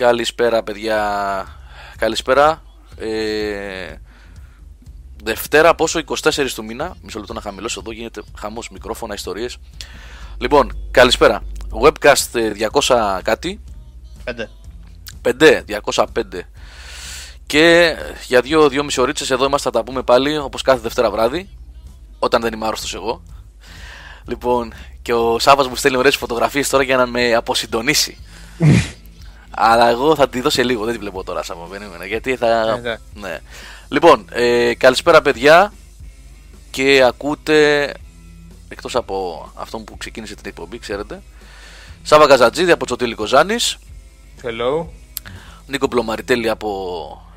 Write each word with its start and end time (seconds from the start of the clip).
Καλησπέρα, 0.00 0.62
παιδιά. 0.62 1.46
Καλησπέρα. 1.96 2.62
Ε, 2.96 3.94
Δευτέρα, 5.24 5.74
πόσο 5.74 5.98
24 5.98 6.52
του 6.54 6.64
μήνα. 6.64 6.96
Μισό 7.02 7.18
λεπτό 7.18 7.32
να 7.32 7.40
χαμηλώσω 7.40 7.80
εδώ, 7.80 7.92
γίνεται 7.92 8.22
χαμός 8.38 8.70
μικρόφωνα, 8.70 9.14
ιστορίες. 9.14 9.56
Λοιπόν, 10.38 10.88
καλησπέρα. 10.90 11.42
Webcast 11.82 12.52
200 12.70 12.94
ε, 12.94 13.22
κάτι. 13.22 13.60
5. 14.24 14.48
5, 15.22 15.62
205. 15.94 16.12
Και 17.46 17.96
για 18.26 18.40
δύο-δύο 18.40 18.84
μισή 18.84 19.00
ώρες 19.00 19.30
εδώ 19.30 19.44
είμαστε, 19.44 19.70
θα 19.70 19.78
τα 19.78 19.84
πούμε 19.84 20.02
πάλι 20.02 20.38
όπως 20.38 20.62
κάθε 20.62 20.80
Δευτέρα 20.80 21.10
βράδυ. 21.10 21.48
Όταν 22.18 22.40
δεν 22.40 22.52
είμαι 22.52 22.66
άρρωστος 22.66 22.94
εγώ. 22.94 23.22
Λοιπόν, 24.24 24.72
και 25.02 25.12
ο 25.12 25.38
Σάββας 25.38 25.68
μου 25.68 25.76
στέλνει 25.76 25.96
ωραίες 25.96 26.16
φωτογραφίες 26.16 26.68
τώρα 26.68 26.82
για 26.82 26.96
να 26.96 27.06
με 27.06 27.34
αποσυντονίσει. 27.34 28.16
Αλλά 29.50 29.88
εγώ 29.88 30.14
θα 30.14 30.28
τη 30.28 30.40
δω 30.40 30.50
σε 30.50 30.62
λίγο, 30.62 30.84
δεν 30.84 30.92
τη 30.94 30.98
βλέπω 31.00 31.24
τώρα 31.24 31.42
σαν 31.42 31.56
περίμενα. 31.70 32.06
Γιατί 32.06 32.36
θα. 32.36 32.64
Ναι, 32.82 32.90
ναι. 32.90 33.28
ναι. 33.28 33.38
Λοιπόν, 33.88 34.24
ε, 34.32 34.74
καλησπέρα 34.74 35.22
παιδιά 35.22 35.72
και 36.70 37.02
ακούτε 37.02 37.92
εκτός 38.68 38.94
από 38.96 39.48
αυτό 39.54 39.78
που 39.78 39.96
ξεκίνησε 39.96 40.34
την 40.34 40.44
εκπομπή, 40.46 40.78
ξέρετε. 40.78 41.22
Σάβα 42.02 42.26
Καζατζίδη 42.26 42.70
από 42.70 42.84
Τσοτήλη 42.84 43.14
Κοζάνης, 43.14 43.78
Hello. 44.42 44.86
Νίκο 45.66 45.88
Πλωμαριτέλη 45.88 46.48
από 46.48 46.68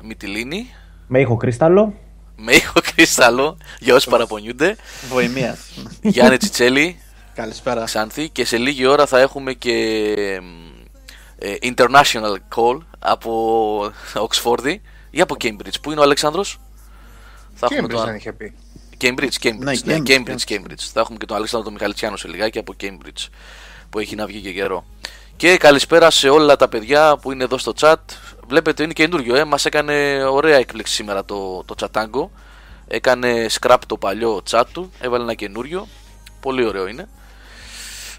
Μυτιλίνη, 0.02 0.66
Με 1.06 1.20
ήχο 1.20 1.36
κρίσταλο. 1.36 1.94
με 2.36 2.52
ήχο 2.52 2.80
κρίσταλο 2.94 3.56
για 3.80 3.94
όσοι 3.94 4.08
παραπονιούνται, 4.08 4.76
Βοημίας. 5.08 5.58
Γιάννη 6.02 6.36
Τσιτσέλη, 6.36 6.98
Καλησπέρα. 7.34 7.84
Ξάνθη 7.84 8.28
και 8.28 8.44
σε 8.44 8.56
λίγη 8.56 8.86
ώρα 8.86 9.06
θα 9.06 9.20
έχουμε 9.20 9.52
και 9.52 9.72
ε, 10.16 10.38
international 11.62 12.36
call 12.56 12.78
από 12.98 13.92
Oxford 14.14 14.76
ή 15.10 15.20
από 15.20 15.36
Cambridge. 15.40 15.80
Πού 15.82 15.90
είναι 15.90 16.00
ο 16.00 16.02
Αλέξανδρος; 16.02 16.58
Θα 17.54 17.68
έχουμε 17.70 17.88
Cambridge 17.88 17.96
τον- 17.96 18.04
δεν 18.04 18.14
είχε 18.14 18.32
πει. 18.32 18.54
Cambridge, 19.00 19.42
Cambridge, 19.42 19.54
Ναι, 19.58 19.72
ναι, 19.84 19.96
Cambridge, 20.06 20.08
Cambridge, 20.08 20.52
Cambridge. 20.52 20.80
Θα 20.92 21.00
έχουμε 21.00 21.18
και 21.18 21.26
τον 21.26 21.36
Αλέξανδρο 21.36 21.64
τον 21.68 21.72
Μιχαλητσιάνο 21.72 22.16
σε 22.16 22.28
λιγάκι 22.28 22.58
από 22.58 22.74
Cambridge 22.80 23.28
που 23.90 23.98
έχει 23.98 24.14
να 24.14 24.26
βγει 24.26 24.40
και 24.40 24.52
καιρό. 24.52 24.84
Και 25.36 25.56
καλησπέρα 25.56 26.10
σε 26.10 26.28
όλα 26.28 26.56
τα 26.56 26.68
παιδιά 26.68 27.16
που 27.16 27.32
είναι 27.32 27.44
εδώ 27.44 27.58
στο 27.58 27.72
chat. 27.80 27.94
Βλέπετε 28.48 28.82
είναι 28.82 28.92
καινούριο, 28.92 29.34
ε. 29.36 29.44
μας 29.44 29.64
έκανε 29.64 30.24
ωραία 30.24 30.56
έκπληξη 30.56 30.94
σήμερα 30.94 31.24
το, 31.24 31.62
το 31.64 31.74
τσατάγκο. 31.74 32.30
Έκανε 32.88 33.46
scrap 33.60 33.76
το 33.86 33.96
παλιό 33.96 34.42
chat 34.50 34.64
του, 34.72 34.92
έβαλε 35.00 35.22
ένα 35.22 35.34
καινούριο. 35.34 35.86
Πολύ 36.40 36.64
ωραίο 36.66 36.86
είναι. 36.88 37.08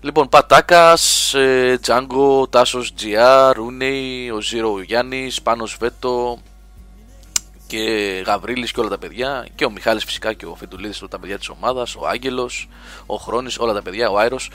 Λοιπόν, 0.06 0.30
Πατάκας, 0.30 1.34
ε, 1.34 1.78
Τζάγκο, 1.82 2.48
Τάσος 2.48 2.94
GR, 3.00 3.54
Ρούνεϊ, 3.56 4.30
ο 4.30 4.42
Ζήρο 4.42 4.74
ο 4.74 4.82
Γιάννης, 4.82 5.42
Πάνος 5.42 5.78
Βέτο 5.80 6.38
και 7.68 7.80
Γαβρίλης 8.26 8.72
και 8.72 8.80
όλα 8.80 8.90
τα 8.90 8.98
παιδιά. 8.98 9.48
Και 9.56 9.66
ο 9.66 9.72
Μιχάλης 9.72 10.04
φυσικά 10.04 10.34
και 10.34 10.46
ο 10.46 10.56
Φεντουλίδης, 10.56 11.00
όλα 11.00 11.10
τα 11.10 11.20
παιδιά 11.20 11.38
της 11.38 11.50
ομάδας, 11.50 11.96
ο 11.96 12.08
Άγγελος, 12.08 12.70
ο 13.06 13.16
Χρόνης, 13.16 13.58
όλα 13.58 13.74
τα 13.74 13.82
παιδιά, 13.82 14.10
ο 14.10 14.18
Άιρος 14.18 14.50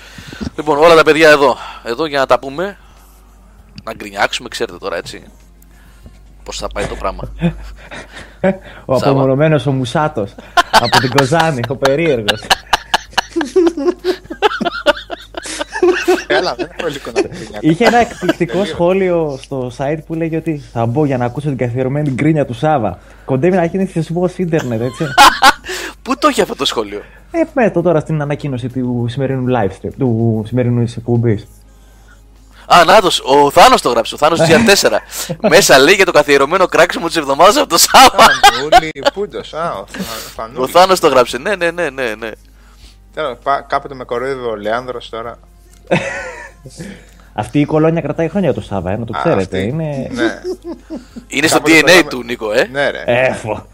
Λοιπόν, 0.56 0.78
όλα 0.78 0.94
τα 0.94 1.02
παιδιά 1.02 1.30
εδώ. 1.30 1.56
Εδώ 1.82 2.06
για 2.06 2.18
να 2.18 2.26
τα 2.26 2.38
πούμε. 2.38 2.78
Να 3.84 3.92
γκρινιάξουμε, 3.94 4.48
ξέρετε 4.48 4.78
τώρα 4.78 4.96
έτσι. 4.96 5.24
Πώς 6.42 6.58
θα 6.58 6.68
πάει 6.68 6.86
το 6.86 6.94
πράγμα. 6.94 7.22
Ο 8.84 8.98
Σάβα. 8.98 9.10
απομονωμένος 9.10 9.66
ο 9.66 9.72
Μουσάτος. 9.72 10.34
από 10.80 10.98
την 10.98 11.10
Κοζάνη, 11.10 11.60
ο 11.68 11.76
περίεργος. 11.76 12.40
Έλα, 16.26 16.54
δεν 16.54 16.68
έχω 16.78 16.88
υλικό 16.88 17.10
να 17.14 17.22
πει. 17.22 17.28
Είχε 17.60 17.84
ένα 17.84 17.98
εκπληκτικό 17.98 18.64
σχόλιο 18.64 19.38
στο 19.42 19.72
site 19.78 19.98
που 20.06 20.14
λέγει 20.14 20.36
ότι 20.36 20.62
θα 20.72 20.86
μπω 20.86 21.04
για 21.04 21.16
να 21.18 21.24
ακούσω 21.24 21.48
την 21.48 21.56
καθιερωμένη 21.56 22.10
γκρίνια 22.10 22.46
του 22.46 22.54
Σάβα. 22.54 22.98
Κοντεύει 23.24 23.56
να 23.56 23.64
γίνει 23.64 23.86
θεσμός 23.86 24.38
ίντερνετ, 24.38 24.80
έτσι. 24.80 25.04
Πού 26.02 26.16
το 26.18 26.28
έχει 26.28 26.40
αυτό 26.40 26.54
το 26.56 26.64
σχόλιο; 26.64 27.02
ε, 27.30 27.42
με 27.54 27.70
το 27.70 27.82
τώρα 27.82 28.00
στην 28.00 28.22
ανακοίνωση 28.22 28.68
του 28.68 29.06
σημερινού 29.08 29.46
live 29.56 29.70
stream, 29.70 29.90
του 29.98 30.44
σημερινού 30.46 30.80
εκπομπής. 30.96 31.46
Α, 32.74 32.84
νάτος, 32.84 33.20
ο 33.24 33.50
Θάνος 33.50 33.80
το 33.80 33.88
γράψε, 33.90 34.14
ο 34.14 34.18
Θάνος 34.18 34.40
GR4. 34.40 34.90
Μέσα 35.50 35.78
λέει 35.78 35.94
για 35.94 36.04
το 36.04 36.12
καθιερωμένο 36.12 36.66
κράξιμο 36.66 37.06
της 37.06 37.16
εβδομάδας 37.16 37.56
από 37.56 37.68
το 37.68 37.78
Σάββα. 37.78 38.16
Φανούλη, 38.18 38.90
πούντος. 39.14 39.54
Α, 39.54 39.72
ο 39.72 39.84
Θα- 39.88 39.98
Ο 40.00 40.28
Φανούλη. 40.34 40.70
Θάνος 40.70 41.00
το 41.00 41.08
γράψε. 41.08 41.38
Ναι, 41.38 41.54
ναι, 41.56 41.70
ναι, 41.70 41.90
ναι. 41.90 42.14
ναι. 42.18 42.30
Τέλος, 43.14 43.38
πά- 43.42 43.66
Κάποτε 43.68 43.94
με 43.94 44.04
κοροϊδεύει 44.04 44.44
ο 44.46 44.56
Λεάνδρος 44.56 45.08
τώρα. 45.08 45.38
Αυτή 47.32 47.60
η 47.60 47.64
κολόνια 47.64 48.00
κρατάει 48.00 48.28
χρόνια 48.28 48.54
το 48.54 48.60
Σάβα, 48.60 48.90
ε, 48.90 48.96
να 48.96 49.04
το 49.04 49.12
Α, 49.16 49.20
ξέρετε. 49.20 49.42
αυτή. 49.56 49.68
Είναι. 49.68 50.08
Ναι, 50.10 50.40
Είναι 51.28 51.46
στο 51.46 51.56
Κάποτε 51.56 51.78
DNA 51.80 51.84
πέραμε- 51.84 52.08
του, 52.08 52.22
Νίκο, 52.24 52.52
ε. 52.52 52.68
ναι 52.72 52.90
ρε. 52.90 53.02
Έφο. 53.06 53.66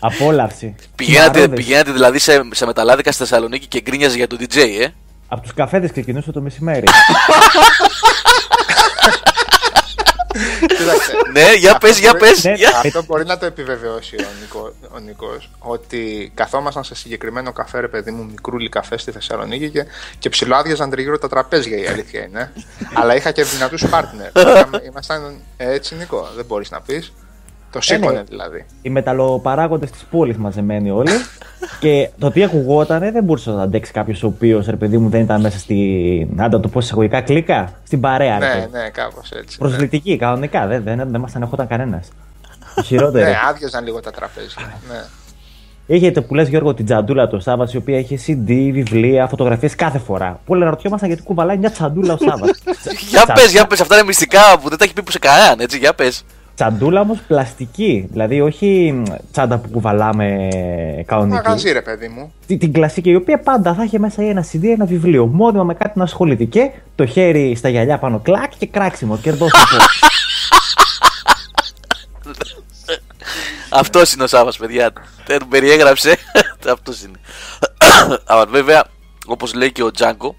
Απόλαυση. 0.00 0.74
Πηγαίνατε, 0.96 1.38
Μαρόδες. 1.38 1.58
πηγαίνατε 1.64 1.92
δηλαδή 1.92 2.18
σε, 2.18 2.40
σε 2.52 2.66
μεταλλάδικα 2.66 3.12
στη 3.12 3.22
Θεσσαλονίκη 3.22 3.66
και 3.66 3.80
γκρίνιαζε 3.80 4.16
για 4.16 4.26
τον 4.26 4.38
DJ, 4.40 4.56
ε; 4.80 4.86
Από 5.28 5.42
τους 5.42 5.54
καφέδες 5.54 5.90
ξεκινούσε 5.90 6.32
το 6.32 6.40
μεσημέρι. 6.40 6.86
Κοίταξε. 10.60 11.12
ναι, 11.32 11.54
για 11.54 11.78
πες, 11.78 11.98
για 11.98 12.10
μπορεί- 12.12 12.24
πες. 12.24 12.44
Ναι. 12.44 12.52
για- 12.52 12.80
Αυτό 12.84 13.02
μπορεί 13.04 13.24
να 13.24 13.38
το 13.38 13.46
επιβεβαιώσει 13.46 14.16
ο, 14.16 14.26
Νικό, 14.40 14.72
ο 14.94 14.98
Νικός 14.98 15.50
ότι 15.58 16.32
καθόμασταν 16.34 16.84
σε 16.84 16.94
συγκεκριμένο 16.94 17.52
καφέ, 17.52 17.80
ρε 17.80 17.88
παιδί 17.88 18.10
μου, 18.10 18.24
μικρούλι 18.24 18.68
καφέ 18.68 18.98
στη 18.98 19.10
Θεσσαλονίκη 19.10 19.70
και, 19.70 19.84
και 20.18 20.28
ψηλοάδιαζαν 20.28 20.90
τριγύρω 20.90 21.18
τα 21.18 21.28
τραπέζια, 21.28 21.76
η 21.78 21.86
αλήθεια 21.86 22.24
είναι. 22.24 22.52
Αλλά 23.00 23.16
είχα 23.16 23.30
και 23.30 23.42
δυνατούς 23.44 23.84
partner. 23.92 24.30
Είχαμε- 24.54 24.82
Ήμασταν 24.86 25.40
έτσι, 25.56 25.94
Νικό, 25.94 26.28
δεν 26.36 26.44
μπορείς 26.44 26.70
να 26.70 26.80
πεις. 26.80 27.12
Το 27.72 27.80
σήκωνε 27.80 28.12
ναι. 28.12 28.22
δηλαδή. 28.22 28.64
οι 28.82 28.90
μεταλλοπαράγοντες 28.90 29.90
της 29.90 30.04
πόλης 30.10 30.36
μαζεμένοι 30.36 30.90
όλοι. 30.90 31.10
και 31.80 32.08
το 32.18 32.30
τι 32.30 32.44
ακουγότανε 32.44 33.10
δεν 33.10 33.24
μπορούσε 33.24 33.50
να 33.50 33.56
το 33.56 33.62
αντέξει 33.62 33.92
κάποιος 33.92 34.22
ο 34.22 34.26
οποίος 34.26 34.66
ρε 34.66 34.76
παιδί 34.76 34.98
μου 34.98 35.08
δεν 35.08 35.20
ήταν 35.20 35.40
μέσα 35.40 35.58
στην. 35.58 36.40
Άντα 36.40 36.60
το 36.60 36.68
πω 36.68 36.78
εισαγωγικά 36.78 37.20
κλίκα. 37.20 37.72
Στην 37.86 38.00
παρέα. 38.00 38.38
ρε 38.38 38.46
Ναι, 38.46 38.54
παιδί. 38.54 38.68
ναι, 38.72 38.88
κάπως 38.88 39.30
έτσι. 39.30 39.56
ναι. 39.60 39.68
Προσβλητική, 39.68 40.16
κανονικά. 40.16 40.66
Δεν, 40.66 40.82
δεν, 40.82 41.08
δεν 41.10 41.20
μας 41.20 41.34
ανεχόταν 41.34 41.66
κανένας. 41.66 42.08
Χειρότερο. 42.84 43.24
Ναι, 43.28 43.36
άδειαζαν 43.48 43.84
λίγο 43.84 44.00
τα 44.00 44.10
τραπέζια. 44.10 44.62
Ναι. 44.88 45.04
Έχετε 45.86 46.20
που 46.20 46.34
λες 46.34 46.48
Γιώργο 46.48 46.74
την 46.74 46.84
τσαντούλα 46.84 47.28
του 47.28 47.40
Σάβα, 47.40 47.68
η 47.72 47.76
οποία 47.76 47.98
έχει 47.98 48.18
CD, 48.26 48.70
βιβλία, 48.72 49.26
φωτογραφίες 49.26 49.74
κάθε 49.74 49.98
φορά. 49.98 50.40
Που 50.44 50.54
αναρωτιόμασταν 50.54 51.08
γιατί 51.08 51.22
κουβαλάει 51.24 51.56
μια 51.58 51.70
τσαντούλα 51.70 52.12
ο 52.12 52.16
Σάβα. 52.16 52.46
Για 53.10 53.26
πες, 53.34 53.50
για 53.52 53.66
πες, 53.66 53.80
αυτά 53.80 53.94
είναι 53.94 54.04
μυστικά 54.04 54.58
που 54.62 54.68
δεν 54.68 54.78
τα 54.78 54.84
έχει 54.84 54.92
πει 54.92 55.02
που 55.02 55.10
σε 55.10 55.18
κανέναν, 55.18 55.60
έτσι, 55.60 55.78
για 55.78 55.94
πες. 55.94 56.24
Τσαντούλα 56.62 57.00
όμως 57.00 57.18
πλαστική. 57.26 58.08
Δηλαδή 58.10 58.40
όχι 58.40 58.92
μ, 58.92 59.02
τσάντα 59.32 59.58
που 59.58 59.68
κουβαλάμε 59.68 60.48
κανονική. 61.06 61.34
Μαγαζί, 61.34 61.72
ρε 61.72 61.82
παιδί 61.82 62.08
μου. 62.08 62.32
Την, 62.46 62.58
την 62.58 62.72
κλασική, 62.72 63.10
η 63.10 63.14
οποία 63.14 63.38
πάντα 63.38 63.74
θα 63.74 63.84
είχε 63.84 63.98
μέσα 63.98 64.22
ή 64.22 64.28
ένα 64.28 64.44
CD, 64.52 64.64
ένα 64.64 64.84
βιβλίο. 64.84 65.26
Μόνιμα 65.26 65.64
με 65.64 65.74
κάτι 65.74 65.98
να 65.98 66.04
ασχολείται. 66.04 66.44
Και 66.44 66.70
το 66.94 67.06
χέρι 67.06 67.54
στα 67.54 67.68
γυαλιά 67.68 67.98
πάνω 67.98 68.18
κλακ 68.18 68.52
και 68.58 68.66
κράξιμο. 68.66 69.18
Και 69.18 69.28
εδώ 69.28 69.46
Αυτός 73.70 74.12
είναι 74.12 74.22
ο 74.22 74.26
Σάββας, 74.26 74.56
παιδιά. 74.56 74.92
Δεν 75.26 75.38
τον 75.38 75.48
περιέγραψε. 75.48 76.16
Αυτός 76.68 77.02
είναι. 77.02 77.18
Αλλά 78.26 78.46
βέβαια, 78.46 78.84
όπως 79.26 79.54
λέει 79.54 79.72
και 79.72 79.82
ο 79.82 79.90
Τζάγκο, 79.90 80.36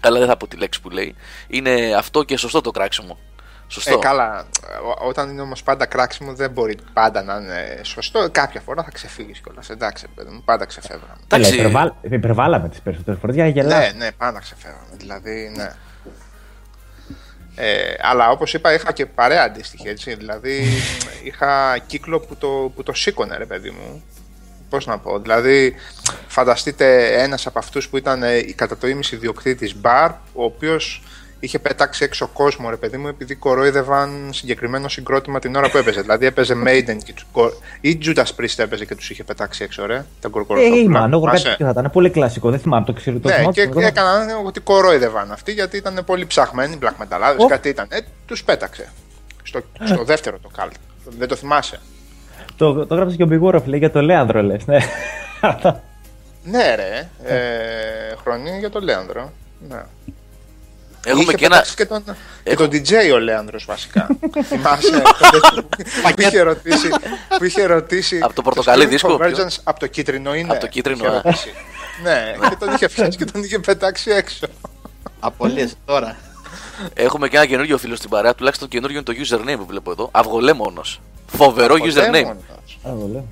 καλά 0.00 0.18
δεν 0.18 0.28
θα 0.28 0.36
πω 0.36 0.46
τη 0.46 0.56
λέξη 0.56 0.80
που 0.80 0.90
λέει, 0.90 1.14
είναι 1.48 1.94
αυτό 1.98 2.22
και 2.22 2.36
σωστό 2.36 2.60
το 2.60 2.70
κράξιμο. 2.70 3.18
Σωστό. 3.68 3.94
Ε, 3.94 3.98
καλά. 3.98 4.46
Ό- 5.02 5.06
Όταν 5.08 5.30
είναι 5.30 5.40
όμως 5.40 5.62
πάντα 5.62 5.86
κράξιμο, 5.86 6.34
δεν 6.34 6.50
μπορεί 6.50 6.76
πάντα 6.92 7.22
να 7.22 7.34
είναι 7.36 7.80
σωστό. 7.82 8.28
Κάποια 8.32 8.60
φορά 8.60 8.82
θα 8.82 8.90
ξεφύγεις 8.90 9.40
κιόλας. 9.40 9.70
Εντάξει, 9.70 10.06
παιδί 10.14 10.30
μου, 10.30 10.42
πάντα 10.44 10.64
ξεφεύγαμε. 10.64 11.16
Εντάξει. 11.24 11.54
υπερβάλ, 11.54 11.92
υπερβάλαμε 12.00 12.68
τις 12.68 12.80
περισσότερες 12.80 13.20
φορές. 13.20 13.34
Για 13.34 13.46
γελά. 13.46 13.78
Ναι, 13.78 13.90
ναι, 13.96 14.12
πάντα 14.12 14.38
ξεφεύγαμε. 14.40 14.96
Δηλαδή, 14.96 15.52
ναι. 15.56 15.70
Ε, 17.56 17.94
αλλά 18.00 18.30
όπως 18.30 18.54
είπα 18.54 18.72
είχα 18.74 18.92
και 18.92 19.06
παρέα 19.06 19.42
αντίστοιχη 19.42 19.88
έτσι 19.88 20.14
δηλαδή 20.14 20.64
είχα 21.24 21.78
κύκλο 21.86 22.20
που 22.20 22.36
το, 22.36 22.72
που 22.74 22.82
το 22.82 22.92
σήκωνε 22.92 23.36
ρε 23.36 23.46
παιδί 23.46 23.70
μου 23.70 24.02
πώς 24.68 24.86
να 24.86 24.98
πω 24.98 25.18
δηλαδή 25.18 25.74
φανταστείτε 26.26 27.06
ένας 27.22 27.46
από 27.46 27.58
αυτούς 27.58 27.88
που 27.88 27.96
ήταν 27.96 28.22
ε, 28.22 28.40
κατά 28.42 28.76
το 28.76 28.86
ίμιση 28.86 29.14
ιδιοκτήτης 29.14 29.76
μπαρ 29.76 30.10
ο 30.10 30.44
οποίος 30.44 31.02
είχε 31.44 31.58
πετάξει 31.58 32.04
έξω 32.04 32.26
κόσμο 32.32 32.70
ρε 32.70 32.76
παιδί 32.76 32.96
μου 32.96 33.08
επειδή 33.08 33.34
κορόιδευαν 33.34 34.28
συγκεκριμένο 34.32 34.88
συγκρότημα 34.88 35.38
την 35.38 35.56
ώρα 35.56 35.70
που 35.70 35.76
έπαιζε 35.76 36.00
δηλαδή 36.00 36.26
έπαιζε 36.26 36.54
Maiden 36.66 36.96
και 37.04 37.12
τους, 37.12 37.26
κο- 37.32 37.52
ή 37.80 37.98
Judas 38.04 38.40
Priest 38.40 38.54
έπαιζε 38.58 38.84
και 38.84 38.94
τους 38.94 39.10
είχε 39.10 39.24
πετάξει 39.24 39.64
έξω 39.64 39.86
ρε 39.86 39.94
τα 40.20 40.28
Ε, 40.28 40.30
κορκοροτόπουλα. 40.30 40.80
η 40.82 40.88
Μάνο, 40.88 41.16
εγώ 41.16 41.24
κάτι 41.24 41.36
Θυμάσαι; 41.36 41.48
τέτοιο 41.56 41.64
θα 41.72 41.80
ήταν. 41.80 41.90
Πολύ 41.92 42.10
κλασικό. 42.10 42.50
Δεν 42.50 42.58
θυμάμαι 42.58 42.84
το 42.84 42.92
ξέρω. 42.92 43.18
Το 43.18 43.28
Ναι, 43.28 43.34
θυμάμαι, 43.34 43.52
και 43.52 43.62
το 43.64 43.68
θυμάμαι. 43.68 43.86
έκαναν 43.86 44.28
ότι 44.46 44.60
κορόιδευαν 44.60 45.32
αυτοί 45.32 45.52
γιατί 45.52 45.76
ήταν 45.76 46.02
πολύ 46.06 46.26
ψαχμένοι, 46.26 46.78
black 46.82 47.02
metalάδες, 47.04 47.38
Ω. 47.38 47.46
κάτι 47.46 47.68
ήταν. 47.68 47.86
Ε, 47.90 47.98
τους 48.26 48.44
πέταξε. 48.44 48.88
Στο, 49.42 49.60
στο 49.84 50.04
δεύτερο 50.04 50.38
το 50.42 50.48
καλτ. 50.56 50.72
Δεν 51.18 51.28
το 51.28 51.36
θυμάσαι. 51.36 51.80
Το, 52.56 52.86
το 52.86 52.94
γράψε 52.94 53.16
και 53.16 53.22
ο 53.22 53.26
Μπιγούροφ, 53.26 53.66
λέει 53.66 53.78
για 53.78 53.90
το 53.90 54.00
Λέανδρο, 54.02 54.42
λες. 54.42 54.66
Ναι. 54.66 54.78
Ναι, 56.44 56.74
ρε. 56.74 57.08
Ε, 57.24 58.14
χρονία 58.22 58.58
για 58.58 58.70
τον 58.70 58.82
Λέανδρο. 58.82 59.32
Ναι. 59.68 59.82
Έχουμε 61.04 61.22
Είχε 61.22 61.32
και 61.32 61.44
ένα. 61.44 61.54
πετάξει 61.54 61.74
και 61.74 61.86
τον, 61.86 62.04
και 62.42 62.54
τον 62.54 62.68
DJ 62.72 63.12
ο 63.14 63.18
Λέανδρος 63.18 63.64
βασικά. 63.64 64.06
Θυμάσαι 64.48 65.02
που, 66.14 66.20
είχε 66.20 66.40
ρωτήσει, 66.40 66.88
που 67.38 67.44
είχε 67.44 67.64
ρωτήσει 67.64 68.18
Από 68.22 68.34
το 68.34 68.42
πορτοκαλί 68.42 68.84
Stream 68.84 68.88
δίσκο, 68.88 69.16
ποιο; 69.16 69.26
Convergence 69.28 69.56
από 69.64 69.80
το 69.80 69.86
κίτρινο 69.86 70.34
είναι. 70.34 70.50
Από 70.52 70.60
το 70.60 70.66
κίτρινο, 70.66 71.04
είχε 71.04 71.16
α. 71.16 71.20
ρωτήσει. 71.24 71.52
ναι, 72.02 72.34
και 72.48 72.56
τον 72.58 72.74
είχε 72.74 72.88
φτιάξει 72.88 73.18
και 73.18 73.24
τον 73.24 73.42
είχε 73.42 73.58
πετάξει 73.58 74.10
έξω. 74.10 74.46
Απολύεσαι 75.20 75.74
τώρα. 75.84 76.16
Έχουμε 76.94 77.28
και 77.28 77.36
ένα 77.36 77.46
καινούριο 77.46 77.78
φίλο 77.78 77.96
στην 77.96 78.10
παρέα. 78.10 78.34
Τουλάχιστον 78.34 78.68
καινούριο 78.68 78.96
είναι 78.96 79.04
το 79.04 79.36
username 79.36 79.58
που 79.58 79.66
βλέπω 79.66 79.90
εδώ. 79.90 80.08
Αυγολέμονος. 80.12 81.00
Φοβερό 81.26 81.74
username. 81.74 82.10
Δαίμονας. 82.12 82.78
Άδω, 82.82 83.08
λέω. 83.12 83.26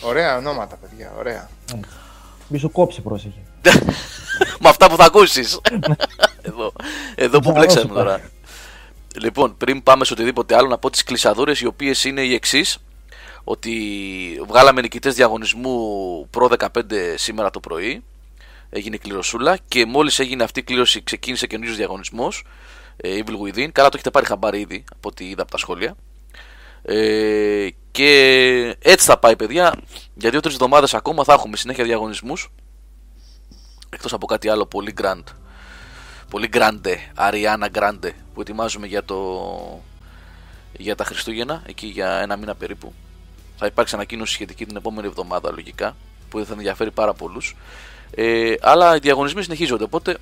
Ωραία 0.00 0.36
ονόματα, 0.36 0.76
παιδιά, 0.76 1.12
ωραία. 1.18 1.48
Μη 2.48 2.58
σου 2.58 2.70
κόψει, 2.70 3.00
πρόσεχε. 3.00 3.38
Με 4.60 4.68
αυτά 4.68 4.88
που 4.88 4.96
θα 4.96 5.04
ακούσεις. 5.04 5.60
εδώ, 6.42 6.72
εδώ 7.14 7.38
που 7.38 7.50
Μπράβο 7.50 7.52
μπλέξαμε 7.52 7.86
σου, 7.86 7.94
τώρα. 7.94 8.20
Λοιπόν, 9.20 9.56
πριν 9.56 9.82
πάμε 9.82 10.04
σε 10.04 10.12
οτιδήποτε 10.12 10.56
άλλο, 10.56 10.68
να 10.68 10.78
πω 10.78 10.90
τις 10.90 11.04
κλεισαδούρες 11.04 11.60
οι 11.60 11.66
οποίες 11.66 12.04
είναι 12.04 12.20
οι 12.20 12.34
εξής. 12.34 12.78
Ότι 13.44 13.72
βγάλαμε 14.46 14.80
νικητές 14.80 15.14
διαγωνισμού 15.14 16.26
προ 16.30 16.50
15 16.58 16.68
σήμερα 17.14 17.50
το 17.50 17.60
πρωί. 17.60 18.02
Έγινε 18.70 18.96
κληροσούλα 18.96 19.58
και 19.68 19.86
μόλις 19.86 20.18
έγινε 20.18 20.44
αυτή 20.44 20.60
η 20.60 20.62
κλήρωση 20.62 21.02
ξεκίνησε 21.02 21.46
καινούριο 21.46 21.74
διαγωνισμός. 21.74 22.44
Ε, 22.96 23.18
Evil 23.18 23.32
Within. 23.46 23.68
Καλά 23.72 23.88
το 23.88 23.94
έχετε 23.94 24.10
πάρει 24.10 24.26
χαμπάρι 24.26 24.60
ήδη 24.60 24.84
από 24.92 25.08
ό,τι 25.08 25.28
είδα 25.28 25.42
από 25.42 25.50
τα 25.50 25.58
σχόλια. 25.58 25.96
Ε, 26.82 27.68
και 27.90 28.76
έτσι 28.82 29.06
θα 29.06 29.18
πάει, 29.18 29.36
παιδιά. 29.36 29.74
Για 30.14 30.30
δύο-τρεις 30.30 30.54
εβδομάδες 30.54 30.94
ακόμα 30.94 31.24
θα 31.24 31.32
έχουμε 31.32 31.56
συνέχεια 31.56 31.84
διαγωνισμούς. 31.84 32.50
Εκτός 33.90 34.12
από 34.12 34.26
κάτι 34.26 34.48
άλλο 34.48 34.66
πολύ 34.66 34.94
grand 35.00 35.22
Πολύ 36.30 36.48
grande 36.52 36.94
Ariana 37.16 37.68
Grande 37.72 38.10
Που 38.34 38.40
ετοιμάζουμε 38.40 38.86
για 38.86 39.04
το 39.04 39.82
Για 40.72 40.94
τα 40.94 41.04
Χριστούγεννα 41.04 41.62
Εκεί 41.66 41.86
για 41.86 42.10
ένα 42.10 42.36
μήνα 42.36 42.54
περίπου 42.54 42.92
Θα 43.56 43.66
υπάρξει 43.66 43.94
ανακοίνωση 43.94 44.32
σχετική 44.32 44.66
την 44.66 44.76
επόμενη 44.76 45.06
εβδομάδα 45.06 45.50
Λογικά 45.50 45.96
Που 46.28 46.44
θα 46.44 46.52
ενδιαφέρει 46.52 46.90
πάρα 46.90 47.14
πολλούς. 47.14 47.56
Ε, 48.14 48.54
Αλλά 48.60 48.96
οι 48.96 48.98
διαγωνισμοί 48.98 49.42
συνεχίζονται 49.42 49.84
Οπότε 49.84 50.16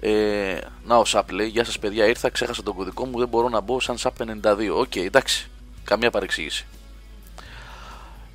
ε, 0.00 0.58
Να 0.84 0.96
ο 0.96 1.04
Σαπ 1.04 1.30
λέει 1.30 1.46
Γεια 1.48 1.64
σας 1.64 1.78
παιδιά 1.78 2.06
ήρθα 2.06 2.30
ξέχασα 2.30 2.62
τον 2.62 2.74
κωδικό 2.74 3.06
μου 3.06 3.18
Δεν 3.18 3.28
μπορώ 3.28 3.48
να 3.48 3.60
μπω 3.60 3.80
σαν 3.80 3.98
Σαπ 3.98 4.14
92 4.42 4.68
Οκ 4.72 4.96
εντάξει 4.96 5.50
Καμία 5.86 6.10
παρεξήγηση. 6.10 6.66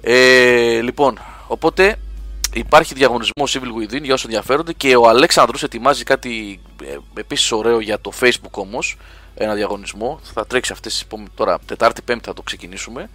Ε, 0.01 0.81
λοιπόν, 0.81 1.19
οπότε 1.47 1.99
υπάρχει 2.53 2.93
διαγωνισμό 2.93 3.43
Evil 3.49 3.81
Within 3.81 4.01
για 4.01 4.13
όσους 4.13 4.25
ενδιαφέρονται 4.25 4.73
και 4.73 4.95
ο 4.95 5.07
Αλέξανδρος 5.07 5.63
ετοιμάζει 5.63 6.03
κάτι 6.03 6.59
ε, 6.83 6.97
επίσης 7.19 7.51
ωραίο 7.51 7.79
για 7.79 7.99
το 7.99 8.11
Facebook 8.19 8.51
όμως 8.51 8.97
ένα 9.35 9.53
διαγωνισμό. 9.53 10.19
Θα 10.33 10.45
τρέξει 10.47 10.71
αυτές 10.71 10.93
τις 10.93 11.01
επόμενες- 11.01 11.31
τώρα 11.35 11.59
Τετάρτη 11.65 12.01
Πέμπτη 12.01 12.25
θα 12.27 12.33
το 12.33 12.41
ξεκινήσουμε. 12.41 13.09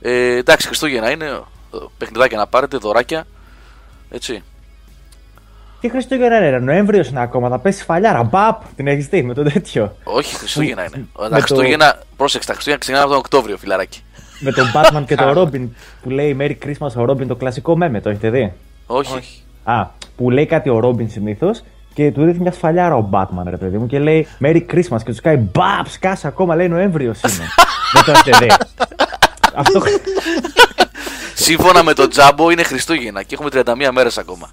Ε, 0.00 0.36
εντάξει, 0.36 0.66
Χριστούγεννα 0.66 1.10
είναι. 1.10 1.24
ε, 1.26 1.78
Παιχνιδάκια 1.98 2.36
να 2.38 2.46
πάρετε, 2.46 2.76
δωράκια. 2.76 3.26
Έτσι. 4.10 4.42
Τι 5.80 5.88
Χριστούγεννα 5.88 6.36
είναι, 6.36 6.50
ρε, 6.50 6.58
Νοέμβριος 6.58 7.08
είναι 7.08 7.20
ακόμα, 7.20 7.48
θα 7.48 7.58
πέσει 7.58 7.84
φαλιάρα. 7.84 8.22
Μπαπ, 8.22 8.62
την 8.76 8.86
έχεις 8.86 9.06
δει 9.06 9.22
με 9.22 9.34
το 9.34 9.42
τέτοιο; 9.42 9.96
Όχι, 10.04 10.34
Χριστούγεννα 10.34 10.84
είναι. 10.84 10.96
Με 11.18 11.22
Τα 11.22 11.28
το- 11.28 11.34
Χριστούγεννα, 11.34 12.02
πρόσεξε, 12.16 12.46
τα 12.48 12.52
Χριστούγεννα 12.52 12.80
ξεκινάνε 12.84 13.04
από 13.04 13.12
τον 13.14 13.18
Οκτώβριο, 13.24 13.56
φιλαράκι. 13.56 14.02
Με 14.40 14.52
τον 14.52 14.66
Batman 14.74 15.02
και 15.06 15.14
τον 15.14 15.32
Robin 15.38 15.68
που 16.02 16.10
λέει 16.10 16.36
Merry 16.40 16.56
Christmas 16.66 16.90
ο 16.96 17.04
Robin, 17.10 17.26
το 17.26 17.36
κλασικό 17.36 17.76
μέμε, 17.76 18.00
το 18.00 18.08
έχετε 18.10 18.30
δει; 18.30 18.52
Όχι. 18.86 19.14
Όχι. 19.16 19.42
Α, 19.64 19.86
που 20.16 20.30
λέει 20.30 20.46
κάτι 20.46 20.68
ο 20.70 20.80
Robin 20.84 21.08
συνήθως 21.10 21.62
και 21.94 22.12
του 22.12 22.24
ρίχνει 22.24 22.42
μια 22.42 22.52
σφαλιάρα 22.52 22.96
ο 22.96 23.08
Batman, 23.12 23.42
ρε 23.48 23.56
παιδί 23.56 23.78
μου, 23.78 23.86
και 23.86 23.98
λέει 23.98 24.26
Merry 24.42 24.62
Christmas 24.72 25.02
και 25.04 25.12
του 25.12 25.22
κάνει 25.22 25.48
Μπαπ, 25.52 25.86
σκάσε 25.88 26.26
ακόμα, 26.26 26.54
λέει 26.54 26.68
Νοέμβριος 26.68 27.20
είναι. 27.20 27.46
Δεν 27.92 28.04
το 28.04 28.10
έχετε 28.10 28.36
δει. 28.44 28.50
Αυτό. 29.54 29.82
Σύμφωνα 31.34 31.82
με 31.82 31.92
τον 31.94 32.10
Τζάμπο 32.10 32.50
είναι 32.50 32.62
Χριστούγεννα 32.62 33.22
και 33.22 33.34
έχουμε 33.40 33.50
31 33.88 33.90
μέρες 33.92 34.18
ακόμα. 34.18 34.50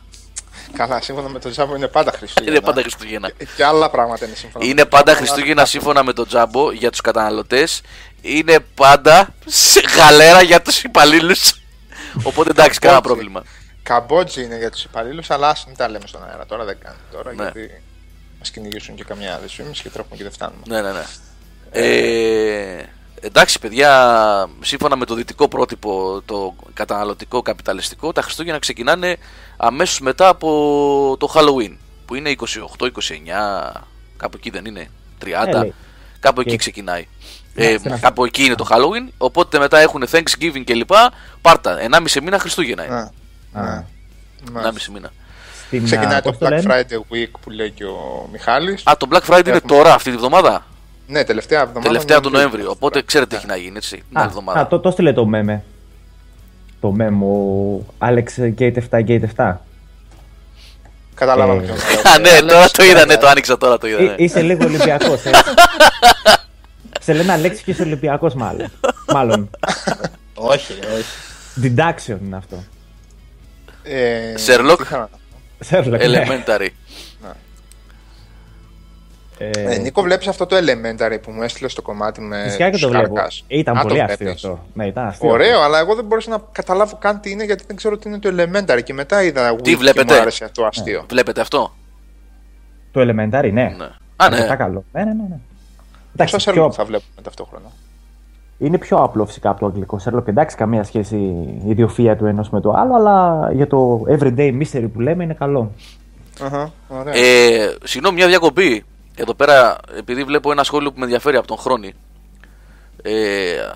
Καλά, 0.74 1.02
σύμφωνα 1.02 1.30
με 1.30 1.40
τον 1.40 1.52
Τζάμπο 1.52 1.76
είναι 1.76 1.88
πάντα 1.88 2.12
Χριστούγεννα. 2.12 2.52
Είναι 2.58 2.66
πάντα 2.66 2.82
Χριστούγεννα. 2.82 3.30
Και, 3.30 3.48
και 3.56 3.64
άλλα 3.64 3.90
πράγματα 3.90 4.26
είναι 4.26 4.36
σύμφωνα. 4.36 4.64
με 4.66 4.70
Είναι 4.72 4.82
τον 4.82 4.90
πάντα 4.90 5.04
Τζάμπο, 5.04 5.20
Χριστούγεννα 5.20 5.54
αλλά- 5.62 5.66
σύμφωνα 5.70 6.04
με 6.04 6.14
τον 6.14 6.28
Τζάμπο 6.28 6.72
για 6.72 6.90
τους 6.92 7.02
καταναλωτές 7.02 7.82
Είναι 8.22 8.60
πάντα 8.76 9.34
σε 9.46 9.80
γαλέρα 9.98 10.42
για 10.42 10.62
τους 10.62 10.84
υπαλλήλους 10.84 11.62
Οπότε 12.24 12.50
εντάξει, 12.50 12.80
κανένα 12.80 13.02
Καμπότζη. 13.02 13.24
πρόβλημα. 13.30 13.44
Καμπότζη 13.84 14.44
είναι 14.44 14.58
για 14.58 14.70
τους 14.72 14.84
υπαλλήλους, 14.84 15.30
αλλά 15.30 15.50
ας 15.50 15.66
μην 15.68 15.76
τα 15.76 15.90
λέμε 15.90 16.08
στον 16.08 16.24
αέρα 16.30 16.46
τώρα, 16.46 16.64
δεν 16.66 16.78
κάνει 16.84 16.98
τώρα. 17.12 17.34
Ναι. 17.34 17.44
Γιατί 17.44 17.82
μας 18.40 18.50
κυνηγήσουν 18.52 18.96
και 18.96 19.04
καμιά 19.04 19.40
δεσμήμιση 19.42 19.82
και 19.84 19.90
τρέχουμε 19.90 20.16
και 20.16 20.24
δεν 20.24 20.32
φτάνουμε. 20.32 20.62
Ναι, 20.68 20.82
ναι, 20.82 20.92
ναι. 20.92 21.04
Ε, 21.72 22.86
εντάξει, 23.22 23.60
παιδιά, 23.60 24.50
σύμφωνα 24.62 24.96
με 24.96 25.06
το 25.06 25.14
δυτικό 25.16 25.48
πρότυπο, 25.48 26.22
το 26.26 26.56
καταναλωτικό 26.74 27.42
καπιταλιστικό, 27.42 28.12
τα 28.12 28.22
Χριστούγεννα 28.22 28.60
ξεκινάνε 28.60 29.18
αμέσως 29.58 30.00
μετά 30.00 30.28
από 30.28 31.16
το 31.20 31.32
Halloween, 31.36 31.78
που 32.06 32.16
είναι 32.16 32.30
28-29, 32.30 33.72
κάπου 34.18 34.38
εκεί 34.38 34.50
δεν 34.50 34.66
είναι, 34.66 34.90
30, 35.26 35.48
Ε, 35.48 35.52
λέει. 35.60 35.74
κάπου 36.20 36.42
εκεί 36.42 36.50
Και- 36.50 36.58
ξεκινάει. 36.58 37.08
Ναι, 37.60 37.66
Ε, 37.66 37.78
στην 37.78 38.00
κάπου 38.00 38.26
εκεί 38.26 38.44
είναι 38.44 38.56
το 38.56 38.66
Halloween, 38.70 39.12
οπότε 39.18 39.60
μετά 39.60 39.80
έχουν 39.80 40.04
Thanksgiving 40.12 40.64
κλπ. 40.66 40.90
Πάρτα, 41.42 41.78
1,5 41.80 42.22
μήνα 42.24 42.40
Χριστούγεννα 42.40 42.86
είναι. 42.86 42.96
Ναι. 42.96 43.62
Ναι. 43.62 43.68
Α. 43.70 43.86
Ναι. 44.52 44.62
1,5 44.70 44.72
μήνα. 44.94 45.10
Στην, 45.66 45.84
Ξεκινάει 45.84 46.18
α, 46.18 46.22
το 46.22 46.32
πώς 46.34 46.48
Black 46.48 46.52
λένε; 46.52 46.64
Friday 46.90 47.14
Week 47.16 47.30
που 47.42 47.50
λέει 47.50 47.70
και 47.72 47.84
ο 47.86 48.30
Μιχάλης. 48.32 48.82
Α, 48.86 48.98
το 48.98 49.08
Black 49.12 49.16
Friday 49.34 49.46
είναι 49.48 49.56
Έχουμε- 49.56 49.62
τώρα, 49.74 49.94
αυτή 49.94 50.12
τη 50.12 50.18
βδομάδα; 50.18 50.66
Ναι, 51.08 51.24
τελευταία 51.24 51.60
εβδομάδα. 51.62 51.88
Τελευταία 51.88 52.20
του 52.20 52.28
είναι 52.28 52.38
Νοέμβρη. 52.38 52.60
λίγο. 52.60 52.72
Οπότε 52.72 53.02
ξέρετε 53.02 53.30
τι 53.38 53.46
Ναι. 53.46 53.54
έχει 53.54 53.60
να 53.60 53.66
γίνει, 53.66 53.78
έτσι. 53.78 53.96
Την 54.10 54.18
Α, 54.18 54.22
άλλη 54.22 54.30
εβδομάδα. 54.30 54.60
α, 54.60 54.68
το, 54.68 54.80
το 54.80 54.92
στείλε 54.92 55.14
το 55.14 55.26
μέμε. 55.26 55.64
Το 56.82 56.92
μέμε 56.92 57.26
ο 57.26 57.86
Alex 58.00 58.54
Gate 58.60 58.74
7 58.90 59.00
Gate 59.08 59.22
7. 59.36 59.54
Καταλάβαμε 61.16 61.64
Ε, 61.64 61.66
ποιον 61.66 61.78
Α, 62.14 62.20
ναι, 62.20 62.40
τώρα 62.48 62.70
το 62.70 62.84
είδα, 62.84 63.06
ναι, 63.06 63.18
το 63.18 63.28
άνοιξα 63.28 63.58
τώρα 63.58 63.78
το 63.78 63.88
είδα. 63.88 64.00
Ε, 64.02 64.04
ναι. 64.04 64.14
είσαι 64.18 64.42
λίγο 64.42 64.66
Ολυμπιακός. 64.66 65.22
Σε 67.08 67.14
λένε 67.14 67.32
Αλέξη 67.32 67.64
και 67.64 67.72
είσαι 67.72 67.82
Ολυμπιακός, 67.82 68.34
μάλλον. 68.34 68.72
μάλλον. 69.14 69.50
Όχι, 70.36 70.74
ρε, 70.82 70.88
όχι. 70.94 71.06
Deduction 71.62 72.18
είναι 72.26 72.36
αυτό. 72.36 72.64
Ε, 73.84 74.34
Sherlock. 74.46 74.76
τι 74.78 74.84
είχα 74.84 74.98
να- 74.98 75.10
Sherlock, 75.70 76.08
ναι. 76.10 76.24
Elementary. 76.26 76.68
Ε, 79.38 79.50
Ε, 79.74 79.78
Νίκο, 79.78 80.02
βλέπεις 80.02 80.28
αυτό 80.28 80.46
το 80.46 80.56
Elementary 80.56 81.18
που 81.22 81.32
μου 81.32 81.42
έστειλες 81.42 81.72
στο 81.72 81.82
κομμάτι 81.82 82.22
με. 82.22 82.44
Φυσικά 82.44 82.66
και 82.70 82.78
το 82.78 82.88
τους 82.88 82.98
βλέπω. 82.98 83.14
Καρκάς. 83.14 83.44
Ήταν 83.48 83.78
Α, 83.78 83.82
πολύ 83.82 83.98
το 83.98 84.04
αστείο 84.04 84.18
βλέπεις. 84.26 84.44
αυτό. 84.44 84.66
Ναι, 84.74 84.86
ήταν 84.88 85.08
αστείο. 85.08 85.30
Ωραίο, 85.30 85.62
αλλά 85.62 85.80
εγώ 85.80 85.96
δεν 85.96 86.06
μπορούσα 86.06 86.30
να 86.30 86.38
καταλάβω 86.52 86.98
καν 86.98 87.20
τι 87.20 87.32
είναι 87.32 87.44
γιατί 87.44 87.64
δεν 87.68 87.76
ξέρω 87.76 87.98
τι 87.98 88.10
είναι 88.10 88.20
το 88.20 88.30
Elementary. 88.38 88.84
Και 88.84 88.94
μετά 88.94 89.24
είδα 89.24 89.54
Wiki 89.54 89.62
και 89.62 89.76
βλέπετε; 89.78 90.14
μου 90.14 90.22
άρεσε 90.22 90.50
το 90.54 90.66
αστείο. 90.66 91.06
Βλέπετε 91.10 91.42
αυτό; 91.42 91.76
Το 92.92 93.02
Elementary, 93.02 93.50
ναι. 93.52 93.52
Ναι. 93.52 93.64
Α, 94.16 94.30
ναι. 94.30 94.36
Αρκετά 94.36 94.56
καλό. 94.56 94.84
Ναι, 94.92 95.04
ναι, 95.04 95.12
ναι. 95.14 95.38
Ναι. 96.18 96.30
Πόσα 96.32 96.36
Εντάξει, 96.36 96.50
Sherlock 96.50 96.54
πιο... 96.54 96.72
θα 96.72 96.86
βλέπουμε 96.86 97.22
ταυτόχρονα. 97.22 97.72
Είναι 98.60 98.78
πιο 98.78 98.98
απλό 98.98 99.26
φυσικά 99.26 99.50
από 99.50 99.60
το 99.60 99.66
αγγλικό 99.66 100.00
Sherlock. 100.06 100.28
Εντάξει, 100.28 100.56
καμία 100.56 100.84
σχέση 100.84 101.16
η 101.66 101.70
ιδιοφία 101.70 102.18
του 102.18 102.26
ενός 102.26 102.50
με 102.50 102.62
το 102.62 102.72
άλλο, 102.72 102.96
αλλά 102.96 103.50
για 103.54 103.68
το 103.68 104.04
everyday 104.08 104.62
mystery 104.62 104.88
που 104.94 105.00
λέμε 105.00 105.24
είναι 105.24 105.34
καλό. 105.34 105.72
Αχα, 106.42 106.72
Ωραία. 106.88 107.14
Ε, 107.16 107.76
συγγνώμη, 107.84 108.16
μια 108.16 108.28
διακοπή. 108.28 108.86
Εδώ 109.16 109.34
πέρα, 109.34 109.78
επειδή 109.98 110.24
βλέπω 110.24 110.52
ένα 110.52 110.64
σχόλιο 110.64 110.92
που 110.92 110.98
με 111.00 111.04
ενδιαφέρει 111.04 111.38
από 111.38 111.48
τον 111.48 111.58
Χρόνη, 111.58 111.94
ε, 113.02 113.12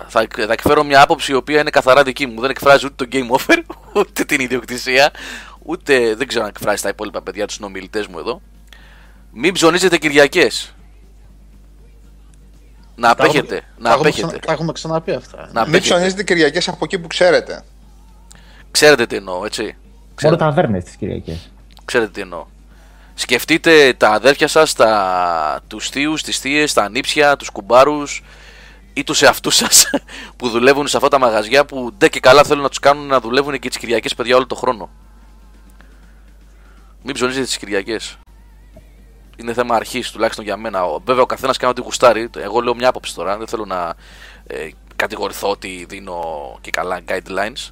θα, 0.08 0.20
εκ- 0.20 0.44
θα 0.46 0.52
εκφέρω 0.52 0.84
μια 0.84 1.02
άποψη 1.02 1.32
η 1.32 1.34
οποία 1.34 1.60
είναι 1.60 1.70
καθαρά 1.70 2.02
δική 2.02 2.26
μου. 2.26 2.40
Δεν 2.40 2.50
εκφράζει 2.50 2.86
ούτε 2.86 3.04
το 3.04 3.10
game 3.12 3.36
offer, 3.38 3.58
ούτε 4.00 4.24
την 4.24 4.40
ιδιοκτησία, 4.40 5.10
ούτε 5.62 6.14
δεν 6.14 6.26
ξέρω 6.26 6.44
αν 6.44 6.50
εκφράζει 6.50 6.82
τα 6.82 6.88
υπόλοιπα 6.88 7.22
παιδιά 7.22 7.46
τους 7.46 7.54
συνομιλητέ 7.54 8.04
μου 8.10 8.18
εδώ. 8.18 8.40
Μην 9.32 9.52
ψωνίζετε 9.52 9.98
Κυριακές. 9.98 10.74
Να 12.96 13.14
Τα 13.14 13.24
έχουμε- 13.24 13.38
απέχετε. 13.40 13.60
τα 13.60 13.66
Να 13.78 13.88
έχουμε 13.90 14.08
απέχετε. 14.08 14.26
ξανα- 14.26 14.38
Τα 14.46 14.52
έχουμε 14.52 14.72
ξαναπεί 14.72 15.12
αυτά. 15.12 15.36
Να 15.36 15.44
Μην 15.46 15.58
απέχετε. 15.58 15.78
ψωνίζετε 15.78 16.22
Κυριακές 16.24 16.68
από 16.68 16.84
εκεί 16.84 16.98
που 16.98 17.06
ξέρετε. 17.06 17.62
Ξέρετε 18.70 19.06
τι 19.06 19.16
εννοώ, 19.16 19.44
έτσι. 19.44 19.62
Μόνο 19.62 19.76
Ξέρετε, 20.14 20.44
ταβέρνες 20.44 20.84
τις 20.84 20.96
Κυριακές. 20.96 21.50
ξέρετε 21.84 22.10
τι 22.10 22.20
εννοώ. 22.20 22.46
Σκεφτείτε 23.14 23.94
τα 23.96 24.08
αδέρφια 24.10 24.48
σας, 24.48 24.72
τα... 24.72 25.60
τους 25.66 25.88
θείους, 25.88 26.22
τις 26.22 26.38
θείες, 26.38 26.72
τα 26.72 26.82
ανήψια, 26.82 27.36
τους 27.36 27.50
κουμπάρους 27.50 28.22
ή 28.92 29.04
τους 29.04 29.22
εαυτούς 29.22 29.54
σας 29.56 29.90
που 30.36 30.48
δουλεύουν 30.48 30.86
σε 30.86 30.96
αυτά 30.96 31.08
τα 31.08 31.18
μαγαζιά 31.18 31.64
που 31.64 31.92
ντε 31.98 32.08
και 32.08 32.20
καλά 32.20 32.42
θέλουν 32.44 32.62
να 32.62 32.68
τους 32.68 32.78
κάνουν 32.78 33.06
να 33.06 33.20
δουλεύουν 33.20 33.58
και 33.58 33.68
τις 33.68 33.78
Κυριακές 33.78 34.14
παιδιά 34.14 34.36
όλο 34.36 34.46
το 34.46 34.54
χρόνο. 34.54 34.90
Μην 37.02 37.14
ψωνίζετε 37.14 37.44
τις 37.44 37.56
Κυριακές. 37.58 38.16
Είναι 39.36 39.52
θέμα 39.52 39.74
αρχής 39.76 40.10
τουλάχιστον 40.10 40.44
για 40.44 40.56
μένα. 40.56 40.84
Ο- 40.84 41.00
Βέβαια 41.04 41.22
ο 41.22 41.26
καθένας 41.26 41.56
κάνει 41.56 41.72
ό,τι 41.72 41.82
γουστάρει. 41.82 42.30
Εγώ 42.38 42.60
λέω 42.60 42.74
μια 42.74 42.88
άποψη 42.88 43.14
τώρα. 43.14 43.36
Δεν 43.38 43.46
θέλω 43.46 43.64
να 43.64 43.94
ε, 44.46 44.68
κατηγορηθώ 44.96 45.50
ότι 45.50 45.86
δίνω 45.88 46.20
και 46.60 46.70
καλά 46.70 47.00
guidelines. 47.08 47.70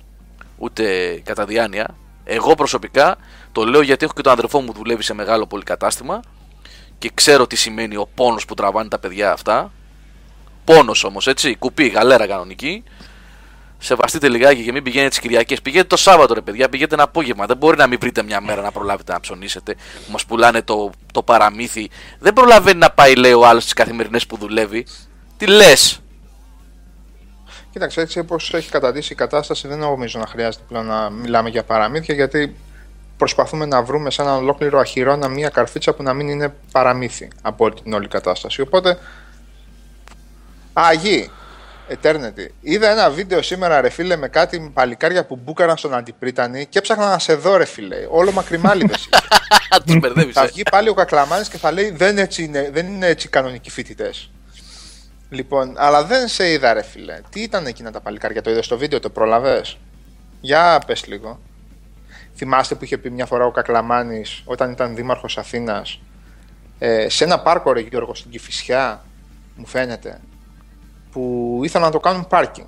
Ούτε 0.59 1.15
κατά 1.25 1.45
διάνοια. 1.45 1.87
Εγώ 2.25 2.55
προσωπικά 2.55 3.17
το 3.53 3.65
λέω 3.65 3.81
γιατί 3.81 4.05
έχω 4.05 4.15
και 4.15 4.23
τον 4.23 4.33
αδερφό 4.33 4.61
μου 4.61 4.73
δουλεύει 4.73 5.03
σε 5.03 5.15
μεγάλο 5.15 5.47
πολυκατάστημα 5.47 6.21
και 6.99 7.11
ξέρω 7.15 7.47
τι 7.47 7.57
σημαίνει 7.57 7.97
ο 7.97 8.09
πόνος 8.15 8.45
που 8.45 8.55
τραβάνε 8.55 8.89
τα 8.89 8.99
παιδιά 8.99 9.33
αυτά. 9.33 9.73
Πόνος 10.65 11.05
όμως 11.05 11.27
έτσι, 11.27 11.55
κουπί, 11.57 11.87
γαλέρα 11.87 12.27
κανονική. 12.27 12.83
Σεβαστείτε 13.83 14.29
λιγάκι 14.29 14.65
και 14.65 14.73
μην 14.73 14.83
πηγαίνετε 14.83 15.09
τις 15.09 15.21
Κυριακές. 15.21 15.63
Πηγαίνετε 15.63 15.89
το 15.89 15.97
Σάββατο, 15.97 16.35
ρε 16.35 16.41
παιδιά, 16.41 16.69
πηγαίνετε 16.69 16.95
ένα 16.95 17.05
απόγευμα. 17.05 17.47
Δεν 17.47 17.57
μπορεί 17.57 17.77
να 17.77 17.87
μην 17.87 17.99
βρείτε 18.01 18.23
μια 18.23 18.41
μέρα 18.41 18.63
να 18.63 18.73
προλάβετε 18.73 19.13
να 19.13 19.21
ψωνίσετε. 19.21 19.75
Που 19.75 20.13
μας 20.13 20.25
πουλάνε 20.25 20.63
το, 20.63 20.91
το 21.13 21.23
παραμύθι. 21.23 21.91
Δεν 22.19 22.33
προλαβαίνει 22.33 22.79
να 22.79 22.91
πάει, 22.91 23.15
λέει 23.15 23.33
ο 23.33 23.47
άλλος, 23.47 23.67
τι 23.67 23.75
καθημερινές 23.75 24.27
που 24.27 24.37
δουλεύει. 24.37 24.87
Τι 25.37 25.47
λες; 25.47 26.01
Κοίταξε, 27.71 28.01
έτσι 28.01 28.19
όπως 28.19 28.55
έχει 28.55 28.71
καταντήσει 28.71 29.13
η 29.13 29.17
κατάσταση, 29.17 29.69
δεν 29.69 29.79
νομίζω 29.79 30.19
να 30.19 30.27
χρειάζεται 30.27 30.65
πλέον 30.69 30.87
να 30.87 31.11
μιλάμε 31.11 31.49
για 31.49 31.65
παραμύθια, 31.65 32.15
γιατί 32.15 32.57
προσπαθούμε 33.17 33.67
να 33.67 33.83
βρούμε 33.83 34.11
σε 34.11 34.23
έναν 34.23 34.37
ολόκληρο 34.37 34.79
αχυρώνα 34.79 35.29
μία 35.29 35.49
καρφίτσα 35.49 35.95
που 35.95 36.03
να 36.03 36.15
μην 36.15 36.29
είναι 36.29 36.55
παραμύθι 36.73 37.29
από 37.43 37.65
όλη 37.65 37.75
την 37.83 37.93
όλη 37.93 38.09
κατάσταση. 38.09 38.61
Οπότε. 38.61 38.99
Αγί, 40.73 41.31
Eternity. 41.91 42.47
Είδα 42.61 42.91
ένα 42.91 43.11
βίντεο 43.11 43.43
σήμερα, 43.43 43.81
ρε 43.81 43.89
φίλε, 43.89 44.17
με 44.17 44.29
κάτι 44.29 44.71
παλικάρια 44.75 45.27
που 45.27 45.41
μπούκαραν 45.45 45.77
στον 45.77 45.95
Αντιπρίτανη 45.95 46.67
και 46.67 46.79
έψαχνα 46.79 47.09
να 47.09 47.19
σε 47.19 47.35
δω, 47.35 47.57
ρε 47.57 47.65
φίλε. 47.65 48.07
Όλο 48.11 48.33
μακριμάλιδε. 48.33 48.95
Τους 49.87 49.99
μπερδεύεις. 49.99 50.35
θα 50.35 50.47
βγει 50.47 50.63
πάλι 50.71 50.89
ο 50.89 50.95
Κακλαμάνης 50.95 51.49
και 51.49 51.59
θα 51.59 51.73
λέει 51.73 51.91
δεν, 51.91 52.19
έτσι 52.19 52.43
είναι, 52.43 52.71
δεν 52.73 52.87
είναι 52.87 53.07
έτσι 53.07 53.27
οι 53.27 53.31
κανονικοί 53.31 53.71
φοιτητές. 53.71 54.31
Λοιπόν, 55.31 55.75
αλλά 55.77 56.05
δεν 56.05 56.29
σε 56.29 56.51
είδα, 56.53 56.73
ρε 56.73 56.83
φίλε. 56.83 57.21
Τι 57.31 57.41
ήταν 57.41 57.67
εκείνα 57.67 57.91
τα 57.91 58.01
παλικάρια, 58.01 58.43
το 58.43 58.51
είδες 58.51 58.65
στο 58.65 58.79
βίντεο, 58.79 59.01
το 59.01 59.11
προλαβέ. 59.11 59.65
Για 60.41 60.83
πες 60.87 61.07
λίγο. 61.07 61.41
Θυμάστε 62.37 62.75
που 62.75 62.85
είχε 62.85 62.99
πει 62.99 63.11
μια 63.11 63.27
φορά 63.27 63.45
ο 63.45 63.51
Κακλαμάνης 63.51 64.43
όταν 64.45 64.71
ήταν 64.71 64.95
δήμαρχος 64.95 65.39
Αθήνας 65.39 66.01
ε, 66.79 67.09
σε 67.09 67.25
ένα 67.25 67.41
πάρκο, 67.41 67.73
ρε 67.73 67.81
Γιώργο, 67.81 68.15
στην 68.15 68.31
Κυφυσιά, 68.31 69.05
μου 69.57 69.67
φαίνεται, 69.67 70.21
που 71.13 71.61
ήθελαν 71.65 71.87
να 71.87 71.93
το 71.93 72.01
κάνουν 72.01 72.27
πάρκινγκ. 72.27 72.67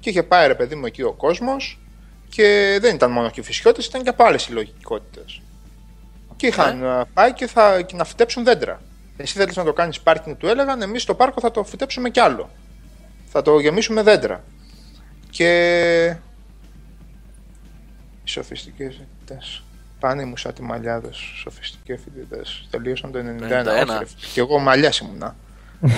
Και 0.00 0.10
είχε 0.10 0.22
πάει 0.22 0.46
ρε 0.46 0.54
παιδί 0.54 0.74
μου 0.74 0.86
εκεί 0.86 1.02
ο 1.02 1.12
κόσμος 1.12 1.80
και 2.28 2.78
δεν 2.80 2.94
ήταν 2.94 3.10
μόνο 3.10 3.30
και 3.30 3.40
οι 3.40 3.42
φυσιώτες, 3.42 3.86
ήταν 3.86 4.02
και 4.02 4.08
από 4.08 4.24
άλλες 4.24 4.42
συλλογικότητε. 4.42 5.24
Και 6.36 6.46
είχαν 6.46 6.82
ε, 6.82 7.04
πάει 7.14 7.32
και, 7.32 7.46
θα, 7.46 7.82
και 7.82 7.96
να 7.96 8.04
φυτέψουν 8.04 8.44
δέντρα. 8.44 8.80
Εσύ 9.16 9.38
θέλεις 9.38 9.56
να 9.56 9.64
το 9.64 9.72
κάνεις 9.72 10.00
πάρκινγκ, 10.00 10.36
του 10.36 10.46
έλεγαν. 10.46 10.82
Εμείς 10.82 11.02
στο 11.02 11.14
πάρκο 11.14 11.40
θα 11.40 11.50
το 11.50 11.64
φυτέψουμε 11.64 12.10
κι 12.10 12.20
άλλο. 12.20 12.50
Θα 13.26 13.42
το 13.42 13.58
γεμίσουμε 13.58 14.02
δέντρα. 14.02 14.44
Και. 15.30 16.16
Οι 18.24 18.28
σοφιστικές 18.28 18.94
φοιτητές. 18.94 19.62
Πάνε 20.00 20.24
μου 20.24 20.36
σαν 20.36 20.54
τη 20.54 20.62
μαλλιάδες. 20.62 21.16
Σοφιστικοί 21.16 21.96
φοιτητές. 21.96 22.68
Τελείωσαν 22.70 23.12
το 23.12 23.18
91. 23.18 23.22
91. 24.02 24.06
Και 24.32 24.40
εγώ 24.40 24.58
μαλλιάς 24.58 24.98
ήμουνα. 24.98 25.36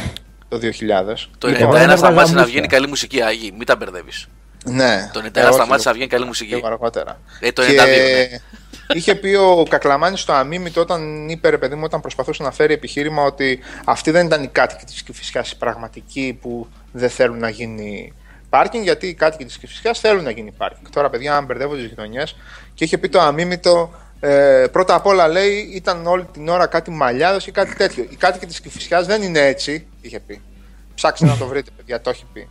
το 0.59 0.67
2000. 0.67 1.29
Το 1.39 1.49
91 1.49 1.95
σταμάτησε 1.97 2.35
να 2.35 2.45
βγαίνει 2.45 2.67
καλή 2.67 2.87
μουσική, 2.87 3.23
Άγιοι. 3.23 3.55
Μην 3.57 3.67
τα 3.67 3.77
μπερδεύεις. 3.77 4.27
Ναι. 4.65 5.11
Το 5.13 5.23
91 5.35 5.53
σταμάτησε 5.53 5.89
να 5.89 5.95
βγαίνει 5.95 6.09
καλή 6.09 6.25
μουσική. 6.25 6.55
Λίγο 6.55 6.67
αργότερα. 6.67 7.21
Ε, 7.41 7.53
το 7.53 7.63
92. 7.63 7.67
Και 7.67 8.41
Ναι. 8.87 8.99
είχε 8.99 9.15
πει 9.15 9.35
ο 9.35 9.67
Κακλαμάνης 9.69 10.21
στο 10.21 10.33
αμίμητο 10.33 10.81
όταν 10.81 11.29
είπε 11.29 11.49
ρε 11.49 11.59
παιδί 11.59 11.75
μου, 11.75 11.83
όταν 11.85 12.01
προσπαθούσε 12.01 12.43
να 12.43 12.51
φέρει 12.51 12.73
επιχείρημα 12.73 13.23
ότι 13.23 13.59
αυτοί 13.85 14.11
δεν 14.11 14.27
ήταν 14.27 14.43
οι 14.43 14.49
κάτοικοι 14.49 14.85
της 14.85 15.03
Κυφυσιάς 15.03 15.51
οι 15.51 15.57
πραγματικοί 15.57 16.39
που 16.41 16.69
δεν 16.93 17.11
θέλουν 17.11 17.39
να 17.39 17.49
γίνει 17.49 18.13
πάρκινγκ, 18.49 18.85
γιατί 18.85 19.07
οι 19.07 19.15
κάτοικοι 19.15 19.45
της 19.45 19.59
Κυφυσιάς 19.59 19.99
θέλουν 20.01 20.25
να 20.25 20.31
γίνει 20.31 20.53
πάρκινγκ. 20.53 20.87
Τώρα, 20.91 21.11
παιδιά, 21.11 21.37
αν 21.37 21.45
μπερδεύω 21.45 21.75
τις 21.75 21.85
γειτονιές 21.85 22.37
και 22.75 22.85
είχε 22.85 22.99
πει 22.99 23.09
το 23.09 23.21
αμίμητο. 23.21 23.93
Ε, 24.27 24.67
πρώτα 24.73 24.95
απ' 24.95 25.07
όλα 25.07 25.29
λέει 25.29 25.59
ήταν 25.75 26.07
όλη 26.07 26.25
την 26.25 26.49
ώρα 26.49 26.67
κάτι 26.67 26.91
μαλλιάδε 26.91 27.41
ή 27.47 27.51
κάτι 27.51 27.75
τέτοιο. 27.75 28.07
Οι 28.11 28.17
κάτοικοι 28.17 28.47
της 28.47 28.61
Κυφυσιάς 28.61 29.07
δεν 29.07 29.23
είναι 29.23 29.39
έτσι, 29.39 29.87
είχε 30.01 30.21
πει. 30.21 30.43
Ψάξτε 30.95 31.27
να 31.27 31.37
το 31.37 31.47
βρείτε, 31.47 31.71
παιδιά, 31.77 32.01
το 32.01 32.11
έχει 32.11 32.25
πει. 32.33 32.49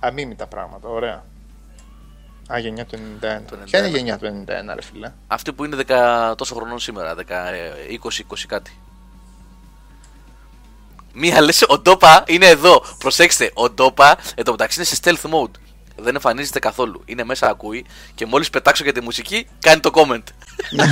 Αμίμητα 0.00 0.46
πράγματα, 0.46 0.88
ωραία. 0.88 1.24
Α, 2.52 2.58
γενιά 2.58 2.84
του 2.84 2.98
91. 3.20 3.40
Το 3.50 3.56
Ποια 3.64 3.78
είναι 3.78 3.88
η 3.88 3.90
91. 3.90 3.94
γενιά 3.94 4.18
του 4.18 4.44
91, 4.70 4.74
ρε 4.74 4.82
φίλε; 4.82 5.12
Αυτή 5.26 5.52
που 5.52 5.64
είναι 5.64 5.76
10 5.88 6.34
τόσο 6.36 6.54
χρονών 6.54 6.78
σήμερα, 6.78 7.14
10, 7.14 7.18
ε, 7.18 7.98
20-20 8.02 8.46
κάτι. 8.46 8.78
Μία 11.12 11.40
λες, 11.40 11.64
ο 11.68 11.78
Ντόπα 11.78 12.24
είναι 12.26 12.46
εδώ. 12.46 12.84
Προσέξτε, 12.98 13.50
ο 13.54 13.70
Ντόπα 13.70 14.16
εν 14.34 14.44
τω 14.44 14.50
μεταξύ 14.50 14.78
είναι 14.78 14.88
σε 14.88 14.96
stealth 15.02 15.30
mode. 15.30 15.58
Δεν 15.96 16.14
εμφανίζεται 16.14 16.58
καθόλου. 16.58 17.02
Είναι 17.04 17.24
μέσα, 17.24 17.48
ακούει 17.48 17.84
και 18.14 18.26
μόλις 18.26 18.50
πετάξω 18.50 18.84
για 18.84 18.92
τη 18.92 19.00
μουσική, 19.00 19.46
κάνει 19.60 19.80
το 19.80 19.90
comment. 19.94 20.22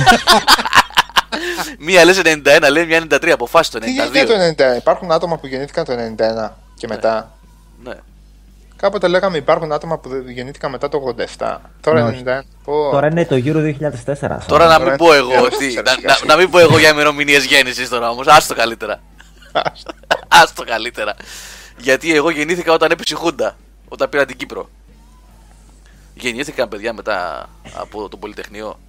Μία 1.79 2.05
λες 2.05 2.21
91, 2.23 2.67
λέει 2.71 2.85
μια 2.85 3.03
93, 3.09 3.29
αποφάσισε 3.29 3.79
το 3.79 3.85
Τι 3.85 3.91
γενιά 3.91 4.23
92. 4.23 4.27
το 4.57 4.63
91. 4.73 4.77
Υπάρχουν 4.77 5.11
άτομα 5.11 5.37
που 5.37 5.47
γεννήθηκαν 5.47 5.85
το 5.85 5.93
91 5.93 6.49
και 6.77 6.87
μετά; 6.87 7.31
Ναι. 7.83 7.93
Κάποτε 8.75 9.07
λέγαμε 9.07 9.37
υπάρχουν 9.37 9.71
άτομα 9.71 9.97
που 9.97 10.09
γεννήθηκαν 10.27 10.71
μετά 10.71 10.89
το 10.89 11.15
87. 11.37 11.57
Τώρα 11.81 12.11
Ναι, 12.11 12.21
91. 12.25 12.39
Πω. 12.63 12.89
Τώρα 12.91 13.07
είναι 13.07 13.25
το 13.25 13.35
Euro 13.35 13.75
2004. 13.79 13.89
σαν. 14.19 14.43
Τώρα 14.47 14.65
να 14.67 14.77
Τώρα 14.77 14.89
μην 14.89 14.97
πω 14.97 15.13
εγώ, 15.13 15.31
είναι 15.31 15.41
ότι, 15.41 15.69
σιγά 15.69 15.81
να, 15.81 15.91
σιγά 15.91 16.07
να, 16.09 16.13
σιγά. 16.13 16.33
να 16.33 16.39
μην 16.41 16.49
πω 16.49 16.59
εγώ 16.59 16.77
για 16.79 16.89
ημερομηνίες 16.89 17.45
γέννησης 17.45 17.89
τώρα 17.89 18.09
όμως. 18.09 18.27
Άστο 18.27 18.55
καλύτερα. 18.55 19.01
Άστο 20.27 20.63
καλύτερα. 20.63 21.15
Γιατί 21.77 22.15
εγώ 22.15 22.29
γεννήθηκα 22.29 22.73
όταν 22.73 22.91
έπεσε 22.91 23.13
η 23.13 23.17
Χούντα. 23.17 23.55
Όταν 23.87 24.09
πήρα 24.09 24.25
την 24.25 24.37
Κύπρο. 24.37 24.69
Γεννήθηκαν 26.23 26.69
παιδιά 26.69 26.93
μετά 26.93 27.49
από 27.75 28.09
το 28.09 28.17
Πολυτεχνείο. 28.17 28.79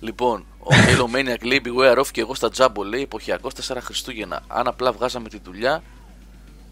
Λοιπόν, 0.00 0.44
ο 0.58 0.68
Halo 0.70 1.16
Maniac 1.16 1.44
λέει 1.44 1.62
Beware 1.64 1.98
of 1.98 2.06
και 2.10 2.20
εγώ 2.20 2.34
στα 2.34 2.50
Τζάμπο 2.50 2.82
λέει 2.82 3.02
εποχιακός 3.02 3.52
4 3.68 3.76
Χριστούγεννα. 3.80 4.42
Αν 4.46 4.66
απλά 4.66 4.92
βγάζαμε 4.92 5.28
τη 5.28 5.38
δουλειά, 5.44 5.82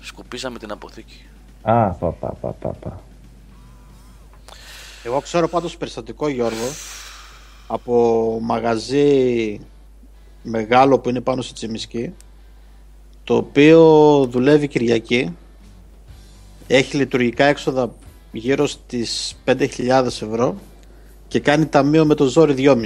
σκουπίζαμε 0.01 0.59
την 0.59 0.71
αποθήκη. 0.71 1.25
Α, 1.63 1.89
πα, 1.89 2.11
πα, 2.11 2.29
πα, 2.41 2.49
πα, 2.49 2.69
πα. 2.69 3.01
Εγώ 5.05 5.21
ξέρω 5.21 5.49
πάντως 5.49 5.77
περιστατικό 5.77 6.29
Γιώργο 6.29 6.69
από 7.67 8.39
μαγαζί 8.43 9.61
μεγάλο 10.43 10.99
που 10.99 11.09
είναι 11.09 11.21
πάνω 11.21 11.43
στη 11.43 11.53
Τσιμισκή 11.53 12.15
το 13.25 13.37
οποίο 13.37 13.81
δουλεύει 14.31 14.69
Κυριακή 14.69 15.37
έχει 16.67 16.97
λειτουργικά 16.97 17.45
έξοδα 17.45 17.93
γύρω 18.33 18.67
στις 18.67 19.35
5.000 19.47 20.07
ευρώ 20.07 20.57
και 21.29 21.41
κάνει 21.41 21.67
ταμείο 21.67 22.05
με 22.05 22.15
το 22.15 22.25
ζόρι 22.25 22.55
2,5 22.59 22.85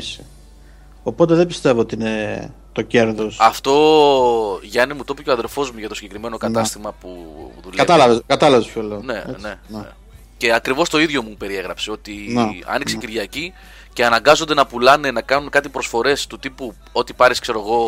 οπότε 1.03 1.35
δεν 1.35 1.47
πιστεύω 1.47 1.81
ότι 1.81 1.95
είναι 1.95 2.51
το 2.73 2.83
κέρδος 2.83 3.37
Αυτό 3.41 3.73
Γιάννη 4.63 4.95
μου 4.95 5.05
το 5.05 5.13
είπε 5.13 5.23
και 5.23 5.31
ο 5.31 5.33
αδερφός 5.33 5.71
μου 5.71 5.79
για 5.79 5.89
το 5.89 5.95
συγκεκριμένο 5.95 6.37
κατάστημα 6.37 6.93
που 7.01 7.09
δουλεύει. 7.63 7.77
κατάλαβες, 7.77 8.21
κατάλαβες 8.27 8.67
ποιο 8.67 8.83
λέω 8.83 9.01
Ναι, 9.03 9.17
έτσι, 9.29 9.41
ναι, 9.41 9.59
ναι. 9.69 9.85
Και 10.37 10.53
ακριβώς 10.55 10.89
το 10.89 11.01
ίδιο 11.01 11.23
μου 11.23 11.35
περιέγραψε. 11.39 11.91
Ότι 11.91 12.27
Ναι, 12.31 12.41
άνοιξε 12.67 12.95
ναι. 12.95 13.01
Κυριακή 13.01 13.53
και 13.93 14.05
αναγκάζονται 14.05 14.55
να 14.55 14.67
πουλάνε, 14.67 15.11
να 15.11 15.21
κάνουν 15.23 15.51
κάτι 15.51 15.69
προσφορές 15.69 16.27
του 16.27 16.39
τύπου 16.39 16.75
ότι 16.93 17.13
πάρεις, 17.13 17.39
ξέρω 17.39 17.61
εγώ. 17.61 17.87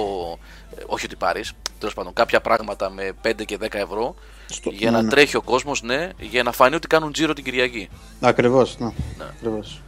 ε, 0.76 0.82
Όχι 0.86 1.04
ότι 1.06 1.16
πάρεις, 1.16 1.52
τέλος 1.78 1.94
πάντων, 1.94 2.12
κάποια 2.12 2.40
πράγματα 2.40 2.90
με 2.90 3.12
5 3.22 3.44
και 3.44 3.58
10 3.62 3.66
ευρώ 3.70 4.14
Στο- 4.46 4.70
για 4.70 4.90
ναι, 4.90 4.96
να 4.96 5.02
ναι. 5.02 5.08
τρέχει 5.10 5.36
ο 5.36 5.42
κόσμος, 5.42 5.82
ναι, 5.82 6.10
για 6.18 6.42
να 6.42 6.52
φανεί 6.52 6.74
ότι 6.74 6.86
κάνουν 6.86 7.12
τζίρο 7.12 7.32
την 7.32 7.44
Κυριακή. 7.44 7.88
Ακριβώς, 8.20 8.78
ναι. 8.78 8.86
Ναι. 9.18 9.24
Ακριβώς. 9.36 9.80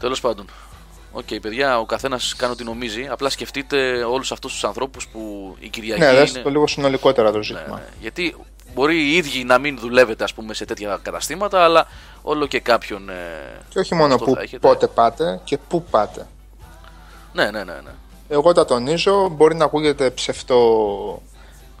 Τέλος 0.00 0.20
πάντων. 0.20 0.46
Οκ, 1.12 1.26
παιδιά, 1.42 1.78
ο 1.78 1.86
καθένας 1.86 2.34
κάνει 2.36 2.52
ό,τι 2.52 2.64
νομίζει. 2.64 3.06
Απλά 3.10 3.30
σκεφτείτε 3.30 4.04
όλους 4.04 4.32
αυτούς 4.32 4.52
τους 4.52 4.64
ανθρώπους 4.64 5.06
που 5.08 5.54
η 5.58 5.68
Κυριακή. 5.68 6.00
Ναι, 6.00 6.12
δες 6.12 6.30
είναι... 6.30 6.40
το 6.42 6.50
λίγο 6.50 6.66
συνολικότερα 6.66 7.30
το 7.30 7.36
Ναι, 7.36 7.42
ζήτημα. 7.44 7.76
ναι. 7.76 7.84
Γιατί 8.00 8.36
μπορεί 8.74 8.96
οι 8.96 9.16
ίδιοι 9.16 9.44
να 9.44 9.58
μην 9.58 9.78
δουλεύετε 9.78 10.24
ας 10.24 10.34
πούμε, 10.34 10.54
σε 10.54 10.64
τέτοια 10.64 10.98
καταστήματα, 11.02 11.64
αλλά 11.64 11.86
όλο 12.22 12.46
και 12.46 12.60
κάποιον. 12.60 13.08
Ε... 13.08 13.14
Και 13.68 13.78
όχι 13.78 13.94
μόνο 13.94 14.14
αυτό 14.14 14.26
που 14.26 14.34
θα 14.34 14.40
έχετε. 14.42 14.68
πότε 14.68 14.86
πάτε 14.86 15.40
και 15.44 15.58
πού 15.58 15.82
πάτε. 15.90 16.26
Ναι, 17.32 17.44
ναι, 17.44 17.64
ναι. 17.64 17.72
ναι. 17.72 17.90
Εγώ 18.28 18.52
τα 18.52 18.64
τονίζω, 18.64 19.28
μπορεί 19.28 19.54
να 19.54 19.64
ακούγεται 19.64 20.10
ψευτό. 20.10 21.22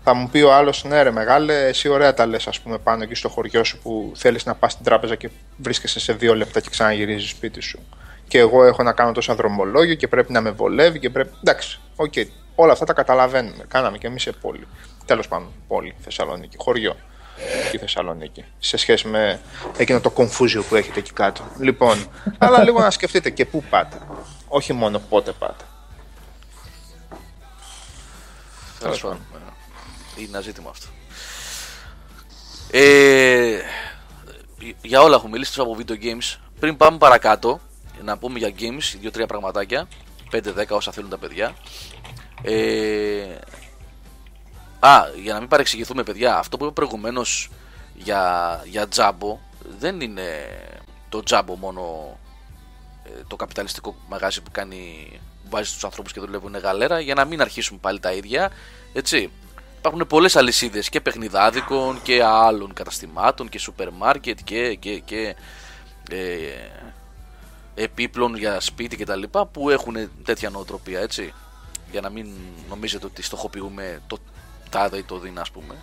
Θα 0.06 0.14
μου 0.14 0.28
πει 0.28 0.40
ο 0.40 0.54
άλλος, 0.54 0.84
ναι, 0.84 1.02
ρε 1.02 1.10
μεγάλε, 1.10 1.66
εσύ 1.66 1.88
ωραία 1.88 2.14
τα 2.14 2.26
λες, 2.26 2.46
ας 2.46 2.60
πούμε, 2.60 2.78
πάνω 2.78 3.02
εκεί 3.02 3.14
στο 3.14 3.28
χωριό 3.28 3.64
σου 3.64 3.78
που 3.78 4.12
θέλεις 4.16 4.44
να 4.44 4.54
πας 4.54 4.72
στην 4.72 4.84
τράπεζα 4.84 5.14
και 5.14 5.30
βρίσκεσαι 5.56 6.00
σε 6.00 6.12
δύο 6.12 6.34
λεπτά 6.34 6.60
και 6.60 6.68
ξαναγυρίζεις 6.70 7.30
σπίτι 7.30 7.60
σου. 7.60 7.80
Και 8.28 8.38
εγώ 8.38 8.64
έχω 8.64 8.82
να 8.82 8.92
κάνω 8.92 9.12
τόσα 9.12 9.34
δρομολόγια 9.34 9.94
και 9.94 10.08
πρέπει 10.08 10.32
να 10.32 10.40
με 10.40 10.50
βολεύει 10.50 10.98
και 10.98 11.10
πρέπει. 11.10 11.34
Εντάξει, 11.40 11.80
οκ. 11.96 12.12
Όλα 12.54 12.72
αυτά 12.72 12.84
τα 12.84 12.92
καταλαβαίνουμε. 12.92 13.64
Κάναμε 13.68 13.98
και 13.98 14.06
εμείς 14.06 14.22
σε 14.22 14.32
πόλη. 14.32 14.66
Τέλος 15.06 15.28
πάντων, 15.28 15.48
πόλη, 15.68 15.94
Θεσσαλονίκη, 16.00 16.56
χωριό. 16.58 16.96
Εκεί 17.66 17.78
Θεσσαλονίκη. 17.78 18.44
Σε 18.58 18.76
σχέση 18.76 19.08
με 19.08 19.40
εκείνο 19.76 20.00
το 20.00 20.10
κομφούζιο 20.10 20.62
που 20.62 20.76
έχετε 20.76 20.98
εκεί 20.98 21.12
κάτω. 21.12 21.44
Λοιπόν, 21.58 22.06
αλλά 22.38 22.62
λίγο 22.62 22.80
να 22.80 22.90
σκεφτείτε 22.90 23.30
και 23.30 23.44
πού 23.44 23.62
πάτε. 23.70 23.98
Όχι 24.48 24.72
μόνο 24.72 24.98
πότε 24.98 25.32
πάτε. 25.32 25.64
Τέλος 28.80 29.00
πάντων. 29.00 29.20
Ναι. 30.16 30.22
Είναι 30.22 30.30
ένα 30.30 30.40
ζήτημα 30.40 30.70
αυτό. 30.70 30.86
Ε, 32.70 33.60
για 34.82 35.02
όλα 35.02 35.16
έχω 35.16 35.28
μιλήσει 35.28 35.54
τόσο 35.54 35.62
από 35.70 35.76
video 35.78 36.04
games. 36.04 36.38
πριν 36.60 36.76
πάμε 36.76 36.98
παρακάτω, 36.98 37.60
να 38.02 38.18
πούμε 38.18 38.38
για 38.38 38.52
games, 38.58 38.96
δύο-τρία 39.00 39.26
πραγματάκια. 39.26 39.88
5-10 40.32 40.66
όσα 40.68 40.92
θέλουν 40.92 41.10
τα 41.10 41.18
παιδιά. 41.18 41.56
Ε, 42.42 43.38
α, 44.78 45.02
για 45.22 45.32
να 45.32 45.38
μην 45.38 45.48
παρεξηγηθούμε, 45.48 46.02
παιδιά, 46.02 46.36
αυτό 46.36 46.56
που 46.56 46.64
είπα 46.64 46.72
προηγουμένως 46.72 47.50
για, 47.94 48.62
για 48.64 48.88
τζάμπο 48.88 49.38
δεν 49.78 50.00
είναι 50.00 50.46
το 51.08 51.22
τζάμπο 51.22 51.56
μόνο 51.56 52.16
ε, 53.04 53.10
το 53.26 53.36
καπιταλιστικό 53.36 53.94
μαγάζι 54.08 54.42
που 54.42 54.50
κάνει 54.50 55.08
που 55.42 55.50
βάζει 55.50 55.72
τους 55.72 55.84
ανθρώπους 55.84 56.12
και 56.12 56.20
δουλεύουν 56.20 56.56
γαλέρα 56.56 57.00
για 57.00 57.14
να 57.14 57.24
μην 57.24 57.40
αρχίσουν 57.40 57.80
πάλι 57.80 58.00
τα 58.00 58.12
ίδια 58.12 58.50
έτσι 58.92 59.30
υπάρχουν 59.86 60.06
πολλές 60.06 60.36
αλυσίδες 60.36 60.88
και 60.88 61.00
παιχνιδάδικων 61.00 62.02
και 62.02 62.22
άλλων 62.22 62.72
καταστημάτων 62.72 63.48
και 63.48 63.58
σούπερ 63.58 63.90
μάρκετ 63.90 64.38
και, 64.44 64.74
και, 64.74 64.98
και 64.98 65.36
ε, 66.10 66.16
επίπλων 67.74 68.36
για 68.36 68.60
σπίτι 68.60 68.96
και 68.96 69.04
τα 69.04 69.16
λοιπά 69.16 69.46
που 69.46 69.70
έχουν 69.70 69.96
τέτοια 70.24 70.50
νοοτροπία 70.50 71.00
έτσι. 71.00 71.32
Για 71.90 72.00
να 72.00 72.10
μην 72.10 72.26
νομίζετε 72.68 73.06
ότι 73.06 73.22
στοχοποιούμε 73.22 74.02
το 74.06 74.18
τάδε 74.70 74.96
ή 74.96 75.02
το 75.02 75.18
δίνα 75.18 75.40
ας 75.40 75.50
πούμε. 75.50 75.74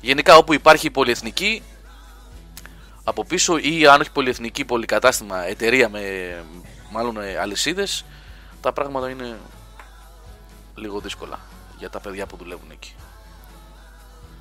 Γενικά 0.00 0.36
όπου 0.36 0.54
υπάρχει 0.54 0.90
πολυεθνική 0.90 1.62
από 3.04 3.24
πίσω 3.24 3.58
ή 3.58 3.86
αν 3.86 4.00
όχι 4.00 4.12
πολυεθνική 4.12 4.64
πολυκατάστημα 4.64 5.46
εταιρεία 5.46 5.88
με 5.88 6.00
μάλλον 6.90 7.20
ε, 7.20 7.38
αλυσίδες 7.38 8.04
τα 8.60 8.72
πράγματα 8.72 9.10
είναι 9.10 9.36
λίγο 10.74 11.00
δύσκολα 11.00 11.38
για 11.78 11.90
τα 11.90 12.00
παιδιά 12.00 12.26
που 12.26 12.36
δουλεύουν 12.36 12.70
εκεί. 12.70 12.94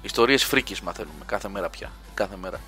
Ιστορίες 0.01 0.43
φρίκης 0.43 0.81
μαθαίνουμε 0.81 1.25
κάθε 1.25 1.47
μέρα 1.49 1.69
πια. 1.69 1.91
Κάθε 2.13 2.35
μέρα. 2.41 2.59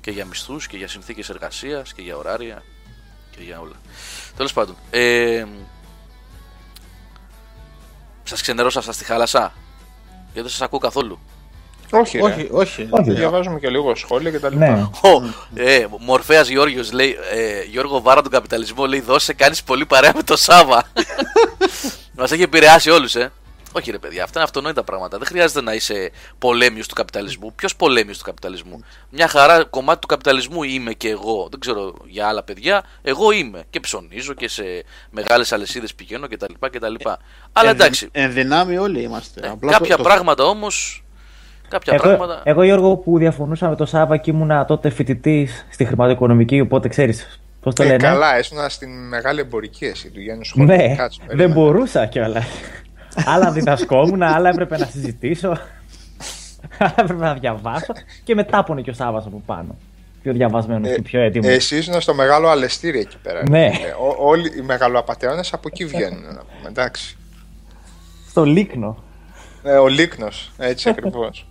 Και 0.00 0.10
για 0.10 0.24
μισθούς 0.24 0.66
και 0.66 0.76
για 0.76 0.88
συνθήκες 0.88 1.28
εργασίας 1.28 1.92
και 1.92 2.02
για 2.02 2.16
ωράρια 2.16 2.62
και 3.30 3.42
για 3.42 3.60
όλα. 3.60 3.74
Τέλος 4.36 4.52
πάντων. 4.52 4.76
Ε, 4.90 5.44
σας 8.22 8.40
ξενερώσα 8.42 8.80
σας 8.82 8.94
στη 8.94 9.04
χάλασα. 9.04 9.52
Γιατί 10.22 10.40
δεν 10.40 10.48
σας 10.48 10.60
ακούω 10.60 10.78
καθόλου. 10.78 11.18
Όχι, 11.90 12.20
Όχι, 12.20 12.40
ρε. 12.42 12.48
όχι. 12.50 12.88
Όχι. 12.90 13.12
Διαβάζουμε 13.12 13.58
και 13.58 13.68
λίγο 13.70 13.94
σχόλια 13.94 14.30
και 14.30 14.38
τα 14.38 14.48
λοιπά. 14.50 14.66
Ναι. 14.66 14.82
Ο, 14.82 15.34
ε, 15.54 15.86
Μορφέας 16.00 16.48
Γιώργος 16.48 16.92
λέει, 16.92 17.16
ε, 17.32 17.62
Γιώργο 17.62 18.00
Βάρα 18.00 18.22
τον 18.22 18.30
καπιταλισμό 18.30 18.86
λέει 18.86 19.00
δώσε 19.00 19.32
κάνεις 19.32 19.62
πολύ 19.62 19.86
παρέα 19.86 20.12
με 20.14 20.22
το 20.22 20.36
Σάβα. 20.36 20.84
Μας 22.16 22.32
έχει 22.32 22.42
επηρεάσει 22.42 22.90
όλους 22.90 23.14
ε. 23.14 23.32
Όχι 23.72 23.90
ρε 23.90 23.98
παιδιά, 23.98 24.22
αυτά 24.22 24.32
είναι 24.38 24.44
αυτονόητα 24.44 24.82
πράγματα. 24.84 25.18
Δεν 25.18 25.26
χρειάζεται 25.26 25.60
να 25.60 25.74
είσαι 25.74 26.10
πολέμιος 26.38 26.88
του 26.88 26.94
καπιταλισμού. 26.94 27.52
Ποιος 27.54 27.76
πολέμιος 27.76 28.18
του 28.18 28.24
καπιταλισμού; 28.24 28.80
Μια 29.10 29.28
χαρά 29.28 29.64
κομμάτι 29.64 30.00
του 30.00 30.06
καπιταλισμού 30.06 30.62
είμαι 30.62 30.92
και 30.92 31.08
εγώ. 31.08 31.46
Δεν 31.50 31.60
ξέρω 31.60 31.94
για 32.06 32.28
άλλα 32.28 32.42
παιδιά. 32.42 32.82
Εγώ 33.02 33.30
είμαι. 33.30 33.64
Και 33.70 33.80
ψωνίζω 33.80 34.32
και 34.32 34.48
σε 34.48 34.62
μεγάλες 35.10 35.52
αλυσίδες 35.52 35.94
πηγαίνω 35.94 36.28
κτλ. 36.28 36.52
κτλ. 36.70 36.94
Αλλά 37.52 37.70
εντάξει. 37.70 38.08
Εν 38.12 38.32
δυνάμει 38.32 38.76
όλοι 38.76 39.02
είμαστε. 39.02 39.40
ε, 39.46 39.48
Απλά 39.48 39.72
κάποια 39.72 39.96
το- 39.96 40.02
πράγματα 40.02 40.44
όμως... 40.44 41.04
Κάποια 41.68 41.94
Εγώ, 41.94 42.02
πράγματα... 42.02 42.40
εγώ 42.44 42.62
Γιώργο 42.62 42.96
που 42.96 43.18
διαφωνούσα 43.18 43.68
με 43.68 43.76
το 43.76 43.86
Σάβα 43.86 44.16
και 44.16 44.30
ήμουνα 44.30 44.64
τότε 44.64 44.90
φοιτητής 44.90 45.66
στη 45.70 45.84
χρηματοοικονομική, 45.84 46.60
οπότε 46.60 46.88
ξέρεις 46.88 47.40
πώς 47.66 47.74
το 47.74 47.82
Ε, 47.82 47.86
λένε; 47.86 47.96
καλά, 48.02 48.38
ήσουν 48.38 48.58
στην 48.68 49.08
μεγάλη 49.08 49.40
εμπορική 49.40 49.84
εσύ 49.84 50.10
του 50.10 50.20
Γιάννου 50.20 50.44
Σχολή. 50.44 50.66
Ναι, 50.66 50.94
Κάτσε, 50.96 51.18
δεν 51.26 51.36
περίμενε. 51.36 51.54
μπορούσα 51.54 52.06
κιόλας. 52.06 52.46
άλλα 53.24 53.50
διδασκόμουν, 53.50 54.22
άλλα 54.22 54.48
έπρεπε 54.48 54.78
να 54.78 54.86
συζητήσω. 54.86 55.48
άλλα 56.78 56.94
έπρεπε 56.96 57.24
να 57.24 57.34
διαβάσω. 57.34 57.92
Και 58.24 58.34
μετά 58.34 58.64
πόνε 58.64 58.80
και 58.80 58.90
ο 58.90 58.92
Σάβα 58.94 59.18
από 59.18 59.42
πάνω. 59.46 59.76
Πιο 60.22 60.32
διαβασμένος 60.32 60.94
και 60.94 61.02
πιο 61.02 61.20
έτοιμος. 61.20 61.48
Ε, 61.48 61.52
Εσύ 61.52 61.76
ήσουν 61.76 62.00
στο 62.00 62.14
μεγάλο 62.14 62.48
αλεστήρι 62.48 62.98
εκεί 62.98 63.16
πέρα. 63.22 63.42
Ναι. 63.48 63.64
Ε, 63.64 63.70
ό- 64.00 64.16
όλοι 64.28 64.52
οι 64.58 64.60
μεγαλοαπαταιώνε 64.60 65.40
από 65.52 65.68
εκεί 65.72 65.84
βγαίνουν. 65.84 66.22
να 66.22 66.28
πούμε, 66.56 66.68
εντάξει. 66.68 67.16
Στο 68.28 68.44
Λίκνο. 68.44 69.02
Ε, 69.62 69.72
ο 69.76 69.86
Λίκνος, 69.88 70.52
έτσι 70.58 70.88
ακριβώς. 70.98 71.46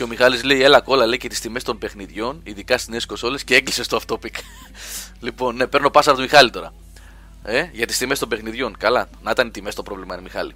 Και 0.00 0.06
ο 0.06 0.08
Μιχάλης 0.08 0.42
λέει: 0.42 0.62
Έλα 0.62 0.80
κόλλα, 0.80 1.06
λέει 1.06 1.18
και 1.18 1.28
τις 1.28 1.40
τιμές 1.40 1.62
των 1.62 1.78
παιχνιδιών, 1.78 2.40
ειδικά 2.44 2.76
στις 2.76 2.88
νέες 2.88 3.06
κονσόλες 3.06 3.44
και 3.44 3.54
έκλεισε 3.54 3.86
το 3.86 4.00
off 4.00 4.14
topic. 4.14 4.34
λοιπόν, 5.26 5.56
ναι, 5.56 5.66
παίρνω 5.66 5.90
πάσα 5.90 6.10
από 6.10 6.18
τον 6.18 6.28
Μιχάλη 6.28 6.50
τώρα. 6.50 6.72
Ε, 7.42 7.68
για 7.72 7.86
τις 7.86 7.98
τιμές 7.98 8.18
των 8.18 8.28
παιχνιδιών. 8.28 8.76
Καλά, 8.76 9.08
να 9.22 9.30
ήταν 9.30 9.46
οι 9.46 9.50
τιμές 9.50 9.74
το 9.74 9.82
πρόβλημα, 9.82 10.14
είναι 10.14 10.22
Μιχάλη. 10.22 10.52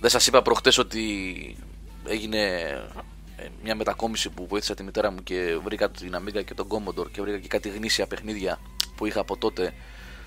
Δεν 0.00 0.10
σας 0.10 0.26
είπα 0.26 0.42
προχτές 0.42 0.78
ότι 0.78 1.04
έγινε 2.06 2.38
ε, 3.36 3.46
μια 3.62 3.74
μετακόμιση 3.74 4.30
που 4.30 4.46
βοήθησα 4.46 4.74
τη 4.74 4.82
μητέρα 4.82 5.10
μου 5.10 5.22
και 5.22 5.58
βρήκα 5.64 5.90
την 5.90 6.16
Amiga 6.16 6.44
και 6.44 6.54
τον 6.54 6.66
Commodore 6.68 7.10
και 7.12 7.20
βρήκα 7.20 7.38
και 7.38 7.48
κάτι 7.48 7.68
γνήσια 7.68 8.06
παιχνίδια 8.06 8.58
που 8.96 9.06
είχα 9.06 9.20
από 9.20 9.36
τότε 9.36 9.72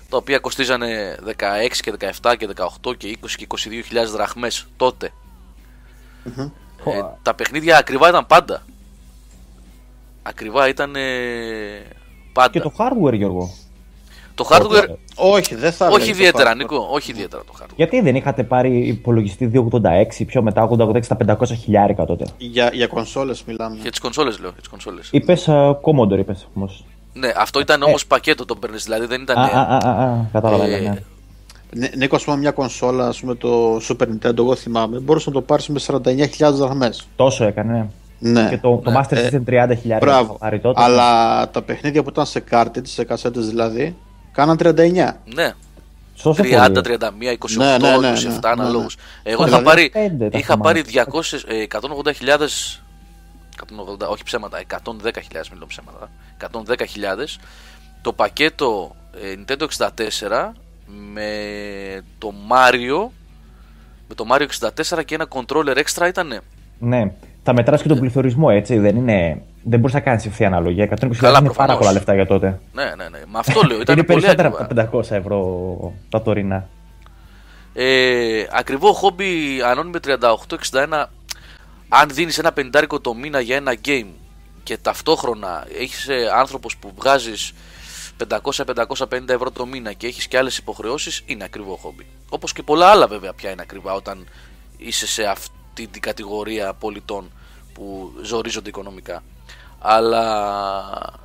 τα 0.08 0.16
οποία 0.16 0.38
κοστίζανε 0.38 1.18
16 1.26 1.32
και 1.70 1.94
17 2.22 2.34
και 2.38 2.48
18 2.82 2.96
και 2.96 3.18
20 3.22 3.26
και 3.36 3.46
22 3.94 4.04
δραχμές 4.06 4.66
τότε. 4.76 5.12
Ε, 6.90 7.04
τα 7.22 7.34
παιχνίδια 7.34 7.78
ακριβά 7.78 8.08
ήταν 8.08 8.26
πάντα. 8.26 8.62
Ακριβά 10.22 10.68
ήταν 10.68 10.96
ε, 10.96 11.00
πάντα. 12.32 12.50
Και 12.50 12.60
το 12.60 12.72
hardware, 12.78 13.14
Γιώργο. 13.14 13.50
Το 14.34 14.48
hardware, 14.50 14.94
Όχι, 15.16 15.54
δεν 15.54 15.72
θα 15.72 15.86
όχι 15.86 15.94
έλεγα 15.94 16.12
το 16.12 16.18
ιδιαίτερα, 16.18 16.52
hardware. 16.52 16.56
Νίκο, 16.56 16.88
όχι 16.90 17.10
ιδιαίτερα 17.10 17.42
το 17.42 17.52
hardware. 17.60 17.74
Γιατί 17.76 18.00
δεν 18.00 18.14
είχατε 18.16 18.42
πάρει 18.42 18.86
υπολογιστή 18.86 19.50
286, 19.70 20.26
πιο 20.26 20.42
μετά 20.42 20.68
886 20.70 21.02
στα 21.02 21.16
500 21.26 21.46
χιλιάρικα 21.46 22.04
τότε; 22.04 22.26
Για, 22.38 22.70
για 22.72 22.86
κονσόλες 22.86 23.44
μιλάμε. 23.44 23.76
Για 23.80 23.90
τις 23.90 24.00
κονσόλες 24.00 24.38
λέω, 24.38 24.50
για 24.50 24.60
τις 24.60 24.68
κονσόλες. 24.68 25.08
Είπες 25.12 25.48
Commodore, 25.82 26.18
είπες 26.18 26.48
όμως. 26.54 26.84
Ναι, 27.12 27.32
αυτό 27.36 27.60
ήταν 27.60 27.82
όμως 27.82 28.06
πακέτο 28.06 28.44
το 28.44 28.56
παίρνεις, 28.56 28.84
δηλαδή 28.84 29.06
δεν 29.06 29.22
ήταν... 29.22 29.36
Ε. 29.36 29.40
Α, 29.40 29.60
α, 29.60 29.78
α, 29.82 29.88
α, 29.88 30.02
α, 30.02 30.24
κατάλαβα. 30.32 30.64
Ε, 30.64 30.78
ναι. 30.78 31.02
Ναι, 31.74 31.88
Νίκο, 31.96 32.16
ας 32.16 32.24
πούμε, 32.24 32.36
μια 32.36 32.50
κονσόλα, 32.50 33.06
ας 33.08 33.20
πούμε, 33.20 33.34
το 33.34 33.76
Super 33.76 34.06
Nintendo, 34.08 34.36
εγώ 34.38 34.54
θυμάμαι, 34.54 34.98
μπορούσε 34.98 35.28
να 35.28 35.34
το 35.34 35.40
πάρεις 35.42 35.68
με 35.68 35.80
49.000 35.86 36.52
δραχμές. 36.52 37.06
Τόσο 37.16 37.44
έκανε. 37.44 37.90
Ναι. 38.18 38.48
Και 38.48 38.58
το, 38.58 38.76
το 38.84 38.90
Ναι. 38.90 39.00
Master 39.00 39.14
System 39.16 39.30
30 39.30 39.76
χιλιάρικα. 39.80 39.98
Μπράβο. 39.98 40.36
πάρει 40.38 40.58
τότε. 40.60 40.82
Αλλά 40.82 41.50
τα 41.50 41.62
παιχνίδια 41.62 42.02
που 42.02 42.08
ήταν 42.08 42.26
σε 42.26 42.44
cartridge, 42.50 42.82
σε 42.86 43.04
κασέτες 43.04 43.48
δηλαδή, 43.48 43.96
κάναν 44.32 44.56
39. 44.62 44.70
Ναι, 45.34 45.52
Τόσο 46.22 46.42
30, 46.42 46.66
31, 46.66 46.72
28, 46.74 47.56
Ναι, 47.56 47.76
27 47.76 47.80
ναι, 47.80 47.88
ναι, 47.88 48.10
ναι, 48.10 48.12
27 48.18 48.22
ναι, 48.28 48.38
αναλόγως. 48.42 48.96
ναι. 49.22 49.32
Εγώ 49.32 49.46
είχα 49.46 49.58
Δηλαδή, 49.58 49.64
πάρει, 49.64 49.90
πέντε 50.08 50.28
τα 50.28 50.38
είχα 50.38 50.54
θυμάμαι. 50.54 50.62
πάρει 50.62 50.84
200, 51.10 51.42
ε, 51.46 51.64
180.000 51.72 52.80
180, 54.04 54.08
όχι 54.10 54.24
ψέματα, 54.24 54.58
110.000 54.70 54.82
μιλώ 55.52 55.66
ψέματα 55.66 56.10
110.000 56.40 57.38
το 58.02 58.12
πακέτο 58.12 58.96
ε, 59.22 59.34
Nintendo 59.46 59.66
64 59.88 60.52
με 61.12 61.30
το 62.18 62.32
Mario 62.50 63.10
με 64.08 64.14
το 64.14 64.24
Mario 64.32 64.68
64 64.96 65.04
και 65.04 65.14
ένα 65.14 65.26
controller 65.28 65.76
extra 65.76 66.08
ήταν 66.08 66.40
Ναι. 66.78 67.12
Θα 67.42 67.54
μετράς 67.54 67.82
και 67.82 67.88
τον 67.88 67.98
πληθωρισμό, 67.98 68.48
έτσι. 68.50 68.78
Δεν, 68.78 68.96
είναι... 68.96 69.42
δεν 69.62 69.78
μπορείς 69.80 69.94
να 69.94 70.00
κάνεις 70.00 70.26
ευθεία 70.26 70.46
αναλογία. 70.46 70.84
120 70.84 70.88
Καλά, 70.90 71.08
είναι 71.08 71.16
πάρα 71.20 71.40
προφανώς. 71.44 71.76
πολλά 71.78 71.92
λεφτά 71.92 72.14
για 72.14 72.26
τότε. 72.26 72.60
ναι 72.72 72.84
ναι 72.84 73.08
ναι 73.08 73.18
με 73.26 73.38
αυτό 73.38 73.62
λέω 73.62 73.80
ήταν 73.82 73.96
είναι 73.96 74.06
πολύ 74.06 74.20
περισσότερα 74.20 74.48
ακριβά 74.48 74.64
από 74.64 75.08
τα 75.08 75.16
500 75.16 75.16
ευρώ 75.18 75.94
τα 76.08 76.22
τωρινά. 76.22 76.68
Ε, 77.74 78.44
ακριβό 78.52 78.92
χόμπι 78.92 79.26
ανώνυμη 79.64 79.98
3861 80.70 81.04
αν 81.88 82.08
δίνεις 82.12 82.38
ένα 82.38 82.52
πεντάρικο 82.52 83.00
το 83.00 83.14
μήνα 83.14 83.40
για 83.40 83.56
ένα 83.56 83.74
game 83.84 84.06
και 84.62 84.76
ταυτόχρονα 84.76 85.66
έχεις 85.80 86.08
ε, 86.08 86.14
άνθρωπος 86.38 86.76
που 86.76 86.92
βγάζεις 86.98 87.52
500-550 88.28 89.28
ευρώ 89.28 89.50
το 89.50 89.66
μήνα 89.66 89.92
και 89.92 90.06
έχεις 90.06 90.28
και 90.28 90.38
άλλες 90.38 90.58
υποχρεώσεις 90.58 91.22
είναι 91.26 91.44
ακριβό 91.44 91.76
χόμπι 91.76 92.06
όπως 92.28 92.52
και 92.52 92.62
πολλά 92.62 92.86
άλλα 92.86 93.06
βέβαια 93.06 93.32
πια 93.32 93.50
είναι 93.50 93.62
ακριβά 93.62 93.92
όταν 93.92 94.26
είσαι 94.76 95.06
σε 95.06 95.24
αυτή 95.24 95.86
την 95.86 96.00
κατηγορία 96.00 96.74
πολιτών 96.74 97.30
που 97.72 98.12
ζορίζονται 98.22 98.68
οικονομικά 98.68 99.22
αλλά 99.78 100.22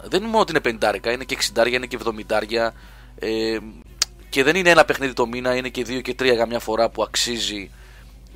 δεν 0.04 0.20
είναι 0.20 0.30
μόνο 0.30 0.42
ότι 0.42 0.52
είναι 0.52 0.62
πεντάρικα, 0.62 1.12
είναι 1.12 1.24
και 1.24 1.38
60 1.56 1.72
είναι 1.72 1.86
και 1.86 1.98
70 2.06 2.70
ε, 3.20 3.58
και 4.30 4.44
δεν 4.44 4.56
είναι 4.56 4.70
ένα 4.70 4.86
παιχνίδι 4.86 5.14
το 5.14 5.28
μήνα, 5.28 5.56
είναι 5.56 5.70
και 5.70 5.84
δύο 5.84 6.02
και 6.02 6.14
τρία 6.14 6.36
καμιά 6.36 6.60
φορά 6.60 6.90
που 6.90 7.04
αξίζει 7.04 7.72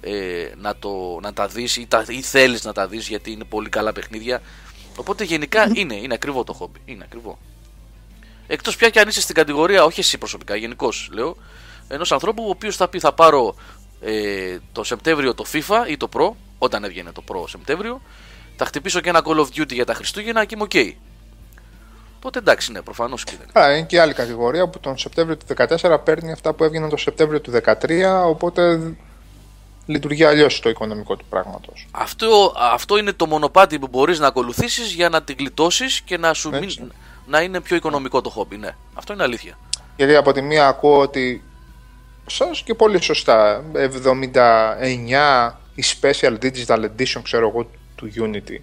ε, 0.02 0.52
να, 0.58 0.76
το, 0.76 1.20
να 1.22 1.34
τα 1.34 1.48
δεις 1.48 1.78
ή, 1.78 1.88
τα, 1.88 2.06
ή 2.08 2.22
θέλεις 2.22 2.64
να 2.64 2.74
τα 2.74 2.88
δεις 2.88 3.08
γιατί 3.08 3.32
είναι 3.32 3.44
πολύ 3.44 3.70
καλά 3.70 3.94
παιχνίδια. 3.94 4.42
Οπότε 4.98 5.24
γενικά 5.24 5.72
είναι, 5.74 5.96
είναι 5.96 6.14
ακριβό 6.14 6.44
το 6.44 6.54
χόμπι. 6.54 6.80
Είναι 6.86 7.04
ακριβό. 7.04 7.38
Εκτός 8.48 8.76
πια 8.76 8.90
και 8.90 9.00
αν 9.00 9.08
είσαι 9.08 9.22
στην 9.22 9.36
κατηγορία, 9.36 9.84
όχι 9.84 10.00
εσύ 10.00 10.18
προσωπικά, 10.18 10.56
γενικώς 10.56 11.10
λέω, 11.14 11.38
ενός 11.88 12.12
ανθρώπου 12.12 12.44
ο 12.46 12.50
οποίος 12.50 12.76
θα 12.76 12.88
πει 12.88 13.00
θα 13.00 13.14
πάρω 13.14 13.56
ε, 14.02 14.58
το 14.72 14.84
Σεπτέμβριο 14.84 15.34
το 15.34 15.46
FIFA 15.54 15.90
ή 15.90 15.98
το 15.98 16.10
Pro, 16.14 16.30
όταν 16.58 16.84
έβγαινε 16.84 17.12
το 17.12 17.24
Pro 17.32 17.44
Σεπτέμβριο, 17.50 18.02
θα 18.56 18.66
χτυπήσω 18.66 19.00
και 19.00 19.10
ένα 19.10 19.22
Call 19.26 19.38
of 19.40 19.46
Duty 19.60 19.74
για 19.74 19.86
τα 19.86 19.94
Χριστούγεννα 19.94 20.46
και 20.46 20.56
είμαι 20.56 20.64
οκ. 20.64 20.96
Τότε 22.20 22.40
εντάξει, 22.40 22.72
ναι, 22.72 22.82
προφανώς 22.82 23.24
και 23.24 23.32
δεν. 23.40 23.48
Άρα 23.54 23.78
είναι 23.78 23.86
και 23.86 24.02
άλλη 24.02 24.14
κατηγορία 24.14 24.68
που 24.70 24.80
τον 24.80 24.98
Σεπτέμβριο 24.98 25.38
του 25.38 25.46
2014 25.82 25.98
παίρνει 26.04 26.32
αυτά 26.32 26.54
που 26.54 26.64
έβγαιναν 26.64 26.90
τον 26.90 26.98
Σεπτέμβριο 26.98 27.42
του 27.42 27.52
2013, 27.82 28.24
οπότε 28.26 28.94
λειτουργεί 29.86 30.24
αλλιώς 30.24 30.60
το 30.60 30.70
οικονομικό 30.70 31.16
του 31.16 31.26
πράγματος. 31.30 31.88
Αυτό, 31.92 32.54
αυτό 32.58 32.98
είναι 32.98 33.14
το 33.14 33.26
μονοπάτι 33.26 33.80
που 33.80 33.88
μπορείς 33.88 34.20
να 34.20 34.28
ακολουθήσεις 34.28 34.92
για 34.92 35.10
να 35.10 35.24
την 35.24 35.36
γλιτώσεις 35.40 36.02
και 36.02 36.18
να, 36.18 36.34
σου 36.34 36.50
Έτσι. 36.54 36.82
μην- 36.82 36.92
να 37.28 37.42
είναι 37.42 37.60
πιο 37.62 37.76
οικονομικό 37.76 38.22
το 38.22 38.30
χόμπι. 38.30 38.58
Ναι, 38.58 38.70
αυτό 38.94 39.14
είναι 39.14 39.24
αλήθεια. 39.24 39.58
Γιατί 39.98 40.16
από 40.16 40.32
τη 40.32 40.42
μία 40.42 40.68
ακούω 40.68 41.00
ότι 41.00 41.44
σας 42.26 42.62
και 42.62 42.74
πολύ 42.74 43.02
σωστά 43.02 43.64
79 43.74 45.52
η 45.76 45.84
Special 46.02 46.38
Digital 46.42 46.80
Edition 46.86 47.20
ξέρω 47.24 47.48
εγώ 47.48 47.70
του 47.96 48.08
Unity 48.16 48.58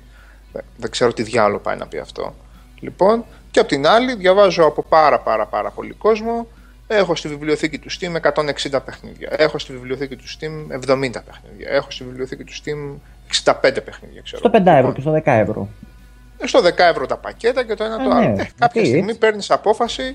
Δεν- 0.53 0.65
δεν 0.77 0.91
ξέρω 0.91 1.13
τι 1.13 1.23
διάλογο 1.23 1.59
πάει 1.59 1.77
να 1.77 1.87
πει 1.87 1.99
αυτό 1.99 2.35
λοιπόν 2.81 3.25
και 3.51 3.61
από 3.61 3.69
την 3.69 3.87
άλλη 3.87 4.15
διαβάζω 4.15 4.65
από 4.65 4.83
πάρα 4.83 5.19
πάρα 5.19 5.47
πάρα 5.47 5.71
πολύ 5.71 5.93
κόσμο 5.93 6.47
έχω 6.87 7.15
στη 7.17 7.29
βιβλιοθήκη 7.29 7.79
του 7.79 7.89
Steam 7.91 8.17
160 8.33 8.85
παιχνίδια 8.85 9.29
έχω 9.37 9.59
στη 9.59 9.73
βιβλιοθήκη 9.73 10.17
του 10.17 10.25
Steam 10.25 10.75
70 10.75 11.11
παιχνίδια 11.27 11.69
έχω 11.71 11.91
στη 11.91 12.05
βιβλιοθήκη 12.05 12.45
του 12.45 12.53
Steam 12.53 12.99
65 13.45 13.61
παιχνίδια 13.85 14.21
ξέρω 14.23 14.39
Στο 14.39 14.51
5 14.53 14.67
εγώ. 14.67 14.77
ευρώ 14.79 14.93
και 14.93 15.01
στο 15.01 15.13
10 15.13 15.23
ευρώ. 15.25 15.69
Στο 16.47 16.61
10 16.61 16.73
ευρώ 16.77 17.07
τα 17.07 17.17
πακέτα 17.17 17.65
και 17.65 17.75
το 17.75 17.85
ένα 17.85 17.95
Ε, 17.95 17.97
το 17.97 18.09
ναι, 18.09 18.15
άλλο. 18.15 18.25
Ε, 18.25 18.35
κάποια 18.35 18.51
γιατί 18.73 18.89
στιγμή 18.89 19.09
έτσι. 19.09 19.19
παίρνεις 19.19 19.51
απόφαση 19.51 20.15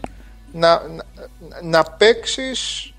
να, 0.51 0.69
να, 0.69 1.03
να 1.61 1.83
παίξεις 1.83 2.91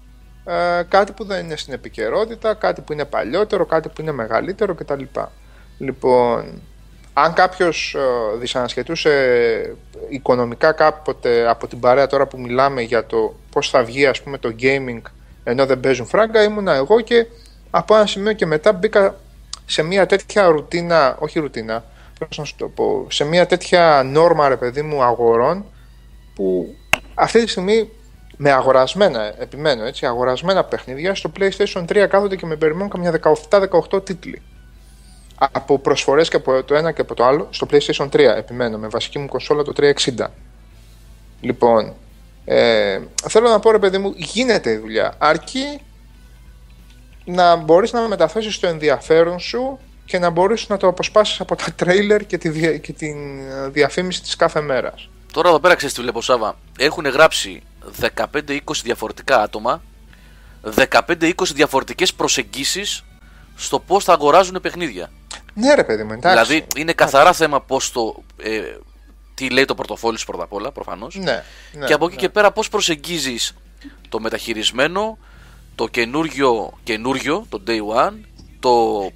κάτι 0.88 1.12
που 1.12 1.24
δεν 1.24 1.44
είναι 1.44 1.56
στην 1.56 1.72
επικαιρότητα, 1.72 2.54
κάτι 2.54 2.80
που 2.80 2.92
είναι 2.92 3.04
παλιότερο, 3.04 3.66
κάτι 3.66 3.88
που 3.88 4.00
είναι 4.00 4.12
μεγαλύτερο 4.12 4.74
κτλ. 4.74 5.02
Λοιπόν, 5.78 6.62
αν 7.12 7.32
κάποιος 7.32 7.94
ε, 7.94 8.36
δυσανασχετούσε 8.38 9.76
οικονομικά 10.08 10.72
κάποτε 10.72 11.48
από 11.48 11.66
την 11.66 11.80
παρέα 11.80 12.06
τώρα 12.06 12.26
που 12.26 12.40
μιλάμε 12.40 12.82
για 12.82 13.06
το 13.06 13.34
πώς 13.50 13.70
θα 13.70 13.84
βγει 13.84 14.06
ας 14.06 14.22
πούμε 14.22 14.38
το 14.38 14.54
gaming 14.60 15.00
ενώ 15.44 15.66
δεν 15.66 15.80
παίζουν 15.80 16.06
φράγκα, 16.06 16.42
ήμουνα 16.42 16.74
εγώ 16.74 17.00
και 17.00 17.26
από 17.70 17.96
ένα 17.96 18.06
σημείο 18.06 18.32
και 18.32 18.46
μετά 18.46 18.72
μπήκα 18.72 19.16
σε 19.66 19.82
μια 19.82 20.06
τέτοια 20.06 20.46
ρουτίνα, 20.46 21.16
όχι 21.18 21.38
ρουτίνα, 21.38 21.84
πώς 22.26 22.38
να 22.38 22.44
σου 22.44 22.54
το 22.56 22.68
πω, 22.68 23.06
σε 23.10 23.24
μια 23.24 23.46
τέτοια 23.46 24.02
νόρμα 24.04 24.48
ρε 24.48 24.56
παιδί 24.56 24.82
μου 24.82 25.02
αγορών 25.02 25.64
που 26.34 26.74
αυτή 27.14 27.44
τη 27.44 27.50
στιγμή 27.50 27.90
με 28.36 28.50
αγορασμένα, 28.50 29.34
επιμένω 29.38 29.84
έτσι, 29.84 30.06
αγορασμένα 30.06 30.64
παιχνίδια 30.64 31.14
στο 31.14 31.32
PlayStation 31.38 31.84
3 31.84 32.06
κάθονται 32.08 32.36
και 32.36 32.46
με 32.46 32.56
περιμένουν 32.56 32.88
καμιά 32.88 33.20
17-18 33.92 34.04
τίτλοι. 34.04 34.42
Από 35.52 35.78
προσφορές 35.78 36.28
και 36.28 36.36
από 36.36 36.62
το 36.62 36.74
ένα 36.74 36.92
και 36.92 37.00
από 37.00 37.14
το 37.14 37.24
άλλο 37.24 37.48
στο 37.50 37.66
PlayStation 37.70 38.08
3, 38.08 38.18
επιμένω, 38.18 38.78
με 38.78 38.88
βασική 38.88 39.18
μου 39.18 39.26
κονσόλα 39.26 39.62
το 39.62 39.72
360. 39.76 40.26
Λοιπόν, 41.40 41.94
ε, 42.44 42.98
θέλω 43.28 43.48
να 43.48 43.58
πω 43.60 43.70
ρε 43.70 43.78
παιδί 43.78 43.98
μου, 43.98 44.12
γίνεται 44.16 44.70
η 44.70 44.76
δουλειά. 44.76 45.14
Αρκεί 45.18 45.80
να 47.24 47.56
μπορείς 47.56 47.92
να 47.92 48.08
μεταθέσεις 48.08 48.58
το 48.58 48.66
ενδιαφέρον 48.66 49.38
σου 49.38 49.78
και 50.08 50.18
να 50.18 50.30
μπορείς 50.30 50.68
να 50.68 50.76
το 50.76 50.86
αποσπάσεις 50.88 51.40
από 51.40 51.56
τα 51.56 51.72
τρέιλερ 51.76 52.26
και, 52.26 52.38
τη, 52.38 52.48
δια- 52.48 52.78
και 52.78 52.92
την 52.92 53.38
ε, 53.48 53.68
διαφήμιση 53.68 54.22
της 54.22 54.36
κάθε 54.36 54.60
μέρας. 54.60 55.08
Τώρα 55.32 55.48
εδώ 55.48 55.60
πέρα 55.60 55.74
ξέρεις 55.74 55.94
τι 55.94 56.00
βλέπω 56.00 56.22
Σάβα. 56.22 56.58
Έχουν 56.78 57.06
γράψει 57.06 57.62
15-20 58.00 58.54
διαφορετικά 58.82 59.42
άτομα, 59.42 59.82
15-20 61.08 61.32
διαφορετικές 61.54 62.14
προσεγγίσεις 62.14 63.04
στο 63.56 63.78
πώς 63.80 64.04
θα 64.04 64.12
αγοράζουν 64.12 64.58
παιχνίδια. 64.62 65.10
Ναι 65.54 65.74
ρε 65.74 65.84
παιδί 65.84 66.02
μου, 66.02 66.12
εντάξει. 66.12 66.44
Δηλαδή 66.44 66.66
είναι 66.76 66.92
καθαρά 66.92 67.32
θέμα 67.32 67.60
πώς 67.60 67.92
το... 67.92 68.22
Ε, 68.42 68.60
τι 69.34 69.50
λέει 69.50 69.64
το 69.64 69.74
πορτοφόλι 69.74 70.18
σου 70.18 70.26
πρώτα 70.26 70.42
απ' 70.44 70.52
όλα, 70.52 70.72
προφανώς. 70.72 71.14
Ναι, 71.16 71.42
ναι, 71.72 71.86
και 71.86 71.92
από 71.92 72.04
εκεί 72.04 72.14
ναι. 72.14 72.20
και 72.20 72.28
πέρα 72.28 72.52
πώς 72.52 72.68
προσεγγίζεις 72.68 73.54
το 74.08 74.20
μεταχειρισμένο, 74.20 75.18
το 75.74 75.86
καινούριο, 75.88 76.72
καινούριο, 76.84 77.46
το 77.48 77.62
day 77.66 77.80
one, 78.06 78.14
το 78.60 78.70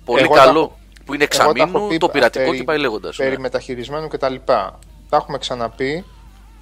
πολύ 0.04 0.22
Εγώ 0.22 0.34
τα 0.34 0.44
καλό 0.44 0.58
έχω- 0.60 0.78
που 1.12 1.18
είναι 1.18 1.28
Εγώ 1.30 1.52
τα 1.52 1.58
έχω 1.58 1.68
εξαμήνου, 1.68 1.88
πει 1.88 1.98
το 1.98 2.08
πειρατικό 2.08 2.44
περί- 2.44 2.58
και 2.58 2.64
πάει 2.64 2.78
λέγοντας. 2.78 3.16
Περί 3.16 3.30
ναι. 3.30 3.38
μεταχειρισμένου 3.38 4.08
και 4.08 4.18
τα 4.18 4.28
λοιπά. 4.28 4.78
Τα 5.08 5.16
έχουμε 5.16 5.38
ξαναπεί. 5.38 6.04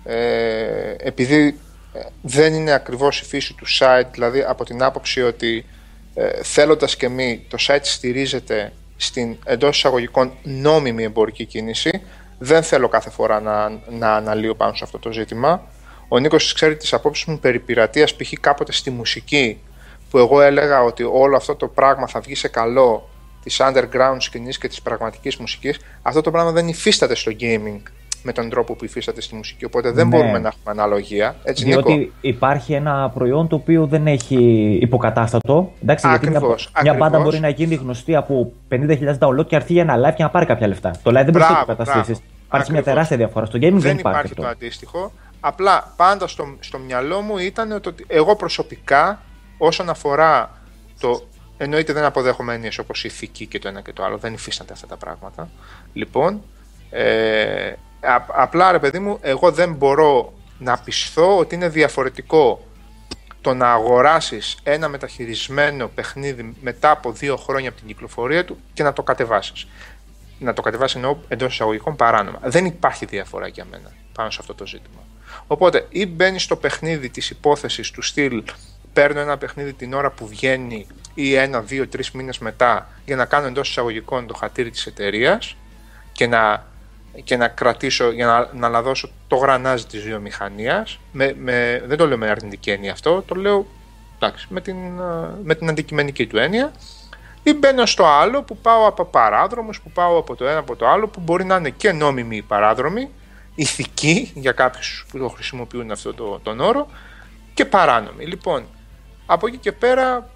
Ε, 0.05 0.95
επειδή 0.99 1.59
ε, 1.93 2.01
δεν 2.23 2.55
είναι 2.55 2.73
ακριβώς 2.73 3.21
η 3.21 3.25
φύση 3.25 3.55
του 3.55 3.65
site, 3.79 4.07
δηλαδή 4.13 4.43
από 4.43 4.65
την 4.65 4.83
άποψη 4.83 5.23
ότι 5.23 5.67
ε, 6.15 6.43
θέλοντας 6.43 6.97
και 6.97 7.09
μη 7.09 7.47
το 7.49 7.57
site 7.69 7.81
στηρίζεται 7.83 8.73
στην 8.97 9.37
εντός 9.45 9.77
εισαγωγικών 9.77 10.33
νόμιμη 10.43 11.03
εμπορική 11.03 11.45
κίνηση, 11.45 12.03
δεν 12.39 12.63
θέλω 12.63 12.89
κάθε 12.89 13.11
φορά 13.11 13.41
να, 13.41 13.81
να 13.89 14.15
αναλύω 14.15 14.55
πάνω 14.55 14.75
σε 14.75 14.85
αυτό 14.85 14.99
το 14.99 15.13
ζήτημα. 15.13 15.63
Ο 16.09 16.19
Νίκος 16.19 16.53
ξέρει 16.53 16.77
τις 16.77 16.93
απόψεις 16.93 17.25
μου 17.25 17.39
περί 17.39 17.59
πειρατείας, 17.59 18.15
π.χ. 18.15 18.33
κάποτε 18.41 18.73
στη 18.73 18.91
μουσική, 18.91 19.61
που 20.11 20.19
εγώ 20.19 20.41
έλεγα 20.41 20.83
ότι 20.83 21.03
όλο 21.03 21.37
αυτό 21.37 21.55
το 21.55 21.67
πράγμα 21.67 22.07
θα 22.07 22.21
βγει 22.21 22.35
σε 22.35 22.49
καλό 22.49 23.09
της 23.43 23.61
underground 23.61 24.17
σκηνής 24.19 24.59
και 24.59 24.69
της 24.69 24.83
πραγματικής 24.83 25.37
μουσικής, 25.37 25.81
αυτό 26.03 26.21
το 26.21 26.31
πράγμα 26.31 26.51
δεν 26.51 26.69
υφίσταται 26.69 27.15
στο 27.15 27.33
gaming 27.41 27.81
με 28.23 28.33
τον 28.33 28.51
τρόπο 28.51 28.75
που 28.75 28.85
υφίσταται 28.85 29.21
στη 29.21 29.35
μουσική. 29.35 29.65
Οπότε 29.65 29.91
δεν 29.91 30.09
Ναι. 30.09 30.17
μπορούμε 30.17 30.39
να 30.39 30.49
έχουμε 30.49 30.65
αναλογία. 30.81 31.37
Έτσι, 31.43 31.65
Νίκο; 31.67 31.83
Διότι 31.83 32.13
υπάρχει 32.21 32.73
ένα 32.73 33.11
προϊόν 33.15 33.49
το 33.49 33.57
οποίο 33.57 33.87
δεν 33.87 34.07
έχει 34.07 34.37
υποκατάστατο. 34.83 35.73
Εντάξει, 35.83 36.09
γιατί 36.09 36.29
μια, 36.29 36.37
Ακριβώς, 36.37 36.71
μια 36.83 36.93
μπάντα 36.93 37.05
ακριβώς. 37.07 37.25
μπορεί 37.25 37.41
να 37.41 37.49
γίνει 37.49 37.75
γνωστή 37.75 38.17
από 38.17 38.53
50.000 38.69 39.19
download 39.19 39.47
και 39.47 39.57
έρθει 39.57 39.73
για 39.73 39.83
ένα 39.83 39.97
live 40.11 40.15
και 40.15 40.23
να 40.23 40.31
πάρει 40.31 40.47
κάποια 40.47 40.67
λεφτά. 40.67 40.91
Το 41.03 41.11
live 41.11 41.15
δεν 41.15 41.25
μπορεί 41.25 41.39
να 41.39 41.47
το 41.47 41.53
Μπράβο, 41.55 41.73
υποκαταστήσει. 41.73 42.11
μπράβο. 42.13 42.23
Υπάρχει 42.47 42.71
μια 42.71 42.81
Ακριβώς. 42.81 42.85
τεράστια 42.85 43.17
διαφορά. 43.17 43.47
Στο 43.47 43.57
gaming 43.59 43.61
δεν, 43.61 43.71
δεν 43.81 43.99
υπάρχει, 43.99 44.01
υπάρχει 44.01 44.27
αυτό. 44.27 44.43
το 44.43 44.49
αντίστοιχο. 44.49 45.13
Απλά 45.41 45.93
πάντα 45.97 46.27
στο, 46.27 46.57
στο 46.61 46.79
μυαλό 46.79 47.21
μου 47.21 47.39
ήταν 47.39 47.73
ότι 47.73 48.05
εγώ 48.07 48.37
προσωπικά 48.37 49.21
όσον 49.59 49.89
αφορά 49.91 50.51
το. 51.01 51.23
Εννοείται 51.63 51.93
δεν 51.93 52.05
αποδέχομαι 52.05 52.55
έννοιες 52.55 52.79
όπως 52.79 53.05
η 53.05 53.09
ηθική 53.09 53.47
και 53.47 53.59
το 53.59 53.69
ένα 53.69 53.81
και 53.81 53.93
το 53.93 54.05
άλλο. 54.05 54.19
Δεν 54.19 54.33
υφίστανται 54.33 54.73
αυτά 54.73 54.87
τα 54.87 54.97
πράγματα. 54.97 55.51
Λοιπόν, 55.93 56.43
ε, 56.91 57.69
α- 58.01 58.25
απλά 58.29 58.73
ρε 58.73 58.79
παιδί 58.79 58.99
μου, 58.99 59.19
εγώ 59.21 59.51
δεν 59.51 59.73
μπορώ 59.75 60.33
να 60.59 60.79
πιστώ 60.79 61.39
ότι 61.39 61.55
είναι 61.55 61.69
διαφορετικό 61.69 62.65
το 63.41 63.55
να 63.55 63.73
αγοράσεις 63.73 64.59
ένα 64.63 64.89
μεταχειρισμένο 64.89 65.89
παιχνίδι 65.89 66.57
μετά 66.61 66.91
από 66.91 67.13
δύο 67.13 67.37
χρόνια 67.37 67.69
από 67.69 67.79
την 67.79 67.87
κυκλοφορία 67.87 68.45
του 68.45 68.59
και 68.73 68.83
να 68.83 68.93
το 68.93 69.03
κατεβάσεις. 69.03 69.67
Να 70.39 70.53
το 70.53 70.63
κατεβάσεις 70.63 70.97
εννοώ 70.97 71.17
εντός 71.29 71.53
εισαγωγικών 71.53 71.97
παράνομα. 71.97 72.39
Δεν 72.43 72.65
υπάρχει 72.65 73.07
διαφορά 73.07 73.47
για 73.47 73.65
μένα 73.71 73.93
πάνω 74.13 74.31
σε 74.31 74.39
αυτό 74.41 74.55
το 74.55 74.67
ζήτημα. 74.67 75.01
Οπότε 75.47 75.87
ή 75.89 76.07
μπαίνεις 76.07 76.43
στο 76.43 76.57
παιχνίδι 76.57 77.09
της 77.09 77.31
υπόθεσης 77.31 77.91
του 77.91 78.03
στυλ 78.03 78.43
παίρνω 78.93 79.21
ένα 79.21 79.39
παιχνίδι 79.39 79.73
την 79.73 79.93
ώρα 79.93 80.11
που 80.11 80.27
βγαίνει 80.27 80.87
ή 81.15 81.35
ένα, 81.35 81.61
δύο, 81.61 81.89
τρεις 81.89 82.11
μήνες 82.11 82.39
μετά 82.39 82.89
για 83.05 83.17
να 83.17 83.25
κάνω 83.25 83.47
εντός 83.47 83.69
εισαγωγικών 83.69 84.27
το 84.27 84.35
χατήρι 84.35 84.71
της 84.71 84.87
εταιρείας 84.87 85.57
και 86.13 86.27
να, 86.27 86.67
και 87.25 87.37
να 87.37 87.49
κρατήσω, 87.49 88.11
για 88.11 88.27
να, 88.27 88.51
να 88.53 88.69
λαδώσω 88.69 89.11
το 89.29 89.37
γρανάζι 89.37 89.87
της 89.87 90.03
βιομηχανίας. 90.03 90.99
Με, 91.13 91.35
με, 91.39 91.83
δεν 91.87 91.97
το 91.97 92.07
λέω 92.07 92.19
με 92.19 92.29
αρνητική 92.29 92.71
έννοια 92.71 92.93
αυτό, 92.93 93.23
το 93.23 93.35
λέω 93.35 93.67
εντάξει, 94.17 94.47
με, 94.51 94.61
την, 94.61 94.77
ε, 94.77 95.29
με 95.43 95.55
την 95.55 95.69
αντικειμενική 95.69 96.27
του 96.27 96.39
έννοια. 96.39 96.73
Ή 97.43 97.55
μπαίνω 97.55 97.87
στο 97.87 98.07
άλλο 98.07 98.43
που 98.43 98.57
πάω 98.57 98.87
από 98.87 99.05
παράδρομους, 99.05 99.81
που 99.81 99.91
πάω 99.91 100.19
από 100.19 100.37
το 100.37 100.47
ένα 100.47 100.59
από 100.59 100.77
το 100.77 100.89
άλλο, 100.89 101.09
που 101.09 101.21
μπορεί 101.21 101.45
να 101.45 101.57
είναι 101.57 101.71
και 101.71 101.93
νόμιμοι 101.93 102.37
οι 102.37 102.43
παράδρομοι, 102.43 103.11
ηθικοί 103.55 104.33
για 104.35 104.53
κάποιους 104.53 105.07
που 105.11 105.19
το 105.19 105.29
χρησιμοποιούν 105.29 105.91
αυτό 105.91 106.15
το, 106.15 106.41
τον 106.43 106.61
όρο, 106.61 106.89
και 107.55 107.65
παράνομοι. 107.65 108.25
Λοιπόν, 108.25 108.65
από 109.27 109.47
εκεί 109.47 109.57
και 109.57 109.73
πέρα, 109.73 110.31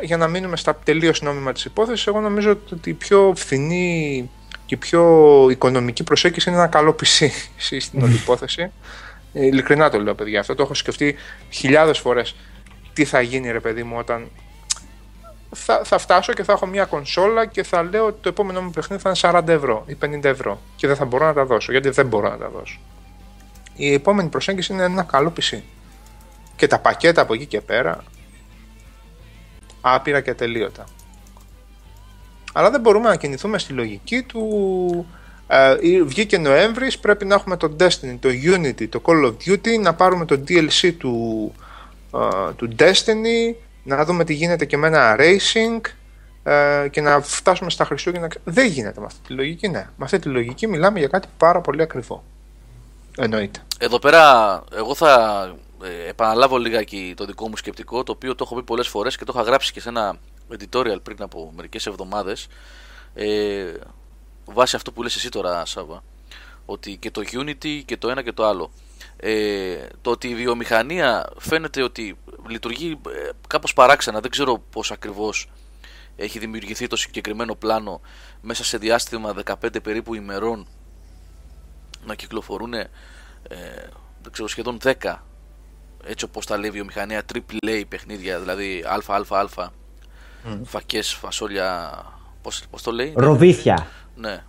για 0.00 0.16
να 0.16 0.28
μείνουμε 0.28 0.56
στα 0.56 0.76
τελείως 0.76 1.22
νόμιμα 1.22 1.52
της 1.52 1.64
υπόθεσης, 1.64 2.06
εγώ 2.06 2.20
νομίζω 2.20 2.58
ότι 2.72 2.90
η 2.90 2.92
πιο 2.94 3.32
φθηνή 3.36 4.30
και 4.66 4.74
η 4.74 4.76
πιο 4.76 5.46
οικονομική 5.50 6.02
προσέγγιση 6.04 6.50
είναι 6.50 6.58
ένα 6.58 6.68
καλό 6.68 6.96
PC 7.00 7.28
στην 7.80 8.02
όλη 8.02 8.14
υπόθεση. 8.14 8.70
Ε, 9.32 9.46
Ειλικρινά 9.46 9.90
το 9.90 9.98
λέω, 9.98 10.14
παιδιά. 10.14 10.40
Αυτό 10.40 10.54
το 10.54 10.62
έχω 10.62 10.74
σκεφτεί 10.74 11.16
χιλιάδες 11.50 11.98
φορές. 11.98 12.34
Τι 12.92 13.04
θα 13.04 13.20
γίνει, 13.20 13.50
ρε 13.50 13.60
παιδί 13.60 13.82
μου, 13.82 13.96
όταν 13.98 14.30
θα, 15.54 15.80
θα 15.84 15.98
φτάσω 15.98 16.32
και 16.32 16.44
θα 16.44 16.52
έχω 16.52 16.66
μια 16.66 16.84
κονσόλα 16.84 17.46
και 17.46 17.62
θα 17.62 17.82
λέω 17.82 18.06
ότι 18.06 18.18
το 18.20 18.28
επόμενο 18.28 18.62
μου 18.62 18.70
παιχνίδι 18.70 19.02
θα 19.02 19.12
είναι 19.32 19.38
40 19.40 19.48
ευρώ 19.48 19.84
ή 19.86 19.96
50 20.04 20.24
ευρώ 20.24 20.60
και 20.76 20.86
δεν 20.86 20.96
θα 20.96 21.04
μπορώ 21.04 21.26
να 21.26 21.32
τα 21.32 21.44
δώσω 21.44 21.72
γιατί 21.72 21.88
δεν 21.88 22.06
μπορώ 22.06 22.28
να 22.28 22.38
τα 22.38 22.48
δώσω. 22.48 22.78
Η 23.74 23.92
επόμενη 23.92 24.28
προσέγγιση 24.28 24.72
είναι 24.72 24.82
ένα 24.82 25.02
καλό 25.02 25.32
PC. 25.40 25.58
Και 26.56 26.66
τα 26.66 26.78
πακέτα 26.78 27.20
από 27.22 27.34
εκεί 27.34 27.46
και 27.46 27.60
πέρα 27.60 28.04
άπειρα 29.80 30.20
και 30.20 30.30
ατελείωτα. 30.30 30.84
Αλλά 32.52 32.70
δεν 32.70 32.80
μπορούμε 32.80 33.08
να 33.08 33.16
κινηθούμε 33.16 33.58
στη 33.58 33.72
λογική 33.72 34.22
του 34.22 35.06
ε, 35.46 35.76
ή 35.80 36.02
βγήκε 36.02 36.38
Νοέμβρης, 36.38 36.98
πρέπει 36.98 37.24
να 37.24 37.34
έχουμε 37.34 37.56
το 37.56 37.76
Destiny, 37.80 38.16
το 38.20 38.28
Unity, 38.28 38.88
το 38.88 39.02
Call 39.04 39.24
of 39.24 39.34
Duty, 39.46 39.80
να 39.80 39.94
πάρουμε 39.94 40.24
το 40.24 40.42
DLC 40.48 40.92
του, 40.98 41.52
ε, 42.14 42.52
του 42.56 42.68
Destiny, 42.78 43.54
να 43.82 44.04
δούμε 44.04 44.24
τι 44.24 44.34
γίνεται 44.34 44.64
και 44.64 44.76
με 44.76 44.86
ένα 44.86 45.16
racing 45.18 45.80
ε, 46.42 46.88
και 46.88 47.00
να 47.00 47.20
φτάσουμε 47.20 47.70
στα 47.70 47.84
Χριστούγεννα. 47.84 48.28
Δεν 48.44 48.66
γίνεται 48.66 49.00
με 49.00 49.06
αυτή 49.06 49.20
τη 49.26 49.32
λογική, 49.32 49.68
ναι. 49.68 49.86
Με 49.96 50.04
αυτή 50.04 50.18
τη 50.18 50.28
λογική 50.28 50.66
μιλάμε 50.66 50.98
για 50.98 51.08
κάτι 51.08 51.28
πάρα 51.36 51.60
πολύ 51.60 51.82
ακριβό. 51.82 52.24
Εννοείται. 53.16 53.60
Εδώ 53.78 53.98
πέρα, 53.98 54.62
εγώ 54.76 54.94
θα 54.94 55.54
ε, 55.82 56.08
επαναλάβω 56.08 56.58
λιγάκι 56.58 57.14
το 57.16 57.24
δικό 57.24 57.48
μου 57.48 57.56
σκεπτικό, 57.56 58.02
το 58.02 58.12
οποίο 58.12 58.34
το 58.34 58.44
έχω 58.44 58.54
πει 58.54 58.62
πολλές 58.62 58.88
φορές 58.88 59.16
και 59.16 59.24
το 59.24 59.32
είχα 59.34 59.44
γράψει 59.44 59.72
και 59.72 59.80
σε 59.80 59.88
ένα 59.88 60.18
editorial 60.52 61.02
πριν 61.02 61.22
από 61.22 61.52
μερικές 61.56 61.86
εβδομάδες. 61.86 62.46
Ε, 63.14 63.72
βάσει 64.44 64.76
αυτό 64.76 64.92
που 64.92 65.02
λες 65.02 65.16
εσύ 65.16 65.28
τώρα 65.28 65.64
Σάβα 65.64 66.02
ότι 66.66 66.96
και 66.96 67.10
το 67.10 67.22
Unity 67.32 67.82
και 67.84 67.96
το 67.96 68.10
ένα 68.10 68.22
και 68.22 68.32
το 68.32 68.46
άλλο. 68.46 68.70
Ε, 69.16 69.86
το 70.02 70.10
ότι 70.10 70.28
η 70.28 70.34
βιομηχανία 70.34 71.30
φαίνεται 71.38 71.82
ότι 71.82 72.18
λειτουργεί 72.48 73.00
ε, 73.08 73.30
κάπως 73.48 73.72
παράξενα 73.72 74.20
δεν 74.20 74.30
ξέρω 74.30 74.62
πώς 74.70 74.90
ακριβώς 74.90 75.50
έχει 76.16 76.38
δημιουργηθεί 76.38 76.86
το 76.86 76.96
συγκεκριμένο 76.96 77.54
πλάνο 77.54 78.00
μέσα 78.40 78.64
σε 78.64 78.78
διάστημα 78.78 79.34
15 79.44 79.82
περίπου 79.82 80.14
ημερών 80.14 80.66
να 82.06 82.14
κυκλοφορούν 82.14 82.74
ε, 82.74 82.90
δεν 84.22 84.32
ξέρω, 84.32 84.48
σχεδόν 84.48 84.78
10 84.82 85.14
έτσι 86.06 86.24
όπως 86.24 86.46
τα 86.46 86.58
λέει 86.58 86.68
η 86.68 86.72
βιομηχανία 86.72 87.22
AAA 87.34 87.82
παιχνίδια 87.88 88.38
δηλαδή 88.38 88.84
ΑΑΑ 88.86 89.48
mm. 89.48 90.60
φακές, 90.64 91.12
φασόλια 91.12 91.92
πώς, 92.42 92.62
πώς 92.70 92.82
το 92.82 92.90
λέει; 92.90 93.12
Ροβίθια 93.16 93.86
ναι 94.14 94.42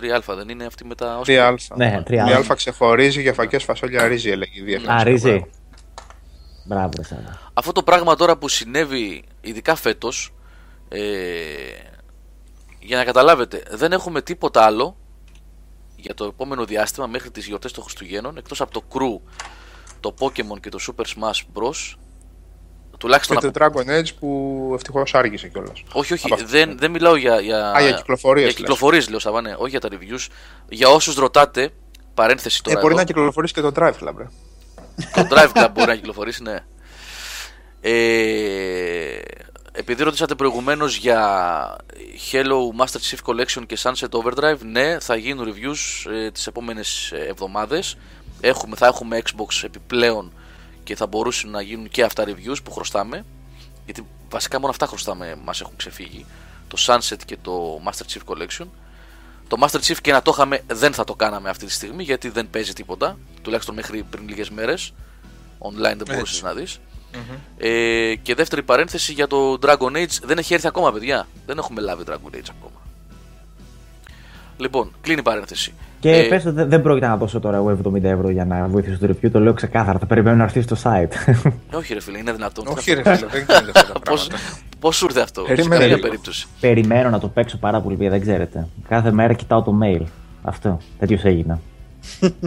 3α 0.00 0.34
δεν 0.36 0.48
είναι 0.48 0.64
αυτή 0.64 0.84
με 0.84 0.94
τα 0.94 1.20
3α. 1.26 1.54
Ναι, 1.74 2.02
3α. 2.06 2.10
Η 2.10 2.18
α 2.18 2.54
ξεχωρίζει 2.54 3.20
για 3.20 3.32
φακές 3.32 3.64
φασόλια 3.64 4.08
ρύζι 4.08 4.30
έλεγε 4.30 4.60
η 4.60 4.62
διεύθυνση. 4.62 4.96
Α, 4.96 5.02
ρύζι. 5.04 5.46
Μπράβο, 6.64 6.90
ρε 6.96 7.18
Αυτό 7.52 7.72
το 7.72 7.82
πράγμα 7.82 8.16
τώρα 8.16 8.36
που 8.36 8.48
συνέβη 8.48 9.24
ειδικά 9.40 9.74
φέτος 9.74 10.34
ε, 10.88 11.00
για 12.78 12.96
να 12.96 13.04
καταλάβετε 13.04 13.62
δεν 13.70 13.92
έχουμε 13.92 14.22
τίποτα 14.22 14.64
άλλο 14.64 14.96
για 15.96 16.14
το 16.14 16.24
επόμενο 16.24 16.64
διάστημα 16.64 17.06
μέχρι 17.06 17.30
τις 17.30 17.46
γιορτές 17.46 17.72
των 17.72 17.82
Χριστουγέννων 17.82 18.36
εκτός 18.36 18.60
από 18.60 18.72
το 18.72 18.82
Crew, 18.92 19.30
το 20.06 20.14
Pokemon 20.18 20.60
και 20.60 20.68
το 20.68 20.78
Super 20.86 21.04
Smash 21.04 21.40
Bros. 21.54 21.94
Τουλάχιστον 22.98 23.36
και 23.36 23.50
το 23.50 23.64
Dragon 23.64 24.00
Age 24.00 24.14
που 24.20 24.70
ευτυχώς 24.74 25.14
άργησε 25.14 25.48
κιόλας. 25.48 25.82
Όχι, 25.92 26.12
όχι, 26.12 26.44
δεν, 26.44 26.78
δεν 26.78 26.90
μιλάω 26.90 27.16
για. 27.16 27.40
για... 27.40 27.70
Α, 27.70 27.80
για 27.80 27.92
κυκλοφορίες. 27.92 28.46
Για 28.46 28.54
κυκλοφορίες, 28.54 29.08
λέω 29.08 29.18
Σαββάνε, 29.18 29.54
όχι 29.58 29.70
για 29.70 29.80
τα 29.80 29.88
reviews. 29.92 30.26
Για 30.68 30.88
όσους 30.88 31.14
ρωτάτε, 31.14 31.70
παρένθεση 32.14 32.62
τώρα. 32.62 32.78
Ε, 32.78 32.80
μπορεί 32.80 32.92
εδώ. 32.92 33.02
να 33.02 33.06
κυκλοφορήσει 33.06 33.54
και 33.54 33.60
το 33.60 33.72
Drive 33.76 33.92
Club, 33.92 34.14
ρε. 34.16 34.28
το 35.14 35.26
Drive 35.30 35.52
Club 35.52 35.68
μπορεί 35.72 35.86
να 35.86 35.94
κυκλοφορήσει, 35.94 36.42
ναι. 36.42 36.58
Ε, 37.80 39.20
επειδή 39.72 40.02
ρωτήσατε 40.02 40.34
προηγουμένως 40.34 40.96
για 40.96 41.76
Hello 42.32 42.84
Master 42.84 43.00
Chief 43.10 43.18
Collection 43.24 43.66
και 43.66 43.78
Sunset 43.82 44.08
Overdrive, 44.10 44.58
ναι, 44.58 45.00
θα 45.00 45.16
γίνουν 45.16 45.54
reviews 45.54 46.10
ε, 46.12 46.30
τις 46.30 46.46
επόμενες 46.46 47.12
εβδομάδες. 47.12 47.96
Έχουμε, 48.40 48.76
θα 48.76 48.86
έχουμε 48.86 49.22
Xbox 49.24 49.62
επιπλέον 49.62 50.32
και 50.84 50.96
θα 50.96 51.06
μπορούσαν 51.06 51.50
να 51.50 51.60
γίνουν 51.60 51.88
και 51.88 52.02
αυτά 52.02 52.24
reviews 52.26 52.56
που 52.64 52.72
χρωστάμε. 52.72 53.24
Γιατί 53.84 54.06
βασικά 54.30 54.58
μόνο 54.58 54.70
αυτά 54.70 54.86
χρωστάμε, 54.86 55.38
μας 55.44 55.60
έχουν 55.60 55.76
ξεφύγει. 55.76 56.26
Το 56.68 56.76
Sunset 56.86 57.18
και 57.26 57.36
το 57.42 57.80
Master 57.84 58.12
Chief 58.12 58.34
Collection. 58.34 58.66
Το 59.48 59.56
Master 59.60 59.80
Chief 59.80 59.96
και 60.02 60.12
να 60.12 60.22
το 60.22 60.30
είχαμε 60.34 60.62
δεν 60.66 60.92
θα 60.92 61.04
το 61.04 61.14
κάναμε 61.14 61.48
αυτή 61.48 61.66
τη 61.66 61.72
στιγμή 61.72 62.02
γιατί 62.02 62.28
δεν 62.28 62.50
παίζει 62.50 62.72
τίποτα. 62.72 63.18
Τουλάχιστον 63.42 63.74
μέχρι 63.74 64.02
πριν 64.02 64.28
λίγες 64.28 64.50
μέρες. 64.50 64.92
Online 65.58 65.96
δεν 65.96 66.06
μπορούσες 66.08 66.42
να 66.42 66.54
δεις. 66.54 66.78
Ε, 67.56 68.14
και 68.22 68.34
δεύτερη 68.34 68.62
παρένθεση 68.62 69.12
για 69.12 69.26
το 69.26 69.58
Dragon 69.62 69.96
Age 69.96 70.20
δεν 70.22 70.38
έχει 70.38 70.54
έρθει 70.54 70.66
ακόμα, 70.66 70.92
παιδιά. 70.92 71.28
Δεν 71.46 71.58
έχουμε 71.58 71.80
λάβει 71.80 72.04
Dragon 72.06 72.34
Age 72.34 72.50
ακόμα. 72.58 72.80
Λοιπόν, 74.56 74.92
κλείνει 75.00 75.20
η 75.20 75.22
παρένθεση. 75.22 75.74
Και 76.06 76.16
ε, 76.16 76.28
πες 76.28 76.46
ότι 76.46 76.62
δεν 76.62 76.82
πρόκειται 76.82 77.06
να 77.06 77.16
δώσω 77.16 77.40
τώρα 77.40 77.56
εγώ 77.56 77.78
70 77.84 78.02
ευρώ 78.02 78.30
για 78.30 78.44
να 78.44 78.66
βοηθήσω 78.68 78.98
το 78.98 79.06
review, 79.06 79.30
το 79.30 79.40
λέω 79.40 79.52
ξεκάθαρα. 79.52 79.98
Θα 79.98 80.06
περιμένω 80.06 80.36
να 80.36 80.42
έρθει 80.42 80.60
στο 80.60 80.76
site. 80.82 81.34
Όχι, 81.78 81.94
ρε 81.94 82.00
φίλε, 82.00 82.18
είναι 82.18 82.32
δυνατόν. 82.32 82.66
Όχι, 82.66 82.92
ρε 82.92 83.02
φίλε, 83.02 83.26
δεν 83.30 83.46
γίνεται 83.48 83.78
αυτό. 83.78 84.14
Πώ 84.78 84.92
σου 84.92 85.04
ήρθε 85.04 85.20
αυτό, 85.20 85.44
σε 85.46 85.54
καμία 85.54 85.98
περίπτωση. 85.98 86.46
Περιμένω 86.60 87.10
να 87.10 87.18
το 87.18 87.28
παίξω 87.28 87.56
πάρα 87.56 87.80
πολύ, 87.80 88.08
δεν 88.08 88.20
ξέρετε. 88.20 88.68
Κάθε 88.88 89.12
μέρα 89.12 89.32
κοιτάω 89.32 89.62
το 89.62 89.78
mail. 89.82 90.02
Αυτό. 90.42 90.80
Τέτοιος 90.98 91.24
έγινα. 91.24 91.60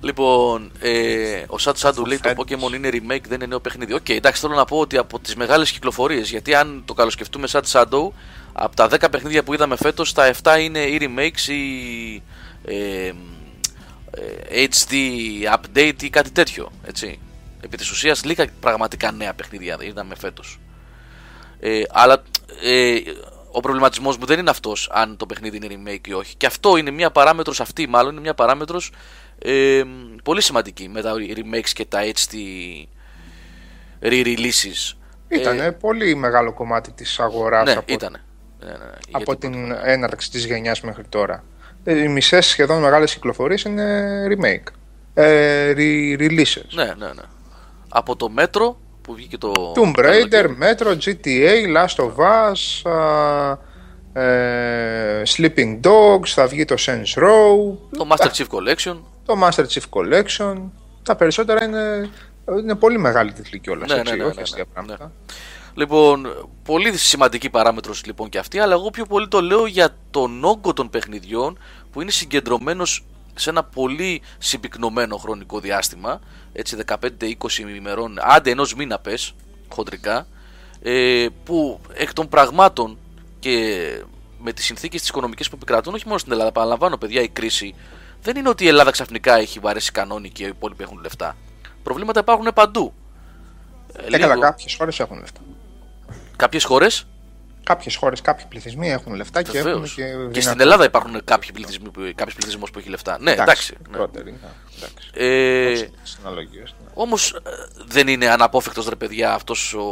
Λοιπόν, 0.00 0.70
ε, 0.80 1.44
ο 1.46 1.58
Σατ 1.58 1.76
Σάντου 1.76 2.06
λέει 2.06 2.18
το 2.18 2.30
Pokemon 2.36 2.74
είναι 2.74 2.88
remake, 2.92 3.24
δεν 3.28 3.34
είναι 3.34 3.46
νέο 3.46 3.60
παιχνίδι. 3.60 3.92
Ok, 3.92 4.00
okay, 4.04 4.14
εντάξει, 4.16 4.40
θέλω 4.40 4.54
να 4.54 4.64
πω 4.64 4.78
ότι 4.78 4.96
από 4.96 5.18
τις 5.18 5.36
μεγάλες 5.36 5.70
κυκλοφορίες, 5.70 6.30
γιατί 6.30 6.54
αν 6.54 6.82
το 6.84 6.94
καλοσκεφτούμε 6.94 7.46
Σατ 7.46 7.66
Σάντου, 7.66 8.12
από 8.58 8.76
τα 8.76 8.88
10 8.90 9.10
παιχνίδια 9.10 9.42
που 9.42 9.54
είδαμε 9.54 9.76
φέτος, 9.76 10.12
τα 10.12 10.34
7 10.42 10.60
είναι 10.60 10.78
ή 10.78 10.98
remakes 11.00 11.48
ή 11.48 12.22
ε, 12.64 13.12
ε, 14.10 14.66
HD 14.78 14.92
update 15.54 16.02
ή 16.02 16.10
κάτι 16.10 16.30
τέτοιο. 16.30 16.72
Έτσι. 16.86 17.18
Επί 17.60 17.76
της 17.76 17.90
ουσίας, 17.90 18.24
λίγα 18.24 18.46
πραγματικά 18.60 19.12
νέα 19.12 19.34
παιχνίδια 19.34 19.76
είδαμε 19.80 20.14
φέτος. 20.14 20.60
Ε, 21.60 21.82
αλλά 21.88 22.22
ε, 22.62 22.98
ο 23.50 23.60
προβληματισμός 23.60 24.16
μου 24.16 24.26
δεν 24.26 24.38
είναι 24.38 24.50
αυτός 24.50 24.88
αν 24.92 25.16
το 25.16 25.26
παιχνίδι 25.26 25.56
είναι 25.56 25.66
remake 25.70 26.08
ή 26.08 26.12
όχι. 26.12 26.36
Και 26.36 26.46
αυτό 26.46 26.76
είναι 26.76 26.90
μια 26.90 27.10
παράμετρος, 27.10 27.60
αυτή 27.60 27.86
μάλλον 27.88 28.12
είναι 28.12 28.20
μια 28.20 28.34
παράμετρος 28.34 28.92
ε, 29.38 29.82
πολύ 30.22 30.42
σημαντική 30.42 30.88
με 30.88 31.02
τα 31.02 31.12
remakes 31.14 31.68
και 31.72 31.84
τα 31.84 32.00
HD 32.02 32.34
re-releases. 34.02 34.96
Ήταν 35.28 35.60
ε, 35.60 35.72
πολύ 35.72 36.14
μεγάλο 36.14 36.52
κομμάτι 36.52 36.92
της 36.92 37.20
αγοράς 37.20 37.64
ναι, 37.64 37.72
από, 37.72 37.92
ήτανε. 37.92 38.22
Ναι, 38.60 38.70
ναι, 38.70 38.90
από 39.10 39.36
την 39.36 39.74
έναρξη 39.84 40.30
της 40.30 40.44
γενιάς 40.44 40.80
μέχρι 40.80 41.04
τώρα. 41.08 41.44
Ε, 41.84 42.02
οι 42.02 42.08
μισές 42.08 42.46
σχεδόν 42.46 42.80
μεγάλες 42.80 43.14
κυκλοφορίες 43.14 43.62
είναι 43.62 44.26
remake. 44.28 44.72
Ε, 45.14 45.72
re-releases. 45.76 46.64
Ναι, 46.70 46.84
ναι, 46.84 47.06
ναι. 47.06 47.22
Από 47.88 48.16
το 48.16 48.32
Metro 48.36 48.74
που 49.00 49.14
βγήκε 49.14 49.38
το... 49.38 49.72
Tomb 49.76 49.98
Raider, 49.98 50.44
Metro, 50.44 50.96
GTA, 51.04 51.76
Last 51.76 52.04
of 52.04 52.12
Us, 52.16 52.90
ε, 54.12 55.22
Sleeping 55.26 55.80
Dogs, 55.80 56.26
θα 56.26 56.46
βγει 56.46 56.64
το 56.64 56.74
Saints 56.78 57.22
Row. 57.22 57.76
Το 57.90 58.06
Master 58.10 58.30
Chief 58.30 58.46
Collection 58.50 58.96
το 59.28 59.38
Master 59.42 59.64
Chief 59.66 59.84
Collection. 59.90 60.56
Τα 61.02 61.16
περισσότερα 61.16 61.64
είναι, 61.64 62.10
είναι 62.58 62.74
πολύ 62.74 62.98
μεγάλη 62.98 63.32
τίτλη 63.32 63.58
κιόλας. 63.58 63.88
Ναι, 63.88 63.96
ναι, 63.96 64.02
ναι, 64.02 64.24
όχι 64.24 64.36
ναι, 64.36 64.58
ναι, 64.58 64.64
πράγματα. 64.72 65.12
Ναι. 65.78 65.84
Λοιπόν, 65.84 66.48
πολύ 66.64 66.96
σημαντική 66.96 67.50
παράμετρος 67.50 68.04
λοιπόν 68.04 68.28
και 68.28 68.38
αυτή, 68.38 68.58
αλλά 68.58 68.72
εγώ 68.72 68.90
πιο 68.90 69.06
πολύ 69.06 69.28
το 69.28 69.40
λέω 69.40 69.66
για 69.66 69.94
τον 70.10 70.44
όγκο 70.44 70.72
των 70.72 70.90
παιχνιδιών 70.90 71.58
που 71.92 72.00
είναι 72.00 72.10
συγκεντρωμένος 72.10 73.04
σε 73.34 73.50
ένα 73.50 73.64
πολύ 73.64 74.22
συμπυκνωμένο 74.38 75.16
χρονικό 75.16 75.60
διάστημα, 75.60 76.20
έτσι 76.52 76.76
15-20 76.86 76.98
ημερών, 77.76 78.18
άντε 78.20 78.50
ενός 78.50 78.74
μήνα 78.74 78.98
πες, 78.98 79.34
χοντρικά, 79.68 80.26
ε, 80.82 81.26
που 81.44 81.80
εκ 81.94 82.12
των 82.12 82.28
πραγμάτων 82.28 82.98
και 83.38 83.86
με 84.38 84.52
τις 84.52 84.64
συνθήκες 84.64 85.00
τις 85.00 85.08
οικονομικές 85.08 85.48
που 85.48 85.56
επικρατούν, 85.56 85.94
όχι 85.94 86.06
μόνο 86.06 86.18
στην 86.18 86.32
Ελλάδα, 86.32 86.52
παραλαμβάνω 86.52 86.96
παιδιά, 86.96 87.22
η 87.22 87.28
κρίση 87.28 87.74
δεν 88.22 88.36
είναι 88.36 88.48
ότι 88.48 88.64
η 88.64 88.68
Ελλάδα 88.68 88.90
ξαφνικά 88.90 89.36
έχει 89.36 89.58
βαρέσει 89.58 89.92
κανόνι 89.92 90.30
και 90.30 90.44
οι 90.44 90.48
υπόλοιποι 90.48 90.82
έχουν 90.82 91.00
λεφτά. 91.02 91.36
Προβλήματα 91.82 92.20
υπάρχουν 92.20 92.50
παντού. 92.54 92.92
Ε, 93.92 94.18
καλά, 94.18 94.38
κάποιες 94.38 94.74
χώρες 94.74 95.00
έχουν 95.00 95.18
λεφτά. 95.18 95.40
Κάποιες 96.38 96.64
χώρες; 96.64 97.06
Κάποιες 97.62 97.96
χώρες, 97.96 98.20
κάποιοι 98.20 98.44
πληθυσμοί 98.48 98.90
έχουν 98.90 99.14
λεφτά 99.14 99.42
και 99.42 99.58
έχουν 99.58 99.84
και. 99.84 100.04
Και 100.32 100.40
στην 100.40 100.60
Ελλάδα 100.60 100.84
υπάρχουν 100.84 101.24
κάποιοι 101.24 101.52
πληθυσμοί, 101.52 101.90
κάποιο 102.14 102.34
πληθυσμός 102.34 102.70
που 102.70 102.78
έχει 102.78 102.88
λεφτά. 102.88 103.18
Ναι, 103.20 103.30
εντάξει. 103.30 103.76
εντάξει, 103.86 104.22
ναι. 104.24 104.36
εντάξει. 104.76 105.10
Ε, 105.12 105.88
ναι. 106.22 106.62
Όμως 106.94 107.32
ε, 107.32 107.40
δεν 107.86 108.08
είναι 108.08 108.28
αναπόφευκτος 108.28 108.88
ρε 108.88 108.94
παιδιά 108.94 109.34
αυτός 109.34 109.74
ο 109.74 109.86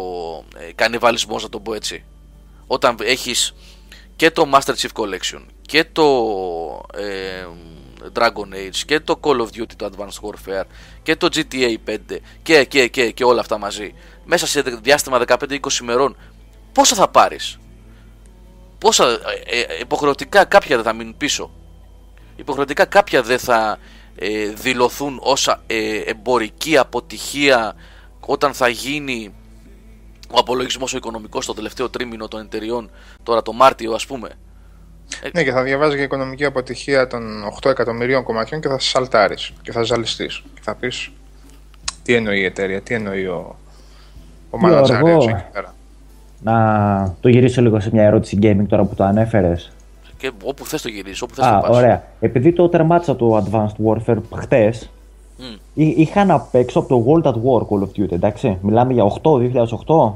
ε, 0.56 0.72
κανιβαλισμός, 0.72 1.42
να 1.42 1.48
το 1.48 1.61
πω 1.61 1.74
έτσι. 1.74 2.04
Όταν 2.66 2.96
έχεις 3.00 3.54
και 4.16 4.30
το 4.30 4.50
Master 4.52 4.74
Chief 4.74 5.02
Collection 5.02 5.42
και 5.62 5.85
το. 5.92 6.06
Ε, 6.94 7.46
Dragon 8.12 8.54
Age 8.54 8.76
και 8.87 9.00
το 9.00 9.20
Call 9.22 9.40
of 9.40 9.46
Duty 9.46 9.74
το 9.76 9.90
Advanced 9.92 10.28
Warfare 10.28 10.64
και 11.02 11.16
το 11.16 11.28
GTA 11.35 11.74
5 11.87 11.96
και, 12.42 12.64
και, 12.64 12.88
και, 12.88 13.11
και 13.11 13.24
όλα 13.24 13.40
αυτά 13.40 13.59
μαζί 13.59 13.94
μέσα 14.24 14.46
σε 14.46 14.62
διάστημα 14.62 15.22
15-20 15.26 15.59
ημερών 15.80 16.16
πόσα 16.76 16.94
θα 16.94 17.08
πάρεις; 17.08 17.58
Πόσα 18.78 19.04
ε, 19.46 19.60
ε, 19.60 19.80
υποχρεωτικά 19.80 20.44
κάποια 20.44 20.76
δεν 20.76 20.84
θα 20.84 20.92
μείνουν 20.92 21.16
πίσω; 21.16 21.50
Υποχρεωτικά 22.36 22.84
κάποια 22.84 23.22
δεν 23.22 23.38
θα 23.38 23.78
ε, 24.16 24.48
δηλωθούν 24.48 25.18
όσα 25.22 25.62
ε, 25.66 25.98
εμπορική 25.98 26.76
αποτυχία 26.76 27.74
όταν 28.20 28.54
θα 28.54 28.68
γίνει 28.68 29.34
ο 30.30 30.38
απολογισμός 30.38 30.94
ο 30.94 30.96
οικονομικός 30.96 31.44
στο 31.44 31.54
τελευταίο 31.54 31.90
τρίμηνο 31.90 32.28
των 32.28 32.40
εταιριών 32.40 32.90
τώρα 33.22 33.42
το 33.42 33.52
Μάρτιο 33.52 33.92
ας 33.92 34.06
πούμε; 34.06 34.28
Ε, 35.22 35.28
ναι, 35.32 35.44
και 35.44 35.52
θα 35.52 35.62
διαβάζεις 35.62 35.94
για 35.94 36.04
οικονομική 36.04 36.44
αποτυχία 36.44 37.06
των 37.06 37.44
8 37.62 37.70
εκατομμυρίων 37.70 38.22
κομματιών 38.22 38.60
και 38.60 38.68
θα 38.68 38.78
σαλτάρεις 38.78 39.52
και 39.62 39.72
θα 39.72 39.82
ζαλιστείς. 39.82 40.42
Και 40.54 40.60
θα 40.62 40.74
πεις 40.74 41.10
τι 42.02 42.14
εννοεί 42.14 42.40
η 42.40 42.44
εταιρεία, 42.44 42.80
τι 42.80 42.94
εννοεί 42.94 43.26
ο, 43.26 43.58
ο 44.50 44.58
μανατζάριο 44.58 45.22
εκεί 45.22 45.44
πέρα. 45.52 45.75
Να 46.46 47.14
το 47.20 47.28
γυρίσω 47.28 47.62
λίγο 47.62 47.80
σε 47.80 47.90
μια 47.92 48.02
ερώτηση 48.02 48.38
gaming 48.42 48.64
τώρα 48.68 48.85
που 48.85 48.94
το 48.94 49.04
ανέφερες. 49.04 49.72
Και 50.18 50.30
όπου 50.44 50.66
θες 50.66 50.82
το 50.82 50.88
γυρίσει, 50.88 51.22
όπου 51.24 51.35
θες 51.35 51.46
το 51.46 51.59
πας. 51.62 51.76
Ωραία. 51.76 52.02
Επειδή 52.20 52.52
το 52.52 52.68
τερμάτισα 52.68 53.16
το 53.16 53.44
Advanced 53.44 53.85
Warfare 53.87 54.16
χτες, 54.35 54.90
mm. 55.38 55.59
είχα 55.74 56.24
να 56.24 56.40
παίξω 56.40 56.78
από 56.78 56.88
το 56.88 57.04
World 57.06 57.26
at 57.28 57.32
War 57.32 57.62
Call 57.68 57.82
of 57.82 58.00
Duty, 58.02 58.12
εντάξει. 58.12 58.59
Μιλάμε 58.61 58.92
για 58.92 59.04
8, 59.22 59.30
2008. 59.30 60.12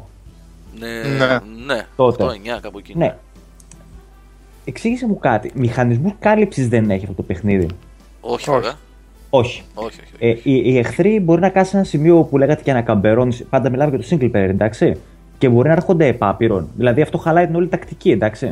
Ναι, 0.78 0.88
Ναι. 0.88 1.38
ναι. 1.66 1.82
Τότε. 1.96 2.24
8-9 2.24 2.28
κάπου 2.62 2.78
εκεί. 2.78 2.94
Ναι. 2.96 3.14
Εξήγησε 4.64 5.06
μου 5.06 5.18
κάτι. 5.18 5.50
Μηχανισμούς 5.54 6.12
κάλυψης 6.18 6.68
δεν 6.68 6.90
έχει 6.90 7.02
αυτό 7.02 7.14
το 7.16 7.22
παιχνίδι. 7.22 7.66
Όχι, 8.20 8.34
Όχι. 8.34 8.50
βέβαια. 8.50 8.72
Όχι. 9.30 9.62
Όχι, 9.74 10.00
όχι. 10.00 10.12
Ε, 10.18 10.28
οι, 10.28 10.72
οι 10.72 10.78
εχθροί 10.78 11.20
μπορεί 11.20 11.40
να 11.40 11.48
κάτσει 11.48 11.70
σε 11.70 11.76
ένα 11.76 11.86
σημείο 11.86 12.22
που 12.22 12.38
λέγατε 12.38 12.62
και 12.62 12.72
να 12.72 12.82
καμπερώνει. 12.82 13.36
Πάντα 13.50 13.70
μιλάμε 13.70 13.96
για 13.96 13.98
το 13.98 14.06
single 14.10 14.30
player, 14.36 14.48
εντάξει. 14.48 14.96
Και 15.40 15.48
μπορεί 15.48 15.68
να 15.68 15.74
έρχονται 15.74 16.06
επάπειρον. 16.06 16.68
Δηλαδή 16.76 17.00
αυτό 17.02 17.18
χαλάει 17.18 17.46
την 17.46 17.54
όλη 17.54 17.68
τακτική, 17.68 18.10
εντάξει. 18.10 18.46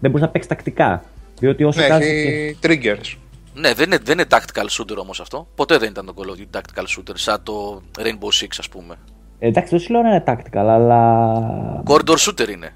Δεν 0.00 0.10
μπορείς 0.10 0.20
να 0.26 0.28
παίξεις 0.28 0.50
τακτικά. 0.50 1.02
Διότι 1.38 1.64
όσο 1.64 1.80
Ναι, 1.80 1.86
κάτσεις- 1.86 2.10
έχει 2.12 2.58
triggers. 2.62 3.16
Ναι, 3.54 3.72
δεν 3.74 3.86
είναι, 3.86 3.98
δεν 4.02 4.18
είναι 4.18 4.26
tactical 4.30 4.66
shooter 4.80 4.96
όμως 4.96 5.20
αυτό. 5.20 5.46
Ποτέ 5.54 5.78
δεν 5.78 5.90
ήταν 5.90 6.06
το 6.06 6.14
Call 6.16 6.26
of 6.28 6.40
Duty 6.40 6.58
tactical 6.58 6.82
shooter, 6.84 7.12
σαν 7.14 7.42
το 7.42 7.82
Rainbow 7.98 8.42
Six, 8.44 8.48
ας 8.58 8.68
πούμε. 8.68 8.94
Ε, 9.38 9.46
εντάξει, 9.48 9.70
δεν 9.70 9.78
σου 9.78 9.92
λέω 9.92 10.02
να 10.02 10.08
είναι 10.08 10.22
tactical, 10.26 10.58
αλλά. 10.66 11.82
Corridor 11.86 12.16
shooter 12.16 12.48
είναι. 12.50 12.70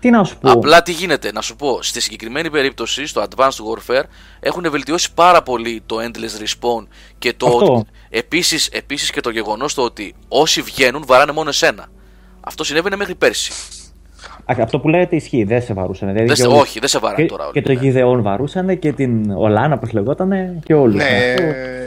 Τι 0.00 0.10
να 0.10 0.24
σου 0.24 0.38
πω; 0.38 0.50
Απλά 0.50 0.82
τι 0.82 0.92
γίνεται, 0.92 1.32
να 1.32 1.40
σου 1.40 1.56
πω, 1.56 1.78
στη 1.82 2.00
συγκεκριμένη 2.00 2.50
περίπτωση, 2.50 3.06
στο 3.06 3.24
Advanced 3.30 3.48
Warfare, 3.48 4.02
έχουν 4.40 4.70
βελτιώσει 4.70 5.14
πάρα 5.14 5.42
πολύ 5.42 5.82
το 5.86 5.96
Endless 6.00 6.42
Respawn 6.42 6.86
και 7.18 7.32
το 7.36 7.46
Αυτό. 7.46 7.74
ότι, 7.74 7.86
επίσης, 8.08 8.66
επίσης 8.72 9.10
και 9.10 9.20
το 9.20 9.30
γεγονός 9.30 9.74
το 9.74 9.82
ότι 9.82 10.14
όσοι 10.28 10.60
βγαίνουν 10.62 11.04
βαράνε 11.06 11.32
μόνο 11.32 11.48
εσένα. 11.48 11.86
Αυτό 12.40 12.64
συνέβαινε 12.64 12.96
μέχρι 12.96 13.14
πέρσι. 13.14 13.52
Α, 14.44 14.54
αυτό 14.62 14.78
που 14.78 14.88
λέτε 14.88 15.16
ισχύει, 15.16 15.44
δεν 15.44 15.62
σε 15.62 15.72
βαρούσαν. 15.74 16.08
Δηλαδή, 16.08 16.26
Δεν 16.26 16.34
και 16.36 16.42
σε- 16.42 16.48
όλους- 16.48 16.60
όχι, 16.60 16.78
δεν 16.78 16.88
σε 16.88 16.98
βαράνε 16.98 17.22
και, 17.22 17.28
τώρα 17.28 17.44
όλοι, 17.44 17.52
Και 17.52 17.62
το 17.62 17.72
ναι. 17.72 17.78
Γιδεόν 17.78 18.22
βαρούσαν 18.22 18.78
και 18.78 18.92
την 18.92 19.30
Ολάνα, 19.30 19.74
όπως 19.74 19.92
λεγότανε, 19.92 20.58
και 20.64 20.74
όλους. 20.74 20.94
Ναι, 20.94 21.34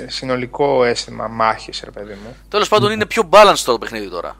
συνολικό 0.08 0.84
αίσθημα 0.84 1.28
μάχης, 1.28 1.82
ρε 1.86 1.91
παιδί 1.91 2.13
μου. 2.24 2.36
Τέλος 2.48 2.67
πάντων 2.67 2.91
είναι 2.91 3.06
πιο 3.06 3.30
balanced 3.30 3.62
το 3.65 3.78
παιχνίδι 3.78 4.10
τώρα. 4.10 4.36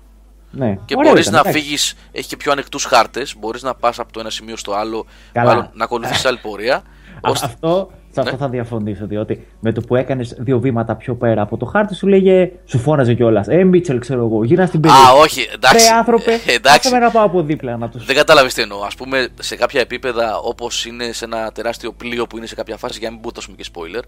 Ναι. 0.52 0.78
Και 0.86 0.96
Ωραίο 0.98 1.12
μπορείς 1.12 1.28
ήταν, 1.28 1.34
να 1.44 1.50
εντάξει. 1.50 1.60
φύγεις, 1.66 1.96
έχει 2.12 2.28
και 2.28 2.38
πιο 2.38 2.52
ανοιχτούς 2.52 2.84
χάρτες. 2.86 3.36
Μπορείς 3.40 3.64
να 3.64 3.74
πας 3.76 4.00
από 4.00 4.12
το 4.14 4.20
ένα 4.20 4.30
σημείο 4.30 4.58
στο 4.58 4.74
άλλο, 4.74 5.06
Καλά. 5.32 5.48
μάλλον 5.50 5.70
να 5.74 5.84
ακολουθήσεις 5.84 6.26
άλλη 6.26 6.38
πορεία. 6.38 6.76
Α, 7.22 7.30
ώστε- 7.30 7.50
αυτό, 7.50 7.92
σε 8.12 8.20
αυτό 8.20 8.32
Ναι. 8.32 8.38
θα 8.38 8.50
διαφωνήσω, 8.50 9.06
διότι 9.08 9.48
με 9.60 9.72
το 9.72 9.82
που 9.82 9.96
έκανες 9.96 10.36
δύο 10.38 10.60
βήματα 10.60 10.96
πιο 10.96 11.16
πέρα 11.16 11.42
από 11.42 11.58
το 11.58 11.66
χάρτη 11.66 11.96
σου 11.96 12.08
λέγε, 12.08 12.52
σου 12.66 12.80
φώναζε 12.80 13.14
κιόλας. 13.14 13.48
Ε, 13.48 13.64
Μίτσελ, 13.64 14.00
ξέρω 14.00 14.26
εγώ, 14.26 14.44
γύρνα 14.44 14.66
στην 14.66 14.80
περιοχή. 14.80 15.06
Α, 15.08 15.12
όχι, 15.12 15.48
εντάξει. 15.54 15.88
Ρε 15.90 15.96
άνθρωπε, 15.96 16.32
Ε, 16.32 16.54
εντάξει. 16.54 16.88
άσε 16.88 16.90
με 17.00 17.06
να 17.06 17.12
πάω 17.12 17.24
από 17.26 17.42
δίπλα 17.42 17.78
να 17.78 17.90
τους. 17.90 18.06
Δεν 18.06 18.16
κατάλαβες 18.16 18.54
τι 18.54 18.62
εννοώ. 18.62 18.82
Α 18.82 18.88
πούμε, 18.98 19.28
σε 19.40 19.56
κάποια 19.56 19.82
επίπεδα, 19.82 20.38
όπως 20.38 20.86
είναι 20.86 21.12
σε 21.12 21.26
ένα 21.26 21.52
τεράστιο 21.52 21.92
πλοίο 21.94 22.28
που 22.28 22.38
είναι 22.38 22.46
σε 22.46 22.56
κάποια 22.56 22.78
φάση, 22.78 23.00
για 23.00 23.08
να 23.08 23.14
μην 23.14 23.24
πω 23.24 23.30
δώσουμε 23.34 23.56
και 23.56 23.66
spoiler. 23.74 24.02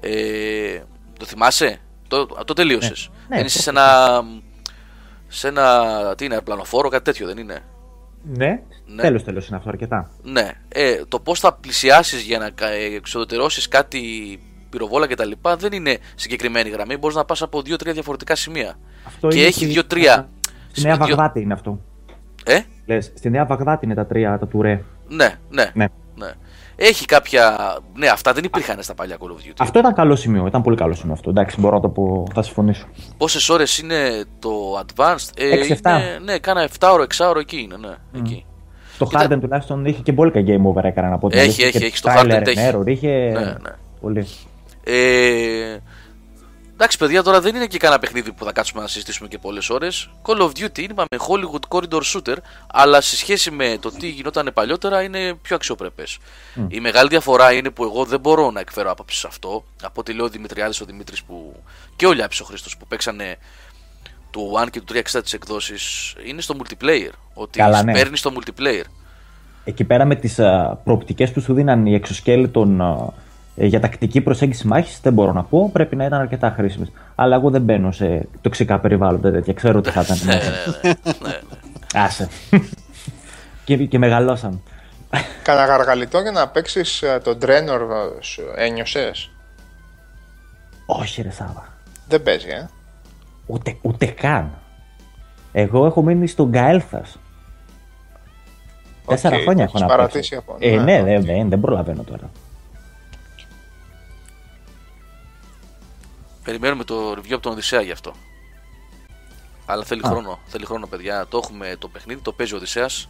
Ε, 0.00 0.78
το 1.18 1.24
θυμάσαι, 1.24 1.76
το, 2.08 2.26
το 2.26 2.52
τελείωσες. 2.52 3.08
Ναι, 3.28 3.36
είσαι 3.40 3.56
το 3.56 3.62
σε 3.62 3.70
ένα. 3.70 4.22
Σε 5.36 5.48
ένα. 5.48 6.14
Τι 6.16 6.24
είναι, 6.24 6.34
αεροπλανοφόρο, 6.34 6.88
κάτι 6.88 7.04
τέτοιο 7.04 7.26
δεν 7.26 7.38
είναι; 7.38 7.58
Ναι, 8.22 8.60
Ναι. 8.86 9.02
τέλος 9.02 9.24
τέλος 9.24 9.48
είναι 9.48 9.56
αυτό 9.56 9.68
αρκετά. 9.68 10.10
Ναι. 10.22 10.50
Ε, 10.68 11.04
το 11.08 11.20
πώς 11.20 11.40
θα 11.40 11.52
πλησιάσεις 11.54 12.22
για 12.22 12.38
να 12.38 12.50
κα- 12.50 12.70
ε, 12.70 12.84
εξοδετερώσεις 12.94 13.68
κάτι 13.68 14.00
πυροβόλα 14.70 15.06
κτλ. 15.06 15.30
δεν 15.58 15.72
είναι 15.72 15.98
συγκεκριμένη 16.14 16.68
γραμμή. 16.68 16.96
Μπορείς 16.96 17.16
να 17.16 17.24
πας 17.24 17.42
από 17.42 17.62
δύο-τρία 17.62 17.92
διαφορετικά 17.92 18.34
σημεία. 18.34 18.74
Αυτό 19.06 19.28
και 19.28 19.36
είναι 19.36 19.46
έχει 19.46 19.54
στη- 19.56 19.66
δύο-τρία. 19.66 20.28
Στη 20.72 20.86
Νέα 20.86 20.96
Βαγδάτη 20.96 21.40
είναι 21.40 21.52
αυτό. 21.52 21.80
Ε, 22.44 22.60
Λες, 22.86 23.12
στη 23.16 23.30
Νέα 23.30 23.44
Βαγδάτη 23.46 23.84
είναι 23.84 23.94
τα 23.94 24.06
τρία, 24.06 24.38
τα 24.38 24.46
τουρέ. 24.46 24.82
ναι, 25.08 25.34
ναι. 25.50 25.70
Ναι. 25.74 25.86
Ναι. 26.76 26.86
Έχει 26.86 27.04
κάποια. 27.04 27.76
Ναι, 27.94 28.06
αυτά 28.08 28.32
δεν 28.32 28.44
υπήρχαν 28.44 28.82
στα 28.82 28.94
παλιά 28.94 29.16
Call 29.20 29.24
of 29.30 29.48
Duty. 29.48 29.52
Αυτό 29.58 29.78
ήταν 29.78 29.94
καλό 29.94 30.16
σημείο, 30.16 30.46
ήταν 30.46 30.62
πολύ 30.62 30.76
καλό 30.76 30.94
σημείο 30.94 31.12
αυτό. 31.12 31.30
Εντάξει, 31.30 31.60
μπορώ 31.60 31.74
να 31.74 31.80
το 31.80 31.88
πω, 31.88 32.26
θα 32.34 32.42
συμφωνήσω. 32.42 32.86
Πόσες 33.16 33.48
ώρες 33.48 33.78
είναι 33.78 34.24
το 34.38 34.50
Advanced, 34.86 35.28
ε, 35.36 35.48
Έξι-εφτά. 35.50 35.98
είναι, 35.98 36.18
ναι, 36.24 36.38
κάνα 36.38 36.68
7 36.80 36.90
ώρο, 36.92 37.02
6 37.02 37.26
ώρο 37.28 37.38
εκεί 37.40 37.60
είναι. 37.60 37.76
Ναι, 37.80 38.20
εκεί. 38.20 38.44
Το 38.98 39.04
Κοίτα- 39.06 39.26
Harden 39.26 39.40
τουλάχιστον 39.40 39.84
είχε 39.84 40.02
και 40.02 40.12
μπόλικα 40.12 40.40
game 40.46 40.62
over 40.66 40.84
έκανα 40.84 41.08
να 41.08 41.18
πω. 41.18 41.28
την 41.28 41.38
Έχει, 41.38 41.46
αλήθεια, 41.46 41.66
έχει, 41.66 41.78
και 41.78 41.84
έχει, 41.84 41.96
στο 41.96 42.10
trailer 42.16 42.30
Harden 42.42 42.46
έχει. 42.46 42.70
error, 42.72 42.86
είχε. 42.86 43.08
Ναι, 43.32 43.40
ναι. 43.40 43.70
Πολύ. 44.00 44.26
Ε, 44.84 45.76
εντάξει, 46.76 46.98
παιδιά, 46.98 47.22
τώρα 47.22 47.40
δεν 47.40 47.54
είναι 47.54 47.66
και 47.66 47.78
κανένα 47.78 48.00
παιχνίδι 48.00 48.32
που 48.32 48.44
θα 48.44 48.52
κάτσουμε 48.52 48.82
να 48.82 48.88
συζητήσουμε 48.88 49.28
και 49.28 49.38
πολλές 49.38 49.70
ώρες. 49.70 50.10
Call 50.22 50.38
of 50.40 50.48
Duty 50.48 50.78
είναι 50.78 50.88
είπαμε 50.90 51.06
Hollywood 51.28 51.76
Corridor 51.76 52.00
Shooter, 52.12 52.36
αλλά 52.66 53.00
σε 53.00 53.16
σχέση 53.16 53.50
με 53.50 53.78
το 53.80 53.90
τι 53.90 54.08
γινόταν 54.08 54.50
παλιότερα 54.54 55.02
είναι 55.02 55.34
πιο 55.42 55.56
αξιοπρεπέ. 55.56 56.04
Η 56.68 56.80
μεγάλη 56.80 57.08
διαφορά 57.08 57.52
είναι 57.52 57.70
που 57.70 57.84
εγώ 57.84 58.04
δεν 58.04 58.20
μπορώ 58.20 58.50
να 58.50 58.60
εκφέρω 58.60 58.90
άποψη 58.90 59.18
σε 59.18 59.26
αυτό. 59.26 59.64
Από 59.82 60.00
ό,τι 60.00 60.12
λέει 60.12 60.26
ο 60.26 60.28
Δημητριάδης 60.28 60.80
ο 60.80 60.84
Δημήτρης 60.84 61.22
που. 61.22 61.56
και 61.96 62.06
ο 62.06 62.12
Λιάπη 62.12 62.42
ο 62.42 62.44
Χρήστος 62.44 62.76
που 62.76 62.86
παίξανε 62.86 63.36
του 64.30 64.52
1 64.64 64.70
και 64.70 64.80
του 64.80 64.94
360 64.94 65.00
τι 65.24 65.30
εκδόσεις 65.34 66.14
είναι 66.24 66.40
στο 66.40 66.54
multiplayer. 66.58 67.10
Ότι 67.34 67.58
Καλά, 67.58 67.82
ναι. 67.82 67.92
παίρνεις 67.92 68.20
το 68.20 68.32
multiplayer. 68.38 68.84
Εκεί 69.64 69.84
πέρα 69.84 70.04
με 70.04 70.14
τις 70.14 70.40
προοπτικές 70.84 71.32
που 71.32 71.40
σου 71.40 71.54
δίναν 71.54 71.86
οι 71.86 71.94
εξωσκέλετον 71.94 72.80
ε, 72.80 72.84
για 73.56 73.80
τακτική 73.80 74.20
προσέγγιση 74.20 74.66
μάχης, 74.66 75.00
δεν 75.02 75.12
μπορώ 75.12 75.32
να 75.32 75.42
πω. 75.42 75.70
Πρέπει 75.72 75.96
να 75.96 76.04
ήταν 76.04 76.20
αρκετά 76.20 76.50
χρήσιμες. 76.56 76.92
Αλλά 77.14 77.36
εγώ 77.36 77.50
δεν 77.50 77.62
μπαίνω 77.62 77.92
σε 77.92 78.28
τοξικά 78.40 78.78
περιβάλλοντα 78.78 79.30
τέτοια. 79.30 79.52
Ξέρω 79.52 79.80
τι 79.80 79.90
θα 79.90 80.00
ήταν. 80.00 80.18
ναι, 80.24 80.34
μέσα. 80.34 80.50
ναι, 80.50 80.88
ναι, 81.22 81.28
ναι. 81.28 81.38
Άσε. 81.94 82.28
και, 83.64 83.76
και 83.76 83.98
μεγαλώσαν. 83.98 84.62
Κάνα 85.42 85.64
γαργαλιτό 85.64 86.18
για 86.20 86.30
να 86.30 86.48
παίξεις 86.48 87.02
τον 87.22 87.38
Draenor 87.42 87.80
σου 88.20 88.42
ένιωσες; 88.56 89.30
Όχι, 90.86 91.22
ρε 91.22 91.30
Σάβα. 91.30 91.64
Δεν 92.08 92.22
παίζει, 92.22 92.48
ε. 92.48 92.68
Ούτε, 93.46 93.76
ούτε 93.82 94.06
καν. 94.06 94.50
Εγώ 95.52 95.86
έχω 95.86 96.02
μείνει 96.02 96.26
στον 96.26 96.48
Γκαέλθα. 96.48 97.02
Τέσσερα 99.06 99.36
Οκ, 99.36 99.42
χρόνια 99.42 99.66
το 99.66 99.76
έχω 99.76 99.78
έχεις 99.78 99.80
να 99.80 99.96
παρατήσει 99.96 100.34
παίξω. 100.34 100.44
από- 100.50 100.56
Ε, 100.66 100.76
ναι, 100.76 100.82
ναι, 100.82 100.98
οκ. 101.00 101.04
δεν, 101.06 101.24
δεν, 101.24 101.48
δεν 101.48 101.60
προλαβαίνω 101.60 102.02
τώρα. 102.02 102.30
Περιμένουμε 106.46 106.84
το 106.84 107.10
review 107.10 107.32
από 107.32 107.40
τον 107.40 107.52
Οδυσσέα 107.52 107.80
γι' 107.80 107.90
αυτό. 107.90 108.12
Αλλά 109.66 109.84
θέλει 109.84 110.00
Α. 110.04 110.08
χρόνο. 110.08 110.38
Θέλει 110.46 110.64
χρόνο, 110.64 110.86
παιδιά. 110.86 111.26
Το 111.28 111.40
έχουμε 111.42 111.76
το 111.78 111.88
παιχνίδι, 111.88 112.20
το 112.20 112.32
παίζει 112.32 112.54
ο 112.54 112.56
Οδυσσέας. 112.56 113.08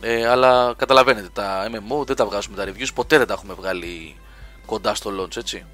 Ε, 0.00 0.26
αλλά 0.28 0.74
καταλαβαίνετε, 0.76 1.28
τα 1.32 1.68
MMO 1.70 2.06
δεν 2.06 2.16
τα 2.16 2.24
βγάζουμε 2.26 2.56
τα 2.56 2.64
reviews. 2.66 2.88
Ποτέ 2.94 3.18
δεν 3.18 3.26
τα 3.26 3.32
έχουμε 3.32 3.54
βγάλει 3.54 4.16
κοντά 4.66 4.94
στο 4.94 5.10
launch, 5.20 5.36
έτσι. 5.36 5.64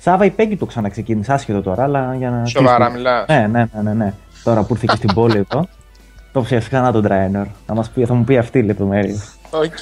Σάβα 0.00 0.24
η 0.24 0.30
Πέγγι 0.30 0.56
το 0.56 0.66
ξαναξεκίνησε, 0.66 1.32
άσχετο 1.32 1.62
τώρα, 1.62 1.82
αλλά 1.82 2.14
για 2.14 2.30
να. 2.30 2.46
Σοβαρά 2.46 2.76
κλείσουμε. 2.76 2.98
μιλάς; 2.98 3.26
Ναι, 3.28 3.46
ναι, 3.46 3.68
ναι, 3.72 3.82
ναι, 3.82 3.94
ναι. 3.94 4.14
Τώρα 4.44 4.62
που 4.62 4.74
ήρθε 4.74 4.86
και 4.90 4.96
στην 4.96 5.14
πόλη 5.14 5.36
εδώ, 5.36 5.68
το 6.32 6.42
ψεύσει 6.42 6.68
ξανά 6.68 6.92
τον 6.92 7.06
Trainer. 7.08 7.46
Θα, 7.66 7.74
μας 7.74 7.90
πει, 7.90 8.04
θα 8.04 8.14
μου 8.14 8.24
πει 8.24 8.38
αυτή 8.38 8.58
η 8.58 8.62
λεπτομέρεια. 8.62 9.22
Οκ. 9.50 9.78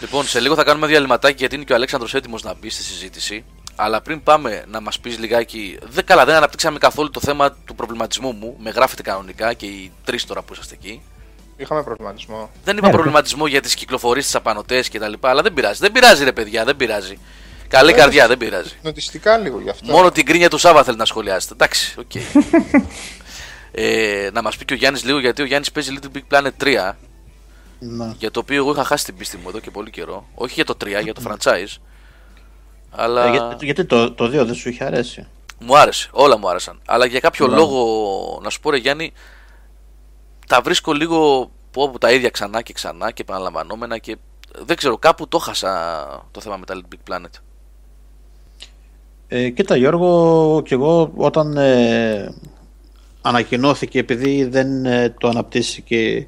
Λοιπόν, 0.00 0.24
σε 0.24 0.40
λίγο 0.40 0.54
θα 0.54 0.64
κάνουμε 0.64 0.86
διαλειμματάκι 0.86 1.36
γιατί 1.38 1.54
είναι 1.54 1.64
και 1.64 1.72
ο 1.72 1.76
Αλέξανδρος 1.76 2.14
έτοιμος 2.14 2.42
να 2.42 2.54
μπει 2.54 2.70
στη 2.70 2.82
συζήτηση. 2.82 3.44
Αλλά 3.76 4.00
πριν 4.00 4.22
πάμε 4.22 4.64
να 4.68 4.80
μας 4.80 4.98
πεις 5.00 5.18
λιγάκι. 5.18 5.78
Δεν, 5.82 6.04
καλά, 6.04 6.24
δεν 6.24 6.34
αναπτύξαμε 6.34 6.78
καθόλου 6.78 7.10
το 7.10 7.20
θέμα 7.20 7.52
του 7.64 7.74
προβληματισμού 7.74 8.32
μου. 8.32 8.56
Με 8.58 8.70
γράφετε 8.70 9.02
κανονικά 9.02 9.52
και 9.52 9.66
οι 9.66 9.92
τρεις 10.04 10.24
τώρα 10.24 10.42
που 10.42 10.52
είσαστε 10.52 10.74
εκεί. 10.74 11.02
Είχαμε 11.56 11.82
προβληματισμό. 11.82 12.50
Δεν 12.64 12.76
είπα 12.76 12.86
Ναι, 12.86 12.90
ρε, 12.92 12.96
προβληματισμό 12.98 13.46
για 13.46 13.60
τις 13.60 13.74
κυκλοφορίες, 13.74 14.24
τις 14.24 14.34
απανωτές 14.34 14.88
κτλ. 14.90 15.12
Αλλά 15.20 15.42
δεν 15.42 15.52
πειράζει. 15.54 15.80
Δεν 15.80 15.92
πειράζει, 15.92 16.24
ρε 16.24 16.32
παιδιά, 16.32 16.64
δεν 16.64 16.76
πειράζει. 16.76 17.18
Καλή 17.68 17.90
Ε, 17.90 17.94
καρδιά, 17.94 18.26
δεν 18.28 18.38
πειράζει. 18.38 18.72
Νοτιστικά 18.82 19.36
λίγο 19.36 19.60
γι' 19.60 19.70
αυτό. 19.70 19.92
Μόνο 19.92 20.10
την 20.10 20.24
γκρίνια 20.26 20.50
του 20.50 20.58
Σάβα 20.58 20.84
θέλει 20.84 20.96
να 20.96 21.04
σχολιάσετε. 21.04 21.52
Εντάξει, 21.54 21.94
οκ. 21.98 22.14
ε, 23.72 24.30
να 24.32 24.42
μας 24.42 24.56
πει 24.56 24.64
και 24.64 24.72
ο 24.74 24.76
Γιάννης 24.76 25.04
λίγο 25.04 25.18
γιατί 25.18 25.42
ο 25.42 25.44
Γιάννης 25.44 25.72
παίζει 25.72 25.94
Little 26.00 26.16
Big 26.16 26.38
Planet 26.38 26.64
3. 26.64 26.92
Ναι. 27.78 28.14
Για 28.18 28.30
το 28.30 28.40
οποίο 28.40 28.56
εγώ 28.56 28.70
είχα 28.72 28.84
χάσει 28.84 29.04
την 29.04 29.16
πίστη 29.16 29.36
μου 29.36 29.48
εδώ 29.48 29.60
και 29.60 29.70
πολύ 29.70 29.90
καιρό. 29.90 30.26
Όχι 30.34 30.52
για 30.54 30.64
το 30.64 30.76
3, 30.84 31.02
για 31.02 31.14
το 31.14 31.22
franchise. 31.24 31.76
Αλλά 32.96 33.26
Ε, 33.26 33.30
για- 33.30 33.56
γιατί 33.60 33.84
το, 33.84 34.12
το 34.12 34.24
2 34.24 34.44
δεν 34.44 34.54
σου 34.54 34.68
είχε 34.68 34.84
αρέσει; 34.84 35.26
μου 35.58 35.78
άρεσε. 35.78 36.08
Όλα 36.12 36.38
μου 36.38 36.48
άρεσαν. 36.48 36.80
Αλλά 36.86 37.06
για 37.06 37.20
κάποιο 37.20 37.46
Ναι. 37.46 37.54
λόγο, 37.56 38.40
να 38.42 38.50
σου 38.50 38.60
πω 38.60 38.70
ρε 38.70 38.76
Γιάννη, 38.76 39.12
τα 40.46 40.60
βρίσκω 40.60 40.92
λίγο 40.92 41.50
πω, 41.70 41.90
πω, 41.90 41.98
τα 41.98 42.12
ίδια 42.12 42.30
ξανά 42.30 42.62
και 42.62 42.72
ξανά 42.72 43.10
και 43.10 43.22
επαναλαμβανόμενα 43.22 43.98
και 43.98 44.16
δεν 44.64 44.76
ξέρω, 44.76 44.98
κάπου 44.98 45.28
το 45.28 45.38
χάσα 45.38 45.70
το 46.30 46.40
θέμα 46.40 46.56
με 46.56 46.64
τα 46.66 46.74
Little 46.74 46.94
Big 46.94 47.14
Planet. 47.14 47.40
Ε, 49.28 49.48
κοίτα 49.50 49.76
Γιώργο, 49.76 50.62
και 50.64 50.74
εγώ 50.74 51.12
όταν 51.16 51.56
ε, 51.56 52.34
ανακοινώθηκε 53.22 53.98
επειδή 53.98 54.44
δεν 54.44 54.84
ε, 54.86 55.14
το 55.20 55.28
αναπτύσσηκε 55.28 56.26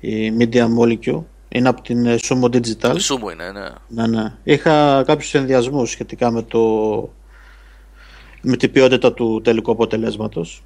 η 0.00 0.32
Media 0.38 0.66
Molecule 0.78 1.22
είναι 1.52 1.68
από 1.68 1.82
την 1.82 2.06
ε, 2.06 2.18
Sumo 2.22 2.44
Digital 2.44 2.72
Το 2.78 2.98
Sumo 3.08 3.32
είναι, 3.32 3.50
ναι. 3.52 3.68
ναι, 3.88 4.06
ναι. 4.06 4.32
είχα 4.42 5.02
κάποιους 5.06 5.34
ενδιασμούς 5.34 5.90
σχετικά 5.90 6.30
με, 6.30 6.42
το, 6.42 6.60
με 8.42 8.56
την 8.56 8.72
ποιότητα 8.72 9.12
του 9.12 9.40
τελικού 9.44 9.70
αποτελέσματος 9.70 10.62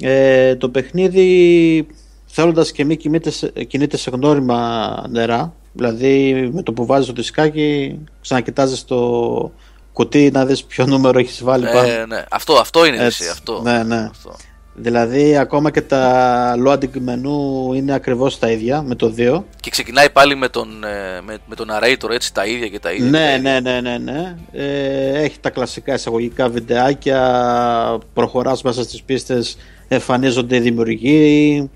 ε, 0.00 0.56
το 0.56 0.68
παιχνίδι 0.68 1.86
θέλοντας 2.26 2.72
και 2.72 2.84
μη 2.84 2.96
κινείται 2.96 3.30
σε, 3.30 3.48
κινείται 3.48 3.96
σε 3.96 4.10
γνώριμα 4.10 5.04
νερά 5.10 5.54
δηλαδή 5.72 6.50
με 6.52 6.62
το 6.62 6.72
που 6.72 6.86
βάζεις 6.86 7.06
το 7.06 7.12
δισκάκι 7.12 7.98
ξανακοιτάζεις 8.20 8.84
το 8.84 9.52
κουτί 9.92 10.30
να 10.32 10.46
δεις 10.46 10.64
ποιο 10.64 10.86
νούμερο 10.86 11.18
έχεις 11.18 11.42
βάλει 11.44 11.64
πάνω 11.64 11.88
Ε, 11.88 12.06
ναι. 12.06 12.24
Αυτό, 12.30 12.54
αυτό 12.54 12.86
είναι 12.86 13.04
Έτσι. 13.04 13.22
εσύ, 13.22 13.30
αυτό. 13.30 13.60
Ναι, 13.62 13.82
ναι. 13.82 14.08
αυτό. 14.10 14.36
Δηλαδή 14.74 15.36
ακόμα 15.36 15.70
και 15.70 15.80
τα 15.80 16.54
loading 16.66 16.98
μενού 16.98 17.72
είναι 17.72 17.92
ακριβώς 17.92 18.38
τα 18.38 18.50
ίδια 18.50 18.82
με 18.82 18.94
το 18.94 19.14
2. 19.16 19.42
Και 19.60 19.70
ξεκινάει 19.70 20.10
πάλι 20.10 20.36
με 20.36 20.48
τον, 20.48 20.84
ε, 20.84 21.20
με, 21.24 21.38
με 21.46 21.54
τον 21.54 21.68
narrator 21.70 22.10
έτσι 22.10 22.34
τα 22.34 22.46
ίδια 22.46 22.68
και 22.68 22.78
τα 22.78 22.92
ίδια. 22.92 23.10
Ναι, 23.10 23.38
ναι, 23.42 23.60
ναι, 23.60 23.80
ναι, 23.80 23.98
ναι. 23.98 24.36
Ε, 24.52 25.22
έχει 25.22 25.38
τα 25.40 25.50
κλασικά 25.50 25.94
εισαγωγικά 25.94 26.48
βιντεάκια, 26.48 27.98
προχωράς 28.12 28.62
μέσα 28.62 28.82
στις 28.82 29.02
πίστες, 29.02 29.56
εμφανίζονται 29.88 30.56
οι 30.56 30.60
δημιουργοί, 30.60 31.70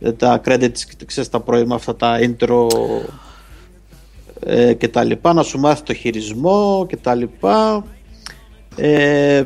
ε, 0.00 0.12
τα 0.12 0.40
credits, 0.44 0.80
ξέρεις 1.06 1.30
τα 1.30 1.40
πρώιμα 1.40 1.74
αυτά 1.74 1.96
τα 1.96 2.18
intro 2.20 2.68
ε, 4.40 4.72
και 4.74 4.88
τα 4.88 5.04
λοιπά, 5.04 5.32
να 5.32 5.42
σου 5.42 5.58
μάθει 5.58 5.82
το 5.82 5.94
χειρισμό 5.94 6.86
και 6.88 6.96
τα 6.96 7.14
λοιπά. 7.14 7.86
Ε, 8.76 9.42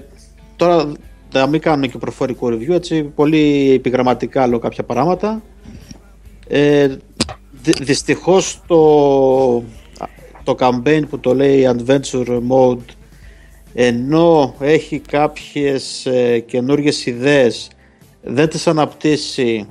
τώρα 0.56 0.92
θα 1.30 1.46
μην 1.46 1.60
κάνουμε 1.60 1.86
και 1.86 1.98
προφορικό 1.98 2.46
review, 2.46 2.70
έτσι, 2.70 3.02
πολύ 3.02 3.72
επιγραμματικά 3.72 4.46
λέω 4.46 4.58
κάποια 4.58 4.84
πράγματα. 4.84 5.42
Ε, 6.48 6.96
δυ, 7.62 7.72
δυστυχώς 7.80 8.62
το, 8.66 9.64
το 10.44 10.54
campaign 10.58 11.02
που 11.10 11.18
το 11.18 11.34
λέει 11.34 11.70
Adventure 11.76 12.40
Mode 12.50 12.94
ενώ 13.74 14.54
έχει 14.58 14.98
κάποιες 14.98 16.06
ε, 16.06 16.38
καινούργιες 16.38 17.06
ιδέες 17.06 17.70
δεν 18.22 18.48
τις 18.48 18.66
αναπτύσσει 18.66 19.68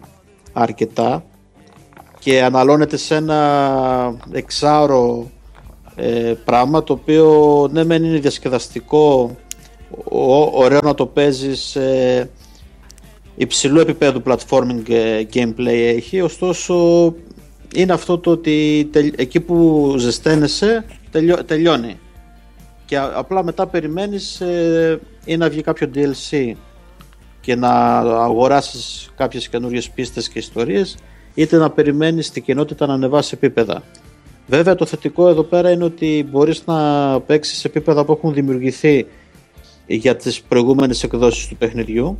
αρκετά 0.53 1.23
και 2.19 2.43
αναλώνεται 2.43 2.97
σε 2.97 3.15
ένα 3.15 4.17
εξάρο 4.31 5.29
ε, 5.95 6.33
πράγμα 6.45 6.83
το 6.83 6.93
οποίο 6.93 7.67
ναι 7.71 7.83
μεν 7.83 8.03
είναι 8.03 8.19
διασκεδαστικό 8.19 9.35
ωραίο 10.51 10.79
να 10.83 10.93
το 10.93 11.05
παίζεις 11.05 11.59
σε 11.59 12.29
υψηλού 13.35 13.79
επίπεδου 13.79 14.21
platforming 14.25 14.89
ε, 14.89 15.21
gameplay 15.33 15.93
έχει 15.95 16.21
ωστόσο 16.21 16.75
είναι 17.75 17.93
αυτό 17.93 18.17
το 18.17 18.31
ότι 18.31 18.89
εκεί 19.15 19.39
που 19.39 19.95
ζεσταίνεσαι 19.97 20.85
τελειώνει 21.45 21.99
και 22.85 22.97
απλά 22.97 23.43
μετά 23.43 23.67
περιμένεις 23.67 24.41
ε, 24.41 24.99
ή 25.25 25.37
να 25.37 25.49
βγει 25.49 25.61
κάποιο 25.61 25.89
DLC 25.95 26.51
και 27.41 27.55
να 27.55 27.69
αγοράσεις 27.99 29.09
κάποιες 29.15 29.49
καινούριες 29.49 29.89
πίστες 29.89 30.29
και 30.29 30.39
ιστορίες 30.39 30.97
είτε 31.33 31.57
να 31.57 31.69
περιμένεις 31.69 32.31
την 32.31 32.43
κοινότητα 32.43 32.85
να 32.85 32.93
ανεβάσει 32.93 33.31
επίπεδα. 33.33 33.83
Βέβαια 34.47 34.75
το 34.75 34.85
θετικό 34.85 35.27
εδώ 35.27 35.43
πέρα 35.43 35.71
είναι 35.71 35.83
ότι 35.83 36.27
μπορείς 36.29 36.65
να 36.65 37.19
παίξεις 37.19 37.57
σε 37.57 37.67
επίπεδα 37.67 38.05
που 38.05 38.11
έχουν 38.11 38.33
δημιουργηθεί 38.33 39.05
για 39.95 40.15
τις 40.15 40.41
προηγούμενες 40.41 41.03
εκδόσεις 41.03 41.47
του 41.47 41.55
παιχνιδιού. 41.55 42.17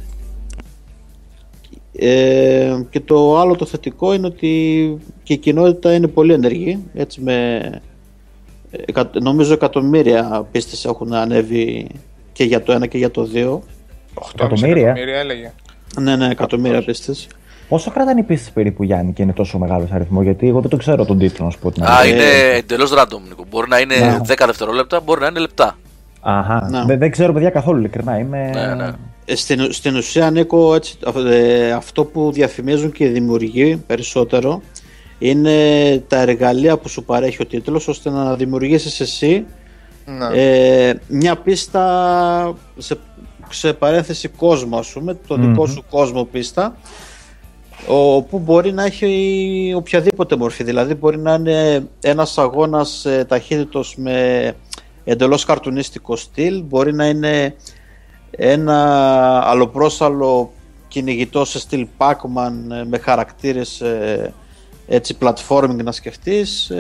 Ε, 2.01 2.79
και 2.89 2.99
το 2.99 3.39
άλλο 3.39 3.55
το 3.55 3.65
θετικό 3.65 4.13
είναι 4.13 4.27
ότι 4.27 4.97
και 5.23 5.33
η 5.33 5.37
κοινότητα 5.37 5.93
είναι 5.93 6.07
πολύ 6.07 6.33
ενεργή 6.33 6.79
έτσι 6.93 7.21
με 7.21 7.59
νομίζω 9.21 9.53
εκατομμύρια 9.53 10.47
πίστες 10.51 10.85
έχουν 10.85 11.13
ανέβει 11.13 11.87
και 12.31 12.43
για 12.43 12.63
το 12.63 12.71
ένα 12.71 12.85
και 12.87 12.97
για 12.97 13.11
το 13.11 13.23
δύο. 13.23 13.63
8 14.13 14.21
εκατομμύρια. 14.33 14.93
έλεγε. 14.97 15.53
Ναι 15.99 16.15
ναι 16.15 16.29
εκατομμύρια 16.29 16.83
πίστες. 16.83 17.27
Πόσο 17.69 17.91
κρατάνε 17.91 18.19
οι 18.19 18.23
πίστες 18.23 18.51
περίπου 18.51 18.83
Γιάννη 18.83 19.13
και 19.13 19.21
είναι 19.21 19.33
τόσο 19.33 19.57
μεγάλος 19.57 19.91
αριθμός, 19.91 20.23
Γιατί 20.23 20.47
εγώ 20.47 20.61
δεν 20.61 20.69
το 20.69 20.77
ξέρω 20.77 21.05
τον 21.05 21.17
τίτλο, 21.17 21.45
να 21.45 21.51
σου 21.51 21.59
πω 21.59 21.71
την 21.71 21.83
Α, 21.83 22.05
είναι 22.07 22.23
εντελώς 22.55 22.93
random. 22.93 23.45
Μπορεί 23.49 23.69
να 23.69 23.79
είναι 23.79 23.95
ναι. 23.95 24.17
10 24.27 24.43
δευτερόλεπτα, 24.45 24.99
μπορεί 24.99 25.19
να 25.19 25.27
είναι 25.27 25.39
λεπτά. 25.39 25.77
Αχα. 26.21 26.67
Ναι. 26.69 26.83
Δεν, 26.85 26.99
δεν 26.99 27.11
ξέρω, 27.11 27.33
παιδιά, 27.33 27.49
καθόλου 27.49 27.79
ειλικρινά. 27.79 28.17
Είμαι... 28.17 28.49
Ναι, 28.53 28.75
ναι. 28.75 28.91
Ε, 29.25 29.35
στην, 29.35 29.73
στην 29.73 29.95
ουσία, 29.95 30.31
Νίκο, 30.31 30.75
έτσι, 30.75 30.97
ε, 31.27 31.71
αυτό 31.71 32.05
που 32.05 32.31
διαφημίζουν 32.31 32.91
και 32.91 33.03
οι 33.03 33.07
δημιουργοί 33.07 33.83
περισσότερο 33.87 34.61
είναι 35.19 35.53
τα 36.07 36.19
εργαλεία 36.19 36.77
που 36.77 36.89
σου 36.89 37.03
παρέχει 37.03 37.41
ο 37.41 37.45
τίτλος 37.45 37.87
ώστε 37.87 38.09
να 38.09 38.35
δημιουργήσεις 38.35 38.99
εσύ 38.99 39.45
ναι. 40.05 40.41
ε, 40.41 40.93
μια 41.07 41.35
πίστα 41.35 42.55
σε, 42.77 42.97
σε 43.49 43.73
παρένθεση 43.73 44.27
κόσμο 44.27 44.77
ας 44.77 44.91
πούμε, 44.91 45.17
το 45.27 45.35
δικό 45.35 45.65
σου 45.65 45.83
κόσμο 45.89 46.23
πίστα 46.23 46.75
όπου 47.87 48.39
μπορεί 48.39 48.71
να 48.71 48.83
έχει 48.83 49.73
οποιαδήποτε 49.75 50.35
μορφή 50.35 50.63
δηλαδή 50.63 50.93
μπορεί 50.93 51.17
να 51.17 51.33
είναι 51.33 51.87
ένας 52.01 52.37
αγώνας 52.37 53.05
ε, 53.05 53.25
ταχύτητος 53.27 53.95
με 53.97 54.55
εντελώς 55.11 55.45
καρτουνίστικο 55.45 56.15
στυλ. 56.15 56.63
Μπορεί 56.63 56.93
να 56.93 57.05
είναι 57.05 57.55
ένα 58.31 59.41
αλλοπρόσαλο 59.47 60.51
κυνηγητό 60.87 61.45
σε 61.45 61.59
στυλ 61.59 61.87
Pac-Man 61.97 62.71
ε, 62.71 62.83
με 62.83 62.97
χαρακτήρες 62.97 63.81
ε, 63.81 64.33
έτσι 64.87 65.17
platforming 65.21 65.83
να 65.83 65.91
σκεφτείς. 65.91 66.71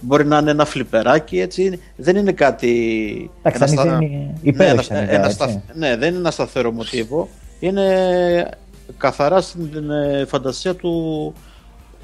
Μπορεί 0.00 0.26
να 0.26 0.38
είναι 0.38 0.50
ένα 0.50 0.64
φλιπεράκι 0.64 1.40
έτσι. 1.40 1.80
Δεν 1.96 2.16
είναι 2.16 2.32
κάτι 2.32 3.30
Εντάξει, 3.42 3.74
ένα, 3.78 3.98
ναι, 3.98 5.06
ένα, 5.08 5.62
ναι, 5.74 5.96
δεν 5.96 6.08
είναι 6.08 6.18
ένα 6.18 6.30
σταθερό 6.30 6.72
μοτίβο. 6.72 7.28
Είναι 7.60 8.50
καθαρά 8.96 9.40
στην 9.40 9.90
ε, 9.90 10.24
φαντασία 10.28 10.74
του 10.74 11.32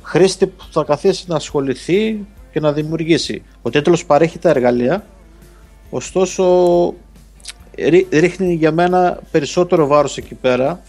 χρήστη 0.02 0.46
που 0.46 0.64
θα 0.70 0.84
καθίσει 0.84 1.24
να 1.28 1.36
ασχοληθεί 1.36 2.26
και 2.52 2.60
να 2.60 2.72
δημιουργήσει. 2.72 3.42
Ο 3.62 3.70
τίτλος 3.70 4.06
παρέχει 4.06 4.38
τα 4.38 4.48
εργαλεία, 4.48 5.04
ωστόσο 5.94 6.44
ρίχνει 8.10 8.54
για 8.54 8.72
μένα 8.72 9.18
περισσότερο 9.30 9.86
βάρος 9.86 10.16
εκεί 10.16 10.34
πέρα 10.34 10.80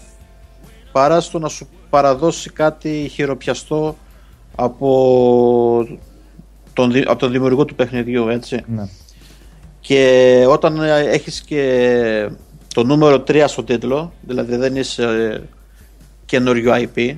παρά 0.91 1.21
στο 1.21 1.39
να 1.39 1.49
σου 1.49 1.67
παραδώσει 1.89 2.49
κάτι 2.49 3.09
χειροπιαστό 3.13 3.95
από 4.55 5.87
τον, 6.73 6.91
από 7.05 7.19
τον 7.19 7.31
δημιουργό 7.31 7.65
του 7.65 7.75
παιχνιδιού, 7.75 8.27
έτσι. 8.27 8.63
Ναι. 8.67 8.87
Και 9.79 10.45
όταν 10.47 10.79
έχεις 10.83 11.41
και 11.41 12.29
το 12.73 12.83
νούμερο 12.83 13.23
3 13.27 13.43
στο 13.47 13.63
τίτλο, 13.63 14.13
δηλαδή 14.21 14.55
δεν 14.55 14.75
είσαι 14.75 15.41
καινούριο 16.25 16.73
IP. 16.75 17.15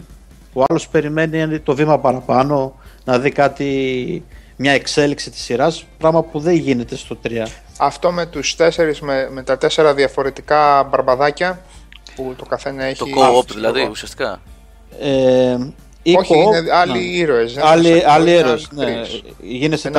Ο 0.53 0.63
άλλος 0.67 0.87
περιμένει 0.87 1.59
το 1.59 1.75
βήμα 1.75 1.99
παραπάνω, 1.99 2.75
να 3.03 3.19
δει 3.19 3.31
κάτι, 3.31 4.23
μια 4.55 4.71
εξέλιξη 4.71 5.29
της 5.29 5.41
σειράς, 5.41 5.85
πράγμα 5.97 6.23
που 6.23 6.39
δεν 6.39 6.55
γίνεται 6.55 6.95
στο 6.95 7.17
3. 7.23 7.45
Αυτό 7.77 8.11
με 8.11 8.25
τους 8.25 8.55
τέσσερις, 8.55 9.01
με, 9.01 9.29
με 9.31 9.43
τα 9.43 9.57
τέσσερα 9.57 9.93
διαφορετικά 9.93 10.83
μπαρμπαδάκια 10.83 11.61
που 12.15 12.33
το 12.37 12.45
καθένα 12.45 12.83
έχει... 12.83 12.97
Το 12.97 13.05
co-op 13.05 13.47
δηλαδή, 13.53 13.87
ουσιαστικά. 13.91 14.41
Ε, 14.99 15.57
Όχι, 16.17 16.37
είναι 16.37 16.63
άλλοι 16.71 16.91
ναι. 16.91 17.17
ήρωες. 17.17 17.57
Άλλοι, 17.57 18.03
άλλοι 18.05 18.31
ήρωες, 18.31 18.67
ναι. 18.71 19.01
Γίνεσαι 19.41 19.91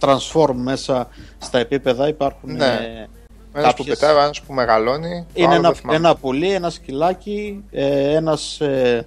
transform 0.00 0.54
μέσα 0.54 1.08
στα 1.38 1.58
επίπεδα, 1.58 2.08
υπάρχουν... 2.08 2.56
Ναι. 2.56 3.06
Ένας 3.52 3.74
που 3.74 3.84
πετάει, 3.84 4.16
ένας 4.16 4.40
που 4.40 4.52
μεγαλώνει. 4.52 5.26
Είναι 5.34 5.54
ένα, 5.54 5.74
ένα 5.90 6.16
πουλί, 6.16 6.52
ένα 6.52 6.70
σκυλάκι, 6.70 7.64
ε, 7.70 8.14
ένας 8.14 8.60
ε, 8.60 9.06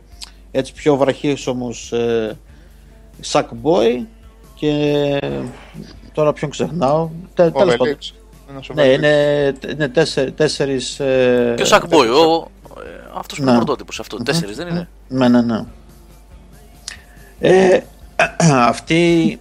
έτσι 0.52 0.74
πιο 0.74 0.96
βραχή 0.96 1.38
όμω 1.46 1.70
ε, 1.92 2.32
boy 3.64 4.06
και 4.56 5.20
τώρα 6.20 6.34
ποιον 6.34 6.52
ξεχνάω. 6.52 7.10
Τέλος 7.34 7.52
πάντων. 7.52 7.98
Ναι, 8.74 8.84
είναι, 8.84 9.54
είναι 9.72 9.88
τέσσερι, 9.88 10.32
τέσσερις... 10.32 11.00
Ε, 11.00 11.54
και 11.58 11.64
ο 11.64 11.66
Sackboy, 11.70 12.08
ο, 12.08 12.48
ε, 12.82 13.10
αυτός 13.14 13.38
που 13.38 13.44
είναι 13.44 13.56
πρωτότυπος 13.56 14.00
αυτό, 14.00 14.24
τέσσερις 14.24 14.56
δεν 14.56 14.68
είναι; 14.68 14.88
Ναι, 15.08 15.28
ναι, 15.28 15.42
ναι. 15.42 15.64
Ε, 17.40 17.80
αυτή... 18.74 19.40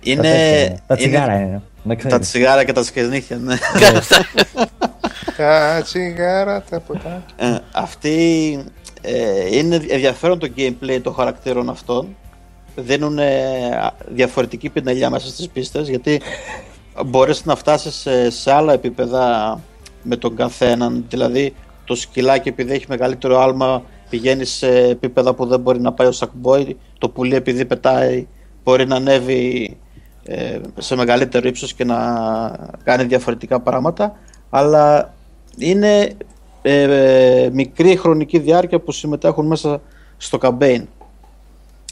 είναι... 0.00 0.82
Τα 0.86 0.96
τσιγάρα 0.96 1.40
είναι. 1.40 1.62
Τα 2.08 2.18
τσιγάρα 2.18 2.64
και 2.64 2.72
τα 2.72 2.82
σκερνίχια, 2.82 3.36
ναι. 3.36 3.56
τα 5.36 5.80
τσιγάρα, 5.82 6.62
τα 6.62 6.80
ποτά. 6.80 7.24
Ε, 7.36 7.58
αυτή 7.72 8.58
ε, 9.00 9.56
είναι 9.56 9.74
ενδιαφέρον 9.88 10.38
το 10.38 10.50
gameplay 10.56 11.00
των 11.02 11.14
χαρακτήρων 11.14 11.68
αυτών. 11.68 12.16
Δίνουν 12.76 13.18
διαφορετική 14.08 14.70
πινελιά 14.70 15.10
μέσα 15.10 15.26
στις 15.26 15.48
πίστες 15.48 15.88
γιατί 15.88 16.20
μπορείς 17.06 17.44
να 17.44 17.56
φτάσεις 17.56 17.94
σε, 17.94 18.30
σε 18.30 18.52
άλλα 18.52 18.72
επίπεδα 18.72 19.60
με 20.02 20.16
τον 20.16 20.36
καθέναν. 20.36 21.04
Δηλαδή 21.08 21.54
το 21.84 21.94
σκυλάκι 21.94 22.48
επειδή 22.48 22.72
έχει 22.72 22.86
μεγαλύτερο 22.88 23.40
άλμα 23.40 23.82
πηγαίνεις 24.10 24.50
σε 24.50 24.68
επίπεδα 24.68 25.34
που 25.34 25.46
δεν 25.46 25.60
μπορεί 25.60 25.80
να 25.80 25.92
πάει 25.92 26.06
ο 26.06 26.12
Sackboy. 26.18 26.70
Το 26.98 27.08
πουλί 27.08 27.34
επειδή 27.34 27.64
πετάει 27.64 28.26
μπορεί 28.64 28.86
να 28.86 28.96
ανέβει 28.96 29.76
ε, 30.24 30.60
σε 30.78 30.96
μεγαλύτερο 30.96 31.48
ύψος 31.48 31.74
και 31.74 31.84
να 31.84 31.96
κάνει 32.84 33.04
διαφορετικά 33.04 33.60
πράγματα 33.60 34.16
αλλά 34.50 35.14
είναι 35.58 36.16
ε, 36.62 37.48
μικρή 37.52 37.96
χρονική 37.96 38.38
διάρκεια 38.38 38.80
που 38.80 38.92
συμμετέχουν 38.92 39.46
μέσα 39.46 39.80
στο 40.16 40.38
campaign 40.42 40.82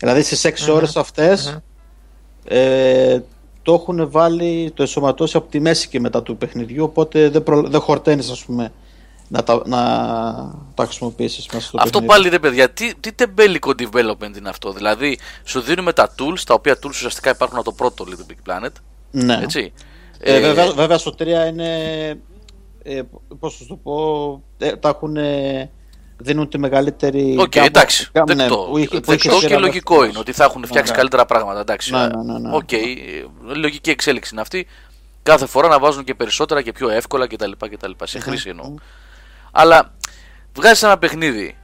δηλαδή 0.05 0.23
στις 0.23 0.67
6 0.67 0.71
mm 0.71 0.75
ώρες 0.75 0.97
αυτες 0.97 1.59
ε, 2.45 3.19
το 3.63 3.73
έχουν 3.75 4.11
βάλει, 4.11 4.73
το 4.75 4.83
εσωματώσει 4.83 5.37
από 5.37 5.51
τη 5.51 5.61
μέση 5.61 5.89
και 5.89 6.01
μετά 6.01 6.23
του 6.23 6.37
παιχνιδιού 6.37 6.85
οπότε 6.85 7.29
δεν, 7.29 7.43
προ, 7.43 7.63
δεν 7.63 7.81
χορταίνεις 7.81 8.31
ας 8.31 8.45
πούμε 8.45 8.73
να 9.29 9.43
τα, 9.43 9.63
να 9.67 9.81
τα 10.75 10.85
χρησιμοποιήσεις 10.85 11.47
μέσα 11.53 11.67
στο 11.67 11.79
Αυτό 11.81 11.91
παιχνίδι. 11.99 12.07
πάλι 12.15 12.29
ρε 12.29 12.39
παιδιά, 12.39 12.71
τι, 12.71 12.95
τι 13.01 13.13
τεμπέλικο 13.13 13.73
development 13.79 14.37
είναι 14.39 14.49
αυτό. 14.49 14.73
Δηλαδή, 14.73 15.19
σου 15.45 15.61
δίνουμε 15.61 15.93
τα 15.93 16.15
tools, 16.19 16.41
τα 16.47 16.55
οποία 16.55 16.79
tools 16.83 16.89
ουσιαστικά 16.89 17.31
υπάρχουν 17.31 17.57
από 17.57 17.65
το 17.65 17.73
πρώτο 17.73 18.05
Little 18.09 18.33
Big 18.33 18.51
Planet. 18.53 18.71
Ναι. 19.11 19.39
Έτσι. 19.43 19.73
Ε, 20.19 20.37
Ε, 20.37 20.41
βέβαια, 20.41 20.73
βέβαια 20.73 20.99
στο 20.99 21.15
3 21.19 21.27
είναι. 21.49 22.09
Ε, 22.83 23.03
πώς 23.39 23.57
θα 23.57 23.65
το 23.67 23.77
πω. 23.77 24.43
Ε, 24.59 24.77
τα 24.77 24.89
έχουν. 24.89 25.17
Δίνουν 26.17 26.49
τη 26.49 26.59
μεγαλύτερη. 26.59 27.37
Οκ, 27.39 27.49
γκάμα- 27.49 27.67
εντάξει. 27.67 28.09
γκάμα, 28.13 28.35
ναι, 28.35 28.43
δεκτό. 28.43 28.57
που 28.71 28.79
είχε- 28.79 28.89
που 28.89 28.95
Δεκτό 28.95 29.13
είχε 29.13 29.29
και 29.29 29.35
σειρά 29.47 29.59
λογικό 29.59 29.89
δεύτερος. 29.95 30.11
είναι 30.11 30.19
ότι 30.19 30.33
θα 30.33 30.45
έχουν 30.45 30.65
φτιάξει 30.67 30.91
Ναι. 30.91 30.97
καλύτερα 30.97 31.25
πράγματα. 31.27 31.61
Εντάξει. 31.61 31.93
Ναι, 31.93 32.07
ναι, 32.07 32.23
ναι, 32.33 32.39
ναι. 32.39 32.55
Οκ, 32.57 32.73
ε, 32.73 32.79
λογική 33.55 33.91
εξέλιξη 33.91 34.31
είναι 34.33 34.41
αυτή. 34.41 34.67
Κάθε 35.23 35.47
φορά 35.47 35.69
να 35.69 35.79
βάζουν 35.79 36.05
και 36.05 36.15
περισσότερα 36.15 36.63
και 36.63 36.73
πιο 36.73 36.89
εύκολα 36.89 37.27
κτλ. 37.27 37.51
κτλ. 37.71 37.91
Σε 38.05 38.19
χρήση 38.19 38.49
εννοώ. 38.49 38.75
Αλλά 39.53 39.95
βγάζεις 40.55 40.83
ένα 40.83 40.99
παιχνίδι 40.99 41.57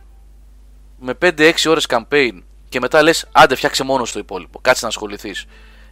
με 0.99 1.15
5-6 1.15 1.71
ώρες 1.71 1.87
campaign 1.89 2.43
και 2.69 2.81
μετά 2.81 3.03
λες: 3.03 3.27
Άντε, 3.33 3.55
φτιάξε 3.55 3.85
μόνος 3.85 4.13
το 4.13 4.19
υπόλοιπο. 4.19 4.59
Κάτσε 4.63 4.81
να 4.83 4.89
ασχοληθείς. 4.89 5.45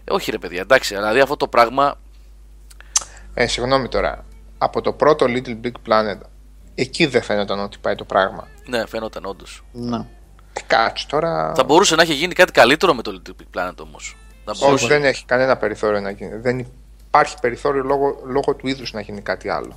Ε, 0.05 0.13
όχι, 0.13 0.31
ρε 0.31 0.39
παιδιά, 0.39 0.61
εντάξει. 0.61 0.95
Δηλαδή 0.95 1.21
αυτό 1.21 1.37
το 1.37 1.49
πράγμα. 1.49 1.95
Ε, 3.35 3.47
συγγνώμη 3.47 3.89
τώρα. 3.89 4.25
Από 4.59 4.81
το 4.81 4.93
πρώτο 4.93 5.27
Little 5.29 5.57
Big 5.67 5.73
Planet, 5.89 6.19
εκεί 6.81 7.07
δεν 7.07 7.23
φαίνονταν 7.23 7.59
ότι 7.61 7.79
πάει 7.81 7.95
το 7.95 8.05
πράγμα. 8.05 8.49
Ναι, 8.67 8.87
φαίνονταν 8.87 9.25
όντως. 9.25 9.65
Ναι. 9.73 9.97
Ε, 10.53 10.61
κάτσε 10.67 11.07
τώρα. 11.07 11.53
Θα 11.57 11.65
μπορούσε 11.65 11.95
να 11.95 12.03
έχει 12.03 12.15
γίνει 12.15 12.35
κάτι 12.35 12.53
καλύτερο 12.53 12.95
με 12.95 13.03
το 13.03 13.13
Little 13.15 13.31
Big 13.31 13.59
Planet 13.59 13.77
όμως. 13.81 14.17
Όχι, 14.61 14.87
δεν 14.87 15.05
έχει 15.05 15.25
κανένα 15.25 15.57
περιθώριο 15.57 16.01
να 16.01 16.11
γίνει. 16.11 16.37
Δεν 16.37 16.67
υπάρχει 17.07 17.35
περιθώριο 17.41 17.83
λόγω, 17.83 18.21
λόγω 18.27 18.55
του 18.55 18.69
είδους 18.69 18.93
να 18.93 19.01
γίνει 19.01 19.21
κάτι 19.21 19.49
άλλο. 19.49 19.73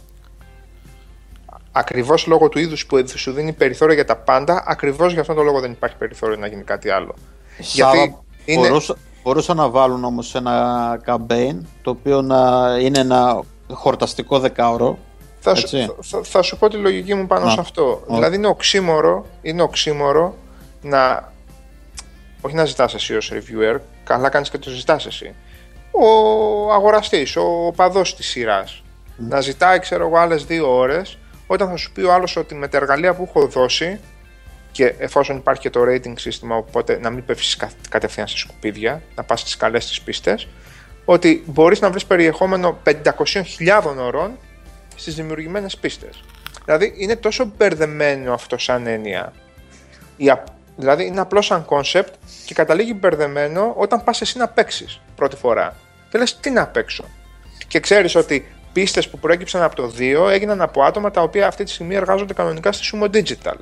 Ακριβώς 1.71 2.25
λόγω 2.27 2.49
του 2.49 2.59
είδους 2.59 2.85
που 2.85 3.03
σου 3.07 3.31
δίνει 3.31 3.53
περιθώριο 3.53 3.95
για 3.95 4.05
τα 4.05 4.15
πάντα, 4.15 4.63
ακριβώς 4.67 5.11
για 5.11 5.21
αυτόν 5.21 5.35
τον 5.35 5.45
λόγο 5.45 5.59
δεν 5.59 5.71
υπάρχει 5.71 5.95
περιθώριο 5.95 6.37
να 6.37 6.47
γίνει 6.47 6.63
κάτι 6.63 6.89
άλλο. 6.89 7.15
Σάβα, 7.59 7.95
Γιατί 7.95 8.15
είναι. 8.45 8.67
μπορούσα, 8.67 8.95
μπορούσαν 9.23 9.57
να 9.57 9.69
βάλουν 9.69 10.03
όμως 10.03 10.35
ένα 10.35 10.99
campaign 11.05 11.55
το 11.81 11.89
οποίο 11.89 12.21
να 12.21 12.37
είναι 12.79 12.99
ένα 12.99 13.43
χορταστικό 13.71 14.39
δεκάωρο 14.39 14.97
Θα 15.43 15.55
σου, 15.55 15.61
έτσι. 15.77 15.95
θα, 16.01 16.21
θα 16.23 16.41
σου 16.41 16.57
πω 16.57 16.67
τη 16.69 16.75
λογική 16.77 17.13
μου 17.13 17.27
πάνω 17.27 17.45
Α. 17.45 17.49
σε 17.51 17.59
αυτό. 17.59 18.03
Α. 18.11 18.15
Δηλαδή 18.15 18.35
είναι 18.35 18.47
οξύμορο, 18.47 19.25
είναι 19.41 19.61
οξύμορο 19.61 20.35
να. 20.81 21.31
Όχι 22.41 22.55
να 22.55 22.65
ζητάς 22.65 22.93
εσύ 22.93 23.15
ως 23.15 23.31
reviewer, 23.33 23.79
καλά 24.03 24.29
κάνεις 24.29 24.49
και 24.49 24.57
το 24.57 24.69
ζητάς 24.69 25.05
εσύ. 25.05 25.33
Ο 25.91 26.05
αγοραστής, 26.73 27.35
ο 27.35 27.73
παδός 27.75 28.15
της 28.15 28.27
σειράς. 28.27 28.83
Να 29.17 29.41
ζητάει, 29.41 29.79
ξέρω 29.79 30.05
εγώ, 30.07 30.17
άλλες 30.17 30.45
δύο 30.45 30.75
ώρες, 30.77 31.17
όταν 31.47 31.69
θα 31.69 31.75
σου 31.75 31.91
πει 31.91 32.01
ο 32.01 32.13
άλλος 32.13 32.35
ότι 32.35 32.55
με 32.55 32.67
τα 32.67 32.77
εργαλεία 32.77 33.13
που 33.13 33.23
έχω 33.29 33.47
δώσει 33.47 33.99
και 34.71 34.93
εφόσον 34.97 35.37
υπάρχει 35.37 35.61
και 35.61 35.69
το 35.69 35.81
rating 35.81 36.13
σύστημα, 36.15 36.55
οπότε 36.55 36.99
να 37.01 37.09
μην 37.09 37.25
πέφτεις 37.25 37.55
κα- 37.55 37.71
κατευθείαν 37.89 38.27
σε 38.27 38.37
σκουπίδια, 38.37 39.01
να 39.15 39.23
πας 39.23 39.39
στις 39.39 39.57
καλές 39.57 39.87
τις 39.87 40.01
πίστες, 40.01 40.47
ότι 41.05 41.43
μπορείς 41.45 41.79
να 41.79 41.89
βρεις 41.89 42.05
περιεχόμενο 42.05 42.77
500.000 42.83 43.97
ώρων 43.99 44.37
στις 44.95 45.15
δημιουργημένες 45.15 45.77
πίστες. 45.77 46.23
Δηλαδή 46.65 46.93
είναι 46.97 47.15
τόσο 47.15 47.51
μπερδεμένο 47.57 48.33
αυτό 48.33 48.57
σαν 48.57 48.87
έννοια. 48.87 49.33
Η 50.17 50.29
απ- 50.29 50.47
δηλαδή 50.77 51.05
είναι 51.05 51.19
απλό 51.19 51.41
σαν 51.41 51.65
concept 51.65 52.13
και 52.45 52.53
καταλήγει 52.53 52.93
μπερδεμένο 52.99 53.73
όταν 53.77 54.03
πας 54.03 54.21
εσύ 54.21 54.37
να 54.37 54.47
παίξεις 54.47 54.99
πρώτη 55.15 55.35
φορά. 55.35 55.75
Και 56.09 56.17
λες 56.17 56.39
τι 56.39 56.49
να 56.49 56.67
παίξω. 56.67 57.03
Και 57.67 57.79
ξέρεις 57.79 58.15
ότι 58.15 58.51
πίστες 58.73 59.09
που 59.09 59.19
προέκυψαν 59.19 59.61
από 59.61 59.75
το 59.75 59.91
2 59.97 60.29
έγιναν 60.29 60.61
από 60.61 60.83
άτομα 60.83 61.11
τα 61.11 61.21
οποία 61.21 61.47
αυτή 61.47 61.63
τη 61.63 61.71
στιγμή 61.71 61.95
εργάζονται 61.95 62.33
κανονικά 62.33 62.71
στη 62.71 62.89
Sumo 62.93 63.05
Digital. 63.05 63.55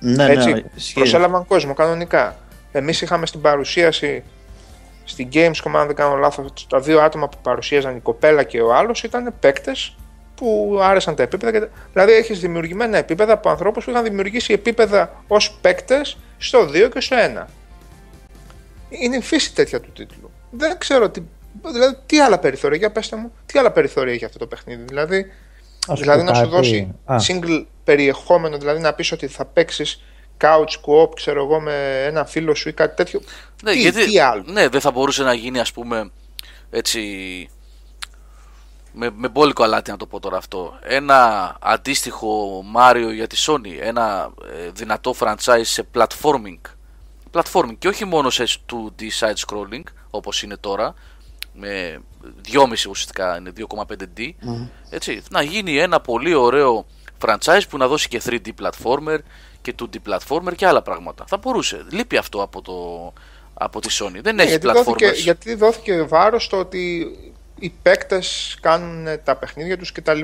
Ναι, 0.00 0.24
Έτσι, 0.24 0.52
ναι, 0.52 0.62
ισχύει. 0.74 0.94
προσέλαβαν 0.94 1.46
κόσμο 1.46 1.74
κανονικά. 1.74 2.36
Εμείς 2.72 3.00
είχαμε 3.02 3.26
στην 3.26 3.40
παρουσίαση 3.40 4.22
στην 5.08 5.28
Gamescom, 5.32 5.70
αν 5.74 5.86
δεν 5.86 5.94
κάνω 5.94 6.16
λάθος, 6.16 6.66
τα 6.68 6.80
δύο 6.80 7.00
άτομα 7.00 7.28
που 7.28 7.36
παρουσίαζαν 7.42 7.96
η 7.96 8.00
κοπέλα 8.00 8.42
και 8.42 8.60
ο 8.60 8.74
άλλος 8.74 9.02
ήταν 9.02 9.34
παίκτες 9.40 9.96
που 10.34 10.78
άρεσαν 10.82 11.14
τα 11.14 11.22
επίπεδα. 11.22 11.58
Και... 11.58 11.68
Δηλαδή 11.92 12.12
έχεις 12.12 12.40
δημιουργημένα 12.40 12.98
επίπεδα 12.98 13.32
από 13.32 13.50
ανθρώπους 13.50 13.84
που 13.84 13.90
είχαν 13.90 14.02
δημιουργήσει 14.02 14.52
επίπεδα 14.52 15.22
ως 15.28 15.58
παίκτες 15.60 16.16
στο 16.38 16.68
2 16.68 16.88
και 16.92 17.00
στο 17.00 17.16
1. 17.38 17.44
Είναι 18.88 19.16
η 19.16 19.20
φύση 19.20 19.54
τέτοια 19.54 19.80
του 19.80 19.92
τίτλου. 19.92 20.30
Δεν 20.50 20.78
ξέρω 20.78 21.10
τι, 21.10 21.22
δηλαδή, 21.72 21.96
τι 22.06 22.20
άλλα 22.20 22.38
περιθώρια, 22.38 22.78
για 22.78 22.90
πέστε 22.90 23.16
μου, 23.16 23.32
τι 23.46 23.58
άλλα 23.58 23.70
περιθώρια 23.70 24.12
έχει 24.12 24.24
αυτό 24.24 24.38
το 24.38 24.46
παιχνίδι. 24.46 24.82
Δηλαδή, 24.82 25.26
Ας 25.88 26.00
δηλαδή 26.00 26.24
πω 26.24 26.30
να 26.30 26.34
σου 26.34 26.40
κάτι. 26.40 26.54
δώσει 26.54 26.94
Α. 27.04 27.16
single 27.28 27.64
περιεχόμενο, 27.84 28.58
δηλαδή 28.58 28.80
να 28.80 28.92
πεις 28.92 29.12
ότι 29.12 29.26
θα 29.26 29.44
παίξεις 29.44 30.02
couch 30.40 30.80
co-op, 30.86 31.08
ξέρω 31.14 31.42
εγώ, 31.42 31.60
με 31.60 32.04
ένα 32.04 32.24
φίλο 32.24 32.54
σου 32.54 32.68
ή 32.68 32.72
κάτι 32.72 32.96
τέτοιο. 32.96 33.20
Ναι, 33.62 33.70
τι, 33.72 33.80
γιατί, 33.80 34.04
τι 34.04 34.18
άλλο; 34.18 34.42
ναι, 34.46 34.68
δεν 34.68 34.80
θα 34.80 34.90
μπορούσε 34.90 35.22
να 35.22 35.34
γίνει 35.34 35.58
ας 35.58 35.72
πούμε 35.72 36.10
έτσι 36.70 37.00
με, 38.98 39.10
με 39.16 39.28
μπόλικο 39.28 39.62
αλάτι 39.62 39.90
να 39.90 39.96
το 39.96 40.06
πω 40.06 40.20
τώρα 40.20 40.36
αυτό. 40.36 40.78
Ένα 40.82 41.56
αντίστοιχο 41.60 42.62
Mario 42.76 43.10
για 43.14 43.26
τη 43.26 43.36
Sony, 43.46 43.78
ένα 43.80 44.30
ε, 44.52 44.70
δυνατό 44.70 45.14
franchise 45.18 45.60
σε 45.62 45.86
platforming. 45.94 46.60
Platforming 47.32 47.76
και 47.78 47.88
όχι 47.88 48.04
μόνο 48.04 48.30
σε 48.30 48.44
2D 48.72 49.02
side 49.20 49.34
scrolling 49.46 49.82
όπως 50.10 50.42
είναι 50.42 50.56
τώρα 50.56 50.94
με 51.52 52.02
2,5 52.52 52.70
ουσιαστικά 52.70 53.36
είναι 53.36 53.52
2,5D 53.56 54.30
έτσι, 54.90 55.22
να 55.30 55.42
γίνει 55.42 55.78
ένα 55.78 56.00
πολύ 56.00 56.34
ωραίο 56.34 56.86
franchise 57.24 57.62
που 57.68 57.76
να 57.76 57.88
δώσει 57.88 58.08
και 58.08 58.22
3D 58.24 58.48
platformer 58.60 59.18
και 59.72 59.74
2D 59.80 59.96
platformer 60.10 60.54
και 60.56 60.66
άλλα 60.66 60.82
πράγματα. 60.82 61.24
Θα 61.28 61.36
μπορούσε. 61.36 61.84
Λείπει 61.90 62.16
αυτό 62.16 62.42
από, 62.42 62.62
το, 62.62 63.12
από 63.54 63.80
τη 63.80 63.88
Sony. 64.00 64.18
Δεν 64.22 64.38
έχει 64.38 64.48
Ναι, 64.48 64.56
γιατί, 64.56 64.66
platformers. 64.68 64.84
δόθηκε, 64.84 65.06
γιατί 65.14 65.54
δόθηκε 65.54 66.02
βάρος 66.02 66.44
στο 66.44 66.58
ότι 66.58 67.06
οι 67.58 67.72
παίκτες 67.82 68.56
κάνουν 68.60 69.06
τα 69.24 69.36
παιχνίδια 69.36 69.78
τους 69.78 69.92
κτλ. 69.92 70.20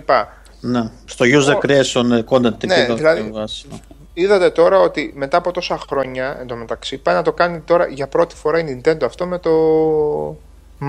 Ναι. 0.60 0.90
Στο 1.04 1.24
user 1.28 1.54
creation 1.66 2.10
ε, 2.10 2.22
content 2.28 2.54
εκεί 2.54 2.66
Ναι, 2.66 2.74
εδώ 2.74 2.94
δηλαδή- 2.94 3.20
στη 3.20 3.30
βάση. 3.30 3.66
Είδατε 4.14 4.50
τώρα 4.50 4.78
ότι 4.78 5.12
μετά 5.16 5.36
από 5.36 5.50
τόσα 5.52 5.78
χρόνια 5.78 6.38
εντωμεταξύ 6.40 6.98
πάει 6.98 7.14
να 7.14 7.22
το 7.22 7.32
κάνει 7.32 7.60
τώρα 7.60 7.86
για 7.88 8.06
πρώτη 8.08 8.34
φορά 8.34 8.58
η 8.58 8.80
Nintendo 8.84 9.04
αυτό 9.04 9.26
με 9.26 9.38
το 9.38 9.50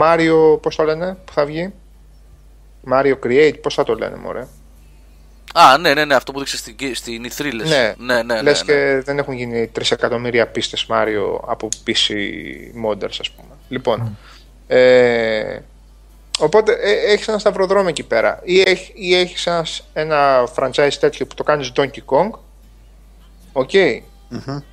Mario, 0.01 0.61
πώς 0.61 0.75
το 0.75 0.83
λένε, 0.83 1.17
που 1.25 1.33
θα 1.33 1.45
βγει; 1.45 1.73
Mario 2.91 3.13
Create, 3.25 3.53
πώς 3.61 3.73
θα 3.73 3.83
το 3.83 3.93
λένε 3.93 4.15
μωρέ; 4.15 4.47
Α, 5.55 5.77
ναι, 5.77 5.93
ναι, 5.93 6.05
ναι, 6.05 6.15
αυτό 6.15 6.31
που 6.31 6.39
δείξε 6.39 6.57
στην, 6.57 6.75
στην 6.93 7.29
E3 7.29 7.53
λες. 7.53 7.69
Ναι, 7.69 7.93
ναι, 7.97 8.15
ναι, 8.15 8.33
ναι, 8.33 8.41
λες 8.41 8.63
ναι. 8.63 8.73
και 8.73 9.01
δεν 9.05 9.17
έχουν 9.17 9.33
γίνει 9.33 9.71
3 9.75 9.81
εκατομμύρια 9.89 10.47
πίστες 10.47 10.85
Mario 10.89 11.39
από 11.47 11.67
PC 11.87 12.13
modders 12.85 13.17
ας 13.19 13.31
πούμε. 13.31 13.53
Λοιπόν, 13.69 14.17
ε, 14.67 15.59
οπότε 16.39 16.71
ε, 16.71 17.11
έχεις 17.11 17.27
ένα 17.27 17.39
σταυροδρόμιο 17.39 17.89
εκεί 17.89 18.03
πέρα 18.03 18.39
ή, 18.43 18.61
έχ, 18.61 18.89
ή 18.93 19.15
έχεις 19.15 19.45
ένας, 19.47 19.87
ένα 19.93 20.47
franchise 20.55 20.93
τέτοιο 20.99 21.25
που 21.25 21.35
το 21.35 21.43
κάνεις 21.43 21.71
Donkey 21.75 22.03
Kong 22.05 22.29
OK 23.53 23.71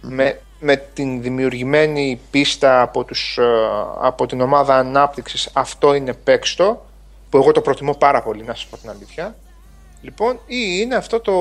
με, 0.00 0.40
με 0.60 0.76
την 0.76 1.22
δημιουργημένη 1.22 2.20
πίστα 2.30 2.82
από, 2.82 3.04
τους, 3.04 3.38
ε, 3.38 3.44
από 4.00 4.26
την 4.26 4.40
ομάδα 4.40 4.76
ανάπτυξης 4.76 5.50
αυτό 5.52 5.94
είναι 5.94 6.12
παίξτο 6.12 6.86
που 7.30 7.36
εγώ 7.36 7.52
το 7.52 7.60
προτιμώ 7.60 7.94
πάρα 7.94 8.22
πολύ 8.22 8.42
να 8.42 8.54
σας 8.54 8.66
πω 8.66 8.76
την 8.76 8.90
αλήθεια 8.90 9.34
Λοιπόν, 10.02 10.32
ή 10.46 10.56
είναι 10.80 10.94
αυτό 10.94 11.20
το 11.20 11.32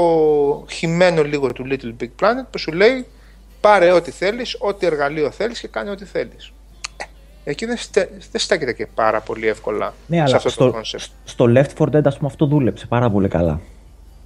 χυμένο 0.72 1.24
λίγο 1.24 1.51
του 1.53 1.66
Little 1.72 2.03
Big 2.03 2.10
Planet 2.24 2.45
που 2.51 2.57
σου 2.57 2.72
λέει 2.72 3.05
πάρε 3.62 3.91
ό,τι 3.91 4.12
θέλεις, 4.12 4.55
ό,τι 4.60 4.86
εργαλείο 4.86 5.32
θέλεις 5.32 5.60
και 5.60 5.68
κάνε 5.68 5.89
ό,τι 5.89 6.05
θέλεις. 6.05 6.51
Ε, 6.97 7.03
Εκεί 7.43 7.66
δεν, 7.66 7.78
στε, 7.78 8.10
δεν 8.32 8.41
στέκεται 8.41 8.74
και 8.74 8.88
πάρα 8.95 9.20
πολύ 9.22 9.47
εύκολα 9.47 9.93
Ναι, 10.07 10.16
σε 10.18 10.22
αλλά 10.24 10.36
αυτό 10.36 10.49
στο, 10.49 10.72
το 10.72 10.78
concept. 10.80 11.07
στο 11.24 11.45
Left 11.55 11.84
4 11.84 11.86
Dead, 11.95 12.01
ας 12.05 12.16
πούμε, 12.18 12.30
αυτό 12.30 12.45
δούλεψε 12.45 12.86
πάρα 12.86 13.10
πολύ 13.10 13.28
καλά. 13.28 13.60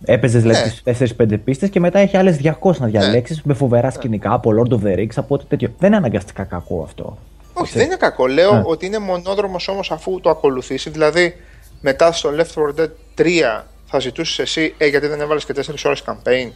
Έπαιζες 0.05 0.41
δηλαδή 0.41 0.71
Ναι. 0.83 0.93
τις 0.93 1.13
4-5 1.19 1.37
πίστες 1.43 1.69
και 1.69 1.79
μετά 1.79 1.99
έχει 1.99 2.17
άλλες 2.17 2.37
200 2.43 2.77
να 2.77 2.87
διαλέξεις 2.87 3.41
με 3.43 3.53
φοβερά 3.53 3.89
σκηνικά 3.91 4.33
από 4.33 4.51
Lord 4.59 4.73
of 4.73 4.83
the 4.87 4.97
Rings, 4.97 5.13
από 5.15 5.35
ό,τι 5.35 5.45
τέτοιο. 5.45 5.73
Δεν 5.77 5.87
είναι 5.87 5.97
αναγκαστικά 5.97 6.43
κακό 6.43 6.83
αυτό. 6.83 7.17
Όχι, 7.53 7.77
δεν 7.77 7.85
είναι 7.85 7.95
κακό. 7.95 8.27
Λέω 8.27 8.53
Ναι. 8.53 8.61
ότι 8.65 8.85
είναι 8.85 8.99
μονόδρομος 8.99 9.67
όμως 9.67 9.91
αφού 9.91 10.19
το 10.19 10.29
ακολουθήσει. 10.29 10.89
Δηλαδή, 10.89 11.35
μετά 11.81 12.11
στο 12.11 12.29
Left 12.37 12.53
4 12.53 12.79
Dead 12.81 12.89
3 13.15 13.63
θα 13.93 14.01
ζητούσες 14.01 14.39
εσύ, 14.39 14.73
ε, 14.77 14.87
γιατί 14.87 15.07
δεν 15.07 15.21
έβαλες 15.21 15.45
και 15.45 15.53
4 15.53 15.85
ώρες 15.85 16.03
campaign; 16.05 16.51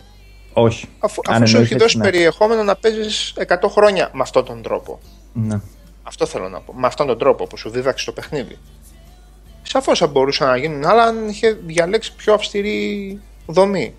Όχι. 0.53 0.89
Αφού, 0.99 1.21
Αν 1.27 1.35
αφού 1.35 1.47
σου 1.47 1.55
εννοείς 1.55 1.71
έχει 1.71 1.73
έτσι, 1.73 1.75
δώσει 1.75 1.97
ναι. 1.97 2.03
περιεχόμενο 2.03 2.63
να 2.63 2.75
παίζεις 2.75 3.33
100 3.47 3.69
χρόνια 3.69 4.09
με 4.13 4.21
αυτόν 4.21 4.45
τον 4.45 4.61
τρόπο. 4.61 4.99
Ναι. 5.33 5.59
Αυτό 6.03 6.25
θέλω 6.25 6.49
να 6.49 6.59
πω. 6.61 6.73
Με 6.73 6.87
αυτόν 6.87 7.07
τον 7.07 7.17
τρόπο 7.17 7.47
που 7.47 7.57
σου 7.57 7.69
δίδαξε 7.69 8.05
το 8.05 8.11
παιχνίδι. 8.11 8.57
Σαφώς 9.63 9.99
θα 9.99 10.07
μπορούσαν 10.07 10.47
να 10.47 10.57
γίνουν, 10.57 10.85
αλλά 10.85 11.03
αν 11.03 11.29
είχε 11.29 11.51
διαλέξει 11.65 12.15
πιο 12.15 12.33
αυστηρή 12.33 13.19
δομή. 13.45 13.93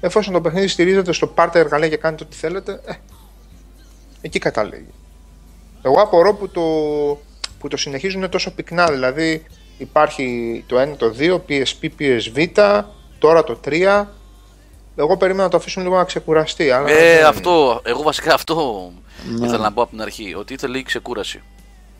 Εφόσον 0.00 0.32
το 0.32 0.40
παιχνίδι 0.40 0.68
στηρίζεται 0.68 1.12
στο 1.12 1.26
πάρτε 1.26 1.58
εργαλεία 1.58 1.88
και 1.88 1.96
κάνετε 1.96 2.24
ό,τι 2.24 2.36
θέλετε, 2.36 2.80
ε, 2.86 2.92
εκεί 4.20 4.38
καταλήγει. 4.38 4.94
Εγώ 5.82 6.00
απορώ 6.00 6.34
που 6.34 6.48
το, 6.48 6.62
που 7.58 7.68
το 7.68 7.76
συνεχίζουν 7.76 8.28
τόσο 8.28 8.50
πυκνά. 8.54 8.90
Δηλαδή 8.90 9.44
υπάρχει 9.78 10.64
το 10.66 10.76
1, 10.80 10.96
το 10.96 11.14
2, 11.18 11.40
PSP, 11.48 11.88
PSV, 11.98 12.48
τώρα 13.18 13.44
το 13.44 13.60
3 13.64 14.04
εγώ 14.96 15.16
περίμενα 15.16 15.42
να 15.44 15.48
το 15.50 15.56
αφήσουν 15.56 15.82
λίγο 15.82 15.96
να 15.96 16.04
ξεκουραστεί. 16.04 16.70
Αλλά 16.70 16.90
Ε, 16.90 16.94
δεν- 17.16 17.26
αυτό, 17.26 17.80
εγώ 17.84 18.02
βασικά 18.02 18.34
αυτό 18.34 18.90
Ναι. 19.38 19.46
ήθελα 19.46 19.62
να 19.62 19.72
πω 19.72 19.82
από 19.82 19.90
την 19.90 20.02
αρχή. 20.02 20.34
Ότι 20.34 20.52
ήθελε 20.52 20.72
λίγη 20.72 20.84
ξεκούραση. 20.84 21.42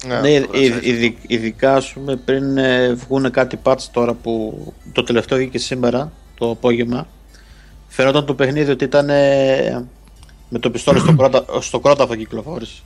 Ναι. 0.07 0.21
Ναι, 0.21 0.41
το 0.41 0.59
ειδ- 0.59 0.71
κρατάει. 0.73 0.91
ειδι- 0.91 1.19
ειδικά 1.27 1.75
ας 1.77 1.93
πούμε 1.93 2.17
πριν 2.17 2.59
ε, 2.59 2.93
βγουν 2.93 3.31
κάτι 3.31 3.59
patch 3.63 3.81
τώρα 3.93 4.13
που 4.13 4.73
το 4.93 5.03
τελευταίο 5.05 5.39
βγήκε 5.39 5.59
σήμερα 5.59 6.13
το 6.39 6.51
απόγευμα 6.51 7.07
φαινόταν 7.89 8.27
το 8.27 8.35
παιχνίδι 8.35 8.71
ότι 8.71 8.85
ήταν 8.85 9.09
ε, 9.11 9.87
με 10.49 10.59
το 10.59 10.71
πιστόλι 10.71 10.99
στο, 10.99 11.15
κρώτα, 11.17 11.45
στο 11.61 11.81
κρόταφο 11.81 12.15
κυκλοφόρησε. 12.15 12.83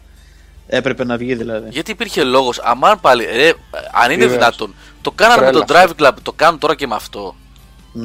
Έπρεπε 0.70 1.04
να 1.04 1.16
βγει 1.16 1.34
δηλαδή. 1.34 1.68
Γιατί 1.70 1.90
υπήρχε 1.90 2.24
λόγος, 2.24 2.58
αμάν 2.62 3.00
πάλι, 3.00 3.24
ρε, 3.24 3.52
αν 3.92 4.10
είναι 4.10 4.22
Είδες. 4.24 4.36
δυνατόν, 4.36 4.74
το 5.02 5.10
κάνανε 5.10 5.52
με 5.52 5.64
Τρέλα. 5.64 5.64
το 5.64 5.94
Drive 5.98 6.02
Club, 6.06 6.12
το 6.22 6.32
κάνουν 6.32 6.58
τώρα 6.60 6.74
και 6.74 6.86
με 6.86 6.94
αυτό. 6.94 7.36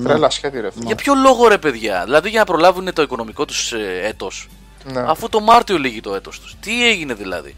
Τρέλα 0.03 0.29
σχέδι 0.29 0.59
ρε 0.59 0.71
φίλε. 0.71 0.85
Για 0.85 0.95
ποιο 0.95 1.13
λόγο 1.15 1.47
ρε 1.47 1.57
παιδιά, 1.57 2.03
δηλαδή 2.03 2.29
για 2.29 2.39
να 2.39 2.45
προλάβουν 2.45 2.93
το 2.93 3.01
οικονομικό 3.01 3.45
τους 3.45 3.73
έτος. 4.03 4.47
Ναι. 4.83 5.03
Αφού 5.07 5.29
το 5.29 5.39
Μάρτιο 5.39 5.77
λύγει 5.77 6.01
το 6.01 6.15
έτος 6.15 6.39
τους. 6.39 6.55
Τι 6.59 6.87
έγινε 6.89 7.13
δηλαδή; 7.13 7.55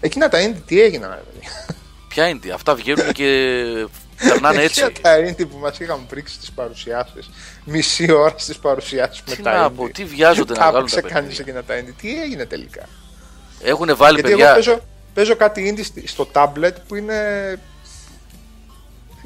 Εκείνα 0.00 0.28
τα 0.28 0.38
indie 0.38 0.62
τι 0.66 0.80
έγιναν 0.82 1.10
ρε 1.10 1.20
παιδιά; 1.32 1.50
Ποια 2.08 2.28
είναι, 2.28 2.38
τι, 2.38 2.50
αυτά 2.50 2.74
βγαίνουν 2.74 3.12
και 3.12 3.26
περνάνε 4.28 4.62
έτσι. 4.62 4.82
Εκείνα 4.82 5.00
τα 5.00 5.16
indie 5.28 5.48
που 5.48 5.58
μας 5.58 5.78
είχαν 5.78 6.06
πρίξει 6.08 6.34
στις 6.34 6.50
παρουσιάσεις. 6.50 7.30
Μισή 7.64 8.12
ώρα 8.12 8.34
στις 8.36 8.56
παρουσιάσεις 8.58 9.22
με 9.28 9.34
Τι 9.34 9.42
τα 9.42 9.58
να 9.58 9.66
indie. 9.68 9.72
πω, 9.76 9.88
τι 9.88 10.04
βιάζονται 10.04 10.52
να 10.52 10.58
Τα 10.58 10.70
βγάλουν 10.70 10.88
τα 10.90 10.96
έπαιξε 10.98 11.14
κανείς 11.14 11.36
παιχνίδια. 11.36 11.60
εκείνα 11.60 11.84
τα 11.84 11.92
indie. 11.92 11.94
Τι 12.00 12.20
έγινε 12.22 12.44
τελικά; 12.46 12.88
Έχουν 13.62 13.96
βάλει 13.96 14.14
Γιατί 14.20 14.30
παιδιά. 14.30 14.44
εγώ 14.46 14.54
παίζω, 14.54 14.80
παίζω 15.14 15.36
κάτι 15.36 15.74
indie 15.76 15.84
στη- 15.84 16.06
στο 16.06 16.28
tablet 16.32 16.72
που 16.88 16.94
είναι 16.94 17.58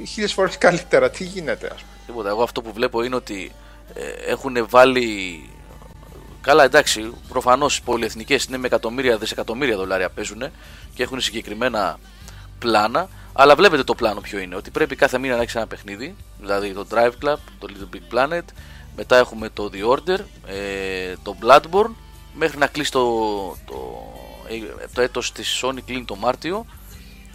χίλιες 0.06 0.32
φορές 0.32 0.58
καλύτερα. 0.58 1.10
Τι 1.10 1.24
γίνεται 1.24 1.66
ας 1.66 1.80
πούμε. 1.80 1.92
Τίποτα. 2.06 2.28
Εγώ 2.28 2.42
αυτό 2.42 2.62
που 2.62 2.72
βλέπω 2.72 3.02
είναι 3.02 3.14
ότι 3.14 3.52
ε, 3.94 4.30
έχουν 4.30 4.66
βάλει. 4.68 5.40
Καλά, 6.40 6.64
εντάξει, 6.64 7.12
προφανώς 7.28 7.76
οι 7.76 7.82
πολυεθνικές 7.82 8.44
είναι 8.44 8.56
με 8.56 8.66
εκατομμύρια, 8.66 9.16
δισεκατομμύρια 9.18 9.76
δολάρια 9.76 10.08
παίζουν 10.10 10.42
και 10.94 11.02
έχουν 11.02 11.20
συγκεκριμένα 11.20 11.98
πλάνα. 12.58 13.08
Αλλά 13.32 13.54
βλέπετε 13.54 13.84
το 13.84 13.94
πλάνο 13.94 14.20
ποιο 14.20 14.38
είναι. 14.38 14.56
Ότι 14.56 14.70
πρέπει 14.70 14.96
κάθε 14.96 15.18
μήνα 15.18 15.36
να 15.36 15.42
έχεις 15.42 15.54
ένα 15.54 15.66
παιχνίδι. 15.66 16.14
Δηλαδή 16.40 16.72
το 16.72 16.86
Drive 16.90 17.10
Club, 17.24 17.36
το 17.58 17.68
Little 17.68 17.96
Big 17.96 18.14
Planet. 18.18 18.42
Μετά 18.96 19.16
έχουμε 19.16 19.48
το 19.48 19.70
The 19.74 19.88
Order, 19.92 20.18
ε, 20.46 21.14
το 21.22 21.36
Bloodborne. 21.42 21.90
Μέχρι 22.34 22.58
να 22.58 22.66
κλείσει 22.66 22.90
το, 22.90 23.08
το, 23.66 23.74
ε, 24.11 24.11
το 24.94 25.00
έτος 25.00 25.32
της 25.32 25.60
Sony 25.64 25.78
κλείνει 25.86 26.04
το 26.04 26.14
Μάρτιο. 26.16 26.66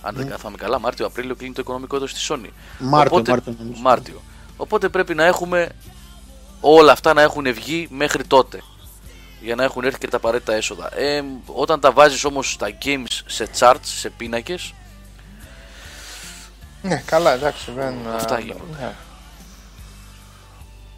Αν 0.02 0.16
δεν 0.16 0.30
καθάμε 0.30 0.58
καλά, 0.58 0.80
Μάρτιο-Απρίλιο 0.80 1.36
κλείνει 1.36 1.54
το 1.54 1.62
οικονομικό 1.62 1.96
έτος 1.96 2.14
της 2.14 2.32
Sony. 2.32 2.50
Μάρτιο, 2.80 3.16
Οπότε, 3.18 3.32
Μάρτιο 3.32 3.56
νομίζω. 3.60 3.82
Μάρτιο. 3.82 4.22
Οπότε 4.58 4.90
πρέπει 4.90 5.16
να 5.16 5.24
έχουμε 5.26 5.70
όλα 6.62 6.92
αυτά 6.92 7.14
να 7.14 7.22
έχουν 7.22 7.54
βγει 7.54 7.88
μέχρι 7.92 8.24
τότε. 8.24 8.62
Για 9.42 9.56
να 9.56 9.64
έχουν 9.64 9.84
έρθει 9.84 9.98
και 10.00 10.08
τα 10.08 10.18
απαραίτητα 10.18 10.54
έσοδα. 10.54 10.98
Ε, 11.00 11.24
όταν 11.46 11.80
τα 11.80 11.92
βάζεις 11.92 12.24
όμως 12.24 12.56
τα 12.58 12.70
games 12.86 13.22
σε 13.26 13.48
charts, 13.60 13.76
σε 13.82 14.10
πίνακες, 14.10 14.74
Ναι, 16.82 17.04
καλά, 17.06 17.34
εντάξει. 17.34 17.72
Δεν, 17.76 17.96
Αυτά 18.16 18.36
α, 18.36 18.40
γίνονται. 18.40 18.62
ναι. 18.80 18.94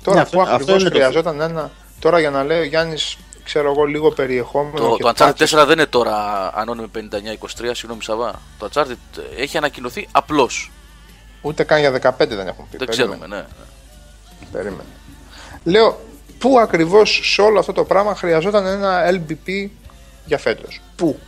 Τώρα 0.03 0.17
Ναι, 0.17 0.23
αυτό- 0.23 0.35
που 0.37 0.41
αυτό 0.41 0.53
ακριβώς 0.55 0.81
είναι 0.81 0.89
το- 0.89 0.95
χρειαζόταν 0.95 1.41
ένα. 1.41 1.71
Τώρα 1.99 2.19
για 2.19 2.29
να 2.29 2.43
λέει 2.43 2.59
ο 2.59 2.63
Γιάννης, 2.63 3.17
ξέρω 3.49 3.71
εγώ, 3.71 3.83
λίγο 3.83 4.11
περιεχόμενο. 4.11 4.77
το, 4.89 4.95
και 4.95 5.03
το 5.03 5.13
Uncharted 5.17 5.43
patches. 5.43 5.61
4 5.61 5.65
δεν 5.65 5.71
είναι 5.71 5.85
τώρα 5.85 6.15
ανώνυμη 6.55 6.87
59-23, 6.95 6.99
συγγνώμη 7.71 8.03
Σαββά. 8.03 8.41
Το 8.57 8.69
Uncharted 8.73 9.21
έχει 9.37 9.57
ανακοινωθεί 9.57 10.07
απλώς. 10.11 10.71
Ούτε 11.41 11.63
καν 11.63 11.79
για 11.79 11.91
15 11.91 12.27
δεν 12.27 12.47
έχουν 12.47 12.67
πει. 12.71 12.77
Δεν 12.77 12.87
Περίμενε, 12.87 13.17
ξέρουμε, 13.17 13.27
ναι. 13.27 13.45
Περίμενε. 14.51 14.83
Λέω, 15.63 15.99
πού 16.37 16.59
ακριβώς 16.59 17.19
σε 17.23 17.41
όλο 17.41 17.59
αυτό 17.59 17.73
το 17.73 17.83
πράγμα 17.83 18.15
χρειαζόταν 18.15 18.65
ένα 18.65 19.03
LBP 19.11 19.69
για 20.25 20.37
φέτος; 20.37 20.81
Πού; 20.95 21.19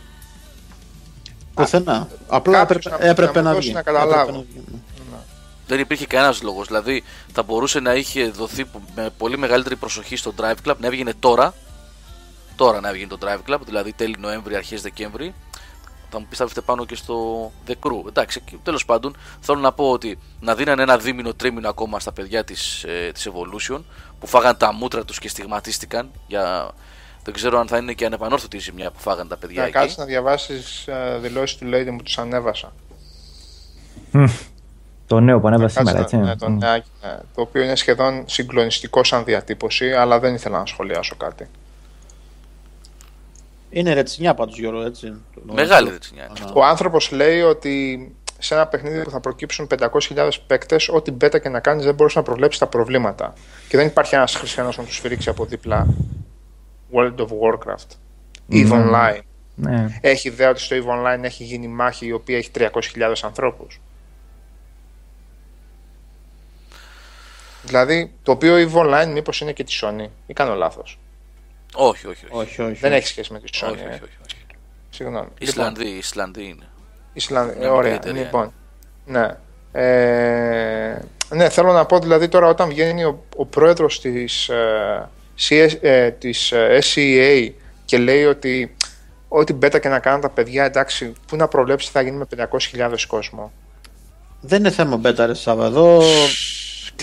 Πουθενά. 1.54 2.08
Απλά 2.28 2.58
κάποιος 2.58 2.86
έπρεπε, 2.86 3.04
να- 3.04 3.10
έπρεπε 3.10 3.40
να 3.40 3.42
να, 3.42 3.50
μου 3.52 3.58
βγει. 3.60 3.72
δώσει 3.72 3.72
να 3.72 3.82
καταλάβω. 3.82 4.12
Έπρεπε 4.20 4.32
να 4.32 4.38
βγει, 4.38 4.64
ναι. 5.12 5.18
Δεν 5.66 5.78
υπήρχε 5.78 6.06
κανένας 6.06 6.42
λόγος. 6.42 6.66
Δηλαδή 6.66 7.02
θα 7.32 7.42
μπορούσε 7.42 7.80
να 7.80 7.94
είχε 7.94 8.28
δοθεί 8.28 8.64
με 8.94 9.10
πολύ 9.18 9.38
μεγαλύτερη 9.38 9.76
προσοχή 9.76 10.16
στο 10.16 10.34
Drive 10.40 10.68
Club 10.68 10.74
να 10.78 10.86
έβγαινε 10.86 11.12
τώρα. 11.20 11.54
Τώρα 12.62 12.80
να 12.80 12.88
έβγαινε 12.88 13.08
το 13.08 13.18
Drive 13.24 13.50
Club, 13.52 13.58
δηλαδή 13.64 13.92
τέλη 13.92 14.16
Νοέμβρη, 14.18 14.56
αρχές 14.56 14.82
Δεκέμβρη. 14.82 15.34
Θα 16.10 16.18
μου 16.20 16.26
πεις 16.28 16.38
θα 16.38 16.44
έρθετε 16.44 16.60
πάνω 16.60 16.84
και 16.84 16.94
στο 16.94 17.46
The 17.66 17.70
Crew. 17.70 18.06
Εντάξει, 18.08 18.42
τέλος 18.62 18.84
πάντων 18.84 19.16
θέλω 19.40 19.58
να 19.60 19.72
πω 19.72 19.90
ότι 19.90 20.18
να 20.40 20.54
δίνανε 20.54 20.82
ένα 20.82 20.98
δίμηνο, 20.98 21.34
τρίμηνο 21.34 21.68
ακόμα 21.68 22.00
στα 22.00 22.12
παιδιά 22.12 22.44
της 22.44 22.84
ε, 22.84 23.10
της 23.14 23.28
Evolution 23.28 23.80
που 24.20 24.26
φάγαν 24.26 24.56
τα 24.56 24.72
μούτρα 24.72 25.04
τους 25.04 25.18
και 25.18 25.28
στιγματίστηκαν. 25.28 26.10
Για... 26.26 26.70
Δεν 27.24 27.34
ξέρω 27.34 27.58
αν 27.58 27.66
θα 27.66 27.76
είναι 27.76 27.92
και 27.92 28.04
ανεπανόρθωτη 28.06 28.56
η 28.56 28.60
ζημιά 28.60 28.90
που 28.90 28.98
φάγαν 28.98 29.28
τα 29.28 29.36
παιδιά 29.36 29.60
Να 29.60 29.66
εκεί. 29.66 29.72
κάτσεις 29.72 29.96
να 29.96 30.04
διαβάσεις 30.04 30.86
ε, 30.86 31.18
δηλώσεις 31.20 31.56
του 31.58 31.66
Lady 31.72 31.90
μου, 31.90 32.02
τους 32.02 32.18
ανέβασα. 32.18 32.72
Το 35.06 35.20
νέο 35.20 35.40
που 35.40 35.46
ανέβασε 35.46 35.82
Κάτσε 35.82 35.90
σήμερα, 35.90 35.98
να- 35.98 36.04
έτσι. 36.04 36.16
ναι, 36.16 36.36
το, 36.36 36.50
Μμ. 36.50 36.56
νεάκι, 36.56 36.88
ναι, 37.02 37.16
το 37.34 37.40
οποίο 37.40 37.62
είναι 37.62 37.76
σχεδόν 37.76 38.24
συγκλονιστικό 38.26 39.04
σαν 39.04 39.24
διατύπωση, 39.24 39.92
αλλά 39.92 40.18
δεν 40.18 40.34
ήθελα 40.34 40.58
να 40.58 40.66
σχολιάσω 40.66 41.16
κάτι. 41.16 41.48
Είναι 43.74 43.92
ρετσινιά 43.92 44.34
πάντως 44.34 44.58
Γιώργο, 44.58 44.82
έτσι. 44.82 45.06
Το- 45.34 45.52
Μεγάλη 45.52 45.90
ρετσινιά. 45.90 46.24
Α, 46.24 46.28
Ο 46.54 46.64
άνθρωπος 46.64 47.10
λέει 47.10 47.40
ότι 47.40 48.06
σε 48.38 48.54
ένα 48.54 48.66
παιχνίδι 48.66 49.02
που 49.02 49.10
θα 49.10 49.20
προκύψουν 49.20 49.66
500.000 49.66 50.28
παίκτες, 50.46 50.88
ό,τι 50.88 51.10
μπέτα 51.10 51.38
και 51.38 51.48
να 51.48 51.60
κάνεις 51.60 51.84
δεν 51.84 51.94
μπορείς 51.94 52.14
να 52.14 52.22
προβλέψεις 52.22 52.60
τα 52.60 52.66
προβλήματα. 52.66 53.32
Και 53.68 53.76
δεν 53.76 53.86
υπάρχει 53.86 54.14
ένας 54.14 54.34
χριστιανός 54.34 54.76
να 54.76 54.84
τους 54.84 54.94
σφυρίξει 54.94 55.28
από 55.28 55.44
δίπλα 55.44 55.86
World 56.92 57.14
of 57.16 57.26
Warcraft. 57.26 57.96
EVE 58.52 58.72
Online. 58.72 59.18
Ναι. 59.54 59.98
Έχει 60.00 60.28
ιδέα 60.28 60.50
ότι 60.50 60.60
στο 60.60 60.76
EVE 60.76 60.88
Online 60.88 61.22
έχει 61.22 61.44
γίνει 61.44 61.68
μάχη 61.68 62.06
η 62.06 62.12
οποία 62.12 62.36
έχει 62.36 62.50
300.000 62.54 63.24
ανθρώπους. 63.24 63.80
Δηλαδή, 67.64 68.12
το 68.22 68.32
οποίο 68.32 68.54
EVE 68.56 68.78
Online 68.78 69.10
μήπως 69.12 69.40
είναι 69.40 69.52
και 69.52 69.64
τη 69.64 69.78
Sony 69.82 70.06
ή 70.26 70.32
κάνω 70.32 70.54
λάθος. 70.54 70.98
Όχι, 71.74 72.06
όχι, 72.06 72.24
όχι. 72.30 72.34
Όχι, 72.48 72.62
όχι. 72.62 72.80
Δεν 72.80 72.92
έχει 72.92 73.06
σχέση 73.06 73.32
με 73.32 73.40
τη 73.40 73.50
Sony. 73.62 73.70
όχι, 73.72 73.82
ε. 73.82 73.86
όχι, 73.86 73.94
όχι, 74.02 74.16
όχι. 74.24 74.36
Συγγνώμη. 74.90 75.28
Ισλανδοί, 75.38 75.88
Ισλανδοί 75.88 76.44
είναι. 76.44 76.66
Ισλανδία. 77.12 77.58
Μια 77.58 77.72
Ωραία, 77.72 77.92
μικρή 77.92 78.08
εταιρεία. 78.08 78.22
λοιπόν. 78.22 78.52
Ναι. 79.06 79.36
Ε, 79.72 81.02
ναι, 81.28 81.48
θέλω 81.48 81.72
να 81.72 81.86
πω 81.86 81.98
δηλαδή 81.98 82.28
τώρα 82.28 82.46
όταν 82.46 82.68
βγαίνει 82.68 83.04
ο, 83.04 83.24
ο 83.36 83.46
πρόεδρος 83.46 84.00
της, 84.00 84.48
ε, 84.48 85.08
CS, 85.48 85.68
ε, 85.80 86.10
της 86.10 86.52
ε, 86.52 86.78
SCA 86.82 87.50
και 87.84 87.98
λέει 87.98 88.24
ότι 88.24 88.76
ό,τι 89.28 89.52
μπέτα 89.52 89.78
και 89.78 89.88
να 89.88 89.98
κάνουν 89.98 90.20
τα 90.20 90.28
παιδιά, 90.28 90.64
εντάξει, 90.64 91.12
πού 91.26 91.36
να 91.36 91.48
προβλέψει 91.48 91.86
τι 91.86 91.92
θα 91.92 92.02
γίνει 92.02 92.16
με 92.16 92.26
500.000 92.72 92.94
κόσμο. 93.06 93.52
Δεν 94.40 94.58
είναι 94.58 94.70
θέμα 94.70 94.96
μπέτα 94.96 95.26
ρε 95.26 95.34
Σάβα. 95.34 95.66
Εδώ 95.66 96.02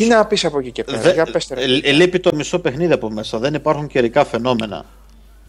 Τι 0.04 0.08
να 0.08 0.26
πεις 0.26 0.46
από 0.46 0.60
εκεί 0.60 0.72
και 0.72 0.84
πέρα, 0.84 0.98
δε- 1.00 1.14
για 1.14 1.26
πέστε 1.26 1.56
ρε. 1.56 1.62
ε, 1.64 1.80
ε, 1.84 1.92
λείπει 1.92 2.20
το 2.20 2.36
μισό 2.36 2.60
παιχνίδι 2.60 2.94
από 2.94 3.10
μέσα. 3.10 3.38
Δεν 3.40 3.54
υπάρχουν 3.54 3.88
καιρικά 3.88 4.26
φαινόμενα. 4.26 4.86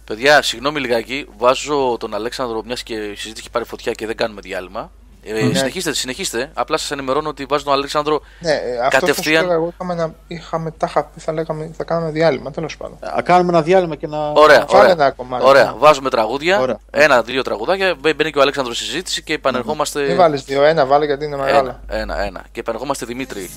Παιδιά, 0.04 0.42
συγγνώμη 0.42 0.80
λιγάκι, 0.80 1.26
βάζω 1.36 1.96
τον 2.00 2.14
Αλέξανδρο 2.14 2.62
μιας 2.64 2.82
και 2.82 2.94
η 2.94 2.98
συζήτηση 3.14 3.34
έχει 3.38 3.50
πάρει 3.50 3.64
φωτιά 3.64 3.92
και 3.92 4.06
δεν 4.06 4.16
κάνουμε 4.16 4.40
διάλειμμα. 4.40 4.90
Ε, 5.22 5.54
Συνεχίστε, 5.54 5.92
συνεχίστε. 5.94 6.50
Απλά 6.54 6.76
σας 6.76 6.90
ενημερώνω 6.90 7.28
ότι 7.28 7.44
βάζω 7.44 7.64
τον 7.64 7.72
Αλέξανδρο 7.72 8.20
Ναι, 8.40 8.50
ε, 8.50 8.54
αυτό 8.54 8.80
θα 8.82 8.84
σου 8.84 8.90
κατευθείαν. 9.06 9.36
έλεγα, 9.42 9.54
εγώ 9.54 9.68
είχαμε, 9.74 9.94
να, 9.94 10.14
είχαμε 10.26 10.70
τα 10.70 10.86
είχα 10.88 11.04
πει, 11.04 11.20
θα, 11.20 11.32
λέγαμε, 11.32 11.70
θα 11.76 11.84
κάνουμε 11.84 12.10
διάλειμμα, 12.10 12.50
τέλος 12.50 12.76
πάντων. 12.76 12.98
Α 13.00 13.22
κάνουμε 13.22 13.52
ένα 13.52 13.62
διάλειμμα 13.62 13.96
και 13.96 14.06
να. 14.06 14.28
Ωραία, 14.30 14.64
Βάλε 14.68 14.78
ωραία. 14.82 14.90
ένα 14.92 15.10
κομμάτι. 15.10 15.44
ωραία. 15.44 15.74
Βάζουμε 15.78 16.10
τραγούδια. 16.10 16.60
Ωραία. 16.60 16.78
Ένα-δύο 16.90 17.42
τραγουδάκια. 17.42 17.94
Μπαι- 18.00 18.14
Μπαίνει 18.16 18.30
και 18.30 18.38
ο 18.38 18.40
Αλέξανδρος 18.40 18.76
στη 18.76 18.84
συζήτηση 18.86 19.22
και 19.22 19.32
επανερχόμαστε. 19.32 20.02
Μην 20.06 20.16
βάλεις 20.16 20.42
δύο, 20.44 20.62
ένα 20.64 20.86
βάλε 20.86 21.04
γιατί 21.04 21.24
είναι 21.24 21.36
μεγάλα. 21.36 21.80
ένα, 21.86 22.00
ένα, 22.00 22.22
ένα. 22.22 22.44
Και 22.52 22.60
επανερχόμαστε 22.60 23.06
Δημήτρη. 23.06 23.50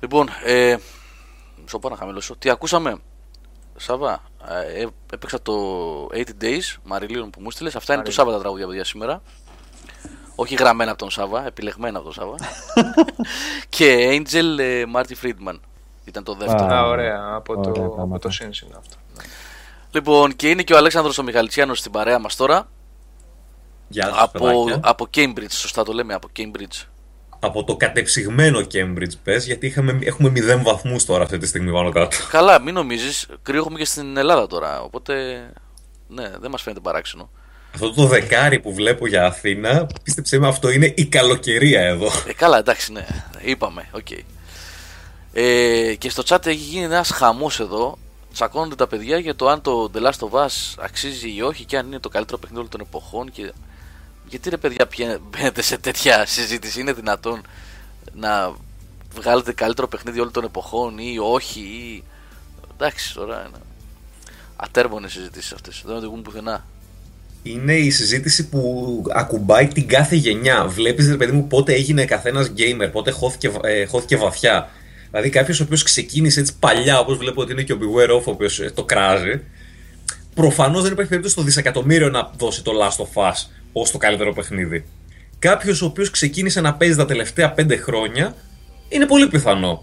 Λοιπόν, 0.00 0.28
ε, 0.44 0.76
μισό 1.62 1.78
πάω 1.78 1.90
να 1.90 1.96
χαμηλώσω. 1.96 2.36
Τι 2.36 2.50
ακούσαμε, 2.50 2.96
Σάβα. 3.76 4.22
Ε, 4.48 4.80
ε, 4.82 4.86
έπαιξα 5.12 5.42
το 5.42 5.54
80 6.12 6.22
Days, 6.40 6.76
Μαριλίων 6.84 7.30
που 7.30 7.40
μου 7.40 7.50
στείλες. 7.50 7.76
Αυτά 7.76 7.94
είναι 7.94 8.02
το 8.02 8.10
Σάββα 8.10 8.32
τα 8.32 8.38
τραγούδια, 8.38 8.66
παιδιά, 8.66 8.84
σήμερα. 8.84 9.22
Όχι 10.34 10.54
γραμμένα 10.54 10.90
από 10.90 10.98
τον 11.00 11.10
Σάβα, 11.10 11.46
επιλεγμένα 11.46 11.98
από 11.98 12.12
τον 12.12 12.14
Σάβα. 12.14 12.34
και 13.76 14.08
Angel 14.10 14.58
ε, 14.58 14.82
Marty 14.94 15.12
Friedman 15.22 15.58
ήταν 16.04 16.24
το 16.24 16.34
δεύτερο. 16.34 16.64
Α, 16.64 16.78
Α, 16.78 16.86
ωραία, 16.86 17.30
από 17.34 17.52
ωραία 17.56 17.72
το, 17.72 17.84
από 17.84 17.94
πράγματα. 17.94 18.28
το 18.28 18.34
Sins 18.40 18.62
είναι 18.62 18.76
αυτό. 18.78 18.96
Λοιπόν, 19.90 20.36
και 20.36 20.48
είναι 20.50 20.62
και 20.62 20.72
ο 20.74 20.76
Αλέξανδρος 20.76 21.18
ο 21.18 21.22
Μιχαλητσιάνος 21.22 21.78
στην 21.78 21.92
παρέα 21.92 22.18
μας 22.18 22.36
τώρα. 22.36 22.68
Γεια 23.88 24.04
σας, 24.04 24.18
Από, 24.18 24.38
παιδάκια. 24.38 24.80
από 24.82 25.06
Cambridge, 25.14 25.50
σωστά 25.50 25.84
το 25.84 25.92
λέμε, 25.92 26.14
από 26.14 26.28
Cambridge. 26.36 26.84
Από 27.46 27.64
το 27.64 27.76
κατεψυγμένο 27.76 28.66
Cambridge 28.72 29.14
πες, 29.22 29.46
γιατί 29.46 29.66
είχαμε, 29.66 29.98
έχουμε 30.02 30.30
μηδέν 30.30 30.62
βαθμούς 30.62 31.04
τώρα 31.04 31.22
αυτή 31.22 31.38
τη 31.38 31.46
στιγμή 31.46 31.72
πάνω 31.72 31.90
κάτω. 31.90 32.16
Καλά, 32.30 32.60
μην 32.60 32.74
νομίζεις, 32.74 33.26
κρύο 33.42 33.58
έχουμε 33.60 33.78
και 33.78 33.84
στην 33.84 34.16
Ελλάδα 34.16 34.46
τώρα, 34.46 34.82
οπότε 34.82 35.14
ναι, 36.08 36.30
δεν 36.40 36.50
μας 36.50 36.62
φαίνεται 36.62 36.80
παράξενο. 36.80 37.30
Αυτό 37.74 37.92
το 37.92 38.06
δεκάρι 38.06 38.60
που 38.60 38.74
βλέπω 38.74 39.06
για 39.06 39.26
Αθήνα, 39.26 39.86
πίστεψέ 40.02 40.38
με, 40.38 40.48
αυτό 40.48 40.70
είναι 40.70 40.92
η 40.96 41.06
καλοκαιρία 41.06 41.80
εδώ. 41.80 42.06
Ε, 42.26 42.32
καλά, 42.32 42.58
εντάξει, 42.58 42.92
ναι. 42.92 43.06
Είπαμε, 43.40 43.88
οκ. 43.90 44.06
Ε, 45.32 45.94
και 45.94 46.10
στο 46.10 46.22
chat 46.26 46.46
έχει 46.46 46.56
γίνει 46.56 46.84
ένας 46.84 47.10
χαμός 47.10 47.60
εδώ. 47.60 47.98
Τσακώνονται 48.32 48.74
τα 48.74 48.86
παιδιά 48.86 49.18
για 49.18 49.34
το 49.34 49.48
αν 49.48 49.60
το 49.60 49.90
The 49.94 49.98
Last 49.98 50.28
of 50.28 50.44
Us 50.44 50.74
αξίζει 50.78 51.34
ή 51.34 51.42
όχι 51.42 51.64
και 51.64 51.76
αν 51.76 51.86
είναι 51.86 51.98
το 51.98 52.08
καλύτερο 52.08 52.38
παιχνίδι 52.38 52.58
όλων 52.60 52.70
των 52.70 52.80
εποχών. 52.80 53.30
Και... 53.30 53.52
Γιατί 54.28 54.50
ρε 54.50 54.56
παιδιά 54.56 54.86
πιέ- 54.86 55.20
μπαίνετε 55.30 55.62
σε 55.70 55.78
τέτοια 55.78 56.26
συζήτηση, 56.26 56.80
είναι 56.80 56.92
δυνατόν 56.92 57.42
να 58.14 58.54
βγάλετε 59.14 59.52
καλύτερο 59.52 59.88
παιχνίδι 59.88 60.20
όλων 60.20 60.32
των 60.32 60.44
εποχών 60.44 60.98
ή 60.98 61.18
όχι 61.18 61.60
ή... 61.60 62.02
Εντάξει, 62.74 63.14
τώρα 63.14 63.46
είναι 63.48 63.58
ατέρμονες 64.56 65.12
συζητήσεις 65.12 65.52
αυτές, 65.52 65.82
δεν 65.86 65.96
οδηγούν 65.96 66.22
πουθενά. 66.22 66.64
Είναι 67.42 67.74
η 67.74 67.90
συζήτηση 67.90 68.48
που 68.48 69.04
ακουμπάει 69.14 69.68
την 69.68 69.88
κάθε 69.88 70.16
γενιά. 70.16 70.66
Βλέπεις, 70.66 71.08
ρε 71.08 71.16
παιδί 71.16 71.32
μου, 71.32 71.46
πότε 71.46 71.72
έγινε 71.72 72.04
καθένας 72.04 72.52
gamer, 72.56 72.88
πότε 72.92 73.10
χώθηκε, 73.10 73.50
ε, 73.62 73.84
χώθηκε 73.84 74.16
βαθιά. 74.16 74.68
Δηλαδή, 75.10 75.28
κάποιος 75.28 75.60
ο 75.60 75.62
οποίος 75.62 75.82
ξεκίνησε 75.82 76.40
έτσι 76.40 76.58
παλιά, 76.58 76.98
όπως 76.98 77.16
βλέπω 77.16 77.40
ότι 77.40 77.52
είναι 77.52 77.62
και 77.62 77.72
ο 77.72 77.78
Beware 77.80 78.10
of, 78.10 78.22
ο 78.24 78.30
οποίος 78.30 78.60
το 78.74 78.84
κράζει, 78.84 79.40
προφανώς 80.34 80.82
δεν 80.82 80.92
υπάρχει 80.92 81.10
περίπτωση 81.10 81.34
στο 81.34 81.44
δισεκατομμύριο 81.44 82.10
να 82.10 82.30
δώσει 82.38 82.62
το 82.62 82.72
Last 82.82 83.04
of 83.04 83.30
Us 83.30 83.46
ως 83.80 83.90
το 83.90 83.98
καλύτερο 83.98 84.32
παιχνίδι. 84.32 84.84
Κάποιος 85.38 85.82
ο 85.82 85.86
οποίος 85.86 86.10
ξεκίνησε 86.10 86.60
να 86.60 86.74
παίζει 86.74 86.96
τα 86.96 87.04
τελευταία 87.06 87.52
πέντε 87.52 87.76
χρόνια, 87.76 88.34
είναι 88.88 89.06
πολύ 89.06 89.28
πιθανό. 89.28 89.82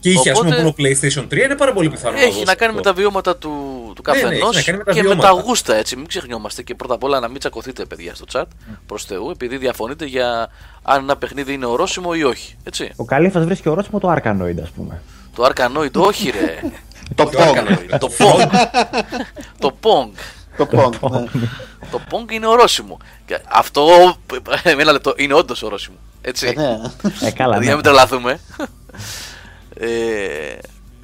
Και 0.00 0.10
είχε, 0.10 0.30
ας 0.30 0.38
πούμε, 0.38 0.48
Οπότε- 0.56 0.62
μόνο 0.62 0.74
PlayStation 0.78 1.26
3, 1.28 1.44
είναι 1.44 1.54
πάρα 1.56 1.72
πολύ 1.72 1.90
πιθανό. 1.90 2.16
Έχει 2.16 2.30
δώσει 2.32 2.44
να 2.44 2.54
κάνει 2.54 2.72
με 2.72 2.78
αυτό. 2.78 2.90
τα 2.92 2.96
βιώματα 3.00 3.36
του, 3.36 3.48
του 3.94 4.02
Ναι, 4.06 4.12
ναι, 4.14 4.20
καθενό 4.22 4.48
έχει 4.54 4.56
να 4.56 4.62
κάνει 4.62 4.78
με 4.78 4.84
τα 4.84 4.92
και 4.92 5.02
με 5.02 5.08
βιώματα. 5.08 5.34
τα 5.34 5.40
γούστα 5.42 5.74
έτσι. 5.74 5.96
Μην 5.96 6.06
ξεχνιόμαστε 6.06 6.62
και 6.62 6.74
πρώτα 6.74 6.94
απ' 6.94 7.02
όλα 7.02 7.20
να 7.20 7.28
μην 7.28 7.38
τσακωθείτε, 7.38 7.84
παιδιά, 7.84 8.14
στο 8.14 8.24
chat 8.32 8.44
προς 8.86 9.04
Θεού, 9.04 9.30
επειδή 9.30 9.56
διαφωνείτε 9.56 10.04
για 10.04 10.48
αν 10.82 11.02
ένα 11.02 11.16
παιχνίδι 11.16 11.52
είναι 11.52 11.66
ορόσημο 11.66 12.10
ή 12.14 12.24
όχι. 12.24 12.56
Έτσι. 12.64 12.90
Ο 12.96 13.04
Καλήφα 13.04 13.40
βρίσκει 13.40 13.68
ορόσημο 13.68 13.98
το 14.00 14.12
Arkanoid, 14.12 14.60
ας 14.62 14.70
πούμε. 14.70 15.00
Το 15.34 15.48
Arkanoid, 15.54 15.92
όχι 15.92 16.30
ρε. 16.30 16.60
Το 17.14 17.30
Pong. 17.34 17.98
το 17.98 18.08
Pong. 18.18 18.48
το 19.58 19.74
Pong. 19.82 20.10
Το 20.56 20.68
Pong. 20.72 21.10
ναι. 21.10 21.24
Το 21.90 22.00
Pong 22.10 22.32
είναι 22.32 22.46
ορόσημο. 22.46 22.98
Και 23.26 23.38
αυτό, 23.48 24.16
ένα 24.64 24.92
λεπτό, 24.92 25.14
είναι 25.16 25.34
όντως 25.34 25.62
ορόσημο. 25.62 25.96
Έτσι. 26.20 26.46
Ε, 26.46 26.60
ναι. 26.60 26.80
Ε, 27.26 27.30
καλά. 27.30 27.58
Δηλαδή, 27.58 27.64
ναι. 27.64 27.68
να 27.70 27.74
μην 27.74 27.82
τρελαθούμε. 27.84 28.40
ε, 29.78 29.88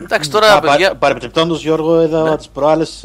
εντάξει, 0.03 0.31
τώρα, 0.31 0.55
Α, 0.55 0.61
παιδιά. 0.61 0.95
Παρεπιπτόντω, 0.95 1.55
Γιώργο, 1.55 2.03
είδα 2.03 2.37
τις 2.37 2.49
προάλλες 2.49 3.05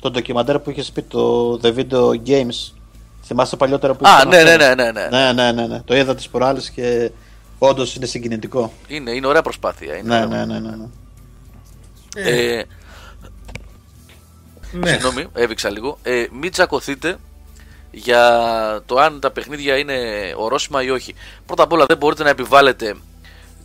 το 0.00 0.10
ντοκιμαντέρ 0.10 0.58
που 0.58 0.70
είχε 0.70 0.92
πει 0.92 1.02
το 1.02 1.52
The 1.62 1.74
Video 1.76 2.10
Games. 2.26 2.72
Θυμάσαι 3.24 3.56
παλιότερα 3.56 3.94
που 3.94 4.08
Α, 4.08 4.16
ήταν 4.16 4.28
ναι, 4.28 4.36
αυτό; 4.36 4.50
ναι, 4.50 4.74
ναι, 4.74 4.74
ναι, 4.74 4.90
ναι. 4.92 5.08
ναι, 5.10 5.32
ναι, 5.32 5.52
ναι, 5.52 5.66
ναι. 5.66 5.80
Το 5.84 5.96
είδα 5.96 6.14
τις 6.14 6.28
προάλλες 6.28 6.70
και 6.70 7.10
όντως 7.58 7.94
είναι 7.94 8.06
συγκινητικό. 8.06 8.72
Είναι, 8.86 9.10
είναι 9.10 9.26
ωραία 9.26 9.42
προσπάθεια. 9.42 9.96
Είναι 9.96 10.18
Ναι, 10.18 10.26
ωραία. 10.26 10.46
ναι, 10.46 10.58
ναι, 10.58 10.70
ναι. 10.70 10.86
Ναι. 14.78 14.90
Ε, 14.90 14.92
Ναι. 14.92 15.00
Συγγνώμη, 15.00 15.26
έβηξα 15.34 15.70
λίγο. 15.70 15.98
Ε, 16.02 16.26
μην 16.32 16.50
τσακωθείτε 16.50 17.18
για 17.90 18.82
το 18.86 18.96
αν 18.96 19.20
τα 19.20 19.30
παιχνίδια 19.30 19.76
είναι 19.76 19.94
ορόσημα 20.36 20.82
ή 20.82 20.90
όχι. 20.90 21.14
Πρώτα 21.46 21.62
απ' 21.62 21.72
όλα 21.72 21.86
δεν 21.86 21.96
μπορείτε 21.96 22.22
να 22.22 22.28
επιβάλλετε 22.28 22.94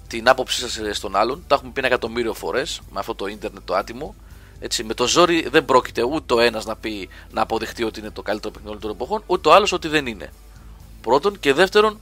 την 0.08 0.30
άποψή 0.30 0.70
σας 0.70 0.98
στον 0.98 1.16
άλλον. 1.16 1.44
Τα 1.48 1.56
έχουμε 1.56 1.72
πει 1.72 1.80
ένα 1.80 1.88
εκατομμύριο 1.88 2.34
φορές 2.34 2.82
με 2.92 3.00
αυτό 3.00 3.16
το 3.16 3.28
ίντερνετ 3.28 3.62
το 3.66 3.76
άτιμο. 3.76 4.16
Έτσι, 4.60 4.84
με 4.84 4.94
το 4.94 5.08
ζόρι 5.08 5.48
δεν 5.50 5.66
πρόκειται 5.66 6.04
ούτε 6.04 6.34
ο 6.34 6.40
ένας 6.40 6.66
να 6.66 6.76
πει 6.76 7.10
να 7.32 7.42
αποδεχτεί 7.42 7.84
ότι 7.84 8.00
είναι 8.00 8.12
το 8.12 8.22
καλύτερο 8.22 8.54
παιχνίδι 8.54 8.70
όλων 8.70 8.82
των 8.82 8.92
εποχών, 8.92 9.24
ούτε 9.26 9.50
ο 9.50 9.54
άλλος 9.54 9.72
ότι 9.72 9.88
δεν 9.88 10.06
είναι. 10.06 10.34
Πρώτον 11.02 11.40
και 11.40 11.54
δεύτερον, 11.54 12.00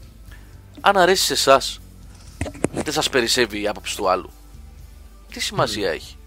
αν 0.81 0.97
αρέσει 0.97 1.23
σε 1.23 1.33
εσάς, 1.33 1.79
δεν 2.73 2.93
σας 2.93 3.09
περισσεύει 3.09 3.61
η 3.61 3.67
άποψη 3.67 3.95
του 3.95 4.09
άλλου. 4.09 4.29
Τι 5.31 5.39
σημασία 5.39 5.91
έχει; 5.91 6.17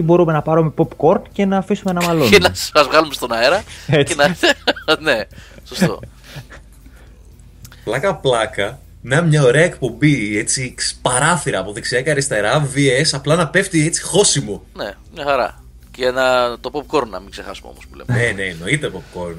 Ή 0.00 0.02
μπορούμε 0.02 0.32
να 0.32 0.42
πάρουμε 0.42 0.72
popcorn 0.76 1.22
και 1.32 1.44
να 1.44 1.56
αφήσουμε 1.56 1.92
να 1.92 2.02
μαλώνει. 2.06 2.30
και 2.30 2.38
να 2.38 2.50
σας 2.54 2.86
βγάλουμε 2.86 3.14
στον 3.14 3.32
αέρα 3.32 3.62
Έτσι. 3.86 4.14
και 4.16 4.22
να... 4.22 4.36
ναι, 5.12 5.20
σωστό. 5.64 6.00
Πλάκα 7.84 8.14
πλάκα, 8.16 8.78
να 9.02 9.16
είναι 9.16 9.26
μια 9.26 9.42
ωραία 9.42 9.64
εκπομπή, 9.64 10.38
έτσι, 10.38 10.74
ξ- 10.76 10.96
παράθυρα 11.02 11.58
από 11.58 11.72
δεξιά 11.72 12.02
και 12.02 12.10
αριστερά, 12.10 12.68
VS, 12.74 13.08
απλά 13.12 13.34
να 13.36 13.48
πέφτει 13.48 13.86
έτσι 13.86 14.02
χώσιμο. 14.02 14.62
ναι, 14.76 14.90
μια 15.14 15.24
χαρά. 15.24 15.62
Και 15.90 16.10
να, 16.10 16.58
το 16.60 16.70
popcorn 16.72 17.06
να 17.10 17.20
μην 17.20 17.30
ξεχάσουμε 17.30 17.68
όμως 17.70 17.86
που 17.86 17.96
λέμε. 17.96 18.20
ναι, 18.24 18.32
ναι, 18.32 18.42
εννοείται 18.42 18.90
popcorn. 18.94 19.34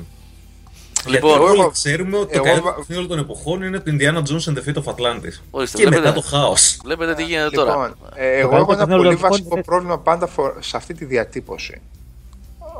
Λοιπόν, 1.07 1.29
Γιατί 1.29 1.43
όλοι 1.45 1.59
εγώ- 1.59 1.69
ξέρουμε 1.69 2.17
ότι 2.17 2.25
το 2.25 2.31
εγώ- 2.35 2.43
καλύτερο 2.43 2.73
παιχνίδι 2.75 2.95
όλων 2.95 3.07
των 3.09 3.19
εποχών 3.19 3.61
είναι 3.63 3.79
το 3.79 3.91
Indiana 3.97 4.17
Jones 4.17 4.49
and 4.53 4.57
the 4.57 4.63
Fate 4.69 4.83
of 4.83 4.93
Atlantis. 4.93 5.35
Ορίστε, 5.51 5.77
και 5.77 5.83
βλέπετε. 5.87 5.99
μετά 5.99 6.13
το 6.13 6.21
χάος. 6.21 6.79
Βλέπετε 6.83 7.13
τι 7.13 7.23
γίνεται 7.23 7.49
Λοιπόν, 7.49 7.65
τώρα. 7.65 7.93
ε, 8.15 8.37
εγώ 8.39 8.49
Το 8.49 8.55
έχω 8.55 8.65
καλύτερο 8.65 8.71
ένα 8.71 8.77
παιχνίδι 8.77 8.95
πολύ 8.95 9.07
όλων 9.07 9.19
των 9.19 9.29
βασικό 9.29 9.45
εποχών 9.45 9.63
πρόβλημα 9.63 9.97
πάντα 9.99 10.27
φο- 10.27 10.53
σε 10.59 10.77
αυτή 10.77 10.93
τη 10.93 11.05
διατύπωση. 11.05 11.81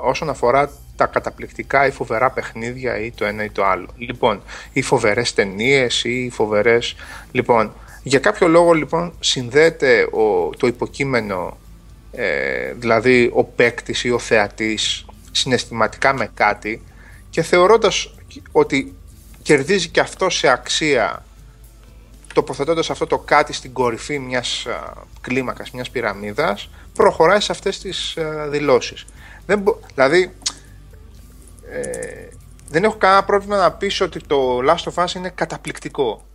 Όσον 0.04 0.30
αφορά 0.30 0.72
τα 0.96 1.06
καταπληκτικά 1.06 1.88
ή 1.88 1.92
φοβερά 1.92 2.30
παιχνίδια 2.32 3.00
ή 3.00 3.12
το 3.12 3.26
ένα 3.26 3.44
ή 3.44 3.50
το 3.50 3.66
άλλο. 3.66 3.88
Λοιπόν, 3.98 4.42
ή 4.74 4.82
φοβερές 4.82 5.34
ταινίες 5.34 6.04
ή 6.04 6.30
φοβερέ. 6.34 6.78
Λοιπόν, 7.32 7.74
για 8.04 8.20
κάποιο 8.20 8.48
λόγο 8.48 8.72
λοιπόν 8.74 9.14
συνδέεται 9.20 10.04
ο, 10.04 10.50
το 10.58 10.68
υποκείμενο, 10.68 11.58
ε, 12.12 12.74
δηλαδή 12.74 13.32
ο 13.34 13.44
παίκτης 13.44 14.04
ή 14.04 14.12
ο 14.12 14.20
θεατής 14.20 15.06
συναισθηματικά 15.32 16.14
με 16.14 16.30
κάτι 16.34 16.82
και 17.32 17.42
θεωρώντας 17.42 18.14
ότι 18.52 18.96
κερδίζει 19.42 19.90
και 19.90 20.00
αυτό 20.00 20.30
σε 20.30 20.48
αξία 20.48 21.26
τοποθετώντας 22.34 22.90
αυτό 22.90 23.08
το 23.08 23.18
κάτι 23.18 23.54
στην 23.54 23.74
κορυφή 23.74 24.20
μιας 24.20 24.66
α, 24.66 24.94
κλίμακας, 25.22 25.72
μιας 25.72 25.90
πυραμίδας, 25.90 26.70
προχωράει 26.94 27.40
σε 27.40 27.52
αυτές 27.52 27.80
τις 27.80 28.18
α, 28.18 28.48
δηλώσεις. 28.50 29.06
Δεν 29.46 29.60
μπο- 29.60 29.80
δηλαδή, 29.94 30.34
ε, 31.72 32.28
δεν 32.70 32.84
έχω 32.84 32.96
κανένα 32.96 33.24
πρόβλημα 33.24 33.58
να 33.58 33.72
πεις 33.72 34.02
ότι 34.02 34.20
το 34.20 34.60
Last 34.68 34.92
of 34.94 35.04
Us 35.04 35.14
είναι 35.16 35.30
καταπληκτικό. 35.30 36.26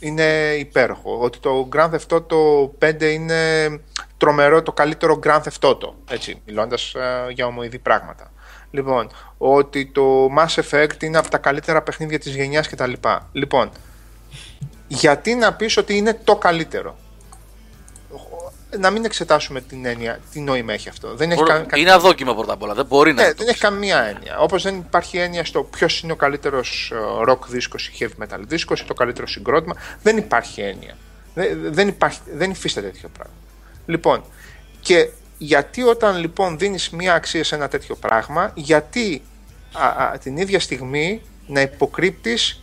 Είναι 0.00 0.54
υπέροχο. 0.58 1.18
Ότι 1.20 1.38
το 1.38 1.68
Grand 1.72 1.90
Theft 1.90 2.16
Auto 2.18 2.70
5 2.78 3.02
είναι 3.12 3.68
τρομερό, 4.16 4.62
το 4.62 4.72
καλύτερο 4.72 5.18
Grand 5.24 5.40
Theft 5.42 5.68
Auto. 5.70 5.92
Έτσι, 6.10 6.42
μιλώντας 6.46 6.94
α, 6.94 7.30
για 7.30 7.46
ομοειδή 7.46 7.78
πράγματα. 7.78 8.32
Λοιπόν, 8.70 9.10
ότι 9.38 9.86
το 9.86 10.28
Mass 10.38 10.62
Effect 10.62 11.02
είναι 11.02 11.18
από 11.18 11.30
τα 11.30 11.38
καλύτερα 11.38 11.82
παιχνίδια 11.82 12.18
της 12.18 12.34
γενιάς 12.34 12.68
κτλ. 12.68 12.92
Λοιπόν, 13.32 13.70
γιατί 14.88 15.34
να 15.34 15.52
πεις 15.52 15.76
ότι 15.76 15.96
είναι 15.96 16.20
το 16.24 16.36
καλύτερο; 16.36 16.96
Να 18.78 18.90
μην 18.90 19.04
εξετάσουμε 19.04 19.60
την 19.60 19.84
έννοια, 19.86 20.20
τι 20.32 20.40
νόημα 20.40 20.72
έχει 20.72 20.88
αυτό. 20.88 21.14
Δεν 21.14 21.30
έχει, 21.30 21.42
κα- 21.42 21.58
κα- 21.60 21.78
Είναι 21.78 21.92
αδόκιμο 21.92 22.34
πρώτα 22.34 22.52
απ' 22.52 22.62
όλα. 22.62 22.74
Δεν 22.74 22.86
μπορεί 22.86 23.12
να 23.12 23.16
ναι, 23.16 23.22
είναι 23.22 23.34
το 23.34 23.38
δεν 23.44 23.48
έχει 23.48 23.60
καμία 23.60 24.02
έννοια. 24.02 24.38
Όπως 24.38 24.62
δεν 24.62 24.76
υπάρχει 24.76 25.18
έννοια 25.18 25.44
στο 25.44 25.62
ποιος 25.62 26.00
είναι 26.00 26.12
ο 26.12 26.16
καλύτερος 26.16 26.92
rock 27.28 27.38
δίσκο 27.48 27.76
ή 27.78 27.96
heavy 27.98 28.22
metal 28.22 28.40
δίσκο 28.46 28.74
ή 28.74 28.82
το 28.86 28.94
καλύτερο 28.94 29.26
συγκρότημα. 29.26 29.74
Δεν 30.02 30.16
υπάρχει 30.16 30.60
έννοια. 30.60 30.96
Δεν, 31.34 31.58
δεν, 31.72 31.88
υπάρχει, 31.88 32.20
δεν 32.34 32.50
υφίσταται 32.50 32.86
τέτοιο 32.86 33.08
πράγμα. 33.08 33.34
Λοιπόν, 33.86 34.24
και 34.80 35.08
γιατί 35.38 35.82
όταν 35.82 36.16
λοιπόν 36.18 36.58
δίνεις 36.58 36.90
μία 36.90 37.14
αξία 37.14 37.44
σε 37.44 37.54
ένα 37.54 37.68
τέτοιο 37.68 37.94
πράγμα, 37.94 38.50
γιατί 38.54 39.22
α, 39.72 39.86
α, 40.04 40.18
την 40.18 40.36
ίδια 40.36 40.60
στιγμή 40.60 41.20
να 41.46 41.60
υποκρύπτεις 41.60 42.62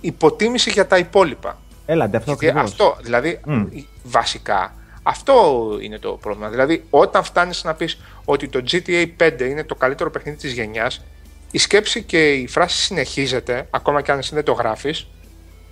υποτίμηση 0.00 0.70
για 0.70 0.86
τα 0.86 0.98
υπόλοιπα. 0.98 1.58
Έλατε, 1.86 2.16
αυτό 2.16 2.30
Γιατί 2.30 2.46
ακριβώς. 2.48 2.70
αυτό, 2.70 2.96
δηλαδή, 3.02 3.40
Μμ. 3.44 3.64
βασικά, 4.02 4.74
αυτό 5.02 5.68
είναι 5.82 5.98
το 5.98 6.12
πρόβλημα. 6.12 6.48
Δηλαδή, 6.48 6.84
όταν 6.90 7.24
φτάνεις 7.24 7.64
να 7.64 7.74
πεις 7.74 7.98
ότι 8.24 8.48
το 8.48 8.62
GTA 8.70 9.06
5 9.20 9.40
είναι 9.40 9.64
το 9.64 9.74
καλύτερο 9.74 10.10
παιχνίδι 10.10 10.36
της 10.38 10.52
γενιάς, 10.52 11.04
η 11.50 11.58
σκέψη 11.58 12.02
και 12.02 12.32
η 12.32 12.46
φράση 12.48 12.76
συνεχίζεται, 12.82 13.66
ακόμα 13.70 14.02
και 14.02 14.12
αν 14.12 14.18
εσύ 14.18 14.34
δεν 14.34 14.44
το 14.44 14.52
γράφεις, 14.52 15.06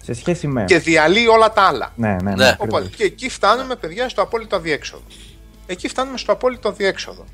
Σε 0.03 0.13
σχέση 0.15 0.47
με. 0.47 0.65
και 0.65 0.79
διαλύει 0.79 1.27
όλα 1.31 1.53
τα 1.53 1.63
άλλα. 1.63 1.93
Ναι, 1.97 2.09
ναι, 2.09 2.17
ναι. 2.23 2.35
Ναι. 2.35 2.49
ακριβώς. 2.49 2.79
Οπότε, 2.81 2.97
και 2.97 3.05
εκεί 3.05 3.29
φτάνουμε, 3.29 3.77
παιδιά, 3.77 4.09
στο 4.09 4.23
απόλυτο 4.23 4.57
αδιέξοδο. 4.57 5.03
Εκεί 5.67 5.89
φτάνουμε 5.89 6.19
στο 6.19 6.33
απόλυτο 6.33 6.69
αδιέξοδο. 6.69 7.25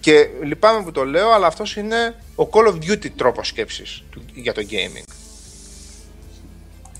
Και 0.00 0.28
λυπάμαι 0.42 0.82
που 0.84 0.92
το 0.92 1.04
λέω, 1.04 1.30
αλλά 1.32 1.46
αυτός 1.46 1.76
είναι 1.76 2.14
ο 2.34 2.48
Call 2.52 2.66
of 2.68 2.74
Duty 2.74 3.10
τρόπος 3.10 3.48
σκέψης 3.48 4.02
του- 4.10 4.24
για 4.34 4.52
το 4.52 4.62
gaming. 4.70 5.04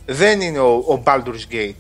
Δεν 0.07 0.41
είναι 0.41 0.59
ο, 0.59 0.73
ο 0.75 1.03
Baldur's 1.07 1.53
Gate 1.53 1.75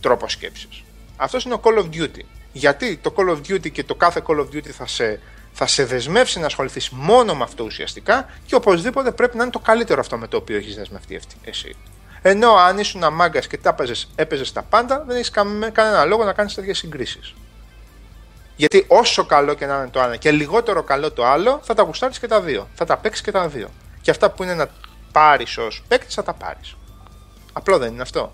τρόπος 0.00 0.32
σκέψης. 0.32 0.82
Αυτός 1.16 1.44
είναι 1.44 1.54
ο 1.54 1.60
Call 1.64 1.78
of 1.78 1.84
Duty. 1.96 2.20
Γιατί 2.52 2.96
το 2.96 3.14
Call 3.16 3.28
of 3.30 3.36
Duty 3.52 3.70
και 3.70 3.84
το 3.84 3.94
κάθε 3.94 4.22
Call 4.26 4.38
of 4.38 4.44
Duty 4.54 4.68
θα 4.68 4.86
σε, 4.86 5.20
θα 5.52 5.66
σε 5.66 5.84
δεσμεύσει 5.84 6.38
να 6.38 6.46
ασχοληθείς 6.46 6.88
μόνο 6.90 7.34
με 7.34 7.42
αυτό 7.44 7.64
ουσιαστικά 7.64 8.28
και 8.46 8.54
οπωσδήποτε 8.54 9.10
πρέπει 9.12 9.36
να 9.36 9.42
είναι 9.42 9.52
το 9.52 9.58
καλύτερο 9.58 10.00
αυτό 10.00 10.16
με 10.16 10.28
το 10.28 10.36
οποίο 10.36 10.56
έχεις 10.56 10.74
δεσμευτεί 10.76 11.16
αυτή- 11.16 11.36
εσύ. 11.44 11.76
Ενώ 12.28 12.54
αν 12.54 12.78
ήσουν 12.78 13.04
αμάγκας 13.04 13.46
και 13.46 13.58
τα 13.58 13.74
έπαιζες 14.14 14.52
τα 14.52 14.62
πάντα, 14.62 15.04
δεν 15.06 15.16
έχεις 15.16 15.30
κανένα 15.72 16.04
λόγο 16.04 16.24
να 16.24 16.32
κάνεις 16.32 16.54
τέτοιες 16.54 16.78
συγκρίσεις. 16.78 17.34
Γιατί 18.56 18.84
όσο 18.88 19.26
καλό 19.26 19.54
και 19.54 19.66
να 19.66 19.76
είναι 19.76 19.88
το 19.88 20.00
ένα 20.00 20.16
και 20.16 20.30
λιγότερο 20.30 20.82
καλό 20.82 21.12
το 21.12 21.26
άλλο, 21.26 21.60
θα 21.62 21.74
τα 21.74 21.82
γουστάρεις 21.82 22.18
και 22.18 22.26
τα 22.26 22.40
δύο. 22.40 22.68
Θα 22.74 22.84
τα 22.84 22.96
παίξεις 22.96 23.24
και 23.24 23.30
τα 23.30 23.48
δύο. 23.48 23.68
Και 24.00 24.10
αυτά 24.10 24.30
που 24.30 24.42
είναι 24.42 24.54
να 24.54 24.68
πάρεις 25.12 25.58
ως 25.58 25.82
παίκτη, 25.88 26.12
θα 26.12 26.22
τα 26.22 26.32
πάρεις. 26.32 26.76
Απλό 27.52 27.78
δεν 27.78 27.92
είναι 27.92 28.02
αυτό. 28.02 28.32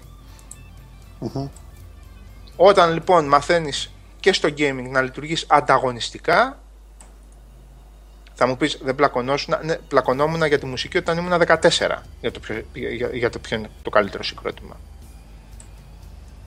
Όταν 2.56 2.92
λοιπόν 2.92 3.24
μαθαίνεις 3.28 3.90
και 4.20 4.32
στο 4.32 4.48
gaming 4.48 4.88
να 4.90 5.02
λειτουργείς 5.02 5.46
ανταγωνιστικά, 5.48 6.61
θα 8.34 8.46
μου 8.46 8.56
πεις, 8.56 8.78
δεν 8.82 8.94
πλακωνόσουν. 8.94 9.54
Ναι, 9.62 9.74
πλακωνόμουν 9.74 10.44
για 10.44 10.58
τη 10.58 10.66
μουσική 10.66 10.96
όταν 10.96 11.18
ήμουν 11.18 11.42
14 11.46 11.56
για 12.20 12.30
το, 12.30 12.40
ποιο, 12.40 12.64
για, 12.72 13.08
για 13.12 13.30
το 13.30 13.38
ποιο 13.38 13.56
είναι 13.56 13.70
το 13.82 13.90
καλύτερο 13.90 14.22
συγκρότημα. 14.22 14.76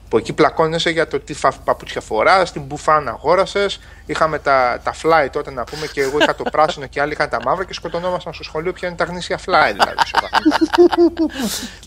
Που 0.08 0.16
εκεί 0.16 0.32
πλακώνεσαι 0.32 0.90
για 0.90 1.08
το 1.08 1.20
τι 1.20 1.34
παπούτσια 1.64 2.00
φοράς, 2.00 2.52
την 2.52 2.62
μπουφάν 2.62 3.08
αγόρασες. 3.08 3.80
Είχαμε 4.06 4.38
τα, 4.38 4.80
τα 4.84 4.94
fly 5.02 5.28
τότε 5.32 5.50
να 5.50 5.64
πούμε 5.64 5.86
και 5.86 6.00
εγώ 6.00 6.18
είχα 6.20 6.34
το 6.34 6.42
πράσινο 6.42 6.86
και 6.86 7.00
άλλοι 7.00 7.12
είχαν 7.12 7.28
τα 7.28 7.38
μαύρα 7.44 7.64
και 7.64 7.72
σκοτωνόμασταν 7.72 8.34
στο 8.34 8.42
σχολείο 8.42 8.72
ποια 8.72 8.88
είναι 8.88 8.96
τα 8.96 9.04
γνήσια 9.04 9.38
fly 9.38 9.72
δηλαδή. 9.72 9.94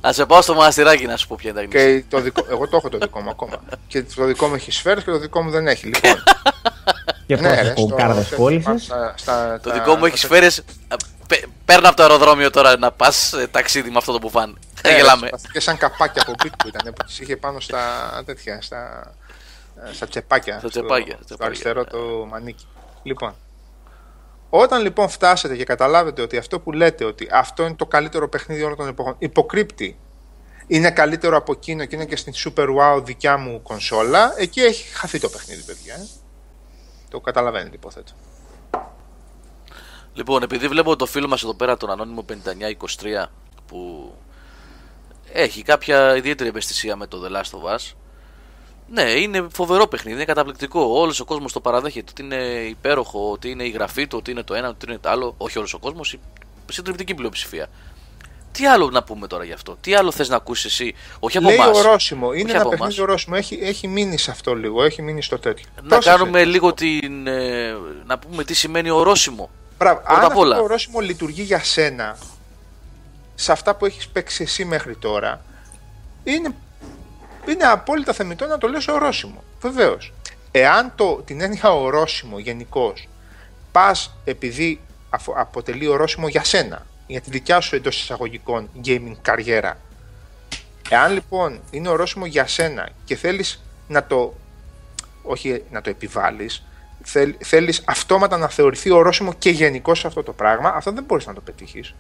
Να 0.02 0.14
σε 0.14 0.26
πάω 0.26 0.41
στο 0.41 0.54
μοναστηράκι 0.54 1.06
να 1.06 1.18
σου 1.18 1.28
πω 1.28 1.36
ποια 1.39 1.50
είναι 1.50 1.60
τα 1.60 1.66
γνήσια. 1.66 2.00
Και 2.00 2.06
το 2.10 2.20
δικό, 2.20 2.45
εγώ 2.50 2.68
το 2.68 2.78
έχω 2.78 2.89
το 2.89 2.97
δικό 2.97 3.22
μου 3.22 3.30
ακόμα. 3.30 3.60
Και 3.88 4.04
το 4.04 4.26
δικό 4.26 4.47
μου 4.47 4.56
έχει 4.56 4.72
σφαίρες 4.72 5.04
και 5.04 5.12
το 5.12 5.20
δικό 5.20 5.41
μου 5.41 5.50
δεν 5.50 5.68
έχει. 5.68 5.86
Λοιπόν, 5.86 6.24
Και 7.36 7.36
ναι, 7.36 7.50
ρε, 7.50 7.56
πόσε 7.56 7.72
στο- 7.72 7.86
κοκκάρδε 7.88 8.24
στο- 8.24 8.36
πώλησε. 8.36 8.78
στα- 8.78 9.14
στα- 9.18 9.60
Το 9.64 9.70
τα- 9.70 9.76
δικό 9.76 9.96
μου 9.96 10.06
έχεις 10.06 10.22
τα- 10.22 10.28
σφαίρε. 10.28 10.48
Παίρνω 11.66 11.88
από 11.88 11.96
το 11.98 12.04
αεροδρόμιο 12.04 12.50
τώρα 12.50 12.78
να 12.78 12.92
πας 12.92 13.34
ταξίδι 13.52 13.90
με 13.90 13.98
αυτό 13.98 14.12
το 14.12 14.18
μπουφάν. 14.20 14.60
Ναι, 14.84 14.96
Γελάμε. 14.96 15.30
Και 15.52 15.60
σαν 15.60 15.78
καπάκια 15.78 16.22
από 16.22 16.32
πίτ 16.44 16.54
που 16.58 16.68
ήταν 16.68 16.94
που 16.94 17.04
τις 17.06 17.20
είχε 17.20 17.38
πάνω 17.38 17.60
στα 17.60 17.80
τέτοια, 18.26 18.62
στα, 18.62 19.12
στα 19.94 20.08
τσεπάκια. 20.08 20.60
Στα 20.60 20.70
τσεπάκια, 20.70 21.16
Στο, 21.16 21.26
τσεπάκια, 21.26 21.36
στο 21.36 21.46
αριστερό 21.46 21.80
ναι. 21.82 21.88
το 21.90 22.26
μανίκι. 22.30 22.68
Λοιπόν, 23.04 23.36
όταν 24.50 24.82
λοιπόν 24.82 25.10
φτάσετε 25.10 25.56
και 25.56 25.64
καταλάβετε 25.64 26.22
ότι 26.22 26.38
αυτό 26.38 26.60
που 26.60 26.72
λέτε 26.72 27.06
ότι 27.06 27.28
αυτό 27.32 27.64
είναι 27.66 27.76
το 27.76 27.86
καλύτερο 27.86 28.30
παιχνίδι 28.30 28.64
όλων 28.64 28.78
των 28.78 28.88
εποχών, 28.88 29.16
υποκρύπτει, 29.20 30.00
είναι 30.68 30.92
καλύτερο 30.92 31.38
από 31.38 31.52
εκείνο 31.52 31.86
και 31.86 31.96
είναι 31.96 32.06
και 32.06 32.16
στην 32.16 32.34
Super 32.36 32.66
Wow 32.66 33.04
δικιά 33.04 33.38
μου 33.38 33.62
κονσόλα, 33.62 34.34
εκεί 34.38 34.60
έχει 34.62 34.84
χαθεί 34.94 35.20
το 35.20 35.30
παιχνίδι, 35.30 35.62
παιδιά. 35.64 35.96
Ε. 37.10 37.12
Το 37.12 37.20
καταλαβαίνετε, 37.20 37.76
υποθέτω. 37.76 38.12
Λοιπόν, 40.14 40.43
επειδή 40.43 40.68
βλέπω 40.68 40.95
το 40.95 41.05
φίλο 41.05 41.28
μας 41.28 41.43
εδώ 41.43 41.53
πέρα, 41.53 41.78
τον 41.78 41.89
Ανώνυμο 41.91 42.26
5923, 42.30 43.26
που 43.68 44.12
έχει 45.32 45.62
κάποια 45.62 46.16
ιδιαίτερη 46.16 46.49
ευαισθησία 46.49 46.95
με 46.95 47.07
το 47.07 47.22
The 47.26 47.32
Last 47.36 47.60
of 47.60 47.76
Us. 47.76 47.93
Ναι, 48.91 49.01
είναι 49.01 49.47
φοβερό 49.51 49.88
παιχνίδι, 49.88 50.16
είναι 50.16 50.26
καταπληκτικό. 50.26 50.82
Όλος 50.82 51.20
ο 51.20 51.26
κόσμος 51.26 51.53
το 51.53 51.62
παραδέχεται 51.62 52.12
ότι 52.12 52.22
είναι 52.22 52.43
υπέροχο, 52.70 53.32
ότι 53.32 53.49
είναι 53.49 53.64
η 53.64 53.70
γραφή 53.70 54.07
του, 54.07 54.18
ότι 54.18 54.32
είναι 54.32 54.43
το 54.43 54.53
ένα, 54.53 54.70
ότι 54.70 54.86
είναι 54.89 54.97
το 54.97 55.10
άλλο. 55.10 55.34
Όχι 55.38 55.57
όλος 55.57 55.74
ο 55.74 55.80
κόσμος, 55.80 56.14
η 56.14 56.20
συντριπτική 56.72 57.16
πλειοψηφία. 57.16 57.68
Τι 58.52 58.66
άλλο 58.68 58.89
να 58.89 59.04
πούμε 59.04 59.28
τώρα 59.28 59.43
γι' 59.43 59.54
αυτό, 59.54 59.78
τι 59.82 59.93
άλλο 59.95 60.12
θες 60.12 60.30
να 60.30 60.36
ακούσεις 60.36 60.66
εσύ, 60.66 60.95
όχι 61.20 61.38
από 61.38 61.47
Λέει 61.47 61.56
εμάς. 61.56 61.78
ορόσημο, 61.78 62.32
είναι 62.34 62.41
Όχι 62.43 62.52
ένα 62.52 62.62
από 62.62 62.70
παιχνίδι 62.70 62.93
εμάς. 62.93 63.00
ορόσημο, 63.10 63.36
έχει, 63.38 63.60
έχει 63.62 63.88
μείνει 63.88 64.18
σε 64.18 64.32
αυτό 64.32 64.56
λίγο, 64.56 64.84
έχει 64.84 65.02
μείνει 65.02 65.22
στο 65.22 65.39
τέτοιο. 65.39 65.66
Να 65.76 65.82
Πρόσεξε. 65.88 66.10
κάνουμε 66.10 66.43
λίγο 66.45 66.74
την. 66.74 67.28
ε, 67.28 67.74
να 68.06 68.18
πούμε 68.20 68.43
τι 68.43 68.54
σημαίνει 68.54 68.89
ορόσημο. 68.89 69.50
Μπράβο. 69.78 70.00
Πρώτα 70.02 70.16
Αν 70.16 70.24
απ' 70.24 70.30
αυτό 70.30 70.39
όλα. 70.39 70.56
το 70.56 70.64
ορόσημο 70.64 71.00
λειτουργεί 71.00 71.41
για 71.41 71.64
σένα, 71.64 72.18
σε 73.36 73.52
αυτά 73.52 73.76
που 73.76 73.86
έχεις 73.86 74.08
παίξει 74.08 74.43
εσύ 74.43 74.66
μέχρι 74.66 74.95
τώρα, 74.95 75.41
είναι, 76.24 76.56
είναι 77.50 77.64
απόλυτα 77.64 78.14
θεμητό 78.14 78.45
να 78.45 78.58
το 78.58 78.68
λες 78.68 78.88
ορόσημο. 78.88 79.43
Βεβαίως. 79.62 80.14
Εάν 80.52 80.91
το, 80.95 81.22
την 81.26 81.41
έννοια 81.41 81.72
ορόσημο 81.74 82.39
γενικώς 82.39 83.08
πας 83.72 84.16
επειδή 84.24 84.82
αφο- 85.10 85.34
αποτελεί 85.38 85.88
ορόσημο 85.88 86.28
για 86.28 86.43
σένα, 86.43 86.86
για 87.10 87.22
τη 87.22 87.30
δικιά 87.30 87.60
σου 87.60 87.76
εντός 87.76 88.01
εισαγωγικών 88.01 88.70
gaming 88.86 89.16
καριέρα, 89.22 89.78
εάν 90.89 91.14
λοιπόν 91.14 91.60
είναι 91.72 91.89
ορόσημο 91.89 92.26
για 92.26 92.47
σένα 92.47 92.89
και 93.05 93.16
θέλεις 93.16 93.64
να 93.88 94.03
το 94.03 94.34
όχι 95.24 95.64
να 95.72 95.82
το 95.82 95.89
επιβάλλεις, 95.89 96.64
θέλ, 97.03 97.36
θέλεις 97.43 97.82
αυτόματα 97.86 98.38
να 98.38 98.49
θεωρηθεί 98.49 98.91
ορόσημο 98.91 99.34
και 99.34 99.49
γενικό 99.49 99.95
σε 99.95 100.07
αυτό 100.07 100.24
το 100.24 100.34
πράγμα, 100.34 100.70
αυτό 100.70 100.91
δεν 100.91 101.03
μπορείς 101.03 101.26
να 101.26 101.34
το 101.34 101.41
πετύχεις. 101.41 101.95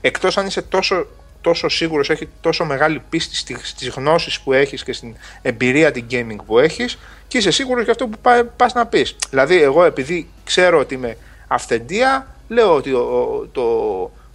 Εκτός 0.00 0.38
αν 0.38 0.46
είσαι 0.46 0.62
τόσο, 0.62 1.06
τόσο 1.40 1.68
σίγουρος, 1.68 2.10
έχει 2.10 2.28
τόσο 2.40 2.64
μεγάλη 2.64 3.02
πίστη 3.08 3.36
στις, 3.36 3.68
στις 3.68 3.88
γνώσεις 3.88 4.40
που 4.40 4.52
έχεις 4.52 4.84
και 4.84 4.92
στην 4.92 5.16
εμπειρία 5.42 5.92
την 5.92 6.06
gaming 6.10 6.44
που 6.46 6.58
έχεις 6.58 6.98
και 7.28 7.38
είσαι 7.38 7.50
σίγουρος 7.50 7.82
για 7.82 7.92
αυτό 7.92 8.06
που 8.06 8.18
πά, 8.22 8.44
πας 8.56 8.72
να 8.72 8.86
πεις. 8.86 9.16
Δηλαδή 9.30 9.62
εγώ 9.62 9.84
επειδή 9.84 10.28
ξέρω 10.44 10.78
ότι 10.78 10.94
είμαι 10.94 11.16
αυθεντία, 11.46 12.26
λέω 12.48 12.74
ότι 12.74 12.92
ο- 12.92 12.98
ο- 13.00 13.46
το, 13.52 13.64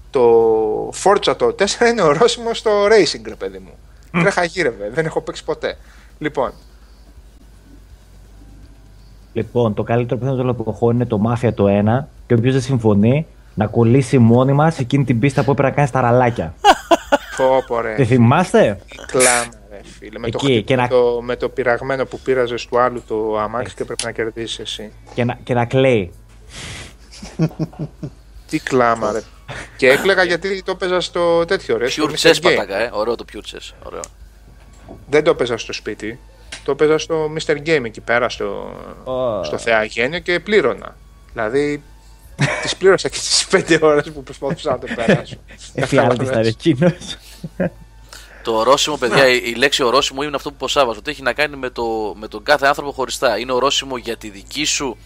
το 0.10 0.22
Forza 1.03 1.34
το 1.38 1.55
4 1.60 1.88
είναι 1.91 2.01
ορόσημο 2.01 2.53
στο 2.53 2.72
racing, 2.86 3.22
ρε 3.28 3.36
παιδί 3.36 3.58
μου. 3.60 3.72
Τρέχα 4.22 4.43
γύρευε, 4.43 4.89
δεν 4.93 5.05
έχω 5.05 5.22
παίξει 5.22 5.43
ποτέ. 5.43 5.78
Λοιπόν, 6.18 6.51
Λοιπόν, 9.34 9.74
το 9.74 9.84
καλύτερο 9.84 10.20
παιχνίδι 10.20 10.41
των 10.41 10.49
εποχών 10.49 10.95
είναι 10.95 11.05
το 11.05 11.22
Mafia 11.28 11.53
το 11.53 11.66
1 11.68 12.08
και 12.28 12.34
όποιος 12.34 12.53
δεν 12.53 12.62
συμφωνεί 12.62 13.26
να 13.55 13.68
κολλήσει 13.68 14.18
μόνιμα 14.18 14.70
σε 14.72 14.82
εκείνη 14.82 15.03
την 15.03 15.20
πίστα 15.20 15.43
που 15.43 15.51
έπρεπε 15.51 15.70
να 15.70 15.76
κάνεις 15.76 15.89
στα 15.89 16.01
ραλάκια. 16.01 16.53
πω 17.38 17.45
πω 17.68 17.82
ρε. 17.82 17.93
Τη 17.95 18.05
θυμάστε; 18.05 18.80
Κλάμα, 19.08 19.43
ρε 19.72 19.80
φίλε. 19.99 20.20
Με, 20.20 20.30
το, 20.30 20.39
Εκεί, 20.43 20.51
χτυπ- 20.53 20.68
και 20.68 20.76
με, 20.76 20.82
να- 20.82 20.88
το, 20.88 21.20
με 21.22 21.36
το 21.36 21.49
πειραγμένο 21.49 22.05
που 22.05 22.20
πήραζες 22.20 22.66
του 22.66 22.80
άλλου 22.80 23.01
το 23.08 23.38
αμάξι 23.39 23.76
και 23.76 23.86
πρέπει 23.86 24.03
να 24.05 24.12
κερδίσεις 24.12 24.60
εσύ. 24.60 24.91
Και 25.14 25.24
να, 25.24 25.38
και 25.43 25.53
να 25.53 25.66
κλαίει. 25.66 26.12
Τι 28.49 28.59
κλάμα, 28.59 29.11
ρε. 29.11 29.22
και 29.78 29.89
έκλαιγα 29.89 30.24
γιατί 30.24 30.63
το 30.63 30.72
έπαιζα 30.72 31.01
στο 31.01 31.45
τέτοιο, 31.45 31.78
ρε. 31.78 31.89
Στο 31.89 32.09
Pure 32.09 32.11
Mr. 32.11 32.30
chess 32.30 32.34
Game. 32.34 32.41
πατάκα, 32.41 32.78
ε. 32.78 32.89
Ωραίο 32.93 33.15
το 33.15 33.26
pure 33.34 33.55
chess. 33.55 33.74
Ωραίο. 33.84 34.01
Δεν 35.09 35.24
το 35.24 35.30
έπαιζα 35.30 35.57
στο 35.57 35.74
σπίτι. 35.74 36.20
Το 36.63 36.72
έπαιζα 36.72 36.97
στο 36.97 37.32
Mr. 37.38 37.57
Game 37.65 37.84
εκεί 37.84 38.01
πέρα 38.01 38.30
στο, 38.30 38.76
Ω. 39.03 39.43
στο 39.43 39.57
Θεαγένιο 39.57 40.20
και 40.20 40.39
πλήρωνα. 40.39 40.95
Δηλαδή, 41.34 41.84
τις 42.61 42.76
πλήρωσα 42.76 43.09
και 43.09 43.18
τις 43.18 43.47
5 43.51 43.80
ώρες 43.82 44.11
που 44.11 44.24
προσπαθούσα 44.24 44.72
να 44.72 44.80
το 44.80 44.88
περάσω. 44.95 45.36
Εφιάλτη 45.74 46.26
ήταν 46.26 46.45
εκείνος. 46.45 47.18
Το 48.43 48.53
ορόσημο, 48.53 48.97
παιδιά, 48.97 49.28
η, 49.28 49.41
η 49.45 49.53
λέξη 49.53 49.84
ορόσημο 49.84 50.24
είναι 50.24 50.36
αυτό 50.36 50.49
που 50.49 50.55
ποσάβαζε. 50.55 50.99
Ότι 50.99 51.11
έχει 51.11 51.22
να 51.22 51.34
κάνει 51.34 51.55
με, 51.55 51.70
το, 51.70 52.15
με 52.20 52.28
τον 52.28 52.43
κάθε 52.43 52.68
άνθρωπο 52.68 52.91
χωριστά. 52.91 53.38
Είναι 53.39 53.51
ορόσημο 53.51 53.97
για 53.97 54.18
τη 54.18 54.30
δική 54.30 54.65
σου 54.65 54.97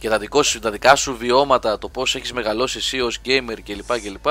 για 0.00 0.10
τα, 0.10 0.18
δικό 0.18 0.42
σου, 0.42 0.58
τα 0.58 0.70
δικά 0.70 0.96
σου 0.96 1.16
βιώματα, 1.16 1.78
το 1.78 1.88
πώς 1.88 2.14
έχεις 2.14 2.32
μεγαλώσει 2.32 2.78
εσύ 2.78 3.00
ως 3.00 3.20
gamer 3.24 3.56
κλπ. 3.64 4.00
κλπ. 4.00 4.26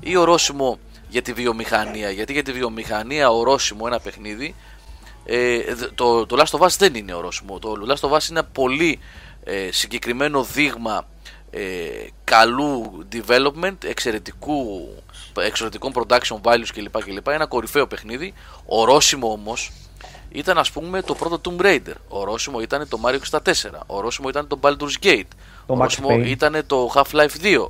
Ή 0.00 0.16
ορόσημο 0.16 0.78
για 1.08 1.22
τη 1.22 1.32
βιομηχανία. 1.32 2.10
Γιατί 2.10 2.32
για 2.32 2.42
τη 2.42 2.52
βιομηχανία 2.52 3.30
ορόσημο 3.30 3.84
ένα 3.86 4.00
παιχνίδι. 4.00 4.54
Ε, 5.24 5.74
δ- 5.74 5.94
το, 5.94 6.26
το 6.26 6.36
Last 6.38 6.58
of 6.58 6.64
Us 6.66 6.76
δεν 6.78 6.94
είναι 6.94 7.14
ορόσημο. 7.14 7.58
Το 7.58 7.74
Last 7.88 8.08
of 8.08 8.12
Us 8.12 8.28
είναι 8.30 8.38
ένα 8.38 8.44
πολύ 8.44 8.98
ε, 9.44 9.68
συγκεκριμένο 9.72 10.42
δείγμα 10.42 11.06
ε, 11.50 11.60
καλού 12.24 13.04
development, 13.12 13.76
εξαιρετικού, 13.84 14.88
εξαιρετικών 15.40 15.92
production 15.94 16.40
values 16.42 16.68
κλπ. 16.74 17.02
κλπ. 17.04 17.28
Ένα 17.28 17.46
κορυφαίο 17.46 17.86
παιχνίδι. 17.86 18.34
Ορόσημο 18.66 19.32
όμως 19.32 19.70
ήταν 20.34 20.58
ας 20.58 20.70
πούμε 20.70 21.02
το 21.02 21.14
πρώτο 21.14 21.40
Tomb 21.58 21.62
Raider. 21.62 21.92
Ορόσημο 22.08 22.60
ήταν 22.60 22.88
το 22.88 22.98
Mario 23.04 23.38
64. 23.38 23.40
Ορόσημο 23.86 24.28
ήταν 24.28 24.46
το 24.46 24.58
Baldur's 24.62 25.04
Gate. 25.04 25.22
Το 25.66 25.74
Max 25.74 25.78
Ορόσημο 25.78 26.08
Payne. 26.10 26.26
ήταν 26.26 26.62
το 26.66 26.92
Half-Life 26.94 27.42
2. 27.42 27.66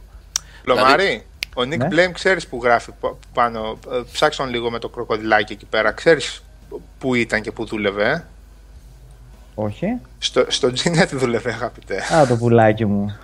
Λομάρι, 0.64 1.26
ο 1.56 1.60
Nick 1.62 1.76
Ναι. 1.78 1.88
Blame 1.90 2.10
ξέρεις 2.12 2.46
που 2.46 2.60
γράφει 2.62 2.90
π- 3.00 3.14
πάνω. 3.34 3.78
Ε, 3.92 4.00
Ψάξε 4.12 4.40
τον 4.42 4.50
λίγο 4.50 4.70
με 4.70 4.78
το 4.78 4.88
κροκοδιλάκι 4.88 5.52
εκεί 5.52 5.64
πέρα. 5.66 5.92
Ξέρεις 5.92 6.42
που 6.98 7.14
ήταν 7.14 7.40
και 7.42 7.52
που 7.52 7.64
δούλευε. 7.64 8.10
ε; 8.10 8.24
Όχι. 9.54 9.86
Στο, 10.18 10.44
στο 10.48 10.68
Gnet 10.84 11.08
δούλευε, 11.12 11.52
αγαπητέ. 11.52 12.14
Α, 12.14 12.26
το 12.26 12.36
πουλάκι 12.36 12.84
μου. 12.84 13.16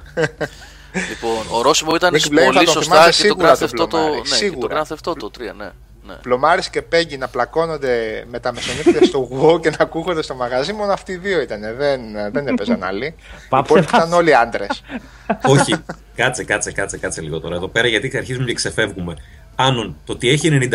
Λοιπόν, 1.08 1.58
ορόσημο 1.58 1.94
ήταν 1.94 2.14
Nick 2.14 2.16
Blame 2.26 2.34
θα 2.38 2.44
πολύ 2.52 2.64
τον 2.64 2.66
σωστά 2.74 2.94
θυμάσαι 3.02 3.22
και 3.22 3.28
το 3.28 3.34
σίγουρα 3.34 3.54
Grand 3.54 3.58
τον 3.58 3.68
Theft 3.70 3.82
Auto, 3.82 3.96
Blomari, 4.04 4.10
ναι, 4.10 4.20
και 4.20 4.28
το 4.28 4.34
σίγουρα. 4.34 4.82
Grand 4.84 4.88
Theft 4.94 5.12
Auto 5.12 5.50
3, 5.50 5.54
ναι. 5.56 5.70
Ναι. 6.10 6.16
Πλωμάρης 6.22 6.70
και 6.70 6.82
Πέγγι 6.82 7.16
να 7.16 7.28
πλακώνονται 7.28 8.24
με 8.30 8.40
τα 8.40 8.52
μεσονύχτια 8.52 9.04
στο 9.04 9.28
WoW 9.40 9.60
και 9.60 9.70
να 9.70 9.76
ακούγονται 9.78 10.22
στο 10.22 10.34
μαγαζί, 10.34 10.72
μόνο 10.72 10.92
αυτοί 10.92 11.12
οι 11.12 11.16
δύο 11.16 11.40
ήταν. 11.40 11.60
Δεν, 11.76 12.00
δεν 12.32 12.46
έπαιζαν 12.46 12.82
άλλοι. 12.82 13.06
Οι 13.06 13.14
Πάψε 13.48 13.72
υπόλοιποι 13.72 13.92
μας. 13.92 14.04
ήταν 14.04 14.18
όλοι 14.18 14.34
άντρες. 14.34 14.82
Όχι, 15.54 15.74
κάτσε, 16.14 16.44
κάτσε, 16.44 16.72
κάτσε, 16.72 16.98
κάτσε 16.98 17.20
λίγο 17.20 17.40
τώρα 17.40 17.54
εδώ 17.54 17.68
πέρα 17.68 17.86
γιατί 17.86 18.16
αρχίζουμε 18.16 18.44
και 18.44 18.54
ξεφεύγουμε. 18.54 19.14
Άνων, 19.56 19.96
το 20.04 20.12
ότι 20.12 20.28
έχει 20.28 20.68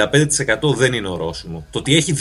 95% 0.62 0.76
δεν 0.76 0.94
είναι 0.94 1.08
ορόσημο. 1.08 1.66
Το 1.72 1.80
ότι 1.80 1.96
έχει 1.96 2.16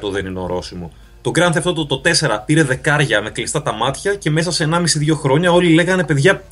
285% 0.00 0.10
δεν 0.10 0.26
είναι 0.26 0.38
ορόσημο. 0.38 0.92
Το 1.20 1.30
Grand 1.34 1.52
Theft 1.52 1.62
Auto 1.62 1.88
το 1.88 2.02
4 2.04 2.38
πήρε 2.46 2.62
δεκάρια 2.62 3.22
με 3.22 3.30
κλειστά 3.30 3.62
τα 3.62 3.72
μάτια 3.72 4.14
και 4.14 4.30
μέσα 4.30 4.52
σε 4.52 4.68
1,5-2 4.70 4.84
χρόνια 5.14 5.52
όλοι 5.52 5.74
λέγανε 5.74 6.04
παιδιά 6.04 6.42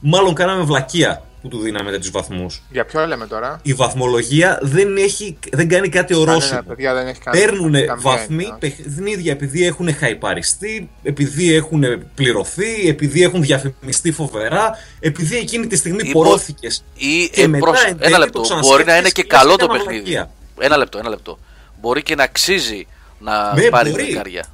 μάλλον 0.00 0.34
κάναμε 0.34 0.62
βλακεία 0.62 1.22
που 1.42 1.48
του 1.48 1.58
δίναμε 1.58 1.90
τέτοιου 1.90 2.10
βαθμούς. 2.12 2.62
Για 2.70 2.84
ποιο 2.84 3.06
λέμε 3.06 3.26
τώρα; 3.26 3.60
Η 3.62 3.72
βαθμολογία 3.74 4.58
δεν, 4.62 4.96
έχει, 4.96 5.38
δεν 5.52 5.68
κάνει 5.68 5.88
κάτι 5.88 6.12
Κανένα, 6.12 6.32
ορόσημο. 6.32 6.60
παιδιά, 6.66 6.94
δεν 6.94 7.06
έχει 7.06 7.20
κάνει 7.20 7.38
Παίρνουν 7.38 7.72
καμία 7.72 7.96
βαθμοί 7.96 8.42
έννοια. 8.44 8.56
παιχνίδια 8.60 9.32
επειδή 9.32 9.66
έχουν 9.66 9.94
χαϊπαριστεί, 9.94 10.90
επειδή 11.02 11.54
έχουν 11.54 11.84
πληρωθεί, 12.14 12.88
επειδή 12.88 13.22
έχουν 13.22 13.42
διαφημιστεί 13.42 14.12
φοβερά, 14.12 14.70
επειδή 15.00 15.36
εκείνη 15.36 15.66
τη 15.66 15.76
στιγμή 15.76 16.08
Ή 16.08 16.12
πορώθηκες. 16.12 16.84
Ή 16.96 17.28
Και 17.32 17.42
ε, 17.42 17.46
μετά 17.46 17.64
προς- 17.66 17.84
εν 17.84 17.98
τέλει 17.98 18.08
ένα 18.08 18.16
το 18.18 18.22
λεπτό. 18.24 18.40
ξανασκέφτεσαι 18.40 18.70
Μπορεί 18.72 18.84
να 18.84 18.96
είναι 18.98 19.08
και 19.10 19.22
και 19.22 19.28
λες, 19.30 19.40
καλό 19.40 19.56
το 19.56 19.64
«Έκανα 19.64 19.78
παιχνίδι. 19.78 20.02
μαλακία». 20.14 20.30
Ένα 20.60 20.76
λεπτό, 20.76 20.98
ένα 20.98 21.08
λεπτό. 21.08 21.38
Μπορεί 21.80 22.02
και 22.02 22.14
να 22.14 22.22
αξίζει 22.22 22.86
να 23.18 23.54
Ναι, 23.54 23.62
πάρει 23.68 23.90
μπορεί. 23.90 24.04
δεκάρια. 24.04 24.44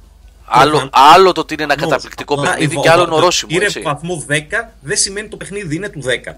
Άλλο, 0.47 0.69
Προφανώς. 0.69 0.91
άλλο 1.15 1.31
το 1.31 1.41
ότι 1.41 1.53
είναι 1.53 1.63
ένα 1.63 1.73
Προφανώς. 1.75 1.95
καταπληκτικό 2.03 2.33
Απλά 2.33 2.49
παιχνίδι 2.49 2.75
η 2.75 2.79
και 2.81 2.89
άλλο 2.89 3.01
βα- 3.01 3.07
είναι 3.07 3.15
ορόσημο. 3.15 3.51
Πήρε 3.53 3.65
έτσι. 3.65 3.79
βαθμό 3.81 4.23
10, 4.27 4.73
δεν 4.81 4.97
σημαίνει 4.97 5.27
το 5.27 5.37
παιχνίδι 5.37 5.75
είναι 5.75 5.89
του 5.89 6.01
10. 6.01 6.35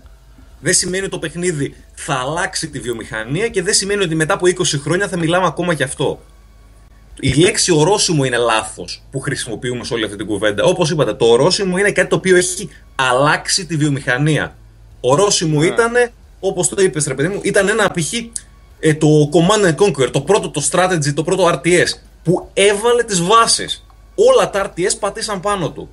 Δεν 0.59 0.73
σημαίνει 0.73 1.01
ότι 1.03 1.11
το 1.11 1.19
παιχνίδι 1.19 1.75
θα 1.93 2.13
αλλάξει 2.13 2.69
τη 2.69 2.79
βιομηχανία 2.79 3.47
και 3.47 3.61
δεν 3.63 3.73
σημαίνει 3.73 4.03
ότι 4.03 4.15
μετά 4.15 4.33
από 4.33 4.45
20 4.47 4.77
χρόνια 4.79 5.07
θα 5.07 5.17
μιλάμε 5.17 5.45
ακόμα 5.45 5.73
γι' 5.73 5.83
αυτό. 5.83 6.21
Η 7.19 7.33
λέξη 7.33 7.71
ορόσημο 7.73 8.23
είναι 8.23 8.37
λάθος 8.37 9.03
που 9.11 9.19
χρησιμοποιούμε 9.19 9.83
σε 9.83 9.93
όλη 9.93 10.03
αυτή 10.03 10.17
την 10.17 10.25
κουβέντα. 10.25 10.63
Όπως 10.63 10.89
είπατε, 10.89 11.13
το 11.13 11.25
ορόσημο 11.25 11.77
είναι 11.77 11.91
κάτι 11.91 12.09
το 12.09 12.15
οποίο 12.15 12.35
έχει 12.35 12.69
αλλάξει 12.95 13.65
τη 13.65 13.75
βιομηχανία. 13.75 14.55
Ορόσημο 15.01 15.63
ήταν, 15.63 15.93
όπως 16.39 16.69
το 16.69 16.81
είπες, 16.81 17.05
ρε 17.07 17.13
παιδί 17.13 17.27
μου, 17.27 17.39
ήταν 17.43 17.67
ένα 17.67 17.91
π.χ. 17.91 18.13
ε, 18.79 18.93
το 18.93 19.07
Command 19.33 19.65
and 19.67 19.75
Conquer, 19.75 20.11
το 20.11 20.21
πρώτο 20.21 20.49
το 20.49 20.67
strategy, 20.71 21.13
το 21.13 21.23
πρώτο 21.23 21.47
RTS, 21.63 21.87
που 22.23 22.49
έβαλε 22.53 23.03
τις 23.03 23.21
βάσεις. 23.21 23.85
Όλα 24.19 24.49
τα 24.49 24.71
RTS 24.71 24.91
πατήσαν 24.99 25.39
πάνω 25.39 25.71
του. 25.71 25.89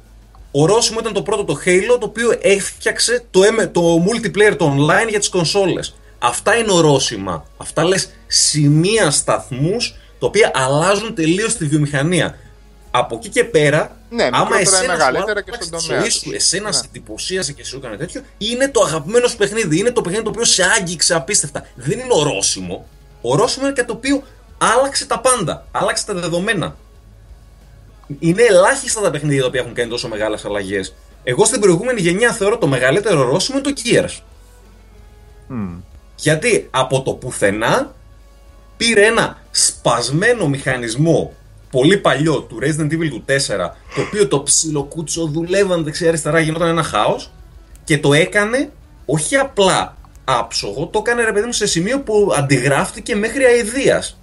Ορόσημο 0.51 0.99
ήταν 1.01 1.13
το 1.13 1.23
πρώτο 1.23 1.45
το 1.45 1.59
Halo, 1.65 1.99
το 2.01 2.07
οποίο 2.07 2.39
έφτιαξε 2.41 3.25
το, 3.31 3.41
M- 3.61 3.69
το 3.73 4.05
multiplayer, 4.07 4.55
το 4.59 4.75
online 4.79 5.09
για 5.09 5.19
τις 5.19 5.29
κονσόλες. 5.29 5.95
Αυτά 6.19 6.57
είναι 6.57 6.73
ορόσημα. 6.73 7.45
Αυτά 7.57 7.85
λες 7.85 8.09
σημεία 8.27 9.11
σταθμούς, 9.11 9.95
τα 10.19 10.27
οποία 10.27 10.51
αλλάζουν 10.55 11.15
τελείως 11.15 11.55
τη 11.57 11.67
βιομηχανία. 11.67 12.39
Από 12.91 13.15
εκεί 13.17 13.29
και 13.29 13.45
πέρα, 13.45 13.97
Ναι, 14.11 14.23
άμα 14.25 14.39
μικρότερα 14.39 14.59
ή 14.61 14.63
εσένα 14.63 14.93
μεγαλύτερα 14.93 15.39
σου 15.39 15.45
και 15.45 15.51
άλλαξε 15.51 15.69
στον 15.69 15.79
τη 15.79 15.87
τομέα 15.87 16.01
ζωή 16.01 16.09
τους. 16.09 16.19
σου, 16.19 16.31
εσένα 16.35 16.67
Ναι. 16.67 16.73
σε 16.73 16.83
εντυπωσίασε 16.89 17.53
και 17.53 17.65
σου 17.65 17.77
έκανε 17.77 17.97
τέτοιο, 17.97 18.21
είναι 18.39 18.69
το 18.69 18.83
αγαπημένο 18.83 19.27
σου 19.29 19.37
παιχνίδι. 19.37 19.79
Είναι 19.79 19.91
το 19.91 20.01
παιχνίδι 20.01 20.25
το 20.25 20.31
οποίο 20.31 20.45
σε 20.45 20.63
άγγιξε 20.79 21.15
απίστευτα. 21.15 21.67
Δεν 21.75 21.99
είναι 21.99 22.09
ορόσημο. 22.11 22.87
Ορόσημο 23.21 23.65
είναι 23.67 23.75
κάτι 23.75 23.89
το 23.89 23.95
οποίο 23.95 24.23
άλλαξε 24.59 25.07
τα 25.07 25.19
πάντα. 25.21 25.67
Άλλαξε 25.73 26.07
τα 26.07 26.15
δεδομένα. 26.15 26.77
Είναι 28.19 28.43
ελάχιστα 28.43 29.01
τα 29.01 29.11
παιχνίδια 29.11 29.41
τα 29.41 29.47
οποία 29.47 29.61
έχουν 29.61 29.75
κάνει 29.75 29.91
τόσο 29.91 30.09
μεγάλες 30.09 30.45
αλλαγές. 30.45 30.95
Εγώ 31.25 31.45
στην 31.45 31.61
προηγούμενη 31.61 32.01
γενιά 32.01 32.33
θεωρώ 32.33 32.59
το 32.59 32.67
μεγαλύτερο 32.67 33.21
ορόσημο 33.21 33.59
είναι 33.59 33.73
το 33.73 33.81
Gears. 33.85 34.23
Μμ. 35.49 35.77
Γιατί 36.17 36.69
από 36.71 37.03
το 37.03 37.13
πουθενά 37.13 37.95
πήρε 38.77 39.07
ένα 39.07 39.39
σπασμένο 39.51 40.49
μηχανισμό 40.49 41.35
πολύ 41.71 41.97
παλιό 41.97 42.41
του 42.41 42.59
Resident 42.63 42.93
Evil 42.93 43.09
του 43.11 43.25
4, 43.27 43.33
το 43.95 44.01
οποίο 44.01 44.29
το 44.29 44.43
ψιλοκούτσο 44.43 45.27
δουλεύαν 45.27 45.85
δεξιά-αριστερά, 45.85 46.41
γινόταν 46.41 46.69
ένα 46.69 46.83
χάος 46.83 47.31
και 47.85 47.99
το 47.99 48.13
έκανε 48.13 48.71
όχι 49.07 49.37
απλά 49.37 49.97
άψογο, 50.25 50.87
το 50.87 50.99
έκανε 50.99 51.25
ρε 51.25 51.33
παιδί 51.33 51.47
μου 51.47 51.53
σε 51.53 51.67
σημείο 51.67 52.01
που 52.01 52.33
αντιγράφτηκε 52.37 53.17
μέχρι 53.17 53.45
αηδίας. 53.45 54.19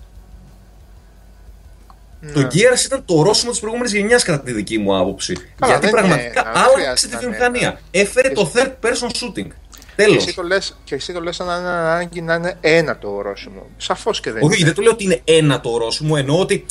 Ναι. 2.22 2.32
Το 2.32 2.40
Gears 2.42 2.86
ήταν 2.86 3.06
το 3.06 3.14
ορόσημο 3.18 3.52
της 3.52 3.60
προηγούμενης 3.60 3.94
γενιάς, 3.94 4.24
κατά 4.24 4.40
τη 4.44 4.52
δική 4.52 4.78
μου 4.78 4.98
άποψη. 4.98 5.34
Καλά, 5.34 5.72
Γιατί 5.72 5.80
δεν 5.86 5.90
είναι 5.90 6.00
πραγματικά 6.00 6.42
ένα, 6.42 6.52
δεν 6.52 6.62
άλλαξε 6.62 6.76
χρειάζεται 6.80 7.08
τη 7.08 7.14
να 7.26 7.30
είναι 7.30 7.38
βιομηχανία. 7.38 7.80
Έφερε 7.92 8.30
το 8.30 8.52
third 8.56 8.72
person 8.86 9.08
shooting. 9.08 9.48
Και 9.96 10.04
Τέλος. 10.08 10.26
εσύ, 10.26 10.36
το 10.36 10.44
λες, 10.44 10.78
και 10.84 10.96
εσύ 10.96 11.14
το 11.14 11.22
λες 11.22 11.36
σαν 11.36 11.48
να 11.48 11.56
είναι 11.58 11.68
ανάγκη 11.68 12.22
να 12.22 12.34
είναι 12.34 12.58
ένα 12.62 12.98
το 12.98 13.08
ορόσημο. 13.10 13.66
Σαφώς 13.78 14.20
και 14.20 14.32
δεν 14.32 14.44
Όχι, 14.44 14.56
είναι. 14.56 14.66
δεν 14.66 14.74
το 14.76 14.82
λέω 14.82 14.92
ότι 14.92 15.04
είναι 15.04 15.22
ένα 15.24 15.60
το 15.62 15.70
ορόσημο, 15.70 16.16
εννοώ 16.18 16.40
ότι 16.40 16.66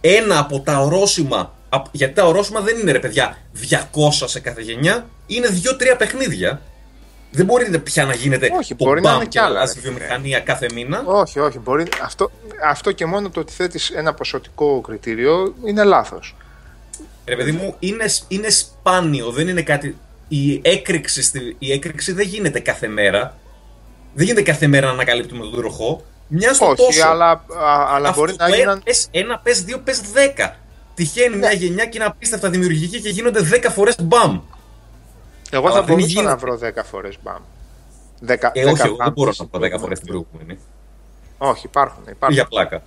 ένα 0.00 0.38
από 0.38 0.60
τα 0.60 0.78
ορόσημα. 0.78 1.54
απ- 1.68 1.86
Γιατί 1.92 2.14
τα 2.14 2.24
ορόσημα 2.26 2.60
δεν 2.60 2.78
είναι 2.78 2.92
ρε 2.92 2.98
παιδιά 2.98 3.38
200 3.52 4.26
σε 4.28 4.40
κάθε 4.40 4.60
γενιά, 4.62 5.06
είναι 5.26 5.48
2-3 5.48 5.96
παιχνίδια. 5.98 6.60
Δεν 7.34 7.46
μπορεί 7.46 7.78
πια 7.78 8.04
να 8.04 8.14
γίνεται 8.14 8.50
Όχι, 8.58 8.74
το 8.74 8.84
μπορεί 8.84 9.00
να 9.00 9.08
μπαμ 9.08 9.14
είναι 9.16 9.24
και 9.24 9.30
κι 9.30 9.38
να 9.38 9.44
άλλα, 9.44 9.56
αλλάζει 9.56 9.72
ρε 9.74 9.78
η 9.78 9.82
φίλε. 9.82 9.94
βιομηχανία 9.94 10.40
κάθε 10.40 10.66
μήνα. 10.74 11.02
Όχι, 11.06 11.38
όχι. 11.40 11.58
Μπορεί, 11.58 11.86
αυτό, 12.02 12.30
αυτό 12.64 12.92
και 12.92 13.06
μόνο 13.06 13.30
το 13.30 13.40
ότι 13.40 13.52
θέτεις 13.52 13.90
ένα 13.90 14.14
ποσοτικό 14.14 14.80
κριτήριο 14.80 15.54
είναι 15.64 15.84
λάθος. 15.84 16.36
Ρε 17.26 17.36
παιδί 17.36 17.52
μου, 17.52 17.74
είναι, 17.78 18.04
είναι 18.28 18.50
σπάνιο, 18.50 19.30
δεν 19.30 19.48
είναι 19.48 19.62
κάτι. 19.62 19.96
Η 20.28 20.60
έκρηξη, 20.64 21.22
στη- 21.22 21.56
η 21.58 21.72
έκρηξη 21.72 22.12
δεν 22.12 22.26
γίνεται 22.26 22.60
κάθε 22.60 22.88
μέρα. 22.88 23.36
Δεν 24.14 24.26
γίνεται 24.26 24.42
κάθε 24.42 24.66
μέρα 24.66 24.86
να 24.86 24.92
ανακαλύπτουμε 24.92 25.42
τον 25.42 25.54
τροχό. 25.56 26.04
Μια 26.28 26.54
στο 26.54 26.66
όχι, 26.66 26.76
τόσο. 26.76 27.06
αλλά, 27.06 27.30
α, 27.30 27.40
αλλά 27.94 28.08
Αυτό 28.08 28.20
μπορεί 28.20 28.34
να 28.38 28.48
το 28.48 28.54
γίναν... 28.54 28.82
πες 28.84 29.08
ένα, 29.10 29.38
πες 29.38 29.62
δύο, 29.64 29.78
πες 29.78 30.00
δέκα. 30.00 30.56
Τυχαίνει 30.94 31.36
μια 31.36 31.52
γενιά 31.52 31.84
και 31.84 31.96
είναι 31.96 32.04
απίστευτα 32.06 32.50
δημιουργική 32.50 33.00
και 33.00 33.08
γίνονται 33.08 33.40
10 33.64 33.66
φορές 33.70 33.94
μπαμ. 34.02 34.40
Εγώ 35.54 35.66
αλλά 35.66 35.74
θα 35.74 35.82
δεν 35.82 35.94
μπορούσα 35.94 36.08
γίνεται. 36.08 36.28
να 36.28 36.36
βρω 36.36 36.58
10 36.62 36.84
φορές 36.84 37.18
μπαμ. 37.22 37.42
10, 38.26 38.50
Ε, 38.52 38.64
όχι, 38.64 38.74
10 38.74 38.84
εγώ 38.84 38.96
δεν 38.96 38.96
μπαμ 38.96 39.12
μπορώ 39.12 39.32
στην 39.32 39.48
να 39.52 39.58
πω 39.58 39.66
10 39.66 39.78
φορές 39.80 40.00
προηγούμενη. 40.00 40.00
την 40.00 40.06
προηγούμενη. 40.06 40.58
Όχι, 41.38 41.66
υπάρχουν. 41.66 42.02
υπάρχουν. 42.08 42.34
Για 42.36 42.46
πλάκα. 42.46 42.82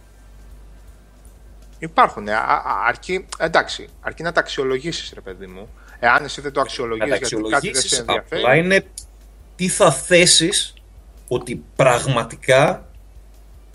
Υπάρχουν. 1.79 2.29
Α, 2.29 2.37
α, 2.37 2.61
αρκεί, 2.87 3.25
εντάξει, 3.37 3.87
αρκεί 4.01 4.23
να 4.23 4.31
τα 4.31 4.39
αξιολογήσεις, 4.39 5.11
ρε 5.13 5.21
παιδί 5.21 5.45
μου. 5.47 5.69
Εάν 5.99 6.23
εσύ 6.23 6.41
δεν 6.41 6.51
το 6.51 6.61
αξιολογήσει 6.61 7.09
Να 7.09 7.17
τα 7.19 7.27
γιατί 7.27 7.35
κάτι 7.49 7.71
δεν 7.71 7.81
σε 7.81 7.87
αξιολογήσεις, 7.95 7.99
ενδιαφέρει. 7.99 8.41
απλά 8.41 8.55
είναι 8.55 8.85
τι 9.55 9.67
θα 9.67 9.91
θέσεις 9.91 10.73
ότι 11.27 11.63
πραγματικά 11.75 12.87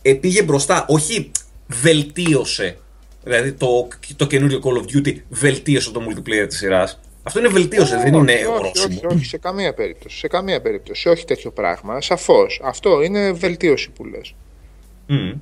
ε, 0.03 0.15
πήγε 0.15 0.43
μπροστά, 0.43 0.85
όχι 0.89 1.31
βελτίωσε. 1.67 2.79
Δηλαδή 3.25 3.53
το, 3.53 3.89
το 4.17 4.27
καινούριο 4.27 4.61
Call 4.65 4.77
of 4.83 4.97
Duty 4.97 5.17
βελτίωσε 5.29 5.91
το 5.91 6.01
multiplayer 6.09 6.45
της 6.49 6.57
σειράς. 6.59 7.01
Αυτό 7.23 7.39
είναι 7.39 7.49
βελτίωσε, 7.49 7.97
δεν 7.97 8.15
είναι 8.15 8.33
όχι, 8.33 8.45
όχι, 8.45 8.53
ορόσημο. 8.53 9.01
όχι, 9.05 9.07
όχι, 9.07 9.25
σε 9.25 9.39
καμία 9.39 9.75
περίπτωση. 9.75 10.19
Σε 10.19 10.29
καμία 10.29 10.61
περίπτωση. 10.61 11.09
Όχι 11.09 11.25
τέτοιο 11.25 11.51
πράγμα. 11.51 12.01
Σαφώς. 12.01 12.61
Αυτό 12.65 13.03
είναι 13.03 13.33
βελτίωση 13.33 13.91
που 13.91 14.05
λες. 14.05 14.35
Μμμ. 15.07 15.33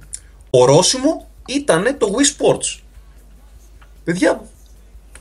Ορόσημο 0.51 1.29
ήταν 1.47 1.97
το 1.99 2.15
Wii 2.17 2.43
Sports. 2.43 2.81
Παιδιά, 4.05 4.45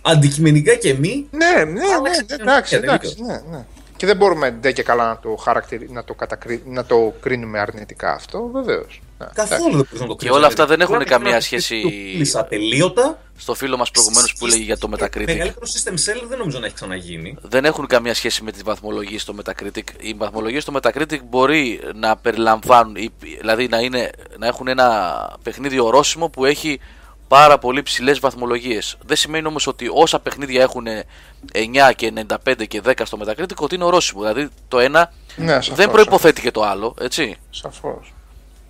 αντικειμενικά 0.01 0.76
και 0.76 0.93
μη, 0.93 1.28
Ναι, 1.32 1.64
ναι, 1.64 1.72
ναι, 1.72 1.93
Άλλαξε 1.97 2.22
ναι, 2.22 2.26
την 2.26 2.39
εντάξει, 2.39 2.76
ουσία, 2.76 2.88
εντάξει, 2.93 3.22
ναι, 3.22 3.41
ναι. 3.49 3.66
Και 3.97 4.05
δεν 4.05 4.18
μπορούμε 4.18 4.51
ντε 4.51 4.72
και 4.72 4.84
καλά 4.84 5.07
να 5.07 5.20
το, 5.20 5.36
χαρακτηρι... 5.36 5.89
να 5.91 6.03
το, 6.03 6.14
κατακρι... 6.14 6.64
να 6.66 6.86
το 6.86 7.14
κρίνουμε 7.22 7.60
αρνητικά 7.60 8.14
αυτό, 8.14 8.49
βεβαίως. 8.53 9.01
Καθόλου 9.34 9.76
δεν 9.76 9.86
μπορείς 9.89 9.99
να 9.99 10.07
το 10.07 10.15
Και 10.15 10.30
όλα 10.30 10.47
αυτά 10.47 10.65
δεν 10.65 10.82
έχουν 10.82 10.93
Μπορεί 10.93 11.05
να 11.05 11.11
καμία 11.11 11.32
είναι 11.32 11.39
σχέση- 11.39 11.82
Το 11.82 11.89
πούλησα 11.89 12.45
τελείωτα. 12.45 13.17
Στο 13.38 13.53
φίλο 13.53 13.78
μας 13.78 13.91
προηγουμένως 13.91 14.36
που 14.39 14.45
έλεγε 14.45 14.63
για 14.63 14.78
το 14.78 14.89
Metacritic. 14.97 15.26
Μεγαλύτερο 15.26 15.65
system 15.65 15.91
seller 15.93 16.24
δεν 16.28 16.38
νομίζω 16.38 16.59
να 16.59 16.65
έχει 16.65 16.76
ξαναγίνει. 16.76 17.38
δεν 17.41 17.65
έχουν 17.65 17.88
καμία 17.88 18.13
σχέση 18.13 18.43
με 18.43 18.51
τις 18.51 18.63
βαθμολογίες 18.63 19.22
στο 19.22 19.36
Metacritic. 19.43 19.84
Οι 19.99 20.13
βαθμολογίες 20.17 20.63
στο 20.63 20.74
Metacritic 20.82 21.20
μπορεί 21.30 21.80
να 21.95 22.17
περιλαμβάνουν, 22.17 22.95
ή- 22.95 23.09
δηλαδή 23.39 23.67
να, 23.67 23.78
είναι, 23.80 24.09
να 24.38 24.47
έχουν 24.47 24.67
ένα 24.67 25.13
παιχνίδι 25.43 25.80
ορόσημο 25.80 26.30
που 26.30 26.45
έχει 26.45 26.80
πάρα 27.28 27.57
πολύ 27.57 27.84
ψηλές 27.84 28.20
βαθμολογίες. 28.20 28.97
Δεν 29.05 29.17
σημαίνει 29.17 29.47
όμως 29.47 29.67
ότι 29.67 29.89
όσα 29.93 30.20
παιχνίδια 30.20 30.61
έχουν 30.61 30.86
9 31.53 31.91
και 31.95 32.11
95 32.45 32.65
και 32.67 32.82
10 32.86 32.91
στο 33.05 33.17
Metacritic 33.26 33.55
ότι 33.59 33.76
είναι 33.76 33.84
ορόσημο. 33.84 34.22
Δηλαδή 34.22 34.49
το 34.67 34.80
ένα 34.80 35.13
Ναι, 35.36 35.51
σαφώς, 35.51 35.76
δεν 35.76 35.91
προϋποθέτει 35.91 36.41
και 36.41 36.51
το 36.51 36.63
άλλο, 36.63 36.95
έτσι. 36.99 37.36
Σαφώς. 37.49 38.13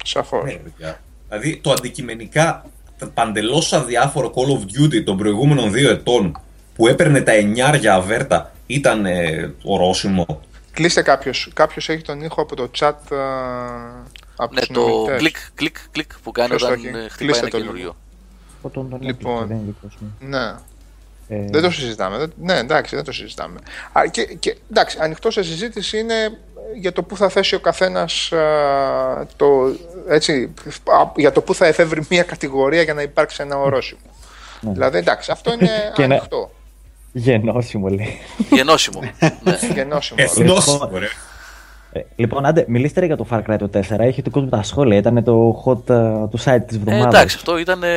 Σαφώς. 0.03 0.43
Ναι, 0.43 0.51
παιδιά. 0.53 0.99
Δηλαδή 1.27 1.57
το 1.57 1.71
αντικειμενικά 1.71 2.65
παντελώς 3.13 3.73
αδιάφορο 3.73 4.33
Call 4.35 4.49
of 4.51 4.61
Duty 4.81 5.03
των 5.03 5.17
προηγούμενων 5.17 5.71
δύο 5.71 5.89
ετών 5.89 6.39
που 6.75 6.87
έπαιρνε 6.87 7.21
τα 7.21 7.31
εννιάρια 7.31 7.93
αβέρτα 7.93 8.51
ήταν 8.67 9.05
ε, 9.05 9.53
ορόσημο. 9.63 10.41
Κλείστε 10.71 11.01
κάποιος. 11.01 11.49
Κάποιος 11.53 11.89
έχει 11.89 12.01
τον 12.01 12.21
ήχο 12.21 12.41
από 12.41 12.55
το 12.55 12.71
chat. 12.79 12.85
α, 12.87 12.93
από 14.35 14.53
Ναι, 14.53 14.59
τους 14.59 14.67
το 14.67 14.73
συνομιλητές. 14.81 15.17
κλικ, 15.19 15.35
κλικ, 15.55 15.75
κλικ 15.91 16.11
που 16.23 16.31
κάνει 16.31 16.49
Ποιος 16.49 16.61
το 16.61 16.67
όταν 16.67 16.79
έχει; 16.79 16.87
ε, 16.87 16.91
χτυπάει 16.91 17.09
Κλείστε 17.17 17.39
ένα 17.39 17.49
το 17.49 17.57
καινούριο. 17.57 17.79
λίγο. 17.81 17.95
Από 18.63 18.73
τον 18.73 18.89
τον 18.89 18.99
Λοιπόν. 19.01 19.31
έκλεισε, 19.33 19.45
δεν 19.47 19.57
είναι 19.57 19.65
δικός 19.81 19.97
μου. 19.99 20.15
Ναι. 20.19 20.53
Ε, 21.31 21.45
Δεν 21.49 21.61
το 21.61 21.71
συζητάμε. 21.71 22.17
Δεν- 22.17 22.33
Ναι, 22.41 22.57
εντάξει, 22.57 22.95
δεν 22.95 23.03
το 23.05 23.11
συζητάμε. 23.11 23.59
Α, 23.91 24.01
και, 24.11 24.23
και, 24.23 24.57
εντάξει, 24.71 24.97
ανοιχτός 25.01 25.33
σε 25.33 25.43
συζήτηση 25.43 25.97
είναι 25.99 26.37
για 26.79 26.91
το 26.91 27.03
πού 27.03 27.17
θα 27.17 27.29
θέσει 27.29 27.55
ο 27.55 27.59
καθένας 27.59 28.31
το. 29.35 29.47
Έτσι, 30.07 30.53
α, 30.85 31.11
για 31.15 31.31
το 31.31 31.41
πού 31.41 31.53
θα 31.55 31.65
εφεύρει 31.65 32.05
μια 32.09 32.23
κατηγορία 32.23 32.81
για 32.81 32.93
να 32.93 33.01
υπάρξει 33.01 33.41
ένα 33.41 33.57
ορόσημο. 33.57 34.01
Δηλαδή, 34.61 34.97
εντάξει, 34.97 35.31
αυτό 35.31 35.53
είναι 35.53 35.69
Και 35.95 36.07
να- 36.07 36.15
ανοιχτό. 36.15 36.51
Γενώσιμο 37.11 37.87
λέει. 37.87 38.17
Γενώσιμο. 38.51 38.99
ναι. 39.43 39.57
Γενώσιμο. 39.73 40.23
Εθνόσημο, 40.23 40.89
ρε. 40.93 41.07
Ε, 41.91 42.01
λοιπόν, 42.15 42.45
άντε, 42.45 42.65
μιλήστε 42.67 42.99
ρε 42.99 43.05
για 43.05 43.17
το 43.17 43.25
Far 43.31 43.41
Cry 43.49 43.55
το 43.59 43.69
4. 43.73 43.81
Έχει 43.99 44.21
του 44.21 44.31
κόσμου 44.31 44.49
τα 44.49 44.63
σχόλια. 44.63 44.97
Ήταν 44.97 45.23
το 45.23 45.63
hot 45.65 45.89
ε, 45.89 46.27
του 46.29 46.39
site 46.43 46.61
της 46.67 46.75
Ε, 46.75 46.79
εβδομάδας. 46.79 47.13
εντάξει, 47.13 47.35
αυτό 47.35 47.57
ήταν 47.57 47.83
ε, 47.83 47.87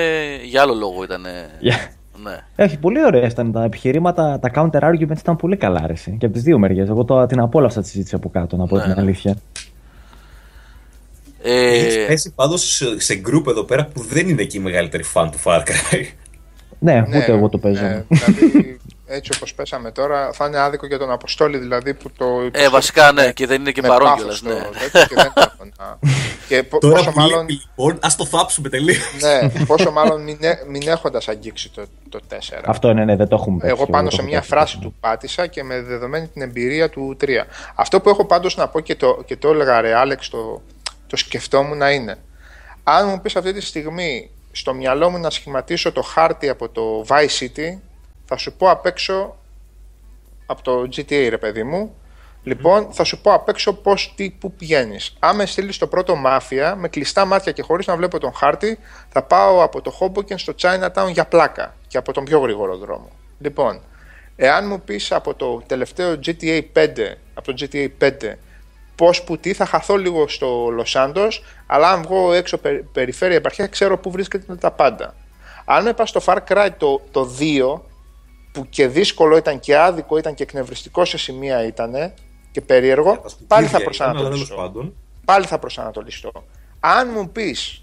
για 0.45 0.61
άλλο 0.63 0.75
λόγο. 0.75 1.03
Ήταν, 1.05 1.25
Για- 1.61 1.91
Ναι. 2.23 2.39
Έχει 2.57 2.79
πολύ 2.79 3.05
ωραία 3.05 3.27
ήταν 3.27 3.53
τα 3.53 3.65
επιχειρήματα, 3.65 4.39
τα 4.39 4.51
counter 4.55 4.81
arguments 4.83 5.19
ήταν 5.19 5.37
πολύ 5.37 5.57
καλά 5.57 5.81
αρέσει. 5.83 6.17
Και 6.19 6.25
από 6.27 6.35
τις 6.35 6.43
δύο 6.43 6.59
μεριές. 6.59 6.89
Εγώ 6.89 7.05
το, 7.05 7.27
την 7.27 7.41
απόλαυσα 7.41 7.81
τη 7.83 7.89
συζήτηση 7.89 8.15
από 8.15 8.29
κάτω, 8.31 8.57
να 8.57 8.67
πω 8.67 8.77
Ναι, 8.77 8.83
την 8.83 8.93
ναι. 8.95 9.01
αλήθεια. 9.01 9.37
Έχεις 11.43 11.97
Ε, 11.97 12.05
πέσει 12.07 12.33
πάντως 12.35 12.75
σε, 12.75 13.01
σε 13.01 13.21
group 13.27 13.47
εδώ 13.51 13.63
πέρα 13.65 13.87
που 13.87 14.03
δεν 14.03 14.29
είναι 14.29 14.43
εκεί 14.43 14.57
η 14.57 14.61
μεγαλύτερη 14.61 15.03
fan 15.15 15.29
του 15.33 15.39
Far 15.45 15.59
Cry. 15.61 16.05
Ναι, 16.79 16.93
Ναι, 17.09 17.19
ούτε 17.19 17.33
εγώ 17.33 17.49
το 17.49 17.59
παίζω. 17.59 17.83
ναι, 17.83 18.05
δηλαδή, 18.09 18.81
έτσι 19.07 19.31
όπως 19.37 19.55
πέσαμε 19.55 19.91
τώρα, 19.91 20.33
θα 20.33 20.47
είναι 20.47 20.59
άδικο 20.59 20.87
για 20.87 20.99
τον 20.99 21.11
Αποστόλη 21.11 21.59
δηλαδή 21.59 21.95
που 21.95 22.11
το. 22.17 22.49
ε, 22.53 22.69
βασικά 22.69 23.13
ναι, 23.13 23.33
και 23.33 23.47
δεν 23.47 23.61
είναι 23.61 23.71
και 23.73 23.83
με 23.83 23.89
παρόν 23.89 24.09
πάθος 24.09 24.41
κιόλας. 24.41 24.63
το 24.63 24.71
Ναι. 24.71 24.79
τέτοιο 24.79 25.07
και 25.07 25.15
δεν 25.15 25.33
έχω 25.37 25.65
να- 25.79 25.99
Και 26.49 26.63
πο- 26.63 26.79
Τώρα 26.79 26.95
πόσο 26.97 27.11
που 27.11 27.21
μάλλον, 27.21 27.41
λείπει, 27.41 27.53
λοιπόν, 27.77 27.99
ας 28.03 28.17
το 28.17 28.25
θάψουμε 28.27 28.69
τελείως. 28.69 28.99
ναι, 29.21 29.65
πόσο 29.67 29.91
μάλλον 29.91 30.23
μην, 30.23 30.39
έ- 30.41 30.67
μην 30.69 30.89
έχοντας 30.89 31.29
αγγίξει 31.29 31.71
το, 31.71 31.83
το 32.09 32.21
4. 32.29 32.63
Αυτό 32.65 32.93
ναι, 32.93 33.05
ναι, 33.05 33.17
δεν 33.17 33.29
το 33.29 33.37
έχουμε 33.41 33.59
παίξει. 33.59 33.75
Εγώ 33.77 33.87
πάνω 33.91 34.05
το 34.09 34.11
σε 34.15 34.17
έχω 34.21 34.27
μια 34.31 34.39
παίξει. 34.39 34.55
φράση 34.55 34.79
του 34.79 34.95
πάτησα 35.01 35.47
και 35.47 35.63
με 35.65 35.81
δεδομένη 35.83 36.29
την 36.29 36.43
εμπειρία 36.43 36.91
του 36.91 37.17
3. 37.21 37.27
Αυτό 37.75 38.01
που 38.01 38.09
έχω 38.09 38.25
πάντως 38.25 38.57
να 38.57 38.69
πω 38.69 38.81
και 38.81 38.95
το, 38.95 39.23
και 39.27 39.37
το 39.37 39.49
έλεγα 39.49 39.81
ρε 39.81 39.95
Άλεξ, 39.95 40.29
το, 40.29 40.63
το 41.07 41.17
σκεφτόμουν 41.17 41.79
να 41.79 41.91
είναι. 41.91 42.17
Αν 42.85 43.09
μου 43.09 43.21
πεις 43.21 43.37
αυτή 43.37 43.53
τη 43.53 43.61
στιγμή 43.61 44.31
στο 44.53 44.75
μυαλό 44.75 45.11
μου 45.11 45.19
να 45.19 45.31
σχηματίσω 45.31 45.93
το 45.93 46.03
χάρτη 46.03 46.49
από 46.49 46.69
το 46.69 47.05
Vice 47.09 47.39
City, 47.41 47.79
θα 48.33 48.41
σου 48.41 48.53
πω 48.53 48.71
απ' 48.71 48.87
έξω 48.87 49.37
από 50.47 50.63
το 50.63 50.81
GTA 50.81 51.27
ρε 51.29 51.39
παιδί 51.39 51.63
μου, 51.63 51.95
Λοιπόν, 52.43 52.89
θα 52.93 53.05
σου 53.05 53.21
πω 53.21 53.33
απ' 53.33 53.49
έξω 53.49 53.73
πώς, 53.73 54.13
τι, 54.17 54.31
πού 54.31 54.53
πηγαίνεις. 54.53 55.17
Αν 55.19 55.37
με 55.37 55.47
στείλεις 55.47 55.75
στο 55.75 55.87
πρώτο 55.87 56.17
μάφια, 56.17 56.75
με 56.77 56.89
κλειστά 56.89 57.25
μάτια 57.25 57.53
και 57.53 57.63
χωρίς 57.63 57.87
να 57.87 57.97
βλέπω 57.97 58.19
τον 58.19 58.33
χάρτη, 58.33 58.79
θα 59.09 59.23
πάω 59.23 59.63
από 59.63 59.81
το 59.81 59.93
Hoboken 60.01 60.35
στο 60.37 60.55
Chinatown 60.61 61.11
για 61.13 61.27
πλάκα 61.27 61.75
και 61.87 61.99
από 61.99 62.13
τον 62.13 62.25
πιο 62.25 62.39
γρήγορο 62.39 62.77
δρόμο. 62.77 63.09
Λοιπόν, 63.39 63.81
εάν 64.37 64.67
μου 64.67 64.81
πεις 64.81 65.13
από 65.13 65.35
το 65.35 65.63
τελευταίο 65.67 66.19
GTA 66.27 66.63
5, 66.73 66.89
από 67.35 67.53
το 67.53 67.55
GTA 67.73 67.89
5, 68.01 68.11
πώς 68.97 69.23
που 69.23 69.39
τι, 69.39 69.53
θα 69.53 69.67
χαθώ 69.67 69.97
λίγο 69.97 70.29
στο 70.29 70.69
Los 70.79 70.93
Santos, 70.93 71.31
αλλά 71.67 71.91
αν 71.91 72.03
βγω 72.03 72.33
έξω 72.33 72.59
περι- 72.59 72.83
περιφέρεια 72.93 73.37
επαρχία, 73.37 73.67
ξέρω 73.67 73.99
πού 73.99 74.11
βρίσκεται 74.11 74.55
τα 74.55 74.71
πάντα. 74.71 75.15
Αν 75.65 75.85
με 75.85 75.93
πας 75.93 76.09
στο 76.09 76.21
Far 76.25 76.39
Cry 76.49 76.69
το, 76.77 77.01
το 77.11 77.29
2, 77.39 77.81
που 78.53 78.67
και 78.69 78.87
δύσκολο 78.89 79.37
ήταν 79.37 79.61
και 79.61 79.77
άδικο 79.77 80.19
ήταν 80.19 80.35
και 80.35 80.43
εκνευριστικό 80.43 81.05
σε 81.05 81.19
σημεία 81.19 81.65
ήταν 81.67 82.13
και 82.51 82.61
περίεργο, 82.61 83.25
πάλι 83.47 83.67
θα 83.67 83.83
προσανατολιστώ. 83.83 84.55
πάντων. 84.55 84.95
Πάλι 85.25 85.47
θα 85.47 85.59
προσανατολιστώ. 85.59 86.33
Αν 86.81 87.11
μου 87.15 87.29
πεις 87.31 87.83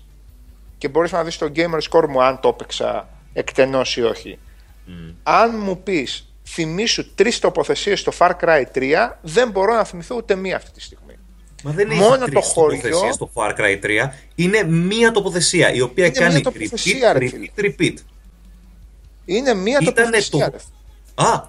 και 0.78 0.88
μπορείς 0.90 1.12
να 1.12 1.24
δεις 1.24 1.38
το 1.38 1.52
gamer 1.56 1.80
score 1.90 2.08
μου 2.10 2.24
αν 2.24 2.40
το 2.40 2.48
έπαιξα 2.48 3.10
εκτενώς 3.34 3.98
ή 3.98 4.02
όχι. 4.02 4.40
Αν 5.24 5.60
μου 5.64 5.84
πεις 5.84 6.34
θυμήσου 6.48 7.14
τρεις 7.16 7.40
τοποθεσίες 7.40 8.00
στο 8.00 8.12
Far 8.18 8.32
Cry 8.42 8.64
3, 8.76 9.18
δεν 9.22 9.50
μπορώ 9.52 9.74
να 9.76 9.84
θυμηθώ 9.84 10.16
ούτε 10.16 10.36
μία 10.36 10.56
αυτή 10.56 10.72
τη 10.72 10.82
στιγμή. 10.82 11.14
Μα 11.64 11.72
δεν 11.72 11.88
Μόνο 11.88 12.14
έχει 12.14 12.20
το 12.20 12.26
τρεις 12.26 12.46
χωριό- 12.46 12.82
τοποθεσίες 12.82 13.16
στο 13.16 13.30
Far 13.34 13.56
Cry 13.58 13.80
3. 13.84 14.10
Είναι 14.36 14.64
μία 14.64 15.12
τοποθεσία 15.12 15.74
η 15.74 15.82
οποία 15.82 16.06
Είναι 16.06 16.14
κάνει 16.20 16.34
μία 16.34 16.42
τοποθεσία, 16.44 17.14
ρε 17.14 17.20
repeat, 17.20 17.30
φίλε. 17.30 17.48
repeat, 17.58 17.82
repeat. 17.82 17.94
Είναι 19.30 19.54
μία 19.54 19.78
Ήτανε 19.82 19.96
τοποθεσία. 19.96 20.46
το- 20.52 20.58
ρε. 21.22 21.28
Α, 21.28 21.44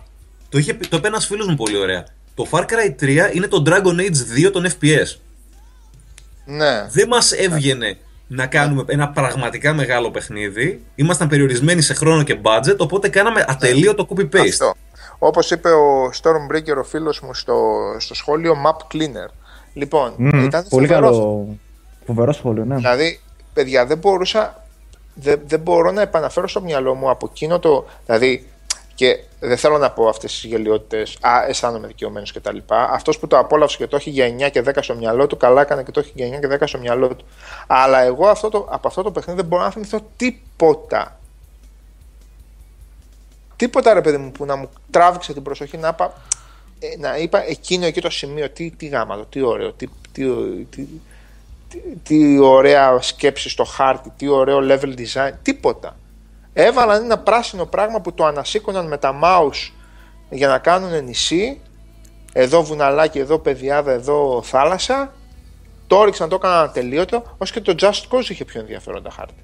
το, 0.48 0.58
είχε, 0.58 0.74
πει- 0.74 0.86
το 0.88 0.96
είπε 0.96 1.06
ένας 1.08 1.26
φίλος 1.26 1.46
μου 1.46 1.54
πολύ 1.54 1.76
ωραία. 1.78 2.04
Το 2.34 2.46
Far 2.50 2.60
Cry 2.60 2.94
3 3.02 3.30
είναι 3.32 3.46
το 3.46 3.62
Dragon 3.66 4.00
Age 4.00 4.46
2 4.46 4.50
των 4.52 4.66
FPS. 4.66 5.16
Ναι. 6.44 6.86
Δεν 6.90 7.08
μας 7.08 7.32
έβγαινε 7.32 7.96
να 8.26 8.46
κάνουμε 8.46 8.84
ένα 8.86 9.08
πραγματικά 9.08 9.72
μεγάλο 9.74 10.10
παιχνίδι. 10.10 10.82
Ήμασταν 10.94 11.28
περιορισμένοι 11.28 11.80
σε 11.82 11.94
χρόνο 11.94 12.22
και 12.22 12.38
budget, 12.42 12.76
οπότε 12.78 13.08
κάναμε 13.08 13.44
ατελείωτο 13.48 14.06
copy-paste. 14.10 14.30
Ναι. 14.30 14.40
Αυτό. 14.40 14.74
Όπως 15.18 15.50
είπε 15.50 15.68
ο 15.70 16.10
Stormbreaker 16.22 16.76
ο 16.80 16.84
φίλος 16.84 17.20
μου 17.20 17.34
στο, 17.34 17.54
στο 17.98 18.14
σχόλιο 18.14 18.56
Map 18.66 18.94
Cleaner. 18.96 19.30
Λοιπόν, 19.74 20.14
Μμμ, 20.16 20.44
ήταν 20.44 20.66
πολύ 20.68 20.86
φοβερός 20.86 21.10
καλό. 21.16 21.56
Φοβερό 22.06 22.32
σχόλιο, 22.32 22.64
ναι. 22.64 22.74
Δηλαδή, 22.76 23.20
παιδιά, 23.52 23.86
δεν 23.86 23.98
μπορούσα. 23.98 24.64
Δεν, 25.14 25.40
δεν 25.46 25.60
μπορώ 25.60 25.90
να 25.90 26.02
επαναφέρω 26.02 26.48
στο 26.48 26.60
μυαλό 26.60 26.94
μου 26.94 27.10
από 27.10 27.28
εκείνο 27.30 27.58
το. 27.58 27.86
Δηλαδή, 28.06 28.46
και 29.00 29.24
δεν 29.40 29.56
θέλω 29.56 29.78
να 29.78 29.90
πω 29.90 30.08
αυτές 30.08 30.32
τις 30.32 30.44
γελιότητες. 30.44 31.18
Α, 31.20 31.44
αισθάνομαι 31.48 31.86
δικαιωμένος 31.86 32.32
κτλ. 32.32 32.56
Αυτός 32.68 33.18
που 33.18 33.26
το 33.26 33.38
απόλαυσε 33.38 33.76
και 33.76 33.86
το 33.86 33.96
έχει 33.96 34.10
για 34.10 34.26
9 34.26 34.50
και 34.50 34.62
10 34.66 34.78
στο 34.80 34.94
μυαλό 34.94 35.26
του, 35.26 35.36
καλά 35.36 35.60
έκανε 35.60 35.82
και 35.82 35.90
το 35.90 36.00
έχει 36.00 36.12
για 36.14 36.38
9 36.38 36.40
και 36.40 36.56
10 36.60 36.62
στο 36.64 36.78
μυαλό 36.78 37.08
του. 37.08 37.24
Αλλά 37.66 38.00
εγώ 38.02 38.26
αυτό 38.26 38.48
το, 38.48 38.66
από 38.70 38.88
αυτό 38.88 39.02
το 39.02 39.10
παιχνίδι 39.10 39.40
δεν 39.40 39.48
μπορώ 39.48 39.62
να 39.62 39.70
θυμηθώ 39.70 40.00
τίποτα. 40.16 41.20
Τίποτα 43.56 43.94
ρε 43.94 44.00
παιδί 44.00 44.16
μου 44.16 44.32
που 44.32 44.44
να 44.44 44.56
μου 44.56 44.70
τράβηξε 44.90 45.32
την 45.32 45.42
προσοχή 45.42 45.76
να 45.76 45.88
είπα, 45.88 46.12
ε, 46.78 46.96
να 46.98 47.16
είπα 47.16 47.44
εκείνο 47.46 47.86
εκεί 47.86 48.00
το 48.00 48.10
σημείο, 48.10 48.50
τι, 48.50 48.70
τι 48.70 48.86
γάμα 48.86 49.16
το, 49.16 49.24
τι 49.24 49.42
ωραίο, 49.42 49.72
τι, 49.72 49.86
τι, 50.12 50.24
τι, 50.70 50.86
τι, 51.70 51.78
τι 52.02 52.38
ωραία 52.38 53.00
σκέψη 53.00 53.48
στο 53.48 53.64
χάρτη, 53.64 54.12
τι 54.16 54.28
ωραίο 54.28 54.58
level 54.62 54.94
design, 54.98 55.32
τίποτα. 55.42 55.96
Έβαλαν 56.52 57.04
ένα 57.04 57.18
πράσινο 57.18 57.66
πράγμα 57.66 58.00
που 58.00 58.12
το 58.12 58.24
ανασήκωναν 58.24 58.86
με 58.86 58.96
τα 58.96 59.20
mouse 59.22 59.72
για 60.30 60.48
να 60.48 60.58
κάνουν 60.58 61.04
νησί, 61.04 61.60
εδώ 62.32 62.62
βουναλάκι, 62.62 63.18
εδώ 63.18 63.38
παιδιάδα, 63.38 63.92
εδώ 63.92 64.42
θάλασσα, 64.44 65.12
το 65.86 66.00
έριξαν, 66.02 66.28
το 66.28 66.34
έκαναν 66.34 66.64
ατελείωτο, 66.64 67.22
όσο 67.38 67.60
και 67.60 67.60
το 67.60 67.74
Just 67.80 68.16
Cause 68.16 68.28
είχε 68.28 68.44
πιο 68.44 68.60
ενδιαφέροντα 68.60 69.10
χάρτη. 69.10 69.42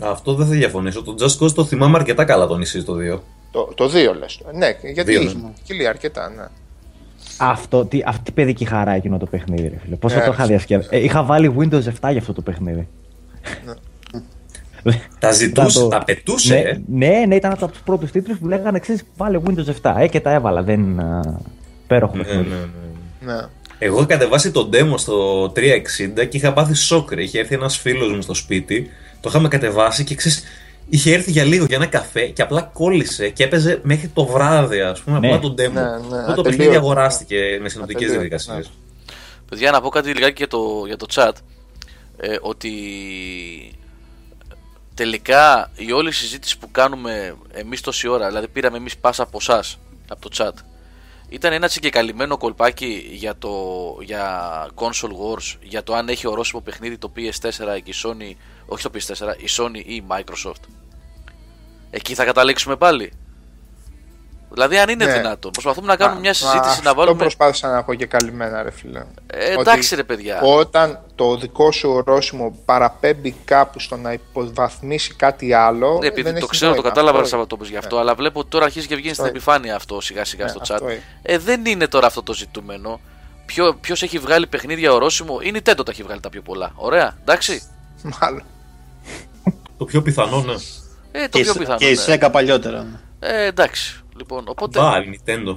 Αυτό 0.00 0.34
δεν 0.34 0.46
θα 0.46 0.52
διαφωνήσω. 0.52 1.02
Το 1.02 1.14
Just 1.20 1.44
Cause 1.44 1.52
το 1.52 1.64
θυμάμαι 1.64 1.96
αρκετά 1.98 2.24
καλά 2.24 2.46
το 2.46 2.56
νησί 2.56 2.80
στο 2.80 2.94
2. 3.14 3.20
Το, 3.50 3.72
το 3.74 3.84
2 3.84 3.90
λες. 4.18 4.40
Ναι, 4.52 4.78
γιατί 4.82 5.10
Δύο, 5.10 5.22
είχε 5.22 5.34
ναι. 5.34 5.48
ποικιλία 5.54 5.88
αρκετά, 5.88 6.28
ναι. 6.28 6.46
Αυτό, 7.38 7.84
τι, 7.84 8.00
αυτή 8.06 8.30
η 8.30 8.32
παιδική 8.32 8.64
χαρά 8.64 8.92
εκείνο 8.92 9.18
το 9.18 9.26
παιχνίδι, 9.26 9.68
ρε 9.68 9.76
φίλε. 9.84 9.96
Πώ 9.96 10.08
θα 10.08 10.22
Ε, 10.22 10.24
το 10.26 10.32
είχα 10.32 10.46
διασκεδάσει. 10.46 10.88
Ε, 10.92 10.98
είχα 11.04 11.22
βάλει 11.22 11.54
Windows 11.58 11.82
7 11.82 11.90
για 12.10 12.18
αυτό 12.18 12.32
το 12.32 12.42
παιχνίδι. 12.42 12.88
Τα 15.18 15.32
ζητούσε, 15.32 15.78
το- 15.80 15.88
τα 15.88 16.04
πετούσε. 16.04 16.54
Ναι, 16.54 16.60
ε. 16.60 16.80
ναι, 17.18 17.24
ναι, 17.26 17.34
ήταν 17.34 17.52
από 17.52 17.68
τους 17.68 17.80
πρώτους 17.80 18.10
τίτλους 18.10 18.38
που 18.38 18.46
λέγανε 18.48 18.76
εξή: 18.76 18.98
Βάλε 19.16 19.40
Windows 19.46 19.66
7. 19.82 19.94
Ε, 19.98 20.08
και 20.08 20.20
τα 20.20 20.30
έβαλα. 20.32 20.62
Δεν. 20.62 21.00
α, 21.00 21.20
Πέροχο 21.86 22.16
Ναι, 22.16 22.22
παιχνίδι. 22.22 22.48
ναι, 22.48 22.54
ναι. 23.26 23.32
ναι. 23.34 23.40
Εγώ 23.78 23.96
είχα 23.96 24.06
κατεβάσει 24.06 24.50
το 24.50 24.68
demo 24.72 24.94
στο 24.96 25.44
360 25.52 26.26
και 26.28 26.36
είχα 26.36 26.52
πάθει 26.52 26.74
σοκ. 26.74 27.12
ρε. 27.12 27.22
Είχε 27.22 27.38
έρθει 27.38 27.54
ένας 27.54 27.76
φίλος 27.78 28.12
μου 28.12 28.22
στο 28.22 28.34
σπίτι, 28.34 28.90
το 29.20 29.28
είχαμε 29.28 29.48
κατεβάσει 29.48 30.04
και 30.04 30.14
ξέρεις, 30.14 30.44
είχε 30.88 31.12
έρθει 31.14 31.30
για 31.30 31.44
λίγο 31.44 31.64
για 31.64 31.76
ένα 31.76 31.86
καφέ 31.86 32.26
και 32.26 32.42
απλά 32.42 32.62
κόλλησε 32.62 33.28
και 33.28 33.44
έπαιζε 33.44 33.80
μέχρι 33.82 34.08
το 34.08 34.24
βράδυ, 34.26 34.80
ας 34.80 35.00
πούμε, 35.00 35.18
Ναι. 35.18 35.26
απλά 35.26 35.38
το 35.38 35.54
demo. 35.58 35.72
Ναι, 35.72 35.80
ναι, 35.82 35.88
Αυτό 35.88 36.00
το 36.08 36.20
ατελείωτο. 36.20 36.42
παιχνίδι 36.42 36.74
αγοράστηκε 36.76 37.58
με 37.60 37.68
συνοπτικές 37.68 38.08
Ατελείωτο, 38.08 38.12
διαδικασίες. 38.28 38.66
ναι. 38.66 39.12
Παιδιά, 39.48 39.70
να 39.70 39.80
πω 39.80 39.88
κάτι 39.88 40.08
λιγάκι 40.12 40.34
για 40.36 40.46
το, 40.48 40.82
για 40.86 40.96
το 40.96 41.06
chat. 41.14 41.32
Ε, 42.16 42.36
ότι 42.40 42.72
τελικά 44.94 45.70
η 45.76 45.92
όλη 45.92 46.12
συζήτηση 46.12 46.58
που 46.58 46.70
κάνουμε 46.70 47.34
εμείς 47.52 47.80
τόση 47.80 48.08
ώρα, 48.08 48.26
δηλαδή 48.26 48.48
πήραμε 48.48 48.76
εμείς 48.76 48.96
πάσα 48.96 49.22
από 49.22 49.38
εσάς 49.40 49.78
από 50.08 50.28
το 50.28 50.36
chat, 50.38 50.52
ήταν 51.28 51.52
ένα 51.52 51.68
συγκεκαλυμμένο 51.68 52.36
κολπάκι 52.36 53.08
για, 53.12 53.36
το, 53.38 53.52
για 54.02 54.68
console 54.74 55.10
wars, 55.10 55.56
για 55.60 55.82
το 55.82 55.94
αν 55.94 56.08
έχει 56.08 56.26
ορόσημο 56.26 56.60
παιχνίδι 56.60 56.98
το 56.98 57.12
PS4 57.16 57.80
και 57.82 57.90
η 57.90 57.94
Sony, 58.04 58.36
όχι 58.66 58.82
το 58.82 58.90
PS4, 58.94 59.34
η 59.38 59.48
Sony 59.58 59.82
ή 59.86 59.94
η 59.94 60.04
Microsoft. 60.08 60.62
Εκεί 61.90 62.14
θα 62.14 62.24
καταλήξουμε 62.24 62.76
πάλι. 62.76 63.12
Δηλαδή 64.50 64.78
αν 64.78 64.88
είναι 64.88 65.04
Ναι. 65.04 65.12
δυνατόν. 65.12 65.50
Προσπαθούμε 65.50 65.86
να 65.86 65.96
κάνουμε 65.96 66.14
Μα- 66.14 66.20
μια 66.22 66.34
συζήτηση 66.34 66.76
μα 66.76 66.82
να 66.82 66.90
Αυτό 66.90 66.94
βάλουμε... 66.94 67.18
προσπάθησα 67.18 67.70
να 67.70 67.82
πω 67.84 67.94
και 67.94 68.06
καλυμμένα, 68.06 68.62
ρε 68.62 68.70
φίλε. 68.70 68.98
Ε, 69.26 69.50
Ότι 69.52 69.60
εντάξει 69.60 69.94
ρε 69.94 70.02
παιδιά. 70.04 70.40
Όταν 70.40 71.00
το 71.14 71.36
δικό 71.36 71.72
σου 71.72 71.90
ορόσημο 71.90 72.58
παραπέμπει 72.64 73.34
κάπου 73.44 73.80
στο 73.80 73.96
να 73.96 74.12
υποβαθμίσει 74.12 75.14
κάτι 75.14 75.52
άλλο. 75.52 75.98
Ναι, 76.00 76.06
επειδή 76.06 76.22
δεν 76.22 76.32
το 76.32 76.38
έχεις 76.38 76.50
ξέρω, 76.50 76.70
το 76.70 76.76
νόημα. 76.76 76.88
κατάλαβα 76.88 77.10
Αυτό- 77.10 77.22
ρε 77.22 77.28
Σαββατόπουλος 77.28 77.70
γι' 77.70 77.76
αυτό, 77.76 77.98
αλλά 77.98 78.14
βλέπω 78.14 78.40
ότι 78.40 78.48
τώρα 78.48 78.64
αρχίζει 78.64 78.86
και 78.86 78.94
βγαίνει 78.96 79.14
στην 79.14 79.24
Αυτό 79.24 79.36
επιφάνεια 79.36 79.74
αυτό 79.76 80.00
σιγά 80.00 80.24
σιγά 80.24 80.44
Ναι, 80.44 80.50
στο 80.50 80.58
αυτό 80.60 80.74
chat. 80.74 80.80
είναι. 80.90 81.02
Ε, 81.22 81.38
δεν 81.38 81.64
είναι 81.66 81.88
τώρα 81.88 82.06
αυτό 82.06 82.22
το 82.22 82.34
ζητούμενο. 82.34 83.00
Ποιο 83.80 83.94
έχει 84.00 84.18
βγάλει 84.18 84.46
παιχνίδια 84.46 84.92
ορόσημο, 84.92 85.38
είναι 85.42 85.58
η 85.58 85.62
Nintendo 85.64 85.84
τα 85.84 85.90
έχει 85.90 86.02
βγάλει 86.02 86.20
τα 86.20 86.28
πιο 86.28 86.42
πολλά. 86.42 86.72
Ωραία, 86.74 87.16
εντάξει. 87.20 87.62
Μάλλον. 88.20 88.42
Το 89.78 89.84
πιο 89.84 90.02
πιθανό, 90.02 90.40
ναι. 90.40 90.52
Ε, 91.12 91.28
το 91.28 91.38
Και, 91.38 91.42
πιο 91.42 91.52
η- 91.56 91.58
πιθανό. 91.58 91.78
και 91.78 91.86
η 91.86 91.90
ναι. 91.90 91.96
Σέκα 91.96 92.30
παλιότερα. 92.30 92.82
ναι. 92.82 93.28
Ε, 93.28 93.44
εντάξει. 93.46 94.00
Λοιπόν, 94.16 94.44
οπότε, 94.48 94.78
Μπα, 94.80 94.98
η 94.98 95.20
Nintendo. 95.24 95.56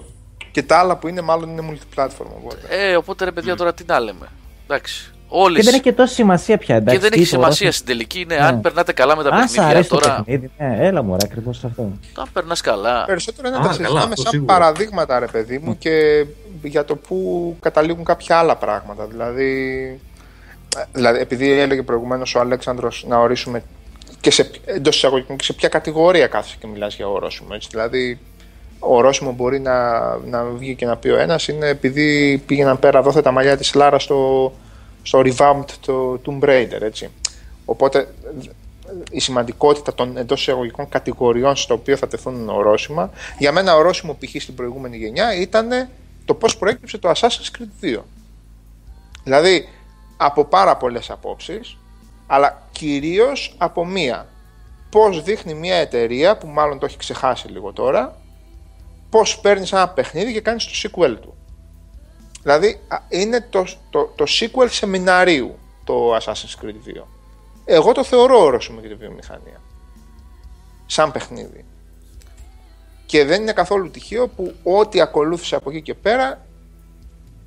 Και 0.51 0.63
τα 0.63 0.77
άλλα 0.79 0.97
που 0.97 1.07
είναι, 1.07 1.21
μάλλον 1.21 1.49
είναι 1.49 1.61
multiplatform. 1.71 2.27
Οπότε. 2.43 2.67
ε, 2.69 2.95
οπότε 2.95 3.25
ρε 3.25 3.31
παιδιά 3.31 3.55
τώρα 3.55 3.73
τι 3.73 3.83
να 3.87 3.99
λέμε. 3.99 4.27
Εντάξει. 4.63 5.13
Όλοι 5.31 5.55
Και 5.55 5.63
δεν 5.63 5.73
έχει 5.73 5.83
και 5.83 5.93
τόση 5.93 6.13
σημασία 6.13 6.57
πια. 6.57 6.75
και 6.75 6.81
Εντάξει, 6.81 6.99
δεν 7.01 7.11
τι 7.11 7.19
έχει 7.19 7.29
το 7.29 7.35
σημασία 7.35 7.67
ορόσημο- 7.67 7.71
στην 7.71 7.85
τελική. 7.85 8.19
Είναι 8.19 8.35
Ναι. 8.35 8.45
αν 8.45 8.61
περνάτε 8.61 8.93
καλά 8.93 9.15
με 9.15 9.23
τα 9.23 9.29
Αν 9.29 9.35
σ' 9.37 9.41
παιχνίδια 9.51 9.69
αρέσει 9.75 9.89
το 9.89 9.95
τώρα. 9.97 10.15
παιχνίδι, 10.15 10.51
ναι, 10.57 10.77
έλα 10.79 11.01
μου, 11.01 11.13
ακριβώς 11.23 11.63
αυτό. 11.63 11.81
Αν 12.13 12.27
περνάς 12.33 12.61
καλά. 12.61 13.05
Περισσότερο 13.05 13.47
είναι 13.47 13.57
Α, 13.57 13.59
να 13.59 13.65
τα 13.67 13.73
καλά, 13.73 13.83
συζητάμε 13.87 14.09
αυτό 14.11 14.21
σαν 14.21 14.31
σίγουρα. 14.31 14.53
παραδείγματα, 14.53 15.19
ρε 15.19 15.25
παιδί 15.25 15.57
μου, 15.59 15.77
και 15.77 16.25
για 16.63 16.85
το 16.85 16.95
πού 16.95 17.55
καταλήγουν 17.59 18.03
κάποια 18.03 18.37
άλλα 18.37 18.55
πράγματα. 18.55 19.05
Δηλαδή, 19.05 19.99
δηλαδή 20.91 21.19
επειδή 21.19 21.51
έλεγε 21.51 21.81
προηγουμένως 21.83 22.35
ο 22.35 22.39
Αλέξανδρος 22.39 23.05
να 23.07 23.17
ορίσουμε 23.17 23.63
και 24.21 24.31
σε, 24.31 24.49
εντός 24.65 24.95
εισαγωγικών 24.95 25.37
και 25.37 25.43
σε 25.43 25.53
ποια 25.53 25.69
κατηγορία 25.69 26.27
κάθεσαι 26.27 26.55
και 26.59 26.67
μιλάς 26.67 26.95
για 26.95 27.07
ορόσημο. 27.07 27.49
Έτσι. 27.53 27.67
Δηλαδή, 27.71 28.19
ορόσημο 28.79 29.31
μπορεί 29.31 29.59
να, 29.59 29.99
να 30.17 30.43
βγει 30.43 30.75
και 30.75 30.85
να 30.85 30.97
πει 30.97 31.09
ο 31.09 31.17
ένας 31.17 31.47
είναι 31.47 31.67
επειδή 31.67 32.37
πήγαιναν 32.45 32.79
πέρα 32.79 33.01
δόθε 33.01 33.21
τα 33.21 33.31
μαλλιά 33.31 33.57
της 33.57 33.73
Λάρας 33.73 34.03
στο, 34.03 34.51
στο 35.03 35.21
revamped 35.25 35.71
το 35.85 36.21
Tomb 36.25 36.43
Raider. 36.43 36.81
Έτσι. 36.81 37.09
Οπότε 37.65 38.07
η 39.11 39.19
σημαντικότητα 39.19 39.93
των 39.93 40.17
εντός 40.17 40.41
εισαγωγικών 40.41 40.89
κατηγοριών 40.89 41.55
στο 41.55 41.73
οποίο 41.73 41.97
θα 41.97 42.07
τεθούν 42.07 42.49
ορόσημα. 42.49 43.09
Για 43.37 43.51
μένα 43.51 43.75
ορόσημο 43.75 44.17
π.χ. 44.19 44.41
στην 44.41 44.55
προηγούμενη 44.55 44.97
γενιά 44.97 45.35
ήταν 45.35 45.89
το 46.25 46.33
πώς 46.33 46.57
προέκυψε 46.57 46.97
το 46.97 47.11
Assassin's 47.15 47.57
Creed 47.57 47.97
2. 47.97 47.99
Δηλαδή, 49.23 49.69
από 50.17 50.45
πάρα 50.45 50.77
πολλές 50.77 51.09
απόψεις, 51.09 51.77
αλλά 52.27 52.67
κυρίως 52.71 53.55
από 53.57 53.85
μία. 53.85 54.27
Πώς 54.89 55.23
δείχνει 55.23 55.53
μια 55.53 55.75
εταιρεία, 55.75 56.37
που 56.37 56.47
μάλλον 56.47 56.79
το 56.79 56.85
έχει 56.85 56.97
ξεχάσει 56.97 57.47
λίγο 57.47 57.71
τώρα, 57.73 58.15
πώς 59.09 59.39
παίρνεις 59.39 59.71
ένα 59.71 59.89
παιχνίδι 59.89 60.33
και 60.33 60.41
κάνεις 60.41 60.65
το 60.65 60.71
sequel 60.83 61.17
του. 61.21 61.33
Δηλαδή, 62.41 62.81
είναι 63.09 63.47
το, 63.49 63.65
το, 63.89 64.13
το 64.15 64.25
sequel 64.27 64.67
σεμιναρίου 64.69 65.57
το 65.83 66.15
Assassin's 66.15 66.63
Creed 66.63 66.99
2. 66.99 67.03
Εγώ 67.65 67.91
το 67.91 68.03
θεωρώ 68.03 68.39
όροσημο 68.39 68.79
για 68.79 68.89
τη 68.89 68.95
βιομηχανία. 68.95 69.61
Σαν 70.85 71.11
παιχνίδι. 71.11 71.65
Και 73.05 73.25
δεν 73.25 73.41
είναι 73.41 73.53
καθόλου 73.53 73.91
τυχαίο 73.91 74.27
που 74.27 74.55
ό,τι 74.63 75.01
ακολούθησε 75.01 75.55
από 75.55 75.69
εκεί 75.69 75.81
και 75.81 75.93
πέρα 75.93 76.45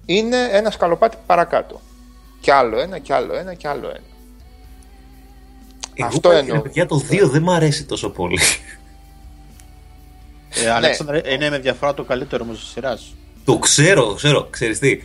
είναι 0.07 0.49
ένα 0.51 0.71
σκαλοπάτι 0.71 1.17
παρακάτω. 1.27 1.81
Κι 2.41 2.51
άλλο 2.51 2.79
ένα, 2.79 2.99
κι 2.99 3.13
άλλο 3.13 3.35
ένα, 3.35 3.55
κι 3.55 3.67
άλλο 3.67 3.89
ένα. 3.89 4.13
Εγώ 5.95 6.07
Αυτό 6.07 6.31
εννοώ. 6.31 6.63
Για 6.71 6.87
το 6.87 7.03
2 7.11 7.29
δεν 7.31 7.43
μου 7.43 7.53
αρέσει 7.53 7.85
τόσο 7.85 8.11
πολύ. 8.11 8.39
Ε, 10.55 10.71
Αλέξανδρα, 10.71 11.21
ναι. 11.25 11.33
είναι 11.33 11.51
με 11.51 11.59
διαφορά 11.59 11.95
το 11.95 12.05
καλύτερο 12.05 12.45
όμως 12.45 12.59
της 12.59 12.69
σειράς. 12.69 13.15
Το 13.45 13.59
ξέρω, 13.59 14.05
το 14.05 14.15
ξέρω. 14.15 14.47
Ξέρεις 14.51 14.79
τι. 14.79 15.01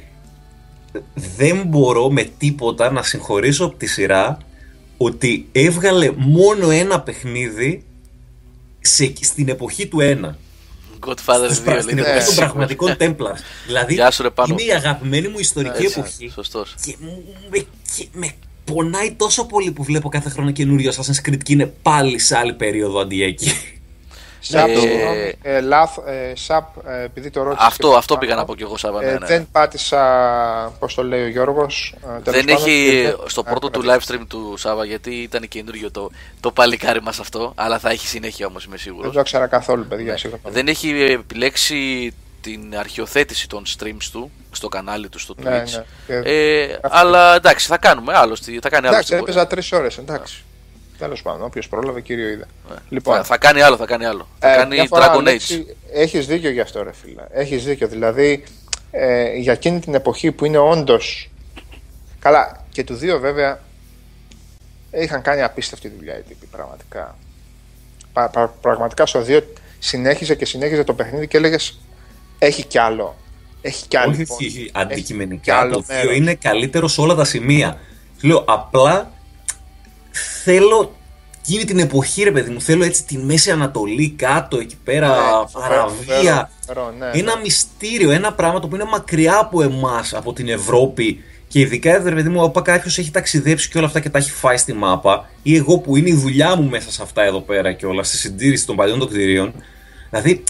Δεν 1.13 1.63
μπορώ 1.65 2.09
με 2.09 2.23
τίποτα 2.37 2.91
να 2.91 3.03
συγχωρήσω 3.03 3.65
από 3.65 3.75
τη 3.75 3.85
σειρά 3.85 4.37
ότι 4.97 5.47
έβγαλε 5.51 6.11
μόνο 6.15 6.69
ένα 6.69 7.01
παιχνίδι 7.01 7.85
σε, 8.81 9.13
στην 9.21 9.49
εποχή 9.49 9.87
του 9.87 9.97
1. 10.01 10.35
Godfather 11.07 11.75
2, 11.75 11.79
Στην 11.81 11.97
εποχή 11.97 12.25
των 12.25 12.35
πραγματικών 12.35 12.95
Templars. 12.99 13.39
δηλαδή, 13.65 13.97
είναι 14.47 14.61
η 14.61 14.71
αγαπημένη 14.71 15.27
μου 15.27 15.39
ιστορική 15.39 15.85
εποχή. 15.85 16.29
Σωστός. 16.29 16.75
Και 16.85 16.95
με, 17.51 17.65
και 17.95 18.07
με 18.11 18.31
πονάει 18.63 19.11
τόσο 19.11 19.45
πολύ 19.45 19.71
που 19.71 19.83
βλέπω 19.83 20.09
κάθε 20.09 20.29
χρόνο 20.29 20.51
καινούριο 20.51 20.91
Assassin's 20.91 21.29
Creed 21.29 21.43
και 21.43 21.53
είναι 21.53 21.73
πάλι 21.81 22.19
σε 22.19 22.37
άλλη 22.37 22.53
περίοδο 22.53 22.99
αντί 22.99 23.23
εκεί. 23.23 23.51
Σαπ, 24.39 24.67
ε, 24.67 25.33
ε, 25.41 25.61
λάθ, 25.61 25.97
ε, 25.97 26.33
σαπ, 26.35 26.87
ε, 26.87 27.03
επειδή 27.03 27.29
το 27.29 27.43
ρώτησα. 27.43 27.65
Αυτό, 27.65 27.95
αυτό 27.95 28.17
πήγα 28.17 28.35
να 28.35 28.45
πω 28.45 28.55
κι 28.55 28.63
εγώ, 28.63 28.77
Σάβα. 28.77 29.01
Ναι, 29.01 29.11
ναι. 29.11 29.25
Δεν 29.25 29.47
πάτησα, 29.51 30.01
πώς 30.79 30.93
το 30.93 31.03
λέει 31.03 31.23
ο 31.23 31.27
Γιώργος. 31.27 31.95
Δεν 32.23 32.47
έχει 32.47 33.13
στο 33.25 33.43
πρώτο 33.43 33.69
του 33.69 33.83
live 33.85 34.11
stream 34.11 34.21
του 34.27 34.53
Σάβα, 34.57 34.85
γιατί 34.85 35.15
ήταν 35.15 35.47
καινούριο 35.47 35.91
το, 35.91 36.09
το 36.39 36.51
παλικάρι 36.51 37.01
μας 37.01 37.19
αυτό, 37.19 37.51
αλλά 37.55 37.79
θα 37.79 37.89
έχει 37.89 38.07
συνέχεια 38.07 38.45
όμως, 38.45 38.65
είμαι 38.65 38.77
σίγουρος. 38.77 39.03
Δεν 39.05 39.13
το 39.13 39.19
ήξερα 39.19 39.47
καθόλου, 39.47 39.85
παιδιά. 39.85 40.17
Ναι. 40.23 40.51
Δεν 40.51 40.67
έχει 40.67 41.01
επιλέξει 41.01 42.13
την 42.41 42.77
αρχιοθέτηση 42.77 43.47
των 43.47 43.63
streams 43.77 44.09
του 44.11 44.31
στο 44.51 44.67
κανάλι 44.67 45.09
του 45.09 45.19
στο 45.19 45.35
Twitch. 45.37 45.43
Ναι, 45.43 45.63
ναι. 46.07 46.19
Ε, 46.23 46.79
αλλά 46.81 47.35
εντάξει, 47.35 47.67
θα 47.67 47.77
κάνουμε 47.77 48.13
άλλο. 48.13 48.35
Θα 48.61 48.69
κάνει 48.69 48.87
άλλο. 48.87 48.95
Εντάξει, 48.95 49.15
έπαιζα 49.15 49.47
τρεις 49.47 49.71
ώρες, 49.71 49.97
εντάξει. 49.97 50.43
Τέλος 50.97 51.21
πάντων, 51.21 51.43
όποιος 51.43 51.67
πρόλαβε, 51.67 52.01
κύριο 52.01 52.29
είδε. 52.29 52.47
Ε, 52.71 52.73
λοιπόν, 52.89 53.15
θα, 53.15 53.23
θα, 53.23 53.37
κάνει 53.37 53.61
άλλο, 53.61 53.77
θα 53.77 53.85
κάνει 53.85 54.05
άλλο. 54.05 54.27
Ε, 54.39 54.47
θα 54.47 54.55
κάνει 54.55 54.87
Dragon 54.89 55.27
Age. 55.27 55.63
Έχεις 55.93 56.27
δίκιο 56.27 56.49
γι' 56.49 56.59
αυτό, 56.59 56.83
ρε 56.83 56.93
φίλε. 56.93 57.23
Έχεις 57.31 57.63
δίκιο. 57.63 57.87
Δηλαδή, 57.87 58.43
ε, 58.91 59.35
για 59.35 59.53
εκείνη 59.53 59.79
την 59.79 59.93
εποχή 59.93 60.31
που 60.31 60.45
είναι 60.45 60.57
όντω. 60.57 60.97
Καλά, 62.19 62.65
και 62.71 62.83
του 62.83 62.93
δύο 62.93 63.19
βέβαια 63.19 63.59
είχαν 64.91 65.21
κάνει 65.21 65.43
απίστευτη 65.43 65.93
δουλειά 65.97 66.17
οι 66.17 66.21
τύποι, 66.21 66.45
πραγματικά. 66.45 67.15
Πα, 68.13 68.29
πα, 68.29 68.47
πραγματικά 68.61 69.05
στο 69.05 69.21
δύο 69.21 69.41
συνέχιζε 69.79 70.35
και 70.35 70.45
συνέχιζε 70.45 70.83
το 70.83 70.93
παιχνίδι 70.93 71.27
και 71.27 71.37
έλεγες 71.37 71.79
Έχει 72.39 72.63
κι 72.63 72.77
άλλο. 72.77 73.15
Έχει 73.61 73.87
κι 73.87 73.97
άλλο. 73.97 74.11
Όχι, 74.11 74.43
λοιπόν. 74.43 74.81
αντικειμενικά 74.81 75.69
το 75.69 75.79
δύο 75.79 76.11
είναι 76.11 76.33
καλύτερο 76.35 76.87
σε 76.87 77.01
όλα 77.01 77.15
τα 77.15 77.25
σημεία. 77.25 77.79
Λέω 78.21 78.43
απλά 78.47 79.11
θέλω 80.43 80.95
εκείνη 81.49 81.63
την 81.63 81.79
εποχή, 81.79 82.23
ρε 82.23 82.31
παιδί 82.31 82.51
μου, 82.51 82.61
θέλω 82.61 82.83
έτσι 82.83 83.03
τη 83.03 83.17
Μέση 83.17 83.51
Ανατολή 83.51 84.09
κάτω, 84.09 84.57
εκεί 84.57 84.77
πέρα, 84.83 85.07
ναι, 85.07 85.65
Αραβία. 85.65 86.49
Ναι, 86.99 87.19
ένα 87.19 87.35
ναι. 87.35 87.41
μυστήριο, 87.41 88.11
ένα 88.11 88.33
πράγμα 88.33 88.59
το 88.59 88.65
οποίο 88.65 88.79
είναι 88.79 88.89
μακριά 88.89 89.37
από 89.37 89.61
εμάς, 89.61 90.13
από 90.13 90.33
την 90.33 90.49
Ευρώπη. 90.49 91.23
Και 91.47 91.59
ειδικά, 91.59 91.97
ρε 91.97 92.15
παιδί 92.15 92.29
μου, 92.29 92.41
όταν 92.41 92.63
κάποιος 92.63 92.97
έχει 92.97 93.11
ταξιδέψει 93.11 93.69
και 93.69 93.77
όλα 93.77 93.87
αυτά 93.87 93.99
και 93.99 94.09
τα 94.09 94.17
έχει 94.17 94.31
φάει 94.31 94.57
στη 94.57 94.73
μάπα, 94.73 95.29
ή 95.43 95.55
εγώ 95.55 95.77
που 95.77 95.95
είναι 95.95 96.09
η 96.09 96.13
δουλειά 96.13 96.55
μου 96.55 96.69
μέσα 96.69 96.91
σε 96.91 97.01
αυτά 97.01 97.23
εδώ 97.23 97.39
πέρα 97.39 97.73
και 97.73 97.85
όλα, 97.85 98.03
στη 98.03 98.17
συντήρηση 98.17 98.65
των 98.65 98.75
παλιών 98.75 98.99
των 98.99 99.07
κτηρίων. 99.07 99.53
Δηλαδή, 100.09 100.43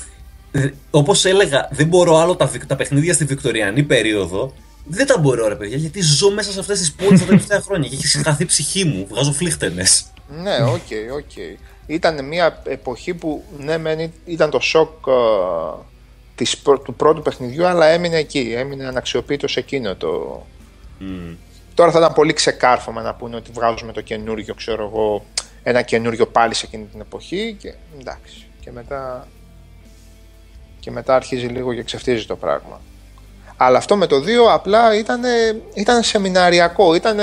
όπως 0.91 1.26
έλεγα, 1.26 1.69
δεν 1.72 1.88
μπορώ 1.88 2.18
άλλο 2.18 2.35
τα, 2.35 2.52
τα 2.68 2.76
παιχνίδια 2.76 3.14
στη 3.14 3.26
Βικτωριανή 3.26 3.84
περίοδο 3.84 4.53
δεν 4.89 5.07
τα 5.07 5.18
μπορώ, 5.18 5.47
ρε 5.47 5.55
παιδιά, 5.55 5.77
γιατί 5.77 6.01
ζω 6.01 6.31
μέσα 6.31 6.51
σε 6.51 6.59
αυτές 6.59 6.80
τις 6.80 6.93
πόλεις 6.93 7.19
τα 7.19 7.26
τελευταία 7.26 7.61
χρόνια 7.61 7.89
και 7.89 7.95
έχει 7.95 8.18
χαθεί 8.18 8.43
η 8.43 8.45
ψυχή 8.45 8.84
μου. 8.85 9.07
Βγάζω 9.09 9.34
φλύκταινες. 9.34 10.06
Ναι, 10.41 10.64
OK, 10.64 10.76
okay, 10.76 11.15
OK. 11.15 11.32
Okay. 11.35 11.57
Ήταν 11.85 12.26
μια 12.26 12.61
εποχή 12.65 13.14
που 13.14 13.43
ναι, 13.57 13.77
μεν 13.77 14.11
ήταν 14.26 14.49
το 14.49 14.59
σοκ 14.59 14.89
ε, 15.06 15.84
της, 16.35 16.61
του 16.84 16.93
πρώτου 16.93 17.22
παιχνιδιού, 17.22 17.65
αλλά 17.65 17.85
έμεινε 17.85 18.18
εκεί. 18.18 18.53
Έμεινε 18.57 18.88
αναξιοποίητο 18.88 19.48
σε 19.47 19.59
εκείνο 19.59 19.95
το. 19.95 20.45
Mm. 21.01 21.35
Τώρα 21.73 21.91
θα 21.91 21.99
ήταν 21.99 22.14
πολύ 22.14 22.34
ξεκάρφωμα 22.34 23.01
να 23.01 23.14
πούνε 23.14 23.35
ότι 23.35 23.51
βγάζουμε 23.53 23.91
το 23.91 24.01
καινούριο, 24.01 24.53
ξέρω 24.53 24.84
εγώ, 24.84 25.26
ένα 25.64 25.81
καινούριο 25.81 26.27
πάλι 26.27 26.53
σε 26.53 26.65
εκείνη 26.65 26.85
την 26.85 26.99
εποχή 26.99 27.55
και 27.59 27.73
εντάξει. 27.99 28.45
Και 28.59 28.72
μετά, 28.72 29.27
και 30.80 30.91
μετά 30.91 31.15
αρχίζει 31.15 31.45
λίγο 31.45 31.73
και 31.73 31.84
ξεφτίζει 31.84 32.26
το 32.26 32.35
πράγμα. 32.35 32.81
Αλλά 33.58 33.78
αυτό 33.78 33.96
με 33.96 34.08
το 34.08 34.16
2 34.16 34.52
απλά 34.52 34.98
ήταν, 34.98 35.22
ήταν 35.74 36.04
σεμιναριακό. 36.04 36.94
Ήταν 36.94 37.18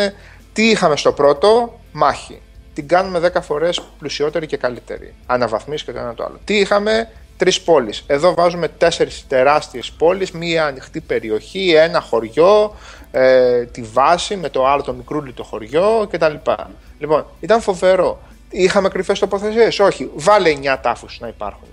τι 0.52 0.70
είχαμε 0.70 0.97
στο 0.97 1.12
πρώτο, 1.12 1.81
μάχη. 1.93 2.40
Την 2.74 2.89
κάνουμε 2.89 3.31
10 3.35 3.43
φορές 3.43 3.81
πλουσιότερη 3.98 4.47
και 4.47 4.56
καλύτερη. 4.56 5.15
Αναβαθμίσεις 5.27 5.86
και 5.86 5.93
το 5.93 5.98
ένα 5.98 6.15
το 6.15 6.24
άλλο. 6.24 6.40
Τι 6.44 6.59
είχαμε, 6.59 7.09
τρεις 7.36 7.61
πόλεις. 7.61 8.05
Εδώ 8.06 8.35
βάζουμε 8.35 8.69
τέσσερις 8.69 9.24
τεράστιες 9.28 9.90
πόλεις, 9.90 10.31
μία 10.31 10.66
ανοιχτή 10.66 11.01
περιοχή, 11.01 11.74
ένα 11.74 12.01
χωριό, 12.01 12.74
ε, 13.11 13.65
τη 13.65 13.82
βάση 13.82 14.36
με 14.36 14.48
το 14.48 14.66
άλλο 14.66 14.82
το 14.82 14.93
μικρούλι 14.93 15.32
το 15.32 15.43
χωριό 15.43 16.09
κτλ. 16.11 16.35
Λοιπόν, 16.98 17.27
ήταν 17.40 17.61
φοβερό. 17.61 18.20
Είχαμε 18.51 18.89
κρυφές 18.89 19.19
τοποθεσίες, 19.19 19.78
όχι. 19.78 20.11
Βάλε 20.15 20.51
9 20.51 20.81
τάφους 20.82 21.19
να 21.20 21.28
υπάρχουν. 21.28 21.69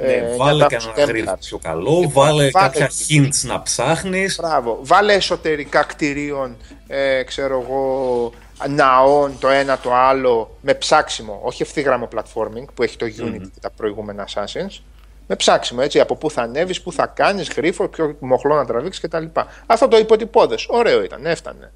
Ναι, 0.00 0.12
ε, 0.12 0.36
βάλε 0.36 0.66
κανένα 0.66 1.04
γρήγορα 1.06 1.36
πιο 1.36 1.58
καλό, 1.58 1.98
λοιπόν, 2.00 2.12
βάλε, 2.12 2.50
κάποια 2.50 2.90
hints 3.08 3.40
να 3.42 3.62
ψάχνεις. 3.62 4.36
Μπράβο, 4.40 4.78
βάλε 4.82 5.12
εσωτερικά 5.12 5.82
κτηρίων, 5.82 6.56
ε, 6.86 7.22
ξέρω 7.22 7.60
εγώ, 7.60 8.32
ναών 8.68 9.38
το 9.38 9.48
ένα 9.48 9.78
το 9.78 9.94
άλλο 9.94 10.56
με 10.60 10.74
ψάξιμο, 10.74 11.40
όχι 11.42 11.62
ευθύγραμμο 11.62 12.08
platforming 12.14 12.64
που 12.74 12.82
έχει 12.82 12.96
το 12.96 13.06
Unity 13.06 13.40
και 13.40 13.60
τα 13.60 13.70
προηγούμενα 13.70 14.28
Assassins, 14.28 14.80
με 15.26 15.36
ψάξιμο 15.36 15.80
έτσι, 15.84 16.00
από 16.00 16.16
πού 16.16 16.30
θα 16.30 16.42
ανέβεις, 16.42 16.82
πού 16.82 16.92
θα 16.92 17.06
κάνεις, 17.06 17.50
γρήφο, 17.56 17.88
ποιο 17.88 18.16
μοχλό 18.20 18.54
να 18.54 18.64
τραβήξεις 18.64 19.02
κτλ. 19.02 19.24
Αυτό 19.66 19.88
το 19.88 19.96
υποτυπώδες. 19.98 20.66
Ωραίο 20.68 21.02
ήταν, 21.02 21.26
έφτανε. 21.26 21.72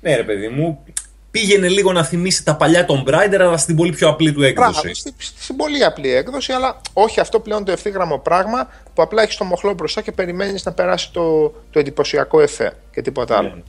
Ναι, 0.00 0.16
ρε 0.16 0.22
παιδί 0.24 0.48
μου, 0.48 0.84
πήγαινε 1.30 1.68
λίγο 1.68 1.92
να 1.92 2.04
θυμίσει 2.04 2.44
τα 2.44 2.56
παλιά 2.56 2.84
των 2.84 3.04
Brider, 3.06 3.38
αλλά 3.40 3.56
στην 3.56 3.76
πολύ 3.76 3.92
πιο 3.92 4.08
απλή 4.08 4.32
του 4.32 4.42
έκδοση. 4.42 4.70
Πράγμα, 4.70 4.94
στην, 4.94 5.14
στην 5.18 5.56
πολύ 5.56 5.84
απλή 5.84 6.14
έκδοση, 6.14 6.52
αλλά 6.52 6.80
όχι 6.92 7.20
αυτό 7.20 7.40
πλέον 7.40 7.64
το 7.64 7.72
ευθύγραμμο 7.72 8.18
πράγμα 8.18 8.68
που 8.94 9.02
απλά 9.02 9.22
έχεις 9.22 9.36
το 9.36 9.44
μοχλό 9.44 9.72
μπροστά 9.74 10.00
και 10.00 10.12
περιμένεις 10.12 10.64
να 10.64 10.72
περάσει 10.72 11.12
το, 11.12 11.54
το 11.70 11.78
εντυπωσιακό 11.78 12.40
εφέ 12.40 12.72
και 12.92 13.02
τίποτα 13.02 13.36
άλλο. 13.36 13.48
Ναι. 13.48 13.62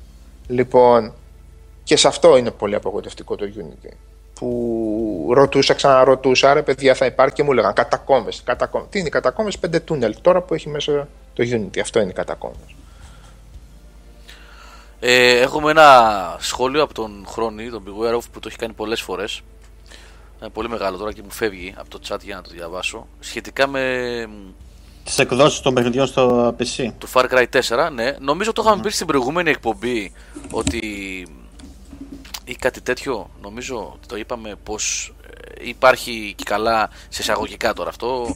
Λοιπόν, 0.48 1.14
και 1.84 1.98
σε 1.98 2.07
αυτό 2.07 2.38
είναι 2.38 2.52
πολύ 2.52 2.76
απογοητευτικό 2.76 3.36
το 3.36 3.45
Unity. 3.57 3.94
Που 4.34 5.30
ρωτούσα, 5.34 5.73
ξαναρωτούσα, 5.73 6.53
ρε 6.53 6.61
παιδιά 6.61 6.94
θα 6.94 7.06
υπάρχει 7.06 7.36
και 7.36 7.44
μου 7.44 7.52
έλεγαν 7.52 7.73
κατακόμβε. 7.73 8.31
Τι 8.90 8.99
είναι 8.99 9.07
οι 9.07 9.11
κατακόμβε, 9.11 9.52
πέντε 9.60 9.80
τούνελ 9.80 10.15
τώρα 10.22 10.41
που 10.41 10.53
έχει 10.53 10.69
μέσα 10.69 11.07
το 11.34 11.44
Unity. 11.52 11.80
Αυτό 11.80 11.99
είναι 11.99 12.10
οι 12.10 12.14
κατακόμβε. 12.14 12.57
Ε, 15.00 15.40
έχουμε 15.40 15.72
ένα 15.72 16.36
σχόλιο 16.40 16.84
από 16.84 16.94
τον 16.94 17.26
Χρόνη, 17.28 17.70
τον 17.70 17.84
Beware 17.88 18.20
που 18.32 18.40
το 18.40 18.48
έχει 18.48 18.58
κάνει 18.58 18.74
πολλές 18.74 19.02
φορές. 19.02 19.42
Είναι 20.42 20.50
πολύ 20.50 20.70
μεγάλο 20.70 20.98
τώρα 20.98 21.14
και 21.14 21.22
μου 21.24 21.32
φεύγει 21.32 21.74
από 21.78 21.90
το 21.90 22.00
chat 22.08 22.20
για 22.24 22.36
να 22.36 22.42
το 22.42 22.50
διαβάσω. 22.54 23.08
Σχετικά 23.20 23.68
με... 23.68 24.26
Τις 25.04 25.20
εκδόσεις 25.20 25.60
των 25.60 25.74
παιχνιδιών 25.74 26.08
στο 26.08 26.56
PC. 26.60 26.92
Του 26.98 27.10
Far 27.14 27.26
Cry 27.30 27.46
4, 27.68 27.90
ναι. 27.94 28.16
Νομίζω 28.20 28.54
το 28.54 28.62
είχαμε 28.66 28.82
πει 28.82 28.90
στην 28.90 29.08
προηγούμενη 29.08 29.50
εκπομπή 29.50 30.14
ότι 30.52 30.80
ή 32.44 32.56
κάτι 32.56 32.82
τέτοιο. 32.82 33.30
Νομίζω 33.42 33.98
το 34.08 34.18
είπαμε 34.18 34.56
πως 34.64 35.14
ε, 35.60 35.68
υπάρχει 35.68 36.34
και 36.38 36.44
καλά 36.44 36.90
σε 37.10 37.22
εισαγωγικά 37.22 37.74
τώρα 37.74 37.90
αυτό. 37.90 38.36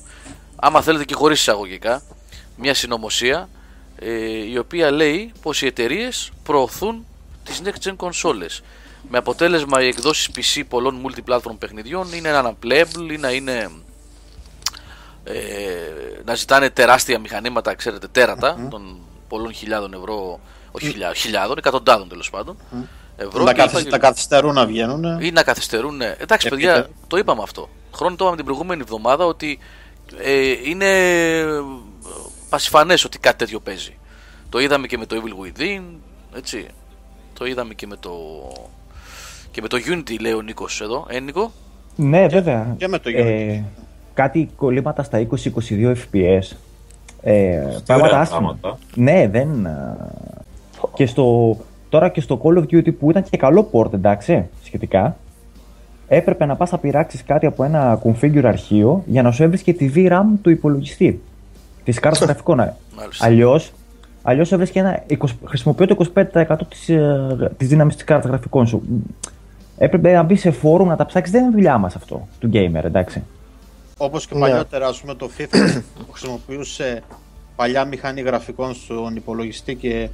Άμα 0.56 0.82
θέλετε 0.82 1.06
και 1.06 1.14
χωρίς 1.14 1.40
εισαγωγικά, 1.40 2.02
μια 2.56 2.74
συνωμοσία 2.74 3.50
ε, 4.06 4.50
η 4.52 4.58
οποία 4.58 4.92
λέει 4.92 5.32
πως 5.42 5.62
οι 5.62 5.66
εταιρείες 5.66 6.32
προωθούν 6.44 7.06
τις 7.44 7.62
next 7.66 7.88
gen 7.90 7.96
consoles 7.98 8.60
με 9.10 9.18
αποτέλεσμα 9.18 9.84
οι 9.84 9.88
εκδόσεις 9.88 10.30
PC 10.36 10.62
πολλών 10.70 11.02
multiplatform 11.06 11.56
παιχνιδιών 11.60 12.14
είναι 12.14 12.42
unplayable 12.46 13.12
ή 13.12 13.18
να 13.18 13.32
είναι 13.32 13.70
ε, 15.24 15.34
να 16.26 16.36
ζητάνε 16.36 16.70
τεράστια 16.70 17.20
μηχανήματα, 17.20 17.76
ξέρετε, 17.76 18.08
τέρατα 18.08 18.68
των 18.70 18.98
πολλών 19.28 19.54
χιλιάδων 19.54 19.94
ευρώ, 19.94 20.40
όχι 20.72 20.90
χιλιάδων, 20.90 21.16
χιλιάδων 21.16 21.58
εκατοντάδων 21.58 22.08
τέλος 22.10 22.30
πάντων. 22.30 22.58
Ευρώ 23.18 23.44
τα, 23.44 23.54
και 23.54 23.62
καθυσ... 23.62 23.82
είπα- 23.82 23.90
τα 23.90 23.98
καθυστερούν 23.98 24.54
να 24.54 24.66
βγαίνουν. 24.66 25.20
ή 25.22 25.32
να 25.32 25.44
καθυστερούν. 25.44 25.96
ναι. 25.96 26.16
Εντάξει, 26.18 26.50
παιδιά, 26.50 26.74
Επίτε. 26.76 26.94
το 27.08 27.18
είπαμε 27.18 27.42
αυτό. 27.44 27.70
Χρόνο 27.96 28.16
το 28.16 28.24
είπαμε 28.24 28.36
την 28.36 28.46
προηγούμενη 28.46 28.82
εβδομάδα 28.82 29.26
ότι 29.26 29.60
ε, 30.18 30.42
είναι 30.64 30.88
πασιφανέ 32.54 32.94
ότι 33.06 33.20
κάτι 33.20 33.38
τέτοιο 33.38 33.60
παίζει. 33.60 33.98
Το 34.50 34.60
είδαμε 34.60 34.88
και 34.88 34.98
με 34.98 35.06
το 35.06 35.16
Evil 35.22 35.46
Within, 35.46 35.82
έτσι. 36.38 36.66
Το 37.34 37.46
είδαμε 37.46 37.74
και 37.74 37.88
με 37.88 37.96
το. 38.00 38.12
Και 39.52 39.62
με 39.62 39.68
το 39.68 39.78
Unity, 39.88 40.20
λέει 40.20 40.32
ο 40.34 40.42
Νίκος 40.42 40.82
εδώ. 40.82 41.06
Ε, 41.10 41.20
Νίκο; 41.20 41.52
Ναι, 41.96 42.28
βέβαια. 42.28 42.76
και 42.78 42.88
με 42.88 43.00
το 43.00 43.10
ε, 43.10 43.64
κάτι 44.14 44.50
κολλήματα 44.56 45.04
στα 45.04 45.28
20-22 45.30 45.94
FPS. 46.12 46.56
Ε, 47.22 47.58
Ωραία 47.58 47.80
πράγματα 47.86 48.20
άσχημα. 48.20 48.40
πράγματα. 48.40 48.78
Ναι, 48.96 49.28
δεν. 49.28 49.68
α, 49.68 49.96
Και 50.94 51.06
στο, 51.06 51.58
τώρα 51.90 52.10
και 52.10 52.22
στο 52.22 52.42
Call 52.44 52.58
of 52.58 52.64
Duty 52.64 52.96
που 52.98 53.10
ήταν 53.10 53.24
και 53.30 53.38
καλό 53.38 53.70
port, 53.72 53.94
εντάξει, 53.94 54.50
σχετικά. 54.64 55.18
Έπρεπε 56.08 56.46
να 56.46 56.56
πας 56.56 56.72
να 56.72 56.78
πειράξεις 56.78 57.24
κάτι 57.24 57.46
από 57.46 57.64
ένα 57.64 58.02
configure 58.04 58.44
αρχείο 58.46 59.04
για 59.06 59.22
να 59.22 59.32
σου 59.32 59.44
έβρισκε 59.44 59.74
τη 59.74 59.92
VRAM 59.96 60.24
του 60.42 60.50
υπολογιστή. 60.50 61.22
Της 61.84 62.00
κάρτας 62.00 62.22
γραφικών. 62.26 62.74
Μάλιστα. 62.98 63.26
Αλλιώς, 63.26 63.72
αλλιώς 64.24 64.52
έβρισκε 64.52 64.80
ένα 64.80 65.04
20, 65.10 65.16
χρησιμοποιώ 65.46 65.88
το 65.88 66.12
25% 66.16 66.58
της, 66.70 66.90
ε, 66.90 67.52
της 67.58 67.68
δύναμης 67.68 67.96
της 67.96 68.04
κάρτας 68.04 68.30
γραφικών 68.30 68.68
σου. 68.68 68.82
Έπρεπε 69.78 70.14
να 70.14 70.24
μπει 70.24 70.36
σε 70.36 70.52
φόρουμ 70.52 70.88
να 70.88 70.96
τα 70.96 71.06
ψάξεις. 71.06 71.32
Δεν 71.34 71.44
είναι 71.44 71.52
δουλειά 71.52 71.78
μας 71.78 71.96
αυτό 71.96 72.28
του 72.40 72.50
gamer, 72.54 72.84
εντάξει. 72.84 73.24
Όπως 73.98 74.28
και 74.28 74.34
Ναι. 74.34 74.40
παλιότερα, 74.40 74.88
ας 74.88 75.00
πούμε, 75.02 75.14
το 75.16 75.30
FIFA 75.38 75.48
που 76.06 76.12
χρησιμοποιούσε 76.14 77.02
παλιά 77.56 77.86
μηχανή 77.86 78.22
γραφικών 78.22 78.74
στον 78.74 79.16
υπολογιστή 79.16 79.76
και 79.76 80.10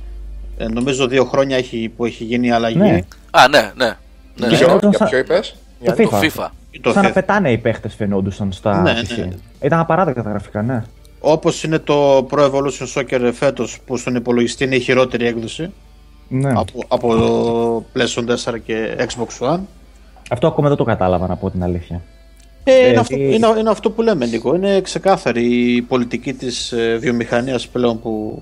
ε, 0.57 0.65
νομίζω 0.67 1.07
δύο 1.07 1.23
χρόνια 1.25 1.57
έχει, 1.57 1.93
που 1.97 2.05
έχει 2.05 2.23
γίνει 2.23 2.47
η 2.47 2.51
αλλαγή. 2.51 2.77
Ναι. 2.77 2.99
Α, 3.31 3.47
ναι, 3.47 3.59
ναι. 3.59 3.85
ναι, 3.85 3.93
ναι. 4.35 4.47
Και 4.47 4.55
Ποιο, 4.55 4.73
όταν 4.75 4.89
για 4.89 4.99
σα- 4.99 5.05
ποιο 5.05 5.17
είπες; 5.17 5.49
Το 5.51 5.93
Για- 5.95 5.95
Το 5.95 6.09
FIFA. 6.11 6.23
FIFA. 6.23 6.47
Το 6.81 6.91
Σαν 6.91 7.03
να 7.03 7.09
FIFA. 7.09 7.13
πετάνε 7.13 7.51
οι 7.51 7.57
παίχτες 7.57 7.95
φαινόντουσαν 7.95 8.51
στα 8.51 8.81
Ναι, 8.81 8.93
PC. 9.01 9.17
ναι. 9.17 9.29
Ήταν 9.61 9.79
απαράδεκτα 9.79 10.23
τα 10.23 10.29
γραφικά, 10.29 10.61
ναι. 10.61 10.83
Όπως 11.19 11.63
είναι 11.63 11.79
το 11.79 12.17
Pro 12.31 12.51
Evolution 12.51 12.87
Soccer 12.93 13.29
φέτος 13.33 13.79
που 13.85 13.97
στον 13.97 14.15
υπολογιστή 14.15 14.63
είναι 14.63 14.75
η 14.75 14.79
χειρότερη 14.79 15.25
έκδοση 15.25 15.73
ναι. 16.27 16.49
από, 16.55 16.83
από 16.87 17.15
το 17.15 17.85
PlayStation 17.95 18.53
4 18.53 18.59
και 18.65 18.95
Xbox 18.99 19.47
One. 19.53 19.59
Αυτό 20.29 20.47
ακόμα 20.47 20.67
δεν 20.67 20.77
το 20.77 20.83
κατάλαβα 20.83 21.27
να 21.27 21.35
πω 21.35 21.49
την 21.49 21.63
αλήθεια. 21.63 22.01
Ε, 22.63 22.71
Ε, 22.71 22.89
είναι, 22.89 22.99
αυτό, 22.99 23.15
τι- 23.15 23.33
είναι, 23.35 23.47
είναι 23.59 23.69
αυτό 23.69 23.91
που 23.91 24.01
λέμε 24.01 24.25
Νίκο, 24.25 24.55
είναι 24.55 24.81
ξεκάθαρη 24.81 25.75
η 25.75 25.81
πολιτική 25.81 26.33
της 26.33 26.71
ε, 26.71 26.95
βιομηχανίας 26.97 27.67
πλέον 27.67 27.99
που 28.01 28.41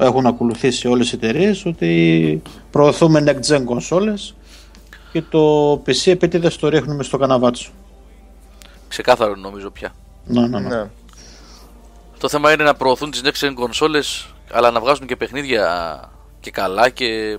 έχουν 0.00 0.26
ακολουθήσει 0.26 0.88
όλες 0.88 1.12
οι 1.12 1.14
εταιρείες 1.14 1.66
ότι 1.66 2.42
προωθούμε 2.70 3.24
next 3.26 3.52
gen 3.54 3.64
consoles 3.64 4.34
και 5.12 5.22
το 5.30 5.72
PC 5.86 6.10
επίτηδες 6.10 6.56
το 6.56 6.68
ρίχνουμε 6.68 7.02
στο 7.02 7.16
καναβάτσο. 7.18 7.70
Ξεκάθαρο 8.88 9.34
νομίζω 9.36 9.70
πια. 9.70 9.94
Ναι, 10.26 10.46
ναι, 10.46 10.58
ναι. 10.60 10.68
Ναι. 10.68 10.84
Το 12.18 12.28
θέμα 12.28 12.52
είναι 12.52 12.64
να 12.64 12.74
προωθούν 12.74 13.10
τις 13.10 13.22
next 13.24 13.46
gen 13.46 13.54
consoles 13.54 14.30
αλλά 14.52 14.70
να 14.70 14.80
βγάζουν 14.80 15.06
και 15.06 15.16
παιχνίδια 15.16 16.00
και 16.40 16.50
καλά 16.50 16.88
και, 16.88 17.38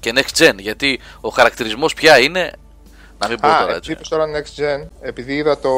και 0.00 0.12
next 0.14 0.38
gen 0.42 0.54
γιατί 0.58 1.00
ο 1.20 1.28
χαρακτηρισμός 1.28 1.94
πια 1.94 2.18
είναι 2.18 2.52
να 3.18 3.28
μην 3.28 3.40
πω 3.40 3.48
Α, 3.48 3.50
τώρα 3.50 3.62
επειδή 3.62 3.76
έτσι. 3.76 3.92
είπες 3.92 4.08
τώρα 4.08 4.24
Next 4.26 4.60
Gen, 4.60 4.88
επειδή 5.00 5.34
είδα 5.34 5.58
το. 5.58 5.70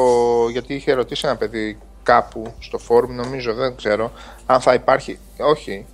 Γιατί 0.51 0.73
είχε 0.73 0.93
ρωτήσει 0.93 1.27
ένα 1.27 1.35
παιδί 1.35 1.77
κάπου 2.03 2.53
στο 2.59 2.79
forum, 2.87 3.07
νομίζω, 3.09 3.53
δεν 3.53 3.75
ξέρω, 3.75 4.11
αν 4.45 4.61
θα 4.61 4.73
υπάρχει. 4.73 5.19
Όχι. 5.37 5.85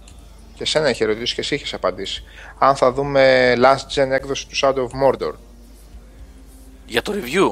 Και 0.55 0.65
σένα 0.65 0.89
είχε 0.89 1.05
ρωτήσει 1.05 1.33
και 1.35 1.41
εσύ 1.41 1.55
είχες 1.55 1.73
απαντήσει. 1.73 2.23
Αν 2.57 2.75
θα 2.75 2.91
δούμε 2.91 3.53
last 3.57 4.01
gen 4.01 4.09
έκδοση 4.09 4.47
του 4.47 4.55
Shadow 4.61 4.87
of 4.87 5.03
Mordor. 5.03 5.33
Για 6.85 7.01
το 7.01 7.13
review; 7.15 7.51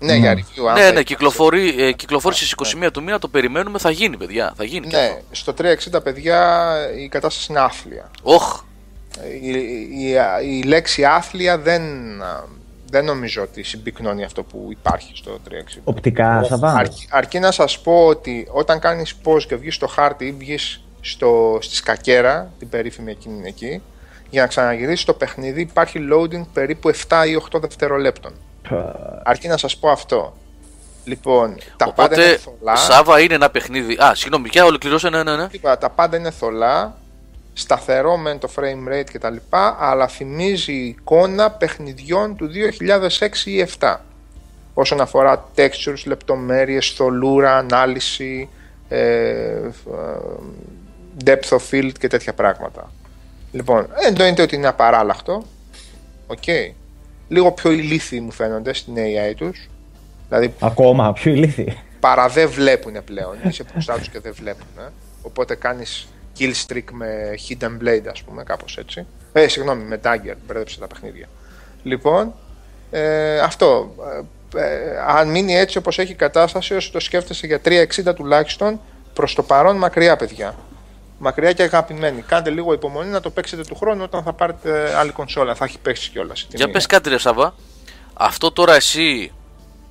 Ναι, 0.00 0.14
για 0.14 0.34
review. 0.34 0.66
αν 0.68 0.74
ναι, 0.74 0.80
θα 0.80 0.84
ναι, 0.84 0.86
υπάρχει. 0.86 1.04
κυκλοφορεί, 1.04 1.82
ε, 1.82 1.92
κυκλοφόρησε 1.92 2.46
στις 2.46 2.74
21 2.86 2.90
του 2.92 3.02
μήνα, 3.02 3.18
το 3.18 3.28
περιμένουμε, 3.28 3.78
θα 3.78 3.90
γίνει 3.90 4.16
παιδιά, 4.16 4.52
θα 4.56 4.64
γίνει 4.64 4.86
και 4.86 4.96
Ναι, 4.96 5.02
αυτό. 5.02 5.22
στο 5.30 5.54
360 5.98 6.02
παιδιά 6.02 6.76
η 6.98 7.08
κατάσταση 7.08 7.46
είναι 7.50 7.60
άθλια. 7.60 8.10
Όχ, 8.22 8.60
Η, 9.42 9.48
η, 9.50 10.16
η 10.58 10.62
λέξη 10.62 11.04
άθλια 11.04 11.58
δεν, 11.58 11.82
δεν 12.90 13.04
νομίζω 13.04 13.42
ότι 13.42 13.62
συμπυκνώνει 13.62 14.24
αυτό 14.24 14.42
που 14.42 14.66
υπάρχει 14.70 15.12
στο 15.14 15.38
360. 15.50 15.80
Οπτικά, 15.84 16.42
Σαββά. 16.48 16.72
Αρκεί, 16.72 17.06
αρκεί 17.10 17.38
να 17.38 17.50
σας 17.50 17.78
πω 17.80 18.06
ότι 18.06 18.48
όταν 18.50 18.78
κάνεις 18.78 19.14
pause 19.24 19.42
και 19.42 19.56
βγεις 19.56 19.74
στο 19.74 19.86
χάρτη 19.86 20.24
ή 20.26 20.32
βγεις 20.38 20.80
στο, 21.00 21.58
στη 21.60 21.74
σκακέρα, 21.74 22.52
την 22.58 22.68
περίφημη 22.68 23.10
εκείνη 23.10 23.48
εκεί, 23.48 23.82
για 24.30 24.40
να 24.42 24.46
ξαναγυρίσεις 24.48 25.04
το 25.04 25.12
παιχνίδι 25.12 25.60
υπάρχει 25.60 25.98
loading 26.12 26.44
περίπου 26.52 26.90
7 27.08 27.24
ή 27.28 27.42
8 27.56 27.60
δευτερολέπτων. 27.60 28.32
Αρκεί 29.22 29.48
να 29.48 29.56
σας 29.56 29.76
πω 29.76 29.88
αυτό. 29.88 30.36
Λοιπόν, 31.04 31.56
τα 31.76 31.92
πάντα 31.92 32.14
είναι 32.14 32.24
οπότε 32.24 32.36
θολά. 32.36 32.76
Σάβα 32.76 33.20
είναι 33.20 33.34
ένα 33.34 33.50
παιχνίδι. 33.50 33.94
Α, 33.94 34.14
συγγνώμη, 34.14 34.48
πια 34.48 34.64
ολοκληρώσε, 34.64 35.08
ναι, 35.08 35.22
ναι, 35.22 35.36
ναι. 35.36 35.46
Είπα, 35.50 35.78
τα 35.78 35.90
πάντα 35.90 36.16
είναι 36.16 36.30
θολά, 36.30 36.96
σταθερό 37.52 38.16
με 38.16 38.38
το 38.38 38.48
frame 38.56 38.92
rate 38.92 39.10
κτλ. 39.12 39.36
Αλλά 39.78 40.08
θυμίζει 40.08 40.72
εικόνα 40.72 41.50
παιχνιδιών 41.50 42.36
του 42.36 42.50
2006 43.18 43.46
ή 43.46 43.66
2007. 43.78 43.96
Όσον 44.74 45.00
αφορά 45.00 45.44
textures, 45.56 46.02
λεπτομέρειες, 46.06 46.88
θολούρα, 46.88 47.56
ανάλυση, 47.56 48.48
ε, 48.88 48.98
ε, 48.98 49.70
depth 51.24 51.48
of 51.48 51.60
field 51.70 51.92
και 51.98 52.08
τέτοια 52.08 52.34
πράγματα. 52.34 52.90
Λοιπόν, 53.52 53.88
εννοείται 54.06 54.42
ότι 54.42 54.54
είναι 54.54 54.66
απαράλλαχτο. 54.66 55.42
Οκ. 56.26 56.44
Λίγο 57.28 57.52
πιο 57.52 57.70
ηλίθιοι 57.70 58.20
μου 58.22 58.30
φαίνονται 58.30 58.72
στην 58.74 58.94
AI 58.96 59.34
τους. 59.36 59.68
Δηλαδή 60.28 60.54
Ακόμα 60.60 61.12
πιο 61.12 61.32
ηλίθιοι. 61.32 61.78
παρά 62.00 62.28
δεν 62.28 62.48
βλέπουν 62.48 63.04
πλέον. 63.04 63.36
Είσαι 63.48 63.64
μπροστά 63.72 63.98
τους 63.98 64.08
και 64.08 64.20
δεν 64.20 64.32
βλέπουν. 64.34 64.66
Οπότε 65.22 65.54
κάνεις 65.54 66.08
kill 66.38 66.52
streak 66.66 66.84
με 66.92 67.06
hidden 67.48 67.82
blade, 67.82 68.06
ας 68.10 68.22
πούμε, 68.22 68.42
κάπως 68.42 68.76
έτσι. 68.78 69.06
Ε, 69.32 69.48
συγγνώμη, 69.48 69.82
με 69.82 70.00
dagger, 70.04 70.34
μπέρδεψε 70.46 70.78
τα 70.80 70.86
παιχνίδια. 70.86 71.26
Λοιπόν, 71.82 72.34
ε, 72.90 73.38
αυτό. 73.38 73.94
Ε, 74.56 74.60
ε, 74.60 74.98
αν 75.06 75.30
μείνει 75.30 75.54
έτσι 75.56 75.78
όπως 75.78 75.98
έχει 75.98 76.12
η 76.12 76.14
κατάσταση, 76.14 76.74
όσο 76.74 76.90
το 76.92 77.00
σκέφτεσαι 77.00 77.46
για 77.46 77.60
360 77.64 78.14
τουλάχιστον, 78.14 78.80
προς 79.14 79.34
το 79.34 79.42
παρόν 79.42 79.76
μακριά, 79.76 80.16
παιδιά. 80.16 80.54
Μακριά 81.18 81.52
και 81.52 81.62
αγαπημένοι. 81.62 82.22
Κάντε 82.22 82.50
λίγο 82.50 82.72
υπομονή 82.72 83.10
να 83.10 83.20
το 83.20 83.30
παίξετε 83.30 83.62
του 83.62 83.74
χρόνου 83.74 84.02
όταν 84.02 84.22
θα 84.22 84.32
πάρετε 84.32 84.94
άλλη 84.96 85.10
κονσόλα. 85.10 85.54
Θα 85.54 85.64
έχει 85.64 85.78
παίξει 85.78 86.10
κιόλας. 86.10 86.46
Για 86.50 86.70
πες 86.70 86.86
κάτι 86.86 87.08
ρε 87.08 87.18
Σάβα, 87.18 87.54
αυτό 88.14 88.52
τώρα 88.52 88.74
εσύ 88.74 89.32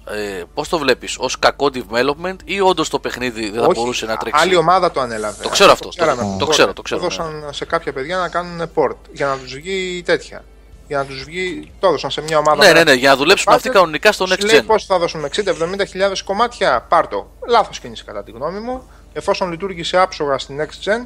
ε, 0.10 0.44
πώς 0.54 0.70
το 0.70 0.78
βλέπεις, 0.78 1.16
ως 1.20 1.40
κακό 1.40 1.70
development 1.74 2.36
ή 2.46 2.60
όντως 2.62 2.90
το 2.90 3.00
παιχνίδι 3.00 3.50
δεν 3.50 3.62
θα 3.62 3.70
μπορούσε 3.74 4.06
να 4.06 4.18
τρέξει; 4.18 4.42
Άλλη 4.44 4.56
ομάδα 4.56 4.92
το 4.92 5.00
ανέλαβε. 5.00 5.44
Το 5.44 5.50
ξέρω 5.50 5.72
αυτό, 5.72 5.90
ξέραμε 5.90 6.22
το- 6.22 6.28
από 6.28 6.32
το 6.32 6.40
τότε. 6.40 6.52
ξέρω, 6.52 6.74
το 6.74 6.82
ξέρω, 6.82 7.02
ναι. 7.02 7.08
δώσαν 7.08 7.48
σε 7.54 7.66
κάποια 7.66 7.94
παιδιά 7.94 8.18
να 8.18 8.30
κάνουν 8.30 8.70
port 8.76 8.96
για 9.12 9.28
να 9.28 9.38
τους 9.38 9.54
βγει 9.54 10.02
τέτοια. 10.06 10.44
Για 10.88 10.98
να 10.98 11.06
τους 11.06 11.24
βγει. 11.24 11.72
Το 11.80 11.88
έδωσαν 11.88 12.12
σε 12.12 12.22
μια 12.22 12.38
ομάδα. 12.38 12.58
Ναι, 12.58 12.68
με 12.68 12.74
ναι, 12.74 12.80
ένα 12.80 12.92
ναι, 12.92 12.98
για 12.98 13.10
να 13.10 13.16
δουλέψουν 13.16 13.52
budget. 13.52 13.56
αυτοί 13.56 13.70
κανονικά 13.70 14.12
στο 14.12 14.26
Σου 14.28 14.34
next 14.34 14.46
λέει 14.46 14.60
gen. 14.62 14.66
πώς 14.66 14.86
θα 14.86 14.98
δώσουμε 15.00 15.30
60-70 15.36 15.86
χιλιάδες 15.90 16.22
κομμάτια, 16.24 16.86
πάρ 16.90 17.08
το. 17.08 17.28
Λάθος 17.48 17.80
κίνηση 17.80 18.04
κατά 18.04 18.24
τη 18.24 18.32
γνώμη 18.32 18.60
μου. 18.60 18.90
Εφόσον 19.18 19.52
λειτουργήσε 19.52 19.98
άψογα 19.98 20.38
στη 20.38 20.56
next 20.60 20.88
gen, 20.90 21.06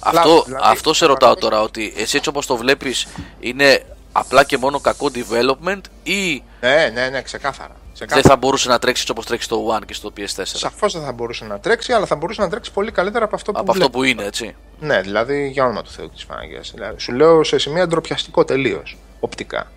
Αυτό, 0.00 0.28
Λάθος, 0.28 0.44
δηλαδή, 0.44 0.64
αυτό 0.66 0.92
σε 0.94 1.06
ρωτάω 1.06 1.18
πραγματικά. 1.34 1.50
τώρα, 1.50 1.62
ότι 1.62 1.92
εσύ 1.96 2.16
έτσι 2.16 2.28
όπως 2.28 2.46
το 2.46 2.56
βλέπεις 2.56 3.06
είναι 3.40 3.82
απλά 4.12 4.44
και 4.44 4.58
μόνο 4.58 4.80
κακό 4.80 5.08
development 5.14 5.80
ή 6.02 6.42
ναι, 6.60 6.90
ναι, 6.94 7.08
ναι, 7.08 7.22
ξεκάθαρα. 7.22 7.76
δεν 8.06 8.22
θα 8.22 8.36
μπορούσε 8.36 8.68
να 8.68 8.78
τρέξεις 8.78 9.08
όπως 9.10 9.26
τρέξεις 9.26 9.46
στο 9.46 9.66
One 9.76 9.84
και 9.86 9.94
στο 9.94 10.12
PS4. 10.16 10.42
Σαφώς 10.44 10.92
δεν 10.92 11.02
θα 11.02 11.12
μπορούσε 11.12 11.44
να 11.44 11.58
τρέξει, 11.60 11.92
αλλά 11.92 12.06
θα 12.06 12.16
μπορούσε 12.16 12.40
να 12.40 12.48
τρέξει 12.48 12.72
πολύ 12.72 12.90
καλύτερα 12.92 13.24
από 13.24 13.34
αυτό 13.34 13.52
που 13.52 13.58
Από 13.60 13.70
αυτό 13.70 13.82
βλέπω. 13.82 13.98
που 13.98 14.04
είναι, 14.04 14.24
έτσι. 14.24 14.54
Ναι, 14.80 15.00
δηλαδή 15.00 15.48
για 15.48 15.64
όνομα 15.64 15.82
του 15.82 15.90
Θεού 15.90 16.10
της 16.10 16.26
Παναγίας. 16.26 16.70
Δηλαδή, 16.74 17.00
σου 17.00 17.12
λέω 17.12 17.44
σε 17.44 17.58
σημεία 17.58 17.86
ντροπιαστικό 17.86 18.44
τελείως. 18.44 18.96
Οπτικά. 19.20 19.70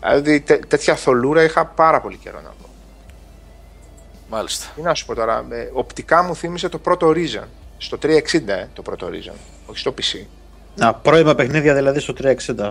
Δηλαδή 0.00 0.40
τέ- 0.40 0.66
τέτοια 0.66 0.96
θολούρα 0.96 1.42
είχα 1.42 1.66
πάρα 1.66 2.00
πολύ 2.00 2.16
καιρό 2.16 2.36
να 2.40 2.48
δω. 2.62 2.68
Μάλιστα. 4.30 4.66
Τι 4.74 4.82
να 4.82 4.94
σου 4.94 5.06
πω 5.06 5.14
τώρα, 5.14 5.46
ε, 5.50 5.68
οπτικά 5.72 6.22
μου 6.22 6.36
θύμισε 6.36 6.68
το 6.68 6.78
πρώτο 6.78 7.12
Reason. 7.16 7.44
Στο 7.78 7.98
360 8.02 8.08
ε, 8.46 8.66
το 8.72 8.82
πρώτο 8.82 9.06
Reason, 9.12 9.34
όχι 9.66 9.78
στο 9.78 9.94
PC. 9.98 10.26
Να, 10.74 10.94
πρώιμα 10.94 11.34
παιχνίδια 11.34 11.74
δηλαδή 11.74 12.00
στο 12.00 12.14
360. 12.22 12.26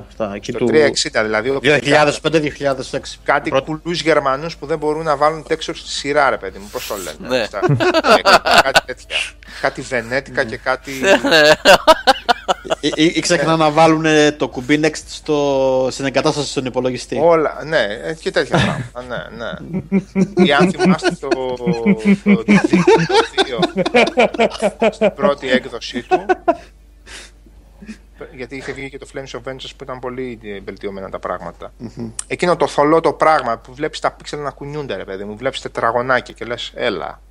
Αυτά, 0.07 0.31
εκεί 0.35 0.51
Το 0.51 0.57
του 0.57 0.67
360 0.67 1.21
δηλαδή. 1.23 1.49
όπου 1.49 1.59
2005-2006. 1.63 2.99
Κάτι 3.23 3.49
Πρώτη- 3.49 3.65
κουλούς 3.81 4.01
Γερμανούς 4.01 4.57
που 4.57 4.65
δεν 4.65 4.77
μπορούν 4.77 5.03
να 5.03 5.15
βάλουν 5.17 5.43
texture 5.49 5.57
στη 5.75 5.89
σειρά, 5.89 6.29
ρε 6.29 6.37
παιδί 6.37 6.57
μου. 6.57 6.69
Πώς 6.71 6.87
το 6.87 6.95
λένε. 6.95 7.35
Ναι. 7.35 7.41
Αυτά. 7.41 7.59
Ε, 8.17 8.21
κάτι 8.61 8.81
τέτοια. 8.85 9.15
Κάτι 9.61 9.81
βενέτικα 9.81 10.43
και 10.43 10.57
κάτι. 10.57 10.91
Ή, 12.79 12.91
ή, 12.95 13.05
ή 13.05 13.19
ξεχνά 13.19 13.55
να 13.55 13.71
βάλουν 13.71 14.05
ε, 14.05 14.31
το 14.31 14.47
κουμπί 14.47 14.79
next 14.83 15.03
στο, 15.07 15.87
στην 15.91 16.05
εγκατάσταση 16.05 16.49
στον 16.49 16.65
υπολογιστή. 16.65 17.19
Όλα, 17.23 17.63
ναι, 17.65 17.83
ε, 18.03 18.13
και 18.13 18.31
τέτοια 18.31 18.59
πράγματα. 18.93 19.29
ναι, 19.37 19.45
ναι. 19.45 20.45
Ή 20.45 20.53
αν 20.53 20.71
θυμάστε 20.71 21.17
το, 21.19 21.27
το, 21.27 21.55
το 22.23 22.43
2 22.47 22.57
στην 24.91 25.13
πρώτη 25.13 25.49
έκδοσή 25.49 26.03
του. 26.03 26.25
Γιατί 28.35 28.55
είχε 28.55 28.71
βγει 28.71 28.89
και 28.89 28.97
το 28.97 29.07
Flames 29.13 29.39
of 29.39 29.49
Vengeance 29.49 29.71
που 29.77 29.83
ήταν 29.83 29.99
πολύ 29.99 30.39
ε, 30.43 30.59
βελτιωμένα 30.59 31.09
τα 31.09 31.19
πράγματα. 31.19 31.73
Εκείνο 32.27 32.55
το 32.55 32.67
θολό 32.67 32.99
το 32.99 33.13
πράγμα 33.13 33.57
που 33.57 33.73
βλέπεις 33.73 33.99
τα 33.99 34.11
πίξελ 34.11 34.39
να 34.39 34.51
κουνιούνται, 34.51 34.95
ρε 34.95 35.03
παιδί 35.03 35.23
μου. 35.23 35.37
Βλέπεις 35.37 35.61
τετραγωνάκια 35.61 36.33
και 36.33 36.45
λες, 36.45 36.71
έλα. 36.75 37.21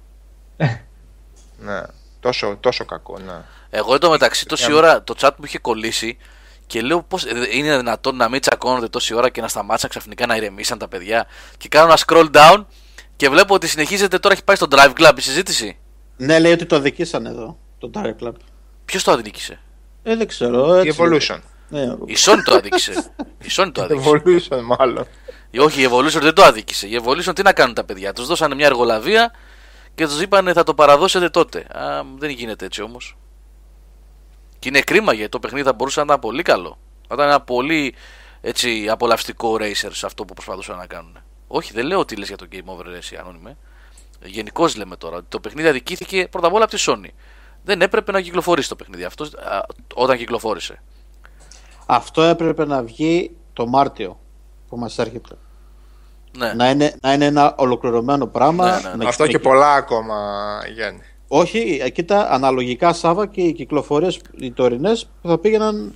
ναι, 1.58 1.80
τόσο, 2.20 2.56
τόσο 2.60 2.84
κακό, 2.84 3.18
ναι. 3.18 3.42
Εγώ 3.70 3.94
εντωμεταξύ 3.94 4.46
τόση 4.46 4.72
ώρα 4.72 5.02
το 5.02 5.14
chat 5.20 5.30
μου 5.36 5.44
είχε 5.44 5.58
κολλήσει 5.58 6.16
και 6.66 6.80
λέω 6.80 7.02
πώς 7.02 7.24
είναι 7.52 7.76
δυνατόν 7.76 8.16
να 8.16 8.28
μην 8.28 8.40
τσακώνονται 8.40 8.88
τόση 8.88 9.14
ώρα 9.14 9.28
και 9.28 9.40
να 9.40 9.48
σταμάτησαν 9.48 9.90
ξαφνικά 9.90 10.26
να 10.26 10.36
ηρεμήσαν 10.36 10.78
τα 10.78 10.88
παιδιά. 10.88 11.26
Και 11.56 11.68
κάνω 11.68 11.86
ένα 11.86 11.98
scroll 12.06 12.30
down 12.32 12.64
και 13.16 13.28
βλέπω 13.28 13.54
ότι 13.54 13.66
συνεχίζεται 13.68 14.18
τώρα 14.18 14.34
έχει 14.34 14.44
πάει 14.44 14.56
στο 14.56 14.66
Drive 14.70 14.92
Club 15.00 15.12
η 15.16 15.20
συζήτηση. 15.20 15.78
Ναι, 16.16 16.38
λέει 16.38 16.52
ότι 16.52 16.66
το 16.66 16.76
αδικήσαν 16.76 17.26
εδώ, 17.26 17.58
το 17.78 17.90
Direct 17.94 18.24
Club. 18.26 18.32
Ποιος 18.84 19.04
το 19.04 19.10
αδίκησε; 19.12 19.60
Ε, 20.02 20.16
δεν 20.16 20.26
ξέρω. 20.26 20.82
Η 20.82 20.88
Έτσι, 20.88 21.00
Evolution. 21.02 21.38
Ναι, 21.68 21.80
Η 22.04 22.16
Sony 22.18 22.40
το 22.44 22.54
αδίκησε. 22.54 23.12
Η 23.42 23.46
Sony 23.56 23.70
το 23.72 23.82
αδίκησε. 23.82 24.10
Evolution, 24.10 24.60
μάλλον. 24.78 25.06
Όχι, 25.58 25.82
η 25.82 25.88
Evolution 25.90 26.20
δεν 26.20 26.34
το 26.34 26.42
αδίκησε. 26.42 26.86
Η 26.86 27.00
Evolution 27.04 27.34
τι 27.34 27.42
να 27.42 27.52
κάνουν 27.52 27.74
τα 27.74 27.84
παιδιά; 27.84 28.12
Τους 28.12 28.26
δώσανε 28.26 28.54
μια 28.54 28.66
εργολαβία 28.66 29.32
και 29.94 30.06
τους 30.06 30.20
είπανε 30.20 30.52
θα 30.52 30.62
το 30.62 30.74
παραδώσετε 30.74 31.28
τότε. 31.28 31.58
Α, 31.58 32.02
δεν 32.18 32.30
γίνεται 32.30 32.64
έτσι 32.64 32.82
όμως. 32.82 33.16
Και 34.58 34.68
είναι 34.68 34.80
κρίμα 34.80 35.12
γιατί 35.12 35.30
το 35.30 35.38
παιχνίδι 35.38 35.66
θα 35.66 35.72
μπορούσε 35.72 35.98
να 35.98 36.04
ήταν 36.04 36.18
πολύ 36.18 36.42
καλό. 36.42 36.78
Θα 37.08 37.14
ήταν 37.14 37.26
ένα 37.28 37.40
πολύ 37.40 37.94
έτσι, 38.40 38.88
απολαυστικό 38.88 39.54
racer 39.54 39.90
σε 39.92 40.06
αυτό 40.06 40.24
που 40.24 40.34
προσπαθούσαν 40.34 40.76
να 40.76 40.86
κάνουν. 40.86 41.18
Όχι, 41.48 41.72
δεν 41.72 41.86
λέω 41.86 41.98
ότι 41.98 42.16
λες 42.16 42.28
για 42.28 42.36
το 42.36 42.46
Game 42.52 42.64
Over 42.64 42.86
εσύ, 42.96 43.16
ανώνυμε. 43.16 43.56
Γενικώς 44.24 44.76
λέμε 44.76 44.96
τώρα 44.96 45.16
ότι 45.16 45.26
το 45.28 45.40
παιχνίδι 45.40 45.68
αδικήθηκε 45.68 46.28
πρώτα 46.30 46.46
απ' 46.46 46.54
όλα 46.54 46.64
από 46.64 46.76
τη 46.76 46.84
Sony. 46.86 47.08
Δεν 47.64 47.80
έπρεπε 47.82 48.12
να 48.12 48.20
κυκλοφορήσει 48.20 48.68
το 48.68 48.76
παιχνίδι 48.76 49.04
αυτό 49.04 49.24
α, 49.24 49.60
όταν 49.94 50.16
κυκλοφόρησε. 50.16 50.82
Αυτό 51.86 52.22
έπρεπε 52.22 52.64
να 52.66 52.82
βγει 52.82 53.36
το 53.52 53.66
Μάρτιο 53.66 54.20
που 54.68 54.78
μας 54.78 54.98
έρχεται. 54.98 55.34
Ναι. 56.38 56.52
Να 56.52 56.70
είναι, 56.70 56.94
να 57.00 57.12
είναι 57.12 57.24
ένα 57.24 57.54
ολοκληρωμένο 57.56 58.26
πράγμα. 58.26 58.64
Ναι, 58.70 58.76
ναι, 58.82 58.88
ναι. 58.88 58.94
να- 59.04 59.08
Αυτό 59.08 59.26
και 59.26 59.38
πολλά 59.38 59.72
ακόμα, 59.74 60.16
Γιάννη. 60.74 61.02
Όχι, 61.28 61.80
ε, 61.82 61.90
κοίτα, 61.90 62.30
αναλογικά 62.30 62.92
Σάβα 62.92 63.26
και 63.26 63.40
οι 63.40 63.52
κυκλοφορίες 63.52 64.20
οι 64.36 64.50
τωρινές 64.52 65.08
που 65.22 65.28
θα 65.28 65.38
πήγαιναν 65.38 65.94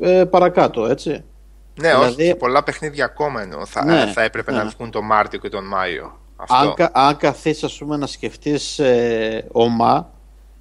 ε, 0.00 0.24
παρακάτω, 0.24 0.86
έτσι. 0.86 1.10
Ναι, 1.10 1.88
Δηλαδή- 1.88 2.04
όχι, 2.22 2.30
και 2.32 2.34
πολλά 2.34 2.62
παιχνίδια 2.62 3.04
ακόμα 3.04 3.42
εννοώ. 3.42 3.66
Θα, 3.66 3.84
Ναι, 3.84 4.06
θα 4.14 4.22
έπρεπε 4.22 4.50
ναι. 4.52 4.56
να 4.62 4.64
βγουν 4.76 4.90
τον 4.90 5.04
Μάρτιο 5.04 5.38
και 5.38 5.48
τον 5.48 5.64
Μάιο. 5.64 6.18
Αυτό. 6.36 6.54
Αν, 6.54 6.74
κα- 6.74 6.90
αν 6.94 7.16
καθίσεις 7.16 7.64
ας 7.64 7.76
πούμε 7.78 7.96
να 7.96 8.06
σκεφτείς 8.06 8.78
ε, 8.78 9.44
ομά, 9.52 10.10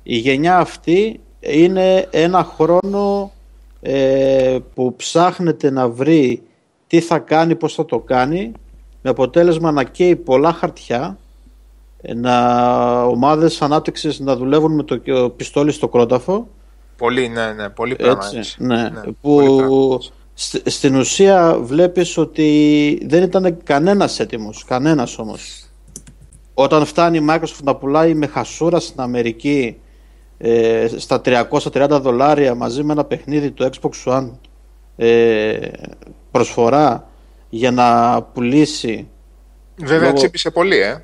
η 0.04 0.18
γενιά 0.18 0.58
αυτή 0.58 1.20
είναι 1.40 2.08
ένα 2.12 2.44
χρόνο 2.44 3.32
ε, 3.82 4.58
που 4.76 4.96
ψάχνεται 4.96 5.70
να 5.70 5.90
βρει 5.90 6.42
τι 6.88 7.00
θα 7.00 7.20
κάνει, 7.20 7.56
πώς 7.56 7.74
θα 7.74 7.86
το 7.86 8.00
κάνει 8.00 8.52
με 9.02 9.10
αποτέλεσμα 9.10 9.72
να 9.72 9.84
καίει 9.84 10.16
πολλά 10.16 10.54
χαρτιά 10.54 11.06
ε, 11.08 11.18
να 12.16 13.04
ομάδες 13.04 13.62
ανάπτυξης 13.62 14.20
να 14.20 14.36
δουλεύουν 14.36 14.76
με 14.76 14.84
το 14.84 15.02
ε, 15.04 15.28
πιστόλι 15.36 15.72
στο 15.72 15.88
κρόταφο 15.88 16.48
Πολύ, 16.98 17.28
ναι, 17.28 17.52
ναι, 17.54 17.70
πολύ 17.70 17.96
πράγμα. 17.96 18.24
έτσι, 18.24 18.38
έτσι. 18.38 18.56
ναι, 18.64 18.90
πολύ 19.22 19.46
πράγμα. 19.56 19.68
που 19.68 20.00
σ- 20.34 20.70
στην 20.70 20.96
ουσία 20.96 21.58
βλέπεις 21.62 22.18
ότι 22.18 23.00
δεν 23.06 23.24
ήταν 23.24 23.58
κανένας 23.64 24.20
έτοιμος, 24.20 24.64
κανένας 24.64 25.18
όμως. 25.20 25.64
Όταν 26.54 26.86
φτάνει 26.86 27.18
η 27.18 27.26
Microsoft 27.30 27.64
να 27.64 27.76
πουλάει 27.76 28.14
με 28.14 28.28
χασούρα 28.28 28.80
στην 28.80 29.02
Αμερική 29.02 29.80
ε, 30.38 30.88
στα 30.98 31.22
330 31.26 31.88
δολάρια 32.02 32.56
μαζί 32.56 32.84
με 32.84 32.92
ένα 32.92 33.04
παιχνίδι 33.06 33.52
του 33.52 33.70
Xbox 33.80 34.12
One 34.14 34.30
ε, 34.96 35.58
προσφορά 36.32 37.10
για 37.50 37.72
να 37.72 38.22
πουλήσει 38.24 39.08
Βέβαια 39.76 40.00
Λόγω- 40.08 40.14
τσίπησε 40.14 40.50
πολύ, 40.52 40.78
ε. 40.78 41.04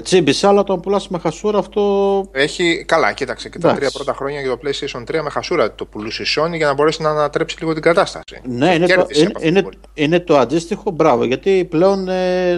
Τσίμπησε, 0.00 0.46
αλλά 0.46 0.60
όταν 0.60 0.80
πουλάς 0.80 1.08
με 1.08 1.18
χασούρα 1.18 1.58
αυτό 1.58 2.24
Έχει, 2.32 2.84
καλά, 2.84 3.12
κοίταξε 3.12 3.48
και 3.48 3.58
τα 3.58 3.68
Εντάξει. 3.68 3.80
τρία 3.88 4.02
πρώτα 4.04 4.18
χρόνια 4.18 4.40
για 4.40 4.50
το 4.50 4.58
PlayStation 4.64 5.00
3 5.18 5.22
με 5.22 5.30
χασούρα 5.30 5.74
το 5.74 5.84
πουλούσε 5.84 6.22
η 6.22 6.26
Sony 6.36 6.56
για 6.56 6.66
να 6.66 6.74
μπορέσει 6.74 7.02
να 7.02 7.10
ανατρέψει 7.10 7.56
λίγο 7.60 7.72
την 7.72 7.82
κατάσταση. 7.82 8.40
Ναι, 8.44 8.74
είναι 8.74 8.86
το, 8.86 8.94
Κέρδισε 8.94 9.20
είναι, 9.20 9.28
από 9.28 9.36
αυτό 9.38 9.48
είναι, 9.48 9.62
πολύ. 9.62 9.76
είναι 9.94 10.20
το 10.20 10.36
αντίστοιχο, 10.38 10.90
μπράβο. 10.90 11.24
Γιατί 11.24 11.66
πλέον 11.70 12.08
ε, 12.08 12.50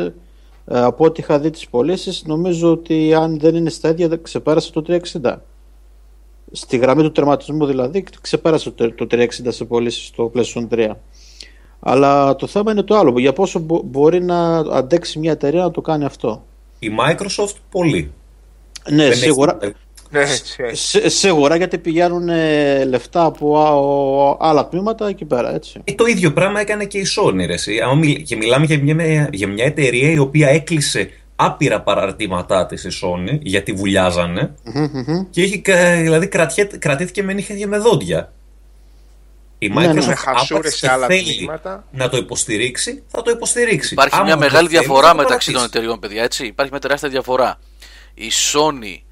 ε, 0.66 0.80
από 0.80 1.04
ό,τι 1.04 1.20
είχα 1.20 1.38
δει 1.38 1.50
τις 1.50 1.68
πωλήσεις, 1.68 2.22
νομίζω 2.26 2.70
ότι 2.72 3.14
αν 3.14 3.38
δεν 3.38 3.54
είναι 3.54 3.70
στα 3.70 3.88
ίδια, 3.88 4.08
δεν 4.08 4.22
ξεπέρασε 4.22 4.72
το 4.72 4.84
360. 5.22 5.34
Στη 6.52 6.76
γραμμή 6.76 7.02
του 7.02 7.12
τερματισμού 7.12 7.66
δηλαδή, 7.66 8.04
ξεπέρασε 8.20 8.70
το, 8.70 8.94
το 8.94 9.06
360 9.10 9.26
σε 9.48 9.64
πωλήσεις 9.64 10.06
στο 10.06 10.32
PlayStation 10.34 10.68
3. 10.70 10.90
Αλλά 11.80 12.36
το 12.36 12.46
θέμα 12.46 12.72
είναι 12.72 12.82
το 12.82 12.96
άλλο. 12.96 13.18
Για 13.20 13.32
πόσο 13.32 13.58
μπο- 13.58 13.82
μπορεί 13.84 14.22
να 14.22 14.56
αντέξει 14.58 15.18
μια 15.18 15.32
εταιρεία 15.32 15.62
να 15.62 15.70
το 15.70 15.80
κάνει 15.80 16.04
αυτό. 16.04 16.44
Η 16.84 16.90
Microsoft 17.00 17.54
πολύ. 17.70 18.12
Ναι, 18.90 18.96
Δεν 18.96 19.10
έχει- 19.10 19.20
σίγουρα. 19.20 19.58
Ναι, 20.10 20.20
έτσι, 20.20 20.56
έτσι. 20.62 20.76
Σί- 20.86 21.08
σίγουρα 21.08 21.56
γιατί 21.56 21.78
πηγαίνουν 21.78 22.28
ε, 22.28 22.84
λεφτά 22.84 23.24
από 23.24 23.58
α- 23.58 24.48
άλλα 24.48 24.68
τμήματα 24.68 25.08
εκεί 25.08 25.24
πέρα, 25.24 25.54
έτσι. 25.54 25.80
Ε, 25.84 25.92
το 25.92 26.04
ίδιο 26.06 26.32
πράγμα 26.32 26.60
έκανε 26.60 26.84
και 26.84 26.98
η 26.98 27.06
Sony. 27.16 27.46
Ρε, 27.46 27.52
εσύ. 27.52 27.78
Άμα 27.80 27.94
μιλ- 27.94 28.22
Και 28.22 28.36
μιλάμε 28.36 28.64
για 28.66 28.78
μια, 28.94 29.28
για 29.32 29.48
μια 29.48 29.64
εταιρεία 29.64 30.10
η 30.10 30.18
οποία 30.18 30.48
έκλεισε 30.48 31.10
άπειρα 31.36 31.80
παραρτήματά 31.82 32.66
της 32.66 32.84
η 32.84 32.88
Sony 33.02 33.38
γιατί 33.42 33.72
βουλιάζανε 33.72 34.54
και 35.30 35.42
είχε, 35.42 35.58
κα- 35.58 35.94
δηλαδή 36.00 36.26
κρατιέ- 36.26 36.78
κρατήθηκε 36.78 37.22
με 37.22 37.32
νύχια 37.32 37.56
και 37.56 37.66
με 37.66 37.78
δόντια. 37.78 38.32
Η 39.64 39.68
Ναι, 39.68 39.86
ναι. 39.86 39.92
Microsoft 39.92 40.06
Με 40.06 40.14
άμα 40.26 40.38
χασούρες 40.38 40.70
της 40.70 40.78
σε 40.78 40.90
άλλα 40.90 41.06
θέλει 41.06 41.36
τμήματα. 41.36 41.84
να 41.90 42.08
το 42.08 42.16
υποστηρίξει, 42.16 43.02
θα 43.08 43.22
το 43.22 43.30
υποστηρίξει. 43.30 43.92
Υπάρχει 43.92 44.14
Άμα 44.14 44.24
μια 44.24 44.32
δεν 44.36 44.42
το 44.42 44.48
μεγάλη 44.52 44.68
θέλει, 44.68 44.78
διαφορά 44.80 45.06
θα 45.08 45.14
το 45.14 45.22
μεταξύ 45.22 45.46
των 45.46 45.54
παρατήσει. 45.54 45.78
εταιριών, 45.78 46.00
παιδιά. 46.00 46.22
Έτσι. 46.22 46.46
Υπάρχει 46.46 46.72
μια 46.72 46.80
τεράστια 46.80 47.08
διαφορά. 47.08 47.58
Η 48.14 48.30
Sony 48.52 49.02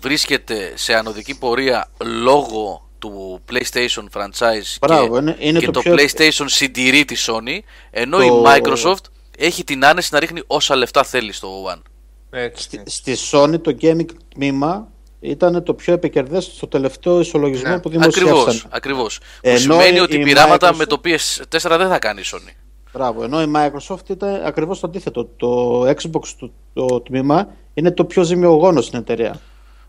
βρίσκεται 0.00 0.72
σε 0.74 0.94
ανωδική 0.94 1.38
πορεία 1.38 1.90
λόγω 2.04 2.88
του 2.98 3.40
PlayStation 3.52 4.04
franchise 4.12 4.76
Μπράβο, 4.80 5.12
και, 5.14 5.18
είναι- 5.20 5.36
είναι 5.38 5.58
και 5.58 5.66
το 5.66 5.72
το, 5.72 5.80
πιο- 5.80 5.94
PlayStation 5.94 6.44
συντηρεί 6.46 7.04
τη 7.04 7.16
Sony, 7.26 7.58
ενώ 7.90 8.16
Το- 8.18 8.22
η 8.24 8.30
Microsoft 8.46 9.04
έχει 9.38 9.64
την 9.64 9.84
άνεση 9.84 10.08
να 10.12 10.18
ρίχνει 10.20 10.42
όσα 10.46 10.76
λεφτά 10.76 11.04
θέλει 11.04 11.32
στο 11.32 11.64
One. 11.74 11.82
έτσι, 12.30 12.62
Στη, 12.62 12.76
έτσι. 12.80 12.96
στη 12.96 13.16
Sony 13.32 13.60
το 13.62 13.76
gaming 13.80 14.06
τμήμα 14.34 14.88
ήταν 15.20 15.62
το 15.62 15.74
πιο 15.74 15.92
επικερδές 15.92 16.44
στο 16.44 16.66
τελευταίο 16.66 17.20
ισολογισμό 17.20 17.70
Ναι, 17.70 17.80
που 17.80 17.88
δημοσίευσαν. 17.88 18.28
Ακριβώς, 18.28 18.66
ακριβώς. 18.70 19.18
Που 19.18 19.24
Ενώ 19.40 19.58
σημαίνει 19.58 19.96
η- 19.96 20.00
ότι 20.00 20.16
η 20.16 20.22
πειράματα 20.22 20.70
Microsoft- 20.72 20.76
με 20.76 20.86
το 20.86 21.00
PS4 21.04 21.76
δεν 21.78 21.88
θα 21.88 21.98
κάνει 21.98 22.20
η 22.20 22.24
Sony. 22.32 22.52
Μπράβο, 22.92 23.24
ενώ 23.24 23.42
η 23.42 23.52
Microsoft 23.56 24.08
ήταν 24.10 24.40
ακριβώς 24.44 24.80
το 24.80 24.86
αντίθετο. 24.86 25.24
Το 25.24 25.80
Xbox 25.88 26.22
το, 26.38 26.50
το 26.72 27.00
τμήμα 27.00 27.48
είναι 27.74 27.90
το 27.90 28.04
πιο 28.04 28.22
ζημιογόνο 28.22 28.80
στην 28.80 28.98
εταιρεία. 28.98 29.40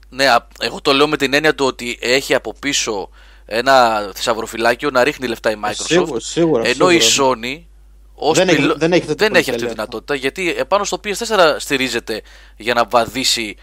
Ναι, 0.09 0.25
α- 0.29 0.47
εγώ 0.59 0.81
το 0.81 0.93
λέω 0.93 1.07
με 1.07 1.17
την 1.17 1.33
έννοια 1.33 1.55
του 1.55 1.65
ότι 1.65 1.97
έχει 2.01 2.33
από 2.35 2.53
πίσω 2.59 3.09
ένα 3.45 4.09
θησαυροφυλάκιο 4.15 4.89
να 4.89 5.03
ρίχνει 5.03 5.27
λεφτά 5.27 5.51
η 5.51 5.55
Microsoft. 5.65 5.73
Σίγουρα, 5.73 6.19
σίγουρα, 6.19 6.67
ενώ 6.67 6.89
η 6.91 6.99
σίγουρα. 6.99 7.37
Sony 7.43 7.61
ως 8.15 8.37
Δεν 8.37 8.47
έχει- 8.47 8.57
πυλο- 8.57 8.77
δεν 8.77 8.91
έχει 8.91 9.05
τέτοια 9.05 9.27
δεν 9.27 9.35
έχει 9.35 9.49
αυτή 9.49 9.51
τη 9.51 9.51
πολυτέλεια. 9.51 9.73
δυνατότητα 9.73 10.15
γιατί 10.15 10.55
επάνω 10.57 10.83
στο 10.83 10.99
PS4 11.03 11.55
στηρίζεται 11.59 12.21
για 12.57 12.73
να 12.73 12.85
βαδίσει 12.89 13.55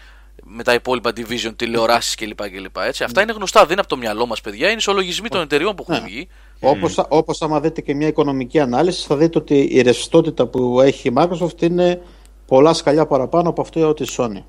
με 0.49 0.63
τα 0.63 0.73
υπόλοιπα 0.73 1.11
division, 1.15 1.51
τηλεοράσεις 1.55 2.15
κλπ. 2.15 2.49
κλπ 2.49 2.77
έτσι. 2.77 3.03
Αυτά 3.03 3.21
είναι 3.21 3.31
γνωστά, 3.31 3.61
δεν 3.61 3.71
είναι 3.71 3.79
από 3.79 3.89
το 3.89 3.97
μυαλό 3.97 4.25
μας, 4.25 4.41
παιδιά. 4.41 4.67
Είναι 4.67 4.77
ισολογισμοί 4.77 5.29
των 5.29 5.41
εταιριών 5.41 5.75
που 5.75 5.85
έχουν 5.89 6.03
Ναι. 6.03 6.09
βγει. 6.09 6.27
Όπως, 6.59 7.05
όπως 7.09 7.41
άμα 7.41 7.59
δείτε 7.59 7.81
και 7.81 7.95
μια 7.95 8.07
οικονομική 8.07 8.59
ανάλυση 8.59 9.05
θα 9.07 9.15
δείτε 9.15 9.37
ότι 9.37 9.59
η 9.71 9.81
ρευστότητα 9.81 10.47
που 10.47 10.81
έχει 10.81 11.07
η 11.07 11.13
Microsoft 11.17 11.61
είναι 11.61 12.01
πολλά 12.45 12.73
σκαλιά 12.73 13.05
παραπάνω 13.05 13.49
από 13.49 13.61
αυτό 13.61 13.93
τη 13.93 14.05
Sony. 14.17 14.41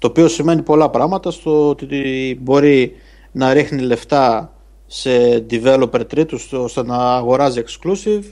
Το 0.00 0.06
οποίο 0.08 0.28
σημαίνει 0.28 0.62
πολλά 0.62 0.90
πράγματα 0.90 1.30
στο 1.30 1.68
ότι 1.68 2.38
μπορεί 2.40 2.96
να 3.32 3.52
ρίχνει 3.52 3.80
λεφτά 3.82 4.52
σε 4.86 5.44
developer 5.50 6.08
τρίτους 6.08 6.52
ώστε 6.52 6.82
να 6.82 6.96
αγοράζει 7.14 7.62
exclusive 7.66 8.22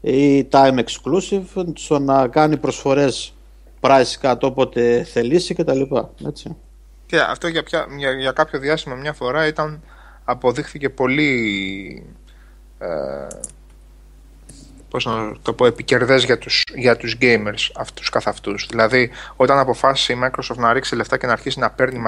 ή 0.00 0.48
time 0.50 0.78
exclusive 0.78 1.64
στο 1.74 1.98
να 1.98 2.28
κάνει 2.28 2.56
προσφορές 2.56 3.34
price 3.82 4.20
cut 4.22 4.38
όποτε 4.40 5.04
θελήσει 5.04 5.54
κτλ. 5.54 5.82
Έτσι. 6.26 6.56
Και 7.06 7.18
αυτό 7.20 7.48
για, 7.48 7.62
ποια, 7.62 7.86
για, 7.96 8.12
για 8.12 8.32
κάποιο 8.32 8.58
διάστημα 8.58 8.94
μια 8.94 9.12
φορά 9.12 9.46
ήταν 9.46 9.82
αποδείχθηκε 10.24 10.88
πολύ 10.88 12.06
ε, 12.78 13.26
πώς 14.92 15.04
να 15.04 15.32
το 15.42 15.52
πω, 15.52 15.66
επικερδές 15.66 16.24
για 16.24 16.38
τους, 16.38 16.64
για 16.74 16.96
τους 16.96 17.16
gamers 17.20 17.70
αυτούς 17.74 18.08
καθ' 18.08 18.26
αυτούς. 18.26 18.66
Δηλαδή, 18.70 19.10
όταν 19.36 19.58
αποφάσισε 19.58 20.12
η 20.12 20.16
Microsoft 20.24 20.56
να 20.56 20.72
ρίξει 20.72 20.96
λεφτά 20.96 21.16
και 21.16 21.26
να 21.26 21.32
αρχίσει 21.32 21.58
να 21.58 21.70
παίρνει, 21.70 22.02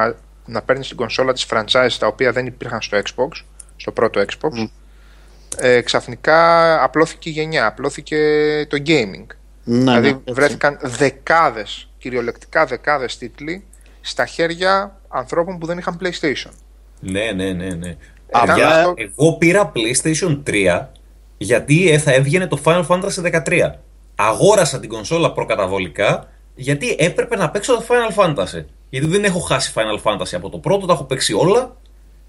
να 0.46 0.62
παίρνει 0.62 0.84
στην 0.84 0.96
κονσόλα 0.96 1.32
της 1.32 1.46
franchise 1.50 1.96
τα 1.98 2.06
οποία 2.06 2.32
δεν 2.32 2.46
υπήρχαν 2.46 2.82
στο 2.82 2.98
Xbox, 2.98 3.44
στο 3.76 3.92
πρώτο 3.92 4.20
Xbox, 4.20 4.68
ε, 5.56 5.80
ξαφνικά 5.80 6.82
απλώθηκε 6.82 7.28
η 7.28 7.32
γενιά, 7.32 7.66
απλώθηκε 7.66 8.18
το 8.68 8.82
gaming. 8.86 9.26
Ναι, 9.64 9.78
δηλαδή 9.78 10.22
ναι, 10.24 10.32
βρέθηκαν 10.32 10.78
δεκάδες, 10.82 11.88
κυριολεκτικά 11.98 12.66
δεκάδες 12.66 13.18
τίτλοι 13.18 13.64
στα 14.00 14.26
χέρια 14.26 15.00
ανθρώπων 15.08 15.58
που 15.58 15.66
δεν 15.66 15.78
είχαν 15.78 15.98
PlayStation. 16.02 16.50
Ναι, 17.00 17.32
ναι, 17.32 17.52
ναι, 17.52 17.68
ναι. 17.68 17.96
Παιδιά, 18.40 18.68
αυτό... 18.68 18.94
εγώ 18.96 19.36
πήρα 19.36 19.72
PlayStation 19.74 20.42
3 20.46 20.86
γιατί 21.36 21.90
ε, 21.90 21.98
θα 21.98 22.12
έβγαινε 22.12 22.46
το 22.46 22.60
Final 22.64 22.86
Fantasy 22.86 23.42
13. 23.46 23.70
Αγόρασα 24.14 24.80
την 24.80 24.88
κονσόλα 24.88 25.32
προκαταβολικά 25.32 26.28
γιατί 26.54 26.96
έπρεπε 26.98 27.36
να 27.36 27.50
παίξω 27.50 27.74
το 27.74 27.84
Final 27.88 28.24
Fantasy. 28.24 28.64
Γιατί 28.90 29.06
δεν 29.06 29.24
έχω 29.24 29.38
χάσει 29.38 29.72
Final 29.74 30.02
Fantasy 30.02 30.34
από 30.34 30.48
το 30.48 30.58
πρώτο, 30.58 30.86
τα 30.86 30.92
έχω 30.92 31.04
παίξει 31.04 31.32
όλα 31.32 31.76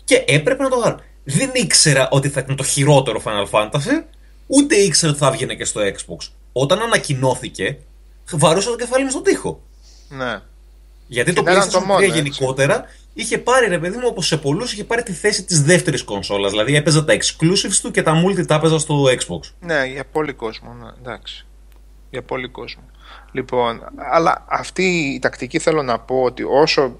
και 0.03 0.23
έπρεπε 0.27 0.63
να 0.63 0.69
το 0.69 0.79
βγάλω. 0.79 0.99
Δεν 1.23 1.51
ήξερα 1.53 2.07
ότι 2.11 2.29
θα 2.29 2.39
ήταν 2.39 2.55
το 2.55 2.63
χειρότερο 2.63 3.21
Final 3.25 3.49
Fantasy, 3.49 4.03
ούτε 4.47 4.75
ήξερα 4.75 5.11
ότι 5.11 5.21
θα 5.21 5.27
έβγαινε 5.27 5.53
και 5.55 5.65
στο 5.65 5.81
Xbox. 5.81 6.29
Όταν 6.57 6.81
ανακοινώθηκε, 6.81 7.77
βαρούσα 8.31 8.69
το 8.69 8.75
κεφάλι 8.75 9.03
μου 9.03 9.09
στον 9.09 9.23
τοίχο. 9.23 9.61
Ναι. 10.09 10.41
Γιατί 11.07 11.33
το 11.33 11.43
PlayStation 11.45 12.09
3 12.09 12.13
γενικότερα 12.13 12.85
είχε 13.13 13.37
πάρει, 13.37 13.67
ρε 13.67 13.79
παιδί 13.79 13.97
μου, 13.97 14.07
όπως 14.07 14.27
σε 14.27 14.37
πολλούς, 14.37 14.73
είχε 14.73 14.83
πάρει 14.83 15.03
τη 15.03 15.11
θέση 15.11 15.43
της 15.43 15.63
δεύτερης 15.63 16.03
κονσόλας. 16.03 16.51
Δηλαδή 16.51 16.75
έπαιζα 16.75 17.05
τα 17.05 17.13
exclusives 17.13 17.75
του 17.81 17.91
και 17.91 18.01
τα 18.01 18.23
multi 18.23 18.45
τα 18.45 18.55
έπαιζα 18.55 18.79
στο 18.79 19.03
Xbox. 19.03 19.51
Ναι, 19.59 19.85
για 19.85 20.05
πολύ 20.11 20.33
κόσμο, 20.33 20.73
ναι, 20.73 20.89
εντάξει. 21.01 21.45
Για 22.09 22.21
πολύ 22.21 22.47
κόσμο. 22.47 22.83
Λοιπόν, 23.31 23.81
αλλά 24.13 24.45
αυτή 24.49 24.83
η 24.83 25.19
τακτική 25.19 25.59
θέλω 25.59 25.83
να 25.83 25.99
πω 25.99 26.21
ότι 26.21 26.43
όσο 26.43 26.99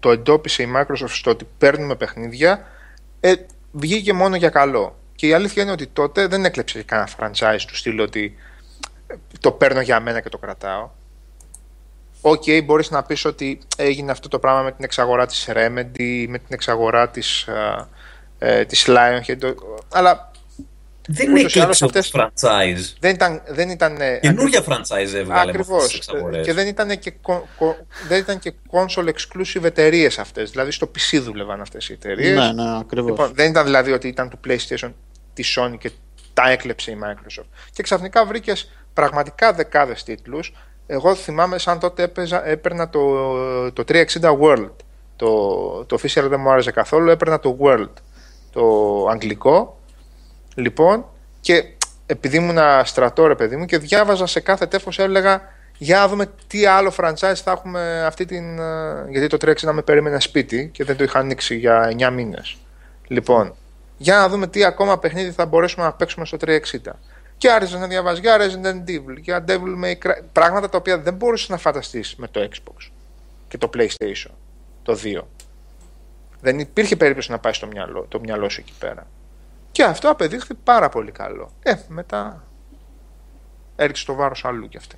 το 0.00 0.10
εντόπισε 0.10 0.62
η 0.62 0.68
Microsoft 0.76 1.08
στο 1.08 1.30
ότι 1.30 1.46
παίρνουμε 1.58 1.96
παιχνίδια, 1.96 2.66
ε, 3.20 3.34
βγήκε 3.72 4.12
μόνο 4.12 4.36
για 4.36 4.48
καλό. 4.48 4.96
Και 5.14 5.26
η 5.26 5.32
αλήθεια 5.32 5.62
είναι 5.62 5.72
ότι 5.72 5.86
τότε 5.86 6.26
δεν 6.26 6.44
έκλεψε 6.44 6.82
κανένα 6.82 7.08
franchise 7.18 7.60
του 7.66 7.76
στυλ 7.76 8.00
ότι 8.00 8.24
ε, 8.24 8.45
το 9.40 9.52
παίρνω 9.52 9.80
για 9.80 10.00
μένα 10.00 10.20
και 10.20 10.28
το 10.28 10.38
κρατάω. 10.38 10.90
OK, 12.20 12.42
okay, 12.46 12.62
μπορείς 12.64 12.90
να 12.90 13.02
πεις 13.02 13.24
ότι 13.24 13.58
έγινε 13.76 14.10
αυτό 14.10 14.28
το 14.28 14.38
πράγμα 14.38 14.62
με 14.62 14.72
την 14.72 14.84
εξαγορά 14.84 15.26
της 15.26 15.48
Remedy, 15.52 16.26
με 16.28 16.38
την 16.38 16.48
εξαγορά 16.48 17.08
της, 17.08 17.48
ε, 18.38 18.64
της 18.64 18.86
Lionhead, 18.88 19.54
αλλά 19.92 20.30
δεν 21.08 21.36
έκλεψε 21.36 21.62
αυτές... 21.62 22.10
το 22.10 22.18
franchise. 22.22 22.94
Δεν 23.00 23.14
ήταν, 23.14 23.42
δεν 23.48 23.70
ήταν 23.70 23.96
Καινούργια 24.20 24.64
franchise 24.64 25.14
έβγαλε 25.14 25.50
Ακριβώς. 25.50 26.08
Και 26.42 26.52
δεν 26.52 26.66
ήταν 26.66 26.98
και, 26.98 27.12
δεν 28.08 28.18
ήταν 28.18 28.38
και 28.38 28.52
console 28.70 29.08
exclusive 29.08 29.64
εταιρείες 29.64 30.18
αυτές. 30.18 30.50
Δηλαδή 30.50 30.70
στο 30.70 30.90
PC 30.94 31.20
δούλευαν 31.20 31.60
αυτές 31.60 31.88
οι 31.88 31.92
εταιρείες. 31.92 32.38
Ναι, 32.38 32.62
ναι, 32.62 32.78
ακριβώς. 32.78 33.10
Λοιπόν, 33.10 33.32
δεν 33.34 33.50
ήταν 33.50 33.64
δηλαδή 33.64 33.92
ότι 33.92 34.08
ήταν 34.08 34.28
του 34.28 34.40
PlayStation 34.46 34.92
τη 35.34 35.44
Sony 35.56 35.74
και 35.78 35.90
τα 36.32 36.50
έκλεψε 36.50 36.90
η 36.90 36.98
Microsoft. 37.02 37.48
Και 37.72 37.82
ξαφνικά 37.82 38.26
βρήκες 38.26 38.70
πραγματικά 38.96 39.52
δεκάδες 39.52 40.02
τίτλους 40.02 40.52
εγώ 40.86 41.14
θυμάμαι 41.14 41.58
σαν 41.58 41.78
τότε 41.78 42.02
έπαιζα, 42.02 42.48
έπαιρνα 42.48 42.88
το, 42.88 43.70
το 43.70 43.84
360 43.88 44.04
World. 44.40 44.70
Το, 45.16 45.84
το 45.84 45.98
official 46.00 46.26
δεν 46.28 46.40
μου 46.40 46.50
άρεσε 46.50 46.70
καθόλου, 46.70 47.10
έπαιρνα 47.10 47.40
το 47.40 47.56
World, 47.60 47.92
το 48.52 48.62
αγγλικό. 49.10 49.78
Λοιπόν, 50.54 51.04
και 51.40 51.64
επειδή 52.06 52.36
ήμουν 52.36 52.58
στρατό 52.84 53.26
ρε 53.26 53.34
παιδί 53.34 53.56
μου 53.56 53.64
και 53.64 53.78
διάβαζα 53.78 54.26
σε 54.26 54.40
κάθε 54.40 54.66
τέφος 54.66 54.98
έλεγα 54.98 55.42
για 55.78 55.98
να 55.98 56.08
δούμε 56.08 56.26
τι 56.46 56.66
άλλο 56.66 56.92
franchise 56.96 57.34
θα 57.34 57.50
έχουμε 57.50 58.04
αυτή 58.04 58.24
την... 58.24 58.58
Ε, 58.58 59.06
γιατί 59.08 59.26
το 59.26 59.36
360 59.68 59.72
με 59.72 59.82
περίμενε 59.82 60.20
σπίτι 60.20 60.70
και 60.72 60.84
δεν 60.84 60.96
το 60.96 61.04
είχα 61.04 61.18
ανοίξει 61.18 61.56
για 61.56 61.94
9 61.98 62.12
μήνες. 62.12 62.56
Λοιπόν, 63.06 63.54
για 63.96 64.16
να 64.16 64.28
δούμε 64.28 64.46
τι 64.46 64.64
ακόμα 64.64 64.98
παιχνίδι 64.98 65.30
θα 65.30 65.46
μπορέσουμε 65.46 65.84
να 65.84 65.92
παίξουμε 65.92 66.26
στο 66.26 66.36
360 66.40 66.56
και 67.38 67.50
άρχισε 67.50 67.78
να 67.78 67.86
διαβάζει 67.86 68.20
για 68.20 68.36
Resident 68.38 68.90
Evil, 68.90 69.20
για 69.20 69.44
Devil 69.48 69.84
May 69.84 70.06
Cry, 70.06 70.20
πράγματα 70.32 70.68
τα 70.68 70.78
οποία 70.78 70.98
δεν 70.98 71.14
μπορούσες 71.14 71.48
να 71.48 71.56
φανταστείς 71.56 72.16
με 72.16 72.28
το 72.28 72.48
Xbox 72.52 72.90
και 73.48 73.58
το 73.58 73.70
PlayStation, 73.74 74.30
το 74.82 74.98
2. 75.02 75.22
Δεν 76.40 76.58
υπήρχε 76.58 76.96
περίπτωση 76.96 77.30
να 77.30 77.38
πάει 77.38 77.52
στο 77.52 77.66
μυαλό, 77.66 78.06
το 78.08 78.20
μυαλό 78.20 78.48
σου 78.48 78.60
εκεί 78.60 78.72
πέρα. 78.78 79.06
Και 79.72 79.84
αυτό 79.84 80.10
απεδείχθη 80.10 80.54
πάρα 80.54 80.88
πολύ 80.88 81.10
καλό. 81.10 81.52
Ε, 81.62 81.74
μετά 81.88 82.44
έριξε 83.76 84.04
το 84.04 84.14
βάρος 84.14 84.44
αλλού 84.44 84.68
κι 84.68 84.76
αυτή. 84.76 84.96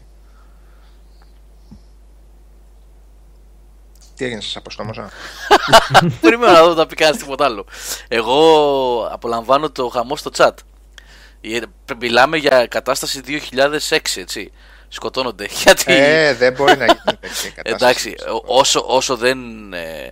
Τι 4.17 4.25
έγινε 4.25 4.41
σας 4.41 4.57
αποστόμωσα; 4.57 5.11
Περιμένω 6.21 6.53
να 6.53 6.63
δω 6.63 6.75
να 6.75 6.87
πει 6.87 6.95
κάτι 6.95 7.19
τίποτα 7.19 7.45
άλλο. 7.45 7.67
Εγώ 8.09 9.09
απολαμβάνω 9.11 9.71
το 9.71 9.89
χαμό 9.89 10.17
στο 10.17 10.31
chat. 10.35 10.53
Ε, 11.41 11.61
μιλάμε 12.01 12.37
για 12.37 12.67
κατάσταση 12.67 13.21
2006, 13.89 13.99
έτσι. 14.15 14.53
Σκοτώνονται. 14.89 15.49
Γιατί... 15.65 15.93
Ε, 15.93 16.35
δεν 16.35 16.53
μπορεί 16.53 16.77
να 16.77 16.85
γίνει 16.85 17.19
τέτοια 17.21 17.51
κατάσταση. 17.55 18.09
Εντάξει, 18.09 18.15
όσο, 18.47 18.85
όσο 18.87 19.17
δεν, 19.17 19.73
ε, 19.73 20.11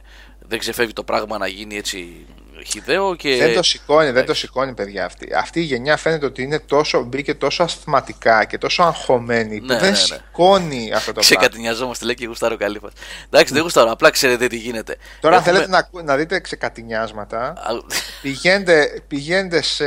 δεν 0.48 0.58
ξεφεύγει 0.58 0.92
το 0.92 1.02
πράγμα 1.02 1.38
να 1.38 1.46
γίνει 1.46 1.76
έτσι 1.76 2.26
χιδαίο 2.64 3.14
και... 3.14 3.36
Δεν 3.36 3.54
το 3.54 3.62
σηκώνει, 3.62 4.10
δεν 4.10 4.26
το 4.26 4.34
σηκώνει 4.34 4.74
παιδιά 4.74 5.04
αυτή. 5.04 5.28
Αυτή 5.34 5.60
η 5.60 5.62
γενιά 5.62 5.96
φαίνεται 5.96 6.26
ότι 6.26 6.42
είναι 6.42 6.58
τόσο, 6.58 7.02
μπήκε 7.02 7.34
τόσο 7.34 7.62
ασθηματικά 7.62 8.44
και 8.44 8.58
τόσο 8.58 8.82
αγχωμένη 8.82 9.58
που 9.58 9.66
ναι, 9.66 9.74
δεν 9.78 9.82
ναι, 9.82 9.88
ναι. 9.90 9.96
σηκώνει 9.96 10.92
αυτό 10.92 11.12
το 11.12 11.20
πράγμα. 11.20 11.20
Ξεκατηνιαζόμαστε 11.20 12.04
λέει 12.04 12.14
και 12.14 12.26
γουστάρω 12.26 12.56
καλή 12.56 12.78
φάση. 12.78 12.94
Εντάξει, 13.30 13.52
δεν 13.52 13.62
γουστάρω, 13.62 13.90
απλά 13.90 14.10
ξέρετε 14.10 14.46
τι 14.46 14.56
γίνεται. 14.56 14.96
Τώρα 15.20 15.36
Έχουμε... 15.36 15.52
θέλετε 15.52 15.70
να, 15.70 16.02
να 16.02 16.16
δείτε 16.16 16.40
ξεκατηνιάσματα, 16.40 17.54
πηγαίνετε, 18.22 19.02
πηγαίνετε 19.08 19.62
σε 19.62 19.84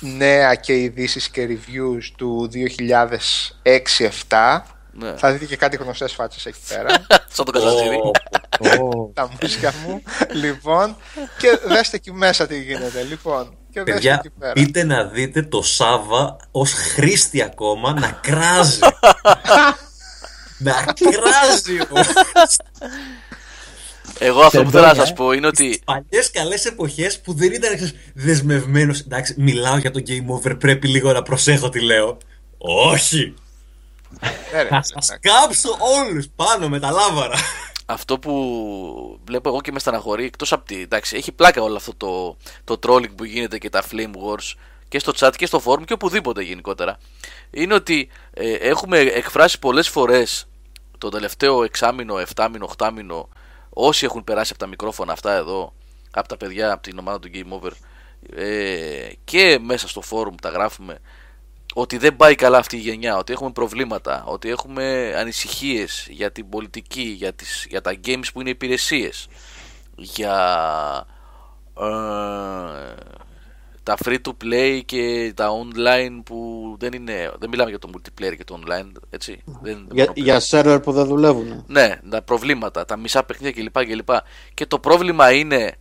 νέα 0.00 0.54
και 0.54 0.74
ειδήσεις 0.74 1.28
και 1.28 1.48
reviews 1.48 2.12
του 2.16 2.50
2006-2007 4.28 4.60
ναι. 4.92 5.14
Θα 5.16 5.32
δείτε 5.32 5.44
και 5.44 5.56
κάτι 5.56 5.76
γνωστές 5.76 6.12
φάτσες 6.12 6.46
εκεί 6.46 6.58
πέρα. 6.68 6.88
Σαν 7.34 7.44
το 7.44 7.52
Καζατζήρι. 8.58 9.10
Τα 9.14 9.30
μουσικά 9.40 9.72
μου. 9.86 10.02
λοιπόν, 10.32 10.96
και 11.38 11.58
δέστε 11.66 11.96
εκεί 11.96 12.12
μέσα 12.12 12.46
τι 12.46 12.62
γίνεται. 12.62 13.02
Λοιπόν, 13.02 13.56
και 13.72 13.82
Παιδιά, 13.82 14.14
εκεί 14.14 14.30
πέρα. 14.38 14.52
πείτε 14.52 14.84
να 14.84 15.04
δείτε 15.04 15.42
το 15.42 15.62
Σάβα 15.62 16.36
ως 16.50 16.72
χρήστη 16.72 17.42
ακόμα 17.42 17.92
να 17.92 18.18
κράζει. 18.22 18.78
να 20.58 20.84
κράζει 20.84 21.78
Εγώ 24.18 24.40
αυτό 24.40 24.62
που 24.62 24.70
θέλω 24.70 24.86
να 24.86 24.94
σας 24.94 25.12
πω 25.12 25.32
είναι 25.32 25.46
ότι. 25.46 25.64
Στις 25.66 25.78
παλιές 25.84 26.30
καλές 26.30 26.64
εποχές 26.64 27.20
που 27.20 27.32
δεν 27.34 27.52
ήταν 27.52 27.92
δεσμευμένο. 28.14 28.94
Εντάξει, 29.06 29.34
μιλάω 29.38 29.76
για 29.76 29.90
το 29.90 30.02
game 30.06 30.26
over, 30.50 30.58
πρέπει 30.58 30.88
λίγο 30.88 31.12
να 31.12 31.22
προσέχω 31.22 31.68
τι 31.68 31.80
λέω. 31.80 32.18
Όχι! 32.58 33.34
Ναι, 34.52 34.64
Θα 34.68 34.82
σας 34.82 35.18
κάψω 35.20 35.76
όλους 35.98 36.26
πάνω 36.36 36.68
με 36.68 36.80
τα 36.80 36.90
λάβαρα. 36.90 37.36
Αυτό 37.92 38.18
που 38.18 39.20
βλέπω 39.24 39.48
εγώ 39.48 39.60
και 39.60 39.72
με 39.72 39.78
στεναχωρεί, 39.78 40.24
εκτός 40.24 40.52
από 40.52 40.64
τη. 40.64 40.80
Εντάξει, 40.80 41.16
έχει 41.16 41.32
πλάκα 41.32 41.62
όλο 41.62 41.76
αυτό 41.76 41.94
το, 41.94 42.36
το 42.64 42.78
trolling 42.82 43.14
που 43.16 43.24
γίνεται 43.24 43.58
και 43.58 43.70
τα 43.70 43.82
flame 43.90 44.10
wars 44.10 44.54
και 44.88 44.98
στο 44.98 45.12
chat 45.16 45.32
και 45.36 45.46
στο 45.46 45.62
forum 45.64 45.84
και 45.84 45.92
οπουδήποτε 45.92 46.42
γενικότερα. 46.42 46.98
Είναι 47.50 47.74
ότι 47.74 48.08
ε, 48.30 48.52
έχουμε 48.52 48.98
εκφράσει 48.98 49.58
πολλές 49.58 49.88
φορές 49.88 50.46
το 50.98 51.08
τελευταίο 51.08 51.64
εξάμηνο, 51.64 52.18
εφτάμηνο, 52.18 52.64
οχτάμηνο, 52.64 53.28
όσοι 53.70 54.04
έχουν 54.04 54.24
περάσει 54.24 54.50
από 54.50 54.60
τα 54.60 54.68
μικρόφωνα 54.68 55.12
αυτά 55.12 55.32
εδώ, 55.32 55.72
από 56.10 56.28
τα 56.28 56.36
παιδιά, 56.36 56.72
από 56.72 56.82
την 56.82 56.98
ομάδα 56.98 57.18
του 57.18 57.30
Game 57.34 57.60
Over, 57.60 57.70
ε, 58.36 59.08
και 59.24 59.58
μέσα 59.62 59.88
στο 59.88 60.02
forum 60.10 60.34
τα 60.42 60.48
γράφουμε 60.48 60.98
ότι 61.72 61.98
δεν 61.98 62.16
πάει 62.16 62.34
καλά 62.34 62.58
αυτή 62.58 62.76
η 62.76 62.80
γενιά, 62.80 63.16
ότι 63.16 63.32
έχουμε 63.32 63.50
προβλήματα, 63.50 64.24
ότι 64.26 64.48
έχουμε 64.48 65.14
ανησυχίες 65.16 66.06
για 66.10 66.32
την 66.32 66.48
πολιτική, 66.48 67.02
για, 67.02 67.32
τις, 67.32 67.66
για 67.68 67.80
τα 67.80 67.94
games 68.04 68.26
που 68.32 68.40
είναι 68.40 68.50
υπηρεσίες, 68.50 69.28
για 69.96 70.36
ε, 71.80 72.94
τα 73.82 73.96
free 74.04 74.18
to 74.24 74.32
play 74.44 74.80
και 74.84 75.32
τα 75.36 75.48
online 75.50 76.20
που 76.24 76.36
δεν 76.78 76.92
είναι, 76.92 77.32
δεν 77.38 77.48
μιλάμε 77.48 77.70
για 77.70 77.78
το 77.78 77.90
multiplayer 77.92 78.36
και 78.36 78.44
το 78.44 78.58
online, 78.64 78.92
έτσι. 79.10 79.42
Δεν, 79.62 79.88
για, 79.92 80.12
για 80.14 80.40
server 80.50 80.80
που 80.82 80.92
δεν 80.92 81.06
δουλεύουν. 81.06 81.64
Ναι, 81.66 82.00
τα 82.10 82.22
προβλήματα, 82.22 82.84
τα 82.84 82.96
μισά 82.96 83.24
παιχνίδια 83.24 83.62
κλπ. 83.62 83.84
κλπ. 83.86 84.08
Και 84.54 84.66
το 84.66 84.78
πρόβλημα 84.78 85.32
είναι 85.32 85.76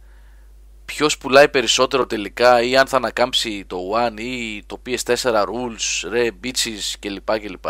ποιος 0.96 1.18
πουλάει 1.18 1.50
περισσότερο 1.50 2.06
τελικά 2.06 2.62
ή 2.62 2.78
αν 2.78 2.88
θα 2.88 2.98
ανακάμψει 2.98 3.66
το 3.68 3.78
One 3.96 4.20
ή 4.20 4.64
το 4.66 4.82
PS4 4.86 5.44
Rules, 5.44 6.10
ρε, 6.10 6.30
bitches 6.44 6.94
κλπ. 7.00 7.40
κλπ. 7.40 7.66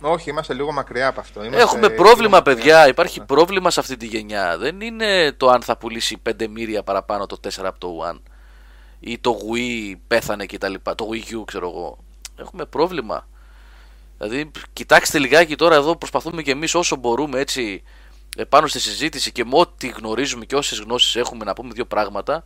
Όχι, 0.00 0.30
είμαστε 0.30 0.54
λίγο 0.54 0.72
μακριά 0.72 1.08
από 1.08 1.20
αυτό. 1.20 1.44
Είμαστε 1.44 1.62
Έχουμε 1.62 1.86
λίγο 1.88 2.02
πρόβλημα, 2.02 2.36
μακριά. 2.36 2.54
παιδιά. 2.54 2.88
Υπάρχει 2.88 3.20
πρόβλημα 3.24 3.70
σε 3.70 3.80
αυτή 3.80 3.96
τη 3.96 4.06
γενιά. 4.06 4.58
Δεν 4.58 4.80
είναι 4.80 5.32
το 5.32 5.48
αν 5.48 5.62
θα 5.62 5.76
πουλήσει 5.76 6.22
5 6.30 6.46
μύρια 6.48 6.82
παραπάνω 6.82 7.26
το 7.26 7.40
4 7.42 7.48
από 7.64 7.78
το 7.78 7.88
One 8.10 8.20
ή 9.00 9.18
το 9.18 9.38
Wii 9.52 9.94
πέθανε 10.08 10.46
και 10.46 10.58
τα 10.58 10.68
λοιπά. 10.68 10.94
Το 10.94 11.08
Wii 11.12 11.34
U, 11.40 11.42
ξέρω 11.44 11.68
εγώ. 11.68 11.98
Έχουμε 12.36 12.64
πρόβλημα. 12.64 13.28
Δηλαδή, 14.18 14.50
κοιτάξτε 14.72 15.18
λιγάκι 15.18 15.56
τώρα 15.56 15.74
εδώ, 15.74 15.96
προσπαθούμε 15.96 16.42
και 16.42 16.50
εμείς 16.50 16.74
όσο 16.74 16.96
μπορούμε 16.96 17.40
έτσι 17.40 17.82
επάνω 18.36 18.66
στη 18.66 18.80
συζήτηση 18.80 19.32
και 19.32 19.44
με 19.44 19.50
ό,τι 19.54 19.88
γνωρίζουμε 19.88 20.44
και 20.44 20.56
όσες 20.56 20.78
γνώσεις 20.78 21.16
έχουμε 21.16 21.44
να 21.44 21.52
πούμε 21.52 21.70
δύο 21.74 21.84
πράγματα. 21.84 22.42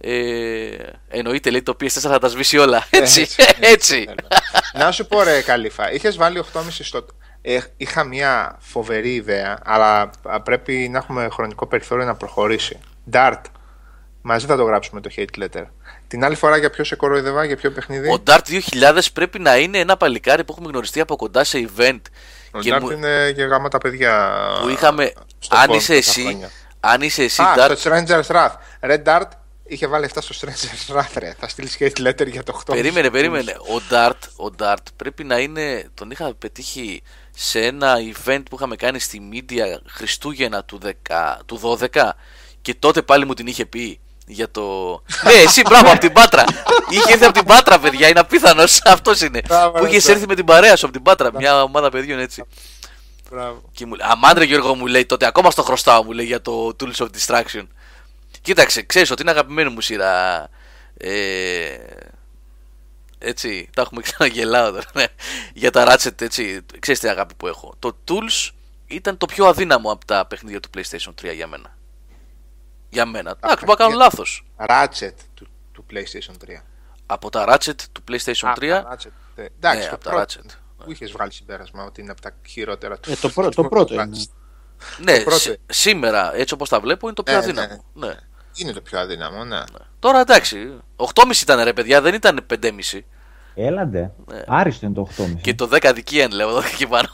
Ε, 0.00 0.76
εννοείται 1.08 1.50
λέει 1.50 1.62
το 1.62 1.76
PS4 1.80 1.88
θα 1.88 2.18
τα 2.18 2.28
σβήσει 2.28 2.58
όλα. 2.58 2.86
Έτσι, 2.90 3.20
Έτσι, 3.20 3.44
έτσι. 3.60 4.04
θέλω. 4.08 4.28
Να 4.72 4.92
σου 4.92 5.06
πω 5.06 5.22
ρε 5.22 5.40
Καλύφα, 5.40 5.92
είχες 5.92 6.16
βάλει 6.16 6.44
8,5 6.52 6.60
στο. 6.68 7.06
Ε, 7.42 7.58
είχα 7.76 8.04
μια 8.04 8.56
φοβερή 8.60 9.14
ιδέα, 9.14 9.58
αλλά 9.64 10.10
α, 10.22 10.40
πρέπει 10.40 10.88
να 10.90 10.98
έχουμε 10.98 11.28
χρονικό 11.32 11.66
περιθώριο 11.66 12.04
να 12.04 12.14
προχωρήσει. 12.14 12.78
Dart. 13.12 13.40
Μαζί 14.22 14.46
θα 14.46 14.56
το 14.56 14.64
γράψουμε 14.64 15.00
το 15.00 15.10
hate 15.16 15.42
letter. 15.42 15.64
Την 16.08 16.24
άλλη 16.24 16.34
φορά 16.34 16.56
για 16.56 16.70
ποιο 16.70 16.84
σε 16.84 16.96
κοροϊδεύα, 16.96 17.44
για 17.44 17.56
ποιο 17.56 17.70
παιχνίδι; 17.70 18.12
Ο 18.12 18.22
Dart 18.26 18.60
2000 18.94 18.98
πρέπει 19.12 19.38
να 19.38 19.56
είναι 19.56 19.78
ένα 19.78 19.96
παλικάρι 19.96 20.44
που 20.44 20.52
έχουμε 20.52 20.68
γνωριστεί 20.68 21.00
από 21.00 21.16
κοντά 21.16 21.44
σε 21.44 21.68
event. 21.68 22.00
Ο 22.56 22.60
και 22.60 22.74
Dart 22.74 22.80
μου- 22.80 22.90
είναι 22.90 23.32
και 23.32 23.42
γάμα 23.44 23.68
τα 23.68 23.78
παιδιά. 23.78 24.32
που 24.62 24.68
είχαμε. 24.68 25.12
στο 25.38 25.56
Αν 25.56 25.70
forum 25.70 25.74
είσαι 25.74 25.86
τόσα 25.94 25.94
εσύ, 25.94 26.20
χρόνια. 26.22 26.50
αν 26.80 27.00
είσαι 27.02 27.22
εσύ, 27.22 27.42
Α, 27.42 27.54
Dart, 27.58 27.72
στο 27.76 27.90
Stranger's 27.90 28.26
Wrath. 28.26 28.54
Red 28.90 29.02
Dart 29.04 29.28
είχε 29.64 29.86
βάλει 29.86 30.04
αυτά 30.04 30.20
στο 30.20 30.34
Stranger's 30.40 30.96
Wrath, 30.96 31.12
ρε. 31.18 31.34
Θα 31.38 31.48
στείλεις 31.48 31.76
hate 31.80 32.06
letter 32.06 32.26
για 32.30 32.42
το 32.42 32.52
8. 32.52 32.72
περίμενε, 32.74 33.10
περίμενε. 33.10 33.50
Ο 33.52 33.82
Dart, 33.90 34.46
ο 34.50 34.54
Dart 34.58 34.84
πρέπει 34.96 35.24
να 35.24 35.38
είναι. 35.38 35.88
Τον 35.94 36.10
είχα 36.10 36.34
πετύχει 36.34 37.02
σε 37.30 37.60
ένα 37.66 37.94
event 38.24 38.42
που 38.50 38.56
είχαμε 38.56 38.76
κάνει 38.76 38.98
στη 38.98 39.20
Media 39.32 39.78
Χριστούγεννα 39.88 40.64
του, 40.64 40.78
10, 40.84 40.92
του 41.46 41.60
12 41.62 42.16
και 42.62 42.74
τότε 42.74 43.02
πάλι 43.02 43.26
μου 43.26 43.34
την 43.34 43.46
είχε 43.46 43.66
πει 43.66 44.00
για 44.26 44.50
το. 44.50 44.62
ναι, 45.24 45.32
εσύ 45.32 45.62
μπράβο 45.62 45.90
από 45.90 46.00
την 46.00 46.12
Πάτρα. 46.12 46.44
είχε 46.88 47.12
έρθει 47.12 47.24
από 47.24 47.32
την 47.32 47.44
Πάτρα, 47.44 47.78
παιδιά, 47.78 48.08
είναι 48.08 48.20
απίθανος. 48.20 48.80
Αυτός 48.84 49.20
είναι. 49.20 49.40
Μπράβο, 49.48 49.78
που 49.78 49.84
ρε, 49.84 49.88
είχε 49.88 49.98
μπράβο. 49.98 50.12
έρθει 50.12 50.26
με 50.26 50.34
την 50.34 50.44
παρέα 50.44 50.76
σου 50.76 50.84
από 50.84 50.94
την 50.94 51.02
Πάτρα, 51.02 51.32
μια 51.32 51.62
ομάδα 51.62 51.90
παιδιών 51.90 52.18
έτσι. 52.18 52.42
Μπράβο. 53.30 53.62
Και 53.72 53.86
μου 53.86 53.94
λέει, 53.94 54.06
Αμάντρε 54.10 54.44
Γιώργο 54.44 54.74
μου 54.74 54.86
λέει, 54.86 55.06
τότε 55.06 55.26
ακόμα 55.26 55.50
στο 55.50 55.62
χρωστάω 55.62 56.04
μου 56.04 56.12
λέει 56.12 56.26
για 56.26 56.42
το 56.42 56.76
Tools 56.80 56.96
of 56.96 57.06
Distraction. 57.06 57.66
Κοίταξε, 58.42 58.82
ξέρεις 58.82 59.10
ότι 59.10 59.22
είναι 59.22 59.30
αγαπημένη 59.30 59.70
μου 59.70 59.80
σειρά. 59.80 60.48
Ε, 60.96 61.76
έτσι, 63.18 63.68
τα 63.74 63.82
έχουμε 63.82 64.02
ξαναγελάω 64.02 64.70
τώρα. 64.70 64.84
ναι. 64.94 65.04
για 65.54 65.70
τα 65.70 65.84
Ratchet, 65.88 66.20
έτσι, 66.22 66.60
ξέρεις 66.78 67.00
τι 67.00 67.08
αγάπη 67.08 67.34
που 67.34 67.46
έχω. 67.46 67.74
Το 67.78 67.96
Tools 68.08 68.50
ήταν 68.86 69.16
το 69.16 69.26
πιο 69.26 69.46
αδύναμο 69.46 69.90
από 69.92 70.04
τα 70.04 70.26
παιχνίδια 70.26 70.60
του 70.60 70.70
PlayStation 70.76 71.28
3 71.30 71.34
για 71.34 71.46
μένα. 71.46 71.75
Για 72.88 73.06
μένα. 73.06 73.30
Εντάξει, 73.42 73.64
μπορεί 73.64 73.78
να 73.80 73.86
κάνω 73.86 73.98
παιχνίδια. 73.98 74.04
λάθος. 74.04 74.46
Ratchet 74.56 75.14
του, 75.34 75.46
του 75.72 75.84
PlayStation 75.90 76.32
3. 76.58 76.62
Από 77.06 77.30
τα 77.30 77.44
Ratchet 77.48 77.74
του 77.92 78.02
PlayStation 78.10 78.52
3. 78.54 78.68
Α, 78.68 78.82
τα 78.82 78.96
Ratchet, 78.96 79.10
ε, 79.34 79.44
Εντάξει, 79.56 79.78
Ναι, 79.80 79.84
το 79.88 79.94
από 79.94 80.04
τα 80.04 80.10
πρώτο. 80.10 80.24
Ratchet. 80.26 80.50
Που 80.84 80.92
είχες 80.92 81.10
βγάλει 81.12 81.32
συμπέρασμα 81.32 81.84
ότι 81.84 82.00
είναι 82.00 82.10
από 82.10 82.20
τα 82.20 82.30
χειρότερα 82.46 82.98
του. 82.98 83.10
Ε, 83.10 83.14
το, 83.16 83.28
πρώτο, 83.28 83.50
το 83.62 83.68
πρώτο 83.68 83.94
είναι. 83.94 84.10
ναι, 84.98 85.20
πρώτο. 85.20 85.38
σ- 85.38 85.58
σήμερα, 85.66 86.34
έτσι 86.36 86.54
όπως 86.54 86.68
τα 86.68 86.80
βλέπω, 86.80 87.06
είναι 87.06 87.14
το 87.14 87.22
πιο 87.22 87.32
Ναι, 87.34 87.38
αδύναμο. 87.38 87.84
Ναι. 87.94 88.14
Είναι 88.54 88.72
το 88.72 88.80
πιο 88.80 88.98
αδύναμο, 88.98 89.44
ναι. 89.44 89.62
Τώρα 89.98 90.20
εντάξει, 90.20 90.80
8,5 90.96 91.40
ήταν 91.42 91.62
ρε 91.62 91.72
παιδιά, 91.72 92.00
δεν 92.00 92.14
ήταν 92.14 92.46
5,5. 92.60 93.00
Έλαντε. 93.54 94.12
Ναι. 94.26 94.42
Άριστο 94.46 94.86
είναι 94.86 94.94
το 94.94 95.08
8,5. 95.16 95.36
Και 95.40 95.54
το 95.54 95.68
10 95.72 95.92
δικαίαν 95.94 96.30
λέω 96.30 96.48
εδώ 96.48 96.62
και 96.76 96.86
πάνω. 96.86 97.08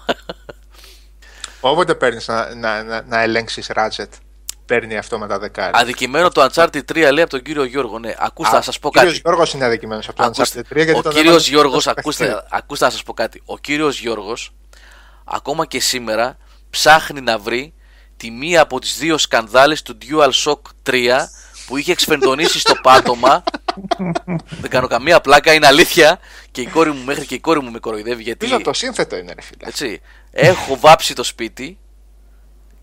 Όποτε 1.61 1.95
παίρνεις 1.95 2.29
να, 2.29 2.55
να, 2.55 2.83
να, 2.83 3.03
να 3.03 3.21
ελέγξεις 3.21 3.71
Ratchet, 3.75 4.07
παίρνει 4.73 4.97
αυτό 4.97 5.19
με 5.19 5.27
τα 5.27 5.39
δεκάρια. 5.39 5.81
Αδικημένο 5.81 6.29
το 6.29 6.49
Uncharted 6.53 6.81
3 6.93 6.95
λέει 6.95 7.21
από 7.21 7.31
τον 7.31 7.43
κύριο 7.43 7.65
Γιώργο. 7.65 7.99
Ναι, 7.99 8.15
ακούστε 8.19 8.57
να 8.57 8.63
σας 8.63 8.79
πω 8.79 8.89
Ο 8.89 8.91
κύριος 8.91 9.11
κάτι. 9.11 9.23
Γιώργος 9.25 9.53
είναι 9.53 9.65
αδικημένος 9.65 10.09
από 10.09 10.17
το 10.17 10.23
Ακούστε, 10.23 10.61
Uncharted 10.61 10.73
3 10.73 10.85
γιατί 10.85 10.99
ο 10.99 11.03
τον 11.03 11.13
κύριος 11.13 11.27
έβαλε 11.27 11.49
Γιώργος, 11.49 11.83
στο 11.83 11.91
ακούστε, 11.91 12.25
παιχνίδι. 12.25 12.47
ακούστε 12.51 12.85
να 12.85 12.91
σας 12.91 13.03
πω 13.03 13.13
κάτι. 13.13 13.43
Ο 13.45 13.59
κύριος 13.59 14.01
Γιώργος, 14.01 14.53
ακόμα 15.25 15.67
και 15.67 15.81
σήμερα, 15.81 16.37
ψάχνει 16.71 17.21
να 17.21 17.39
βρει 17.39 17.75
τη 18.17 18.31
μία 18.31 18.61
από 18.61 18.81
τις 18.81 18.99
δύο 18.99 19.19
σκανδάλες 19.19 19.83
του 19.83 19.99
DualShock 20.03 20.61
3 20.83 21.29
που 21.67 21.77
είχε 21.77 21.93
εξφεντονίσει 21.93 22.59
στο 22.59 22.75
πάτωμα. 22.83 23.43
Δεν 24.61 24.71
κάνω 24.71 24.87
καμία 24.87 25.21
πλάκα, 25.21 25.53
είναι 25.53 25.67
αλήθεια. 25.67 26.19
Και 26.51 26.61
η 26.61 26.67
κόρη 26.67 26.91
μου, 26.91 27.05
μέχρι 27.05 27.27
και 27.27 27.35
η 27.35 27.41
κόρη 27.41 27.61
μου 27.63 27.71
με 27.71 27.79
κοροϊδεύει 27.79 28.23
γιατί. 28.23 28.39
Πίσω 28.39 28.55
από 28.55 28.65
το 28.65 28.73
σύνθετο 28.73 29.17
είναι, 29.17 29.33
ρε 29.35 29.43
φίλε. 29.43 29.69
Έτσι. 29.69 30.01
Έχω 30.31 30.79
βάψει 30.79 31.15
το 31.15 31.23
σπίτι. 31.23 31.79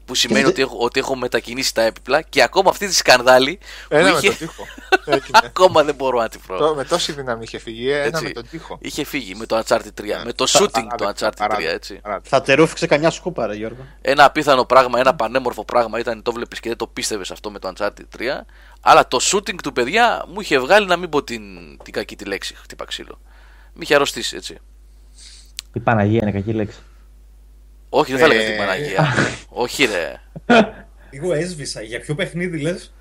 Που 0.10 0.16
σημαίνει 0.16 0.42
δε- 0.44 0.48
ότι 0.50 0.62
έχω, 0.62 0.78
ότι 0.80 1.00
έχω 1.00 1.16
μετακινήσει 1.16 1.74
τα 1.74 1.82
έπιπλα 1.82 2.22
και 2.22 2.44
ακόμα 2.44 2.70
αυτή 2.70 2.88
τη 2.88 2.94
σκανδάλη 2.96 3.58
που 3.90 3.96
Ένα 3.96 4.12
με 4.12 4.18
είχε. 4.18 4.28
τον 4.28 4.38
τοίχο. 4.38 4.64
Έτσι, 5.06 5.32
ναι. 5.34 5.40
ακόμα 5.44 5.84
δεν 5.84 5.96
μπορώ 5.96 6.20
να 6.20 6.30
τη 6.30 6.38
βρω. 6.48 6.58
Το- 6.58 6.76
Με 6.76 6.84
τόση 6.86 7.12
δύναμη 7.12 7.44
είχε 7.44 7.58
φύγει, 7.60 7.90
ένα 7.92 8.04
Έτσι. 8.04 8.24
με 8.24 8.30
τον 8.30 8.48
τοίχο. 8.50 8.78
Είχε 8.82 9.04
φύγει 9.04 9.36
με 9.36 9.46
το 9.46 9.58
Uncharted 9.66 10.02
3. 10.02 10.04
Ναι. 10.06 10.22
Με 10.26 10.34
το 10.34 10.46
shooting 10.50 10.70
το 10.72 10.80
Παράδεκτο, 10.98 11.06
Uncharted 11.28 11.30
3, 11.30 11.32
παράδεκτο, 11.38 11.74
έτσι. 11.74 12.00
παράδεκτο. 12.02 12.30
Θα 12.30 12.42
τερούφηξε 12.42 12.88
καμιά 12.88 13.10
σκούπα, 13.10 13.48
ρε 13.48 13.56
Γιώργο. 13.56 13.86
Ένα 14.02 14.26
απίθανο 14.26 14.66
πράγμα, 14.66 15.00
ένα 15.00 15.16
πανέμορφο 15.16 15.66
πράγμα 15.66 16.00
ήταν 16.00 16.22
το 16.22 16.32
βλέπεις 16.32 16.60
και 16.60 16.68
δεν 16.70 16.78
το 16.78 16.88
πίστευες 16.88 17.32
αυτό 17.32 17.52
με 17.52 17.60
το 17.60 17.72
Uncharted 17.78 18.18
3. 18.18 18.46
Αλλά 18.82 19.08
το 19.08 19.18
shooting 19.22 19.56
του 19.64 19.74
παιδιά 19.74 20.26
μου 20.34 20.40
είχε 20.42 20.60
βγάλει 20.60 20.86
να 20.88 20.98
μην 20.98 21.10
πω 21.10 21.24
την, 21.24 21.42
την 21.84 21.94
κακή 21.94 22.16
τη 22.16 22.26
λέξη. 22.26 22.56
Χτύπα 22.56 22.86
ξύλο. 22.86 23.20
Μη 23.74 23.80
είχε 23.82 23.96
αρρωστήσει 23.96 24.36
έτσι. 24.36 24.58
Η 25.74 25.80
Παναγία 25.80 26.20
είναι 26.22 26.32
κακή 26.32 26.54
λέξη. 26.54 26.78
Όχι, 27.90 28.12
δεν 28.12 28.20
θα 28.20 28.26
έλεγα 28.26 28.42
Ε. 28.42 28.46
την 28.50 28.58
Παναγία. 28.58 29.14
Όχι, 29.50 29.86
ρε. 29.86 30.22
Εγώ 31.10 31.34
έσβησα. 31.34 31.82
Για 31.82 32.00
ποιο 32.00 32.16
παιχνίδι 32.16 32.58
λες, 32.62 32.94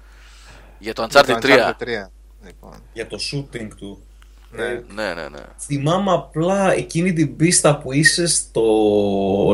Για 0.78 0.92
το 0.92 1.06
Το 1.06 1.20
Uncharted 1.20 1.32
3. 1.44 1.44
Uncharted 1.44 1.82
3. 1.82 2.10
Λοιπόν. 2.46 2.72
για 2.92 3.06
το 3.06 3.18
shooting 3.32 3.68
του. 3.76 4.02
Ναι. 4.50 4.62
Ε, 4.64 4.82
Ναι, 4.94 5.04
ναι, 5.14 5.28
ναι. 5.28 5.38
Θυμάμαι 5.60 6.12
απλά 6.12 6.72
εκείνη 6.72 7.12
την 7.12 7.36
πίστα 7.36 7.78
που 7.78 7.92
είσαι 7.92 8.26
στο 8.26 8.62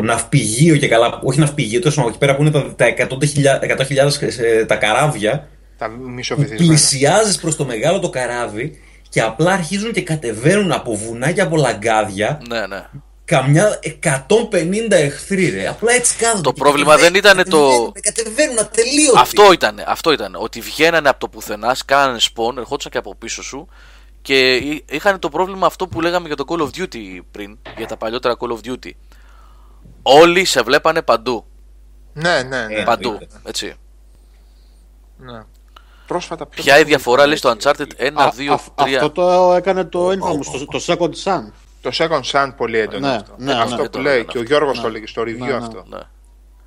ναυπηγείο 0.04 0.76
και 0.76 0.88
καλά. 0.88 1.20
Όχι 1.24 1.38
ναυπηγείο, 1.38 1.80
τόσο 1.80 2.00
από 2.00 2.08
εκεί 2.08 2.18
πέρα 2.18 2.36
που 2.36 2.42
είναι 2.42 2.50
τα, 2.50 2.74
τα 2.74 2.86
100.000 2.98 4.38
ε, 4.38 4.64
τα 4.64 4.76
καράβια. 4.76 5.48
Τα 5.78 5.90
Που 5.90 6.08
μισοβυθισμένα. 6.08 6.66
πλησιάζεις 6.66 7.38
προς 7.38 7.56
το 7.56 7.64
μεγάλο 7.64 7.98
το 7.98 8.10
καράβι 8.10 8.78
και 9.08 9.20
απλά 9.20 9.52
αρχίζουν 9.52 9.92
και 9.92 10.02
κατεβαίνουν 10.02 10.72
από 10.72 10.96
βουνά 10.96 11.32
και 11.32 11.40
από 11.40 11.56
λαγκάδια 11.56 12.40
ναι, 12.48 12.66
ναι. 12.66 12.86
Καμιά 13.24 13.78
150 14.28 14.90
εχθροί, 14.90 15.48
ρε. 15.50 15.68
Απλά 15.68 15.92
έτσι 15.92 16.16
κάθονται. 16.16 16.40
Το 16.42 16.52
και 16.52 16.60
πρόβλημα 16.60 16.96
δεν 16.96 17.12
κατεβαίνουν, 17.12 17.38
ήτανε 17.40 17.44
το- 17.44 17.58
κατεβαίνουν, 17.68 17.92
Κατεβαίνουν 18.02 18.58
ατελείωτοι. 18.58 19.18
Αυτό 19.18 19.52
ήταν, 19.52 19.82
αυτό 19.86 20.12
ήταν. 20.12 20.34
Ότι 20.38 20.60
βγαίνανε 20.60 21.08
από 21.08 21.18
το 21.20 21.28
πουθενάς, 21.28 21.84
κάνανε 21.84 22.18
spawn, 22.20 22.56
ερχόντουσαν 22.56 22.92
και 22.92 22.98
από 22.98 23.14
πίσω 23.14 23.42
σου 23.42 23.68
και 24.22 24.54
εί- 24.56 24.84
είχαν 24.90 25.18
το 25.18 25.28
πρόβλημα 25.28 25.66
αυτό 25.66 25.86
που 25.88 26.00
λέγαμε 26.00 26.26
για 26.26 26.36
το 26.36 26.44
Call 26.48 26.60
of 26.60 26.68
Duty 26.78 27.18
πριν, 27.30 27.58
για 27.76 27.86
τα 27.86 27.96
παλιότερα 27.96 28.36
Call 28.38 28.50
of 28.52 28.68
Duty. 28.70 28.90
Όλοι 30.02 30.44
σε 30.44 30.62
βλέπανε 30.62 31.02
παντού. 31.02 31.44
Ναι, 32.12 32.42
ναι, 32.42 32.66
ναι. 32.66 32.74
Ε, 32.74 32.82
παντού. 32.82 33.08
εννοείται. 33.08 33.40
Έτσι. 33.44 33.74
ναι. 35.18 35.42
Πρόσφατα 36.06 36.46
ποιο 36.46 36.62
Ποια 36.62 36.72
η 36.72 36.76
παιχνίδι 36.76 36.88
διαφορά 36.96 37.16
ήταν 37.26 37.28
λέει 37.28 37.36
στο 37.36 37.48
έτσι. 37.48 37.68
Uncharted 37.98 38.02
1, 38.06 38.12
Α, 38.14 38.32
2, 38.36 38.52
αυ- 38.52 38.68
3. 38.80 38.94
Αυτό 38.94 39.10
το 39.10 39.52
έκανε 39.54 39.84
το 39.84 40.08
Infamous, 40.10 40.66
το, 40.68 40.78
το 40.78 40.84
Second 40.86 41.24
Sun. 41.24 41.50
Το 41.84 41.90
Second 41.94 42.20
Sun 42.32 42.52
πολύ 42.56 42.78
έντονο 42.78 43.06
Ναι, 43.08 43.14
αυτό. 43.14 43.34
ναι, 43.38 43.52
αυτό 43.52 43.76
ναι. 43.76 43.82
που 43.82 43.88
Το 43.90 44.00
λέει 44.00 44.12
έκανα 44.12 44.30
και 44.32 44.38
ο 44.38 44.40
αυτό. 44.40 44.52
Γιώργος 44.54 44.76
Ναι. 44.76 44.82
το 44.82 44.88
έλεγε 44.88 45.06
στο 45.06 45.22
review 45.22 45.38
Ναι, 45.38 45.46
ναι. 45.46 45.52
αυτό. 45.52 45.84
Ναι. 45.88 45.98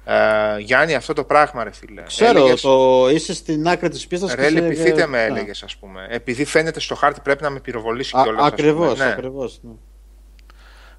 Ε, 0.10 0.58
Γιάννη, 0.60 0.96
αυτό 0.96 1.14
το 1.14 1.24
πράγμα, 1.24 1.64
ρε 1.64 1.72
φίλε. 1.72 2.02
Ξέρω, 2.02 2.40
Έλεγες, 2.40 2.62
το 2.62 3.08
είσαι 3.10 3.34
στην 3.34 3.68
άκρη 3.68 3.90
της 3.90 4.08
πίστας 4.08 4.34
Ρε, 4.34 4.50
λυπηθείτε 4.50 5.08
με, 5.08 5.18
ναι. 5.18 5.24
έλεγες, 5.24 5.64
ας 5.64 5.76
πούμε. 5.76 6.08
Επειδή 6.10 6.46
φαίνεται 6.46 6.80
στο 6.80 6.96
χάρτη 6.96 7.20
πρέπει 7.24 7.44
να 7.44 7.50
με 7.50 7.60
πυροβολήσει 7.60 8.18
Α- 8.18 8.22
κιόλας. 8.24 8.46
Ακριβώς, 8.46 8.98
Ναι. 8.98 9.06
ακριβώς. 9.06 9.60
ναι. 9.64 9.72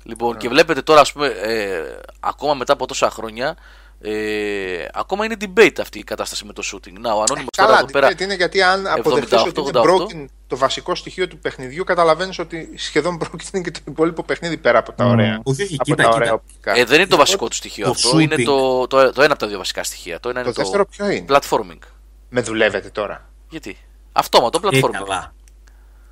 Λοιπόν, 0.02 0.36
και 0.36 0.48
βλέπετε 0.48 0.82
τώρα, 0.82 1.00
ας 1.00 1.12
πούμε, 1.12 1.26
ε, 1.26 1.80
ακόμα 2.20 2.54
μετά 2.54 2.72
από 2.72 2.86
τόσα 2.86 3.10
χρόνια, 3.10 3.56
ε, 4.00 4.86
ακόμα 4.92 5.24
είναι 5.24 5.36
debate 5.40 5.80
αυτή 5.80 5.98
η 5.98 6.04
κατάσταση 6.04 6.44
με 6.44 6.52
το 6.52 6.62
shooting. 6.72 6.92
Να, 7.00 7.12
ο 7.12 7.22
Ανώνυμος 7.22 7.50
τώρα 7.56 7.68
Καλά, 7.68 7.78
εδώ 7.78 7.86
πέρα. 7.90 8.08
debate 8.10 8.20
είναι 8.20 8.34
γιατί 8.34 8.62
αν 8.62 8.86
αποδεχτείς 8.86 9.42
ότι 9.42 9.60
είναι 9.60 9.70
78, 9.74 9.82
broken 9.82 10.24
το 10.46 10.56
βασικό 10.56 10.94
στοιχείο 10.94 11.28
του 11.28 11.38
παιχνιδιού, 11.38 11.84
καταλαβαίνεις 11.84 12.38
ότι 12.38 12.72
σχεδόν 12.76 13.18
broken 13.22 13.52
είναι 13.52 13.62
και 13.62 13.70
το 13.70 13.78
υπόλοιπο 13.86 14.22
παιχνίδι 14.22 14.56
πέρα 14.56 14.78
από 14.78 14.92
τα 14.92 15.04
ωραία. 15.04 15.40
Όχι, 15.42 15.62
όχι, 15.62 15.74
από 15.74 15.84
κοίτα, 15.84 15.96
τα 15.96 16.02
κοίτα. 16.02 16.14
ωραία 16.16 16.32
οπτικά. 16.32 16.76
Ε, 16.76 16.84
δεν 16.84 16.98
είναι 17.00 17.08
το 17.08 17.16
βασικό 17.16 17.48
του 17.48 17.54
στοιχείο 17.54 17.84
το 17.84 17.90
αυτό. 17.90 18.18
Είναι 18.18 18.34
shooting. 18.38 18.44
το, 18.44 18.86
το, 18.86 19.12
το 19.12 19.22
ένα 19.22 19.32
από 19.32 19.40
τα 19.42 19.46
δύο 19.46 19.58
βασικά 19.58 19.82
στοιχεία. 19.84 20.20
Το 20.20 20.28
ένα 20.28 20.42
Το 20.42 20.48
είναι 20.48 20.58
δεύτερο 20.62 20.84
το 20.84 20.90
ποιο 20.90 21.08
είναι; 21.10 21.24
platforming. 21.28 21.78
Με 22.28 22.40
δουλεύετε 22.40 22.88
τώρα; 22.88 23.28
Γιατί; 23.48 23.76
Αυτόματο 24.12 24.60
Ε, 24.72 24.78
platforming. 24.78 24.90
καλά. 24.90 25.34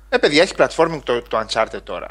Ε, 0.09 0.17
παιδιά, 0.17 0.41
έχει 0.41 0.53
platforming 0.57 0.99
το, 1.03 1.21
το 1.21 1.45
Uncharted 1.47 1.81
τώρα. 1.83 2.07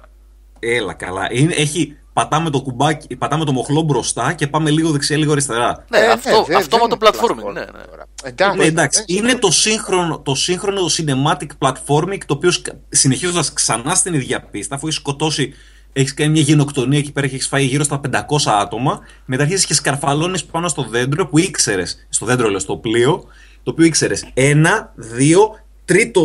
Έλα, 0.59 0.93
καλά. 0.95 1.29
Είναι, 1.31 1.55
έχει, 1.55 1.97
πατάμε 2.17 2.51
το 2.51 2.61
κουμπάκι, 2.63 3.17
πατάμε 3.17 3.45
το 3.45 3.53
μοχλό 3.53 3.83
μπροστά 3.83 4.33
και 4.33 4.47
πάμε 4.47 4.71
λίγο 4.71 4.91
δεξιά, 4.91 5.17
λίγο 5.17 5.33
αριστερά. 5.33 5.85
Ναι, 5.91 5.99
Ε, 5.99 6.07
αυτό, 6.07 6.45
δεν- 6.47 6.57
αυτόματο 6.57 6.97
δεν 6.97 7.09
είναι 7.09 7.19
platforming. 7.21 7.53
Ναι, 7.53 7.61
ναι. 7.61 7.85
τώρα. 7.91 8.07
Εντάξει, 8.25 8.59
Ναι, 8.59 8.65
εντάξει, 8.65 9.05
δεν 9.09 9.17
είναι 9.17 9.35
το 9.39 9.51
σύγχρονο, 9.51 10.19
το 10.19 10.35
σύγχρονο 10.35 10.81
cinematic 10.97 11.47
platforming 11.59 12.19
το 12.27 12.35
οποίο 12.35 12.51
συνεχίζοντας 12.89 13.53
ξανά 13.53 13.95
στην 13.95 14.15
ίδια 14.15 14.41
πίστα, 14.41 14.75
αφού 14.75 14.87
έχεις 14.87 14.99
σκοτώσει 14.99 15.55
έχεις 15.93 16.15
κάνει 16.15 16.31
μια 16.31 16.43
γενοκτονία 16.43 16.99
εκεί 16.99 17.13
πέρα 17.13 17.27
και 17.27 17.35
έχεις 17.35 17.47
φάει 17.49 17.65
γύρω 17.65 17.85
στα 17.85 18.01
500 18.01 18.51
άτομα. 18.61 19.01
Μετά 19.25 19.43
αρχίζει 19.43 19.67
και 19.67 19.75
σκαρφαλώνεις 19.75 20.45
πάνω 20.45 20.69
στο 20.69 20.83
δέντρο 20.83 21.27
που 21.27 21.39
ήξερε. 21.39 21.83
Στο 22.09 22.27
δέντρο, 22.27 22.49
λέω, 22.49 22.59
στο 22.59 22.77
πλοίο. 22.77 23.25
Το 23.63 23.71
οποίο 23.71 23.85
ήξερες. 23.87 24.25
Ένα, 24.35 24.93
δύο, 24.95 25.59
τρίτο 25.85 26.23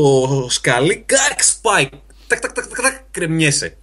σκάλι. 0.49 1.03
Κρακ, 1.05 1.43
σπάει. 1.43 1.89
Τακ, 2.27 2.39
τακ, 2.39 2.51
τακ, 2.51 2.67
τακ, 2.67 2.81
τακ, 2.81 2.93
κρεμιέσαι. 3.11 3.77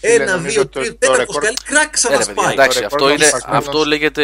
Φίλε, 0.00 0.12
Ένα, 0.22 0.34
νομίζω 0.36 0.54
δύο, 0.60 0.68
το- 0.68 0.78
τρία, 0.80 0.90
το 0.90 0.96
τέταρτο 0.98 1.20
ρεκόρ- 1.20 1.42
σκάλι. 1.42 1.56
Κρακ, 1.64 1.76
Ε, 1.76 1.78
ρε, 1.78 1.88
παιδιά, 1.88 1.90
ξανασπάει. 1.90 2.52
εντάξει, 2.52 2.78
Το 2.80 2.84
αυτό, 2.86 2.96
ρεκόρ 2.96 3.10
είναι, 3.10 3.28
των 3.30 3.38
σπασμένων- 3.40 3.66
αυτό 3.68 3.84
λέγεται. 3.84 4.22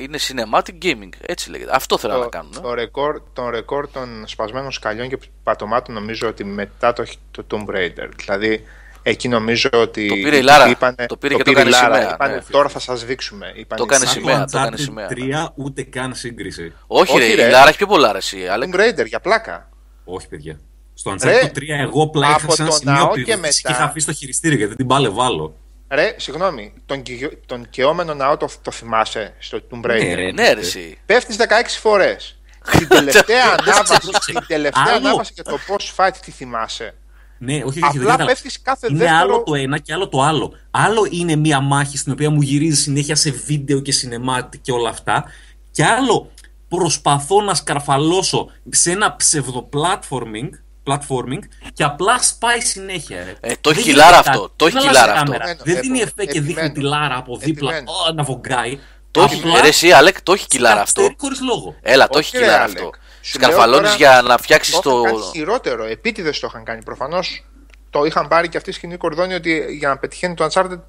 Είναι 0.00 0.18
cinematic 0.28 0.84
gaming. 0.84 1.08
Έτσι 1.26 1.50
λέγεται. 1.50 1.70
Αυτό 1.74 1.98
θέλανε 1.98 2.18
να 2.18 2.24
Το, 2.24 2.30
κάνουν. 2.30 2.52
ε. 2.56 2.60
το 2.60 2.74
ρεκόρ, 2.74 3.22
τον 3.32 3.50
ρεκόρ 3.50 3.88
των 3.90 4.24
σπασμένων 4.26 4.72
σκαλιών 4.72 5.08
και 5.08 5.18
πατωμάτων 5.42 5.94
νομίζω 5.94 6.28
ότι 6.28 6.44
μετά 6.44 6.92
το, 6.92 7.04
το 7.30 7.44
Tomb 7.50 7.74
Raider. 7.74 8.08
Δηλαδή 8.16 8.64
εκεί 9.02 9.28
νομίζω 9.28 9.68
ότι. 9.72 10.08
Το 10.08 10.14
πήρε 10.14 10.36
η 10.36 10.42
Λάρα. 10.42 10.68
είπανε- 10.68 11.06
Το 11.06 11.16
πήρε 11.16 11.34
και 11.34 11.42
το 11.42 11.50
η 11.50 11.54
έκανε 11.54 11.70
Λάρα. 11.70 11.94
σημαία, 11.94 12.12
Είπανε, 12.14 12.34
ναι. 12.34 12.40
τώρα 12.50 12.68
θα 12.68 12.78
σας 12.78 13.04
δείξουμε. 13.04 13.52
Είπανε, 13.54 13.80
Το 13.80 13.86
έκανε 13.88 14.04
«Σαν 14.04 14.14
σημαία. 14.14 14.44
Το 14.44 14.50
το 14.50 14.58
έκανε 14.58 14.76
Uncharted 14.76 14.80
σημαία. 14.80 15.06
3 15.06 15.52
ούτε 15.54 15.82
καν 15.82 16.14
σύγκριση. 16.14 16.72
Όχι, 16.86 17.16
Όχι, 17.16 17.34
ρε, 17.34 17.42
ρε. 17.42 17.46
η 17.48 17.50
Λάρα 17.50 17.68
έχει 17.68 17.76
πιο 17.76 17.86
πολλά 17.86 18.12
ρε, 18.12 18.18
εσύ, 18.18 18.46
Άλεκ. 18.48 18.70
Tomb 18.74 18.80
Raider 18.80 19.06
για 19.06 19.20
πλάκα. 19.20 19.68
Όχι, 20.04 20.28
παιδιά. 20.28 20.58
Στο 20.98 21.10
Ρε, 21.10 21.16
Uncharted 21.42 21.50
το 21.52 21.60
3 21.60 21.62
εγώ 21.68 22.02
απλά 22.02 22.26
είχα 22.28 22.36
από 22.42 22.54
σε 22.54 22.62
ένα 22.62 22.70
το 22.70 22.76
σημείο 22.76 22.94
ναό 22.94 23.06
και 23.14 23.20
πυροβολής 23.22 23.60
και 23.60 23.62
μετά- 23.68 23.70
είχα 23.80 23.88
αφήσει 23.90 24.06
το 24.06 24.12
χειριστήριο 24.12 24.56
γιατί 24.56 24.74
την 24.76 24.86
πάλε 24.86 25.08
βάλω. 25.08 25.56
Ρε, 25.88 26.14
συγγνώμη, 26.18 26.72
τον, 26.86 27.02
καιο- 27.02 27.38
τον 27.46 27.66
καιόμενο 27.70 28.14
ναό 28.14 28.36
το, 28.36 28.48
το 28.62 28.70
θυμάσαι 28.70 29.34
στο 29.38 29.58
Tomb 29.70 29.86
Raider; 29.86 30.00
Ναι, 30.06 30.14
ρε. 30.14 30.32
Ναι, 30.32 30.52
ρε, 30.52 30.60
εσύ. 30.60 30.98
Πέφτεις 31.06 31.36
16 31.36 31.78
φορές. 31.80 32.38
την 32.70 32.88
τελευταία 32.88 33.42
ανάβαση, 33.60 34.00
πρόσεξε. 34.00 34.32
την 34.32 34.44
τελευταία 34.46 34.82
Άλλο. 34.86 34.96
ανάβαση 35.08 35.32
για 35.34 35.44
το 35.44 35.58
boss 35.68 35.94
fight 36.06 36.12
τη 36.24 36.30
θυμάσαι. 36.30 36.94
Ναι, 37.38 37.54
όχι, 37.54 37.64
όχι, 37.64 37.78
Απλά 37.78 37.90
δεν 37.92 38.00
κατάλαβα. 38.02 38.24
πέφτεις 38.30 38.62
κάθε 38.62 38.86
είναι 38.90 38.98
δεύτερο- 38.98 39.20
άλλο 39.20 39.42
το 39.42 39.54
ένα 39.54 39.78
και 39.78 39.92
άλλο 39.92 40.08
το 40.08 40.20
άλλο. 40.22 40.52
Άλλο 40.70 41.06
είναι 41.10 41.36
μια 41.36 41.60
μάχη 41.60 41.98
στην 41.98 42.12
οποία 42.12 42.30
μου 42.30 42.40
γυρίζει 42.42 42.80
συνέχεια 42.82 43.16
σε 43.16 43.30
βίντεο 43.30 43.80
και 43.80 43.94
cinematic 44.02 44.58
και 44.62 44.72
όλα 44.72 44.88
αυτά. 44.88 45.24
Και 45.70 45.84
άλλο 45.84 46.30
προσπαθώ 46.68 47.42
να 47.42 47.54
σκαρφαλώσω 47.54 48.50
σε 48.68 48.90
ένα 48.90 49.16
ψευδο-platforming 49.16 50.48
platforming, 50.86 51.42
και 51.72 51.84
απλά 51.84 52.22
σπάει 52.22 52.60
συνέχεια. 52.60 53.24
Ρε. 53.24 53.50
Ε, 53.50 53.54
το 53.60 53.70
έχει 53.70 53.82
Δεν 53.82 53.92
η 53.92 53.96
Λάρα 53.96 54.08
γίνεται 54.10 54.30
αυτό, 54.30 54.42
κάτι. 54.42 54.52
το 54.56 54.66
έχει 54.66 54.74
Δεν 54.76 54.84
η 54.84 54.88
αλλάζει 54.88 55.06
Λάρα 55.06 55.12
αυτό. 55.20 55.32
κάμερα. 55.32 55.50
Επιμένω, 55.50 55.74
Δεν 55.74 55.82
δίνει 55.82 56.00
επιμένω, 56.00 56.12
εφέ 56.18 56.32
και 56.32 56.40
δείχνει 56.40 56.52
επιμένω. 56.52 56.72
τη 56.74 56.80
Λάρα 56.80 57.16
από 57.16 57.36
δίπλα 57.36 57.70
Επιμένω. 57.74 57.96
«Ω, 58.08 58.12
να 58.12 58.22
βογκάει. 58.22 58.78
Το 59.10 59.22
έχει, 59.22 59.38
Απλά 59.38 59.58
ε, 59.58 59.60
ρε, 59.60 59.68
εσύ, 59.68 59.92
Άλεκ, 59.92 60.22
το 60.22 60.32
έχει 60.32 60.46
κιλάρα 60.46 60.80
αυτό. 60.80 61.00
καθυστερεί 61.00 61.16
χωρίς 61.20 61.40
λόγο. 61.40 61.74
Έλα, 61.82 62.08
το 62.08 62.18
Όχι, 62.18 62.28
έχει 62.28 62.36
ρε, 62.36 62.42
κιλάρα 62.50 62.64
Άλεκ. 62.64 62.76
αυτό. 62.78 62.90
Σου 63.20 63.38
λέω 63.38 63.48
Σκαρφαλώνει 63.48 63.82
τώρα, 63.82 63.94
για 63.96 64.22
να 64.22 64.36
φτιάξεις 64.38 64.74
Το 64.74 64.80
το. 64.80 64.90
είχαν 65.00 65.12
κάνει 65.14 65.24
χειρότερο. 65.32 65.84
Επίτηδες 65.84 66.40
το 66.40 66.46
είχαν 66.50 66.64
κάνει. 66.64 66.82
Προφανώς 66.82 67.44
το 67.90 68.04
είχαν 68.04 68.28
πάρει 68.28 68.48
και 68.48 68.56
αυτή 68.56 68.70
η 68.70 68.72
σκηνή 68.72 68.96
κορδόνι 68.96 69.34
ότι 69.34 69.66
για 69.78 69.88
να 69.88 69.98
πετυχαίνει 69.98 70.34
το 70.34 70.46
Uncharted 70.50 70.80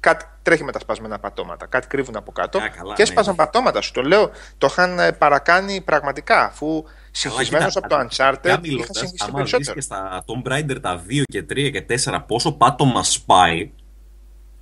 κάτι 0.00 0.24
τρέχει 0.42 0.64
με 0.64 0.72
τα 0.72 0.78
σπασμένα 0.78 1.18
πατώματα. 1.18 1.66
Κάτι 1.66 1.86
κρύβουν 1.86 2.16
από 2.16 2.32
κάτω. 2.32 2.58
Α, 2.58 2.68
καλά, 2.68 2.94
και 2.94 3.02
ναι. 3.02 3.08
έσπασαν 3.08 3.34
πατώματα, 3.34 3.80
σου 3.80 3.92
το 3.92 4.02
λέω. 4.02 4.30
Το 4.58 4.66
είχαν 4.70 4.98
ε, 4.98 5.12
παρακάνει 5.12 5.80
πραγματικά. 5.80 6.44
Αφού 6.44 6.84
συγχυσμένο 7.16 7.66
από 7.74 7.88
το 7.88 7.96
Uncharted 7.96 8.44
είχαν 8.44 8.60
μιλώντας, 8.62 8.98
συγχυστεί 8.98 9.28
άμα 9.28 9.42
δεις 9.42 9.50
περισσότερο. 9.50 9.74
και 9.74 9.80
στα 9.80 10.24
Tomb 10.26 10.52
Raider 10.52 10.76
τα 10.80 11.02
2 11.08 11.22
και 11.24 11.42
3 11.42 11.70
και 11.70 11.86
4 12.12 12.24
πόσο 12.26 12.52
πάτωμα 12.52 13.02
σπάει 13.02 13.70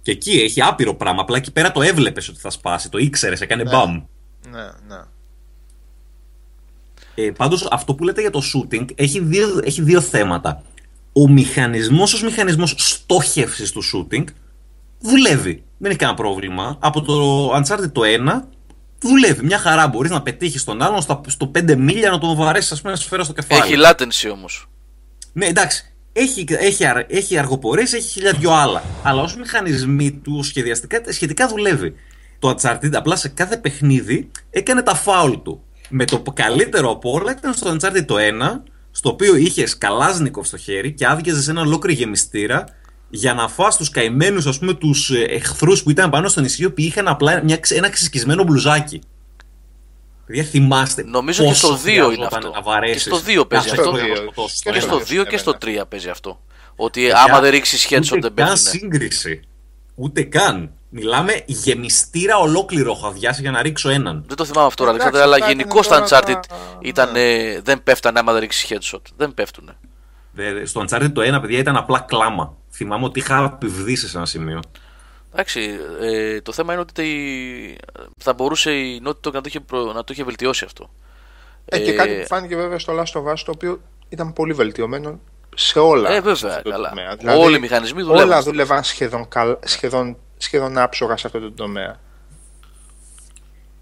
και 0.03 0.11
εκεί 0.11 0.31
έχει 0.31 0.63
άπειρο 0.63 0.95
πράγμα. 0.95 1.21
Απλά 1.21 1.37
εκεί 1.37 1.53
πέρα 1.53 1.73
το 1.73 1.83
έβλεπες 1.83 2.29
ότι 2.29 2.41
θα 2.41 2.51
σπάσει. 2.51 2.89
Το 2.89 2.99
ήξερες, 2.99 3.41
έκανε 3.41 3.65
μπαμ. 3.65 4.03
Ναι, 4.51 4.65
ναι. 4.89 5.03
Ε, 7.15 7.31
πάντως 7.31 7.69
αυτό 7.71 7.95
που 7.95 8.05
λέτε 8.05 8.21
για 8.21 8.31
το 8.31 8.43
shooting 8.55 8.87
έχει 8.95 9.21
δύο, 9.21 9.61
έχει 9.65 9.83
δύο 9.83 10.01
θέματα. 10.01 10.63
Ο 11.13 11.29
μηχανισμός 11.29 12.13
ως 12.13 12.23
μηχανισμός 12.23 12.75
στόχευσης 12.77 13.73
του 13.73 13.83
shooting 13.83 14.25
δουλεύει. 15.01 15.63
Δεν 15.79 15.91
έχει 15.91 15.99
κανένα 15.99 16.19
πρόβλημα. 16.19 16.77
Από 16.81 17.03
το 17.03 17.49
Uncharted 17.57 17.93
το 17.93 18.01
1 18.05 18.43
δουλεύει. 19.09 19.45
Μια 19.45 19.59
χαρά 19.59 19.89
μπορείς 19.89 20.11
να 20.11 20.23
πετύχεις 20.23 20.65
τον 20.65 20.83
άλλον 20.83 21.01
στα, 21.03 21.21
στο 21.27 21.51
5 21.55 21.77
μίλια 21.77 22.11
να 22.11 22.19
τον 22.19 22.37
βαρέσεις 22.37 22.73
ας 22.73 22.81
πούμε 22.81 22.93
να 22.93 22.99
σου 22.99 23.09
φέρω 23.09 23.25
στο 23.25 23.33
κεφάλι. 23.33 23.61
Έχει 23.73 23.75
latency 23.87 24.31
όμως. 24.33 24.69
Ναι, 25.33 25.47
εντάξει. 25.47 25.85
Έχει, 26.13 26.45
έχει, 26.49 26.87
αρ- 26.87 27.13
έχει 27.13 27.39
αργοπορίες, 27.39 27.93
έχει 27.93 28.09
χιλιά 28.09 28.33
δυο 28.33 28.51
άλλα. 28.53 28.83
Αλλά 29.03 29.23
ως 29.23 29.37
μηχανισμοί 29.37 30.13
του 30.13 30.43
σχεδιαστικά 30.43 31.01
σχετικά 31.09 31.49
δουλεύει. 31.49 31.95
Το 32.39 32.55
Uncharted 32.57 32.91
απλά 32.93 33.17
σε 33.17 33.29
κάθε 33.29 33.57
παιχνίδι 33.57 34.31
έκανε 34.51 34.83
τα 34.83 34.95
φάουλ 34.95 35.33
του. 35.43 35.63
Με 35.89 36.05
το 36.05 36.23
καλύτερο 36.35 36.91
από 36.91 37.11
όλα 37.11 37.33
ήταν 37.39 37.55
στο 37.55 37.71
Uncharted 37.77 38.05
το 38.07 38.15
1, 38.19 38.21
στο 38.91 39.09
οποίο 39.09 39.37
είχε 39.37 39.67
καλάζνικο 39.79 40.45
στο 40.45 40.57
χέρι 40.57 40.93
και 40.93 41.07
άδειαζες 41.07 41.49
ένα 41.49 41.61
ολόκληρο 41.61 41.99
γεμιστήρα 41.99 42.65
για 43.15 43.35
να 43.35 43.49
φας 43.49 43.77
τους 43.77 43.91
καημένους 43.91 44.47
ας 44.47 44.59
πούμε 44.59 44.75
τους 44.75 45.11
ε, 45.11 45.23
εχθρούς 45.23 45.83
που 45.83 45.91
ήταν 45.91 46.11
πάνω 46.11 46.29
στο 46.29 46.41
νησί 46.41 46.69
που 46.71 46.81
είχαν 46.81 47.09
απλά 47.09 47.43
μια, 47.45 47.57
ξε- 47.57 47.79
ένα 47.79 47.89
ξεσκισμένο 47.91 48.43
μπλουζάκι. 48.45 49.01
Παιδιά 50.27 50.43
θυμάστε 50.45 51.05
Νομίζω 51.05 51.43
και 51.43 51.49
πόσο 51.49 51.67
στο 51.67 51.75
2 51.85 51.87
είναι 51.89 51.95
χρειαζόταν 52.05 52.27
αυτό. 52.39 52.51
να 52.51 52.63
βαρέσεις 52.63 53.03
Και 53.03 53.09
στο 53.09 53.19
2 53.43 53.49
παίζει 53.49 53.69
κάθε 53.69 53.81
αυτό. 53.81 53.91
φορά 53.91 54.03
να 54.03 54.09
Και 54.09 54.17
σκοτώσεις 54.17 54.59
στο 54.59 54.71
Και 54.71 54.79
τον 54.81 54.89
στο 54.89 55.15
ένα. 55.15 55.23
2 55.23 55.27
και 55.29 55.37
στο 55.37 55.57
3 55.65 55.83
παίζει 55.89 56.09
αυτό. 56.09 56.41
Ότι 56.77 57.01
Παιδιά, 57.01 57.17
άμα 57.29 57.41
δεν 57.41 57.51
ρίξεις 57.51 57.87
headshot 57.91 58.13
ούτε 58.13 58.19
δεν 58.21 58.35
καν 58.35 58.47
πέφτουν. 58.47 58.57
σύγκριση. 58.57 59.41
Ούτε 59.95 60.23
καν. 60.23 60.71
Μιλάμε 60.89 61.43
γεμιστήρα 61.47 62.37
ολόκληρο 62.39 62.91
έχω 62.91 63.07
αδειάσει 63.07 63.41
για 63.41 63.51
να 63.51 63.63
ρίξω 63.63 63.89
έναν. 63.89 64.25
Δεν 64.27 64.37
το 64.37 64.45
θυμάμαι 64.45 64.67
αυτό, 64.67 64.83
Εντάξει, 64.85 65.01
Αλεξάνδρε, 65.03 65.23
αλλά 65.23 65.35
αυτά 65.45 65.49
γενικώ 65.49 65.81
ήταν 65.85 66.07
στα 66.07 66.21
τώρα 66.21 66.41
Uncharted 66.41 66.47
τα- 66.49 66.79
ήταν, 66.81 67.17
ε, 67.17 67.61
δεν 67.61 67.83
πέφτανε 67.83 68.19
άμα 68.19 68.33
δεν 68.33 68.41
ρίξεις 68.41 68.73
headshot. 68.73 69.01
Δεν 69.17 69.35
πέφτουνε. 69.35 69.77
Δε- 70.33 70.65
Στο 70.65 70.85
Uncharted 70.89 71.11
το 71.13 71.21
ένα, 71.21 71.41
παιδιά, 71.41 71.59
ήταν 71.59 71.77
απλά 71.77 71.99
κλάμα. 72.01 72.57
Θυμάμαι 72.71 73.05
ότι 73.05 73.19
είχα 73.19 73.45
επιβδίσει 73.55 74.09
σε 74.09 74.17
ένα 74.17 74.27
σημείο. 74.27 74.61
Εντάξει, 75.33 75.71
ε, 76.01 76.41
το 76.41 76.53
θέμα 76.53 76.73
είναι 76.73 76.83
ότι 76.83 77.03
η- 77.03 77.77
θα 78.19 78.33
μπορούσε 78.33 78.73
η 78.73 79.03
Naughty 79.07 79.29
Dog 79.29 79.33
να 79.33 79.41
το 79.41 79.45
είχε, 79.47 79.61
προ- 79.61 79.95
να 79.95 80.05
το 80.05 80.13
είχε 80.13 80.25
βελτιώσει 80.25 80.65
αυτό. 80.65 80.91
Ε, 81.65 81.79
και 81.79 81.91
Ε, 81.91 81.95
κάτι 81.95 82.15
που 82.15 82.27
φάνηκε 82.27 82.57
βέβαια 82.57 82.79
στο 82.79 82.93
Last 82.99 83.21
of 83.21 83.33
Us 83.33 83.39
το 83.45 83.51
οποίο 83.55 83.81
ήταν 84.09 84.33
πολύ 84.33 84.53
βελτιωμένο 84.53 85.21
σε 85.57 85.79
όλα. 85.79 86.11
Ε, 86.11 86.15
βέβαια, 86.15 86.35
σε 86.35 86.47
αυτό 86.49 86.63
το 86.63 86.71
καλά. 86.71 86.89
τομέα. 86.89 87.37
Όλοι 87.39 87.57
οι 87.57 87.61
μηχανισμοί 87.61 88.03
δουλεύουν 88.03 88.27
Όλα 88.31 88.41
στο 88.41 88.51
δούλευαν 88.51 88.83
σχεδόν, 88.85 89.29
καλ- 89.29 89.57
σχεδόν, 89.65 90.17
σχεδόν 90.37 90.79
άψογα 90.79 91.17
σε 91.17 91.27
αυτό 91.27 91.41
το 91.41 91.53
τομέα. 91.53 92.01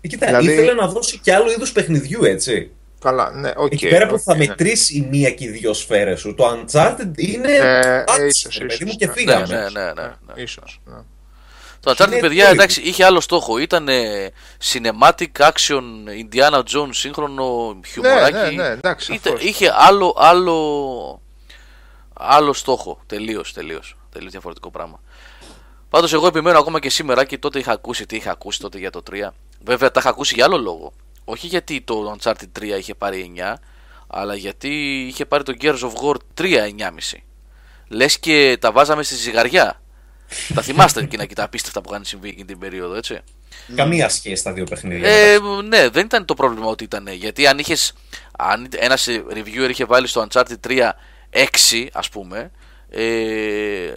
Ε, 0.00 0.08
κοίτα, 0.08 0.26
Δηλαδή- 0.26 0.46
ήθελε 0.52 0.72
να 0.72 0.86
δώσει 0.88 1.18
και 1.18 1.34
άλλο 1.34 1.50
είδους 1.52 1.72
παιχνιδιού, 1.72 2.24
έτσι. 2.24 2.70
Καλά, 3.00 3.30
ναι, 3.30 3.52
οκ. 3.56 3.72
Εκεί 3.72 3.88
πέρα 3.88 4.06
που 4.06 4.14
οκ, 4.14 4.20
θα 4.24 4.36
ναι. 4.36 4.46
μετρήσει 4.46 4.96
η 4.96 5.06
μία 5.10 5.30
και 5.30 5.44
οι 5.44 5.48
δύο 5.48 5.72
σφαίρες 5.72 6.20
σου. 6.20 6.34
Το 6.34 6.44
Uncharted 6.50 7.10
είναι. 7.16 7.52
Ε, 7.52 8.04
action, 8.08 8.20
ε, 8.20 8.26
ίσως, 8.26 8.58
ρε 8.58 8.66
παιδί 8.66 8.74
ίσως, 8.84 8.90
μου, 8.92 8.98
και 8.98 9.06
ναι. 9.06 9.12
φύγαμε. 9.12 9.46
Ναι, 9.46 9.56
ναι, 9.56 9.68
ναι, 9.68 9.92
ναι, 9.92 10.02
ναι. 10.02 10.42
Ίσως, 10.42 10.80
ναι. 10.84 10.96
Το 11.80 11.90
Uncharted, 11.90 12.06
Είναι 12.10 12.20
παιδιά, 12.20 12.44
τέλειο. 12.44 12.50
εντάξει, 12.50 12.80
είχε 12.80 13.04
άλλο 13.04 13.20
στόχο. 13.20 13.58
Ήταν 13.58 13.88
cinematic 14.72 15.26
action 15.38 15.82
Indiana 16.24 16.58
Jones 16.58 16.88
σύγχρονο 16.90 17.80
χιουμοράκι. 17.86 18.56
ναι, 18.56 18.62
ναι, 18.62 18.68
εντάξει, 18.68 19.12
Είτε- 19.14 19.28
σαφώς. 19.28 19.44
είχε 19.44 19.72
άλλο, 19.74 20.14
άλλο, 20.18 21.20
άλλο 22.12 22.52
στόχο. 22.52 23.00
Τελείως, 23.06 23.52
τελείως. 23.52 23.96
Τελείως 24.12 24.30
διαφορετικό 24.30 24.70
πράγμα. 24.70 25.00
Πάντως, 25.90 26.12
εγώ 26.12 26.26
επιμένω 26.26 26.58
ακόμα 26.58 26.80
και 26.80 26.90
σήμερα 26.90 27.24
και 27.24 27.38
τότε 27.38 27.58
είχα 27.58 27.72
ακούσει 27.72 28.06
τι 28.06 28.16
είχα 28.16 28.30
ακούσει 28.30 28.60
τότε 28.60 28.78
για 28.78 28.90
το 28.90 29.02
3. 29.10 29.34
Βέβαια, 29.64 29.90
τα 29.90 30.00
είχα 30.00 30.08
ακούσει 30.08 30.34
για 30.34 30.44
άλλο 30.44 30.58
λόγο. 30.58 30.92
Όχι 31.24 31.46
γιατί 31.46 31.80
το 31.80 32.16
Uncharted 32.16 32.60
3 32.60 32.62
είχε 32.78 32.94
πάρει 32.94 33.32
9, 33.36 33.54
αλλά 34.06 34.34
γιατί 34.34 35.00
είχε 35.06 35.24
πάρει 35.24 35.42
το 35.42 35.54
Gears 35.60 35.78
of 35.78 35.92
War 36.02 36.14
3 36.40 36.54
9,5. 36.78 36.90
Λες 37.88 38.18
και 38.18 38.56
τα 38.60 38.72
βάζαμε 38.72 39.02
στη 39.02 39.14
ζυγαριά. 39.14 39.80
τα 40.54 40.62
θυμάστε 40.62 41.00
εκείνα 41.00 41.24
και 41.24 41.34
τα 41.34 41.44
απίστευτα 41.44 41.80
που 41.80 41.90
είχαν 41.90 42.04
συμβεί 42.04 42.28
εκείνη 42.28 42.44
την 42.44 42.58
περίοδο, 42.58 42.94
έτσι. 42.94 43.20
Καμία 43.74 44.08
σχέση 44.08 44.44
τα 44.44 44.52
δύο 44.52 44.64
παιχνίδια. 44.64 45.08
Ε, 45.08 45.38
ναι, 45.64 45.88
δεν 45.88 46.04
ήταν 46.04 46.24
το 46.24 46.34
πρόβλημα 46.34 46.66
ότι 46.66 46.84
ήταν. 46.84 47.08
Γιατί 47.08 47.46
αν 47.46 47.58
είχες. 47.58 47.92
Αν 48.38 48.68
ένα 48.76 48.98
reviewer 49.32 49.68
είχε 49.68 49.84
βάλει 49.84 50.06
στο 50.06 50.26
Uncharted 50.28 50.56
3 50.68 50.90
6, 51.30 51.86
ας 51.92 52.08
πούμε, 52.08 52.50
ε, 52.90 53.94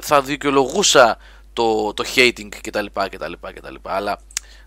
θα 0.00 0.22
δικαιολογούσα 0.22 1.18
το, 1.52 1.94
το 1.94 2.04
hating 2.14 2.48
κτλ, 2.60 2.86
κτλ, 3.10 3.32
κτλ. 3.54 3.74
Αλλά 3.82 4.18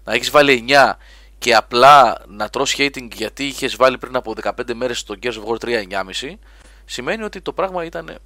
να 0.04 0.14
έχεις 0.14 0.30
βάλει 0.30 0.66
9 0.68 0.94
και 1.42 1.56
απλά 1.56 2.18
να 2.28 2.50
τρως 2.50 2.76
hating 2.78 3.08
γιατί 3.16 3.44
είχες 3.44 3.76
βάλει 3.76 3.98
πριν 3.98 4.16
από 4.16 4.34
15 4.44 4.52
μέρες 4.76 5.04
το 5.04 5.16
Gears 5.24 5.28
of 5.28 5.54
War 5.54 5.58
3 5.66 5.68
9,5 5.68 6.34
σημαίνει 6.86 7.24
ότι 7.24 7.42
το 7.42 7.54
πράγμα 7.54 7.86
ήταν. 7.86 8.18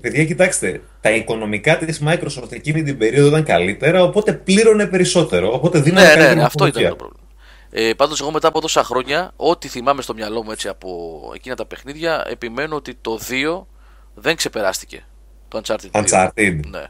Παιδιά, 0.00 0.24
κοιτάξτε, 0.24 0.80
τα 1.00 1.10
οικονομικά 1.10 1.78
της 1.78 2.02
Microsoft 2.06 2.52
εκείνη 2.52 2.82
την 2.82 2.98
περίοδο 2.98 3.28
ήταν 3.28 3.44
καλύτερα, 3.44 4.02
οπότε 4.02 4.32
πλήρωνε 4.32 4.86
περισσότερο. 4.86 5.52
Οπότε 5.52 5.80
δίνανε 5.80 6.00
Ναι, 6.00 6.06
ναι, 6.08 6.14
καλύτερη 6.14 6.38
ναι, 6.38 6.44
αυτό 6.44 6.66
ήταν 6.66 6.82
μορφολογία. 6.82 6.88
το 6.88 6.96
πρόβλημα. 6.96 7.26
Ε, 7.70 7.94
Πάντως, 7.94 8.20
εγώ 8.20 8.30
μετά 8.30 8.48
από 8.48 8.60
τόσα 8.60 8.84
χρόνια, 8.84 9.32
ό,τι 9.36 9.68
θυμάμαι 9.68 10.02
στο 10.02 10.14
μυαλό 10.14 10.42
μου 10.44 10.50
έτσι 10.50 10.68
από 10.68 11.20
εκείνα 11.34 11.54
τα 11.54 11.66
παιχνίδια, 11.66 12.24
επιμένω 12.28 12.76
ότι 12.76 12.94
το 13.00 13.18
2 13.28 13.66
δεν 14.14 14.36
ξεπεράστηκε. 14.36 15.04
Το 15.48 15.60
Uncharted 15.64 15.90
2. 15.92 16.04
Uncharted. 16.04 16.60
Ναι, 16.70 16.86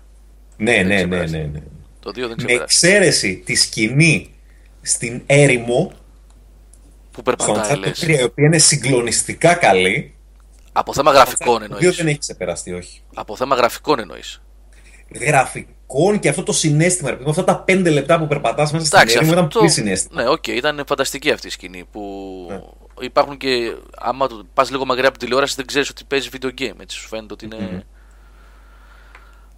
Ναι, 0.56 0.82
ναι, 0.82 0.82
ναι, 0.82 0.94
ξεπεράστηκε. 0.94 1.38
ναι, 1.38 1.44
ναι. 1.52 1.60
το 2.00 2.10
2 2.10 2.14
δεν 2.14 2.28
Με 2.28 2.34
ξεπεράστηκε. 2.34 2.86
εξαίρεση 2.86 3.42
τη 3.46 3.54
σκηνή 3.54 4.31
στην 4.82 5.22
έρημο, 5.26 5.92
Που 7.10 7.20
στο 7.20 7.22
περπατάει, 7.22 7.76
Uncharted 7.76 7.78
λες. 7.78 7.98
3, 8.04 8.08
η 8.18 8.22
οποία 8.22 8.46
είναι 8.46 8.58
συγκλονιστικά 8.58 9.54
καλή. 9.54 10.14
Από 10.72 10.92
θέμα 10.94 11.12
γραφικών 11.12 11.58
Το 11.58 11.64
2 11.64 11.78
εννοείς. 11.78 11.96
δεν 11.96 12.06
έχει 12.06 12.18
ξεπεραστεί, 12.18 12.72
όχι. 12.72 13.02
Από 13.14 13.36
θέμα 13.36 13.54
γραφικών 13.56 13.98
εννοείς. 13.98 14.42
γραφικών 15.20 16.18
και 16.20 16.28
αυτό 16.28 16.42
το 16.42 16.52
συναίσθημα. 16.52 17.08
Ρε, 17.08 17.14
παιδί 17.14 17.24
μου, 17.24 17.30
αυτά 17.30 17.44
τα 17.44 17.58
πέντε 17.58 17.90
λεπτά 17.90 18.18
που 18.18 18.26
περπατάς 18.26 18.72
μέσα 18.72 18.84
στην 18.84 18.98
Εντάξει, 18.98 19.16
έρημο 19.16 19.32
ήταν 19.32 19.44
αυτό- 19.44 19.58
πολύ 19.58 19.70
συναίσθημα. 19.70 20.22
Ναι, 20.22 20.28
οκ, 20.28 20.46
ήταν 20.46 20.82
φανταστική 20.86 21.30
αυτή 21.30 21.46
η 21.46 21.50
σκηνή 21.50 21.84
που 21.92 22.00
Ναι. 22.50 22.60
υπάρχουν 23.06 23.36
και 23.36 23.72
άμα 23.98 24.26
το 24.26 24.46
πας 24.54 24.70
λίγο 24.70 24.84
μακριά 24.84 25.08
από 25.08 25.18
τη 25.18 25.24
τηλεόραση 25.24 25.54
δεν 25.56 25.66
ξέρεις 25.66 25.88
ότι 25.88 26.04
παίζει 26.04 26.28
video 26.32 26.46
game, 26.60 26.80
έτσι 26.80 26.96
σου 26.96 27.08
φαίνεται 27.08 27.32
ότι 27.32 27.44
είναι... 27.44 27.84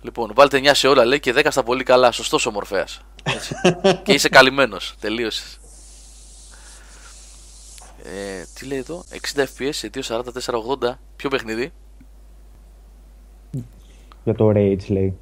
Λοιπόν, 0.02 0.32
βάλτε 0.34 0.58
9 0.62 0.70
σε 0.74 0.88
όλα 0.88 1.04
λέει 1.04 1.20
και 1.20 1.32
10 1.36 1.46
στα 1.50 1.62
πολύ 1.62 1.82
καλά, 1.82 2.12
σωστός 2.12 2.46
ο 2.46 2.50
Μορφέας. 2.50 3.00
Έτσι. 3.24 3.54
και 4.02 4.12
είσαι 4.12 4.28
καλυμμένος, 4.28 4.94
τελείωσες. 5.00 5.58
Ε, 8.04 8.44
τι 8.54 8.66
λέει 8.66 8.78
εδώ, 8.78 9.04
60 9.34 9.40
FPS 9.40 9.70
σε 9.70 9.90
2.44.80, 9.94 10.98
ποιο 11.16 11.28
παιχνίδι, 11.28 11.72
Για 14.24 14.34
το 14.34 14.48
Rage 14.54 14.86
λέει. 14.88 15.16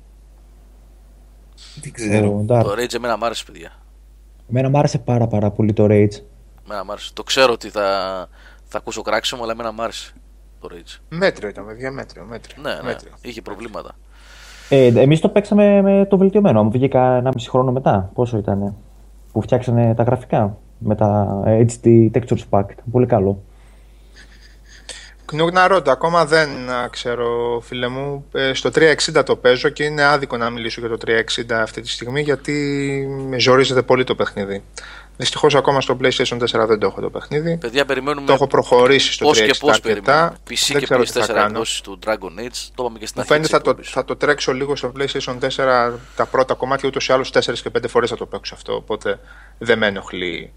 Δεν 1.81 1.93
ξέρω. 1.93 2.29
Ο 2.29 2.45
Dark. 2.49 2.63
το 2.63 2.73
Rage 2.73 2.95
εμένα 2.95 3.17
μ' 3.17 3.25
άρεσε 3.25 3.45
παιδιά. 3.45 3.73
Εμένα 4.51 4.69
μου 4.69 4.79
άρεσε 4.79 4.99
πάρα 4.99 5.27
πάρα 5.27 5.51
πολύ 5.51 5.73
το 5.73 5.85
Rage. 5.85 6.23
Εμένα 6.65 6.85
μ' 6.85 6.91
άρεσε. 6.91 7.11
Το 7.13 7.23
ξέρω 7.23 7.53
ότι 7.53 7.69
θα, 7.69 8.29
θα 8.65 8.79
ακούσω 8.79 9.03
κράξιμο, 9.03 9.43
αλλά 9.43 9.53
εμένα 9.53 9.73
μ' 9.73 9.81
άρεσε 9.81 10.13
το 10.61 10.69
Rage. 10.73 10.99
Μέτριο 11.09 11.49
ήταν, 11.49 11.67
παιδιά, 11.67 11.91
μέτριο. 11.91 12.25
μέτριο. 12.25 12.63
Ναι, 12.63 12.75
ναι, 12.75 12.83
μέτριο. 12.83 13.13
είχε 13.21 13.43
προβλήματα. 13.43 13.97
Ε, 14.75 14.87
εμείς 14.87 15.21
το 15.21 15.29
παίξαμε 15.29 15.83
με 15.83 16.07
το 16.11 16.17
βελτιωμένο. 16.17 16.65
Μου 16.65 16.71
βγήκα 16.71 17.17
ένα 17.17 17.31
μισή 17.35 17.51
χρόνο 17.51 17.73
μετά. 17.73 18.11
Πόσο 18.15 18.39
ήταν 18.39 18.75
που 19.33 19.43
φτιάξανε 19.43 19.95
τα 19.95 20.03
γραφικά 20.03 20.57
με 20.79 20.95
τα 20.95 21.43
HD 21.47 22.11
Textures 22.13 22.45
Pack. 22.51 22.65
Ήταν 22.71 22.85
πολύ 22.91 23.07
καλό. 23.07 23.43
Κνούγ 25.25 25.53
να 25.53 25.67
ρώτα, 25.67 25.93
ακόμα 25.93 26.25
δεν 26.25 26.49
α, 26.71 26.89
ξέρω 26.91 27.61
φίλε 27.63 27.89
μου. 27.89 28.25
Ε, 28.33 28.53
στο 28.55 28.71
360 29.15 29.25
το 29.25 29.37
παίζω 29.37 29.69
και 29.69 29.85
είναι 29.85 30.05
άδικο 30.05 30.37
να 30.37 30.51
μιλήσω 30.51 30.81
για 30.81 30.89
το 30.89 30.99
360 31.07 31.53
αυτή 31.53 31.81
τη 31.81 31.89
στιγμή 31.89 32.21
γιατί 32.21 32.53
με 33.29 33.39
ζορίζεται 33.39 33.83
πολύ 33.83 34.05
το 34.05 34.15
παιχνίδι. 34.15 34.63
Δυστυχώς 35.17 35.55
ακόμα 35.55 35.81
στο 35.81 35.97
PlayStation 36.03 36.39
4 36.39 36.67
δεν 36.67 36.79
το 36.79 36.87
έχω 36.87 37.01
το 37.01 37.11
παιχνίδι. 37.11 37.57
Παιδιά, 37.57 37.85
περιμένουμε 37.85 38.27
Το 38.27 38.33
έχω 38.33 38.47
προχωρήσει 38.47 39.13
στο 39.13 39.25
πώς 39.25 39.39
360 39.39 39.47
και 39.53 39.59
πώς 39.61 39.71
αρκετά. 39.71 39.93
περιμένουμε. 39.93 40.37
PC 40.49 40.69
Δεν 40.69 40.79
και 40.79 40.85
ξέρω 40.85 41.03
τι 41.03 41.11
θα 41.11 41.25
PS4 41.25 41.27
κάνω. 41.35 41.47
εκδόσεις 41.47 41.81
του 41.81 41.99
Dragon 42.07 42.41
Age. 42.41 42.71
Το 42.75 42.83
είπαμε 42.83 42.99
και 42.99 43.07
στην 43.07 43.21
Μου 43.21 43.21
αρχή 43.21 43.27
φαίνεται 43.27 43.41
της 43.41 43.51
θα 43.51 43.61
το, 43.61 43.71
εκπομπής. 43.71 43.91
θα 43.91 44.05
το 44.05 44.17
τρέξω 44.17 44.53
λίγο 44.53 44.77
στο 44.77 44.93
PlayStation 44.99 45.39
4 45.39 45.93
τα 46.17 46.27
πρώτα 46.27 46.55
κομμάτια 46.55 46.89
ούτως 46.89 47.09
ή 47.09 47.13
άλλως 47.13 47.31
4 47.33 47.41
και 47.63 47.71
5 47.79 47.89
φορές 47.89 48.11
θα 48.11 48.17
το 48.17 48.27
παίξω 48.27 48.55
αυτό 48.55 48.75
οπότε 48.75 49.19
δεν 49.59 49.79
με 49.79 49.87
ενοχλεί 49.87 50.53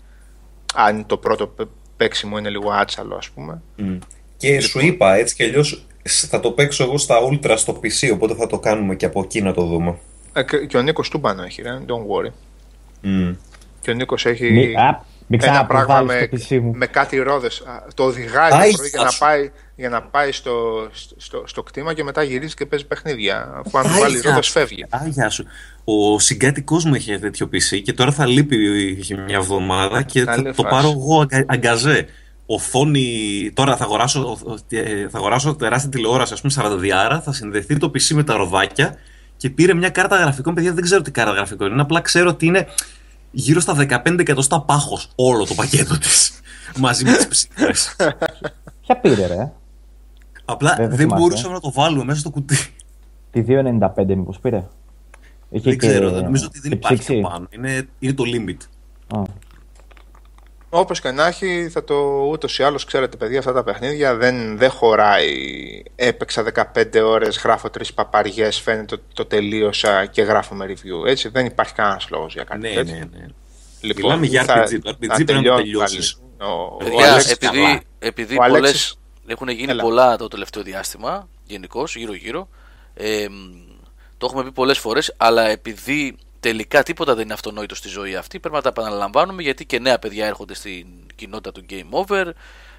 αν 0.75 1.05
το 1.05 1.17
πρώτο 1.17 1.47
π- 1.47 1.67
παίξιμο 1.97 2.37
είναι 2.37 2.49
λίγο 2.49 2.71
άτσαλο 2.71 3.15
ας 3.15 3.29
πούμε. 3.29 3.61
Μμ. 3.75 3.97
Και 4.37 4.59
σου 4.59 4.79
είπα 4.79 5.13
έτσι 5.15 5.35
κι 5.35 5.43
αλλιώς 5.43 5.85
θα 6.03 6.39
το 6.39 6.51
παίξω 6.51 6.83
εγώ 6.83 6.97
στα 6.97 7.15
Ultra 7.31 7.53
στο 7.57 7.79
PC, 7.83 8.09
οπότε 8.13 8.33
θα 8.35 8.47
το 8.47 8.59
κάνουμε 8.59 8.95
και 8.95 9.05
από 9.05 9.21
εκεί 9.23 9.41
να 9.41 9.53
το 9.53 9.61
δούμε. 9.65 9.97
Ε, 10.33 10.43
και, 10.43 10.57
και 10.65 10.77
ο 10.77 10.81
Νίκος 10.81 11.09
τούμπανο 11.09 11.43
έχει 11.43 11.61
ρε, 11.61 11.79
don't 11.87 12.25
worry. 12.25 12.31
Μμ. 13.01 13.33
Και 13.85 13.91
ο 13.91 13.93
Νίκος 13.93 14.25
έχει 14.25 14.51
Μη, 14.51 14.73
α, 14.75 15.03
μην 15.27 15.39
ένα 15.43 15.65
πράγμα 15.65 15.83
ξαναπροβάλλεις 15.93 16.21
με, 16.31 16.37
το 16.37 16.45
PC 16.49 16.59
μου. 16.59 16.71
με 16.75 16.85
κάτι 16.85 17.17
ρόδες. 17.17 17.59
Α, 17.65 17.83
Το 17.95 18.03
οδηγάει 18.03 18.51
Άι, 18.53 18.71
το 18.71 18.77
πρωί 18.77 18.89
για 18.89 18.99
θα 18.99 19.03
να 19.05 19.11
σου. 19.11 19.19
πάει, 19.19 19.51
για 19.75 19.89
να 19.89 20.01
πάει 20.01 20.31
στο, 20.31 20.87
στο, 21.15 21.43
στο 21.47 21.63
κτήμα 21.63 21.93
και 21.93 22.03
μετά 22.03 22.23
γυρίζει 22.23 22.53
και 22.53 22.65
παίζει 22.65 22.85
παιχνίδια. 22.85 23.61
Αφού 23.65 23.77
αν 23.77 23.85
Άι, 23.85 23.99
βάλει 23.99 24.17
γεια 24.17 24.29
ρόδες 24.29 24.45
σου. 24.45 24.51
φεύγει. 24.51 24.83
Α, 24.89 24.99
γεια 25.07 25.29
σου. 25.29 25.45
Ο 25.83 26.19
συγκάτοικός 26.19 26.85
μου 26.85 26.95
είχε 26.95 27.17
τέτοιο 27.19 27.49
PC 27.53 27.81
και 27.83 27.93
τώρα 27.93 28.11
θα 28.11 28.25
λείπει 28.27 28.55
για 28.99 29.17
μια 29.21 29.35
εβδομάδα 29.35 30.01
και 30.01 30.23
Καλή 30.23 30.43
θα 30.43 30.53
το 30.53 30.61
φάση. 30.63 30.75
πάρω 30.75 30.89
εγώ 30.89 31.19
αγκα- 31.21 31.45
αγκαζέ. 31.47 32.05
Οθόνη. 32.45 33.51
Τώρα 33.53 33.75
θα 33.77 33.83
αγοράσω, 33.83 34.19
ο- 34.45 34.51
ο- 34.51 34.75
ε, 34.77 35.07
θα 35.09 35.17
αγοράσω 35.17 35.55
τεράστια 35.55 35.89
τηλεόραση, 35.89 36.33
ας 36.33 36.41
πούμε 36.41 36.53
40 36.53 37.21
θα 37.23 37.33
συνδεθεί 37.33 37.77
το 37.77 37.87
PC 37.95 38.13
με 38.13 38.23
τα 38.23 38.35
ροδάκια 38.35 38.97
και 39.37 39.49
πήρε 39.49 39.73
μια 39.73 39.89
κάρτα 39.89 40.15
γραφικών. 40.15 40.53
Παιδιά, 40.53 40.73
δεν 40.73 40.83
ξέρω 40.83 41.01
τι 41.01 41.11
κάρτα 41.11 41.31
γραφικών 41.33 41.71
είναι. 41.71 41.81
Απλά 41.81 42.01
ξέρω 42.01 42.29
ότι 42.29 42.45
είναι 42.45 42.67
γύρω 43.35 43.59
στα 43.59 43.75
15 44.05 44.19
εκατοστά 44.19 44.61
πάχος 44.61 45.09
όλο 45.15 45.45
το 45.45 45.53
πακέτο 45.53 45.97
της. 45.97 46.39
μαζί 46.79 47.03
με 47.05 47.11
τις 47.15 47.27
ψήφιε. 47.27 47.71
Ποια 48.81 48.97
πήρε 49.01 49.25
ρε; 49.27 49.51
Απλά 50.45 50.75
Δεν 50.77 50.89
δεν, 50.89 50.97
θυμάσαι. 50.97 51.21
μπορούσαμε 51.21 51.53
να 51.53 51.59
το 51.59 51.71
βάλουμε 51.71 52.03
μέσα 52.03 52.19
στο 52.19 52.29
κουτί. 52.29 52.55
Τη 53.31 53.43
2.95 53.47 54.05
μήπως 54.07 54.39
πήρε; 54.39 54.67
Είχε 55.49 55.69
δεν 55.69 55.77
και- 55.79 55.87
ξέρω, 55.87 56.11
δεν 56.11 56.23
νομίζω 56.23 56.45
ότι 56.45 56.59
δεν 56.59 56.71
και 56.71 56.77
υπάρχει 56.77 56.97
ψήξη. 57.01 57.19
από 57.19 57.29
πάνω. 57.29 57.47
Είναι, 57.49 57.87
είναι 57.99 58.13
το 58.13 58.23
limit. 58.27 58.57
Α, 59.17 59.21
Όπως 60.77 61.01
και 61.01 61.11
να 61.11 61.25
έχει, 61.27 61.69
θα 61.71 61.83
το 61.83 61.95
ούτως 62.31 62.59
ή 62.59 62.63
άλλως 62.63 62.85
ξέρετε 62.85 63.17
παιδιά 63.17 63.39
αυτά 63.39 63.53
τα 63.53 63.63
παιχνίδια 63.63 64.15
δεν, 64.15 64.57
δεν 64.57 64.69
χωράει. 64.69 65.31
Έπαιξα 65.95 66.43
15 66.73 67.01
ώρες, 67.03 67.37
γράφω 67.43 67.69
τρεις 67.69 67.93
παπαριές, 67.93 68.59
φαίνεται 68.59 68.93
ότι 68.95 69.03
το 69.13 69.25
τελείωσα 69.25 70.05
και 70.05 70.21
γράφω 70.21 70.55
με 70.55 70.65
review. 70.69 71.07
Έτσι 71.07 71.29
δεν 71.29 71.45
υπάρχει 71.45 71.73
κανένας 71.73 72.07
λόγος 72.09 72.33
για 72.33 72.43
κάτι 72.43 72.59
Ναι, 72.61 72.69
τέτοιο. 72.73 72.93
ναι, 72.93 72.99
ναι. 72.99 73.25
Λοιπόν, 73.81 74.03
Μιλάμε 74.19 74.25
για 74.25 74.43
θα- 74.43 74.63
RPG. 74.63 74.79
Το 74.83 74.89
RPG 74.89 74.91
θα 74.91 74.95
πρέπει 74.97 75.07
να 75.07 75.17
το 75.17 75.23
τελειώνει 75.23 75.61
τελειώσεις. 75.61 76.17
πάλι. 76.37 76.51
Ο, 76.51 76.55
ο 76.73 76.77
Παιδιά, 76.77 77.07
Αλέξης 77.11 77.31
επειδή, 77.31 77.61
καλά. 77.61 77.81
επειδή 77.99 78.33
Ο 78.33 78.37
πολλές 78.37 78.55
Αλέξης- 78.57 78.95
έχουν 79.27 79.47
γίνει 79.49 79.71
Έλα. 79.71 79.83
πολλά 79.83 80.17
το 80.17 80.27
τελευταίο 80.27 80.63
διάστημα, 80.63 81.27
γενικώς, 81.45 81.95
γύρω-γύρω, 81.95 82.47
ε, 82.93 83.25
μ, 83.29 83.33
το 84.17 84.25
έχουμε 84.29 84.43
πει 84.43 84.51
πολλές 84.51 84.77
φορές, 84.77 85.13
αλλά 85.17 85.47
επειδή 85.47 86.15
τελικά 86.45 86.83
τίποτα 86.83 87.13
δεν 87.15 87.23
είναι 87.23 87.33
αυτονόητο 87.33 87.75
στη 87.75 87.87
ζωή 87.87 88.15
αυτή, 88.15 88.39
πρέπει 88.39 88.55
να 88.55 88.61
τα 88.61 88.69
επαναλαμβάνουμε 88.69 89.41
γιατί 89.41 89.65
και 89.65 89.79
νέα 89.79 89.99
παιδιά 89.99 90.25
έρχονται 90.25 90.53
στην 90.53 90.87
κοινότητα 91.15 91.51
του 91.51 91.65
Game 91.69 91.89
Over 91.89 92.31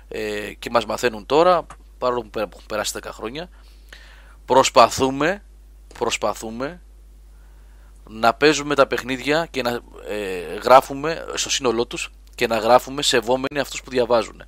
ε, 0.08 0.52
και 0.58 0.70
μας 0.70 0.86
μαθαίνουν 0.86 1.26
τώρα, 1.26 1.66
παρόλο 1.98 2.22
που 2.22 2.30
πέρα- 2.30 2.46
που 2.46 2.52
έχουν 2.56 2.66
περάσει 2.68 2.92
10 3.02 3.08
χρόνια, 3.12 3.48
προσπαθούμε, 4.44 5.42
προσπαθούμε 5.98 6.80
να 8.08 8.34
παίζουμε 8.34 8.74
τα 8.74 8.86
παιχνίδια 8.86 9.46
και 9.50 9.62
να 9.62 9.80
ε, 10.08 10.54
γράφουμε 10.62 11.24
στο 11.34 11.50
σύνολό 11.50 11.86
τους 11.86 12.10
και 12.34 12.46
να 12.46 12.58
γράφουμε 12.58 13.02
σεβόμενοι 13.02 13.58
αυτούς 13.60 13.82
που 13.82 13.90
διαβάζουν. 13.90 14.42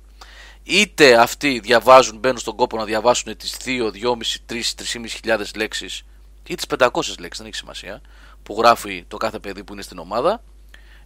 Είτε 0.63 1.15
αυτοί 1.21 1.59
διαβάζουν, 1.59 2.17
μπαίνουν 2.17 2.37
στον 2.37 2.55
κόπο 2.55 2.77
να 2.77 2.83
διαβάσουν 2.85 3.37
τις 3.37 3.57
2, 3.65 3.91
2,5, 3.91 4.15
3, 4.49 4.61
3.500 4.75 5.05
χιλιάδες 5.07 5.55
λέξεις 5.55 6.03
ή 6.49 6.55
τις 6.55 6.65
500 6.65 7.19
λέξεις, 7.19 7.37
δεν 7.37 7.45
έχει 7.45 7.55
σημασία, 7.55 8.01
που 8.49 8.55
γράφει 8.59 9.03
το 9.07 9.17
κάθε 9.17 9.39
παιδί 9.39 9.63
που 9.63 9.73
είναι 9.73 9.81
στην 9.81 9.97
ομάδα, 9.99 10.43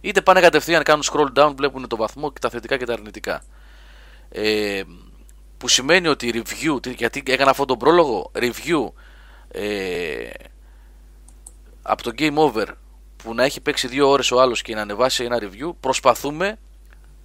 είτε 0.00 0.20
πάνε 0.22 0.40
κατευθείαν, 0.40 0.82
κάνουν 0.82 1.02
scroll 1.12 1.32
down, 1.38 1.52
βλέπουν 1.56 1.88
το 1.88 1.96
βαθμό 1.96 2.32
και 2.32 2.38
τα 2.38 2.48
θετικά 2.50 2.76
και 2.76 2.84
τα 2.84 2.92
αρνητικά. 2.92 3.42
Ε, 4.28 4.82
που 5.58 5.68
σημαίνει 5.68 6.08
ότι 6.08 6.30
review, 6.34 6.82
τι- 6.82 6.90
γιατί 6.92 7.22
έκανα 7.26 7.50
αυτόν 7.50 7.66
τον 7.66 7.78
πρόλογο, 7.78 8.30
review 8.34 8.88
ε, 9.48 10.30
από 11.82 12.02
το 12.02 12.10
Game 12.18 12.34
Over 12.34 12.66
που 13.16 13.34
να 13.34 13.44
έχει 13.44 13.60
παίξει 13.60 13.88
δύο 13.88 14.08
ώρες 14.08 14.30
ο 14.30 14.40
άλλος 14.40 14.62
και 14.62 14.74
να 14.74 14.80
ανεβάσει 14.80 15.24
ένα 15.24 15.38
review 15.42 15.72
προσπαθούμε 15.80 16.58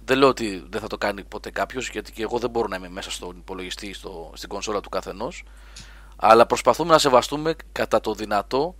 δεν 0.04 0.18
λέω 0.18 0.28
ότι 0.28 0.66
δεν 0.70 0.80
θα 0.80 0.86
το 0.86 0.98
κάνει 0.98 1.24
ποτέ 1.24 1.50
κάποιος 1.50 1.88
γιατί 1.90 2.12
και 2.12 2.22
εγώ 2.22 2.38
δεν 2.38 2.50
μπορώ 2.50 2.66
να 2.68 2.76
είμαι 2.76 2.88
μέσα 2.88 3.10
στον 3.10 3.36
υπολογιστή 3.38 3.92
στο, 3.94 4.30
στην 4.34 4.48
κονσόλα 4.48 4.80
του 4.80 4.88
καθενός 4.88 5.44
αλλά 6.16 6.46
προσπαθούμε 6.46 6.90
να 6.92 6.98
σεβαστούμε 6.98 7.54
κατά 7.72 8.00
το 8.00 8.14
δυνατό 8.14 8.74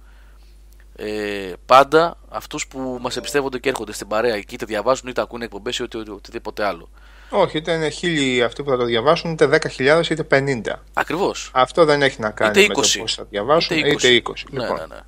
ε, 1.02 1.52
πάντα 1.66 2.16
αυτούς 2.28 2.66
που 2.66 2.98
μας 3.00 3.16
εμπιστεύονται 3.16 3.58
και 3.58 3.68
έρχονται 3.68 3.92
στην 3.92 4.06
παρέα 4.06 4.40
και 4.40 4.54
είτε 4.54 4.64
διαβάζουν 4.66 5.08
είτε 5.08 5.20
ακούνε 5.20 5.44
εκπομπές 5.44 5.78
ή 5.78 5.82
οτι, 5.82 5.96
οτιδήποτε 6.10 6.64
άλλο 6.64 6.88
Όχι, 7.30 7.56
είτε 7.56 7.72
είναι 7.72 7.88
χίλιοι 7.88 8.42
αυτοί 8.42 8.62
που 8.62 8.70
θα 8.70 8.76
το 8.76 8.84
διαβάσουν, 8.84 9.30
είτε 9.30 9.60
10.000 9.78 10.10
είτε 10.10 10.26
50. 10.30 10.60
ακριβώς 10.92 11.50
Αυτό 11.54 11.84
δεν 11.84 12.02
έχει 12.02 12.20
να 12.20 12.30
κάνει 12.30 12.50
Είτε 12.50 12.60
με 12.60 12.80
20. 12.80 12.92
το 12.92 12.98
πώς 13.00 13.14
θα 13.14 13.24
διαβάσουν, 13.30 13.76
Είτε 13.76 13.88
είτε 13.88 14.22
20. 14.26 14.30
20. 14.30 14.32
Ναι, 14.50 14.60
λοιπόν. 14.60 14.76
ναι, 14.78 14.94
ναι. 14.94 15.00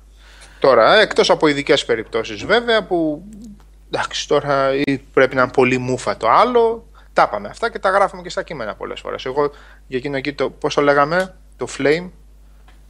Τώρα, 0.59 0.99
εκτός 0.99 1.29
από 1.29 1.47
ειδικές 1.47 1.85
περιπτώσεις 1.85 2.45
βέβαια 2.45 2.83
που 2.83 3.23
εντάξει 3.91 4.27
τώρα 4.27 4.75
ή 4.85 4.97
πρέπει 4.97 5.35
να 5.35 5.41
είναι 5.41 5.51
πολύ 5.51 5.77
μούφα 5.77 6.17
το 6.17 6.29
άλλο, 6.29 6.87
τα 7.13 7.23
είπαμε 7.27 7.47
αυτά 7.47 7.71
και 7.71 7.79
τα 7.79 7.89
γράφουμε 7.89 8.21
και 8.21 8.29
στα 8.29 8.43
κείμενα 8.43 8.75
πολλές 8.75 8.99
φορές. 8.99 9.25
Εγώ 9.25 9.51
για 9.87 9.97
εκείνο 9.97 10.17
εκεί 10.17 10.33
το, 10.33 10.49
πώς 10.49 10.73
το 10.73 10.81
λέγαμε, 10.81 11.35
το 11.57 11.67
Flame, 11.77 12.09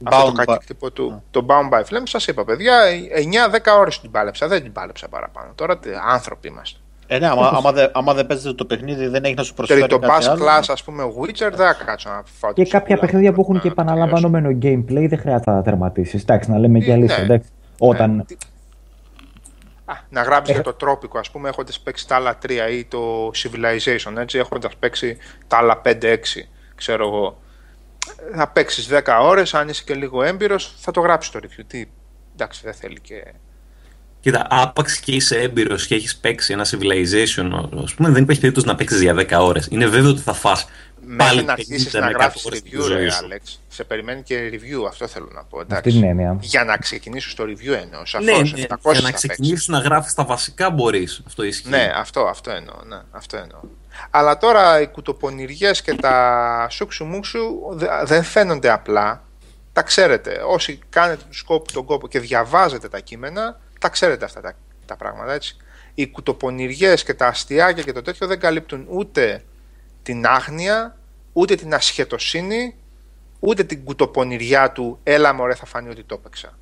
αυτό 0.02 0.24
το 0.24 0.32
Bound 0.36 0.40
by- 0.40 0.44
κακίκτυπο 0.44 0.90
του, 0.90 1.22
το 1.30 1.46
Bound 1.48 1.74
by 1.74 1.80
Flame, 1.80 2.02
σας 2.04 2.26
είπα 2.26 2.44
παιδιά, 2.44 2.74
9-10 3.52 3.78
ώρες 3.78 4.00
την 4.00 4.10
πάλεψα, 4.10 4.48
δεν 4.48 4.62
την 4.62 4.72
πάλεψα 4.72 5.08
παραπάνω. 5.08 5.52
Τώρα 5.54 5.78
τι, 5.78 5.90
άνθρωποι 6.08 6.48
είμαστε. 6.48 6.78
Ε, 7.06 7.18
ναι, 7.18 7.26
άμα, 7.28 7.48
άμα, 7.54 7.72
δεν, 7.72 7.90
άμα 7.94 8.14
δεν 8.14 8.26
παίζετε 8.26 8.54
το 8.54 8.64
παιχνίδι, 8.64 9.06
δεν 9.06 9.24
έχει 9.24 9.34
να 9.34 9.42
σου 9.42 9.54
προσφέρει 9.54 9.86
το 9.86 9.98
κάτι 9.98 10.12
Bass 10.26 10.28
άλλο. 10.30 10.44
Class, 10.44 10.62
ας 10.68 10.84
πούμε, 10.84 11.02
Witcher, 11.20 11.36
δεν 11.54 11.56
θα 11.56 11.76
κάτσω 11.84 12.08
να 12.10 12.22
φάω 12.38 12.52
Και 12.52 12.62
τη 12.62 12.70
κάποια 12.70 12.80
σακούλα 12.96 13.00
παιχνίδια 13.00 13.28
μου 13.30 13.34
που 13.36 13.40
έχουν 13.42 13.54
να 13.54 13.60
και 13.60 13.68
το 13.68 13.74
τελειώσω. 13.74 13.94
επαναλαμβανόμενο 14.04 14.58
gameplay 14.62 15.08
δεν 15.08 15.18
χρειάζεται 15.18 15.50
να 15.50 15.56
τα 15.56 15.62
τερματίσεις. 15.62 16.22
Εντάξει, 16.22 16.50
να 16.50 16.58
λέμε 16.58 16.78
και 16.78 16.90
Ε, 16.90 16.94
αλήθεια. 16.94 17.16
ναι. 17.18 17.24
εντάξει. 17.24 17.48
Όταν. 17.78 18.10
Ναι. 18.14 18.22
Α, 19.84 19.94
να 20.08 20.22
γράψεις 20.22 20.50
Ε, 20.50 20.52
για 20.60 20.62
το 20.62 20.72
τρόπικο, 20.72 21.18
ας 21.18 21.30
πούμε, 21.30 21.48
έχοντας 21.48 21.80
παίξει 21.80 22.08
τα 22.08 22.14
άλλα 22.14 22.38
3 22.46 22.70
ή 22.72 22.84
το 22.84 23.30
Civilization, 23.34 24.16
έτσι, 24.18 24.38
έχοντας 24.38 24.76
παίξει 24.76 25.16
τα 25.46 25.56
άλλα 25.56 25.80
5-6, 25.84 26.48
ξέρω 26.74 27.06
εγώ. 27.06 27.38
Θα 28.34 28.48
παίξεις 28.48 28.88
10 28.90 29.18
ώρες, 29.22 29.54
αν 29.54 29.68
είσαι 29.68 29.82
και 29.86 29.94
λίγο 29.94 30.22
έμπειρος, 30.22 30.74
θα 30.78 30.90
το 30.90 31.00
γράψεις 31.00 31.32
το 31.32 31.38
review. 31.42 31.62
Τι, 31.66 31.84
εντάξει, 32.32 32.60
δεν 32.64 32.74
θέλει 32.74 33.00
και. 33.00 33.24
Κοίτα, 34.20 34.46
άπαξ 34.50 34.98
και 34.98 35.12
είσαι 35.12 35.38
έμπειρος 35.38 35.86
και 35.86 35.94
έχεις 35.94 36.16
παίξει 36.16 36.52
ένα 36.52 36.66
civilization, 36.70 37.68
ας 37.84 37.94
πούμε, 37.94 38.10
δεν 38.10 38.22
υπάρχει 38.22 38.40
περίπτωση 38.40 38.66
να 38.66 38.74
παίξεις 38.74 39.00
για 39.00 39.14
10 39.14 39.38
ώρες. 39.40 39.68
Είναι 39.70 39.86
βέβαιο 39.86 40.10
ότι 40.10 40.20
θα 40.20 40.32
φας 40.32 40.66
μέχρι 41.06 41.42
να 41.44 41.52
αρχίσεις 41.52 41.90
πενήντα 41.90 42.00
να 42.00 42.06
με 42.06 42.12
γράφεις 42.12 42.42
κάτω 42.42 42.48
ώρες 42.48 42.60
review, 42.60 42.82
στη 42.82 42.92
ζωής 42.92 43.04
ρε, 43.04 43.10
σου. 43.10 43.24
Άλεξ, 43.24 43.60
σε 43.68 43.84
περιμένει 43.84 44.22
και 44.22 44.50
review, 44.52 44.86
αυτό 44.88 45.06
θέλω 45.06 45.28
να 45.32 45.44
πω. 45.44 45.58
Αυτή 45.60 45.72
Εντάξει. 45.72 45.90
την 45.98 46.08
έννοια. 46.08 46.36
Για 46.40 46.64
να 46.64 46.76
ξεκινήσει 46.76 47.36
το 47.36 47.42
review 47.44 47.82
εννοώ. 47.82 48.06
Σαφώς. 48.06 48.26
Ναι, 48.26 48.32
ναι, 48.32 48.66
700 48.68 48.92
για 48.92 48.94
θα 48.94 49.00
να 49.00 49.08
παίξεις. 49.10 49.28
ξεκινήσεις 49.28 49.68
να 49.68 49.78
γράφεις 49.78 50.14
τα 50.14 50.24
βασικά 50.24 50.70
μπορείς. 50.70 51.22
Αυτό 51.26 51.42
ισχύει. 51.44 51.68
Ναι, 51.68 51.92
αυτό, 51.96 52.20
αυτό 52.20 52.50
εννοώ. 52.50 52.74
Ναι, 52.86 53.00
αυτό 53.10 53.36
εννοώ. 53.36 53.60
Αλλά 54.10 54.38
τώρα 54.38 54.80
οι 54.80 54.86
κουτοπονηριές 54.88 55.82
και 55.82 55.94
τα 55.94 56.66
σούξου 56.70 57.04
μουξου 57.04 57.40
δε- 57.70 58.04
δεν 58.04 58.22
φαίνονται 58.22 58.70
απλά. 58.70 59.22
Τα 59.72 59.82
ξέρετε. 59.82 60.40
Όσοι 60.46 60.78
κάνετε 60.90 61.22
του 61.28 61.34
σκόπου 61.36 61.72
τον 61.72 61.84
κόπο 61.84 62.08
και 62.08 62.20
διαβάζετε 62.20 62.88
τα 62.88 62.98
κείμενα, 63.00 63.60
τα 63.80 63.88
ξέρετε 63.88 64.24
αυτά 64.24 64.40
τα, 64.40 64.52
τα 64.86 64.96
πράγματα 64.96 65.32
έτσι. 65.32 65.56
Οι 65.94 66.06
κουτοπονηριές 66.10 67.02
και 67.04 67.14
τα 67.14 67.26
αστιάκια 67.26 67.82
και 67.82 67.92
το 67.92 68.02
τέτοιο 68.02 68.26
δεν 68.26 68.38
καλύπτουν 68.40 68.86
ούτε 68.88 69.42
την 70.04 70.26
άγνοια, 70.26 70.98
ούτε 71.32 71.54
την 71.54 71.74
ασχετοσύνη, 71.74 72.76
ούτε 73.40 73.64
την 73.64 73.84
κουτοπονηριά 73.84 74.72
του 74.72 74.98
«έλα 75.02 75.32
μωρέ 75.32 75.54
θα 75.54 75.66
φανεί 75.66 75.88
ότι 75.88 76.04
το 76.04 76.14
έπαιξα». 76.14 76.58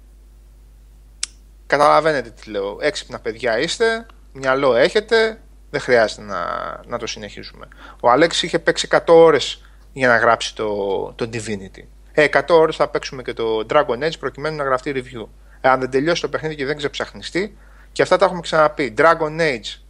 Καταλαβαίνετε 1.66 2.30
τι 2.30 2.50
λέω. 2.50 2.78
Έξυπνα 2.80 3.20
παιδιά 3.20 3.58
είστε, 3.58 4.06
μυαλό 4.32 4.74
έχετε, 4.74 5.40
δεν 5.70 5.80
χρειάζεται 5.80 6.22
να, 6.22 6.40
να 6.86 6.98
το 6.98 7.06
συνεχίσουμε. 7.06 7.68
Ο 8.00 8.10
Αλέξης 8.10 8.42
είχε 8.42 8.58
παίξει 8.58 8.88
100 8.90 8.98
ώρες 9.06 9.64
για 9.92 10.08
να 10.08 10.16
γράψει 10.16 10.54
το, 10.54 10.66
το 11.12 11.28
Divinity. 11.32 11.84
Ε, 12.12 12.26
100 12.32 12.42
ώρες 12.48 12.76
θα 12.76 12.88
παίξουμε 12.88 13.22
και 13.22 13.32
το 13.32 13.66
Dragon 13.70 14.04
Age 14.04 14.18
προκειμένου 14.18 14.56
να 14.56 14.64
γραφτεί 14.64 14.92
review. 14.94 15.26
Ε, 15.60 15.68
αν 15.68 15.80
δεν 15.80 15.90
τελειώσει 15.90 16.22
το 16.22 16.28
παιχνίδι 16.28 16.54
και 16.54 16.64
δεν 16.66 16.76
ξεψαχνιστεί, 16.76 17.56
και 17.92 18.02
αυτά 18.02 18.16
τα 18.16 18.24
έχουμε 18.24 18.40
ξαναπεί. 18.40 18.94
Dragon 18.98 19.40
Age 19.40 19.80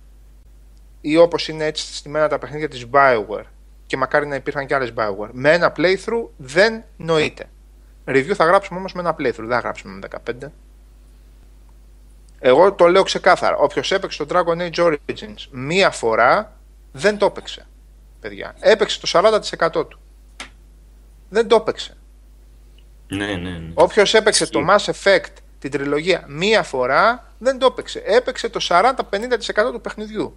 ή 1.05 1.17
όπως 1.17 1.49
είναι 1.49 1.65
έτσι 1.65 1.95
στημένα 1.95 2.29
τα 2.29 2.39
παιχνίδια 2.39 2.69
της 2.69 2.87
Bioware 2.93 3.45
και 3.87 3.97
μακάρι 3.97 4.27
να 4.27 4.35
υπήρχαν 4.35 4.67
και 4.67 4.75
άλλες 4.75 4.93
Bioware, 4.97 5.31
με 5.33 5.53
ένα 5.53 5.73
playthrough 5.77 6.27
δεν 6.37 6.85
νοείται. 6.97 7.49
Review 8.07 8.33
θα 8.35 8.45
γράψουμε 8.45 8.79
όμως 8.79 8.93
με 8.93 9.01
ένα 9.01 9.17
playthrough, 9.19 9.35
δεν 9.37 9.49
θα 9.49 9.59
γράψουμε 9.59 9.93
με 9.93 10.21
15. 10.43 10.49
Εγώ 12.39 12.73
το 12.73 12.87
λέω 12.87 13.03
ξεκάθαρα. 13.03 13.57
Όποιος 13.57 13.93
έπαιξε 13.93 14.25
το 14.25 14.37
Dragon 14.37 14.71
Age 14.71 14.85
Origins 14.85 15.47
μία 15.51 15.91
φορά 15.91 16.57
δεν 16.93 17.19
το 17.19 17.27
έπαιξε. 17.27 17.67
Παιδιά. 18.21 18.55
Έπαιξε 18.61 19.01
το 19.01 19.41
40% 19.71 19.89
του. 19.89 20.01
Δεν 21.29 21.49
το 21.49 21.57
έπαιξε. 21.57 21.97
ναι, 23.09 23.27
ναι. 23.27 23.51
ναι. 23.51 23.71
Όποιος 23.75 24.15
έπαιξε 24.15 24.47
το 24.47 24.61
Mass 24.69 24.93
Effect 24.93 25.33
την 25.59 25.71
τριλογία 25.71 26.25
μία 26.29 26.63
φορά 26.63 27.33
δεν 27.39 27.59
το 27.59 27.67
έπαιξε. 27.67 28.03
Έπαιξε 28.07 28.49
το 28.49 28.67
40-50% 28.69 28.95
του 29.73 29.81
παιχνιδιού. 29.81 30.37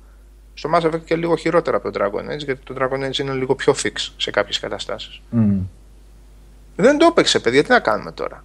Στο 0.57 0.69
Mass 0.73 0.81
Effect 0.81 1.01
και 1.05 1.15
λίγο 1.15 1.35
χειρότερα 1.35 1.77
από 1.77 1.91
το 1.91 2.03
Dragon 2.03 2.33
Age, 2.33 2.37
γιατί 2.37 2.61
το 2.63 2.75
Dragon 2.79 3.07
Age 3.09 3.17
είναι 3.17 3.31
λίγο 3.33 3.55
πιο 3.55 3.75
fix 3.83 4.11
σε 4.17 4.31
κάποιες 4.31 4.59
καταστάσεις. 4.59 5.21
Μμ. 5.29 5.59
Δεν 6.75 6.97
το 6.97 7.05
έπαιξε, 7.05 7.39
παιδιά. 7.39 7.63
Τι 7.63 7.69
να 7.69 7.79
κάνουμε 7.79 8.11
τώρα; 8.11 8.43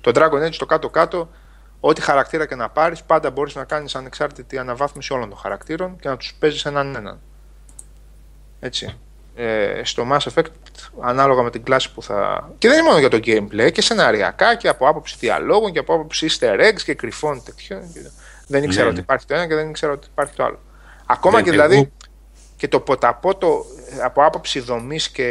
Το 0.00 0.10
Dragon 0.14 0.46
Age 0.46 0.54
το 0.58 0.66
κάτω-κάτω, 0.66 1.30
ό,τι 1.80 2.00
χαρακτήρα 2.00 2.46
και 2.46 2.54
να 2.54 2.68
πάρεις, 2.68 3.02
πάντα 3.02 3.30
μπορείς 3.30 3.54
να 3.54 3.64
κάνεις 3.64 3.94
ανεξάρτητη 3.94 4.58
αναβάθμιση 4.58 5.12
όλων 5.12 5.28
των 5.28 5.38
χαρακτήρων 5.38 5.96
και 6.00 6.08
να 6.08 6.16
τους 6.16 6.34
παίζεις 6.38 6.64
έναν 6.64 6.94
έναν. 6.96 7.20
Έτσι. 8.60 8.98
Ε, 9.36 9.80
στο 9.84 10.06
Mass 10.12 10.32
Effect, 10.34 10.44
ανάλογα 11.00 11.42
με 11.42 11.50
την 11.50 11.62
κλάση 11.62 11.92
που 11.92 12.02
θα. 12.02 12.50
και 12.58 12.68
δεν 12.68 12.78
είναι 12.78 12.86
μόνο 12.86 12.98
για 12.98 13.08
το 13.08 13.20
gameplay, 13.24 13.72
και 13.72 13.82
σεναριακά 13.82 14.54
και 14.56 14.68
από 14.68 14.88
άποψη 14.88 15.16
διαλόγων 15.18 15.72
και 15.72 15.78
από 15.78 15.94
άποψη 15.94 16.26
easter 16.30 16.60
eggs 16.60 16.80
και 16.84 16.94
κρυφών 16.94 17.42
τέτοιων. 17.44 17.80
Δεν 18.46 18.62
ήξερα 18.62 18.82
Ναι, 18.82 18.88
ότι 18.88 18.96
ναι. 18.96 19.02
υπάρχει 19.02 19.26
το 19.26 19.34
ένα 19.34 19.46
και 19.46 19.54
δεν 19.54 19.68
ήξερα 19.68 19.92
ότι 19.92 20.06
υπάρχει 20.10 20.34
το 20.34 20.44
άλλο. 20.44 20.58
Ακόμα 21.06 21.34
Δεν- 21.34 21.44
και 21.44 21.50
δηλαδή 21.50 21.74
εγώ- 21.74 21.90
και 22.56 22.68
το 22.68 22.80
ποταπότο 22.80 23.64
από 24.02 24.24
άποψη 24.24 24.60
δομής 24.60 25.10
και 25.10 25.24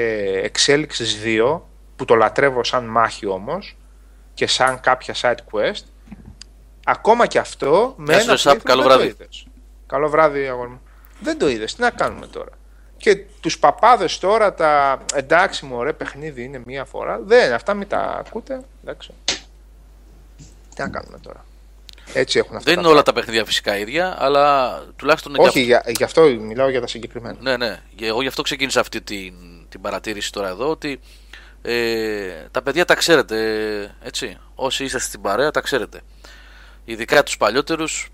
εξέλιξης 0.44 1.20
2, 1.24 1.62
που 1.96 2.06
το 2.06 2.16
λατρεύω 2.16 2.64
σαν 2.64 2.86
μάχη 2.86 3.26
όμως 3.26 3.78
και 4.34 4.48
σαν 4.48 4.80
κάποια 4.80 5.14
side 5.22 5.38
quest, 5.52 5.84
ακόμα 6.86 7.28
και 7.28 7.40
αυτό 7.40 7.94
με 7.98 8.06
Γεια 8.06 8.16
σου, 8.16 8.22
ένα 8.24 8.32
Ρεσάπ, 8.32 8.54
playthrough 8.56 8.64
καλό 8.64 8.82
δεν 8.82 8.92
το 8.92 8.98
βράδυ. 8.98 9.14
είδες. 9.14 9.48
Καλό 9.88 10.10
βράδυ, 10.10 10.48
αγόρι 10.48 10.70
μου. 10.70 10.82
Δεν 11.20 11.38
το 11.38 11.50
είδες. 11.50 11.76
Τι 11.76 11.82
να 11.82 11.90
κάνουμε 11.90 12.28
τώρα; 12.28 12.52
Και 12.98 13.16
τους 13.16 13.60
παπάδες 13.60 14.18
τώρα 14.18 14.54
τα 14.54 15.02
εντάξει 15.14 15.66
μου, 15.66 15.76
ωραίο 15.78 15.94
παιχνίδι 15.94 16.44
είναι 16.44 16.62
μία 16.66 16.86
φορά. 16.86 17.20
Δεν, 17.20 17.54
αυτά 17.54 17.74
μην 17.74 17.88
τα 17.88 18.00
ακούτε. 18.28 18.62
Εντάξει. 18.84 19.12
Τι 20.76 20.82
να 20.82 20.90
κάνουμε 20.90 21.18
τώρα; 21.18 21.46
Έτσι 22.14 22.40
έχουν 22.40 22.56
αυτά 22.56 22.66
Δεν 22.66 22.76
τα 22.76 22.82
είναι 22.82 22.90
όλα 22.90 23.04
τα 23.04 23.14
παιχνίδια 23.14 23.46
φυσικά 23.46 23.78
ίδια, 23.78 24.16
αλλά 24.20 24.78
τουλάχιστον 24.96 25.36
Όχι, 25.38 25.62
για 25.62 25.82
για, 25.86 25.94
γι' 25.98 26.04
αυτό 26.04 26.22
μιλάω 26.22 26.70
για 26.70 26.82
τα 26.82 26.88
συγκεκριμένα. 26.88 27.38
Ναι, 27.42 27.58
ναι. 27.58 27.82
Και 27.96 28.06
Εγώ 28.06 28.22
γι' 28.22 28.28
αυτό 28.28 28.42
ξεκίνησα 28.42 28.80
αυτή 28.80 29.02
την, 29.02 29.34
την 29.70 29.82
παρατήρηση 29.82 30.32
τώρα 30.32 30.48
εδώ 30.48 30.70
ότι 30.70 31.00
ε, 31.62 32.48
τα 32.52 32.62
παιδιά 32.62 32.86
τα 32.86 32.96
ξέρετε, 32.96 33.38
ε, 33.82 34.08
έτσι. 34.08 34.38
Όσοι 34.56 34.84
είσαστε 34.84 35.08
στην 35.08 35.22
παρέα 35.22 35.52
τα 35.52 35.62
ξέρετε. 35.62 36.02
Ειδικά 36.86 37.24
τους 37.24 37.38
παλιότερους. 37.38 38.10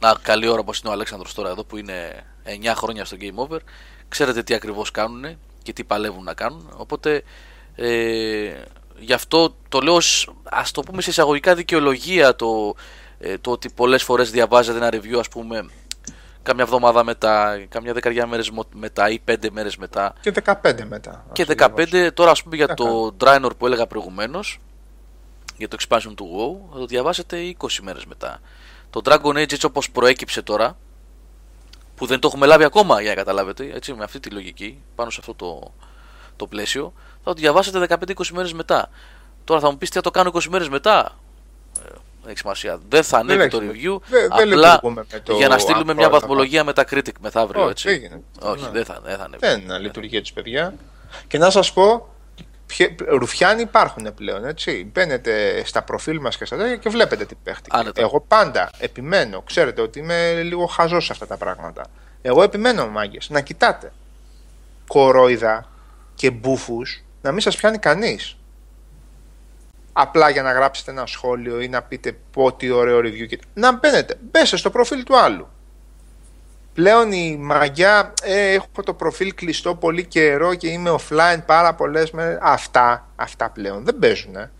Να, 0.00 0.16
καλή 0.22 0.48
ώρα 0.48 0.60
όπως 0.60 0.78
είναι 0.78 0.88
ο 0.88 0.92
Αλέξανδρος 0.92 1.34
τώρα 1.34 1.50
εδώ 1.50 1.64
που 1.64 1.76
είναι 1.76 2.24
9 2.44 2.72
χρόνια 2.76 3.04
στο 3.04 3.16
Game 3.20 3.48
Over. 3.48 3.58
Ξέρετε 4.08 4.42
τι 4.42 4.54
ακριβώς 4.54 4.90
κάνουν 4.90 5.38
και 5.62 5.72
τι 5.72 5.84
παλεύουν 5.84 6.24
να 6.24 6.34
κάνουν. 6.34 6.72
Οπότε 6.76 7.22
ε, 7.74 8.52
γι' 9.00 9.12
αυτό 9.12 9.56
το 9.68 9.80
λέω 9.80 9.94
ως, 9.94 10.30
ας 10.44 10.70
το 10.70 10.82
πούμε 10.82 11.02
σε 11.02 11.10
εισαγωγικά 11.10 11.54
δικαιολογία 11.54 12.36
το, 12.36 12.74
ε, 13.18 13.38
το 13.38 13.50
ότι 13.50 13.70
πολλές 13.70 14.02
φορές 14.02 14.30
διαβάζετε 14.30 14.78
ένα 14.78 14.88
review 14.92 15.18
ας 15.18 15.28
πούμε 15.28 15.68
κάμια 16.42 16.62
εβδομάδα 16.64 17.04
μετά, 17.04 17.64
κάμια 17.68 17.92
δεκαριά 17.92 18.26
μέρες 18.26 18.50
μο- 18.50 18.64
μετά 18.74 19.10
ή 19.10 19.18
πέντε 19.18 19.48
μέρες 19.52 19.76
μετά 19.76 20.12
Και 20.20 20.30
15 20.44 20.84
μετά. 20.84 21.24
και 21.32 21.42
ας 21.42 21.48
το 21.48 21.54
15 21.54 21.84
διαβάσω. 21.86 22.12
τώρα 22.12 22.30
ας 22.30 22.42
πούμε 22.42 22.56
για 22.56 22.66
Τι 22.68 22.74
το 22.74 23.16
Draenor 23.20 23.50
που 23.58 23.66
έλεγα 23.66 23.86
προηγουμένως 23.86 24.58
για 25.56 25.68
το 25.68 25.76
expansion 25.80 26.12
του 26.14 26.28
WoW 26.68 26.72
θα 26.72 26.78
το 26.78 26.86
διαβάσετε 26.86 27.56
20 27.58 27.66
μέρες 27.82 28.04
μετά 28.04 28.40
το 28.90 29.00
Dragon 29.04 29.28
Age 29.36 29.52
έτσι 29.52 29.66
όπως 29.66 29.90
προέκυψε 29.90 30.42
τώρα 30.42 30.76
που 31.94 32.06
δεν 32.06 32.18
το 32.20 32.26
έχουμε 32.28 32.46
λάβει 32.46 32.64
ακόμα 32.64 33.00
για 33.00 33.10
να 33.10 33.16
καταλάβετε 33.16 33.70
έτσι 33.74 33.94
με 33.94 34.04
αυτή 34.04 34.20
τη 34.20 34.30
λογική 34.30 34.82
πάνω 34.94 35.10
σε 35.10 35.16
αυτό 35.20 35.34
το, 35.34 35.72
το 36.36 36.46
πλαίσιο 36.46 36.92
θα 37.24 37.32
το 37.32 37.40
διαβάσετε 37.40 37.86
15-20 38.16 38.26
μέρες 38.32 38.52
μετά 38.52 38.88
τώρα 39.44 39.60
θα 39.60 39.70
μου 39.70 39.78
πεις 39.78 39.88
τι 39.88 39.94
θα 39.94 40.00
το 40.02 40.10
κάνω 40.10 40.30
20 40.34 40.44
μέρες 40.50 40.68
μετά 40.68 41.18
ε, 41.78 41.88
δεν 42.22 42.28
έχει 42.30 42.38
σημασία. 42.38 42.78
Δεν 42.88 43.02
θα 43.02 43.18
ανέβει 43.18 43.40
έχει 43.40 43.50
το 43.50 43.56
σημασία. 43.60 43.80
review. 43.94 43.98
Δεν- 44.08 44.20
δεν 44.36 44.48
απλά 44.52 44.68
λειτουργούμε 44.72 45.04
με 45.12 45.18
το 45.20 45.34
για 45.36 45.48
να 45.48 45.58
στείλουμε 45.58 45.84
μια 45.94 46.04
ακρόατα 46.06 46.18
βαθμολογία 46.26 46.64
με 46.64 46.72
τα 46.72 46.84
critic 46.90 47.12
μεθαύριο. 47.20 47.60
Όχι, 47.62 47.70
έτσι. 47.70 47.88
δεν 47.88 47.98
γίνεται. 47.98 48.22
Όχι, 48.40 48.62
Ναι. 48.64 48.70
δεν, 48.70 48.84
θα, 48.84 49.00
δεν 49.04 49.16
θα 49.16 49.24
ανέβει. 49.24 49.66
Δεν 49.66 49.80
λειτουργεί 49.80 50.16
έτσι, 50.16 50.32
παιδιά. 50.32 50.74
Και 51.26 51.38
να 51.38 51.50
σας 51.50 51.72
πω, 51.72 52.08
ποιε- 52.66 53.00
ρουφιάνοι 53.08 53.60
υπάρχουν 53.62 54.14
πλέον. 54.14 54.44
Έτσι. 54.44 54.90
Μπαίνετε 54.92 55.62
στα 55.64 55.82
προφίλ 55.82 56.18
μας 56.20 56.36
και 56.36 56.44
στα 56.44 56.56
τέτοια 56.56 56.76
και 56.76 56.88
βλέπετε 56.88 57.24
τι 57.24 57.34
παίχτηκε. 57.42 57.76
Άνετα. 57.78 58.00
Εγώ 58.00 58.20
πάντα 58.28 58.70
επιμένω. 58.78 59.42
Ξέρετε 59.42 59.80
ότι 59.80 59.98
είμαι 59.98 60.42
λίγο 60.42 60.66
χαζός 60.66 61.04
σε 61.04 61.12
αυτά 61.12 61.26
τα 61.26 61.36
πράγματα. 61.36 61.84
Εγώ 62.22 62.42
επιμένω, 62.42 62.88
μάγκες, 62.88 63.28
να 63.30 63.40
κοιτάτε 63.40 63.92
κορόιδα 64.86 65.68
και 66.14 66.30
μπούφους 66.30 67.02
να 67.22 67.32
μην 67.32 67.40
σας 67.40 67.56
πιάνει 67.56 67.78
κανείς. 67.78 68.36
Απλά 69.92 70.30
για 70.30 70.42
να 70.42 70.52
γράψετε 70.52 70.90
ένα 70.90 71.06
σχόλιο 71.06 71.60
ή 71.60 71.68
να 71.68 71.82
πείτε 71.82 72.16
πω 72.32 72.52
τι 72.52 72.70
ωραίο 72.70 72.98
review. 72.98 73.26
και- 73.26 73.38
Να 73.54 73.72
μπαίνετε, 73.72 74.14
μπέστε 74.30 74.56
στο 74.56 74.70
προφίλ 74.70 75.02
του 75.02 75.18
άλλου. 75.18 75.48
Πλέον 76.74 77.12
η 77.12 77.36
μαγιά, 77.36 78.12
ε, 78.22 78.52
έχω 78.52 78.82
το 78.84 78.94
προφίλ 78.94 79.34
κλειστό 79.34 79.74
πολύ 79.74 80.04
καιρό 80.04 80.54
και 80.54 80.68
είμαι 80.68 80.94
offline 80.98 81.38
πάρα 81.46 81.74
πολλές 81.74 82.10
μέρες. 82.10 82.38
Αυτά, 82.42 83.08
αυτά 83.16 83.50
πλέον 83.50 83.84
δεν 83.84 83.98
παίζουν. 83.98 84.36
Ε. 84.36 84.50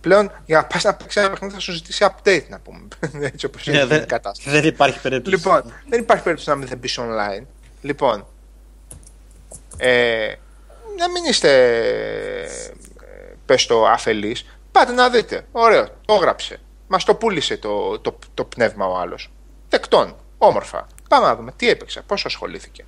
Πλέον 0.00 0.30
για 0.46 0.56
να 0.56 0.64
πας 0.64 0.84
να 0.84 0.94
παίξεις 0.94 1.22
ένα 1.22 1.30
παιχνίδι 1.30 1.54
θα 1.54 1.60
σου 1.60 1.72
ζητήσει 1.72 2.06
update 2.10 2.44
να 2.48 2.58
πούμε. 2.60 2.88
Έτσι 3.32 3.46
όπως 3.46 3.66
είναι 3.66 3.76
Ναι, 3.76 3.82
η 3.82 3.86
δεν, 3.86 4.06
κατάσταση. 4.06 4.50
δεν 4.50 4.64
υπάρχει 4.64 5.00
περίπτωση. 5.00 5.36
Λοιπόν, 5.36 5.62
δεν 5.88 6.00
υπάρχει 6.00 6.22
περίπτωση 6.22 6.50
να 6.50 6.56
μην 6.56 6.68
δεν 6.68 6.78
μπεις 6.78 6.98
online. 7.00 7.44
Λοιπόν, 7.82 8.26
ε, 9.76 10.32
να 11.00 11.10
μην 11.10 11.24
είστε, 11.24 11.50
ε, 12.40 12.48
πες 13.46 13.66
το, 13.66 13.86
αφελείς. 13.86 14.46
Πάτε 14.72 14.92
να 14.92 15.08
δείτε. 15.08 15.46
Ωραίο, 15.52 15.88
το 16.04 16.14
έγραψε. 16.14 16.60
Μας 16.88 17.04
το 17.04 17.14
πούλησε 17.14 17.56
το, 17.56 17.98
το, 17.98 18.18
το 18.34 18.44
πνεύμα 18.44 18.86
ο 18.86 18.98
άλλος. 18.98 19.30
Τεκτών, 19.68 20.16
όμορφα. 20.38 20.86
Πάμε 21.08 21.26
να 21.26 21.36
δούμε 21.36 21.52
τι 21.56 21.68
έπαιξε, 21.68 22.00
πώς 22.00 22.24
ασχολήθηκε. 22.24 22.84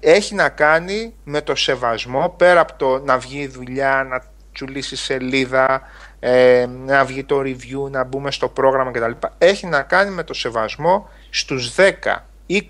Έχει 0.00 0.34
να 0.34 0.48
κάνει 0.48 1.14
με 1.24 1.40
το 1.40 1.54
σεβασμό 1.54 2.34
πέρα 2.36 2.60
από 2.60 2.72
το 2.76 2.98
να 2.98 3.18
βγει 3.18 3.38
η 3.38 3.46
δουλειά, 3.46 4.06
να 4.08 4.22
τσουλήσει 4.52 4.96
σελίδα, 4.96 5.82
ε, 6.20 6.66
να 6.84 7.04
βγει 7.04 7.24
το 7.24 7.40
review, 7.40 7.90
να 7.90 8.04
μπούμε 8.04 8.30
στο 8.30 8.48
πρόγραμμα 8.48 8.90
κτλ. 8.90 9.26
Έχει 9.38 9.66
να 9.66 9.82
κάνει 9.82 10.10
με 10.10 10.22
το 10.22 10.34
σεβασμό 10.34 11.08
στους 11.30 11.74
10, 11.74 11.92
20, 12.48 12.60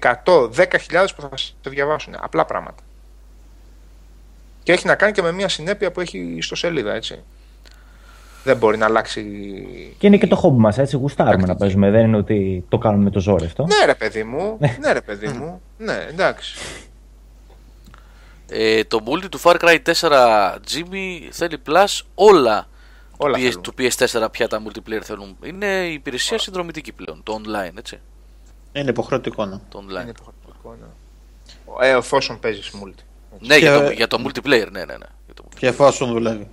100, 0.00 0.50
10.000 0.56 1.06
που 1.16 1.20
θα 1.22 1.30
σε 1.36 1.52
διαβάσουν. 1.62 2.14
Απλά 2.20 2.44
πράγματα. 2.44 2.82
Και 4.62 4.72
έχει 4.72 4.86
να 4.86 4.94
κάνει 4.94 5.12
και 5.12 5.22
με 5.22 5.32
μια 5.32 5.48
συνέπεια 5.48 5.92
που 5.92 6.00
έχει 6.00 6.38
στο 6.40 6.54
σελίδα, 6.54 6.94
έτσι. 6.94 7.22
δεν 8.44 8.56
μπορεί 8.56 8.76
να 8.78 8.86
αλλάξει. 8.86 9.22
Και 9.98 10.06
είναι 10.06 10.16
και 10.16 10.26
το 10.26 10.36
χόμπι 10.36 10.58
μας, 10.60 10.78
έτσι. 10.78 10.96
Γουστάρουμε 10.96 11.34
να 11.34 11.40
Τακτική. 11.40 11.58
παίζουμε. 11.58 11.90
Δεν 11.90 12.06
είναι 12.06 12.16
ότι 12.16 12.64
το 12.68 12.78
κάνουμε 12.78 13.04
με 13.04 13.10
το 13.10 13.20
ζόρι 13.20 13.44
αυτό. 13.44 13.62
Ναι, 13.66 13.84
ρε 13.86 13.94
παιδί 13.94 14.24
μου. 14.24 14.58
ναι, 14.80 14.92
ρε 14.92 15.00
παιδί 15.00 15.28
μου. 15.28 15.60
Ναι, 15.78 16.06
εντάξει. 16.08 16.54
Ε, 18.48 18.84
το 18.84 19.00
multi 19.06 19.28
του 19.30 19.40
Far 19.40 19.56
Cry 19.60 19.78
4 20.00 20.10
Jimmy 20.54 21.28
θέλει 21.30 21.58
plus 21.66 22.00
όλα, 22.14 22.68
Όλα 23.16 23.38
PS, 23.38 23.40
θέλουν. 23.40 23.62
του 23.62 23.74
PS4 23.78 24.26
πια 24.30 24.48
τα 24.48 24.62
multiplayer 24.66 25.00
θέλουν. 25.02 25.36
Είναι 25.44 25.66
η 25.66 25.92
υπηρεσία 25.92 26.38
συνδρομητική 26.38 26.92
πλέον, 26.92 27.20
το 27.22 27.40
online, 27.44 27.72
έτσι. 27.78 28.00
Είναι 28.76 28.90
υποχρεωτικό, 28.90 29.44
ναι. 29.44 29.56
Το 29.68 29.84
Είναι 29.90 30.00
online. 30.02 30.08
υποχρεωτικό, 30.08 30.76
ναι. 30.80 31.86
Ε, 31.88 31.96
εφόσον 31.96 32.40
παίζει 32.40 32.60
multi. 32.74 33.02
Ναι, 33.38 33.56
για, 33.56 33.78
Και- 33.78 33.84
το, 33.84 33.90
για 33.90 34.06
το 34.06 34.18
multiplayer, 34.26 34.66
ναι, 34.70 34.84
ναι, 34.84 34.84
ναι. 34.84 35.06
Για 35.24 35.34
το 35.34 35.44
multiplayer. 35.44 35.58
Και 35.58 35.66
εφόσον 35.66 36.08
δουλεύει. 36.12 36.48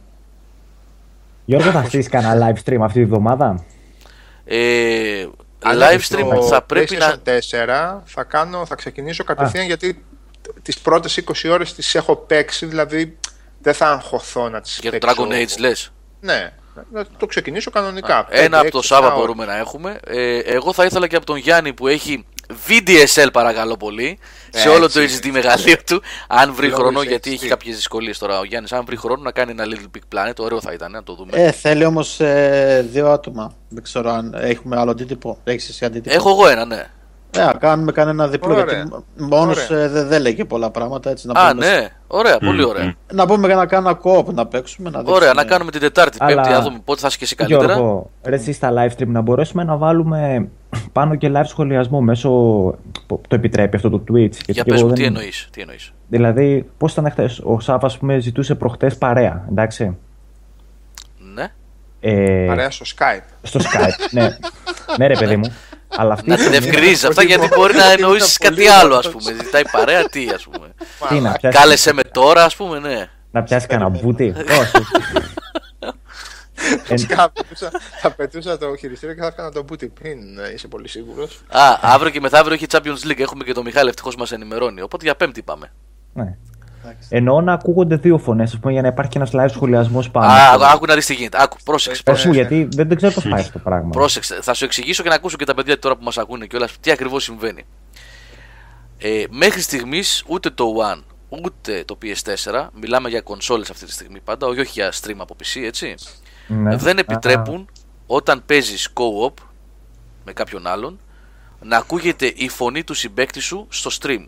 Γιώργο, 1.45 1.71
θα 1.71 1.83
στείλει 1.83 2.03
κανένα 2.03 2.47
live 2.55 2.69
stream 2.69 2.79
αυτή 2.81 2.99
τη 2.99 3.05
βδομάδα; 3.05 3.65
Ε, 4.45 5.27
Αλλά 5.63 5.89
live 5.91 5.93
stream 5.99 6.29
στο 6.31 6.43
θα 6.43 6.61
πρέπει 6.61 6.95
να. 6.95 7.15
PlayStation 7.25 7.97
4 7.97 8.01
θα, 8.05 8.23
κάνω, 8.23 8.65
θα 8.65 8.75
ξεκινήσω 8.75 9.23
κατευθείαν 9.23 9.65
γιατί 9.65 10.05
τις 10.61 10.79
πρώτες 10.79 11.17
20 11.17 11.49
ώρες 11.51 11.73
τις 11.73 11.95
έχω 11.95 12.15
παίξει, 12.15 12.65
δηλαδή 12.65 13.17
δεν 13.61 13.73
θα 13.73 13.89
αγχωθώ 13.89 14.49
να 14.49 14.61
τις 14.61 14.79
Για 14.81 14.91
το 14.91 14.97
παίξω. 14.97 15.27
Dragon 15.27 15.31
Age 15.33 15.59
λες. 15.59 15.91
Ναι, 16.19 16.53
να 16.91 17.05
το 17.17 17.25
ξεκινήσω 17.25 17.71
κανονικά. 17.71 18.27
Ένα 18.29 18.41
Πέντε, 18.41 18.57
από 18.57 18.71
το 18.71 18.77
έξι, 18.77 18.87
Σάββα 18.87 19.07
επτά 19.07 19.19
μπορούμε 19.19 19.45
να 19.45 19.57
έχουμε. 19.57 19.99
Ε, 20.05 20.37
εγώ 20.37 20.73
θα 20.73 20.85
ήθελα 20.85 21.07
και 21.07 21.15
από 21.15 21.25
τον 21.25 21.35
Γιάννη 21.37 21.73
που 21.73 21.87
έχει 21.87 22.25
VDSL 22.67 23.27
παρακαλώ 23.33 23.77
πολύ 23.77 24.19
σε 24.49 24.69
όλο 24.69 24.89
το 24.89 24.99
Έτσι. 24.99 25.19
HD 25.23 25.29
μεγαλείο 25.31 25.75
του. 25.85 26.01
Αν 26.27 26.53
βρει 26.53 26.67
Λόγω 26.67 26.81
χρόνο, 26.81 26.99
της 26.99 27.09
γιατί 27.09 27.29
HD. 27.29 27.33
έχει 27.33 27.47
κάποιες 27.47 27.75
δυσκολίες 27.75 28.17
τώρα 28.17 28.39
ο 28.39 28.43
Γιάννης. 28.43 28.71
Αν 28.71 28.85
βρει 28.85 28.97
χρόνο 28.97 29.21
να 29.21 29.31
κάνει 29.31 29.51
ένα 29.51 29.65
Little 29.65 29.97
Big 29.97 30.17
Planet, 30.17 30.33
ωραίο 30.37 30.61
θα 30.61 30.73
ήταν 30.73 30.91
να 30.91 31.03
το 31.03 31.15
δούμε. 31.15 31.31
Ε, 31.31 31.51
θέλει 31.51 31.85
όμως 31.85 32.19
ε, 32.19 32.87
δύο 32.91 33.09
άτομα. 33.11 33.55
Δεν 33.69 33.83
ξέρω 33.83 34.09
αν 34.09 34.33
έχουμε 34.37 34.79
άλλο 34.79 34.91
αντίτυπο. 34.91 35.37
Έχεις 35.43 35.69
εσύ 35.69 35.85
αντίτυπο; 35.85 36.15
Έχω 36.15 36.29
εγώ 36.29 36.47
ένα, 36.47 36.65
ναι. 36.65 36.85
Ε, 37.37 37.43
να 37.43 37.53
κάνουμε 37.53 37.91
κανένα 37.91 38.27
διπλό. 38.27 38.53
Ωραία. 38.53 38.63
Γιατί 38.75 38.89
μόνος 39.17 39.69
Ωραία. 39.69 39.89
δεν 39.89 40.07
δεν 40.07 40.21
λέει 40.21 40.35
και 40.35 40.45
πολλά 40.45 40.69
πράγματα. 40.69 41.09
Έτσι, 41.09 41.27
να 41.27 41.33
Α, 41.41 41.51
πούμε, 41.51 41.65
ναι. 41.69 41.87
Ωραία, 42.07 42.37
πολύ 42.37 42.63
ωραία. 42.63 42.93
Να 43.13 43.25
πούμε 43.25 43.47
για 43.47 43.55
να 43.55 43.65
κάνουμε 43.65 43.93
κόπ 43.93 44.33
να 44.33 44.45
παίξουμε. 44.47 44.89
Να 44.89 44.99
Ωραία, 44.99 45.13
δείξουμε- 45.13 45.33
να 45.35 45.43
κάνουμε 45.43 45.71
την 45.71 45.79
Τετάρτη, 45.79 46.17
Αλλά- 46.21 46.35
Πέμπτη, 46.35 46.49
να 46.49 46.61
δούμε 46.61 46.79
πότε 46.85 46.99
θα 46.99 47.07
είσαι 47.07 47.17
και 47.17 47.23
εσύ 47.23 47.35
καλύτερα. 47.35 47.73
Γιώργο, 47.73 48.09
ρε, 48.23 48.35
εσύ 48.35 48.51
στα 48.53 48.71
live 48.73 48.89
stream 49.01 49.07
να 49.07 49.21
μπορέσουμε 49.21 49.63
να 49.63 49.75
βάλουμε 49.77 50.47
πάνω 50.91 51.15
και 51.15 51.31
live 51.35 51.45
σχολιασμό 51.45 52.01
μέσω. 52.01 52.29
Το 53.07 53.35
επιτρέπει 53.35 53.75
αυτό 53.75 53.89
το 53.89 53.97
Twitch. 53.97 54.31
γιατί 54.31 54.51
Για 54.51 54.63
και 54.63 54.69
πες 54.71 54.79
εγώ 54.79 54.87
μου, 54.89 54.95
δεν- 54.95 54.97
τι 55.03 55.03
εννοείς, 55.03 55.47
τι 55.51 55.61
εννοείς. 55.61 55.93
Δηλαδή, 56.07 56.69
πώς 56.77 56.91
ήταν 56.91 57.11
χθε. 57.11 57.29
Ο 57.43 57.59
Σάβα, 57.59 57.85
ας 57.85 57.97
πούμε, 57.97 58.19
ζητούσε 58.19 58.55
προχτές 58.55 58.97
παρέα. 58.97 59.45
Εντάξει. 59.49 59.97
Ναι. 61.33 61.47
Ε, 61.99 62.45
Παρέα 62.47 62.71
στο 62.71 62.85
Skype. 62.97 63.23
στο 63.41 63.59
Skype. 63.59 64.07
ναι. 64.11 64.37
ναι, 64.97 65.07
ρε 65.07 65.15
παιδί 65.17 65.37
μου. 65.37 65.53
Αλλά 65.95 66.13
αυτή 66.13 66.29
Να 66.29 66.33
η 66.33 66.37
την 66.37 66.45
στιγμή- 66.47 66.67
ευκρινίζεις 66.69 67.03
αυτά 67.03 67.23
γιατί 67.23 67.47
μπορεί 67.55 67.75
να 67.75 67.91
εννοήσεις 67.91 68.37
κάτι 68.37 68.67
άλλο, 68.67 68.95
ας 68.95 69.09
πούμε. 69.09 69.31
Ζητάει 69.43 69.63
παρέα, 69.71 70.03
τι, 70.09 70.29
ας 70.29 70.43
πούμε. 70.43 70.73
Τι 71.09 71.19
να 71.19 71.31
πιάσεις, 71.31 71.59
Κάλεσε 71.59 71.93
με 71.93 72.01
τώρα, 72.03 72.43
ας 72.43 72.55
πούμε, 72.55 72.79
ναι. 72.79 73.09
να 73.31 73.43
πιάσεις 73.43 73.67
κανένα 73.67 73.89
μπούτι. 73.89 74.33
Όχι. 74.59 74.77
Ε, 76.89 76.97
Θα 76.97 77.29
πετούσα, 77.31 77.71
θα 78.01 78.11
πετούσα 78.11 78.57
το 78.57 78.75
χειριστήριο 78.75 79.15
και 79.15 79.21
θα 79.21 79.27
έφτανα 79.27 79.51
το 79.51 79.65
booty 79.69 79.83
pin. 79.83 80.45
ε, 80.49 80.53
Είσαι 80.53 80.67
πολύ 80.67 80.87
σίγουρος. 80.87 81.41
Α, 81.49 81.77
αύριο 81.81 82.11
και 82.11 82.19
μεθαύριο 82.19 82.53
έχει 82.53 82.65
Champions 82.71 83.07
League. 83.11 83.19
Έχουμε 83.19 83.43
και 83.43 83.53
τον 83.53 83.63
Μιχάλη, 83.63 83.89
ευτυχώς 83.89 84.15
μας 84.15 84.31
ενημερώνει. 84.31 84.81
Οπότε 84.81 85.05
για 85.05 85.15
Πέμπτη 85.15 85.41
πάμε. 85.43 85.71
ναι. 86.13 86.37
Εννοώ 87.09 87.41
να 87.41 87.53
ακούγονται 87.53 87.95
δύο 87.95 88.17
φωνές, 88.17 88.53
ας 88.53 88.59
πούμε, 88.59 88.73
για 88.73 88.81
να 88.81 88.87
υπάρχει 88.87 89.17
ένας 89.17 89.31
live 89.33 89.49
σχολιασμός 89.49 90.11
πάνω. 90.11 90.31
Α, 90.31 90.71
άκου 90.73 90.85
να 90.85 90.95
δεις 90.95 91.05
τι 91.05 91.13
γίνεται. 91.13 91.37
Άκου, 91.41 91.57
πρόσεξε. 91.63 92.03
Πες 92.03 92.23
πρόσεξε. 92.23 92.27
μου, 92.27 92.33
γιατί 92.33 92.75
δεν, 92.75 92.87
δεν 92.87 92.97
ξέρω 92.97 93.13
πώς 93.13 93.23
πάει 93.23 93.39
αυτό 93.39 93.51
το 93.51 93.59
πράγμα. 93.59 93.89
Πρόσεξε. 93.89 94.39
Θα 94.41 94.53
σου 94.53 94.65
εξηγήσω 94.65 95.03
και 95.03 95.09
να 95.09 95.15
ακούσω 95.15 95.37
και 95.37 95.45
τα 95.45 95.53
παιδιά 95.53 95.79
τώρα 95.79 95.95
που 95.95 96.03
μας 96.03 96.17
ακούνε 96.17 96.45
και 96.45 96.55
όλα 96.55 96.67
τι 96.79 96.91
ακριβώς 96.91 97.23
συμβαίνει. 97.23 97.63
Ε, 98.97 99.23
μέχρι 99.29 99.61
στιγμής 99.61 100.23
ούτε 100.27 100.49
το 100.49 100.65
One 100.93 101.01
ούτε 101.43 101.83
το 101.85 101.97
PS4, 102.01 102.67
μιλάμε 102.81 103.09
για 103.09 103.21
κονσόλες 103.21 103.69
αυτή 103.69 103.85
τη 103.85 103.91
στιγμή 103.91 104.19
πάντα, 104.19 104.47
όχι 104.47 104.59
όχι 104.59 104.71
για 104.73 104.91
stream 105.01 105.15
από 105.17 105.35
PC, 105.39 105.61
έτσι. 105.63 105.95
Ναι. 106.47 106.75
Δεν 106.75 106.97
Α, 106.97 106.99
επιτρέπουν 106.99 107.69
όταν 108.05 108.43
παίζεις 108.45 108.93
co-op 108.93 109.33
με 110.25 110.33
κάποιον 110.33 110.67
άλλον 110.67 110.99
να 111.61 111.77
ακούγεται 111.77 112.33
η 112.35 112.49
φωνή 112.49 112.83
του 112.83 112.93
συμπέκτη 112.93 113.39
σου 113.39 113.67
στο 113.69 113.91
stream. 114.01 114.25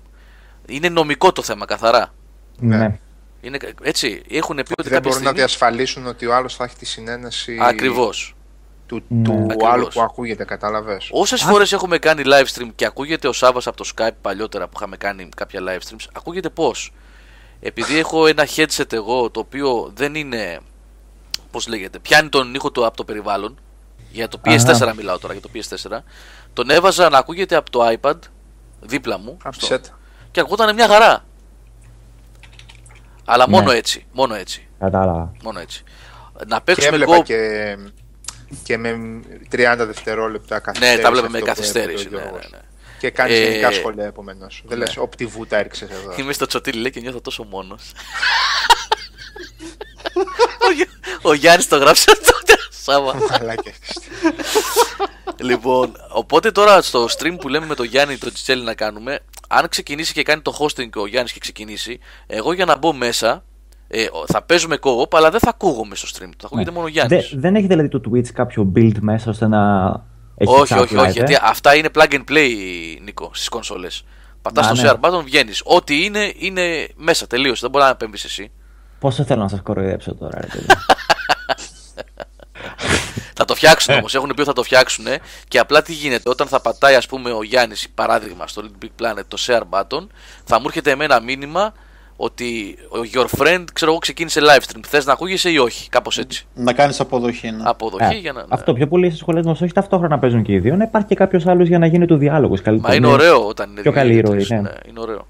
Είναι 0.66 0.90
νομικό 0.90 1.32
το 1.32 1.42
θέμα, 1.42 1.66
καθαρά. 1.66 2.14
Ναι. 2.60 2.98
Είναι, 3.42 3.58
έτσι, 3.82 4.22
έχουν 4.30 4.56
πει 4.56 4.62
ότι 4.62 4.74
Δεν 4.76 4.84
κάποια 4.92 5.00
μπορούν 5.00 5.08
να 5.24 5.30
στιγμή... 5.30 5.38
διασφαλίσουν 5.38 6.08
ότι 6.08 6.26
ο 6.26 6.36
άλλος 6.36 6.56
θα 6.56 6.64
έχει 6.64 6.76
τη 6.76 6.86
συνένεση 6.86 7.58
Ακριβώς. 7.62 8.36
του, 8.88 9.04
Ναι. 9.08 9.24
του 9.24 9.32
Ακριβώς. 9.44 9.72
άλλου 9.72 9.88
που 9.88 10.02
ακούγεται, 10.02 10.46
κατάλαβες. 10.46 11.08
Όσες 11.12 11.42
φορές 11.42 11.72
έχουμε 11.72 11.98
κάνει 11.98 12.24
live 12.26 12.46
stream 12.62 12.70
και 12.76 12.86
ακούγεται 12.86 13.28
ο 13.28 13.34
Σάβα 13.34 13.62
από 13.66 13.78
το 13.78 13.90
Skype 13.96 14.16
παλιότερα 14.22 14.66
που 14.68 14.74
είχαμε 14.76 14.98
κάνει 14.98 15.30
κάποια 15.36 15.60
live 15.64 15.90
streams, 15.90 16.06
ακούγεται 16.14 16.50
πώς; 16.50 16.92
Επειδή 17.60 17.98
έχω 17.98 18.28
ένα 18.28 18.48
headset 18.56 18.94
εγώ 18.94 19.30
το 19.30 19.40
οποίο 19.40 19.92
δεν 19.96 20.16
είναι. 20.16 20.60
Πώς 21.52 21.68
λέγεται, 21.68 22.00
πιάνει 22.00 22.30
τον 22.30 22.54
ήχο 22.54 22.72
του 22.72 22.86
από 22.86 22.98
το 22.98 23.04
περιβάλλον. 23.04 23.58
Για 24.12 24.28
το 24.28 24.40
PS4 24.46 24.70
Αχα. 24.70 24.94
μιλάω 24.94 25.20
τώρα, 25.20 25.34
για 25.34 25.42
το 25.42 25.50
PS4. 25.54 26.04
Τον 26.54 26.70
έβαζα 26.70 27.10
να 27.10 27.18
ακούγεται 27.18 27.56
από 27.56 27.70
το 27.72 27.98
iPad 28.02 28.16
δίπλα 28.82 29.18
μου 29.18 29.38
στο- 29.50 29.80
και 30.32 30.40
ακούγονταν 30.40 30.76
μια 30.76 30.88
χαρά. 30.88 31.26
Αλλά 33.26 33.50
μόνο 33.50 33.72
Ναι. 33.72 33.78
έτσι. 33.78 34.06
Μόνο 34.12 34.36
έτσι. 34.36 34.68
Κατάλαβα. 34.80 35.32
Μόνο 35.44 35.60
έτσι. 35.60 35.84
Να 36.48 36.56
Και 36.58 36.62
παίξουμε 36.64 36.88
έβλεπα 36.96 37.14
εγώ. 37.14 37.24
και, 37.24 37.78
και 38.64 38.78
με 38.78 38.90
30 39.52 39.76
δευτερόλεπτα 39.78 40.60
καθυστέρηση. 40.60 40.96
Ναι, 40.98 41.02
τα 41.04 41.12
βλέπουμε 41.12 41.32
με 41.32 41.38
αυτό 41.38 41.52
που 41.52 41.58
καθυστέρηση. 41.58 42.06
έπρεπε 42.06 42.16
ο 42.16 42.20
Ναι, 42.20 42.24
ναι, 42.26 42.30
Γιώργος. 42.32 42.52
ναι. 42.52 42.58
Και 43.00 43.10
κάνεις 43.10 43.38
Ε, 43.40 43.44
γενικά 43.44 43.72
σχόλια 43.72 44.06
επομένως. 44.06 44.64
Δεν 44.66 44.78
ναι. 44.78 44.86
λες, 44.86 44.98
όπ 44.98 45.16
τη 45.16 45.26
βούτα 45.26 45.58
έριξες 45.58 45.90
εδώ. 45.90 46.14
Είμαι 46.18 46.34
στο 46.34 46.46
τσοτήλι 46.46 46.82
λέει 46.82 46.92
και 46.92 47.00
νιώθω 47.00 47.22
τόσο 47.22 47.44
μόνος. 47.44 47.82
ο, 50.68 50.72
Γι- 50.76 50.88
ο 51.22 51.34
Γιάννης 51.34 51.68
το 51.68 51.78
γράψε 51.78 52.06
τότε. 52.06 52.53
Σάβα. 52.84 53.14
Μαλάκες. 53.32 53.76
λοιπόν, 55.42 55.92
οπότε 56.10 56.52
τώρα 56.52 56.82
στο 56.82 57.06
stream 57.18 57.36
που 57.40 57.48
λέμε 57.50 57.66
με 57.66 57.76
τον 57.76 57.86
Γιάννη 57.86 58.18
το 58.18 58.32
Τσιτσέλη 58.32 58.64
να 58.64 58.74
κάνουμε, 58.74 59.20
αν 59.48 59.68
ξεκινήσει 59.70 60.14
και 60.14 60.24
κάνει 60.24 60.42
το 60.42 60.58
hosting 60.60 60.90
και 60.90 61.00
ο 61.00 61.08
Γιάννης 61.08 61.32
και 61.32 61.40
ξεκινήσει, 61.40 62.00
εγώ 62.28 62.54
για 62.54 62.66
να 62.66 62.78
μπω 62.78 62.94
μέσα 62.94 63.44
ε, 63.88 64.06
θα 64.28 64.42
παίζουμε 64.42 64.78
co-op, 64.82 65.16
αλλά 65.18 65.30
δεν 65.32 65.40
θα 65.40 65.50
ακούγομαι 65.50 65.96
στο 65.96 66.08
stream. 66.14 66.30
Θα 66.38 66.46
ακούγεται 66.46 66.72
μόνο 66.72 66.86
ο 66.86 66.88
Γιάννης. 66.88 67.22
Ναι. 67.22 67.28
Δε- 67.30 67.40
δεν 67.42 67.56
έχει 67.56 67.68
δηλαδή 67.68 67.88
το 67.90 68.02
Twitch 68.10 68.28
κάποιο 68.28 68.72
build 68.76 68.98
μέσα 69.00 69.30
ώστε 69.30 69.48
να. 69.48 69.92
Έχει 70.38 70.54
όχι, 70.54 70.74
chat 70.76 70.82
όχι, 70.82 70.96
live, 70.96 71.00
όχι. 71.00 71.10
ε; 71.10 71.12
Γιατί 71.12 71.38
αυτά 71.42 71.76
είναι 71.76 71.90
plug 71.96 72.14
and 72.14 72.24
play, 72.32 72.50
Νίκο, 73.04 73.30
στις 73.34 73.50
κονσόλες. 73.50 74.06
Πατάς 74.42 74.66
Α, 74.68 74.74
το 74.74 74.82
ναι. 74.82 74.90
share 74.90 75.00
button, 75.10 75.24
βγαίνεις. 75.24 75.62
Ό,τι 75.66 76.04
είναι, 76.04 76.34
είναι 76.38 76.88
μέσα, 76.96 77.28
τελείωσε. 77.28 77.60
Δεν 77.62 77.70
μπορεί 77.70 77.84
να 77.84 77.90
επέμβει 77.90 78.18
εσύ. 78.24 78.52
Πόσο 79.00 79.24
θέλω 79.24 79.42
να 79.42 79.48
σας 79.48 79.62
κοροϊδέψω 79.62 80.16
τώρα, 80.16 80.42
ρε 80.42 80.48
παιδί. 80.48 80.66
Θα 83.44 83.50
το 83.50 83.56
φτιάξουν 83.56 83.94
όμως. 83.96 84.16
Έχουν 84.16 84.28
πει 84.28 84.34
ότι 84.40 84.44
θα 84.50 84.54
το 84.54 84.64
φτιάξουν 84.64 85.06
και 85.48 85.60
απλά 85.60 85.82
τι 85.82 85.94
γίνεται. 85.94 86.30
Όταν 86.30 86.48
θα 86.48 86.62
πατάει, 86.62 86.96
ας 86.96 87.06
πούμε, 87.06 87.32
ο 87.32 87.44
Γιάννης, 87.44 87.90
παράδειγμα, 87.96 88.48
στο 88.48 88.62
Little 88.66 88.86
Big 88.86 89.04
Planet 89.04 89.22
το 89.28 89.38
share 89.48 89.62
button, 89.70 90.08
θα 90.44 90.60
μου 90.60 90.64
έρχεται 90.68 90.92
εμένα 90.92 91.20
μήνυμα 91.22 91.74
ότι 92.16 92.78
ο 92.90 92.98
your 93.14 93.26
friend, 93.42 93.64
ξέρω 93.74 93.92
εγώ, 93.92 94.00
ξεκίνησε 94.00 94.40
live 94.44 94.62
stream. 94.62 94.80
Θες 94.88 95.06
να 95.06 95.14
ακούγεσαι 95.14 95.50
ή 95.50 95.58
όχι, 95.58 95.90
κάπως 95.90 96.18
έτσι. 96.18 96.46
Να 96.54 96.74
κάνεις 96.74 97.00
αποδοχή. 97.00 97.52
Ναι. 97.52 97.64
Αποδοχή 97.64 98.16
Ε, 98.16 98.18
για 98.18 98.32
να. 98.32 98.40
ναι. 98.40 98.46
Αυτό 98.50 98.74
πιο 98.74 98.88
πολύ 98.88 99.10
στι 99.10 99.18
σχολές 99.18 99.46
μας, 99.46 99.62
όχι 99.62 99.74
ταυτόχρονα 99.74 100.20
παίζουν 100.20 100.44
και 100.44 100.54
οι 100.54 100.60
δύο, 100.60 100.76
να 100.76 100.84
υπάρχει 100.84 101.08
και 101.08 101.16
κάποιος 101.16 101.48
άλλος 101.48 101.68
για 101.68 101.80
να 101.80 101.86
γίνει 101.86 102.06
το 102.06 102.18
διάλογος. 102.18 102.62
Μα 102.80 102.96
είναι 102.96 103.08
ωραίο 103.08 103.48
όταν 103.48 103.70
είναι 103.72 103.82
Πιο 103.82 103.92
δύο 103.92 104.02
καλή 104.02 104.16
ή 104.16 104.22
ροή, 104.22 104.36
τρεις, 104.36 104.50
ναι. 104.50 104.62
ναι, 104.62 104.72
είναι 104.90 105.00
ωραίο. 105.00 105.28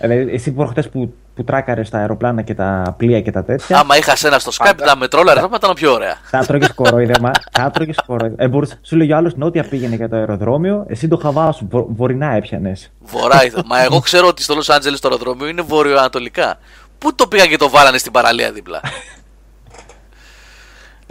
Δηλαδή, 0.00 0.32
εσύ 0.34 0.52
προχτές 0.52 0.88
που, 0.88 1.14
που 1.36 1.44
τράκαρε 1.44 1.82
τα 1.82 1.98
αεροπλάνα 1.98 2.42
και 2.42 2.54
τα 2.54 2.94
πλοία 2.96 3.20
και 3.20 3.30
τα 3.30 3.44
τέτοια. 3.44 3.78
Άμα 3.78 3.96
είχας 3.96 4.18
σένα 4.18 4.38
στο 4.38 4.52
Skype, 4.54 4.74
τα 4.76 4.96
μετρόλαρε, 4.96 5.40
θα 5.40 5.48
ήταν 5.54 5.74
πιο 5.74 5.92
ωραία. 5.92 6.16
Θα 6.22 6.46
τρώγε 6.46 6.68
κορόιδεμα. 6.80 7.30
θα 7.52 7.70
τρώγε 7.70 7.92
κορόιδεμα. 8.06 8.42
Ε, 8.42 8.48
μπορούσε, 8.48 8.78
σου 8.82 8.96
λέγει 8.96 9.12
ο 9.12 9.16
άλλος 9.16 9.36
νότια 9.36 9.68
πήγαινε 9.68 9.94
για 9.94 10.08
το 10.08 10.16
αεροδρόμιο, 10.16 10.84
εσύ 10.88 11.08
το 11.08 11.16
χαβάς 11.16 11.56
σου 11.56 11.66
βο, 11.70 11.86
βορεινά 11.90 12.32
έπιανες. 12.32 12.92
Βορρά 13.00 13.44
ήθελα. 13.44 13.62
Μα 13.66 13.82
εγώ 13.82 14.00
ξέρω 14.00 14.26
ότι 14.26 14.42
στο 14.42 14.54
Los 14.54 14.74
Angeles 14.74 14.98
το 15.00 15.08
αεροδρόμιο 15.08 15.46
είναι 15.46 15.62
βορειοανατολικά. 15.62 16.58
Πού 16.98 17.14
το 17.14 17.26
πήγαν 17.26 17.48
και 17.48 17.56
το 17.56 17.70
βάλανε 17.70 17.98
στην 17.98 18.12
παραλία 18.12 18.52
δίπλα; 18.52 18.80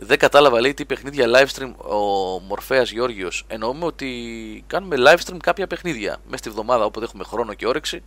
Δεν 0.07 0.18
κατάλαβα 0.18 0.61
λέει 0.61 0.73
τι 0.73 0.85
παιχνίδια 0.85 1.26
live 1.26 1.60
stream 1.60 1.72
ο 1.77 1.95
Μορφέας 2.47 2.91
Γιώργιος. 2.91 3.43
Εννοούμε 3.47 3.85
ότι 3.85 4.07
κάνουμε 4.68 4.95
live 4.99 5.30
stream 5.30 5.38
κάποια 5.43 5.68
παιχνίδια. 5.68 6.18
Μέσα 6.26 6.38
στη 6.38 6.49
βδομάδα 6.49 6.85
όποτε 6.85 7.06
έχουμε 7.06 7.23
χρόνο 7.23 7.53
και 7.53 7.68
όρεξη, 7.68 8.03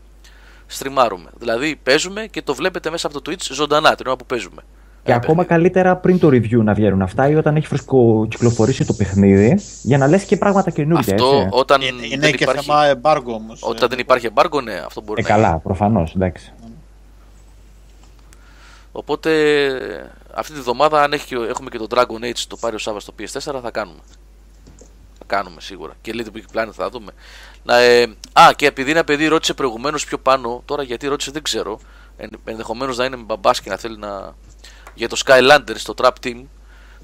στριμάρουμε. 0.70 1.31
Δηλαδή 1.39 1.77
παίζουμε 1.82 2.27
και 2.27 2.43
το 2.43 2.55
βλέπετε 2.55 2.90
μέσα 2.90 3.07
από 3.07 3.20
το 3.20 3.31
Twitch 3.31 3.43
ζωντανά 3.53 3.95
την 3.95 4.07
ώρα 4.07 4.16
που 4.16 4.27
παίζουμε. 4.27 4.62
Και 5.03 5.15
Ένα 5.15 5.23
ακόμα 5.23 5.45
παιχνίδι. 5.45 5.49
καλύτερα 5.70 5.97
πριν 5.97 6.19
το 6.19 6.28
review 6.28 6.65
να 6.65 6.74
βγαίνουν 6.74 7.03
αυτά 7.03 7.28
ή 7.28 7.35
όταν 7.35 7.57
έχει 7.57 7.66
φρεσκοκυκλοφορήσει 7.66 8.85
το 8.85 8.93
παιχνίδι 8.93 9.61
για 9.82 9.99
να 9.99 10.07
λες 10.07 10.24
και 10.24 10.36
πράγματα 10.36 10.70
καινούργια. 10.70 11.15
Αυτό 11.15 11.36
έτσι. 11.36 11.49
όταν 11.51 11.81
Είναι, 11.81 12.07
είναι 12.07 12.16
δεν 12.16 12.35
και 12.35 12.43
υπάρχει, 12.43 12.65
θέμα 12.65 12.86
εμπάργου 12.86 13.32
όμως. 13.32 13.62
όταν 13.62 13.89
δεν 13.89 13.99
υπάρχει 13.99 14.27
εμπάργκο, 14.27 14.61
ναι, 14.61 14.74
αυτό 14.86 15.01
μπορεί 15.03 15.23
Ε, 15.27 15.28
να 15.28 15.35
είναι. 15.35 15.45
καλά, 15.45 15.59
προφανώς, 15.59 16.15
εντάξει. 16.15 16.53
Οπότε 18.93 19.31
αυτή 20.35 20.53
τη 20.53 20.61
βδομάδα, 20.61 21.03
αν 21.03 21.12
έχει, 21.12 21.35
έχουμε 21.35 21.70
και 21.70 21.78
το 21.78 21.86
Dragon 21.90 22.24
Age 22.24 22.43
το 22.49 22.57
πάρει 22.57 22.74
ο 22.74 22.78
Σάβα 22.78 23.01
στο 23.01 23.12
PS4, 23.19 23.61
θα 23.62 23.70
κάνουμε. 23.70 23.99
Θα 25.19 25.24
κάνουμε 25.27 25.61
σίγουρα. 25.61 25.93
Και 26.01 26.12
Little 26.15 26.36
Big 26.36 26.59
Planet 26.59 26.70
θα 26.73 26.89
δούμε. 26.90 27.12
Να, 27.62 27.78
ε, 27.78 28.02
α, 28.32 28.52
και 28.56 28.66
επειδή 28.66 28.90
ένα 28.90 29.05
παιδί 29.05 29.26
ρώτησε 29.26 29.55
προηγουμένως 29.55 30.05
πιο 30.05 30.18
πάνω, 30.18 30.62
τώρα 30.64 30.82
γιατί 30.82 31.06
ρώτησε 31.06 31.30
δεν 31.30 31.43
ξέρω. 31.43 31.80
Εν, 32.16 32.30
Ενδεχομένως 32.44 32.97
να 32.97 33.05
είναι 33.05 33.16
με 33.16 33.22
μπαμπάσκι 33.22 33.68
να 33.68 33.76
θέλει 33.76 33.98
να. 33.98 34.35
Για 34.94 35.09
το 35.09 35.20
Skylanders, 35.26 35.80
το 35.85 35.94
Trap 35.97 36.10
Team, 36.26 36.43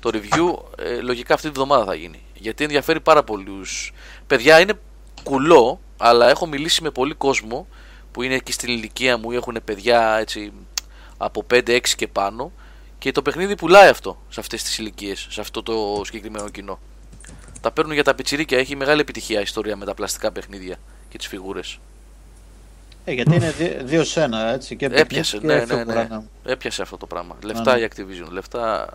το 0.01 0.11
review, 0.13 0.55
ε, 0.85 1.01
λογικά 1.01 1.35
αυτή 1.35 1.47
τη 1.47 1.53
βδομάδα 1.55 1.85
θα 1.85 1.95
γίνει. 1.95 2.23
Γιατί 2.35 2.65
ενδιαφέρει 2.65 3.01
πάρα 3.01 3.23
πολλούς. 3.23 3.93
Παιδιά 4.27 4.61
είναι 4.61 4.73
κουλό, 5.23 5.81
αλλά 5.97 6.29
έχω 6.29 6.47
μιλήσει 6.47 6.83
με 6.83 6.91
πολύ 6.91 7.15
κόσμο 7.15 7.67
που 8.13 8.23
είναι 8.23 8.35
εκεί 8.35 8.53
στην 8.53 8.69
ηλικία 8.69 9.19
μου 9.19 9.31
ή 9.31 9.37
έχουν 9.37 9.59
παιδιά 9.65 10.17
έτσι 10.21 10.53
από 11.17 11.47
5-6 11.51 11.81
και 11.97 12.09
πάνω 12.09 12.53
και 12.99 13.13
το 13.13 13.23
παιχνίδι 13.23 13.55
πουλάει 13.55 13.89
αυτό 13.89 14.19
σε 14.29 14.41
αυτές 14.41 14.63
τις 14.63 14.79
ηλικίες, 14.79 15.27
σε 15.31 15.41
αυτό 15.41 15.63
το 15.63 16.03
συγκεκριμένο 16.05 16.49
κοινό. 16.49 16.79
Τα 17.65 17.71
παίρνουν 17.71 17.95
για 17.95 18.05
τα 18.05 18.15
πιτσιρίκια, 18.15 18.59
έχει 18.59 18.77
μεγάλη 18.77 19.01
επιτυχία 19.01 19.39
η 19.39 19.43
ιστορία 19.43 19.77
με 19.77 19.85
τα 19.85 19.95
πλαστικά 19.95 20.33
παιχνίδια 20.33 20.77
και 21.09 21.19
τις 21.19 21.27
φιγούρες. 21.27 21.79
Ε, 23.05 23.13
γιατί 23.13 23.35
είναι 23.35 23.51
δι- 23.51 23.83
δύο 23.85 24.05
σε 24.05 24.23
ένα, 24.23 24.53
έτσι. 24.53 24.77
Και 24.77 24.85
Έπιασε, 24.93 25.37
παιχνίδι 25.39 25.61
ναι, 25.61 25.67
και 25.67 25.75
ναι, 25.75 25.79
φιγουρά, 25.81 26.07
ναι. 26.45 26.53
Έπιασε 26.53 26.83
αυτό 26.83 26.97
το 26.97 27.07
πράγμα. 27.07 27.37
Λεφτά 27.45 27.75
ναι. 27.75 27.81
η 27.81 27.89
Activision, 27.91 28.29
λεφτά... 28.31 28.95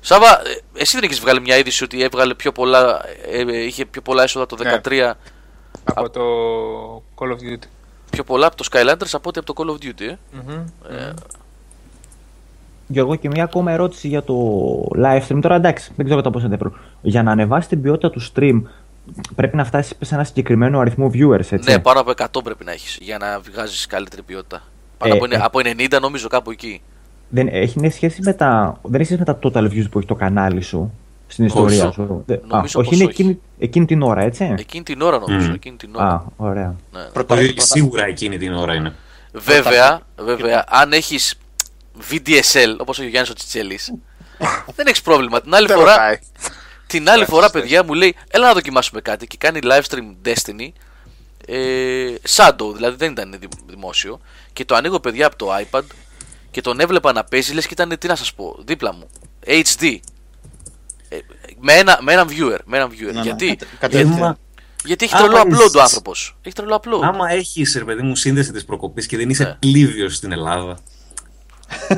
Σάβα, 0.00 0.40
ε, 0.48 0.60
εσύ 0.80 0.94
δεν 0.94 1.04
έχεις 1.04 1.20
βγάλει 1.20 1.40
μια 1.40 1.56
είδηση 1.56 1.84
ότι 1.84 2.02
έβγαλε 2.02 2.34
πιο 2.34 2.52
πολλά, 2.52 3.00
ε, 3.26 3.40
ε, 3.40 3.62
είχε 3.64 3.84
πιο 3.84 4.02
πολλά 4.02 4.22
έσοδα 4.22 4.46
το 4.46 4.56
13 4.84 4.90
Ναι. 4.90 5.12
Από 5.84 6.10
το 6.10 6.22
Call 7.16 7.30
of 7.32 7.52
Duty. 7.52 7.66
πιο 8.10 8.24
πολλά 8.24 8.46
από 8.46 8.56
το 8.56 8.68
Skylanders 8.72 9.10
από 9.12 9.28
ότι 9.28 9.38
από 9.38 9.54
το 9.54 9.54
Call 9.56 9.70
of 9.70 9.84
Duty, 9.86 10.00
ε. 10.00 10.16
Μμμ. 10.32 10.64
Ε, 10.96 11.14
Γιώργο, 12.88 13.14
και 13.14 13.28
μια 13.28 13.44
ακόμα 13.44 13.72
ερώτηση 13.72 14.08
για 14.08 14.22
το 14.22 14.34
live 14.96 15.22
stream. 15.28 15.38
Τώρα 15.42 15.54
εντάξει, 15.54 15.92
δεν 15.96 16.04
ξέρω 16.04 16.20
κατά 16.20 16.30
πόσο 16.30 16.44
ενδιαφέρον. 16.44 16.78
Για 17.02 17.22
να 17.22 17.30
ανεβάσει 17.30 17.68
την 17.68 17.82
ποιότητα 17.82 18.10
του 18.10 18.20
stream, 18.34 18.62
πρέπει 19.34 19.56
να 19.56 19.64
φτάσει 19.64 19.94
σε 20.00 20.14
ένα 20.14 20.24
συγκεκριμένο 20.24 20.78
αριθμό 20.78 21.10
viewers, 21.14 21.52
έτσι. 21.52 21.70
Ναι, 21.70 21.78
πάνω 21.78 22.00
από 22.00 22.10
100 22.16 22.40
πρέπει 22.44 22.64
να 22.64 22.72
έχεις 22.72 22.98
για 23.00 23.18
να 23.18 23.40
βγάζεις 23.52 23.86
καλύτερη 23.86 24.22
ποιότητα. 24.22 24.62
Πάνω 24.98 25.14
Ε, 25.14 25.16
από, 25.16 25.26
ε. 25.30 25.38
από 25.42 25.58
90 25.96 26.00
νομίζω 26.00 26.28
κάπου 26.28 26.50
εκεί. 26.50 26.80
Δεν 27.28 27.48
έχει 27.50 27.80
ναι, 27.80 27.88
σχέση 27.90 28.20
με 28.22 28.32
τα, 28.32 28.78
δεν 28.82 29.00
έχει 29.00 29.04
σχέση 29.12 29.22
με 29.26 29.34
τα 29.34 29.38
total 29.42 29.64
views 29.72 29.86
που 29.90 29.98
έχει 29.98 30.06
το 30.06 30.14
κανάλι 30.14 30.60
σου 30.60 30.92
στην 31.26 31.44
ιστορία 31.44 31.78
Νομίζω. 31.78 31.92
σου. 31.92 32.22
Δε- 32.26 32.36
Νομίζω 32.46 32.56
Α, 32.56 32.60
όχι, 32.60 32.88
πως 32.88 32.90
είναι 33.00 33.02
όχι. 33.04 33.12
εκείνη, 33.12 33.40
εκείνη 33.58 33.86
την 33.86 34.02
ώρα, 34.02 34.20
έτσι. 34.22 34.54
Εκείνη 34.58 34.82
την 34.84 35.00
ώρα 35.00 35.18
νομίζω, 35.18 35.48
Μμ. 35.50 35.54
εκείνη 35.54 35.76
την 35.76 35.90
ώρα. 35.96 36.06
Α, 36.08 36.20
ωραία. 36.36 36.74
Ναι. 36.92 37.00
Πρώτα- 37.12 37.34
Όχι, 37.34 37.46
πρώτα- 37.46 37.62
σίγουρα 37.62 38.04
εκείνη 38.06 38.36
την 38.38 38.52
ώρα 38.54 38.74
είναι. 38.74 38.92
Βέβαια, 39.32 40.00
βέβαια, 40.20 40.64
αν 40.68 40.92
έχεις 40.92 41.34
VDSL, 42.10 42.76
όπως 42.78 42.98
έχει 42.98 43.06
ο 43.06 43.10
Γιάννης 43.10 43.30
ο 43.30 43.34
Τσιτσέλης, 43.34 43.92
δεν 44.76 44.86
έχεις 44.86 45.02
πρόβλημα. 45.02 45.40
Την 45.40 45.54
άλλη 45.54 45.66
Δεν 45.66 45.76
φορά, 45.76 45.90
ρωτάει. 45.92 46.18
την 46.86 47.10
άλλη 47.10 47.24
φορά 47.24 47.50
παιδιά 47.50 47.84
μου 47.84 47.94
λέει, 47.94 48.14
έλα 48.30 48.46
να 48.46 48.52
δοκιμάσουμε 48.52 49.00
κάτι 49.00 49.26
και 49.26 49.36
κάνει 49.36 49.58
live 49.62 49.82
stream 49.90 50.28
Destiny, 50.28 50.68
ε, 51.46 52.14
Shadow, 52.36 52.74
δηλαδή 52.74 52.96
δεν 52.96 53.10
ήταν 53.12 53.36
δη- 53.40 53.48
δημόσιο, 53.66 54.20
και 54.52 54.64
το 54.64 54.74
ανοίγω 54.74 55.00
παιδιά 55.00 55.26
από 55.26 55.36
το 55.36 55.48
iPad 55.70 55.82
και 56.50 56.60
τον 56.60 56.80
έβλεπα 56.80 57.12
να 57.12 57.24
παίζει, 57.24 57.52
λες 57.54 57.66
και 57.66 57.72
ήταν, 57.72 57.98
τι 57.98 58.06
να 58.06 58.14
σας 58.16 58.34
πω, 58.34 58.56
δίπλα 58.64 58.92
μου, 58.94 59.08
HD. 59.46 59.96
Ε, 61.08 61.18
με, 61.60 61.72
ένα, 61.72 61.98
με 62.02 62.12
έναν 62.12 62.28
viewer, 62.28 62.58
με 62.64 62.76
έναν 62.76 62.90
viewer. 62.90 63.04
Ναι, 63.04 63.10
ναι. 63.12 63.20
γιατί, 63.20 63.46
Κατε- 63.46 63.46
γιατί, 63.46 63.76
κατευθείαν. 63.78 64.38
γιατί 64.84 65.04
έχει 65.04 65.14
Άμα 65.16 65.28
τρελό 65.28 65.42
upload 65.42 65.66
είσαι- 65.66 65.78
ο 65.78 65.82
άνθρωπος. 65.82 66.36
Έχει 66.42 66.54
τρελό 66.54 66.80
upload. 66.84 67.00
Άμα 67.02 67.30
έχεις, 67.30 67.74
ρε 67.78 67.84
παιδί 67.84 68.02
μου, 68.02 68.16
σύνδεση 68.16 68.52
της 68.52 68.64
προκοπής 68.64 69.06
και 69.06 69.16
δεν 69.16 69.30
είσαι 69.30 69.44
Ναι. 69.44 69.54
πλήριο 69.58 70.08
στην 70.08 70.32
Ελλάδα. 70.32 70.78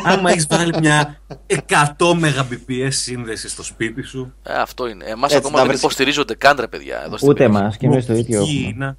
Άμα 0.04 0.30
έχεις 0.30 0.46
βάλει 0.50 0.74
μια 0.80 1.20
100 1.46 1.56
Mbps 1.98 2.88
σύνδεσης 2.88 3.52
στο 3.52 3.62
σπίτι 3.62 4.02
σου. 4.02 4.34
Ε, 4.42 4.52
αυτό 4.52 4.88
είναι. 4.88 5.04
Εμάς 5.04 5.22
Έτσι, 5.24 5.36
ακόμα 5.36 5.52
να 5.52 5.58
δεν 5.58 5.66
βρεις- 5.68 5.82
υποστηρίζονται 5.82 6.34
καν 6.34 6.56
ρε 6.60 6.66
παιδιά. 6.68 7.02
Εδώ 7.04 7.16
στην 7.16 7.28
Ούτε 7.28 7.38
περιοχή. 7.42 7.60
εμάς 7.62 7.76
και 7.76 7.86
εμείς 7.86 8.06
το 8.06 8.12
ίδιο. 8.14 8.40
Εκεί 8.40 8.50
έχουμε. 8.56 8.68
είναι. 8.68 8.96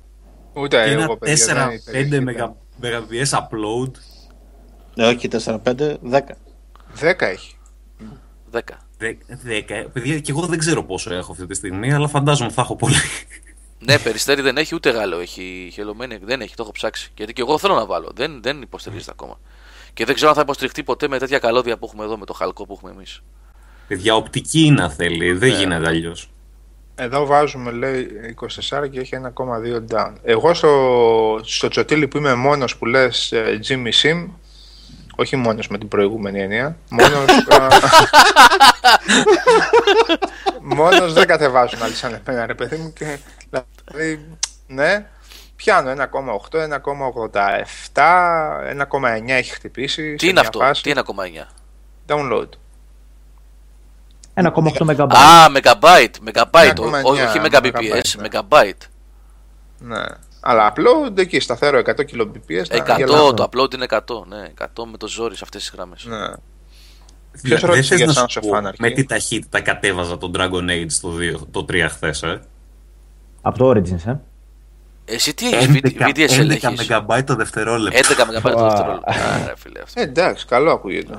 Ούτε 0.53 0.83
Και 0.83 0.91
εγώ, 0.91 1.01
ένα 1.01 1.17
παιδιά. 1.17 1.35
4-5 1.45 1.91
δεν 1.91 2.21
υπερέχεται. 2.21 2.53
Mbps 2.81 3.37
upload. 3.39 3.91
Ε, 4.95 5.05
όχι, 5.07 5.27
4-5, 5.27 5.97
10. 6.01 6.19
10 6.99 7.25
έχει. 7.27 7.55
10. 8.51 8.59
10. 8.99 9.89
Παιδιά, 9.93 10.19
και 10.19 10.31
εγώ 10.31 10.45
δεν 10.45 10.59
ξέρω 10.59 10.83
πόσο 10.83 11.13
έχω 11.13 11.31
αυτή 11.31 11.45
τη 11.45 11.53
στιγμή, 11.55 11.93
αλλά 11.93 12.07
φαντάζομαι 12.07 12.51
θα 12.51 12.61
έχω 12.61 12.75
πολύ. 12.75 12.95
Ναι, 13.79 13.99
περιστέρι 13.99 14.41
δεν 14.41 14.57
έχει 14.57 14.75
ούτε 14.75 14.89
Γάλλο. 14.89 15.19
Έχει 15.19 15.69
χελωμένη. 15.73 16.17
Δεν 16.23 16.41
έχει, 16.41 16.55
το 16.55 16.63
έχω 16.63 16.71
ψάξει. 16.71 17.11
Γιατί 17.17 17.33
και 17.33 17.41
εγώ 17.41 17.57
θέλω 17.57 17.75
να 17.75 17.85
βάλω. 17.85 18.11
Δεν, 18.15 18.41
δεν 18.41 18.61
υποστηρίζεται 18.61 19.11
ακόμα. 19.11 19.39
Και 19.93 20.05
δεν 20.05 20.15
ξέρω 20.15 20.29
αν 20.29 20.35
θα 20.35 20.41
υποστηριχτεί 20.41 20.83
ποτέ 20.83 21.07
με 21.07 21.17
τέτοια 21.17 21.39
καλώδια 21.39 21.77
που 21.77 21.85
έχουμε 21.85 22.03
εδώ, 22.03 22.17
με 22.17 22.25
το 22.25 22.33
χαλκό 22.33 22.65
που 22.65 22.73
έχουμε 22.73 22.91
εμείς. 22.91 23.21
Παιδιά, 23.87 24.15
οπτική 24.15 24.61
είναι 24.61 24.83
αν 24.83 24.91
θέλει. 24.91 25.31
Δεν 25.33 25.49
γίνεται 25.49 25.87
αλλιώς. 25.87 26.29
Εδώ 26.95 27.25
βάζουμε 27.25 27.71
λέει 27.71 28.07
24 28.71 28.89
και 28.91 28.99
έχει 28.99 29.13
1,2 29.91 29.97
down. 29.97 30.13
Εγώ 30.23 30.53
στο, 30.53 31.41
στο 31.43 31.67
τσοτήλι 31.67 32.07
που 32.07 32.17
είμαι 32.17 32.35
μόνος 32.35 32.77
που 32.77 32.85
λες 32.85 33.31
ε, 33.31 33.59
Jimmy 33.67 33.91
Sim, 34.01 34.27
όχι 35.15 35.35
μόνος 35.35 35.67
με 35.67 35.77
την 35.77 35.87
προηγούμενη 35.87 36.41
έννοια, 36.41 36.77
μόνος, 36.89 37.29
α, 37.47 37.67
μόνος 40.75 41.13
δεν 41.13 41.27
κατεβάζουν 41.27 41.83
άλλοι 41.83 41.93
σαν 41.93 42.21
εμένα 42.25 42.45
ρε 42.45 42.53
παιδί 42.53 42.75
μου 42.75 42.93
και 42.93 43.17
δηλαδή 43.85 44.25
ναι, 44.67 45.09
πιάνω 45.63 45.91
1,8, 45.91 46.57
1,87, 47.93 48.01
1,9 48.87 49.29
έχει 49.29 49.51
χτυπήσει 49.51 50.01
Τι 50.01 50.19
σε 50.19 50.25
είναι 50.25 50.31
μια 50.31 50.41
αυτό, 50.41 50.59
φάση. 50.59 50.83
τι 50.83 50.89
είναι 50.89 51.01
1,9. 51.05 51.47
Download. 52.07 52.47
1,8 54.33 54.95
MB. 54.95 55.13
Α, 55.13 55.51
megabyte, 55.55 56.15
megabyte, 56.29 56.75
1,9 56.75 57.03
όχι, 57.03 57.21
όχι 57.21 57.39
megabps, 57.43 57.71
megabyte, 57.71 58.17
ναι. 58.17 58.27
megabyte. 58.29 58.87
Ναι. 59.79 60.03
Αλλά 60.39 60.73
upload 60.73 61.17
εκεί 61.17 61.39
σταθερό 61.39 61.81
100 61.85 61.89
kbps. 61.89 62.67
να 62.69 62.95
100, 62.95 62.97
γελάω. 62.97 63.33
το 63.33 63.49
upload 63.51 63.73
είναι 63.73 63.85
100, 63.89 63.99
ναι, 64.27 64.51
100 64.59 64.65
με 64.91 64.97
το 64.97 65.07
ζόρι 65.07 65.35
σε 65.35 65.41
αυτές 65.43 65.61
τις 65.61 65.71
γραμμές. 65.75 66.05
Ναι. 66.05 66.27
Ποιος 67.41 67.61
ρώτησε 67.61 67.95
για 67.95 68.07
Sons 68.07 68.41
of 68.41 68.57
Anarchy? 68.59 68.75
με 68.79 68.89
τι 68.89 69.05
ταχύτητα 69.05 69.61
κατέβαζα 69.61 70.17
τον 70.17 70.31
Dragon 70.37 70.69
Age 70.69 70.91
το, 71.01 71.09
2, 71.17 71.35
το 71.51 71.65
3 71.69 71.85
χθες, 71.89 72.23
ε; 72.23 72.41
Από 73.41 73.57
το 73.57 73.69
Origins, 73.69 74.05
ε. 74.05 74.19
Εσύ 75.13 75.33
τι 75.33 75.49
έχεις, 75.53 75.67
VDSL 75.99 76.51
11 76.51 76.71
έχεις. 76.71 76.87
MB 76.89 77.23
το 77.25 77.35
δευτερόλεπτο. 77.35 78.13
11 78.13 78.25
MB 78.25 78.41
το 78.41 78.65
Wow. 78.65 78.69
δευτερόλεπτο. 78.69 79.11
Α, 79.11 79.45
ρε 79.47 79.53
φίλε, 79.57 79.81
αυτό 79.81 79.99
Ε, 80.01 80.03
εντάξει, 80.03 80.45
καλό 80.45 80.71
ακούγεται. 80.71 81.17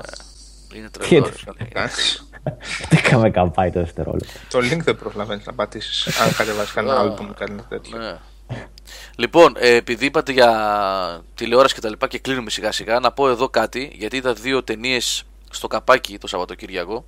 είναι 0.73 0.89
Τι 0.89 0.99
τρελό. 0.99 1.15
είναι. 1.17 1.25
ρε 1.27 1.33
φίλε. 1.33 1.67
Εντάξει. 1.69 2.21
10 2.89 3.43
MB 3.43 3.69
το 3.73 3.79
δευτερόλεπτο. 3.79 4.39
Το 4.49 4.59
link 4.59 4.77
δεν 4.83 4.95
προλαβαίνεις 4.95 5.45
να 5.45 5.53
πατήσεις 5.53 6.19
αν 6.19 6.35
κατεβάσεις 6.35 6.71
κανένα 6.73 6.99
άλλο 6.99 7.11
που 7.11 7.23
μου 7.23 7.33
κάνει 7.37 7.61
τέτοιο. 7.69 7.97
Ναι. 7.97 8.17
Λοιπόν, 9.15 9.53
ε, 9.57 9.75
επειδή 9.75 10.05
είπατε 10.05 10.31
για 10.31 11.21
τηλεόραση 11.35 11.73
και 11.73 11.81
τα 11.81 11.89
λοιπά 11.89 12.07
και 12.07 12.19
κλείνουμε 12.19 12.49
σιγά 12.49 12.71
σιγά, 12.71 12.99
να 12.99 13.11
πω 13.11 13.29
εδώ 13.29 13.49
κάτι, 13.49 13.91
γιατί 13.95 14.17
είδα 14.17 14.33
δύο 14.33 14.63
ταινίες 14.63 15.23
στο 15.49 15.67
καπάκι 15.67 16.17
το 16.17 16.27
Σαββατοκύριακο. 16.27 17.05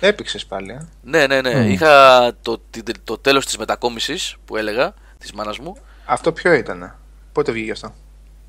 Έπηξε 0.00 0.38
πάλι. 0.48 0.70
Ε. 0.72 0.86
Ναι, 1.02 1.26
ναι, 1.26 1.40
ναι. 1.40 1.54
Μμ. 1.54 1.70
Είχα 1.70 2.32
το, 2.42 2.58
την- 2.70 2.84
το 3.04 3.18
τέλος 3.18 3.44
της 3.46 3.56
μετακόμισης 3.58 4.36
που 4.44 4.56
έλεγα, 4.56 4.94
της 5.18 5.32
μάνας 5.32 5.58
μου. 5.58 5.76
Αυτό 6.04 6.32
ποιο 6.32 6.52
ήταν. 6.52 6.96
Πότε 7.32 7.52
βγήκε 7.52 7.72
αυτό; 7.72 7.94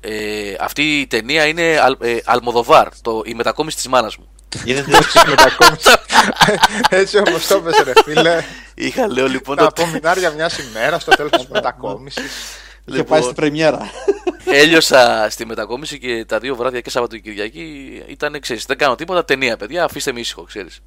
Ε, 0.00 0.54
αυτή 0.60 1.00
η 1.00 1.06
ταινία 1.06 1.46
είναι 1.46 1.78
Αλ, 1.82 1.96
ε, 2.00 2.16
Αλμοδοβάρ, 2.24 2.88
το, 3.00 3.22
η 3.24 3.34
μετακόμιση 3.34 3.76
της 3.76 3.88
μάνας 3.88 4.16
μου. 4.16 4.28
Είδατε, 4.64 4.90
Μετακόμιση. 5.28 5.88
Έτσι 7.00 7.18
όπω 7.18 7.30
το 7.48 7.56
έπεσε, 7.56 7.82
ρε 7.82 7.92
φίλε. 8.04 8.42
Είχα, 8.74 9.08
λέω 9.08 9.26
λοιπόν, 9.28 9.56
Τα 9.56 9.72
το, 9.72 9.82
απομεινάρια 9.82 10.30
μια 10.30 10.50
ημέρα 10.70 10.98
στο 10.98 11.10
τέλος 11.10 11.30
της 11.30 11.46
μετακόμισης. 11.46 12.32
είχε 12.84 13.04
πάει 13.04 13.22
στην 13.22 13.34
πρεμιέρα. 13.34 13.90
έλειωσα 14.44 15.26
στη 15.30 15.46
μετακόμιση 15.46 15.98
και 15.98 16.24
τα 16.24 16.38
δύο 16.38 16.56
βράδια 16.56 16.80
και 16.80 16.90
Σαββατοκυριακή 16.90 18.02
ήταν, 18.06 18.40
ξέρεις, 18.40 18.64
δεν 18.64 18.78
κάνω 18.78 18.94
τίποτα, 18.94 19.24
ταινία 19.24 19.56
παιδιά, 19.56 19.84
αφήστε 19.84 20.12
με 20.12 20.20
ήσυχο, 20.20 20.42
ξέρεις. 20.42 20.80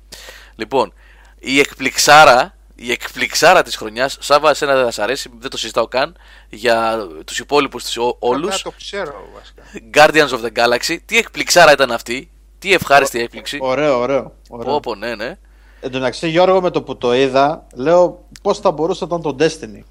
Λοιπόν, 0.56 0.94
η 1.40 1.60
εκπληξάρα, 1.60 2.56
η 2.84 2.92
εκπληξάρα 2.92 3.62
της 3.64 3.76
χρονιάς, 3.76 4.18
Σάβα, 4.20 4.50
εσένα 4.50 4.76
δεν 4.76 4.84
θα 4.84 4.92
σ' 4.92 5.00
αρέσει, 5.00 5.30
δεν 5.40 5.50
το 5.50 5.58
συζητάω 5.58 5.88
καν, 5.88 6.16
για 6.50 7.08
τους 7.26 7.40
υπόλοιπους 7.40 7.84
τους 7.84 7.98
ό- 7.98 8.16
όλους, 8.20 8.62
το 8.62 8.72
ξέρω 8.78 9.14
βασικά. 9.36 9.64
Guardians 9.94 10.30
of 10.40 10.42
the 10.46 10.52
Galaxy, 10.60 10.98
τι 11.06 11.18
εκπληξάρα 11.18 11.72
ήταν 11.72 11.92
αυτή, 11.92 12.32
τι 12.60 12.74
ευχάριστη 12.74 13.20
έκπληξη. 13.20 13.58
Ωραίο, 13.62 14.00
ωραίο. 14.00 14.34
ωραίο. 14.50 14.72
Πω, 14.74 14.80
πω, 14.80 14.96
ναι, 14.96 15.16
ναι. 15.16 15.38
Εν 15.80 15.92
τω 15.92 15.98
μεταξύ, 15.98 16.28
Γιώργο, 16.30 16.62
με 16.62 16.70
το 16.70 16.82
που 16.84 16.98
το 16.98 17.14
είδα, 17.16 17.68
λέω 17.74 18.26
πώς 18.42 18.60
θα 18.60 18.72
μπορούσε 18.72 19.06
να 19.10 19.16
ήταν 19.18 19.38
το 19.38 19.46
Destiny; 19.46 19.84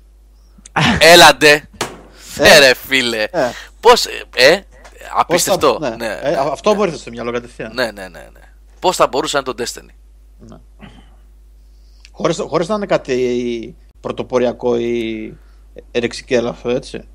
Έλαντε. 0.98 1.68
Ε, 2.38 2.58
ρε 2.58 2.74
φίλε. 2.74 3.22
Ε. 3.22 3.50
Πώς, 3.80 4.04
ε, 4.06 4.10
ε, 4.34 4.50
Πώς 4.56 4.62
θα- 5.08 5.20
απίστευτο. 5.20 5.78
ναι. 5.80 5.88
Ναι. 5.96 6.18
Ε, 6.22 6.34
α- 6.36 6.48
αυτό 6.52 6.74
μου 6.74 6.82
ήρθε 6.84 6.96
στο 6.96 7.10
μυαλό 7.10 7.32
κατευθείαν. 7.32 7.70
ναι, 7.74 7.84
ναι, 7.84 8.02
ναι, 8.08 8.28
ναι. 8.32 8.40
Πώς 8.80 8.96
θα 8.96 9.06
μπορούσε 9.06 9.36
να 9.38 9.42
είναι 9.46 9.54
το 9.54 9.64
Destiny; 9.64 9.94
Χωρίς, 12.20 12.38
χωρίς 12.38 12.68
να 12.68 12.74
είναι 12.74 12.86
κάτι 12.86 13.76
πρωτοποριακό 14.00 14.76
ή 14.76 15.34
ερεξικέλαφο, 15.90 16.70
έτσι. 16.70 17.08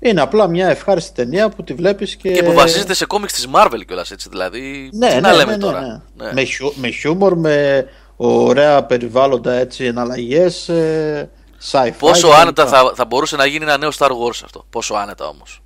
Είναι 0.00 0.20
απλά 0.20 0.46
μια 0.48 0.68
ευχάριστη 0.68 1.12
ταινία 1.12 1.48
που 1.48 1.64
τη 1.64 1.74
βλέπεις 1.74 2.16
και... 2.16 2.32
Και 2.32 2.42
που 2.42 2.52
βασίζεται 2.52 2.94
σε 2.94 3.06
κόμιξ 3.06 3.32
της 3.32 3.48
Marvel 3.52 3.80
κιόλας 3.86 4.10
έτσι 4.10 4.28
δηλαδή. 4.28 4.90
Ναι, 4.92 5.08
τι 5.08 5.14
ναι, 5.14 5.20
να 5.20 5.32
λέμε 5.32 5.50
ναι, 5.50 5.56
ναι, 5.56 5.62
τώρα; 5.62 5.80
ναι. 5.80 6.24
Ναι. 6.24 6.32
Με, 6.32 6.42
χιου, 6.42 6.72
με 6.76 6.90
χιούμορ, 6.90 7.36
με 7.36 7.86
ωραία 8.16 8.84
περιβάλλοντα 8.84 9.52
έτσι, 9.52 9.84
εναλλαγές, 9.84 10.68
ε, 10.68 11.30
sci-fi. 11.70 11.92
Πόσο 11.98 12.28
και 12.28 12.34
άνετα 12.34 12.64
λοιπά. 12.64 12.76
θα, 12.76 12.92
θα 12.94 13.04
μπορούσε 13.04 13.36
να 13.36 13.46
γίνει 13.46 13.64
ένα 13.64 13.78
νέο 13.78 13.90
Star 13.98 14.10
Wars 14.10 14.40
αυτό. 14.44 14.66
Πόσο 14.70 14.94
άνετα 14.94 15.26
όμως. 15.28 15.62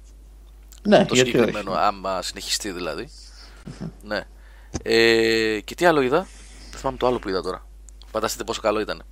Ναι, 0.83 1.05
Το 1.05 1.15
γιατί 1.15 1.31
συγκεκριμένο, 1.31 1.71
όχι. 1.71 1.81
άμα 1.83 2.23
συνεχιστεί 2.23 2.71
δηλαδή. 2.71 3.09
ναι. 4.03 4.21
Ε, 4.83 5.61
και 5.61 5.75
τι 5.75 5.87
άλλο 5.87 6.01
είδα; 6.01 6.27
Δεν 6.71 6.79
θυμάμαι 6.79 6.97
το 6.97 7.07
άλλο 7.07 7.19
που 7.19 7.29
είδα 7.29 7.43
τώρα. 7.43 7.67
Φανταστείτε 8.13 8.45
πόσο 8.45 8.61
καλό 8.61 8.81
ήταν. 8.81 9.03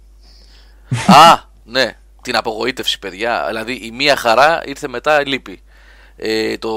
Α, 1.25 1.41
ναι. 1.65 1.97
Την 2.23 2.37
απογοήτευση, 2.37 2.99
παιδιά. 2.99 3.45
Δηλαδή 3.47 3.73
η 3.73 3.91
μία 3.91 4.17
χαρά 4.17 4.63
ήρθε 4.65 4.89
μετά 4.89 5.27
λύπη. 5.27 5.63
Ε, 6.17 6.59
το 6.59 6.71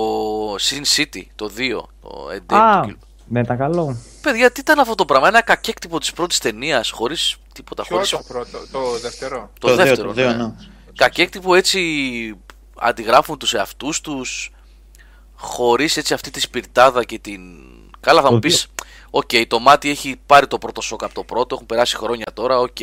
Sin 0.55 0.81
City, 0.95 1.21
το 1.35 1.51
2, 1.57 1.81
το 2.01 2.27
Endgame. 2.31 2.55
Α, 2.55 2.81
του 2.81 2.89
Kill- 2.89 3.07
ναι, 3.27 3.39
ήταν 3.39 3.57
καλό. 3.57 3.97
Παιδιά, 4.21 4.51
τι 4.51 4.59
ήταν 4.59 4.79
αυτό 4.79 4.95
το 4.95 5.05
πράγμα. 5.05 5.27
Ένα 5.27 5.41
κακέκτυπο 5.41 5.99
της 5.99 6.13
πρώτης 6.13 6.37
ταινίας, 6.39 6.89
χωρίς 6.89 7.35
τίποτα. 7.53 7.83
Ποιο 7.83 7.95
Χωρίς... 7.95 8.09
το 8.09 8.23
πρώτο, 8.27 8.57
το 8.71 8.99
δεύτερο; 9.01 9.49
Το, 9.59 9.67
Το 9.67 9.75
δύο, 9.75 9.85
δεύτερο. 9.85 10.07
το 10.07 10.13
δύο, 10.13 10.27
ναι. 10.29 10.35
ναι. 10.43 10.53
Κακέκτυπο 10.95 11.55
έτσι 11.55 11.81
αντιγράφουν 12.79 13.37
τους 13.37 13.53
εαυτούς 13.53 14.01
τους 14.01 14.51
χωρίς 15.35 15.97
έτσι 15.97 16.13
αυτή 16.13 16.31
τη 16.31 16.39
σπιρτάδα 16.39 17.03
και 17.03 17.19
την... 17.19 17.41
Καλά 17.99 18.21
θα 18.21 18.27
Το 18.27 18.33
μου 18.33 18.39
πεις, 18.39 18.67
οκ, 19.15 19.29
το 19.47 19.59
μάτι 19.59 19.89
έχει 19.89 20.21
πάρει 20.25 20.47
το 20.47 20.57
πρώτο 20.57 20.81
σοκ 20.81 21.03
από 21.03 21.13
το 21.13 21.23
πρώτο, 21.23 21.55
έχουν 21.55 21.65
περάσει 21.67 21.95
χρόνια 21.97 22.25
τώρα, 22.33 22.59
οκ. 22.59 22.77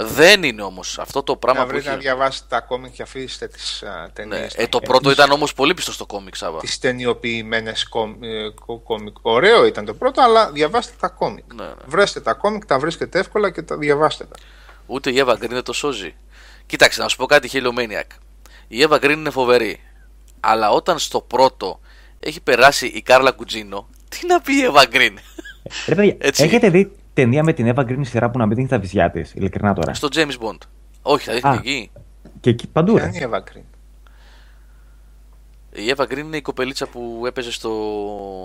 Δεν 0.00 0.42
είναι 0.42 0.62
όμως 0.62 0.98
αυτό 0.98 1.22
το 1.22 1.36
πράγμα 1.36 1.60
Να 1.60 1.66
που 1.66 1.72
βρείτε 1.72 1.88
να 1.88 1.92
έχει... 1.94 2.02
διαβάσετε 2.02 2.46
τα 2.48 2.60
κόμικ 2.60 2.92
και 2.92 3.02
αφήσετε 3.02 3.46
τις 3.48 3.82
α, 3.82 4.00
Ναι. 4.02 4.08
ταινίες. 4.08 4.54
Ε, 4.54 4.66
το 4.66 4.80
πρώτο 4.80 5.10
ήταν 5.10 5.30
όμως 5.30 5.54
πολύ 5.54 5.74
πιστός 5.74 5.94
στο 5.94 6.06
κόμικ, 6.06 6.36
Σάβα. 6.36 6.58
Τις 6.58 6.78
ταινιοποιημένες 6.78 7.88
κόμ- 7.88 8.22
ε, 8.24 8.48
κο- 8.66 8.78
κόμικ. 8.78 9.16
Ωραίο 9.22 9.66
ήταν 9.66 9.84
το 9.84 9.94
πρώτο, 9.94 10.22
αλλά 10.22 10.50
διαβάστε 10.52 10.92
τα 11.00 11.08
κόμικ. 11.08 11.52
Ναι, 11.54 11.64
ναι. 11.64 11.72
Βρέστε 11.86 12.20
τα 12.20 12.32
κόμικ, 12.34 12.66
τα 12.66 12.78
βρίσκετε 12.78 13.18
εύκολα 13.18 13.50
και 13.50 13.62
τα 13.62 13.76
διαβάστε 13.76 14.24
τα. 14.24 14.36
Ούτε 14.86 15.10
η 15.10 15.18
Εύα 15.18 15.32
Green 15.34 15.48
δεν 15.48 15.62
το 15.62 15.72
σώζει. 15.72 16.14
Κοίταξε, 16.66 17.02
να 17.02 17.08
σου 17.08 17.16
πω 17.16 17.26
κάτι 17.26 17.50
Halo 17.52 17.78
Maniac. 17.78 18.06
Η 18.68 18.82
Εύα 18.82 18.96
Green 18.96 19.10
είναι 19.10 19.30
φοβερή. 19.30 19.80
Αλλά 20.40 20.70
όταν 20.70 20.98
στο 20.98 21.20
πρώτο 21.20 21.80
έχει 22.20 22.40
περάσει 22.40 22.86
η 22.86 23.02
Κάρλα 23.02 23.30
Κουτζίνο, 23.32 23.88
τι 24.08 24.26
να 24.26 24.40
πει 24.40 24.54
η 24.56 24.62
Εύα 24.62 24.84
Green. 24.92 25.14
Ρε 25.88 25.94
παιδιά, 25.94 26.14
Έτσι. 26.18 26.42
έχετε 26.42 26.70
δει 26.70 26.92
ταινία 27.14 27.42
με 27.42 27.52
την 27.52 27.72
Eva 27.74 27.80
Green 27.80 28.00
σειρά 28.00 28.30
που 28.30 28.38
να 28.38 28.46
μην 28.46 28.56
δίνει 28.56 28.68
τα 28.68 28.78
βυζιά 28.78 29.10
της, 29.10 29.32
ειλικρινά 29.34 29.74
τώρα; 29.74 29.94
Στο 29.94 30.08
James 30.14 30.46
Bond. 30.46 30.58
Όχι, 31.02 31.24
θα 31.24 31.32
δείχνει 31.32 31.50
Α. 31.50 31.54
εκεί. 31.58 31.90
Και 32.40 32.50
εκεί 32.50 32.66
παντού. 32.66 32.94
Ποια 32.94 33.02
Ρε. 33.02 33.08
είναι 33.08 33.18
η 33.18 33.22
Εύα 33.22 33.42
Green; 33.42 33.62
Η 35.72 35.90
Εύα 35.90 36.04
Green 36.04 36.16
είναι 36.18 36.36
η 36.36 36.42
κοπελίτσα 36.42 36.86
που 36.86 37.22
έπαιζε 37.26 37.52
στο. 37.52 37.70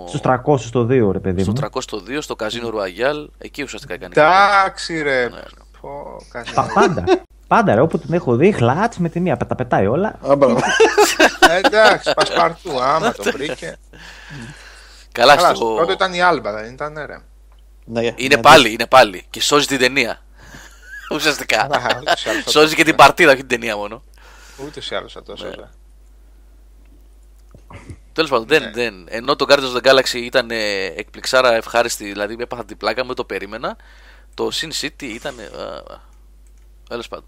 Στου 0.08 0.20
300 0.24 0.60
το 0.72 0.86
2, 0.90 1.12
ρε 1.12 1.18
παιδί 1.18 1.42
Στο 1.42 1.50
μου. 1.50 1.70
302, 2.16 2.18
στο 2.20 2.36
Καζίνο 2.36 2.68
Ρουαγιάλ. 2.68 3.28
Εκεί 3.38 3.62
ουσιαστικά 3.62 3.94
έκανε. 3.94 4.12
Εντάξει 4.16 5.02
ρε. 5.02 5.22
Ναι, 5.22 5.28
ναι. 5.36 5.40
Πω, 5.80 6.16
κάτι 6.30 6.50
Πα- 6.54 6.70
πάντα. 6.74 7.04
Πάντα, 7.46 7.74
ρε, 7.74 7.80
όπου 7.80 7.98
την 7.98 8.14
έχω 8.14 8.36
δει, 8.36 8.52
χλάτς 8.52 8.98
με 8.98 9.08
τη 9.08 9.20
μία, 9.20 9.36
τα 9.36 9.54
πετάει 9.54 9.86
όλα. 9.86 10.18
Α, 10.28 10.36
μπράβο. 10.36 10.58
Ε, 11.50 11.60
Εντάξει, 11.66 12.12
πασπαρτού, 12.14 12.82
άμα 12.82 13.12
το 13.12 13.22
βρήκε. 13.32 13.76
Καλά, 15.14 15.36
Καλά, 15.36 15.46
στο. 15.54 15.56
στο 15.56 15.74
πρώτο 15.74 15.92
ήταν 15.92 16.14
η 16.14 16.22
Άλμπα, 16.22 16.52
δεν 16.52 16.72
ήταν 16.72 16.98
ρε. 17.06 17.18
Ναι, 17.84 18.12
Είναι 18.16 18.34
ναι, 18.36 18.42
πάλι, 18.42 18.72
είναι 18.72 18.86
πάλι. 18.86 19.26
Και 19.30 19.40
σώζει 19.40 19.66
την 19.66 19.78
ταινία. 19.78 20.24
Ουσιαστικά. 21.14 21.60
Α, 21.60 21.98
ούτως 22.00 22.24
ή 22.24 22.28
άλλως 22.28 22.42
θα 22.44 22.50
Σώζει 22.50 22.68
το 22.70 22.74
και 22.76 22.82
την 22.84 22.92
έπαιρνα. 22.92 22.96
παρτίδα, 22.96 23.30
όχι 23.30 23.40
την 23.40 23.48
ταινία 23.48 23.76
μόνο. 23.76 24.02
Ούτως 24.64 24.90
ή 24.90 24.94
άλλως 24.94 25.12
θα 25.12 25.22
το 25.22 25.36
σώζα. 25.36 25.70
Τέλος 28.12 28.30
πάντων, 28.30 28.46
δεν, 28.46 28.72
δεν. 28.72 29.06
Ενώ 29.08 29.36
το 29.36 29.44
Guardians 29.48 29.74
of 29.74 29.80
the 29.82 29.90
Galaxy 29.90 30.14
ήταν 30.14 30.50
ε, 30.50 30.84
εκπληξάρα 30.84 31.54
ευχάριστη, 31.54 32.04
δηλαδή 32.04 32.36
έπαθα 32.38 32.64
την 32.64 32.76
πλάκα 32.76 33.04
μου, 33.04 33.14
το 33.14 33.24
περίμενα. 33.24 33.76
Το 34.34 34.48
Sin 34.52 34.70
City 34.80 35.02
ήταν. 35.02 35.34
Τέλος 36.88 37.08
πάντων. 37.08 37.26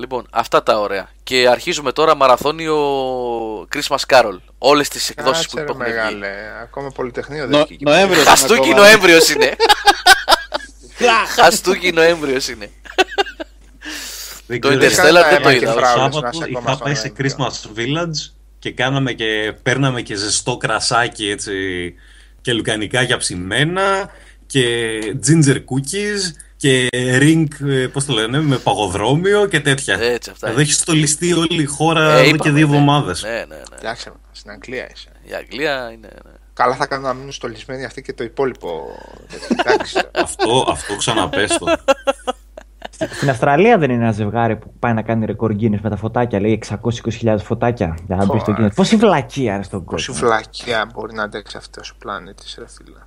Λοιπόν, 0.00 0.26
αυτά 0.30 0.62
τα 0.62 0.80
ωραία. 0.80 1.08
Και 1.22 1.48
αρχίζουμε 1.48 1.92
τώρα 1.92 2.14
μαραθώνιο 2.16 2.76
Christmas 3.74 3.96
Carol. 4.06 4.38
Όλες 4.58 4.88
τις 4.88 5.08
εκδόσεις 5.10 5.48
που 5.48 5.56
Κάτσε 5.56 5.72
ρε 5.74 5.80
υπάρχουν 5.80 5.84
βγει. 5.84 6.18
μεγάλε, 6.18 6.34
ακόμα 6.62 6.90
Πολυτεχνείο 6.90 7.46
δεν 7.46 7.58
Νο- 7.58 7.64
βγήκε. 7.64 7.84
Νοέμβριος 7.84 8.16
είναι 8.20 8.28
Χαστούκι 8.30 8.60
ακόμα. 8.70 8.76
Νοέμβριος 8.86 9.28
είναι. 9.28 9.56
Χαστούκι 11.36 11.92
Νοέμβριος 11.92 12.48
είναι. 12.48 12.70
Δεν 14.46 14.60
Το 14.60 14.68
ξέρω, 14.68 14.80
Interstellar 14.82 14.94
Κάνα 14.96 15.28
δεν 15.28 15.42
το 15.42 15.48
αίμα 15.48 15.52
και 15.52 15.64
είδα. 15.64 15.72
Το 15.74 15.78
φράουλες 15.78 16.04
να 16.04 16.10
Σάββατο 16.12 16.28
είσαι 16.32 16.44
ακόμα 16.44 16.60
είχα 16.60 16.72
στον 16.72 16.84
πάει 16.86 16.94
σε 16.94 17.12
Νοέμβριο. 17.16 17.36
Christmas 17.36 17.78
Village 17.78 18.32
και 18.58 18.72
κάναμε 18.72 19.12
και 19.12 19.54
παίρναμε 19.62 20.02
και 20.02 20.14
ζεστό 20.14 20.56
κρασάκι 20.56 21.28
έτσι 21.30 21.54
και 22.40 22.52
λουκανικά 22.52 23.16
ψημένα 23.16 24.10
και 24.46 24.64
ginger 25.26 25.56
cookies 25.56 26.20
και 26.58 26.88
ring, 27.20 27.44
ε, 27.68 27.86
πώς 27.86 28.04
το 28.04 28.12
λένε, 28.12 28.40
με 28.40 28.56
παγοδρόμιο 28.56 29.46
και 29.46 29.60
τέτοια. 29.60 29.98
Έτσι, 30.00 30.30
αυτά 30.30 30.46
Εδώ 30.46 30.54
είναι. 30.54 30.62
έχει 30.68 30.72
στολιστεί 30.72 31.32
όλη 31.32 31.62
η 31.62 31.64
χώρα 31.64 32.00
Ε, 32.04 32.12
εδώ 32.12 32.20
είπαμε, 32.20 32.36
και 32.36 32.50
δύο 32.50 32.66
ναι. 32.66 32.74
εβδομάδες. 32.74 33.22
Ναι, 33.22 33.30
ναι, 33.30 33.44
ναι. 33.44 33.76
Εντάξει, 33.78 34.10
στην 34.30 34.50
Αγγλία 34.50 34.88
είσαι. 34.94 35.08
Η 35.22 35.34
Αγγλία 35.34 35.90
είναι. 35.92 36.08
ναι. 36.24 36.32
Καλά 36.52 36.74
θα 36.74 36.86
κάνουν 36.86 37.04
να 37.06 37.12
μείνουν 37.14 37.32
στολισμένοι 37.32 37.84
αυτοί 37.84 38.02
και 38.02 38.12
το 38.12 38.24
υπόλοιπο. 38.24 38.86
τέτοιο. 39.30 39.56
Εντάξει. 39.58 39.98
αυτό, 40.24 40.66
αυτό 40.70 40.96
ξαναπέστο. 40.96 41.66
Στην 43.16 43.30
Αυστραλία 43.30 43.78
δεν 43.78 43.90
είναι 43.90 44.02
ένα 44.02 44.12
ζευγάρι 44.12 44.56
που 44.56 44.72
πάει 44.78 44.92
να 44.92 45.02
κάνει 45.02 45.24
ρεκόρ 45.26 45.52
Guinness 45.60 45.80
με 45.80 45.90
τα 45.90 45.96
φωτάκια, 45.96 46.40
λέει 46.40 46.62
620.000 47.22 47.36
φωτάκια. 47.42 47.96
Για 48.06 48.16
να 48.16 48.24
μπει 48.26 48.38
στο 48.38 48.52
Πω, 48.52 48.62
Guinness. 48.62 48.74
Πόση 48.74 48.96
βλακία 48.96 49.56
ρε 49.56 49.62
στον 49.62 49.84
Πόση 49.84 50.06
κόσμο. 50.06 50.28
βλακιά 50.28 50.90
μπορεί 50.94 51.14
να 51.14 51.22
αντέξει 51.22 51.56
αυτός 51.56 51.90
ο 51.90 51.94
πλανήτης, 51.98 52.56
ρε 52.58 52.64
φίλε. 52.68 52.98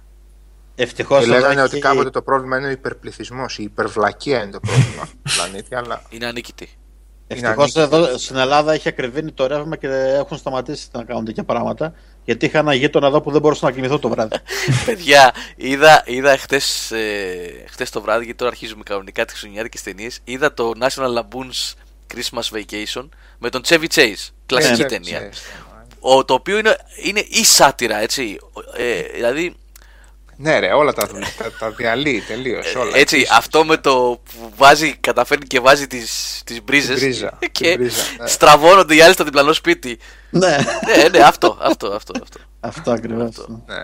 Ευτυχώς 0.76 1.18
Και 1.20 1.24
εδώ 1.24 1.34
λέγανε 1.40 1.54
έχει- 1.62 1.70
ότι 1.72 1.80
κάποτε 1.80 2.10
το 2.10 2.22
πρόβλημα 2.22 2.58
είναι 2.58 2.68
ο 2.68 2.72
υπερπληθυσμός. 2.72 3.58
Η 3.58 3.64
υπερβλακία 3.64 4.42
είναι 4.44 4.52
το 4.52 4.60
πρόβλημα 4.60 5.08
του 5.24 5.32
πλανήτη, 5.36 5.76
αλλά 5.76 6.02
Είναι 6.10 6.26
ανίκητη. 6.26 6.70
Ευτυχώς 7.28 7.58
ανίκητη. 7.76 7.80
εδώ 7.80 8.18
στην 8.18 8.36
Ελλάδα 8.36 8.74
έχει 8.74 8.88
ακριβήνει 8.88 9.32
το 9.32 9.48
ρεύμα 9.48 9.76
και 9.78 9.88
έχουν 9.88 10.38
σταματήσει 10.38 10.88
να 10.92 11.04
κάνουν 11.04 11.26
τέτοια 11.26 11.44
πράγματα. 11.44 11.94
Γιατί 12.24 12.46
είχα 12.46 12.60
ένα 12.60 12.74
γείτονα 12.74 13.08
εδώ 13.08 13.22
που 13.22 13.32
δεν 13.32 13.42
μπορούσα 13.42 13.66
να 13.66 13.72
κοιμηθώ 13.72 14.00
το 14.00 14.10
βράδυ. 14.10 14.36
Παιδιά, 14.86 15.34
είδα, 15.56 16.04
είδα 16.06 16.38
χτες, 16.38 16.92
ε, 16.92 17.64
χτες 17.70 17.90
το 17.90 18.02
βράδυ, 18.02 18.24
γιατί 18.24 18.38
τώρα 18.40 18.52
αρχίζουμε 18.52 18.84
κανονικά 18.86 19.22
τις 19.24 19.32
χριστουγεννιάτικες 19.32 19.82
ταινίες, 19.84 20.20
είδα 20.24 20.54
το 20.54 20.72
National 20.80 21.18
Lampoon's 21.20 21.74
Christmas 22.14 22.58
Vacation 22.58 23.10
με 23.40 23.50
τον 23.50 23.62
Chevy 23.68 23.86
Chase, 23.96 24.28
κλασική 24.46 24.82
Ε, 24.82 24.86
ταινία. 24.86 25.18
ξέρεις. 25.18 25.42
Ο, 26.00 26.26
το 26.26 26.34
οποίο 26.34 26.58
είναι, 26.58 26.76
είναι 27.04 27.20
η 27.30 27.44
σάτυρα, 27.46 27.98
έτσι. 27.98 28.38
Ε, 28.78 29.02
δηλαδή, 29.02 29.56
Ναι, 30.42 30.60
ρε, 30.60 30.72
όλα 30.74 30.94
τα, 30.94 31.08
τα, 31.08 31.52
τα 31.60 31.72
διαλύει 31.72 32.22
τελείως. 32.22 32.76
Όλα. 32.76 32.98
Ε, 32.98 33.00
έτσι, 33.00 33.16
Επίσης. 33.16 33.36
αυτό 33.38 33.66
με 33.66 33.78
το 33.78 34.22
που 34.24 34.52
βάζει, 34.56 34.96
καταφέρνει 34.96 35.46
και 35.46 35.60
βάζει 35.60 35.88
τις, 35.88 36.42
τις 36.46 36.64
μπρίζες 36.64 37.00
Την 37.00 37.04
πρίζα, 37.04 37.30
την 37.40 37.52
και 37.52 37.74
πρίζα, 37.76 38.04
ναι. 38.20 38.28
στραβώνονται 38.28 38.96
οι 38.96 39.02
άλλοι 39.02 39.14
στο 39.14 39.24
διπλανό 39.24 39.54
σπίτι. 39.54 40.00
ναι, 40.30 40.58
ναι, 40.98 41.10
ναι, 41.10 41.20
αυτό, 41.20 41.58
αυτό, 41.62 41.88
αυτό. 41.88 42.14
αυτό. 42.22 42.40
αυτό 42.60 42.92
ακριβώς. 42.92 43.48
Ναι. 43.66 43.82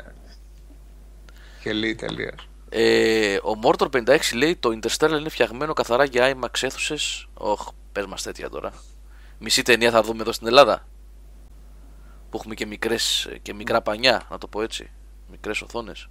Γελεί 1.63 1.95
τελείως. 1.95 2.49
Ε, 2.69 3.35
ο 3.35 3.59
Mortor 3.63 3.87
56 4.05 4.17
λέει 4.33 4.55
το 4.55 4.79
Interstellar 4.81 5.19
είναι 5.19 5.29
φτιαγμένο 5.29 5.73
καθαρά 5.73 6.03
για 6.03 6.35
IMAX 6.35 6.61
αίθουσες. 6.61 7.27
Οχ, 7.33 7.67
πες 7.91 8.05
μας 8.05 8.23
τέτοια 8.23 8.49
τώρα. 8.49 8.73
Μισή 9.39 9.61
ταινία 9.61 9.91
θα 9.91 10.01
δούμε 10.01 10.21
εδώ 10.21 10.31
στην 10.31 10.47
Ελλάδα. 10.47 10.87
Που 12.29 12.37
έχουμε 12.37 12.55
και, 12.55 12.65
μικρές, 12.65 13.29
και 13.41 13.53
μικρά 13.53 13.81
πανιά, 13.81 14.27
να 14.29 14.37
το 14.37 14.47
πω 14.47 14.61
έτσι. 14.61 14.89
Μικρές 15.31 15.61
οθόνες. 15.61 16.07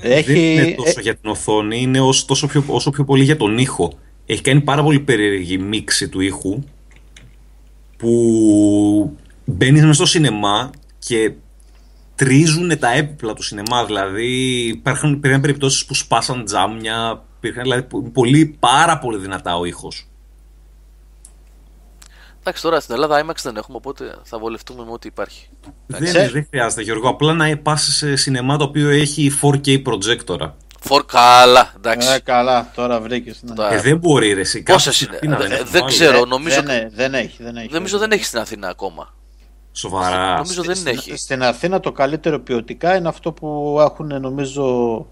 Έχει... 0.00 0.32
Δεν 0.32 0.36
είναι 0.36 0.62
ε, 0.62 0.74
τόσο 0.74 1.00
για 1.00 1.16
την 1.16 1.30
οθόνη, 1.30 1.80
είναι 1.80 2.00
όσο, 2.00 2.26
τόσο 2.26 2.46
πιο, 2.46 2.64
όσο 2.66 2.90
πιο 2.90 3.04
πολύ 3.04 3.24
για 3.24 3.36
τον 3.36 3.58
ήχο. 3.58 3.92
Έχει 4.26 4.42
κάνει 4.42 4.60
πάρα 4.60 4.82
πολύ 4.82 5.00
περίεργη 5.00 5.58
μίξη 5.58 6.08
του 6.08 6.20
ήχου 6.20 6.62
που 7.96 9.16
μπαίνεις 9.44 9.80
μέσα 9.80 9.92
στο 9.92 10.06
σινεμά 10.06 10.70
και 10.98 11.32
τρίζουν 12.14 12.78
τα 12.78 12.92
έπιπλα 12.92 13.34
του 13.34 13.42
σινεμά. 13.42 13.84
Δηλαδή 13.84 14.26
υπάρχουν, 14.66 15.12
υπήρχαν 15.12 15.40
περιπτώσεις 15.40 15.84
που 15.84 15.94
σπάσαν 15.94 16.44
τζάμια, 16.44 17.24
υπήρχαν 17.36 17.62
δηλαδή 17.62 17.86
πολύ, 18.12 18.56
πάρα 18.58 18.98
πολύ 18.98 19.18
δυνατά 19.18 19.56
ο 19.56 19.64
ήχος. 19.64 20.09
Εντάξει, 22.40 22.62
τώρα 22.62 22.80
στην 22.80 22.94
Ελλάδα 22.94 23.24
IMAX 23.24 23.34
δεν 23.42 23.56
έχουμε, 23.56 23.76
οπότε 23.76 24.14
θα 24.22 24.38
βολευτούμε 24.38 24.84
με 24.84 24.90
ό,τι 24.92 25.06
υπάρχει. 25.06 25.48
Δεν, 25.86 26.04
Ξέρεις- 26.04 26.32
δεν 26.32 26.46
χρειάζεται 26.50 26.82
Γιώργο, 26.82 27.08
απλά 27.08 27.32
να 27.32 27.56
πας 27.58 27.82
σε 27.82 28.16
σινεμά 28.16 28.56
το 28.56 28.64
οποίο 28.64 28.88
έχει 28.88 29.30
4K 29.42 29.82
προτζέκτορα. 29.82 30.56
For 30.88 31.00
καλά, 31.06 31.72
εντάξει. 31.76 32.08
ε, 32.12 32.18
καλά, 32.18 32.70
τώρα 32.74 33.00
βρήκες. 33.00 33.42
Ναι. 33.42 33.54
Τώρα- 33.54 33.72
Ε, 33.72 33.80
δεν 33.80 33.96
μπορεί 33.98 34.32
ρε 34.32 34.40
εσύ. 34.40 34.62
Πόσες 34.62 35.06
κάπου 35.06 35.24
είναι, 35.24 35.34
στην 35.34 35.42
Αθήνα 35.42 35.54
ε, 35.54 35.58
έχουν 35.58 35.70
δεν 35.72 35.80
βάλει. 35.80 35.92
ξέρω. 35.94 36.16
Ε, 36.18 36.24
νομίζω- 36.26 36.62
δεν, 36.62 36.68
ε, 36.76 36.90
δεν 36.94 37.14
έχει, 37.14 37.42
δεν 37.42 37.56
έχει. 37.56 37.68
Νομίζω 37.72 37.98
δεν 37.98 38.10
έχει 38.10 38.24
στην 38.24 38.38
Αθήνα 38.38 38.68
ακόμα. 38.68 39.14
Σοβαρά. 39.72 40.34
Νομίζω 40.34 40.62
δεν 40.62 40.86
έχει. 40.86 41.16
Στην 41.16 41.42
Αθήνα 41.42 41.80
το 41.80 41.92
καλύτερο 41.92 42.40
ποιοτικά 42.40 42.96
είναι 42.96 43.08
αυτό 43.08 43.32
που 43.32 43.76
έχουν 43.80 44.20
νομίζω 44.20 45.06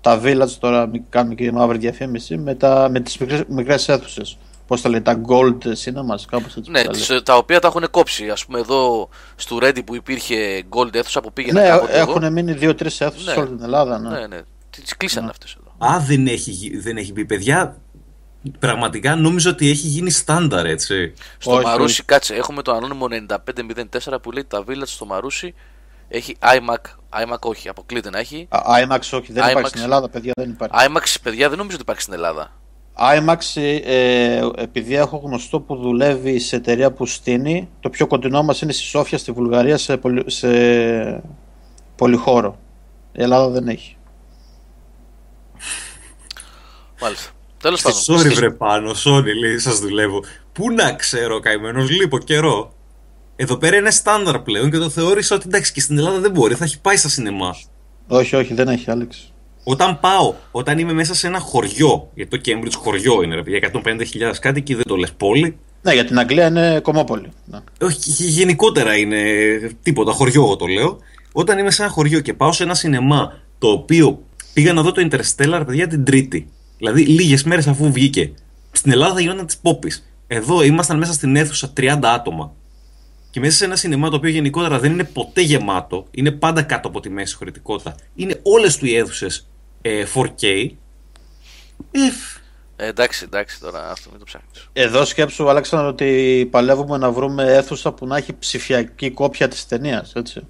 τα 0.00 0.20
village 0.24 0.50
τώρα 0.60 0.86
μη- 0.86 1.02
κάνουμε 1.08 1.34
και 1.34 1.52
μαύρη 1.52 1.78
διαφήμιση 1.78 2.36
με, 2.36 2.54
τα, 2.54 2.88
με 2.90 3.00
τις 3.00 3.18
μικρές, 3.18 3.42
μικρές 3.48 3.88
αίθουσες 3.88 4.38
Πώς 4.66 4.80
τα 4.80 4.88
λέει, 4.88 5.00
τα 5.02 5.20
Gold 5.28 5.58
Cinemas, 5.64 6.20
κάπως 6.30 6.56
έτσι. 6.56 6.70
Ναι, 6.70 6.82
τα, 6.82 6.90
τις- 6.92 7.08
λέει. 7.08 7.22
τα 7.22 7.36
οποία 7.36 7.60
τα 7.60 7.68
έχουν 7.68 7.90
κόψει. 7.90 8.28
Α 8.30 8.36
πούμε, 8.46 8.58
εδώ 8.58 9.08
στο 9.36 9.58
Ready 9.62 9.84
που 9.84 9.94
υπήρχε 9.94 10.62
Gold 10.70 10.94
αίθουσα 10.94 11.20
που 11.20 11.32
πήγαινε 11.32 11.60
ναι 11.60 11.68
κάποτε 11.68 11.98
εγώ. 11.98 12.10
έχουν 12.10 12.32
μείνει 12.32 12.52
δύο-τρεις 12.52 13.00
αίθουσες 13.00 13.26
Ναι. 13.26 13.32
σε 13.32 13.38
όλη 13.38 13.48
την 13.48 13.62
Ελλάδα. 13.64 13.98
Ναι. 13.98 14.08
Ναι, 14.18 14.26
ναι. 14.26 14.40
Τις 14.70 14.96
κλείσανε 14.96 15.28
αυτές 15.30 15.56
εδώ. 15.60 15.92
Α, 15.92 15.98
δεν 16.00 16.26
έχει, 16.26 16.50
γι- 16.50 16.76
δεν 16.78 16.96
έχει 16.96 17.12
μπει. 17.12 17.24
Παιδιά, 17.24 17.76
πραγματικά 18.58 19.16
νόμιζα 19.16 19.50
ότι 19.50 19.70
έχει 19.70 19.86
γίνει 19.86 20.10
στάνταρ, 20.10 20.66
έτσι. 20.66 21.12
Στο 21.38 21.52
Όχι, 21.54 21.64
Μαρούσι, 21.64 21.92
όχι. 21.92 22.02
κάτσε, 22.02 22.34
έχουμε 22.34 22.62
το 22.62 22.72
ανώνυμο 22.72 23.06
9504 23.08 24.18
που 24.22 24.30
λέει 24.32 24.44
τα 24.44 24.64
Village 24.68 24.82
στο 24.84 25.04
Μαρούσι. 25.06 25.54
Έχει 26.08 26.36
iMac, 26.40 26.90
iMac 27.24 27.38
όχι, 27.40 27.68
αποκλείται 27.68 28.10
να 28.10 28.18
έχει. 28.18 28.46
Α, 28.48 28.60
IMAX 28.66 28.98
όχι, 29.12 29.32
δεν 29.32 29.44
IMAX. 29.44 29.50
υπάρχει 29.50 29.68
στην 29.68 29.82
Ελλάδα, 29.82 30.08
παιδιά, 30.08 30.32
δεν 30.36 30.50
υπάρχει. 30.50 30.86
iMac, 30.88 31.14
παιδιά, 31.22 31.48
δεν 31.48 31.56
νομίζω 31.56 31.74
ότι 31.74 31.82
υπάρχει 31.82 32.02
στην 32.02 32.14
Ελλάδα. 32.14 32.52
IMAX, 32.98 33.60
ε, 33.84 34.40
επειδή 34.56 34.94
έχω 34.94 35.16
γνωστό 35.24 35.60
που 35.60 35.76
δουλεύει 35.76 36.38
σε 36.38 36.56
εταιρεία 36.56 36.92
που 36.92 37.06
στείνει, 37.06 37.68
το 37.80 37.90
πιο 37.90 38.06
κοντινό 38.06 38.42
μας 38.42 38.60
είναι 38.60 38.72
στη 38.72 38.82
Σόφια, 38.82 39.18
στη 39.18 39.32
Βουλγαρία, 39.32 39.76
σε, 39.78 39.96
πολυ, 39.96 40.22
σε 40.26 40.48
πολυχώρο. 41.96 42.58
Η 43.12 43.22
Ελλάδα 43.22 43.48
δεν 43.48 43.68
έχει. 43.68 43.96
Μάλιστα. 47.00 47.30
Τέλος 47.62 47.82
πάντων. 47.82 47.98
Sorry, 48.00 48.18
στις- 48.18 48.34
βρε 48.34 48.50
πάνω, 48.50 48.90
sorry, 49.04 49.34
λέει, 49.40 49.58
σας 49.58 49.78
δουλεύω. 49.78 50.20
Πού 50.52 50.70
να 50.70 50.94
ξέρω, 50.94 51.40
καημένος, 51.40 51.90
λείπω 51.90 52.18
καιρό. 52.18 52.74
Εδώ 53.36 53.56
πέρα 53.56 53.76
είναι 53.76 53.90
στάνταρ 53.90 54.38
πλέον 54.38 54.70
και 54.70 54.78
το 54.78 54.88
θεώρησα 54.88 55.34
ότι 55.34 55.44
εντάξει 55.48 55.72
και 55.72 55.80
στην 55.80 55.98
Ελλάδα 55.98 56.18
δεν 56.20 56.30
μπορεί, 56.30 56.54
θα 56.54 56.64
έχει 56.64 56.80
πάει 56.80 56.96
στα 56.96 57.08
σινεμά. 57.08 57.56
Όχι, 58.08 58.36
όχι, 58.36 58.54
δεν 58.54 58.68
έχει, 58.68 58.90
Άλεξ. 58.90 59.31
Όταν 59.64 60.00
πάω, 60.00 60.34
όταν 60.50 60.78
είμαι 60.78 60.92
μέσα 60.92 61.14
σε 61.14 61.26
ένα 61.26 61.38
χωριό, 61.38 62.10
γιατί 62.14 62.38
το 62.38 62.50
Cambridge 62.50 62.72
χωριό 62.76 63.22
είναι, 63.22 63.34
ρε 63.34 63.42
παιδιά, 63.42 63.70
150.000 63.84 64.34
κάτοικοι, 64.40 64.74
δεν 64.74 64.84
το 64.86 64.96
λες 64.96 65.12
πόλη. 65.12 65.56
Ναι, 65.82 65.92
για 65.92 66.04
την 66.04 66.18
Αγγλία 66.18 66.46
είναι 66.46 66.80
κομμόπολη. 66.82 67.28
Ναι. 67.44 67.58
Όχι, 67.80 67.98
γε- 68.00 68.28
γενικότερα 68.28 68.96
είναι 68.96 69.20
τίποτα, 69.82 70.12
χωριό 70.12 70.42
εγώ 70.42 70.56
το 70.56 70.66
λέω. 70.66 70.98
Όταν 71.32 71.58
είμαι 71.58 71.70
σε 71.70 71.82
ένα 71.82 71.90
χωριό 71.90 72.20
και 72.20 72.34
πάω 72.34 72.52
σε 72.52 72.62
ένα 72.62 72.74
σινεμά 72.74 73.32
το 73.58 73.68
οποίο 73.68 74.22
πήγα 74.52 74.72
να 74.72 74.82
δω 74.82 74.92
το 74.92 75.08
Interstellar, 75.10 75.62
παιδιά, 75.66 75.86
την 75.86 76.04
Τρίτη. 76.04 76.48
Δηλαδή, 76.78 77.02
λίγες 77.04 77.42
μέρες 77.42 77.66
αφού 77.66 77.92
βγήκε. 77.92 78.32
Στην 78.72 78.92
Ελλάδα 78.92 79.20
γινόταν 79.20 79.46
της 79.46 79.56
πόπης. 79.58 80.12
Εδώ 80.26 80.62
ήμασταν 80.62 80.98
μέσα 80.98 81.12
στην 81.12 81.36
αίθουσα 81.36 81.72
30 81.76 81.98
άτομα. 82.02 82.52
Και 83.30 83.40
μέσα 83.40 83.56
σε 83.56 83.64
ένα 83.64 83.76
σινεμά 83.76 84.10
το 84.10 84.16
οποίο 84.16 84.30
γενικότερα 84.30 84.78
δεν 84.78 84.92
είναι 84.92 85.04
ποτέ 85.04 85.40
γεμάτο, 85.40 86.06
είναι 86.10 86.30
πάντα 86.30 86.62
κάτω 86.62 86.88
από 86.88 87.00
τη 87.00 87.10
μέση 87.10 87.34
χωρητικότητα. 87.34 87.94
Είναι 88.14 88.40
όλες 88.42 88.76
του 88.76 88.86
οι 88.86 88.96
αίθουσες 88.96 89.46
4K. 89.84 90.68
Ε, 91.90 91.98
Ε, 92.76 92.86
εντάξει, 92.86 93.24
εντάξει 93.24 93.60
τώρα 93.60 93.90
αυτό 93.90 94.10
μην 94.10 94.18
το 94.18 94.24
ψάχνεις. 94.24 94.68
Εδώ 94.72 95.04
σκέψου, 95.04 95.48
Αλέξανδρο, 95.50 95.88
ότι 95.88 96.48
παλεύουμε 96.50 96.96
να 96.98 97.10
βρούμε 97.10 97.44
αίθουσα 97.54 97.92
που 97.92 98.06
να 98.06 98.16
έχει 98.16 98.32
ψηφιακή 98.38 99.10
κόπια 99.10 99.48
της 99.48 99.66
ταινίας, 99.66 100.12
έτσι. 100.14 100.40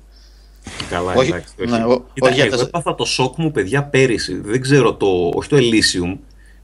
Καλά, 0.90 1.12
Όχι, 1.14 1.30
εντάξει. 1.30 1.54
Όχι. 1.60 1.70
ναι, 1.70 1.84
ο- 1.84 2.04
Κοίτα, 2.12 2.26
όχι 2.26 2.34
για 2.34 2.44
εγώ 2.44 2.56
τα- 2.56 2.62
έπαθα 2.62 2.94
το 2.94 3.04
σοκ 3.04 3.36
μου, 3.38 3.50
παιδιά, 3.50 3.84
πέρυσι. 3.84 4.34
Δεν 4.40 4.60
ξέρω 4.60 4.94
το. 4.94 5.30
Όχι 5.34 5.48
το 5.48 5.56
Elysium. 5.56 6.18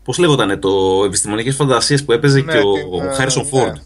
Πώς 0.05 0.19
λέγονταν 0.19 0.61
το 0.61 1.03
επιστημονικές 1.07 1.55
φαντασίες 1.55 2.05
που 2.05 2.13
έπαιζε 2.13 2.41
Ναι, 2.41 2.53
και 2.53 2.59
ο, 2.59 2.73
την, 2.73 2.87
ο 2.93 3.05
ε, 3.11 3.15
Χάρισον 3.15 3.43
ναι. 3.43 3.49
Φόρντ. 3.49 3.77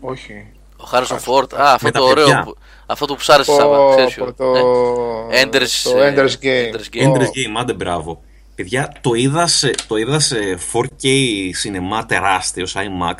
Όχι. 0.00 0.46
Ο 0.76 0.84
Χάρισον 0.84 1.18
Φόρτ, 1.18 1.54
α, 1.54 1.72
αυτό 1.72 1.86
με 1.86 1.90
τα 1.92 1.98
το 1.98 2.04
ωραίο. 2.04 2.24
παιδιά. 2.24 2.42
που- 2.42 2.56
Αυτό 2.90 3.06
το 3.06 3.14
που 3.14 3.20
σ' 3.20 3.28
άρεσε, 3.28 3.50
Το, 3.50 3.56
Σάβα. 3.56 3.90
ξέρεις 3.94 4.14
ποιο. 4.14 4.34
το, 4.34 4.50
Ναι. 4.52 5.42
Ender's, 5.42 5.68
το 5.84 5.98
ε, 6.02 6.14
Ender's 6.14 6.44
Game. 6.44 6.74
Ender's 6.74 6.96
Game. 6.96 7.06
Ender's 7.16 7.24
Game, 7.26 7.54
άντε 7.58 7.72
μπράβο. 7.72 8.22
Παιδιά, 8.54 8.92
το 9.00 9.14
είδας, 9.14 9.52
σε, 9.52 9.70
το 9.88 9.96
είδας 9.96 10.24
σε 10.26 10.58
4K 10.72 11.08
σινεμά 11.52 12.06
τεράστιος, 12.06 12.74
IMAX 12.76 13.14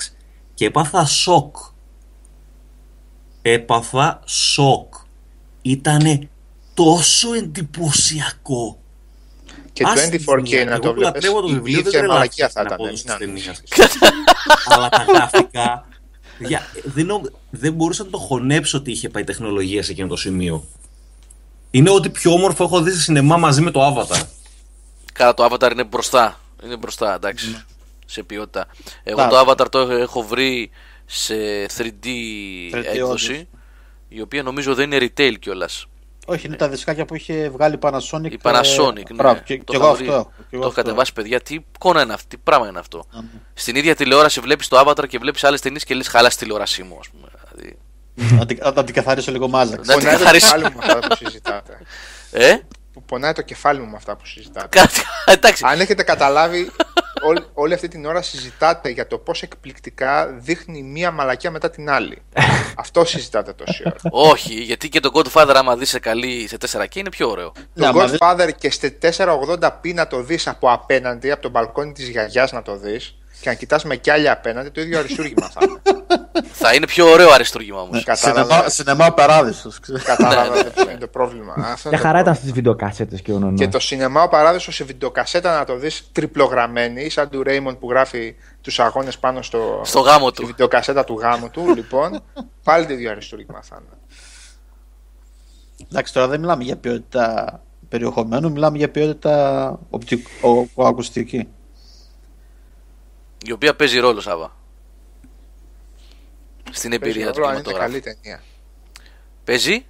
και 0.55 0.65
έπαθα 0.67 1.05
σοκ. 1.05 1.57
Έπαθα 3.43 4.21
σοκ. 4.27 4.95
Ήτανε 5.63 6.29
τόσο 6.75 7.35
εντυπωσιακό. 7.35 8.79
Και 9.73 9.83
το 9.85 9.91
Άσε 9.91 10.09
τη 10.09 10.25
24K 10.29 10.41
μία, 10.43 10.65
να 10.65 10.71
εγώ 10.73 10.81
το 10.81 10.89
που 10.89 10.95
βλέπεις, 10.95 11.03
λατρεύω 11.25 11.41
το 11.41 11.49
η 11.49 11.53
βιβλίο, 11.53 11.77
δεν 11.83 11.87
ίδια 11.87 11.99
τρελάθηκα 11.99 12.13
μαλακία 12.15 12.49
θα 12.49 12.51
στην 12.51 12.63
ήταν. 12.63 12.73
απόδοση 12.73 13.05
μην 13.07 13.17
της 13.19 13.27
νομίζεις. 13.27 13.63
ταινίας. 13.69 13.93
Αλλά 14.65 14.89
τα 14.89 15.03
γραφικά. 15.09 15.88
Παιδιά, 16.39 16.63
δεν, 16.85 17.07
νο- 17.07 17.31
δεν 17.51 17.73
μπορούσα 17.73 18.05
να 18.05 18.11
το 18.11 18.19
χωνέψω 18.19 18.79
ότι 18.79 18.91
είχε 18.91 19.09
πάει 19.09 19.25
τεχνολογία 19.25 19.83
σε 19.83 19.91
εκείνο 19.93 20.09
το 20.09 20.17
σημείο. 20.17 20.65
Είναι 21.71 21.91
ό,τι 21.91 22.11
πιο 22.11 22.33
όμορφο 22.33 22.65
έχω 22.65 22.81
δει 22.83 22.91
σε 22.91 23.01
σινεμά 23.01 23.37
μαζί 23.37 23.61
με 23.61 23.71
το 23.71 23.81
Avatar. 23.87 24.23
Καλά, 25.13 25.35
το 25.35 25.45
Avatar 25.51 25.71
είναι 25.73 25.85
μπροστά. 25.85 26.41
Είναι 26.65 26.77
μπροστά, 26.77 27.15
εντάξει. 27.15 27.65
Σε 28.07 28.23
ποιότητα. 28.23 28.67
Εγώ 29.03 29.21
Να. 29.21 29.29
το 29.29 29.41
Avatar 29.41 29.67
το 29.71 29.79
έχω- 29.79 29.93
έχω 29.93 30.23
βρει 30.23 30.71
σε 31.07 31.35
3D, 31.77 32.07
3D 32.73 32.85
έκδοση. 32.85 33.33
όντως. 33.33 33.45
Η 34.09 34.21
οποία 34.21 34.43
νομίζω 34.43 34.75
δεν 34.75 34.93
είναι 34.93 35.11
retail 35.17 35.35
κιόλας. 35.41 35.87
Όχι, 36.31 36.47
είναι 36.47 36.57
τα 36.57 36.69
δισκάκια 36.69 37.05
που 37.05 37.15
είχε 37.15 37.49
βγάλει 37.49 37.75
η 37.75 37.79
Panasonic. 37.83 38.31
Η 38.33 38.39
Panasonic, 38.43 38.97
ε, 38.97 39.03
ναι. 39.09 39.15
Μπράβο, 39.15 39.41
και, 39.45 39.57
Το 39.59 39.65
και 39.65 39.77
είχα 39.77 39.85
εγώ 39.87 39.95
βρει. 39.95 40.07
αυτό 40.09 40.13
έχω. 40.19 40.25
και 40.37 40.41
Το 40.43 40.47
εγώ 40.51 40.61
έχω 40.61 40.69
αυτό 40.69 40.83
κατεβάσει, 40.83 41.13
παιδιά. 41.13 41.41
Τι 41.41 41.55
εικόνα 41.75 42.03
είναι 42.03 42.13
αυτή, 42.13 42.27
τι 42.29 42.37
πράγμα 42.37 42.69
είναι 42.69 42.79
αυτό. 42.79 43.05
έχω. 43.15 43.25
Στην 43.55 43.77
ίδια 43.77 43.95
τηλεόραση 43.95 44.41
βλέπεις 44.41 44.69
το 44.69 44.81
Avatar 44.87 45.09
και 45.09 45.19
βλέπεις 45.19 45.45
άλλες 45.45 45.61
ταινίες 45.61 45.85
και 45.85 45.95
λες 45.95 46.09
χαλάς 46.09 46.33
στη 46.33 46.43
τηλεόρασή 46.43 46.83
μου, 46.83 46.97
ας 47.01 47.09
πούμε. 47.09 47.29
Δηλαδή, 47.53 47.77
Να 48.39 48.47
την- 48.47 48.59
Να 48.75 48.85
την 48.85 48.95
καθαρίσω 48.95 49.33
λίγο 49.33 49.49
μάζα. 49.49 49.77
Να 49.77 49.83
την 49.83 49.93
Πονάει 49.93 50.13
το 50.13 50.19
καθαρίσω. 50.19 50.47
κεφάλι 50.47 50.65
μου 50.65 50.79
με 50.79 50.85
αυτά 50.93 50.99
που 51.09 51.17
συζητάτε. 51.25 51.79
ε, 52.31 52.57
Που 52.99 53.05
πονάει 53.05 53.33
το 53.33 53.43
κεφάλι 53.43 53.81
μου 53.81 53.87
με 53.91 53.97
αυτά 53.97 54.17
που 54.17 54.27
συζητάτε. 54.27 54.79
κάτι. 54.79 55.01
Εντάξει. 55.35 55.65
Αν 55.67 55.81
έχετε 55.81 56.03
καταλάβει, 56.03 56.71
όλη, 57.23 57.45
όλη 57.55 57.75
αυτή 57.75 57.89
την 57.89 58.07
ώρα 58.07 58.23
συζητάτε 58.23 58.89
για 58.89 59.07
το 59.07 59.19
πώς 59.19 59.43
εκπληκτικά 59.43 60.27
δείχνει 60.27 60.83
μία 60.83 61.11
μαλακιά 61.11 61.51
μετά 61.51 61.71
την 61.71 61.91
άλλη. 61.91 62.23
Αυτό 62.77 63.05
συζητάτε 63.05 63.53
τόση 63.53 63.83
ώρα. 63.87 63.97
Όχι, 64.11 64.55
γιατί 64.55 64.89
και 64.89 65.01
το 65.01 65.11
Godfather, 65.15 65.53
άμα 65.55 65.77
δεις 65.77 65.89
σε 65.89 65.99
καλή 65.99 66.49
σε 66.49 66.57
4K, 66.73 66.95
είναι 66.97 67.11
πιο 67.11 67.31
ωραίο. 67.31 67.53
Ναι, 67.75 67.83
Το 67.85 67.89
άμα 67.89 68.07
δεν- 68.07 68.19
Godfather 68.21 68.51
και 68.59 68.71
σε 68.71 68.99
480p 69.03 69.95
να 69.95 70.07
το 70.07 70.23
δεις 70.23 70.47
από 70.47 70.71
απέναντι, 70.73 71.31
από 71.31 71.43
τον 71.43 71.51
μπαλκόνι 71.51 71.93
της 71.93 72.09
γιαγιάς 72.09 72.53
να 72.53 72.63
το 72.63 72.77
δεις 72.77 73.19
και 73.41 73.49
να 73.49 73.55
κοιτάς 73.55 73.85
με 73.85 73.97
κι 73.97 74.11
άλλη 74.11 74.29
απέναντι, 74.29 74.69
το 74.69 74.81
ίδιο 74.81 74.99
αριστούργημα 74.99 75.49
θα 75.51 75.61
είναι. 75.69 75.81
Θα 76.61 76.75
είναι 76.75 76.87
πιο 76.87 77.11
ωραίο 77.11 77.31
αριστούργημα 77.33 77.81
όμως. 77.81 78.05
Σινεμά, 78.13 78.41
Κατάλαβα, 78.41 78.71
σινεμά 78.71 79.13
παράδεισος. 79.13 79.81
ξέρεις. 79.81 80.03
κατάλαβα 80.03 80.65
ποιο 80.65 80.91
είναι 80.91 80.99
το 80.99 81.07
πρόβλημα. 81.07 81.53
Αυτό 81.53 81.65
Μια 81.67 81.77
είναι 81.85 81.97
το 81.97 81.97
χαρά 81.97 82.09
ήταν 82.21 82.23
πρόβλημα. 82.23 82.35
στι 82.35 82.53
βιντεοκάσετε 82.53 83.17
και 83.17 83.33
ο 83.33 83.39
Νονό. 83.39 83.57
Και 83.57 83.69
το 83.69 83.79
σινεμά 83.81 84.23
ο 84.23 84.29
παράδεισος 84.29 84.75
σε 84.75 84.85
βιντεοκασέτα 84.85 85.59
να 85.59 85.65
το 85.65 85.77
δεις 85.77 86.09
τριπλογραμμένη, 86.13 87.09
σαν 87.11 87.29
του 87.29 87.43
Ρέιμον 87.43 87.79
που 87.79 87.91
γράφει 87.91 88.35
τους 88.61 88.81
αγώνες 88.81 89.19
πάνω 89.19 89.43
στο, 89.43 89.81
Στο 89.85 90.01
γάμο 90.01 90.29
στη 90.29 90.41
του. 90.41 90.47
βιντεοκασέτα 90.47 91.05
του 91.05 91.19
γάμου 91.19 91.51
του. 91.51 91.73
λοιπόν, 91.77 92.23
πάλι 92.65 92.87
το 92.87 92.93
ίδιο 92.93 93.11
αριστούργημα 93.11 93.63
θα 93.63 93.77
είναι. 93.81 93.97
Εντάξει, 95.91 96.13
τώρα 96.13 96.29
δεν 96.29 96.41
μιλάμε 96.41 96.63
για 96.65 96.77
ποιότητα 96.77 97.61
περιεχομένου, 97.89 98.51
μιλάμε 98.51 98.77
για 98.79 98.91
ποιότητα 98.91 99.79
οπτικο- 99.91 100.67
ο- 100.75 100.87
ακουστική. 100.87 101.49
Η 103.47 103.53
οποία 103.53 103.75
παίζει 103.77 103.99
ρόλο, 103.99 104.21
Σάβα. 104.21 104.57
Στην 106.73 106.91
Παίζει 106.91 107.05
εμπειρία 107.19 107.33
του 107.33 107.39
ρόλο 107.41 107.51
αν 107.51 107.55
είναι 107.59 107.63
καλή 107.73 108.01
κινηματογράφου. 108.01 108.19
ταινία. 108.23 108.43
Παίζει; 109.45 109.87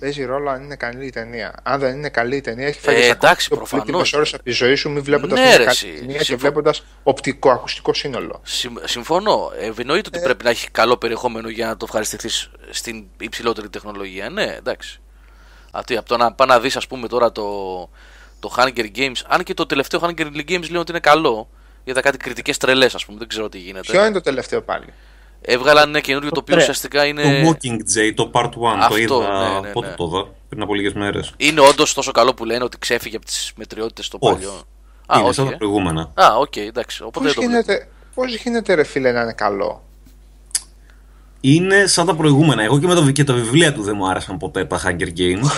Παίζει 0.00 0.24
ρόλο 0.24 0.50
αν 0.50 0.62
είναι 0.62 0.76
καλή 0.76 1.06
η 1.06 1.10
ταινία. 1.10 1.54
Αν 1.62 1.80
δεν 1.80 1.96
είναι 1.96 2.08
καλή 2.08 2.36
η 2.36 2.40
ταινία, 2.40 2.66
έχει 2.66 2.80
φάει 2.80 2.96
Ε, 2.96 3.06
ε, 3.06 3.08
εντάξει, 3.10 3.48
προφανώς. 3.48 4.12
ώρες 4.12 4.34
από 4.34 4.42
τη 4.42 4.50
ζωή 4.50 4.74
σου 4.74 4.90
μην 4.90 5.02
βλέποντας 5.02 5.38
Ναι, 5.38 5.44
μια 5.46 5.56
ρε, 5.56 5.64
καλή 5.64 5.68
εσύ. 5.70 5.86
ταινία 5.98 6.16
και 6.16 6.24
Συμφω- 6.24 6.40
βλέποντας 6.40 6.84
οπτικό-ακουστικό 7.02 7.94
σύνολο. 7.94 8.40
Συμ- 8.44 8.78
Συμφωνώ. 8.84 9.50
Ε, 9.58 9.72
εννοείται 9.80 10.08
ότι 10.14 10.20
πρέπει 10.20 10.44
να 10.44 10.50
έχει 10.50 10.70
καλό 10.70 10.96
περιεχόμενο 10.96 11.48
για 11.48 11.66
να 11.66 11.76
το 11.76 11.84
ευχαριστηθείς 11.88 12.50
στην 12.70 13.04
υψηλότερη 13.20 13.68
τεχνολογία. 13.68 14.30
Ναι, 14.30 14.44
εντάξει. 14.58 15.00
Αυτό, 15.70 15.98
από 15.98 16.08
το 16.08 16.16
να 16.16 16.32
πάει 16.32 16.48
να 16.48 16.60
δεις, 16.60 16.76
ας 16.76 16.86
πούμε, 16.86 17.08
τώρα 17.08 17.32
το, 17.32 17.44
το 18.40 18.54
Hunger 18.56 18.86
Games. 18.96 19.16
Αν 19.26 19.42
και 19.42 19.54
το 19.54 19.66
τελευταίο 19.66 20.00
Hunger 20.02 20.26
Games 20.36 20.70
λέει 20.70 20.80
ότι 20.80 20.90
είναι 20.90 21.00
καλό. 21.00 21.48
Είδα 21.84 22.00
κάτι 22.00 22.16
κριτικές 22.16 22.56
τρελές, 22.56 22.94
ας 22.94 23.04
πούμε. 23.04 23.18
Δεν 23.18 23.28
ξέρω 23.28 23.48
τι 23.48 23.58
γίνεται. 23.58 23.92
Ποιο 23.92 24.00
είναι 24.04 24.12
το 24.12 24.20
τελευταίο 24.20 24.62
πάλι; 24.62 24.84
Έβγαλαν 25.40 25.88
ένα 25.88 26.00
καινούριο 26.00 26.30
το 26.30 26.40
οποίο 26.40 26.54
τρε- 26.54 26.62
ουσιαστικά 26.68 27.04
είναι. 27.06 27.22
Το 27.22 27.50
Mockingjay, 27.50 28.12
το 28.14 28.30
Part 28.34 28.44
1, 28.44 28.48
Αυτό, 28.78 28.88
το 28.88 28.96
είδα. 29.22 29.50
ναι, 29.52 29.60
ναι, 29.60 29.72
πότε 29.72 29.88
ναι. 29.88 29.94
το 29.94 30.04
είδα, 30.04 30.28
πριν 30.48 30.62
από 30.62 30.74
λίγες 30.74 30.92
μέρες. 30.92 31.32
Είναι 31.36 31.60
όντως 31.60 31.94
τόσο 31.94 32.12
καλό 32.12 32.34
που 32.34 32.44
λένε 32.44 32.64
ότι 32.64 32.78
ξέφυγε 32.78 33.16
από 33.16 33.24
τις 33.24 33.52
μετριότητες 33.56 34.08
το 34.08 34.16
Όχι. 34.20 34.34
παλιό. 34.34 34.52
Α, 35.06 35.14
Είναι 35.18 35.24
όχι. 35.26 35.34
σαν 35.34 35.46
τα 35.46 35.52
ε. 35.52 35.56
προηγούμενα. 35.56 36.10
Α, 36.14 36.36
οκ, 36.38 36.56
εντάξει. 36.56 37.02
Οπότε 37.02 37.24
Πώς 37.26 37.34
δεν 37.34 37.44
το 37.44 37.50
βλέπω. 37.50 37.70
γίνεται, 37.72 37.88
πώς 38.14 38.34
γίνεται, 38.36 38.74
ρε 38.74 38.84
φίλε, 38.84 39.12
να 39.12 39.20
είναι 39.20 39.32
καλό; 39.32 39.82
Είναι 41.40 41.86
σαν 41.86 42.06
τα 42.06 42.14
προηγούμενα. 42.14 42.62
Εγώ 42.62 42.78
και, 42.78 42.86
με 42.86 42.94
το, 42.94 43.10
και 43.10 43.24
τα 43.24 43.32
βιβλία 43.34 43.72
του 43.74 43.82
δεν 43.82 43.94
μου 43.96 44.08
άρεσαν 44.08 44.36
ποτέ 44.36 44.64
τα 44.64 44.80
Hunger 44.84 45.08
Games. 45.18 45.50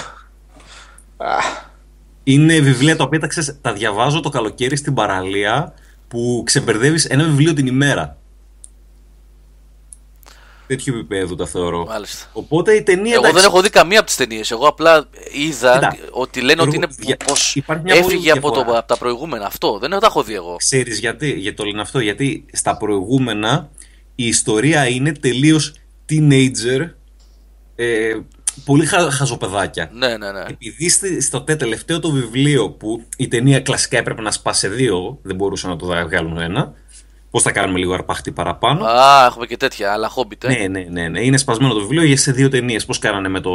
είναι 2.25 2.59
βιβλία 2.61 2.97
τα 2.97 3.05
οποία 3.05 3.19
τα, 3.21 3.27
ξέρεις, 3.27 3.59
τα 3.61 3.73
διαβάζω 3.73 4.21
το 4.21 4.29
καλοκαίρι 4.29 4.77
στην 4.77 4.95
παραλία 4.95 5.75
που 6.13 6.43
ξεμπερδεύεις 6.47 7.05
ένα 7.05 7.25
βιβλίο 7.25 7.53
την 7.55 7.67
ημέρα. 7.67 8.17
τέτοιου 10.67 10.95
επίπεδου 10.95 11.35
τα 11.35 11.47
θεωρώ. 11.47 11.85
Μάλιστα. 11.85 12.27
Οπότε 12.33 12.73
η 12.75 12.83
ταινία. 12.83 13.15
Εγώ 13.15 13.33
δεν 13.33 13.45
έχω 13.45 13.61
δει 13.63 13.71
καμία 13.71 13.99
από 13.99 14.07
τις 14.07 14.17
ταινίες. 14.17 14.51
Εγώ 14.51 14.67
απλά 14.67 15.09
είδα 15.33 15.73
Κοίτα, 15.73 15.97
ότι 16.11 16.41
λένε 16.41 16.63
ότι 16.63 16.77
είναι 16.77 16.87
για- 16.99 17.17
πω 17.17 17.35
υπάρχει 17.55 17.85
μια 17.85 18.01
πολύ 18.01 18.15
έφυγε 18.15 18.31
από, 18.31 18.49
το, 18.49 18.55
διαφορά. 18.55 18.79
από 18.79 18.89
τα 18.89 18.97
προηγούμενα. 18.99 19.47
Αυτό 19.47 19.79
δεν 19.79 19.91
τα 19.91 19.99
έχω 20.03 20.23
δει 20.23 20.35
εγώ. 20.35 20.57
Ξέρεις 20.57 20.99
γιατί, 20.99 21.31
γιατί 21.31 21.57
το 21.57 21.65
λένε 21.65 21.81
αυτό, 21.81 22.01
γιατί 22.01 22.45
στα 22.53 22.77
προηγούμενα 22.77 23.71
η 24.15 24.27
ιστορία 24.27 24.87
είναι 24.89 25.13
τελείως 25.13 25.75
teenager, 26.09 26.91
ε, 27.77 28.17
πολύ 28.65 28.87
χα, 28.87 29.11
χαζοπεδάκια. 29.11 29.91
Ναι, 29.93 30.07
ναι, 30.07 30.33
ναι. 30.33 30.43
Επειδή 30.49 30.89
στη- 30.89 31.21
στο 31.21 31.41
τε- 31.41 31.59
τελευταίο 31.59 32.01
το 32.01 32.11
βιβλίο 32.11 32.71
που 32.71 33.03
η 33.17 33.29
ταινία 33.29 33.61
κλασικά 33.61 33.99
έπρεπε 33.99 34.23
να 34.23 34.31
σπάσει 34.31 34.61
σε 34.61 34.69
δύο, 34.69 35.19
δεν 35.23 35.37
μπορούσαν 35.37 35.71
να 35.71 35.77
το 35.77 35.87
βγάλουν 35.87 36.39
ένα, 36.41 36.73
πώς 37.31 37.43
θα 37.43 37.53
κάνουμε 37.53 37.79
λίγο 37.79 37.95
αρπάχτη 37.95 38.31
παραπάνω. 38.33 38.85
Α, 38.85 39.25
έχουμε 39.27 39.47
και 39.47 39.57
τέτοια, 39.57 39.93
αλλά 39.93 40.09
χόμπιτ. 40.09 40.45
Ε. 40.45 40.49
Ναι, 40.49 40.67
ναι, 40.69 40.87
ναι, 40.91 41.09
ναι. 41.09 41.21
Είναι 41.25 41.37
σπασμένο 41.37 41.73
το 41.75 41.81
βιβλίο 41.81 42.05
για 42.05 42.17
σε 42.17 42.33
δύο 42.33 42.49
ταινίες. 42.49 42.85
Πώς 42.85 42.99
κάνανε 42.99 43.29
με 43.29 43.41
το 43.41 43.53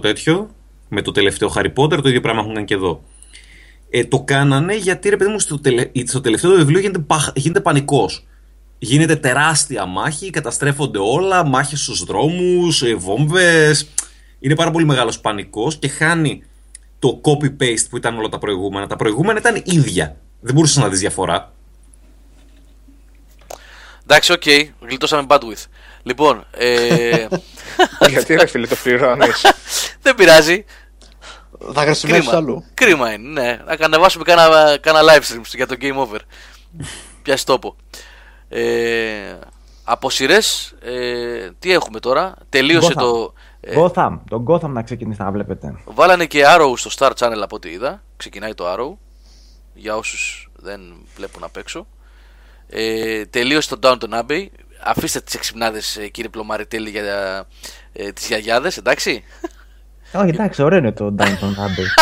τέτοιο, 0.00 0.50
με 0.88 1.02
το 1.02 1.10
τελευταίο 1.12 1.52
Harry 1.56 1.72
Potter, 1.76 2.02
το 2.02 2.08
ίδιο 2.08 2.20
πράγμα 2.20 2.40
έχουν 2.40 2.54
κάνει 2.54 2.66
και 2.66 2.74
εδώ. 2.74 3.02
Ε, 3.90 4.04
το 4.04 4.20
κάνανε 4.20 4.76
γιατί 4.76 5.08
ρε 5.08 5.16
παιδί 5.16 5.30
μου 5.30 5.38
στο, 5.40 5.60
τελε... 5.60 5.90
στο 6.06 6.20
τελευταίο 6.20 6.50
το 6.50 6.56
βιβλίο 6.56 6.80
γίνεται, 6.80 6.98
παχ... 6.98 7.32
γίνεται 7.34 7.60
πανικός. 7.60 8.26
Γίνεται 8.78 9.16
τεράστια 9.16 9.86
μάχη, 9.86 10.30
καταστρέφονται 10.30 10.98
όλα, 10.98 11.44
μάχες 11.46 11.80
στους 11.80 12.04
δρόμους, 12.04 12.82
ε, 12.82 12.94
βόμβες. 12.94 13.88
Είναι 14.44 14.54
πάρα 14.54 14.70
πολύ 14.70 14.84
μεγάλος 14.84 15.20
πανικός 15.20 15.76
και 15.76 15.88
χάνει 15.88 16.44
το 16.98 17.20
copy-paste 17.24 17.86
που 17.90 17.96
ήταν 17.96 18.18
όλα 18.18 18.28
τα 18.28 18.38
προηγούμενα. 18.38 18.86
Τα 18.86 18.96
προηγούμενα 18.96 19.38
ήταν 19.38 19.62
ίδια. 19.64 20.16
Δεν 20.40 20.54
μπορούσες 20.54 20.76
να 20.76 20.88
δεις 20.88 20.98
διαφορά. 21.00 21.52
Εντάξει, 24.02 24.32
οκ, 24.32 24.42
γλιτώσαμε 24.80 25.26
bandwidth. 25.28 25.64
Λοιπόν, 26.02 26.46
ε, 26.50 27.26
Γιατί 28.08 28.34
ρε 28.34 28.46
φίλε 28.46 28.66
το 28.66 28.76
πληρώνεις; 28.82 29.46
δεν 30.02 30.14
πειράζει. 30.14 30.64
Θα 31.72 31.82
χρησιμεύσεις 31.82 32.24
Κρίμα. 32.24 32.36
αλλού. 32.36 32.64
Κρίμα 32.74 33.12
είναι, 33.12 33.40
ναι. 33.40 33.60
Να 33.66 33.76
κατεβάσουμε 33.76 34.24
κάνα, 34.24 34.78
κάνα 34.80 35.00
live 35.02 35.20
stream 35.32 35.40
για 35.54 35.66
το 35.66 35.76
Game 35.80 35.96
Over. 35.96 36.18
Πιάσεις 37.22 37.44
τόπο. 37.44 37.76
Ε, 38.48 39.38
από 39.84 40.10
σειρές, 40.10 40.74
ε, 40.82 41.50
τι 41.58 41.72
έχουμε 41.72 42.00
τώρα; 42.00 42.34
Τελείωσε 42.48 42.92
Gotham. 42.94 43.00
το. 43.00 43.32
Ε, 43.64 43.74
Gotham. 43.78 44.18
Το 44.28 44.44
Gotham 44.48 44.68
να 44.68 44.82
ξεκινήσει 44.82 45.22
να 45.22 45.30
βλέπετε. 45.30 45.74
βάλανε 45.84 46.26
και 46.26 46.42
Arrow 46.46 46.72
στο 46.76 46.90
Star 46.98 47.12
Channel 47.18 47.40
από 47.42 47.56
ό,τι 47.56 47.70
είδα. 47.70 48.02
Ξεκινάει 48.16 48.54
το 48.54 48.64
Arrow. 48.72 48.96
Για 49.74 49.96
όσους 49.96 50.50
δεν 50.56 50.80
βλέπουν 51.16 51.44
απ' 51.44 51.56
έξω. 51.56 51.86
Ε, 52.68 53.24
τελείωσε 53.24 53.76
το 53.76 53.78
Downton 53.82 54.22
Abbey. 54.22 54.46
Αφήστε 54.84 55.20
τις 55.20 55.34
εξυπνάδες, 55.34 55.98
κύριε 56.10 56.30
Πλωμαριτέλη, 56.30 56.90
για 56.90 57.46
ε, 57.92 58.12
τις 58.12 58.26
γιαγιάδες, 58.26 58.76
εντάξει. 58.76 59.24
Όχι, 60.14 60.28
εντάξει, 60.28 60.62
ωραίο 60.62 60.78
είναι 60.78 60.92
το 60.92 61.14
Downton 61.18 61.54
Abbey. 61.64 61.86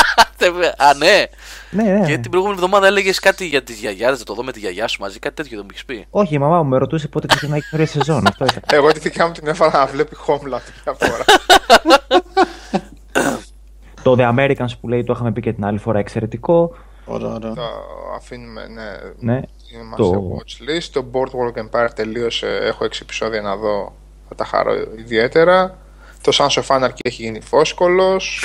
Α, 0.77 0.95
ναι. 0.95 1.24
ναι, 1.70 1.82
ναι. 1.99 2.07
Και 2.07 2.19
την 2.19 2.31
προηγούμενη 2.31 2.59
εβδομάδα 2.61 2.87
έλεγες 2.87 3.19
κάτι 3.19 3.47
για 3.47 3.62
τις 3.62 3.78
γιαγιάδες, 3.78 4.19
θα 4.19 4.24
το 4.24 4.35
δω 4.35 4.43
με 4.43 4.53
τη 4.53 4.59
γιαγιά 4.59 4.89
σου 4.89 5.01
μαζί, 5.01 5.19
κάτι 5.19 5.35
τέτοιο 5.35 5.51
δεν 5.57 5.61
μου 5.62 5.69
έχεις 5.73 5.85
πει. 5.85 6.07
Όχι, 6.11 6.35
η 6.35 6.39
μαμά 6.39 6.62
μου 6.62 6.69
με 6.69 6.78
ρωτούσε 6.78 7.09
πότε 7.09 7.27
ξεκινάει 7.27 7.59
η 7.59 7.62
καινούργια 7.70 7.95
σεζόν. 8.01 8.27
Αυτό 8.27 8.45
ήταν. 8.45 8.62
Εγώ 8.73 8.93
τη 8.93 8.99
δικιά 8.99 9.27
μου 9.27 9.32
την 9.32 9.47
έβαλα 9.47 9.73
να 9.78 9.87
βλέπει 9.87 10.16
Homeland 10.27 10.61
μια 10.85 10.95
φορά. 10.99 11.24
το 14.03 14.16
The 14.19 14.35
Americans 14.35 14.70
που 14.81 14.89
λέει 14.89 15.05
το 15.05 15.12
είχαμε 15.12 15.32
πει 15.32 15.41
και 15.41 15.53
την 15.53 15.65
άλλη 15.65 15.78
φορά 15.78 15.99
εξαιρετικό. 15.99 16.77
Ωραία, 17.05 17.28
ωραία. 17.28 17.53
το 17.55 17.62
αφήνουμε, 18.16 18.66
ναι. 18.66 18.89
Ναι. 19.32 19.41
Είμαστε 19.74 20.03
Το- 20.03 20.37
watch 20.37 20.70
list. 20.70 20.89
Το 20.93 21.05
Boardwalk 21.12 21.59
Empire 21.59 21.89
τελείωσε. 21.95 22.47
Έχω 22.62 22.85
6 22.85 22.99
επεισόδια 23.03 23.41
να 23.41 23.57
δω. 23.57 23.93
Θα 24.28 24.35
τα 24.35 24.45
χαρώ 24.45 24.73
ιδιαίτερα. 24.99 25.78
Το 26.23 26.33
Sons 26.35 26.63
of 26.63 26.77
Anarchy 26.77 26.99
έχει 27.03 27.23
γίνει 27.23 27.41
φόσκολος. 27.41 28.45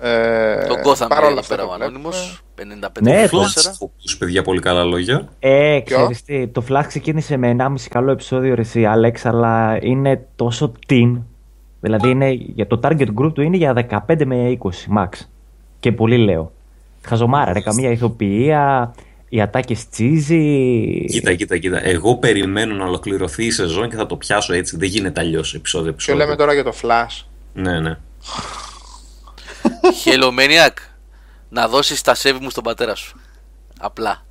Ε, 0.00 0.66
Τον 0.66 0.76
Gotham 0.76 1.06
παρόλα 1.08 1.20
λέει 1.20 1.30
εδώ 1.30 1.40
αυτά 1.40 1.54
πέρα 1.54 1.66
το 1.66 1.70
ο 1.70 1.74
Ανώνυμο. 1.74 2.08
βλέπουμε. 2.10 2.40
55 2.54 3.00
Ναι, 3.00 3.28
το 3.28 3.36
το- 3.38 3.42
4. 3.42 3.90
Τους 4.02 4.16
παιδιά 4.18 4.42
πολύ 4.42 4.60
καλά 4.60 4.84
λόγια. 4.84 5.28
Ε, 5.38 5.80
Ποιο; 5.84 5.96
ξέρεις 5.96 6.22
τι, 6.24 6.48
το 6.48 6.64
Flash 6.68 6.84
ξεκίνησε 6.88 7.36
με 7.36 7.48
1,5 7.48 7.88
καλό 7.90 8.10
επεισόδιο 8.10 8.54
ρε 8.54 8.60
εσύ, 8.60 8.84
Άλεξ, 8.84 9.26
αλλά 9.26 9.78
είναι 9.82 10.26
τόσο 10.36 10.72
teen. 10.88 11.20
Δηλαδή 11.80 12.08
είναι, 12.10 12.30
για 12.30 12.66
το 12.66 12.80
target 12.82 13.06
group 13.20 13.32
του 13.34 13.42
είναι 13.42 13.56
για 13.56 13.72
15 14.08 14.24
με 14.24 14.58
20 14.62 14.68
max. 14.98 15.08
Και 15.80 15.92
πολύ 15.92 16.18
λέω. 16.18 16.52
Χαζομάρα 17.04 17.52
ρε, 17.52 17.60
καμία 17.60 17.90
ηθοποιία, 17.90 18.94
οι 19.34 19.40
ατάκες 19.40 19.84
cheesy. 19.98 21.04
Κοίτα, 21.10 21.34
κοίτα, 21.34 21.58
κοίτα. 21.58 21.84
Εγώ 21.84 22.16
περιμένω 22.16 22.74
να 22.74 22.84
ολοκληρωθεί 22.84 23.44
η 23.44 23.50
σεζόν 23.50 23.90
και 23.90 23.96
θα 23.96 24.06
το 24.06 24.16
πιάσω 24.16 24.52
έτσι. 24.52 24.76
Δεν 24.76 24.88
γίνεται 24.88 25.20
αλλιώς 25.20 25.54
επεισόδιο 25.54 25.84
Ποιο 25.84 25.92
επεισόδιο. 25.92 26.24
λέμε 26.24 26.36
τώρα 26.36 26.52
για 26.52 26.64
το 26.64 26.74
Flash. 26.82 27.24
Ναι, 27.54 27.80
ναι. 27.80 27.98
Hello 30.04 30.26
Maniac, 30.28 30.72
να 31.48 31.68
δώσεις 31.68 32.02
τα 32.02 32.14
σέβη 32.14 32.38
μου 32.42 32.50
στον 32.50 32.62
πατέρα 32.62 32.94
σου. 32.94 33.20
Απλά. 33.80 34.24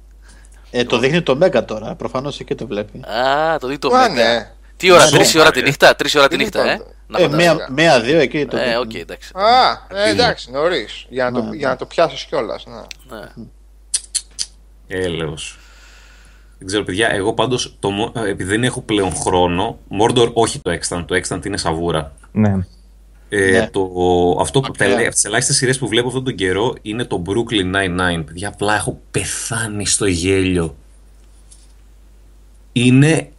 Ε, 0.71 0.83
το 0.83 0.97
δείχνει 0.97 1.21
το 1.21 1.35
Μέγκα 1.35 1.65
τώρα. 1.65 1.95
Προφανώς 1.95 2.39
εκεί 2.39 2.55
το 2.55 2.67
βλέπει. 2.67 2.97
Α, 2.99 3.57
το 3.59 3.67
δει 3.67 3.77
το 3.77 3.87
Α, 3.87 4.05
Mega. 4.07 4.13
ναι. 4.13 4.51
Τι 4.77 4.91
ώρα, 4.91 5.03
Ναι, 5.05 5.09
τρεις 5.11 5.33
ναι. 5.33 5.41
ώρα 5.41 5.51
τη 5.51 5.61
νύχτα, 5.61 5.95
τρεις 5.95 6.15
ώρα 6.15 6.27
τη 6.27 6.35
Δεν 6.35 6.43
νύχτα, 6.45 6.69
ε; 6.71 6.73
είπα. 6.73 6.85
Να 7.07 7.19
Ε, 7.19 7.21
φαντάζεσαι. 7.21 7.53
μία, 7.53 7.67
μία, 7.71 8.01
δύο 8.01 8.19
εκεί 8.19 8.45
το 8.45 8.57
Ε, 8.57 8.59
δείχνει. 8.63 8.75
οκ, 8.77 8.93
εντάξει. 8.93 9.31
Α, 9.35 9.71
ε, 10.05 10.09
εντάξει, 10.09 10.51
νωρίς. 10.51 11.05
Για, 11.09 11.29
να 11.29 11.41
το- 11.41 11.53
για 11.53 11.67
να 11.67 11.75
το 11.75 11.85
πιάσεις 11.85 12.23
κιόλας. 12.23 12.65
Ναι. 12.65 13.45
Ναι. 14.91 15.03
Έλεος. 15.03 15.57
Δεν 16.57 16.67
ξέρω, 16.67 16.83
παιδιά. 16.83 17.09
Εγώ 17.11 17.33
πάντως, 17.33 17.77
επειδή 18.27 18.49
δεν 18.49 18.63
έχω 18.63 18.81
πλέον 18.81 19.15
χρόνο, 19.15 19.77
Mordor 20.01 20.33
όχι 20.33 20.59
το 20.59 20.71
Extant. 20.71 21.03
Το 21.07 21.15
Extant 21.23 21.45
είναι 21.45 21.57
σαβούρα. 21.57 22.13
Ναι. 22.31 22.55
Ε, 23.29 23.51
Ναι. 23.51 23.69
το, 23.69 23.81
αυτό 24.41 24.59
που 24.59 24.67
Μακριά. 24.79 24.99
από 25.01 25.09
τις 25.09 25.23
ελάχιστες 25.25 25.55
σειρές 25.55 25.77
που 25.77 25.87
βλέπω 25.87 26.07
αυτόν 26.07 26.23
τον 26.23 26.35
καιρό 26.35 26.73
είναι 26.81 27.03
το 27.05 27.21
Brooklyn 27.25 27.75
Nine-Nine. 27.75 28.23
Παιδιά, 28.25 28.47
απλά 28.47 28.75
έχω 28.75 28.99
πεθάνει 29.11 29.85
στο 29.85 30.05
γέλιο. 30.05 30.75
Είναι 32.73 33.29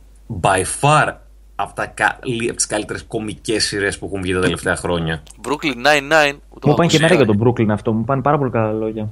by 0.43 0.63
far 0.81 1.13
από, 1.55 1.75
τα, 1.75 1.87
κα- 1.87 2.19
λι- 2.23 2.47
από 2.49 2.57
τις 2.57 2.67
καλύτερες 2.67 3.03
κομικές 3.03 3.65
σειρές 3.65 3.99
που 3.99 4.07
έχουν 4.07 4.23
βγει 4.23 4.33
τα 4.33 4.41
τελευταία 4.41 4.77
χρόνια. 4.77 5.23
Brooklyn 5.43 5.77
Nine-Nine. 5.87 6.37
ούτε 6.51 6.69
Μου 6.69 6.75
πάνε 6.75 6.89
και 6.89 6.97
ακούσει. 6.97 6.97
εμένα 6.97 7.15
για 7.15 7.27
τον 7.27 7.39
Brooklyn 7.45 7.69
αυτό, 7.71 7.93
μου 7.93 8.05
πάνε 8.05 8.23
πάρα 8.23 8.39
πολύ 8.39 8.51
καλά 8.51 8.73
λόγια. 8.73 9.09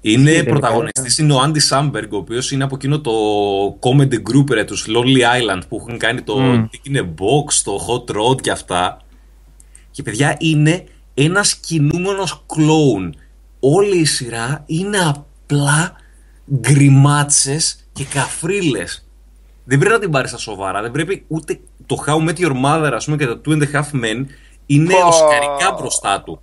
Είναι 0.00 0.30
Ισχύει, 0.30 0.44
πρωταγωνιστής, 0.44 1.18
είναι 1.18 1.32
ο 1.32 1.40
Andy 1.42 1.68
Samberg, 1.68 2.08
ο 2.10 2.16
οποίος 2.16 2.52
είναι 2.52 2.64
από 2.64 2.74
εκείνο 2.74 3.00
το 3.00 3.12
comedy 3.80 4.14
group 4.14 4.50
ρε, 4.50 4.64
τους 4.64 4.86
Lonely 4.88 5.20
Island 5.20 5.60
που 5.68 5.76
έχουν 5.76 5.98
κάνει 5.98 6.22
το 6.22 6.38
Μμ. 6.38 6.66
τι 6.70 6.80
είναι 6.82 7.14
box, 7.18 7.52
το 7.64 7.78
hot 7.88 8.16
rod 8.16 8.40
και 8.40 8.50
αυτά. 8.50 8.98
Και 9.90 10.02
παιδιά 10.02 10.36
είναι 10.38 10.84
ένας 11.14 11.56
κινούμενος 11.56 12.44
κλόουν. 12.46 13.14
Όλη 13.60 13.98
η 13.98 14.04
σειρά 14.04 14.62
είναι 14.66 14.98
απλά 14.98 15.96
γκριμάτσες 16.60 17.88
και 17.92 18.04
καφρίλες. 18.04 19.08
Δεν 19.64 19.78
πρέπει 19.78 19.94
να 19.94 20.00
την 20.00 20.10
πάρεις 20.10 20.30
στα 20.30 20.38
σοβαρά. 20.38 20.82
Δεν 20.82 20.90
πρέπει 20.90 21.24
ούτε 21.28 21.60
το 21.86 22.04
How 22.06 22.28
Met 22.28 22.36
Your 22.36 22.64
Mother, 22.64 22.90
ας 22.94 23.04
πούμε, 23.04 23.16
και 23.16 23.26
το 23.26 23.40
Two 23.44 23.50
and 23.50 23.62
a 23.62 23.72
Half 23.72 24.04
Men 24.04 24.26
είναι 24.66 24.94
Πω. 24.94 25.06
οσκαρικά 25.06 25.76
μπροστά 25.78 26.22
του. 26.22 26.40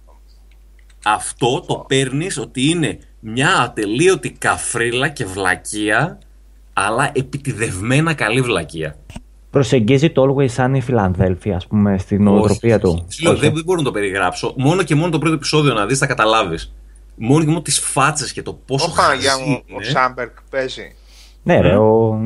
Αυτό 1.04 1.62
το 1.68 1.76
παίρνεις 1.88 2.38
ότι 2.38 2.70
είναι 2.70 3.00
μια 3.20 3.58
ατελείωτη 3.62 4.32
καφρίλα 4.32 5.08
και 5.08 5.26
βλακεία, 5.26 6.20
αλλά 6.74 7.12
επιτιδευμένα 7.14 8.14
καλή 8.14 8.42
βλακεία. 8.42 8.96
Προσεγγίζει 9.50 10.10
το 10.10 10.24
Always 10.24 10.56
Sunny 10.56 10.80
Philadelphia, 10.88 11.50
ας 11.56 11.68
πούμε, 11.68 11.98
στην 11.98 12.24
νοοτροπία 12.24 12.80
του. 12.80 13.06
Σου 13.10 13.24
λέω, 13.24 13.32
Όχι. 13.32 13.42
δεν, 13.42 13.54
δεν 13.54 13.64
μπορώ 13.64 13.78
να 13.78 13.86
το 13.86 13.92
περιγράψω. 13.92 14.54
Μόνο 14.58 14.84
και 14.84 14.96
μόνο 14.96 15.12
το 15.12 15.20
πρώτο 15.20 15.36
επεισόδιο 15.36 15.74
να 15.74 15.86
δεις 15.86 15.98
θα 15.98 16.06
καταλάβεις. 16.06 16.74
Μόνο 17.16 17.44
και 17.44 17.50
μόνο 17.50 17.62
τις 17.62 17.80
φάτσες 17.80 18.32
και 18.32 18.42
το 18.42 18.54
πόσο 18.54 18.92
Ω 18.92 18.94
Παναγιά 18.96 19.32
χαζή 19.32 19.44
μου, 19.44 19.62
ο 19.68 19.74
είναι. 19.74 19.84
Σάμπερκ 19.84 20.38
παίζει. 20.50 20.96
Ναι, 21.44 21.62
ρε, 21.62 21.76
ο... 21.76 22.20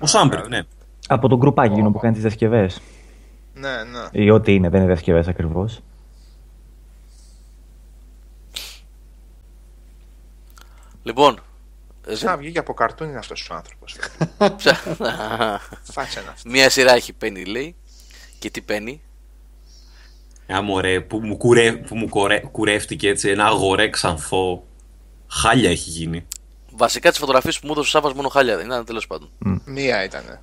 Ο 0.00 0.06
Σάμπεργκ, 0.06 0.48
ναι. 0.48 0.60
από 1.08 1.28
τον 1.28 1.38
γκρουπάκι 1.38 1.72
εκείνο 1.72 1.90
που 1.90 1.98
κάνει 1.98 2.12
τις 2.12 2.22
διασκευές. 2.22 2.80
Ναι, 3.54 3.68
ναι. 3.68 4.24
Ή 4.24 4.30
ό,τι 4.30 4.54
είναι, 4.54 4.68
δεν 4.68 4.78
είναι 4.78 4.88
διασκευές 4.88 5.28
ακριβώς. 5.28 5.80
Λοιπόν. 11.10 11.40
ε, 12.06 12.14
Σαν 12.14 12.30
να 12.30 12.36
βγήκε 12.36 12.58
από 12.58 12.74
καρτούν 12.74 13.08
είναι 13.08 13.18
αυτός 13.18 13.48
ο 13.50 13.54
άνθρωπος. 13.54 13.96
ψα- 14.56 14.74
Φάτσε 15.92 16.20
να 16.26 16.30
αυτό. 16.32 16.48
Μία 16.50 16.70
σειρά 16.70 16.92
έχει 16.94 17.12
πένει, 17.12 17.44
λέει. 17.44 17.74
Και 18.38 18.50
τι 18.50 18.60
πένει; 18.60 19.02
Α, 20.54 20.62
μωρέ, 20.62 21.00
που 21.00 21.18
μου, 21.20 21.36
κουρε, 21.36 21.72
που 21.72 21.96
μου 21.96 22.08
κορε, 22.08 22.40
κουρεύτηκε 22.40 23.08
έτσι 23.08 23.28
ένα 23.28 23.44
αγορέ 23.46 23.88
ξανθό. 23.90 24.64
Χάλια 25.28 25.70
έχει 25.70 25.90
γίνει. 25.90 26.26
Βασικά 26.76 27.10
τις 27.10 27.18
φωτογραφίες 27.18 27.58
που 27.58 27.66
μου 27.66 27.72
έδωσε 27.72 27.96
ο 27.96 28.00
Σάβα 28.00 28.14
μόνο 28.14 28.28
χάλια 28.28 28.56
δεν 28.56 28.66
ήταν 28.66 28.84
τέλος 28.84 29.06
πάντων. 29.06 29.30
Μία 29.64 30.04
ήταν. 30.04 30.40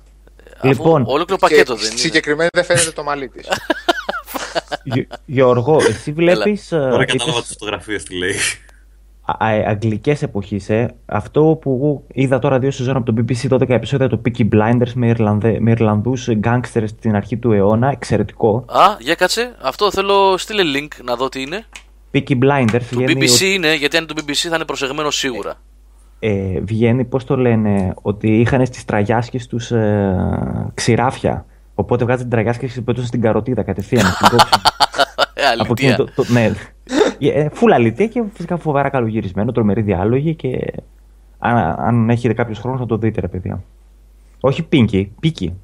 Λοιπόν. 0.62 1.02
Αφού 1.02 1.12
ολόκληρο 1.12 1.40
πακέτο 1.40 1.74
και 1.74 1.80
δεν 1.80 1.90
είναι. 1.90 2.00
συγκεκριμένα 2.00 2.48
δεν 2.52 2.64
φαίνεται 2.64 2.90
το 2.90 3.02
μαλλί 3.02 3.28
της. 3.28 3.48
Γε- 4.84 5.08
Γιώργο, 5.26 5.76
εσύ 5.88 6.12
βλέπεις... 6.12 6.72
ε, 6.72 6.76
Τώρα 6.76 7.02
είπες- 7.02 7.12
κατάλαβα 7.16 7.40
τις 7.40 7.50
φωτογραφίες 7.52 8.02
τι 8.02 8.14
λέει. 8.18 8.34
Αγγλικές 9.66 10.22
εποχέ. 10.22 10.60
Ε. 10.66 10.86
Αυτό 11.06 11.58
που 11.60 11.78
εγώ 11.80 12.02
είδα 12.12 12.38
τώρα 12.38 12.58
δύο 12.58 12.70
σεζόν 12.70 12.96
από 12.96 13.12
το 13.12 13.24
BBC 13.26 13.52
12 13.52 13.68
επεισόδια 13.68 14.08
το 14.08 14.20
Peaky 14.24 14.48
Blinders 14.52 14.92
με, 14.94 15.06
Ιρλανδε, 15.06 15.56
με 15.60 15.70
Ιρλανδούς 15.70 16.30
γκάγκστερς 16.32 16.90
στην 16.90 17.16
αρχή 17.16 17.36
του 17.36 17.52
αιώνα. 17.52 17.90
Εξαιρετικό. 17.90 18.64
Α, 18.68 18.96
για 18.98 19.14
κάτσε. 19.14 19.54
Αυτό 19.62 19.90
θέλω. 19.90 20.36
Στείλε 20.36 20.62
link 20.76 21.04
να 21.04 21.14
δω 21.14 21.28
τι 21.28 21.40
είναι. 21.40 21.64
Peaky 22.12 22.38
Blinders. 22.38 22.82
Το 22.90 23.04
BBC 23.06 23.40
είναι, 23.40 23.74
γιατί 23.74 23.96
αν 23.96 24.02
είναι 24.02 24.12
το 24.12 24.22
BBC 24.26 24.48
θα 24.48 24.54
είναι 24.54 24.64
προσεγμένο 24.64 25.10
σίγουρα. 25.10 25.54
Ε, 26.18 26.60
βγαίνει, 26.60 27.04
πώς 27.04 27.24
το 27.24 27.36
λένε, 27.36 27.94
ότι 28.02 28.40
είχαν 28.40 28.66
στις 28.66 28.84
τραγιάσκες 28.84 29.46
τους 29.46 29.70
ε, 29.70 30.70
ξηράφια. 30.74 31.46
Οπότε 31.74 32.04
βγάζει 32.04 32.20
την 32.20 32.30
τραγιάσκες 32.30 32.72
και 32.72 32.80
πετούσαν 32.80 33.08
στην 33.08 33.20
καροτίδα 33.20 33.62
κατευθείαν. 33.62 34.04
στην 35.38 35.66
κόψη. 35.66 35.86
Ε, 35.86 35.92
Από 35.92 36.04
το, 36.04 36.12
το, 36.14 36.32
ναι. 36.32 36.52
Ε, 37.18 37.48
φούλα 37.52 37.74
αλήθεια 37.74 38.06
και 38.06 38.24
φυσικά 38.34 38.56
φοβερά 38.56 38.88
καλογυρισμένο, 38.88 39.52
τρομερή 39.52 39.82
διάλογη 39.82 40.34
και 40.34 40.72
αν, 41.38 41.56
αν 41.78 42.10
έχετε 42.10 42.34
κάποιος 42.34 42.58
χρόνος 42.58 42.80
θα 42.80 42.86
το 42.86 42.96
δείτε, 42.96 43.20
ρε 43.20 43.28
παιδιά. 43.28 43.62
Όχι 44.40 44.62
πίνκι, 44.62 45.12
πίκι. 45.20 45.54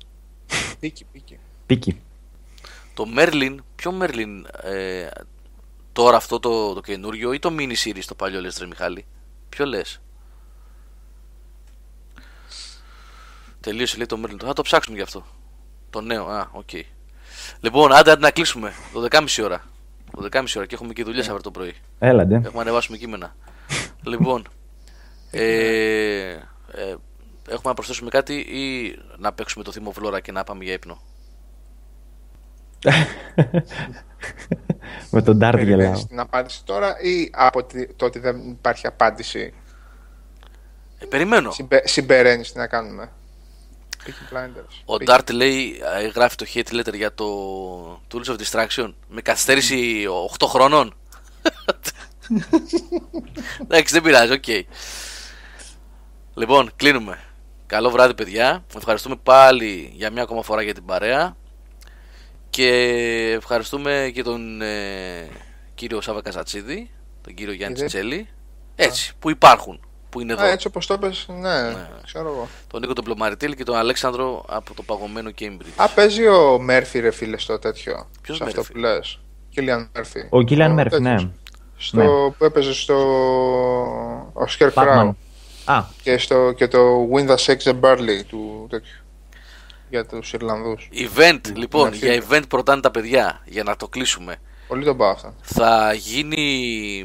Πίκι, 0.81 1.05
πίκι. 1.13 1.39
Πίκι. 1.67 2.01
Το 2.95 3.07
Merlin, 3.07 3.63
ποιο 3.77 3.93
Merlin 3.93 4.47
ε, 4.63 5.07
τώρα 5.93 6.17
αυτό 6.17 6.39
το, 6.39 6.75
το 6.75 6.81
καινούριο 6.81 7.33
ή 7.33 7.39
το 7.39 7.51
mini 7.59 7.73
series 7.85 8.03
το 8.07 8.15
παλιό 8.15 8.41
λες 8.41 8.59
ρε 8.59 8.67
Μιχάλη; 8.67 9.05
Ποιο 9.49 9.65
λες; 9.65 10.01
Τελείωσε 13.61 13.97
λέει 13.97 14.07
το 14.07 14.17
Merlin. 14.17 14.39
Θα 14.39 14.53
το 14.53 14.63
ψάξουμε 14.63 14.97
γι' 14.97 15.03
αυτό. 15.03 15.25
Το 15.91 16.01
νέο, 16.01 16.27
α, 16.27 16.49
OK. 16.53 16.69
Okay. 16.73 16.83
Λοιπόν, 17.61 17.93
άντε, 17.93 18.11
άντε 18.11 18.21
να 18.21 18.31
κλείσουμε. 18.31 18.73
Το 18.93 19.07
10.30 19.11 19.27
ώρα. 19.45 19.63
Το 20.11 20.29
10.30 20.33 20.45
ώρα 20.57 20.67
και 20.67 20.75
έχουμε 20.75 20.93
και 20.93 21.05
δουλειές 21.05 21.27
αύριο 21.27 21.43
το 21.43 21.51
πρωί. 21.51 21.75
Έλα, 21.99 22.18
άντε. 22.18 22.41
Έχουμε 22.45 22.61
ανεβάσουμε 22.61 22.97
κείμενα. 22.97 23.37
λοιπόν, 24.11 24.49
ε, 25.31 26.29
ε, 26.73 26.95
έχουμε 27.49 27.63
να 27.69 27.75
προσθέσουμε 27.75 28.11
κάτι 28.11 28.35
ή 28.35 28.97
να 29.19 29.33
παίξουμε 29.33 29.65
το 29.65 29.73
θύμο 29.73 29.91
Βλόρα 29.91 30.21
και 30.21 30.33
να 30.33 30.45
πάμε 30.45 30.65
για 30.65 30.73
ύπνο; 30.73 31.01
Με 35.11 35.23
τον 35.23 35.37
Ντάρτ 35.37 35.61
γελάω. 35.61 36.07
την 36.07 36.21
απάντηση 36.21 36.65
τώρα 36.65 37.01
ή 37.01 37.31
από 37.33 37.67
το 37.97 38.05
ότι 38.05 38.19
δεν 38.19 38.49
υπάρχει 38.51 38.87
απάντηση; 38.87 39.55
Ε, 40.99 41.07
περιμένω. 41.07 41.51
Συμπε, 41.51 41.83
συμπεραίνεις 41.85 42.53
τι 42.53 42.59
να 42.59 42.67
κάνουμε. 42.67 43.11
Ο 44.85 44.97
Ντάρτ 44.97 45.31
λέει, 45.31 45.81
ε, 45.99 46.07
γράφει 46.07 46.37
το 46.37 46.47
hate 46.55 46.73
letter 46.73 46.95
για 46.95 47.15
το 47.15 48.01
Tools 48.13 48.25
of 48.25 48.37
Distraction 48.37 48.93
με 49.09 49.23
καθυστέρηση 49.23 50.07
8 50.39 50.47
χρόνων. 50.47 50.95
Εντάξει, 53.63 53.93
δεν 53.93 54.03
πειράζει, 54.03 54.33
οκ. 54.33 54.67
Λοιπόν, 56.35 56.71
κλείνουμε. 56.77 57.19
Καλό 57.67 57.91
βράδυ, 57.91 58.15
παιδιά. 58.15 58.65
Ευχαριστούμε 58.77 59.17
πάλι 59.23 59.93
για 59.95 60.11
μια 60.11 60.23
ακόμα 60.23 60.43
φορά 60.43 60.63
για 60.63 60.75
την 60.75 60.85
παρέα. 60.85 61.37
Και 62.51 62.69
ευχαριστούμε 63.37 64.11
και 64.15 64.23
τον 64.23 64.63
ε, 64.63 65.29
κύριο 65.75 66.01
Σάβα 66.01 66.23
Καζατσίδη, 66.23 66.91
τον 67.21 67.35
κύριο 67.35 67.53
Γιάννη 67.53 67.77
Τσιτσέλη. 67.77 68.29
Έτσι, 68.77 69.13
που 69.19 69.31
υπάρχουν 69.31 69.81
που 70.15 70.21
είναι 70.21 70.33
εδώ. 70.33 70.43
Α, 70.43 70.49
έτσι 70.49 70.67
όπως 70.67 70.87
το 70.87 70.99
πες, 70.99 71.27
ναι, 71.29 71.63
ναι, 71.63 71.89
ξέρω 72.05 72.29
εγώ. 72.29 72.49
Τον 72.67 72.81
Νίκο 72.81 72.93
τον 72.93 73.05
Πλωμαριτήλ 73.05 73.55
και 73.55 73.65
τον 73.65 73.77
Αλέξανδρο 73.77 74.45
από 74.49 74.75
το 74.75 74.83
παγωμένο 74.83 75.31
Cambridge. 75.39 75.73
Α, 75.77 75.89
παίζει 75.89 76.27
ο 76.27 76.59
Μέρφυ, 76.59 77.01
ρε 77.01 77.11
φίλε, 77.11 77.39
στο 77.39 77.59
τέτοιο. 77.59 78.09
Ποιος 78.23 78.41
αυτό 78.41 78.63
που 78.63 78.77
λες. 78.77 79.21
Κίλιαν 79.51 79.89
Μέρφυ. 79.95 80.27
Ο 80.31 80.43
Κίλιαν 80.43 80.73
Μέρφυ, 80.73 81.01
ναι. 81.01 81.15
Στο, 81.77 81.97
ναι. 81.97 82.05
Που 82.39 82.45
έπαιζε 82.45 82.75
στο. 82.75 82.97
Ο 84.33 84.45
Scarecrow. 84.59 85.11
Α. 85.65 85.83
Και, 86.03 86.19
στο, 86.19 86.53
και 86.57 86.69
το 86.69 87.09
Win 87.13 87.29
the 87.29 87.37
Sex 87.37 87.57
and 87.57 87.81
Barley 87.81 88.23
του 88.29 88.67
τέτοιου. 88.71 88.99
Για 89.91 90.07
τους 90.07 90.33
Ιρλανδούς. 90.33 90.89
Event, 90.93 91.41
λοιπόν, 91.55 91.93
για 91.93 92.23
event 92.29 92.43
προτάνε 92.49 92.81
τα 92.81 92.91
παιδιά, 92.91 93.43
για 93.45 93.63
να 93.63 93.77
το 93.77 93.89
κλείσουμε. 93.89 94.37
Πολύ 94.69 94.85
τον 94.85 94.97
πάω 94.97 95.11
αυτά. 95.11 95.35
Θα 95.43 95.93
γίνει 95.93 97.05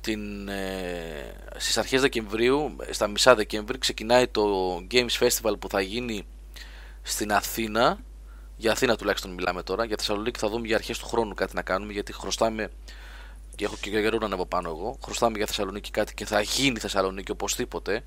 την, 0.00 0.48
ε, 0.48 1.43
στις 1.56 1.78
αρχές 1.78 2.00
Δεκεμβρίου, 2.00 2.76
στα 2.90 3.06
μισά 3.06 3.34
Δεκέμβρη, 3.34 3.78
ξεκινάει 3.78 4.26
το 4.26 4.76
Games 4.90 5.18
Festival 5.18 5.54
που 5.58 5.68
θα 5.68 5.80
γίνει 5.80 6.26
στην 7.02 7.32
Αθήνα. 7.32 7.98
Για 8.56 8.72
Αθήνα 8.72 8.96
τουλάχιστον 8.96 9.30
μιλάμε 9.30 9.62
τώρα. 9.62 9.84
Για 9.84 9.96
Θεσσαλονίκη 9.98 10.38
θα 10.38 10.48
δούμε 10.48 10.66
για 10.66 10.76
αρχές 10.76 10.98
του 10.98 11.06
χρόνου 11.06 11.34
κάτι 11.34 11.54
να 11.54 11.62
κάνουμε, 11.62 11.92
γιατί 11.92 12.12
χρωστάμε 12.12 12.70
και 13.54 13.64
έχω 13.64 13.76
και 13.80 13.90
καιρό 13.90 14.18
να 14.18 14.26
ανέβω 14.26 14.46
πάνω 14.46 14.68
εγώ. 14.68 14.98
Χρωστάμε 15.04 15.36
για 15.36 15.46
Θεσσαλονίκη 15.46 15.90
κάτι 15.90 16.14
και 16.14 16.26
θα 16.26 16.40
γίνει 16.40 16.78
Θεσσαλονίκη 16.78 17.30
οπωσδήποτε 17.30 18.02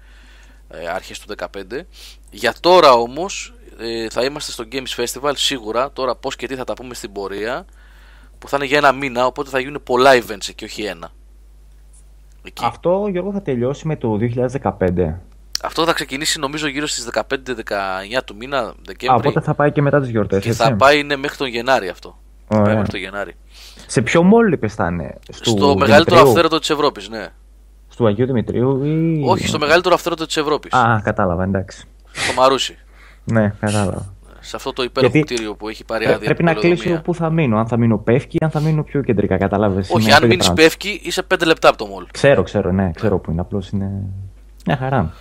ε, 0.70 0.88
αρχές 0.88 1.20
του 1.20 1.36
2015. 1.38 1.82
Για 2.32 2.54
τώρα 2.60 2.92
όμως 2.92 3.54
ε, 3.80 4.10
θα 4.10 4.24
είμαστε 4.24 4.52
στο 4.52 4.68
Games 4.72 4.96
Festival 4.96 5.32
σίγουρα. 5.36 5.92
Τώρα 5.92 6.16
πώς 6.16 6.36
και 6.36 6.48
τι 6.48 6.56
θα 6.56 6.64
τα 6.64 6.74
πούμε 6.74 6.94
στην 6.94 7.12
πορεία 7.12 7.66
που 8.40 8.50
θα 8.50 8.58
είναι 8.58 8.66
για 8.66 8.78
ένα 8.78 8.92
μήνα, 8.92 9.26
οπότε 9.26 9.50
θα 9.50 9.60
γίνουν 9.60 9.84
πολλά 9.84 10.12
events 10.14 10.50
και 10.56 10.66
όχι 10.66 10.84
ένα. 10.84 11.12
Αυτό, 12.62 13.08
Γιώργο, 13.12 13.32
θα 13.32 13.42
τελειώσει 13.42 13.88
με 13.88 13.96
το 13.96 14.18
2015. 14.62 15.14
Αυτό 15.64 15.86
θα 15.86 15.94
ξεκινήσει 15.94 16.40
νομίζω 16.40 16.68
γύρω 16.68 16.88
στις 16.88 17.10
15-19 17.14 18.22
του 18.26 18.36
μήνα 18.36 18.74
Δεκέμβρη. 18.86 19.28
Α, 19.28 19.30
οπότε 19.30 19.46
θα 19.46 19.54
πάει 19.54 19.72
και 19.72 19.82
μετά 19.82 20.00
τις 20.00 20.10
γιορτές, 20.10 20.44
Και 20.44 20.54
θα 20.54 20.76
πάει 20.76 21.00
είναι 21.00 21.16
μέχρι 21.16 21.38
τον 21.38 21.48
Γενάρη 21.48 21.90
αυτό. 21.90 22.18
Θα 22.48 22.62
πάει 22.62 22.76
μέχρι 22.76 22.92
τον 22.92 23.00
Γενάρη. 23.00 23.36
Σε 23.88 24.02
ποιο 24.02 24.24
μόλ 24.24 24.52
είπες 24.52 24.74
θα 24.74 24.88
είναι, 24.88 25.16
Στο 25.30 25.78
μεγαλύτερο 25.78 26.22
αυθαίρετο 26.22 26.60
της 26.60 26.70
Ευρώπης, 26.70 27.10
ναι. 27.10 27.28
Στο 27.90 28.06
Αγίου 28.06 28.26
Δημητρίου 28.26 28.84
ή... 28.84 29.24
Όχι, 29.26 29.48
στο 29.48 29.60
μεγαλύτερο 29.60 29.96
αυθαίρετο 29.96 30.26
της 30.26 30.38
Ευρώπης. 30.38 30.74
Α, 30.74 31.02
κατάλαβα, 31.04 31.44
εντάξει. 31.44 31.84
Στο 32.12 32.34
Μαρούσι. 32.34 32.78
ναι, 33.24 33.54
κατάλαβα 33.60 34.16
σε 34.48 34.56
αυτό 34.56 34.74
το 34.74 34.84
υπέροχο 34.84 35.18
Γιατί 35.18 35.34
κτίριο 35.34 35.56
που 35.56 35.70
έχει 35.70 35.86
πάρει 35.86 36.06
άδεια. 36.06 36.20
Πρέπει 36.20 36.44
να 36.44 36.54
κλείσω 36.54 37.02
πού 37.04 37.14
θα 37.16 37.30
μείνω. 37.30 37.58
Αν 37.58 37.68
θα 37.68 37.78
μείνω 37.78 37.98
πεύκι, 37.98 38.38
αν 38.42 38.50
θα 38.50 38.60
μείνω 38.60 38.84
πιο 38.84 39.02
κεντρικά, 39.02 39.38
κατάλαβε. 39.38 39.84
Όχι, 39.90 40.12
αν 40.12 40.28
μείνεις 40.28 40.54
πεύκι, 40.54 41.00
είσαι 41.04 41.24
5 41.34 41.46
λεπτά 41.46 41.70
από 41.70 41.78
το 41.78 41.86
μόλ. 41.86 42.06
Ξέρω, 42.12 42.44
ξέρω, 42.44 42.72
ναι, 42.72 42.92
ξέρω 42.92 43.20
που 43.20 43.32
είναι. 43.32 43.42
Απλώς 43.42 43.70
είναι. 43.70 43.92
Μια 44.66 44.78
χαρά. 44.78 45.14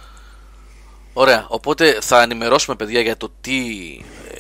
Ωραία. 1.12 1.47
Οπότε 1.49 1.99
θα 2.01 2.23
ενημερώσουμε, 2.23 2.76
παιδιά, 2.76 3.01
για 3.01 3.17
το 3.17 3.28
τι 3.41 3.52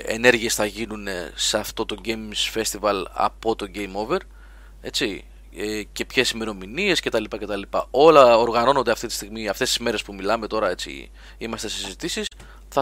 ενέργειες 0.06 0.54
θα 0.54 0.64
γίνουν 0.64 1.06
σε 1.34 1.58
αυτό 1.58 1.84
το 1.84 1.96
Games 2.04 2.58
Festival 2.60 3.04
από 3.12 3.56
το 3.56 3.66
Game 3.74 4.06
Over. 4.06 4.18
Έτσι. 4.80 5.24
Ε, 5.58 5.82
και 5.92 6.04
ποιες 6.04 6.30
ημερομηνίες 6.30 7.00
κτλ, 7.00 7.24
κτλ. 7.28 7.62
Όλα 7.90 8.36
οργανώνονται 8.36 8.90
αυτή 8.90 9.06
τη 9.06 9.12
στιγμή, 9.12 9.48
αυτές 9.48 9.68
τις 9.68 9.78
μέρες 9.78 10.02
που 10.02 10.14
μιλάμε 10.14 10.46
τώρα, 10.46 10.70
έτσι. 10.70 11.10
Είμαστε 11.38 11.68
σε 11.68 11.76
συζητήσεις 11.76 12.28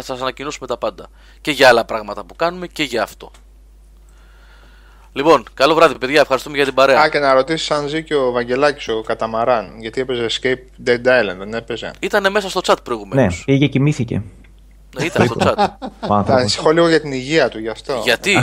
θα 0.00 0.06
σας 0.06 0.20
ανακοινώσουμε 0.20 0.66
τα 0.66 0.76
πάντα. 0.76 1.06
Και 1.40 1.50
για 1.50 1.68
άλλα 1.68 1.84
πράγματα 1.84 2.24
που 2.24 2.36
κάνουμε 2.36 2.66
και 2.66 2.82
για 2.82 3.02
αυτό. 3.02 3.30
Λοιπόν, 5.12 5.44
καλό 5.54 5.74
βράδυ 5.74 5.98
παιδιά, 5.98 6.20
ευχαριστούμε 6.20 6.56
για 6.56 6.64
την 6.64 6.74
παρέα. 6.74 7.00
Α, 7.00 7.08
και 7.08 7.18
να 7.18 7.32
ρωτήσεις 7.32 7.70
αν 7.70 7.88
ζει 7.88 8.04
και 8.04 8.14
ο 8.14 8.30
Βαγγελάκης 8.30 8.88
ο 8.88 9.02
Καταμαράν, 9.02 9.80
γιατί 9.80 10.00
έπαιζε 10.00 10.26
Escape 10.30 10.88
Dead 10.88 11.06
Island, 11.06 11.36
δεν 11.38 11.54
έπαιζε; 11.54 11.90
Ήτανε 12.00 12.28
μέσα 12.28 12.48
στο 12.48 12.60
chat 12.64 12.76
προηγουμένως. 12.82 13.36
Ναι, 13.38 13.44
πήγε 13.44 13.66
κοιμήθηκε. 13.66 14.22
Ναι, 14.96 15.04
ήταν 15.04 15.26
στο 15.26 15.36
chat. 15.40 15.66
Θα 16.00 16.34
ανησυχώ 16.34 16.70
λίγο 16.70 16.88
για 16.88 17.00
την 17.00 17.12
υγεία 17.12 17.48
του 17.48 17.58
γι' 17.58 17.68
αυτό. 17.68 18.00
Γιατί; 18.04 18.38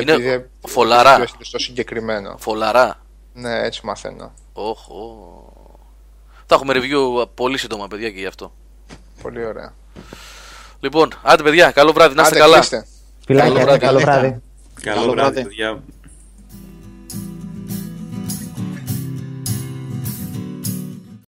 Είναι 0.00 0.48
φολαρά. 0.66 1.24
Στο 1.40 1.58
συγκεκριμένο. 1.58 2.34
Φολαρά. 2.38 3.02
Ναι, 3.32 3.62
έτσι 3.62 3.80
μαθαίνω. 3.84 4.32
Oh, 4.52 4.74
Θα 6.46 6.54
έχουμε 6.54 6.74
review 6.76 7.28
πολύ 7.34 7.58
σύντομα, 7.58 7.88
παιδιά, 7.88 8.10
και 8.10 8.18
γι' 8.18 8.26
αυτό. 8.26 8.52
Πολύ 9.22 9.44
ωραία. 9.44 9.74
Λοιπόν, 10.80 11.08
άντε 11.22 11.42
παιδιά, 11.42 11.70
καλό 11.70 11.92
βράδυ, 11.92 12.14
να 12.14 12.22
είστε 12.22 12.38
καλά. 12.38 12.64
Φιλάκια, 13.26 13.76
καλό 13.76 13.98
βράδυ. 13.98 14.40
Καλό 14.82 15.10
βράδυ, 15.10 15.42
παιδιά. 15.42 15.78